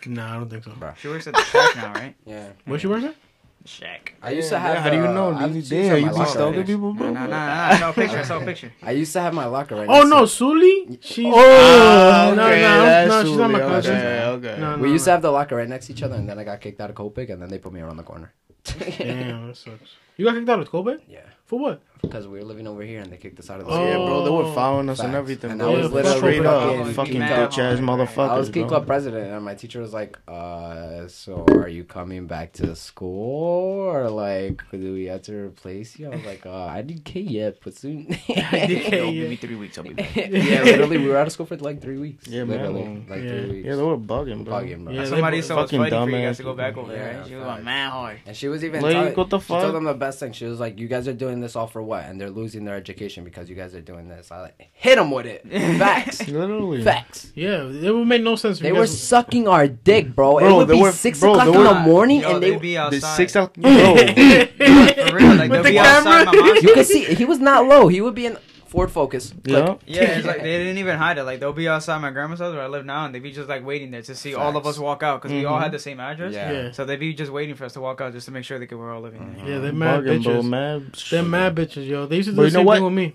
Nah, 0.07 0.35
I 0.35 0.39
don't 0.39 0.49
think 0.51 0.65
so. 0.65 0.73
She 1.01 1.09
works 1.09 1.27
at 1.27 1.35
the 1.35 1.43
shack 1.45 1.77
now, 1.77 1.93
right? 1.93 2.15
Yeah. 2.27 2.49
Where 2.67 2.79
she 2.79 2.87
works 2.87 3.05
at? 3.05 3.15
The 3.63 3.69
shack. 3.69 4.15
I 4.23 4.31
used 4.33 4.49
to 4.49 4.57
Yeah, 4.57 4.61
have. 4.61 4.79
How 4.79 4.91
do 4.91 4.97
you 4.97 5.03
know? 5.03 5.31
I 5.33 5.47
You, 5.47 5.55
used 5.55 5.71
damn, 5.71 5.99
you 5.99 6.07
my 6.07 6.25
be 6.25 6.31
stalking 6.31 6.65
people, 6.65 6.93
Nah, 6.95 6.99
bro? 6.99 7.13
nah, 7.13 7.27
nah, 7.27 7.29
nah. 7.29 7.69
I 7.69 7.79
saw 7.79 7.91
a 7.91 7.93
picture. 7.93 8.19
I 8.19 8.23
saw 8.23 8.41
a 8.41 8.45
picture. 8.51 8.73
I 8.83 8.91
used 8.91 9.13
to 9.13 9.21
have 9.21 9.35
my 9.35 9.47
locker 9.47 9.77
right. 9.77 9.89
Oh 9.89 10.03
no, 10.03 10.23
to 10.23 10.27
Sully. 10.29 10.99
She's 11.01 11.27
Oh, 11.27 11.33
ah, 11.39 12.33
no, 12.35 12.47
okay, 12.47 12.61
no, 12.63 13.07
no, 13.09 13.23
she's 13.23 13.37
not 13.39 13.51
my 13.51 13.59
Sully. 13.61 13.71
cousin. 13.73 13.97
Okay, 13.97 14.25
okay. 14.49 14.61
No, 14.61 14.77
no, 14.77 14.83
We 14.83 14.91
used 14.91 15.05
to 15.05 15.13
have 15.13 15.23
the 15.23 15.31
locker 15.31 15.55
right 15.57 15.69
next 15.69 15.87
to 15.87 15.93
each 15.93 16.03
other, 16.03 16.17
and 16.17 16.29
then 16.29 16.39
I 16.39 16.45
got 16.45 16.61
kicked 16.61 16.81
out 16.81 16.91
of 16.91 16.97
Copiague, 16.97 17.31
and 17.31 17.41
then 17.41 17.49
they 17.51 17.59
put 17.59 17.73
me 17.73 17.81
around 17.81 17.99
the 17.99 18.03
corner. 18.03 18.33
Damn, 18.65 19.49
that 19.49 19.57
sucks. 19.57 19.91
You 20.19 20.27
got 20.27 20.35
kicked 20.35 20.49
out 20.51 20.61
of 20.61 20.69
Kobe? 20.71 20.97
Yeah. 21.09 21.21
For 21.47 21.59
what? 21.59 21.83
Because 22.03 22.27
we 22.29 22.39
were 22.41 22.45
living 22.45 22.67
over 22.67 22.83
here, 22.83 23.01
and 23.01 23.11
they 23.13 23.17
kicked 23.17 23.39
us 23.39 23.49
out 23.49 23.61
of 23.61 23.67
the 23.67 23.73
Oh, 23.73 23.87
Yeah, 23.87 23.95
bro, 23.95 24.25
they 24.25 24.31
were 24.31 24.53
following 24.55 24.89
us 24.91 24.99
and 25.01 25.15
everything, 25.15 25.53
And 25.53 25.61
bro. 25.61 25.69
I 25.73 25.77
was 25.79 25.87
Yeah, 25.89 25.95
literally 25.95 26.19
straight 26.19 26.45
up, 26.47 26.87
fucking 26.95 27.21
bitch 27.23 27.59
ass 27.59 27.79
motherfuckers, 27.79 28.29
I 28.31 28.39
was 28.39 28.51
Key. 28.51 28.65
Club 28.65 28.87
president, 28.87 29.33
and 29.33 29.45
my 29.45 29.55
teacher 29.55 29.81
was 29.81 29.93
like, 29.95 30.19
"Uh, 30.29 31.07
so 31.09 31.45
are 31.51 31.69
you 31.69 31.85
coming 31.85 32.27
back 32.27 32.53
to 32.55 32.75
school, 32.75 33.79
or 33.81 34.11
like, 34.11 34.63
do 34.73 34.93
we 34.93 35.05
have 35.07 35.23
to 35.23 35.33
replace 35.47 35.99
you?" 35.99 36.07
I 36.09 36.17
was 36.17 36.25
like, 36.25 36.45
"Uh, 36.45 36.53
I 36.67 36.83
didn't 36.83 37.05
K 37.05 37.21
yet, 37.21 37.59
but 37.65 37.75
soon." 37.75 38.07
did 38.07 38.19
K 38.27 39.07
yeah. 39.07 39.13
give 39.13 39.31
me 39.31 39.37
three 39.37 39.55
weeks. 39.57 39.79
I'll 39.79 39.85
be 39.85 39.95
back. 39.95 40.15
yeah, 40.17 40.63
literally, 40.65 40.99
we 40.99 41.07
were 41.09 41.17
out 41.17 41.29
of 41.29 41.33
school 41.33 41.47
for 41.47 41.57
like 41.57 41.81
three 41.81 41.99
weeks. 41.99 42.27
Yeah, 42.27 42.43
literally, 42.43 42.83
man. 42.83 43.07
like 43.09 43.23
Yeah. 43.23 43.29
three 43.31 43.51
weeks. 43.53 43.67
Yeah, 43.69 43.77
they 43.77 43.83
were 43.83 43.97
bugging, 43.97 44.45
bro. 44.45 44.55
Bugging, 44.55 44.85
bro. 44.85 44.93
Yeah, 44.93 45.05
Somebody 45.07 45.41
they- 45.41 45.47
saw 45.47 45.57
fucking 45.63 45.79
fighting 45.81 46.05
for 46.05 46.11
you 46.11 46.27
guys 46.27 46.37
to 46.39 46.43
go 46.43 46.55
back 46.55 46.77
over 46.77 46.93
there. 46.93 47.13
Yeah, 47.13 47.19
right? 47.21 47.27
She 47.29 47.35
was 47.37 47.45
facts. 47.45 47.55
going 47.55 47.65
mad 47.65 47.91
hard. 47.91 48.19
And 48.27 48.37
she 48.37 48.49
was 48.49 48.65
even 48.65 48.83
Like, 48.83 49.17
what 49.17 49.31
the 49.31 49.39
fuck? 49.41 49.59
she 49.59 49.63
told 49.63 49.75
them 49.77 49.85
the 49.85 49.95
best 49.95 50.19
thing. 50.21 50.33
She 50.33 50.45
was 50.47 50.59
like, 50.61 50.79
"You 50.79 50.89
guys 50.89 51.07
are 51.09 51.13
doing 51.15 51.41
this 51.41 51.55
all 51.57 51.67
for 51.69 51.83
what? 51.93 52.05
And 52.05 52.21
they're 52.21 52.31
losing 52.31 52.65
their 52.65 52.77
education 52.77 53.25
because 53.25 53.49
you 53.51 53.57
guys 53.57 53.75
are 53.75 53.81
doing 53.93 54.09
this." 54.09 54.31
I 54.33 54.41
like 54.41 54.71
hit 54.73 54.97
them 54.97 55.11
with 55.11 55.27
it. 55.27 55.43
Facts. 55.79 56.27
Literally. 56.41 56.83
Facts. 56.83 57.31
Yeah, 57.35 57.65
it 57.87 57.93
would 57.95 58.07
make 58.07 58.23
no 58.23 58.37
sense. 58.37 58.59
if 58.59 58.63
They 58.63 58.73
were 58.73 58.81
guys- 58.89 59.03
sucking 59.03 59.47
our 59.49 59.67
dick, 59.69 60.15
bro. 60.15 60.39
it 60.39 60.53
would 60.57 60.69
be 60.69 60.81
were- 60.81 60.93
six 60.93 61.21
bro, 61.21 61.33
o'clock 61.33 61.49
in 61.49 61.55
were- 61.59 61.65
the 61.65 61.75
morning, 61.81 62.21
Yo, 62.23 62.35
and 62.35 62.43
they 62.43 62.51
they 62.51 62.57
be 62.59 62.69
The 62.75 62.79
outside. 62.79 63.17
six 63.17 63.37
out. 63.37 63.55
Bro, 63.63 63.71
For 63.97 65.17
real, 65.17 65.35
like 65.37 65.51
they'll 65.51 65.63
the 65.63 65.71
be 65.71 65.79
outside 65.79 66.27
my 66.27 66.33
mom's. 66.33 66.63
you 66.63 66.75
could 66.75 66.87
see 66.87 67.05
he 67.05 67.25
was 67.25 67.39
not 67.41 67.67
low. 67.67 67.89
He 67.89 68.01
would 68.01 68.15
be 68.15 68.27
in 68.27 68.37
Ford 68.73 68.91
Focus. 68.91 69.35
yeah. 69.45 69.77
Yeah, 69.87 70.03
it's 70.17 70.27
like 70.27 70.39
they 70.47 70.57
didn't 70.59 70.79
even 70.79 70.97
hide 70.97 71.19
it. 71.19 71.25
Like 71.25 71.41
they'll 71.41 71.53
be 71.53 71.69
outside 71.69 71.99
my 71.99 72.11
grandma's 72.11 72.41
house 72.41 72.55
where 72.55 72.63
I 72.63 72.69
live 72.69 72.87
now, 72.87 73.05
and 73.05 73.15
they'd 73.15 73.23
be 73.23 73.31
just 73.31 73.49
like 73.49 73.65
waiting 73.67 73.91
there 73.91 74.01
to 74.03 74.15
see 74.15 74.35
all 74.35 74.57
of 74.57 74.67
us 74.67 74.79
walk 74.79 75.03
out 75.03 75.21
because 75.21 75.31
we 75.33 75.45
all 75.45 75.59
Mhm. 75.59 75.63
had 75.65 75.73
the 75.73 75.79
same 75.79 76.01
address. 76.01 76.33
Yeah. 76.33 76.51
Yeah, 76.53 76.71
So 76.73 76.87
they'd 76.87 76.99
be 76.99 77.13
just 77.13 77.31
waiting 77.31 77.55
for 77.55 77.65
us 77.67 77.75
to 77.75 77.81
walk 77.83 78.01
out 78.01 78.13
just 78.15 78.25
to 78.27 78.33
make 78.33 78.45
sure 78.45 78.59
that 78.59 78.73
we're 78.73 78.93
all 78.95 79.03
living 79.03 79.37
there. 79.37 79.47
yeah, 79.47 79.59
they're 79.59 79.73
mad 79.75 80.05
Bugging, 80.05 80.25
bro, 80.25 80.33
bitches. 80.41 80.49
mad. 80.49 80.93
They're 81.11 81.23
mad 81.23 81.55
bitches, 81.55 81.87
yo. 81.87 82.07
They 82.07 82.17
used 82.17 82.31
to 82.31 82.33
do 82.33 82.37
But 82.37 82.43
the 82.45 82.49
you 82.49 82.53
same 82.65 82.67
thing 82.67 82.85
with 82.85 82.93
me. 82.95 83.15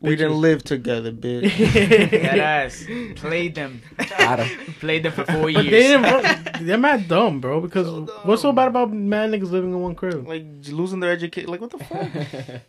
We 0.00 0.16
didn't 0.16 0.40
live 0.40 0.64
together, 0.64 1.12
bitch. 1.12 1.52
That 2.10 2.38
ass 2.40 2.84
played 3.14 3.54
them, 3.54 3.80
Got 4.18 4.40
him. 4.40 4.74
played 4.80 5.04
them 5.04 5.12
for 5.12 5.24
four 5.26 5.48
years. 5.48 5.66
they 5.66 5.82
didn't. 5.94 6.66
They're 6.66 6.76
mad 6.76 7.06
dumb, 7.06 7.40
bro. 7.40 7.60
Because 7.60 7.86
what's 8.24 8.42
so 8.42 8.50
bad 8.50 8.66
about 8.66 8.92
mad 8.92 9.30
niggas 9.30 9.52
living 9.52 9.70
in 9.70 9.80
one 9.80 9.94
crib? 9.94 10.26
like 10.26 10.44
losing 10.68 10.98
their 10.98 11.12
education. 11.12 11.48
Like 11.52 11.60
what 11.60 11.70
the 11.70 11.78
fuck? 11.78 12.60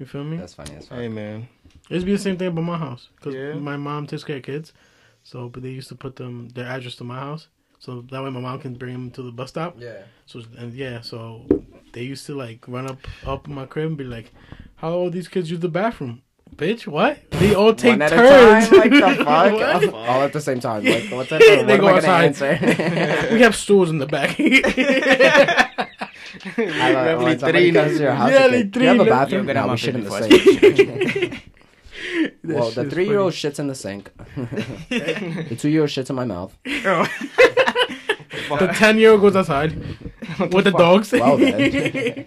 You 0.00 0.06
feel 0.06 0.24
me? 0.24 0.38
That's 0.38 0.54
funny 0.54 0.74
as 0.76 0.88
fuck. 0.88 0.98
hey 0.98 1.08
man. 1.08 1.46
It 1.88 1.94
used 1.94 2.02
to 2.04 2.06
be 2.06 2.12
the 2.16 2.18
same 2.22 2.36
thing 2.38 2.48
about 2.48 2.62
my 2.64 2.78
house 2.78 3.08
because 3.16 3.34
Yeah. 3.34 3.52
my 3.54 3.76
mom 3.76 4.06
takes 4.08 4.24
care 4.24 4.38
of 4.38 4.42
kids. 4.42 4.72
So, 5.22 5.48
but 5.50 5.62
they 5.62 5.68
used 5.68 5.88
to 5.90 5.94
put 5.94 6.16
them 6.16 6.48
their 6.54 6.64
address 6.66 6.96
to 6.96 7.04
my 7.04 7.18
house, 7.20 7.48
so 7.78 8.00
that 8.10 8.22
way 8.24 8.30
my 8.30 8.40
mom 8.40 8.58
can 8.60 8.72
bring 8.74 8.94
them 8.94 9.10
to 9.12 9.22
the 9.22 9.30
bus 9.30 9.50
stop. 9.50 9.76
Yeah. 9.78 9.98
So 10.26 10.40
and 10.58 10.72
yeah, 10.72 11.02
so 11.02 11.44
they 11.92 12.02
used 12.02 12.24
to 12.26 12.34
like 12.34 12.66
run 12.66 12.86
up 12.90 12.98
up 13.26 13.46
in 13.46 13.54
my 13.54 13.66
crib 13.66 13.86
and 13.88 13.96
be 13.98 14.04
like, 14.04 14.32
"How 14.76 14.90
old 14.94 15.12
these 15.12 15.28
kids 15.28 15.50
use 15.50 15.60
the 15.60 15.68
bathroom?" 15.68 16.22
Bitch, 16.56 16.86
what? 16.86 17.18
They 17.32 17.54
all 17.54 17.74
take 17.74 17.92
One 17.92 18.02
at 18.02 18.10
turns. 18.10 18.66
a 18.66 18.70
time. 18.70 18.78
Like 18.80 18.90
the 18.90 19.24
fuck. 19.24 19.52
What? 19.52 19.94
All 19.94 20.22
at 20.22 20.32
the 20.32 20.40
same 20.40 20.58
time. 20.60 20.84
Like 20.84 21.04
what 21.12 21.28
the 21.28 21.38
They 21.38 21.56
what 21.62 21.70
am 21.70 21.80
go 21.80 21.86
I 21.88 22.00
gonna 22.00 22.12
outside. 22.12 22.24
answer? 22.64 23.28
we 23.34 23.40
have 23.42 23.54
stools 23.54 23.90
in 23.90 23.98
the 23.98 24.06
back. 24.06 24.36
I 26.56 26.92
love 26.92 27.06
it. 27.20 27.24
When 27.24 27.38
somebody 27.38 27.72
comes 27.72 27.96
to 27.96 28.02
your 28.02 28.12
house, 28.12 28.30
Yeah, 28.30 28.46
you 28.46 28.64
do 28.64 28.80
you 28.80 28.86
have 28.86 29.00
a 29.00 29.04
bathroom? 29.04 29.48
Yo, 29.48 29.54
get 29.54 29.54
No, 29.54 29.62
out 29.62 29.70
we 29.70 29.76
shit 29.76 29.94
in 29.94 30.04
the 30.04 30.10
bed 30.10 30.30
before 30.30 30.58
I 30.62 31.10
sink. 31.10 31.50
Well, 32.44 32.70
the 32.70 32.88
three-year-old 32.90 33.32
shits 33.32 33.58
in 33.58 33.66
the 33.68 33.74
sink. 33.74 34.10
the 34.36 35.56
two-year-old 35.58 35.90
shits 35.90 36.10
in 36.10 36.16
my 36.16 36.24
mouth. 36.24 36.56
Bro. 36.82 37.04
Oh. 37.04 37.46
The 38.58 38.66
ten 38.68 38.98
year 38.98 39.12
old 39.12 39.20
goes 39.20 39.36
outside 39.36 39.76
with 40.52 40.64
the 40.64 40.72
dogs. 40.76 41.12
Well, 41.12 41.36
then. 41.36 41.56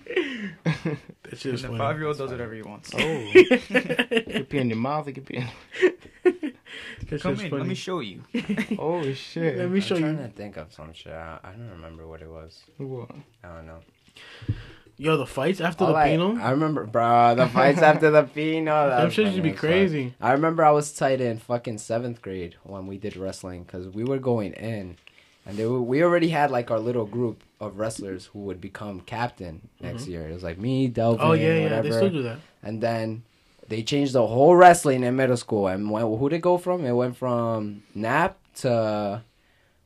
that 0.63 1.38
shit 1.38 1.55
is 1.55 1.61
the 1.63 1.75
five 1.77 1.97
year 1.97 2.07
old 2.07 2.17
does 2.17 2.31
whatever 2.31 2.53
he 2.53 2.61
wants. 2.61 2.93
Oh, 2.93 2.97
it 2.99 4.25
could 4.31 4.49
be 4.49 4.57
in 4.59 4.69
your 4.69 4.77
mouth. 4.77 5.07
It 5.09 5.13
could 5.13 5.25
be. 5.25 5.38
In... 5.38 5.47
That 7.09 7.21
Come 7.21 7.34
in, 7.34 7.38
funny. 7.38 7.51
let 7.51 7.67
me 7.67 7.75
show 7.75 7.99
you. 7.99 8.23
Oh 8.80 9.11
shit. 9.13 9.57
Let 9.57 9.69
me 9.69 9.81
show 9.81 9.95
I'm 9.95 10.01
trying 10.01 10.17
you. 10.17 10.23
to 10.23 10.30
think 10.30 10.57
of 10.57 10.71
some 10.73 10.93
shit. 10.93 11.11
I, 11.11 11.39
I 11.43 11.51
don't 11.51 11.69
remember 11.71 12.07
what 12.07 12.21
it 12.21 12.30
was. 12.30 12.63
What? 12.77 13.11
I 13.43 13.55
don't 13.55 13.67
know. 13.67 13.80
Yo, 14.95 15.18
the 15.18 15.26
fights 15.26 15.60
after 15.60 15.85
All 15.85 15.94
the 15.94 16.03
Pino. 16.03 16.38
I 16.40 16.52
remember, 16.52 16.85
bro, 16.85 17.34
the 17.35 17.48
fights 17.48 17.81
after 17.91 18.11
the 18.11 18.23
Pino. 18.23 18.90
that 18.90 19.02
Them 19.02 19.10
shit 19.10 19.26
used 19.26 19.38
to 19.38 19.41
be 19.41 19.52
crazy. 19.52 20.14
I 20.22 20.34
remember 20.34 20.64
I 20.64 20.69
was 20.72 20.91
tight 20.94 21.19
in 21.19 21.40
fucking 21.40 21.80
seventh 21.80 22.22
grade 22.22 22.56
when 22.64 22.85
we 22.85 22.98
did 22.98 23.18
wrestling 23.18 23.64
because 23.64 23.90
we 23.90 24.03
were 24.03 24.19
going 24.19 24.53
in, 24.53 24.98
and 25.48 25.57
they 25.57 25.65
were, 25.65 25.81
we 25.81 26.03
already 26.03 26.30
had 26.30 26.52
like 26.52 26.69
our 26.69 26.80
little 26.80 27.06
group 27.06 27.44
of 27.60 27.80
wrestlers 27.80 28.27
who 28.27 28.40
would 28.40 28.61
become 28.61 28.99
captain 29.02 29.68
next 29.81 30.07
year. 30.07 30.27
It 30.30 30.34
was 30.34 30.44
like 30.44 30.60
me, 30.60 30.88
Delvin, 30.88 31.19
Mm-hmm. 31.19 31.27
Oh 31.30 31.34
yeah, 31.34 31.53
yeah. 31.56 31.64
whatever. 31.64 31.90
They 31.90 31.95
still 31.95 32.10
do 32.10 32.23
that. 32.23 32.38
And 32.61 32.80
then 32.80 33.23
they 33.68 33.81
changed 33.81 34.14
the 34.14 34.27
whole 34.27 34.56
wrestling 34.56 35.03
in 35.03 35.15
middle 35.15 35.38
school. 35.38 35.68
And 35.68 35.90
when, 35.90 36.03
who 36.03 36.30
did 36.30 36.35
it 36.38 36.41
go 36.41 36.57
from? 36.60 36.85
It 36.85 36.91
went 36.91 37.18
from 37.18 37.81
Nap 37.95 38.38
to 38.57 39.23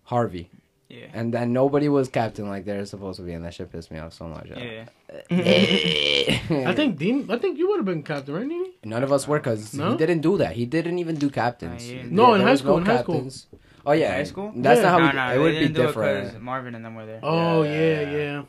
Harvey. 0.04 0.50
Yeah. 0.90 1.08
And 1.14 1.34
then 1.34 1.52
nobody 1.52 1.90
was 1.90 2.08
captain 2.08 2.48
like 2.48 2.64
they're 2.66 2.86
supposed 2.86 3.18
to 3.20 3.26
be, 3.26 3.34
and 3.34 3.44
that 3.44 3.54
shit 3.54 3.70
pissed 3.72 3.92
me 3.92 4.00
off 4.00 4.14
so 4.14 4.26
much. 4.28 4.48
Yeah. 4.50 4.86
I 5.30 6.74
think 6.74 6.98
Dean. 7.02 7.30
I 7.30 7.38
think 7.38 7.58
you 7.58 7.68
would 7.70 7.78
have 7.78 7.86
been 7.86 8.04
captain, 8.04 8.34
right, 8.36 8.46
Nini? 8.48 8.72
None 8.84 9.04
of 9.04 9.12
us 9.12 9.28
were 9.28 9.40
because 9.40 9.74
No? 9.74 9.92
he 9.92 9.98
didn't 9.98 10.22
do 10.22 10.38
that. 10.38 10.54
He 10.54 10.66
didn't 10.66 11.00
even 11.00 11.16
do 11.16 11.30
captains. 11.30 11.90
Uh, 11.90 11.94
yeah. 11.94 12.04
No, 12.10 12.34
in 12.34 12.40
there 12.40 12.48
high 12.48 12.52
was 12.52 12.60
school, 12.62 12.78
in 12.78 12.86
high 12.86 13.02
school. 13.02 13.16
captains. 13.16 13.48
Oh 13.86 13.92
yeah, 13.94 14.16
High 14.16 14.24
school? 14.24 14.52
That's 14.56 14.78
Yeah. 14.82 14.84
not 14.84 14.92
how 14.92 14.98
No, 15.00 15.06
we. 15.08 15.14
no, 15.14 15.34
it 15.36 15.44
would 15.44 15.52
be 15.54 15.60
didn't 15.68 15.78
it 15.78 15.88
different. 15.88 16.26
because 16.28 16.42
Marvin 16.42 16.76
and 16.76 16.84
them 16.86 16.96
were 16.96 17.06
there. 17.06 17.20
Oh 17.24 17.64
Yeah. 17.64 18.02
yeah, 18.02 18.12
yeah. 18.18 18.44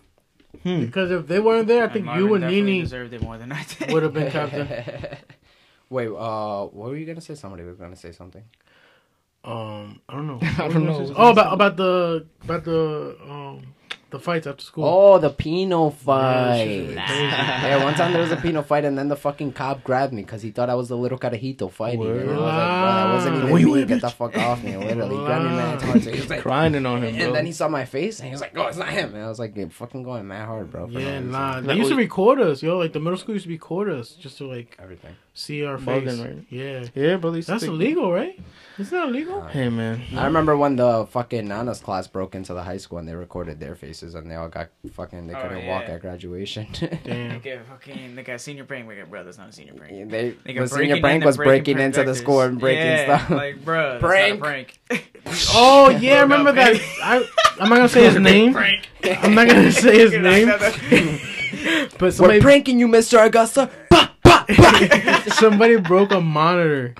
Hmm. 0.64 0.80
Because 0.84 1.10
if 1.10 1.26
they 1.28 1.38
weren't 1.40 1.68
there, 1.68 1.84
I 1.84 1.88
think 1.88 2.04
Marvin 2.06 2.24
you 2.26 2.34
and 2.34 2.46
Nini 2.46 2.80
deserved 2.82 3.12
it 3.12 3.22
more 3.22 3.38
than 3.38 3.52
I 3.52 3.64
did. 3.78 3.92
would 3.92 4.02
have 4.02 4.12
been 4.14 4.30
captain. 4.30 4.68
Wait, 5.90 6.08
uh, 6.08 6.64
what 6.66 6.90
were 6.90 6.96
you 6.96 7.06
gonna 7.06 7.20
say? 7.20 7.34
Somebody 7.34 7.62
was 7.64 7.76
gonna 7.76 7.96
say 7.96 8.12
something. 8.12 8.42
Um, 9.48 10.00
I 10.08 10.12
don't 10.14 10.26
know. 10.26 10.38
I 10.42 10.68
don't 10.68 10.84
know. 10.84 11.12
Oh, 11.16 11.30
about 11.30 11.52
about 11.54 11.76
the 11.76 12.26
about 12.44 12.64
the 12.64 13.16
um 13.28 13.62
the 14.10 14.18
fights 14.18 14.46
after 14.46 14.62
school. 14.64 14.84
Oh, 14.86 15.18
the 15.18 15.28
Pino 15.28 15.90
fight. 15.90 16.64
shit 16.64 16.86
was 16.88 16.94
crazy. 16.96 16.96
Yeah, 16.96 17.84
one 17.84 17.94
time 17.94 18.12
there 18.12 18.22
was 18.22 18.32
a 18.32 18.36
Pino 18.36 18.62
fight, 18.62 18.84
and 18.86 18.96
then 18.96 19.08
the 19.08 19.16
fucking 19.16 19.52
cop 19.52 19.84
grabbed 19.84 20.12
me 20.14 20.22
because 20.22 20.40
he 20.42 20.50
thought 20.50 20.68
I 20.70 20.74
was 20.76 20.88
the 20.88 20.96
little 20.96 21.18
carajito 21.18 21.70
fighting. 21.70 22.00
And 22.02 22.30
I 22.30 22.32
was 22.32 22.36
like, 22.36 22.36
bro, 22.36 22.46
that 22.46 23.12
wasn't 23.12 23.36
even 23.36 23.50
Where 23.50 23.60
you 23.60 23.74
me. 23.74 23.82
at, 23.82 23.88
Get 23.88 24.00
the 24.00 24.08
fuck 24.10 24.36
off 24.38 24.62
me. 24.64 24.76
Literally, 24.78 25.14
he 25.16 25.24
grabbed 25.24 25.44
me 25.44 25.50
mad 25.50 25.82
hard. 25.82 26.02
So 26.02 26.10
he 26.10 26.20
was 26.20 26.30
like, 26.30 26.42
Grinding 26.42 26.86
on 26.86 27.02
him, 27.04 27.16
bro. 27.16 27.24
and 27.26 27.34
then 27.34 27.44
he 27.46 27.52
saw 27.52 27.68
my 27.68 27.84
face, 27.84 28.18
and 28.20 28.26
he 28.28 28.32
was 28.32 28.40
like, 28.40 28.52
oh, 28.56 28.66
it's 28.66 28.78
not 28.78 28.88
him." 28.88 29.14
And 29.14 29.22
I 29.24 29.28
was 29.28 29.38
like, 29.38 29.54
"You're 29.56 29.68
fucking 29.70 30.02
going 30.02 30.26
mad 30.26 30.46
hard, 30.46 30.70
bro." 30.70 30.86
for 30.86 30.92
no 30.92 31.00
Yeah, 31.00 31.06
reason." 31.12 31.30
nah. 31.30 31.60
They 31.60 31.68
Like, 31.68 31.76
used 31.78 31.90
to 31.90 31.96
record 31.96 32.40
us, 32.40 32.62
yo. 32.62 32.78
Like 32.78 32.92
the 32.94 33.00
middle 33.00 33.18
school 33.18 33.34
used 33.34 33.44
to 33.46 33.50
record 33.52 33.88
us 33.90 34.10
just 34.12 34.36
to 34.38 34.46
like 34.46 34.76
Everything. 34.82 35.16
see 35.34 35.64
our 35.66 35.76
Bugging, 35.76 36.04
face. 36.06 36.18
right? 36.20 36.44
Yeah, 36.48 36.84
yeah, 36.94 37.16
bro. 37.16 37.30
they 37.30 37.38
used 37.38 37.48
to 37.48 37.52
that's 37.52 37.64
think- 37.64 37.74
illegal, 37.74 38.10
right? 38.10 38.38
Isn't 38.78 38.96
that 38.96 39.08
illegal? 39.08 39.40
Hey, 39.42 39.68
man. 39.68 40.00
I 40.16 40.24
remember 40.26 40.56
when 40.56 40.76
the 40.76 41.04
fucking 41.10 41.48
Nana's 41.48 41.80
class 41.80 42.06
broke 42.06 42.36
into 42.36 42.54
the 42.54 42.62
high 42.62 42.76
school 42.76 42.98
and 42.98 43.08
they 43.08 43.14
recorded 43.14 43.58
their 43.58 43.74
faces 43.74 44.14
and 44.14 44.30
they 44.30 44.36
all 44.36 44.48
got 44.48 44.68
fucking 44.92 45.26
they 45.26 45.34
Oh, 45.34 45.42
couldn't 45.42 45.64
yeah. 45.64 45.68
walk 45.68 45.88
at 45.88 46.00
graduation. 46.00 46.68
Damn. 47.04 47.30
Like 47.30 47.46
a 47.46 47.58
fucking 47.68 48.14
like 48.14 48.28
a 48.28 48.38
senior 48.38 48.62
prank. 48.64 48.86
Like, 48.86 49.10
bro, 49.10 49.24
that's 49.24 49.36
not 49.36 49.48
a 49.48 49.52
senior 49.52 49.72
prank. 49.74 50.10
they 50.10 50.30
Like 50.46 50.56
the 50.56 50.62
a 50.62 50.68
senior 50.68 51.00
prank 51.00 51.24
was 51.24 51.36
breaking 51.36 51.80
into 51.80 52.04
the 52.04 52.14
school 52.14 52.40
and 52.42 52.60
breaking 52.60 52.86
yeah, 52.86 53.18
stuff. 53.18 53.30
Like, 53.38 53.64
bro, 53.64 53.98
Prank. 53.98 54.38
prank. 54.40 54.78
prank. 54.88 55.12
Oh 55.54 55.90
yeah, 55.90 56.18
I 56.18 56.20
remember 56.22 56.52
that. 56.52 56.76
I 57.02 57.24
I'm 57.60 57.68
not 57.68 57.76
gonna 57.76 57.88
say 57.88 58.04
his 58.04 58.16
name. 58.18 58.52
prank. 58.52 58.88
I'm 59.04 59.34
not 59.34 59.48
gonna 59.48 59.72
say 59.72 59.98
his 59.98 60.12
name. 60.12 60.46
but 61.92 62.00
We're 62.00 62.10
somebody 62.12 62.40
pranking 62.40 62.78
you, 62.78 62.86
Mr. 62.86 63.26
Augusta. 63.26 63.70
Bah, 63.90 64.10
bah, 64.22 64.44
bah. 64.48 65.20
somebody 65.34 65.76
broke 65.76 66.12
a 66.12 66.20
monitor. 66.20 66.94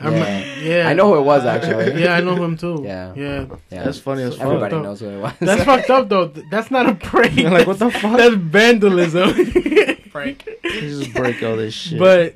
I 0.00 0.04
rem- 0.08 0.14
Yeah. 0.14 0.54
yeah. 0.62 0.88
I 0.88 0.94
know 0.94 1.12
who 1.12 1.18
it 1.20 1.24
was 1.24 1.44
actually. 1.44 2.00
Yeah, 2.02 2.14
I 2.14 2.20
know 2.20 2.42
him 2.42 2.56
too. 2.56 2.82
Yeah. 2.84 3.12
yeah. 3.14 3.46
Yeah. 3.70 3.84
That's 3.84 3.98
funny 3.98 4.22
as 4.22 4.36
fuck. 4.36 4.46
Everybody 4.46 4.76
up. 4.76 4.82
knows 4.82 5.00
who 5.00 5.08
it 5.10 5.20
was. 5.20 5.32
That's 5.40 5.64
fucked 5.64 5.90
up 5.90 6.08
though. 6.08 6.26
That's 6.50 6.70
not 6.70 6.88
a 6.88 6.94
prank. 6.94 7.36
Like, 7.36 7.66
what 7.66 7.78
the 7.78 7.90
fuck? 7.90 8.16
That's 8.16 8.34
vandalism. 8.34 9.32
prank. 10.10 10.48
You 10.64 10.80
just 10.80 11.12
break 11.14 11.42
all 11.42 11.56
this 11.56 11.74
shit. 11.74 11.98
but 11.98 12.34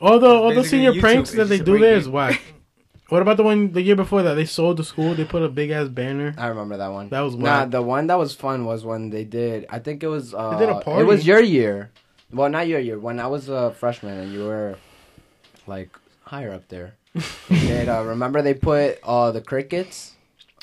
all 0.00 0.18
the 0.18 0.28
all 0.28 0.54
the 0.54 0.64
senior 0.64 0.92
YouTube 0.92 1.00
pranks 1.00 1.32
that 1.32 1.46
they 1.46 1.58
do 1.58 1.64
prank 1.72 1.80
there 1.80 1.96
is 1.96 2.08
whack. 2.08 2.40
What 3.08 3.22
about 3.22 3.38
the 3.38 3.42
one 3.42 3.72
the 3.72 3.82
year 3.82 3.96
before 3.96 4.22
that? 4.22 4.34
They 4.34 4.44
sold 4.44 4.76
the 4.76 4.84
school. 4.84 5.14
They 5.14 5.24
put 5.24 5.42
a 5.42 5.48
big 5.48 5.70
ass 5.70 5.88
banner. 5.88 6.32
I 6.38 6.46
remember 6.46 6.76
that 6.76 6.88
one. 6.92 7.08
That 7.08 7.20
was 7.20 7.34
Nah, 7.34 7.64
the 7.64 7.82
one 7.82 8.06
that 8.06 8.18
was 8.18 8.34
fun 8.34 8.64
was 8.64 8.84
when 8.84 9.10
they 9.10 9.24
did. 9.24 9.66
I 9.68 9.80
think 9.80 10.04
it 10.04 10.06
was. 10.06 10.32
Uh, 10.32 10.56
did 10.58 10.68
a 10.68 10.80
party. 10.80 11.00
It 11.02 11.06
was 11.06 11.26
your 11.26 11.40
year. 11.40 11.90
Well, 12.32 12.48
not 12.48 12.68
your 12.68 12.78
year. 12.78 13.00
When 13.00 13.18
I 13.18 13.26
was 13.26 13.48
a 13.48 13.72
freshman 13.72 14.16
and 14.16 14.32
you 14.32 14.44
were 14.44 14.78
like 15.66 15.90
higher 16.30 16.52
up 16.58 16.66
there. 16.68 16.94
they 17.48 17.58
did, 17.66 17.88
uh, 17.88 18.02
remember 18.14 18.40
they 18.42 18.54
put 18.54 18.98
uh, 19.02 19.30
the 19.36 19.40
crickets. 19.40 20.12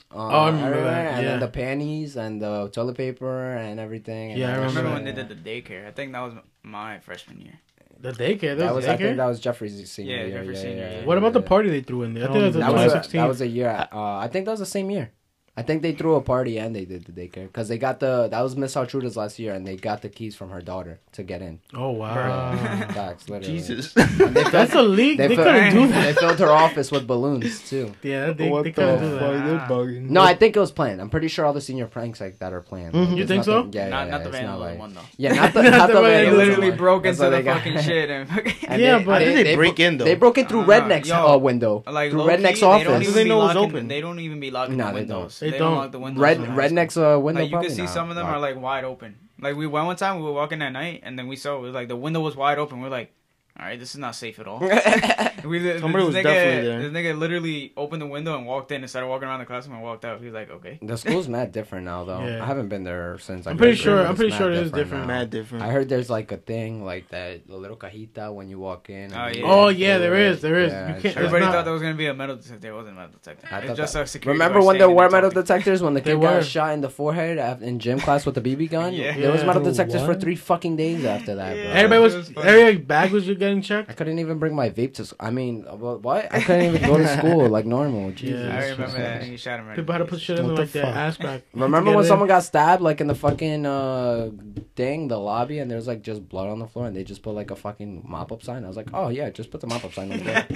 Uh, 0.09 0.15
Oh, 0.15 0.29
I 0.29 0.47
remember 0.47 0.67
everywhere, 0.67 0.91
that, 1.03 1.13
And 1.15 1.23
yeah. 1.23 1.29
then 1.31 1.39
the 1.41 1.47
panties 1.61 2.15
and 2.15 2.41
the 2.41 2.69
toilet 2.75 2.95
paper 2.95 3.55
and 3.65 3.75
everything. 3.85 4.31
and 4.31 4.39
Yeah, 4.39 4.51
I 4.53 4.61
I 4.63 4.65
remember 4.67 4.91
when 4.95 5.03
they 5.03 5.11
did 5.11 5.27
the 5.27 5.35
daycare. 5.51 5.83
I 5.85 5.91
think 5.91 6.13
that 6.13 6.21
was 6.27 6.33
my 6.63 6.99
freshman 7.07 7.41
year. 7.41 7.57
The 7.99 8.11
daycare. 8.13 8.55
That 8.55 8.59
That 8.67 8.75
was. 8.75 8.85
was 8.85 8.93
I 8.93 8.97
think 8.97 9.17
that 9.17 9.25
was 9.25 9.39
Jeffrey's 9.45 9.75
senior 9.91 10.15
Yeah, 10.15 10.23
year. 10.27 10.37
Jeffrey's 10.37 10.57
yeah, 10.59 10.63
senior 10.63 10.83
yeah, 10.83 10.89
year. 10.91 10.99
yeah, 11.01 11.05
What 11.09 11.17
about 11.17 11.33
the 11.33 11.41
party 11.53 11.69
they 11.69 11.81
threw 11.81 12.03
in 12.03 12.13
there? 12.13 12.29
I 12.29 12.31
think 12.31 12.39
that 12.39 12.45
was 12.45 12.55
That 12.55 12.71
was, 12.73 12.81
a, 12.83 13.01
2016. 13.03 13.21
that 13.21 13.27
was 13.27 13.41
a 13.41 13.47
year. 13.47 13.87
Uh, 13.91 14.17
I 14.25 14.27
think 14.31 14.45
that 14.45 14.51
was 14.51 14.59
the 14.67 14.73
same 14.77 14.89
year. 14.89 15.11
I 15.57 15.63
think 15.63 15.81
they 15.81 15.93
threw 15.93 16.13
a 16.13 16.21
party 16.21 16.59
and 16.59 16.75
they 16.75 16.85
did 16.85 17.05
the 17.05 17.11
daycare 17.11 17.47
because 17.47 17.67
they 17.67 17.79
got 17.79 17.99
the 17.99 18.27
that 18.29 18.41
was 18.41 18.55
Miss 18.55 18.75
Altruda's 18.75 19.17
last 19.17 19.39
year 19.39 19.55
and 19.55 19.65
they 19.65 19.75
got 19.75 20.03
the 20.03 20.09
keys 20.09 20.35
from 20.35 20.51
her 20.51 20.61
daughter 20.61 20.99
to 21.13 21.23
get 21.23 21.41
in. 21.41 21.59
oh 21.73 21.89
wow. 21.91 22.13
Yeah, 22.53 22.91
facts, 22.93 23.27
literally. 23.27 23.57
Jesus. 23.57 23.91
That's 23.93 24.73
a 24.75 24.83
leak. 24.83 25.17
They, 25.17 25.27
They, 25.29 25.35
couldn't 25.35 25.71
filled, 25.71 25.89
do 25.89 25.93
they 26.01 26.13
filled 26.13 26.39
her 26.39 26.51
office 26.51 26.91
with 26.91 27.07
balloons 27.07 27.67
too. 27.67 27.91
Yeah, 28.03 28.33
they, 28.33 28.49
what 28.49 28.65
they 28.65 28.69
the 28.69 28.75
couldn't 28.75 28.99
do 29.01 29.17
fuck? 29.17 29.19
that. 29.33 29.45
They're 29.47 29.59
bugging. 29.77 30.09
No, 30.11 30.21
I 30.21 30.35
think 30.35 30.55
it 30.55 30.59
was 30.59 30.71
planned. 30.71 31.01
I'm 31.01 31.09
pretty 31.09 31.27
sure 31.27 31.43
all 31.45 31.53
the 31.53 31.61
senior 31.61 31.87
pranks 31.87 32.21
like 32.21 32.37
that 32.37 32.53
are 32.53 32.61
planned. 32.61 32.93
Like, 32.93 33.09
You 33.17 33.23
it's 33.23 33.27
think 33.27 33.43
so? 33.43 33.67
Yeah, 33.71 33.89
not 33.89 34.05
yeah, 34.05 34.11
not 34.11 34.17
yeah, 34.17 34.17
the 34.19 34.29
it's 34.29 34.37
vandalism 34.37 34.59
like- 34.69 34.79
one 34.79 34.93
though. 34.93 35.01
Yeah, 35.17 35.33
not 35.33 35.53
the 35.55 35.63
Not 35.63 35.71
not 35.71 35.87
the 35.87 35.93
the 35.95 36.01
They 36.01 36.07
vandalism 36.07 36.37
vandalism 36.37 36.37
literally 36.37 36.69
one. 36.69 36.77
broke 36.77 37.05
into 37.07 37.29
the 37.31 37.43
fucking 37.43 37.81
shit 37.81 38.09
and 38.11 38.29
And 38.67 38.79
Yeah, 38.81 38.97
they- 38.99 39.03
but- 39.05 39.19
did 39.19 39.45
they 39.47 39.55
break 39.55 39.75
bro- 39.77 39.85
in, 39.85 39.97
though? 39.97 40.05
They 40.05 40.15
broke 40.15 40.37
in 40.37 40.45
through 40.45 40.61
Uh, 40.61 40.67
Redneck's 40.67 41.09
uh, 41.09 41.37
window. 41.41 41.83
Like 41.87 42.11
through 42.11 42.21
low-key, 42.21 42.33
Redneck's 42.43 42.59
they 42.59 42.65
office. 42.67 42.87
don't 42.87 43.01
even 43.01 43.13
they 43.15 43.23
be 43.23 43.29
know 43.29 43.41
it 43.41 43.43
was 43.47 43.55
locking- 43.55 43.71
open? 43.71 43.87
They 43.87 44.01
don't 44.01 44.19
even 44.19 44.39
be 44.39 44.51
locking 44.51 44.77
the 44.77 44.91
windows. 44.93 45.41
They 45.51 45.57
They, 45.57 45.59
don't. 45.59 45.71
don't. 45.71 45.77
lock 45.83 45.91
the 45.91 45.99
windows. 45.99 46.21
Red 46.21 46.37
in 46.37 46.43
the 46.43 46.51
high. 46.51 46.69
Redneck's 46.69 46.97
uh, 46.97 47.19
window. 47.19 47.41
Like 47.41 47.51
you 47.51 47.59
can 47.59 47.69
see 47.69 47.81
not. 47.83 47.89
some 47.91 48.09
of 48.09 48.15
them 48.15 48.25
are 48.25 48.39
like 48.39 48.59
wide 48.59 48.83
open. 48.83 49.17
Like 49.39 49.55
we 49.55 49.67
went 49.67 49.85
one 49.85 49.95
time, 49.95 50.17
we 50.17 50.23
were 50.23 50.33
walking 50.33 50.61
at 50.61 50.69
night, 50.71 51.01
and 51.03 51.17
then 51.17 51.27
we 51.27 51.35
saw 51.35 51.57
it 51.57 51.61
was 51.61 51.73
like 51.73 51.87
the 51.87 51.95
window 51.95 52.21
was 52.21 52.35
wide 52.35 52.57
open. 52.57 52.81
We're 52.81 52.89
like, 52.89 53.13
all 53.59 53.65
right, 53.65 53.79
this 53.79 53.91
is 53.95 53.97
not 53.99 54.13
safe 54.15 54.39
at 54.39 54.47
all. 54.47 54.59
we, 55.43 55.59
this 55.59 55.81
Somebody 55.81 56.05
was 56.05 56.13
nigga, 56.15 56.23
definitely 56.23 56.67
there. 56.67 56.81
This 56.81 56.91
nigga 56.91 57.17
literally 57.17 57.73
opened 57.75 58.01
the 58.01 58.05
window 58.07 58.37
and 58.37 58.45
walked 58.45 58.71
in 58.71 58.81
and 58.81 58.89
started 58.89 59.07
walking 59.07 59.27
around 59.27 59.39
the 59.39 59.45
classroom 59.45 59.75
and 59.75 59.83
walked 59.83 60.05
out. 60.05 60.19
He 60.19 60.25
was 60.25 60.33
like, 60.35 60.51
okay. 60.51 60.77
The 60.81 60.95
school's 60.97 61.27
mad 61.27 61.51
different 61.51 61.85
now, 61.85 62.03
though. 62.03 62.19
Yeah. 62.23 62.43
I 62.43 62.45
haven't 62.45 62.69
been 62.69 62.83
there 62.83 63.17
since. 63.19 63.47
I 63.47 63.51
I'm 63.51 63.57
pretty 63.57 63.81
graduated, 63.81 63.83
sure- 63.83 63.95
but 64.03 64.09
I'm 64.09 64.15
pretty 64.15 64.31
sure 64.37 64.51
it 64.51 64.57
is 64.57 64.71
different. 64.71 65.03
now. 65.07 65.13
Mad 65.15 65.29
different. 65.31 65.63
I 65.63 65.69
heard 65.71 65.89
there's 65.89 66.09
like 66.09 66.31
a 66.31 66.37
thing 66.37 66.85
like 66.85 67.09
that, 67.09 67.47
the 67.47 67.55
little 67.57 67.77
cajita 67.77 68.33
when 68.33 68.47
you 68.49 68.59
walk 68.59 68.89
in. 68.91 69.11
Oh, 69.13 69.17
oh, 69.23 69.27
yeah. 69.27 69.41
walk 69.43 69.51
Oh 69.51 69.67
yeah, 69.69 69.95
through 69.97 70.01
there 70.01 70.15
it. 70.15 70.21
is, 70.33 70.41
there 70.41 70.59
is. 70.59 70.71
Yeah, 70.71 70.95
you 70.95 71.01
can't. 71.01 71.17
Everybody 71.17 71.45
not- 71.45 71.53
thought 71.53 71.63
there 71.65 71.73
was 71.73 71.81
gonna 71.81 71.95
be 71.95 72.05
a 72.07 72.13
metal 72.13 72.35
detector. 72.35 72.69
It 72.69 72.73
wasn't 72.75 72.97
a 72.97 72.99
metal 72.99 73.13
detector. 73.21 73.47
I 73.51 73.59
It's 73.59 73.77
just 73.77 73.93
that- 73.93 74.03
a 74.03 74.07
security 74.07 74.37
Remember 74.39 74.59
when 74.59 74.77
there 74.77 74.87
standing 74.87 74.95
were 74.97 75.09
metal 75.09 75.31
detectors 75.31 75.81
when 75.81 75.93
the 75.95 76.01
kid 76.07 76.15
were. 76.15 76.21
got 76.21 76.45
shot 76.45 76.73
in 76.73 76.81
the 76.81 76.89
forehead 76.89 77.61
in 77.63 77.79
gym 77.79 77.99
class 77.99 78.23
with 78.25 78.35
the 78.35 78.41
BB 78.41 78.69
gun? 78.69 78.93
Yeah. 78.97 79.17
There 79.17 79.31
was 79.31 79.43
metal 79.43 79.63
detectors 79.63 80.03
for 80.03 80.13
three 80.13 80.35
fucking 80.35 80.75
days 80.75 81.03
after 81.05 81.35
that. 81.35 81.55
Yeah. 81.57 81.63
Everybody 81.63 82.01
was, 82.01 82.15
was 82.15 82.29
funny. 82.29 82.47
every 82.49 82.77
bag 82.77 83.11
was 83.11 83.25
just 83.25 83.39
getting 83.47 83.61
checked. 83.61 83.89
I 83.89 83.93
couldn't 83.93 84.19
even 84.19 84.37
bring 84.39 84.55
my 84.55 84.69
vape 84.69 84.93
to. 84.95 85.15
I 85.19 85.31
mean, 85.31 85.65
uh, 85.69 85.75
wha- 85.75 85.95
what? 85.95 86.33
I 86.33 86.41
couldn't 86.41 86.75
even 86.75 86.81
go 86.89 86.97
to 86.97 87.07
school 87.17 87.47
like 87.49 87.65
normal. 87.65 88.11
Jesus. 88.11 88.41
Yeah. 88.45 88.55
I 88.57 88.69
remember 88.69 88.97
that. 88.97 89.21
And 89.21 89.31
he 89.31 89.37
shot 89.37 89.59
him 89.59 89.67
right. 89.67 89.75
People 89.75 89.93
had 89.93 89.99
to 89.99 90.05
put 90.05 90.21
shit 90.21 90.39
in 90.39 90.45
What 90.47 90.55
there 90.57 90.65
the 90.65 90.79
like 90.79 90.85
that 90.85 90.93
fuck? 90.93 90.95
ass 90.95 91.17
crack. 91.17 91.41
Remember 91.53 91.95
when 91.95 92.05
someone 92.05 92.27
in. 92.27 92.35
got 92.35 92.43
stabbed 92.43 92.81
like 92.81 93.01
in 93.01 93.07
the 93.07 93.15
fucking 93.15 93.65
uh 93.65 94.29
thing, 94.75 95.07
the 95.07 95.17
lobby, 95.17 95.59
and 95.59 95.69
there 95.71 95.77
was 95.77 95.87
like 95.87 96.01
just 96.03 96.27
blood 96.29 96.49
on 96.49 96.59
the 96.59 96.67
floor, 96.67 96.85
and 96.87 96.95
they 96.95 97.03
just 97.03 97.23
put 97.23 97.31
like 97.31 97.49
a 97.51 97.55
fucking 97.55 98.03
mop 98.07 98.31
up 98.31 98.43
sign. 98.43 98.63
I 98.63 98.67
was 98.67 98.77
like, 98.77 98.89
oh 98.93 99.09
yeah, 99.09 99.29
just 99.29 99.49
put 99.51 99.61
the 99.61 99.67
mop 99.67 99.83
up 99.85 99.93
sign 99.93 100.11
on 100.11 100.19
there. 100.19 100.45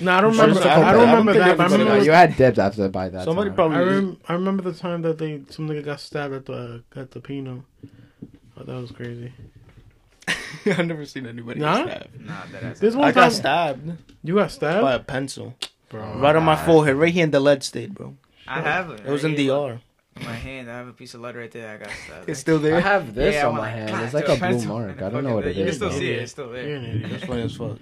No, 0.00 0.12
I 0.12 0.20
don't 0.20 0.32
Sure, 0.34 0.42
remember. 0.46 0.58
it's 0.60 0.66
a 0.66 0.70
I 0.70 0.88
I 0.88 0.92
don't 0.92 1.00
remember 1.08 1.32
think 1.32 1.44
that. 1.44 1.48
I 1.48 1.52
everybody 1.64 1.76
no, 1.84 1.84
remember. 1.90 2.04
you 2.04 2.12
had 2.12 2.36
dibs 2.36 2.58
after 2.58 2.88
by 2.88 3.08
that. 3.10 3.24
Somebody 3.24 3.50
time. 3.50 3.54
probably. 3.56 3.76
I, 3.76 3.82
rem- 3.82 4.18
I 4.28 4.32
remember 4.32 4.62
the 4.62 4.72
time 4.72 5.02
that 5.02 5.18
they 5.18 5.42
some 5.50 5.68
nigga 5.68 5.84
got 5.84 6.00
stabbed 6.00 6.34
at 6.34 6.46
the 6.46 6.82
at 6.96 7.10
the 7.10 7.20
Pino. 7.20 7.64
Oh, 8.56 8.64
that 8.64 8.74
was 8.80 8.90
crazy. 8.90 9.32
I've 10.66 10.86
never 10.86 11.04
seen 11.06 11.26
anybody 11.26 11.60
Nah? 11.60 11.84
get 11.84 11.96
stabbed. 12.02 12.20
Nah, 12.26 12.34
that 12.52 12.62
ass. 12.62 12.78
This 12.78 12.94
one 12.94 13.04
I 13.08 13.12
time 13.12 13.22
got 13.24 13.32
stabbed 13.32 13.92
you 14.22 14.34
got 14.36 14.50
stabbed, 14.50 14.82
by 14.82 14.94
a 14.94 14.98
pencil 14.98 15.54
bro. 15.88 16.18
right 16.18 16.34
on 16.36 16.44
my 16.44 16.56
forehead, 16.56 16.96
right 16.96 17.12
here 17.12 17.24
in 17.24 17.30
the 17.30 17.40
lead 17.40 17.62
state, 17.62 17.92
bro. 17.94 18.16
I 18.46 18.60
have 18.60 18.90
it. 18.90 19.00
It 19.00 19.10
was 19.10 19.24
in 19.24 19.32
right 19.32 19.38
here, 19.38 19.52
DR. 19.52 19.72
look. 19.72 19.80
My 20.26 20.32
hand. 20.34 20.70
I 20.70 20.76
have 20.76 20.88
a 20.88 20.92
piece 20.92 21.14
of 21.14 21.20
lead 21.22 21.36
right 21.36 21.50
there. 21.50 21.74
I 21.74 21.76
got 21.78 21.88
stabbed. 22.04 22.28
It's 22.28 22.38
still 22.40 22.58
there. 22.58 22.76
I 22.76 22.80
have 22.80 23.14
this 23.14 23.34
Yeah, 23.34 23.46
on 23.48 23.54
my 23.54 23.60
like, 23.60 23.72
hand. 23.72 23.90
"God, 23.92 24.02
It's 24.04 24.12
like 24.14 24.24
a 24.24 24.28
blue 24.28 24.36
pencil." 24.38 24.78
mark. 24.78 25.00
I 25.00 25.08
don't 25.08 25.24
know 25.24 25.34
what 25.36 25.46
it 25.46 25.52
is. 25.52 25.56
You 25.56 25.64
can 25.64 25.74
still 25.74 25.88
though. 25.90 25.98
see 25.98 26.10
it. 26.10 26.18
It's 26.22 26.32
still 26.32 26.50
there. 26.50 26.76
an. 26.76 27.02
That's 27.10 27.24
funny 27.24 27.42
as 27.42 27.54
fuck. 27.56 27.78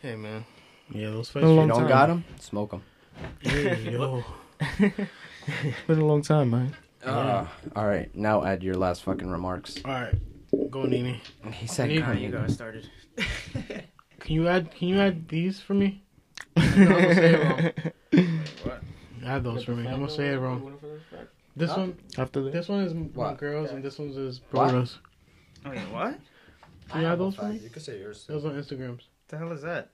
Hey 0.00 0.16
man, 0.16 0.44
Yeah, 0.90 1.10
those 1.10 1.30
Been 1.30 1.44
a 1.44 1.46
fights. 1.46 1.50
You 1.62 1.66
don't 1.68 1.78
time. 1.80 1.88
got 1.88 2.06
them? 2.08 2.24
Smoke 2.40 2.70
them. 2.72 2.82
Yeah, 3.42 3.74
yo. 3.74 4.24
it's 4.78 5.86
been 5.86 5.98
a 6.00 6.04
long 6.04 6.20
time, 6.22 6.50
man. 6.50 6.76
Uh, 7.04 7.46
all 7.76 7.86
right, 7.86 8.14
now 8.14 8.44
add 8.44 8.62
your 8.62 8.74
last 8.74 9.02
fucking 9.04 9.28
remarks. 9.30 9.78
All 9.84 9.92
right, 9.92 10.14
go 10.70 10.84
Nini. 10.84 11.20
He 11.52 11.66
said, 11.66 11.90
You- 11.90 12.00
Nah, 12.00 12.06
"Come 12.06 12.18
you 12.18 12.30
got 12.30 12.50
started. 12.50 12.88
Can 14.20 14.34
you 14.36 14.48
add? 14.48 14.70
Can 14.74 14.88
you 14.88 15.00
add 15.00 15.28
these 15.28 15.60
for 15.60 15.74
me? 15.74 16.02
What? 16.54 17.74
Add 19.24 19.44
those 19.44 19.64
for 19.64 19.72
me. 19.72 19.86
I'm 19.88 20.00
gonna 20.00 20.10
say 20.10 20.28
it 20.30 20.38
wrong. 20.38 20.72
This 21.56 21.70
Huh? 21.70 21.80
one, 21.82 21.96
After 22.18 22.42
this, 22.42 22.52
this 22.52 22.68
one 22.68 22.80
is 22.84 22.94
my 22.94 23.02
What? 23.14 23.38
girls, 23.38 23.70
and 23.70 23.82
this 23.84 23.98
one's 23.98 24.16
is 24.16 24.40
What? 24.50 24.70
Bruno's. 24.70 24.98
Oh, 25.64 25.70
wait, 25.70 25.78
what? 25.92 26.18
Can 26.90 27.00
you 27.02 27.06
add 27.06 27.18
those 27.18 27.36
for 27.36 27.44
me? 27.46 27.58
You 27.58 27.70
can 27.70 27.80
say 27.82 27.98
yours. 28.00 28.26
Those 28.26 28.44
on 28.44 28.52
Instagrams. 28.52 28.96
What 28.96 29.28
the 29.28 29.38
hell 29.38 29.52
is 29.52 29.62
that? 29.62 29.90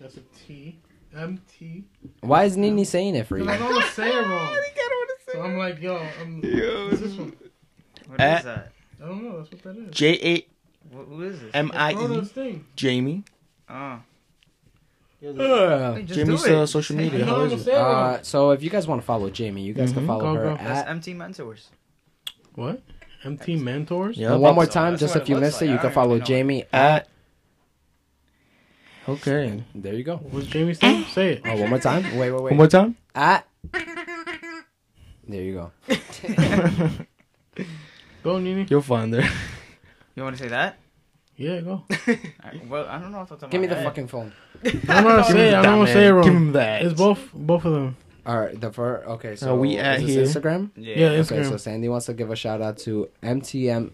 That's 0.00 0.16
a 0.16 0.20
T. 0.46 0.78
M 1.14 1.40
T. 1.58 1.84
Why 2.20 2.44
is 2.44 2.56
Nini 2.56 2.84
saying 2.84 3.14
it 3.14 3.26
for 3.26 3.38
you? 3.38 3.44
Because 3.44 3.60
I 3.60 3.64
don't 3.64 3.72
want 3.74 3.86
to 3.86 3.92
say 3.92 4.08
it 4.08 4.26
wrong. 4.26 4.56
So 5.32 5.40
I'm 5.40 5.56
like, 5.56 5.80
yo, 5.80 5.96
um, 5.96 6.06
I'm. 6.20 6.40
What's 6.90 7.00
this 7.00 7.16
one? 7.16 7.32
What 8.06 8.20
is 8.20 8.20
eh. 8.20 8.42
that? 8.42 8.72
I 9.02 9.06
don't 9.06 9.24
know. 9.24 9.38
That's 9.38 9.50
what 9.50 9.62
that 9.64 9.76
is. 9.76 9.90
J 9.90 10.18
A 10.22 10.46
Wh- 10.94 11.08
who 11.08 11.22
is 11.22 11.40
this? 11.40 11.50
M 11.54 11.70
I 11.74 11.94
Bruno's 11.94 12.28
E 12.30 12.32
thing. 12.32 12.64
Jamie. 12.76 13.24
Uh, 13.68 13.98
Hey, 15.24 16.02
just 16.02 16.18
Jamie's 16.18 16.42
do 16.42 16.48
it. 16.50 16.54
uh, 16.56 16.66
social 16.66 16.96
Say 16.96 17.02
media. 17.04 17.20
it. 17.20 17.26
How 17.28 17.36
don't 17.36 17.46
is 17.52 17.60
it? 17.60 17.64
say 17.66 17.74
uh, 17.76 18.18
so 18.22 18.50
if 18.50 18.60
you 18.60 18.70
guys 18.70 18.88
want 18.88 19.00
to 19.00 19.06
follow 19.06 19.30
Jamie, 19.30 19.62
you 19.62 19.72
guys 19.72 19.92
can 19.92 20.02
Mhm. 20.02 20.06
follow 20.08 20.20
Go, 20.22 20.34
her 20.34 20.42
go. 20.42 20.56
That's 20.56 20.80
at. 20.80 20.88
MT 20.88 21.14
Mentors. 21.14 21.68
What? 22.56 22.82
MT 23.22 23.54
Mentors? 23.56 24.16
Yeah. 24.16 24.32
And 24.32 24.42
one 24.42 24.56
more 24.56 24.66
time, 24.66 24.94
That's 24.94 25.00
just 25.02 25.14
what 25.14 25.22
if 25.22 25.28
it 25.28 25.30
you 25.30 25.36
looks 25.36 25.46
missed 25.46 25.62
it, 25.62 25.66
like. 25.66 25.70
you 25.70 25.74
I 25.74 25.78
can 25.78 25.86
don't 25.86 25.94
follow 25.94 26.10
even 26.16 26.18
know. 26.18 26.24
Jamie 26.26 26.64
at. 26.72 26.82
At 26.82 27.08
okay. 29.10 29.62
There 29.76 29.94
you 29.94 30.02
go. 30.02 30.16
What's 30.16 30.48
Jamie's 30.48 30.82
name? 30.82 31.04
Say 31.04 31.34
it. 31.34 31.42
Oh, 31.44 31.54
one 31.60 31.70
more 31.70 31.78
time. 31.78 32.02
Wait, 32.02 32.18
wait, 32.18 32.32
wait. 32.32 32.40
One 32.40 32.44
wait. 32.44 32.56
more 32.56 32.66
time. 32.66 32.96
At. 33.14 33.46
There 35.28 35.40
you 35.42 35.54
go. 35.54 35.70
Go, 38.22 38.38
Nini. 38.38 38.66
You'll 38.68 38.82
find 38.82 39.12
her. 39.14 39.28
You 40.14 40.22
want 40.22 40.36
to 40.36 40.42
say 40.42 40.48
that? 40.50 40.78
Yeah, 41.36 41.60
go. 41.60 41.84
I- 41.90 42.60
well, 42.68 42.86
I 42.88 42.98
don't 42.98 43.10
know 43.12 43.22
if 43.22 43.28
that's 43.30 43.44
Give 43.44 43.60
me 43.60 43.66
the 43.66 43.76
fucking 43.76 44.08
phone. 44.08 44.32
I 44.64 44.70
don't 44.70 45.04
want 45.04 45.26
to 45.26 45.32
say 45.32 45.48
it. 45.48 45.54
I 45.54 45.62
don't 45.62 45.78
want 45.78 45.88
to 45.88 45.94
say 45.94 46.06
it 46.06 46.10
wrong. 46.10 46.24
Give 46.24 46.32
wrong. 46.34 46.42
him 46.48 46.52
that. 46.52 46.82
It's 46.82 46.94
both, 46.94 47.30
both 47.32 47.64
of 47.64 47.72
them. 47.72 47.96
All 48.24 48.38
right, 48.38 48.60
the 48.60 48.70
first. 48.72 49.08
Okay, 49.08 49.34
so 49.34 49.54
Are 49.54 49.58
we 49.58 49.78
at 49.78 50.00
is 50.00 50.06
this 50.14 50.32
here? 50.32 50.42
Instagram? 50.42 50.70
Yeah, 50.76 50.92
Okay, 51.06 51.18
Instagram. 51.20 51.48
so 51.48 51.56
Sandy 51.56 51.88
wants 51.88 52.06
to 52.06 52.14
give 52.14 52.30
a 52.30 52.36
shout 52.36 52.60
out 52.62 52.78
to 52.78 53.08
MTM 53.22 53.90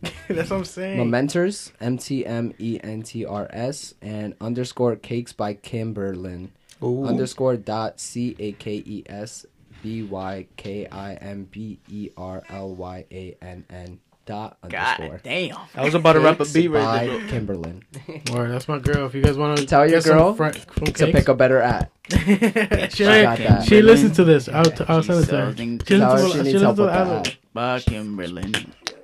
That's 0.28 0.50
what 0.50 0.56
I'm 0.58 0.64
saying. 0.64 0.98
Momenters, 0.98 1.72
M 1.80 1.98
T 1.98 2.24
M 2.24 2.54
E 2.58 2.78
N 2.82 3.02
T 3.02 3.26
R 3.26 3.48
S, 3.50 3.94
and 4.00 4.34
underscore 4.40 4.94
cakes 4.96 5.32
by 5.32 5.54
Kimberlin. 5.54 6.52
Ooh. 6.82 7.04
Underscore 7.04 7.56
dot 7.56 7.98
C 7.98 8.36
A 8.38 8.52
K 8.52 8.74
E 8.86 9.02
S 9.06 9.44
B 9.82 10.02
Y 10.02 10.46
K 10.56 10.86
I 10.86 11.14
M 11.14 11.44
B 11.50 11.78
E 11.88 12.10
R 12.16 12.42
L 12.48 12.74
Y 12.74 13.04
A 13.10 13.36
N 13.42 13.64
N 13.70 14.00
dot 14.26 14.58
underscore. 14.62 15.08
God 15.08 15.20
damn. 15.22 15.56
I 15.74 15.84
was 15.84 15.94
about 15.94 16.12
to 16.14 16.20
rap 16.20 16.34
a 16.34 16.38
Cakes 16.44 16.52
beat 16.52 16.68
right 16.68 16.84
by 16.84 17.06
there. 17.06 17.18
bro. 17.20 17.28
Kimberlin. 17.28 17.82
Or 18.34 18.48
that's 18.48 18.68
my 18.68 18.78
girl. 18.78 19.06
If 19.06 19.14
you 19.14 19.22
guys 19.22 19.38
want 19.38 19.58
to 19.58 19.64
Tell 19.66 19.88
your 19.88 20.00
girl 20.02 20.34
from 20.34 20.52
to 20.52 20.60
cakes. 20.92 21.00
pick 21.00 21.28
a 21.28 21.34
better 21.34 21.60
at. 21.60 21.90
she, 22.10 23.06
I 23.06 23.22
got 23.22 23.38
that. 23.38 23.64
she 23.66 23.80
listens 23.80 24.16
to 24.16 24.24
this. 24.24 24.48
I'll, 24.48 24.64
t- 24.64 24.84
I'll 24.88 25.02
send 25.02 25.24
it 25.24 25.26
to 25.28 25.36
her. 25.38 25.46
Something 25.46 25.78
She 25.80 25.98
Tell 25.98 26.16
her 26.16 26.26
she 26.26 26.32
to, 26.32 26.42
needs 26.42 26.58
she 26.58 26.62
help 26.62 26.78
listens 26.78 26.78
with 26.78 27.08
to 27.08 27.10
that. 27.10 27.24
the 27.24 27.36
By 27.54 27.80
Kimberlin. 27.80 28.54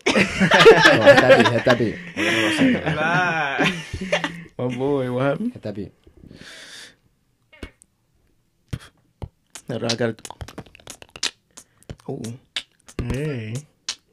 Oh, 0.06 0.12
hit 0.12 1.64
that 1.64 1.78
beat. 1.78 1.96
Hit 1.96 2.84
that 2.96 3.58
beat. 3.58 3.78
My 4.58 4.76
boy, 4.76 5.10
what 5.12 5.22
happened? 5.22 5.52
Hit 5.54 5.62
that 5.62 5.74
beat. 5.74 5.92
No, 9.68 9.78
no, 9.78 9.86
I 9.90 9.94
got 9.94 10.10
it. 10.10 10.28
Oh, 12.08 12.22
Hey. 13.12 13.54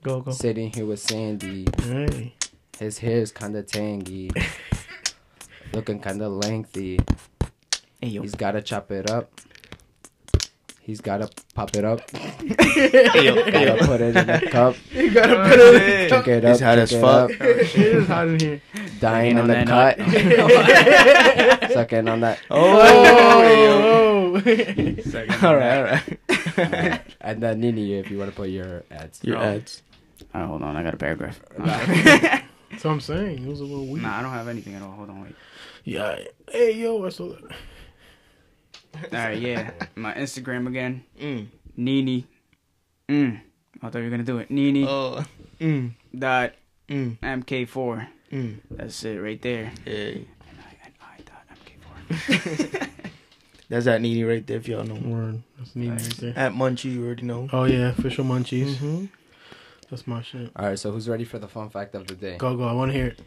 Go, 0.03 0.21
go. 0.21 0.31
Sitting 0.31 0.71
here 0.73 0.85
with 0.85 0.99
Sandy. 0.99 1.65
Hey. 1.83 2.33
His 2.79 2.97
hair's 2.99 3.31
kinda 3.31 3.61
tangy. 3.63 4.29
Looking 5.73 5.99
kinda 5.99 6.27
lengthy. 6.29 6.99
Hey, 8.01 8.09
yo. 8.09 8.21
He's 8.21 8.35
gotta 8.35 8.61
chop 8.61 8.91
it 8.91 9.09
up. 9.09 9.31
He's 10.81 10.99
gotta 10.99 11.29
pop 11.53 11.75
it 11.75 11.85
up. 11.85 12.01
hey, 12.11 13.25
yo, 13.25 13.35
Gotta 13.35 13.65
yo. 13.65 13.77
put 13.85 14.01
it 14.01 14.17
in 14.17 14.29
a 14.29 14.41
cup. 14.49 14.75
You 14.91 15.11
gotta 15.11 15.39
oh, 15.39 15.49
put 15.49 15.59
it 15.59 16.09
Drink 16.09 16.27
it 16.27 16.43
up. 16.45 16.51
He's 16.51 16.59
hot 16.59 16.73
drink 16.75 16.83
as 16.83 16.93
it 16.93 17.01
fuck. 17.01 17.31
up. 17.31 17.37
Oh, 17.39 17.45
it 17.45 17.75
is 17.75 18.07
hot 18.07 18.27
in 18.29 18.39
here. 18.39 18.61
Dying 18.99 19.31
in 19.31 19.37
on 19.37 19.47
the 19.47 19.53
that 19.53 19.67
cut. 19.67 19.99
Sucking 21.73 22.07
on 22.07 22.21
that. 22.21 22.39
Oh, 22.49 22.79
Oh. 22.81 24.41
oh. 24.43 25.47
all 25.47 25.55
right, 25.55 25.77
all 25.77 25.83
right. 25.83 26.19
And 27.21 27.41
then 27.43 27.59
Nini, 27.59 27.95
if 27.95 28.09
you 28.11 28.17
want 28.17 28.29
to 28.31 28.35
put 28.35 28.49
your 28.49 28.83
ads. 28.91 29.19
Your 29.23 29.37
Oh. 29.37 29.41
ads. 29.41 29.81
Alright, 30.33 30.49
hold 30.49 30.61
on. 30.63 30.75
I 30.77 30.83
got 30.83 30.93
a 30.93 30.97
paragraph. 30.97 31.39
That's 31.57 32.83
what 32.85 32.91
I'm 32.91 33.01
saying. 33.01 33.43
It 33.43 33.47
was 33.49 33.59
a 33.59 33.63
little 33.65 33.85
weird. 33.87 34.03
nah, 34.03 34.19
I 34.19 34.21
don't 34.21 34.31
have 34.31 34.47
anything 34.47 34.75
at 34.75 34.81
all. 34.81 34.91
Hold 34.91 35.09
on, 35.09 35.21
wait. 35.23 35.35
Yeah. 35.83 36.19
Hey, 36.51 36.73
yo, 36.73 37.03
I 37.05 37.09
saw 37.09 37.29
that. 37.29 37.43
Alright, 39.13 39.39
yeah. 39.41 39.71
My 39.95 40.13
Instagram 40.13 40.67
again. 40.67 41.03
Mm. 41.19 41.47
Nini. 41.77 42.27
Mm. 43.09 43.41
I 43.81 43.89
thought 43.89 43.97
you 43.99 44.03
were 44.05 44.09
gonna 44.11 44.23
do 44.23 44.37
it. 44.39 44.49
Nini 44.51 44.85
Oh. 44.87 45.23
Mm. 45.59 45.91
dot 46.17 46.53
Mm. 46.87 47.17
MK4. 47.19 48.07
Mm. 48.31 48.57
That's 48.71 49.03
it 49.05 49.17
right 49.17 49.41
there. 49.41 49.71
Hey, 49.85 50.27
N-I-N-I 50.49 51.17
dot 51.25 51.45
MK4. 52.19 52.89
that's 53.71 53.85
that 53.85 54.01
Nene 54.01 54.25
right 54.25 54.45
there. 54.45 54.57
If 54.57 54.67
y'all 54.67 54.83
know. 54.83 54.95
Word. 54.95 55.41
That's 55.57 55.75
neat 55.77 55.89
right 55.91 56.01
there. 56.19 56.33
At 56.35 56.51
Munchie, 56.51 56.93
you 56.93 57.05
already 57.05 57.23
know. 57.23 57.47
Oh, 57.53 57.63
yeah. 57.63 57.89
Official 57.89 58.25
munchies. 58.25 58.75
Mm-hmm. 58.75 59.05
That's 59.89 60.05
my 60.05 60.21
shit. 60.21 60.51
All 60.57 60.65
right, 60.67 60.77
so 60.77 60.91
who's 60.91 61.07
ready 61.07 61.23
for 61.23 61.39
the 61.39 61.47
fun 61.47 61.69
fact 61.69 61.95
of 61.95 62.05
the 62.05 62.15
day? 62.15 62.37
Go, 62.37 62.57
go. 62.57 62.65
I 62.65 62.73
want 62.73 62.91
to 62.91 62.97
hear 62.97 63.07
it. 63.07 63.21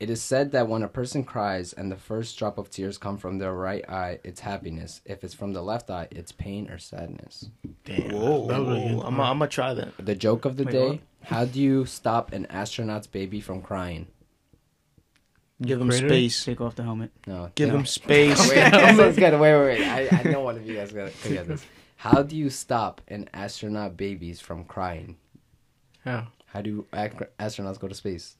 It 0.00 0.08
is 0.08 0.22
said 0.22 0.52
that 0.52 0.66
when 0.66 0.82
a 0.82 0.88
person 0.88 1.24
cries 1.24 1.74
and 1.74 1.92
the 1.92 1.96
first 1.96 2.38
drop 2.38 2.56
of 2.56 2.70
tears 2.70 2.96
come 2.96 3.18
from 3.18 3.36
their 3.36 3.52
right 3.52 3.88
eye, 3.88 4.18
it's 4.24 4.40
happiness. 4.40 5.02
If 5.04 5.22
it's 5.24 5.34
from 5.34 5.52
the 5.52 5.62
left 5.62 5.90
eye, 5.90 6.08
it's 6.10 6.32
pain 6.32 6.70
or 6.70 6.78
sadness. 6.78 7.50
Damn. 7.84 8.10
Whoa, 8.12 8.48
That 8.48 8.60
really. 8.60 9.00
I'm 9.04 9.16
gonna 9.16 9.46
try 9.46 9.74
that. 9.74 9.92
The 10.04 10.14
joke 10.14 10.46
of 10.46 10.56
the 10.56 10.64
Wait, 10.64 10.72
day 10.72 10.88
what? 10.88 11.00
How 11.24 11.44
do 11.44 11.60
you 11.60 11.84
stop 11.84 12.32
an 12.32 12.46
astronaut's 12.50 13.06
baby 13.06 13.40
from 13.40 13.60
crying? 13.62 14.06
Give 15.60 15.80
him 15.80 15.88
Crater? 15.90 16.08
space. 16.08 16.44
Take 16.44 16.60
off 16.60 16.74
the 16.74 16.82
helmet. 16.82 17.12
No. 17.26 17.50
Give 17.54 17.68
no. 17.68 17.76
him 17.76 17.86
space. 17.86 18.38
Wait, 18.48 18.54
this 18.70 18.98
one's 18.98 19.16
good. 19.16 19.38
Wait, 19.38 19.40
wait, 19.40 19.78
wait. 19.78 19.86
I, 19.86 20.08
I 20.10 20.22
know 20.30 20.40
one 20.40 20.56
of 20.56 20.66
you 20.66 20.74
guys 20.76 20.92
got 20.92 21.12
to 21.12 21.28
get 21.28 21.46
this. 21.46 21.64
How 21.96 22.22
do 22.22 22.36
you 22.36 22.50
stop 22.50 23.00
an 23.08 23.28
astronaut 23.32 23.96
babies 23.96 24.40
from 24.40 24.64
crying? 24.64 25.16
How? 26.04 26.28
How 26.46 26.62
do 26.62 26.86
ac- 26.92 27.14
astronauts 27.38 27.78
go 27.78 27.86
to 27.88 27.94
space? 27.94 28.36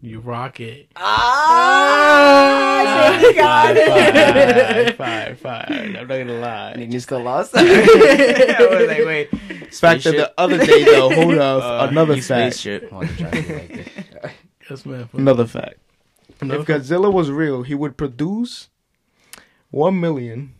You 0.00 0.20
rock 0.20 0.60
it. 0.60 0.88
Ah! 0.96 3.18
you 3.20 3.34
got 3.34 3.76
Fire, 3.76 4.92
fire, 4.92 5.34
fire. 5.34 5.66
I'm 5.68 5.92
not 5.94 6.06
gonna 6.06 6.32
lie. 6.34 6.72
And 6.72 6.92
you 6.92 7.00
still 7.00 7.22
lost? 7.22 7.52
I 7.56 7.62
was 8.70 8.86
like, 8.88 9.04
wait. 9.04 9.30
Fact 9.74 10.06
of 10.06 10.12
the 10.14 10.32
other 10.38 10.64
day, 10.64 10.84
though. 10.84 11.10
Hold 11.14 11.38
up. 11.38 11.62
Uh, 11.66 11.88
Another 11.90 12.14
fact. 12.20 12.54
spaceship. 12.56 12.92
I 12.92 12.94
want 12.94 13.08
to 13.08 13.16
try 13.16 13.30
to 13.30 13.42
be 13.42 13.54
like 13.54 13.68
this. 13.68 13.88
Yes, 14.70 14.86
man. 14.86 15.08
Another 15.14 15.46
fact. 15.46 15.78
Another 16.40 16.60
if 16.60 16.66
Godzilla 16.66 17.12
was 17.12 17.30
real, 17.30 17.62
he 17.62 17.74
would 17.74 17.96
produce 17.96 18.68
one 19.70 19.98
million, 20.00 20.54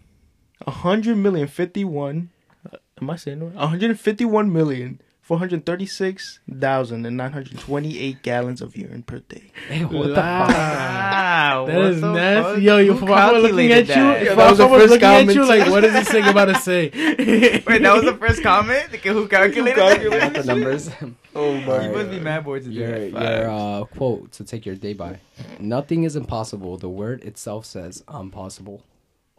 a 0.66 0.70
hundred 0.70 1.16
million, 1.16 1.46
fifty-one. 1.48 2.30
uh, 2.72 2.76
Am 3.00 3.10
I 3.10 3.16
saying 3.16 3.42
it 3.42 3.44
right? 3.44 3.54
One 3.54 3.68
hundred 3.68 3.98
fifty-one 4.00 4.52
million. 4.52 5.00
436,928 5.26 8.22
gallons 8.22 8.62
of 8.62 8.76
urine 8.76 9.02
per 9.02 9.18
day. 9.20 9.50
Hey, 9.68 9.84
what 9.84 10.08
the 10.08 10.14
Wow. 10.14 10.46
fuck? 10.46 10.56
Wow. 10.56 11.64
That 11.66 11.76
what 11.76 11.86
is 11.86 12.00
nasty. 12.00 12.62
Yo, 12.62 12.78
you 12.78 12.94
Who 12.94 13.06
Fafa 13.06 13.36
looking 13.38 13.68
calculated 13.68 13.90
at 13.90 13.96
you. 13.96 14.02
that? 14.04 14.22
Yeah, 14.24 14.30
If 14.30 14.36
that 14.36 14.48
was 14.50 14.58
the 14.58 14.66
was 14.68 14.80
first 14.82 14.90
looking 14.92 15.08
at 15.08 15.26
you 15.34 15.40
comment. 15.42 15.48
like, 15.48 15.70
what 15.70 15.84
is 15.84 15.92
this 15.94 16.08
thing 16.08 16.24
about 16.26 16.44
to 16.46 16.54
say? 16.56 16.90
Wait, 16.94 17.64
that 17.82 17.94
was 17.94 18.04
the 18.04 18.16
first 18.18 18.42
comment? 18.42 18.90
Like, 18.92 19.00
Who 19.02 19.26
calculated 19.28 19.76
calculated 19.76 20.34
that? 20.34 20.34
the 20.44 20.44
numbers. 20.54 20.90
Oh 21.38 21.52
my! 21.60 21.86
You 21.86 21.92
must 21.92 22.10
be 22.10 22.18
mad 22.18 22.44
bored 22.44 22.62
to 22.64 22.70
do 22.70 22.74
Your, 22.74 22.96
your 23.08 23.50
uh, 23.50 23.84
quote 23.84 24.32
to 24.32 24.42
take 24.44 24.64
your 24.64 24.74
day 24.74 24.94
by. 24.94 25.18
Nothing 25.60 26.04
is 26.04 26.16
impossible. 26.16 26.78
The 26.78 26.88
word 26.88 27.22
itself 27.24 27.66
says 27.66 28.02
impossible. 28.12 28.82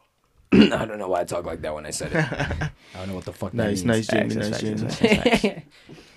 I 0.54 0.86
don't 0.86 1.00
know 1.00 1.08
why 1.10 1.22
I 1.22 1.24
talk 1.24 1.46
like 1.46 1.62
that 1.62 1.74
when 1.74 1.88
I 1.88 1.90
said 1.90 2.12
it. 2.14 2.18
I 2.96 3.00
don't 3.00 3.08
know 3.10 3.16
what 3.16 3.26
the 3.26 3.34
fuck 3.34 3.52
Nice, 3.54 3.82
that 3.82 3.88
nice, 3.88 4.12
means. 4.14 4.36
Jimmy, 4.36 4.36
Facts, 4.36 4.36
nice, 4.36 4.50
facts, 4.50 4.62
Jimmy. 4.62 4.78
facts, 4.78 5.42
facts. 5.42 5.62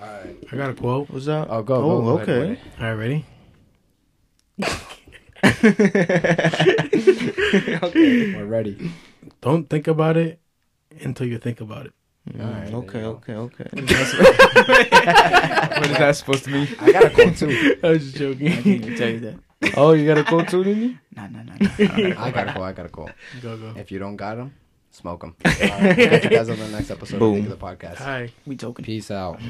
All 0.00 0.06
right. 0.06 0.36
I 0.52 0.56
got 0.56 0.70
a 0.70 0.74
quote. 0.74 1.10
What's 1.10 1.26
that? 1.26 1.48
Oh, 1.50 1.62
go, 1.62 1.80
go. 1.80 1.90
Oh, 1.90 2.02
go 2.02 2.16
ahead, 2.18 2.28
okay. 2.28 2.60
go 2.78 2.84
All 2.84 2.90
right, 2.94 2.98
ready? 2.98 3.24
ahead. 5.42 6.90
We're 7.94 8.44
ready. 8.46 8.90
Don't 9.40 9.68
think 9.68 9.88
about 9.88 10.16
it 10.16 10.40
until 11.00 11.26
you 11.26 11.38
think 11.38 11.60
about 11.60 11.86
it. 11.86 11.92
Mm, 12.28 12.44
Alright, 12.44 12.66
there 12.66 12.76
okay, 12.76 13.04
okay, 13.04 13.34
okay. 13.34 13.64
What 15.80 15.90
is 15.90 15.98
that 15.98 16.16
supposed 16.16 16.44
to 16.44 16.50
mean? 16.50 16.68
I 16.80 16.92
got 16.92 17.04
a 17.04 17.10
quote 17.10 17.36
too. 17.36 17.76
I 17.82 17.88
was 17.88 18.02
just 18.04 18.16
joking. 18.16 18.48
I 18.48 18.50
can't 18.50 18.64
joking. 18.64 18.84
even 18.84 18.96
tell 18.96 19.08
you 19.08 19.20
that. 19.20 19.38
Oh, 19.76 19.92
you 19.92 20.06
got 20.06 20.18
a 20.18 20.24
quote 20.24 20.48
too, 20.48 20.62
didn't 20.64 20.82
you? 20.82 20.98
Nah, 21.16 21.28
nah, 21.28 21.42
nah. 21.42 21.54
nah. 21.58 22.22
I 22.22 22.30
got 22.30 22.48
a 22.48 22.52
quote. 22.52 22.64
I 22.64 22.72
got 22.72 22.86
a 22.86 22.88
quote. 22.88 23.12
go, 23.40 23.56
go. 23.56 23.72
If 23.76 23.90
you 23.90 23.98
don't 23.98 24.16
got 24.16 24.36
them, 24.36 24.54
smoke 24.90 25.22
them. 25.22 25.34
All 25.44 25.50
right, 25.50 25.96
catch 25.96 26.24
you 26.24 26.30
guys 26.30 26.48
on 26.50 26.58
the 26.58 26.68
next 26.68 26.90
episode 26.90 27.18
Boom. 27.18 27.38
of 27.38 27.48
the 27.48 27.56
podcast. 27.56 27.96
Hi. 27.96 28.30
We 28.46 28.56
joking. 28.56 28.84
Peace 28.84 29.10
out. 29.10 29.40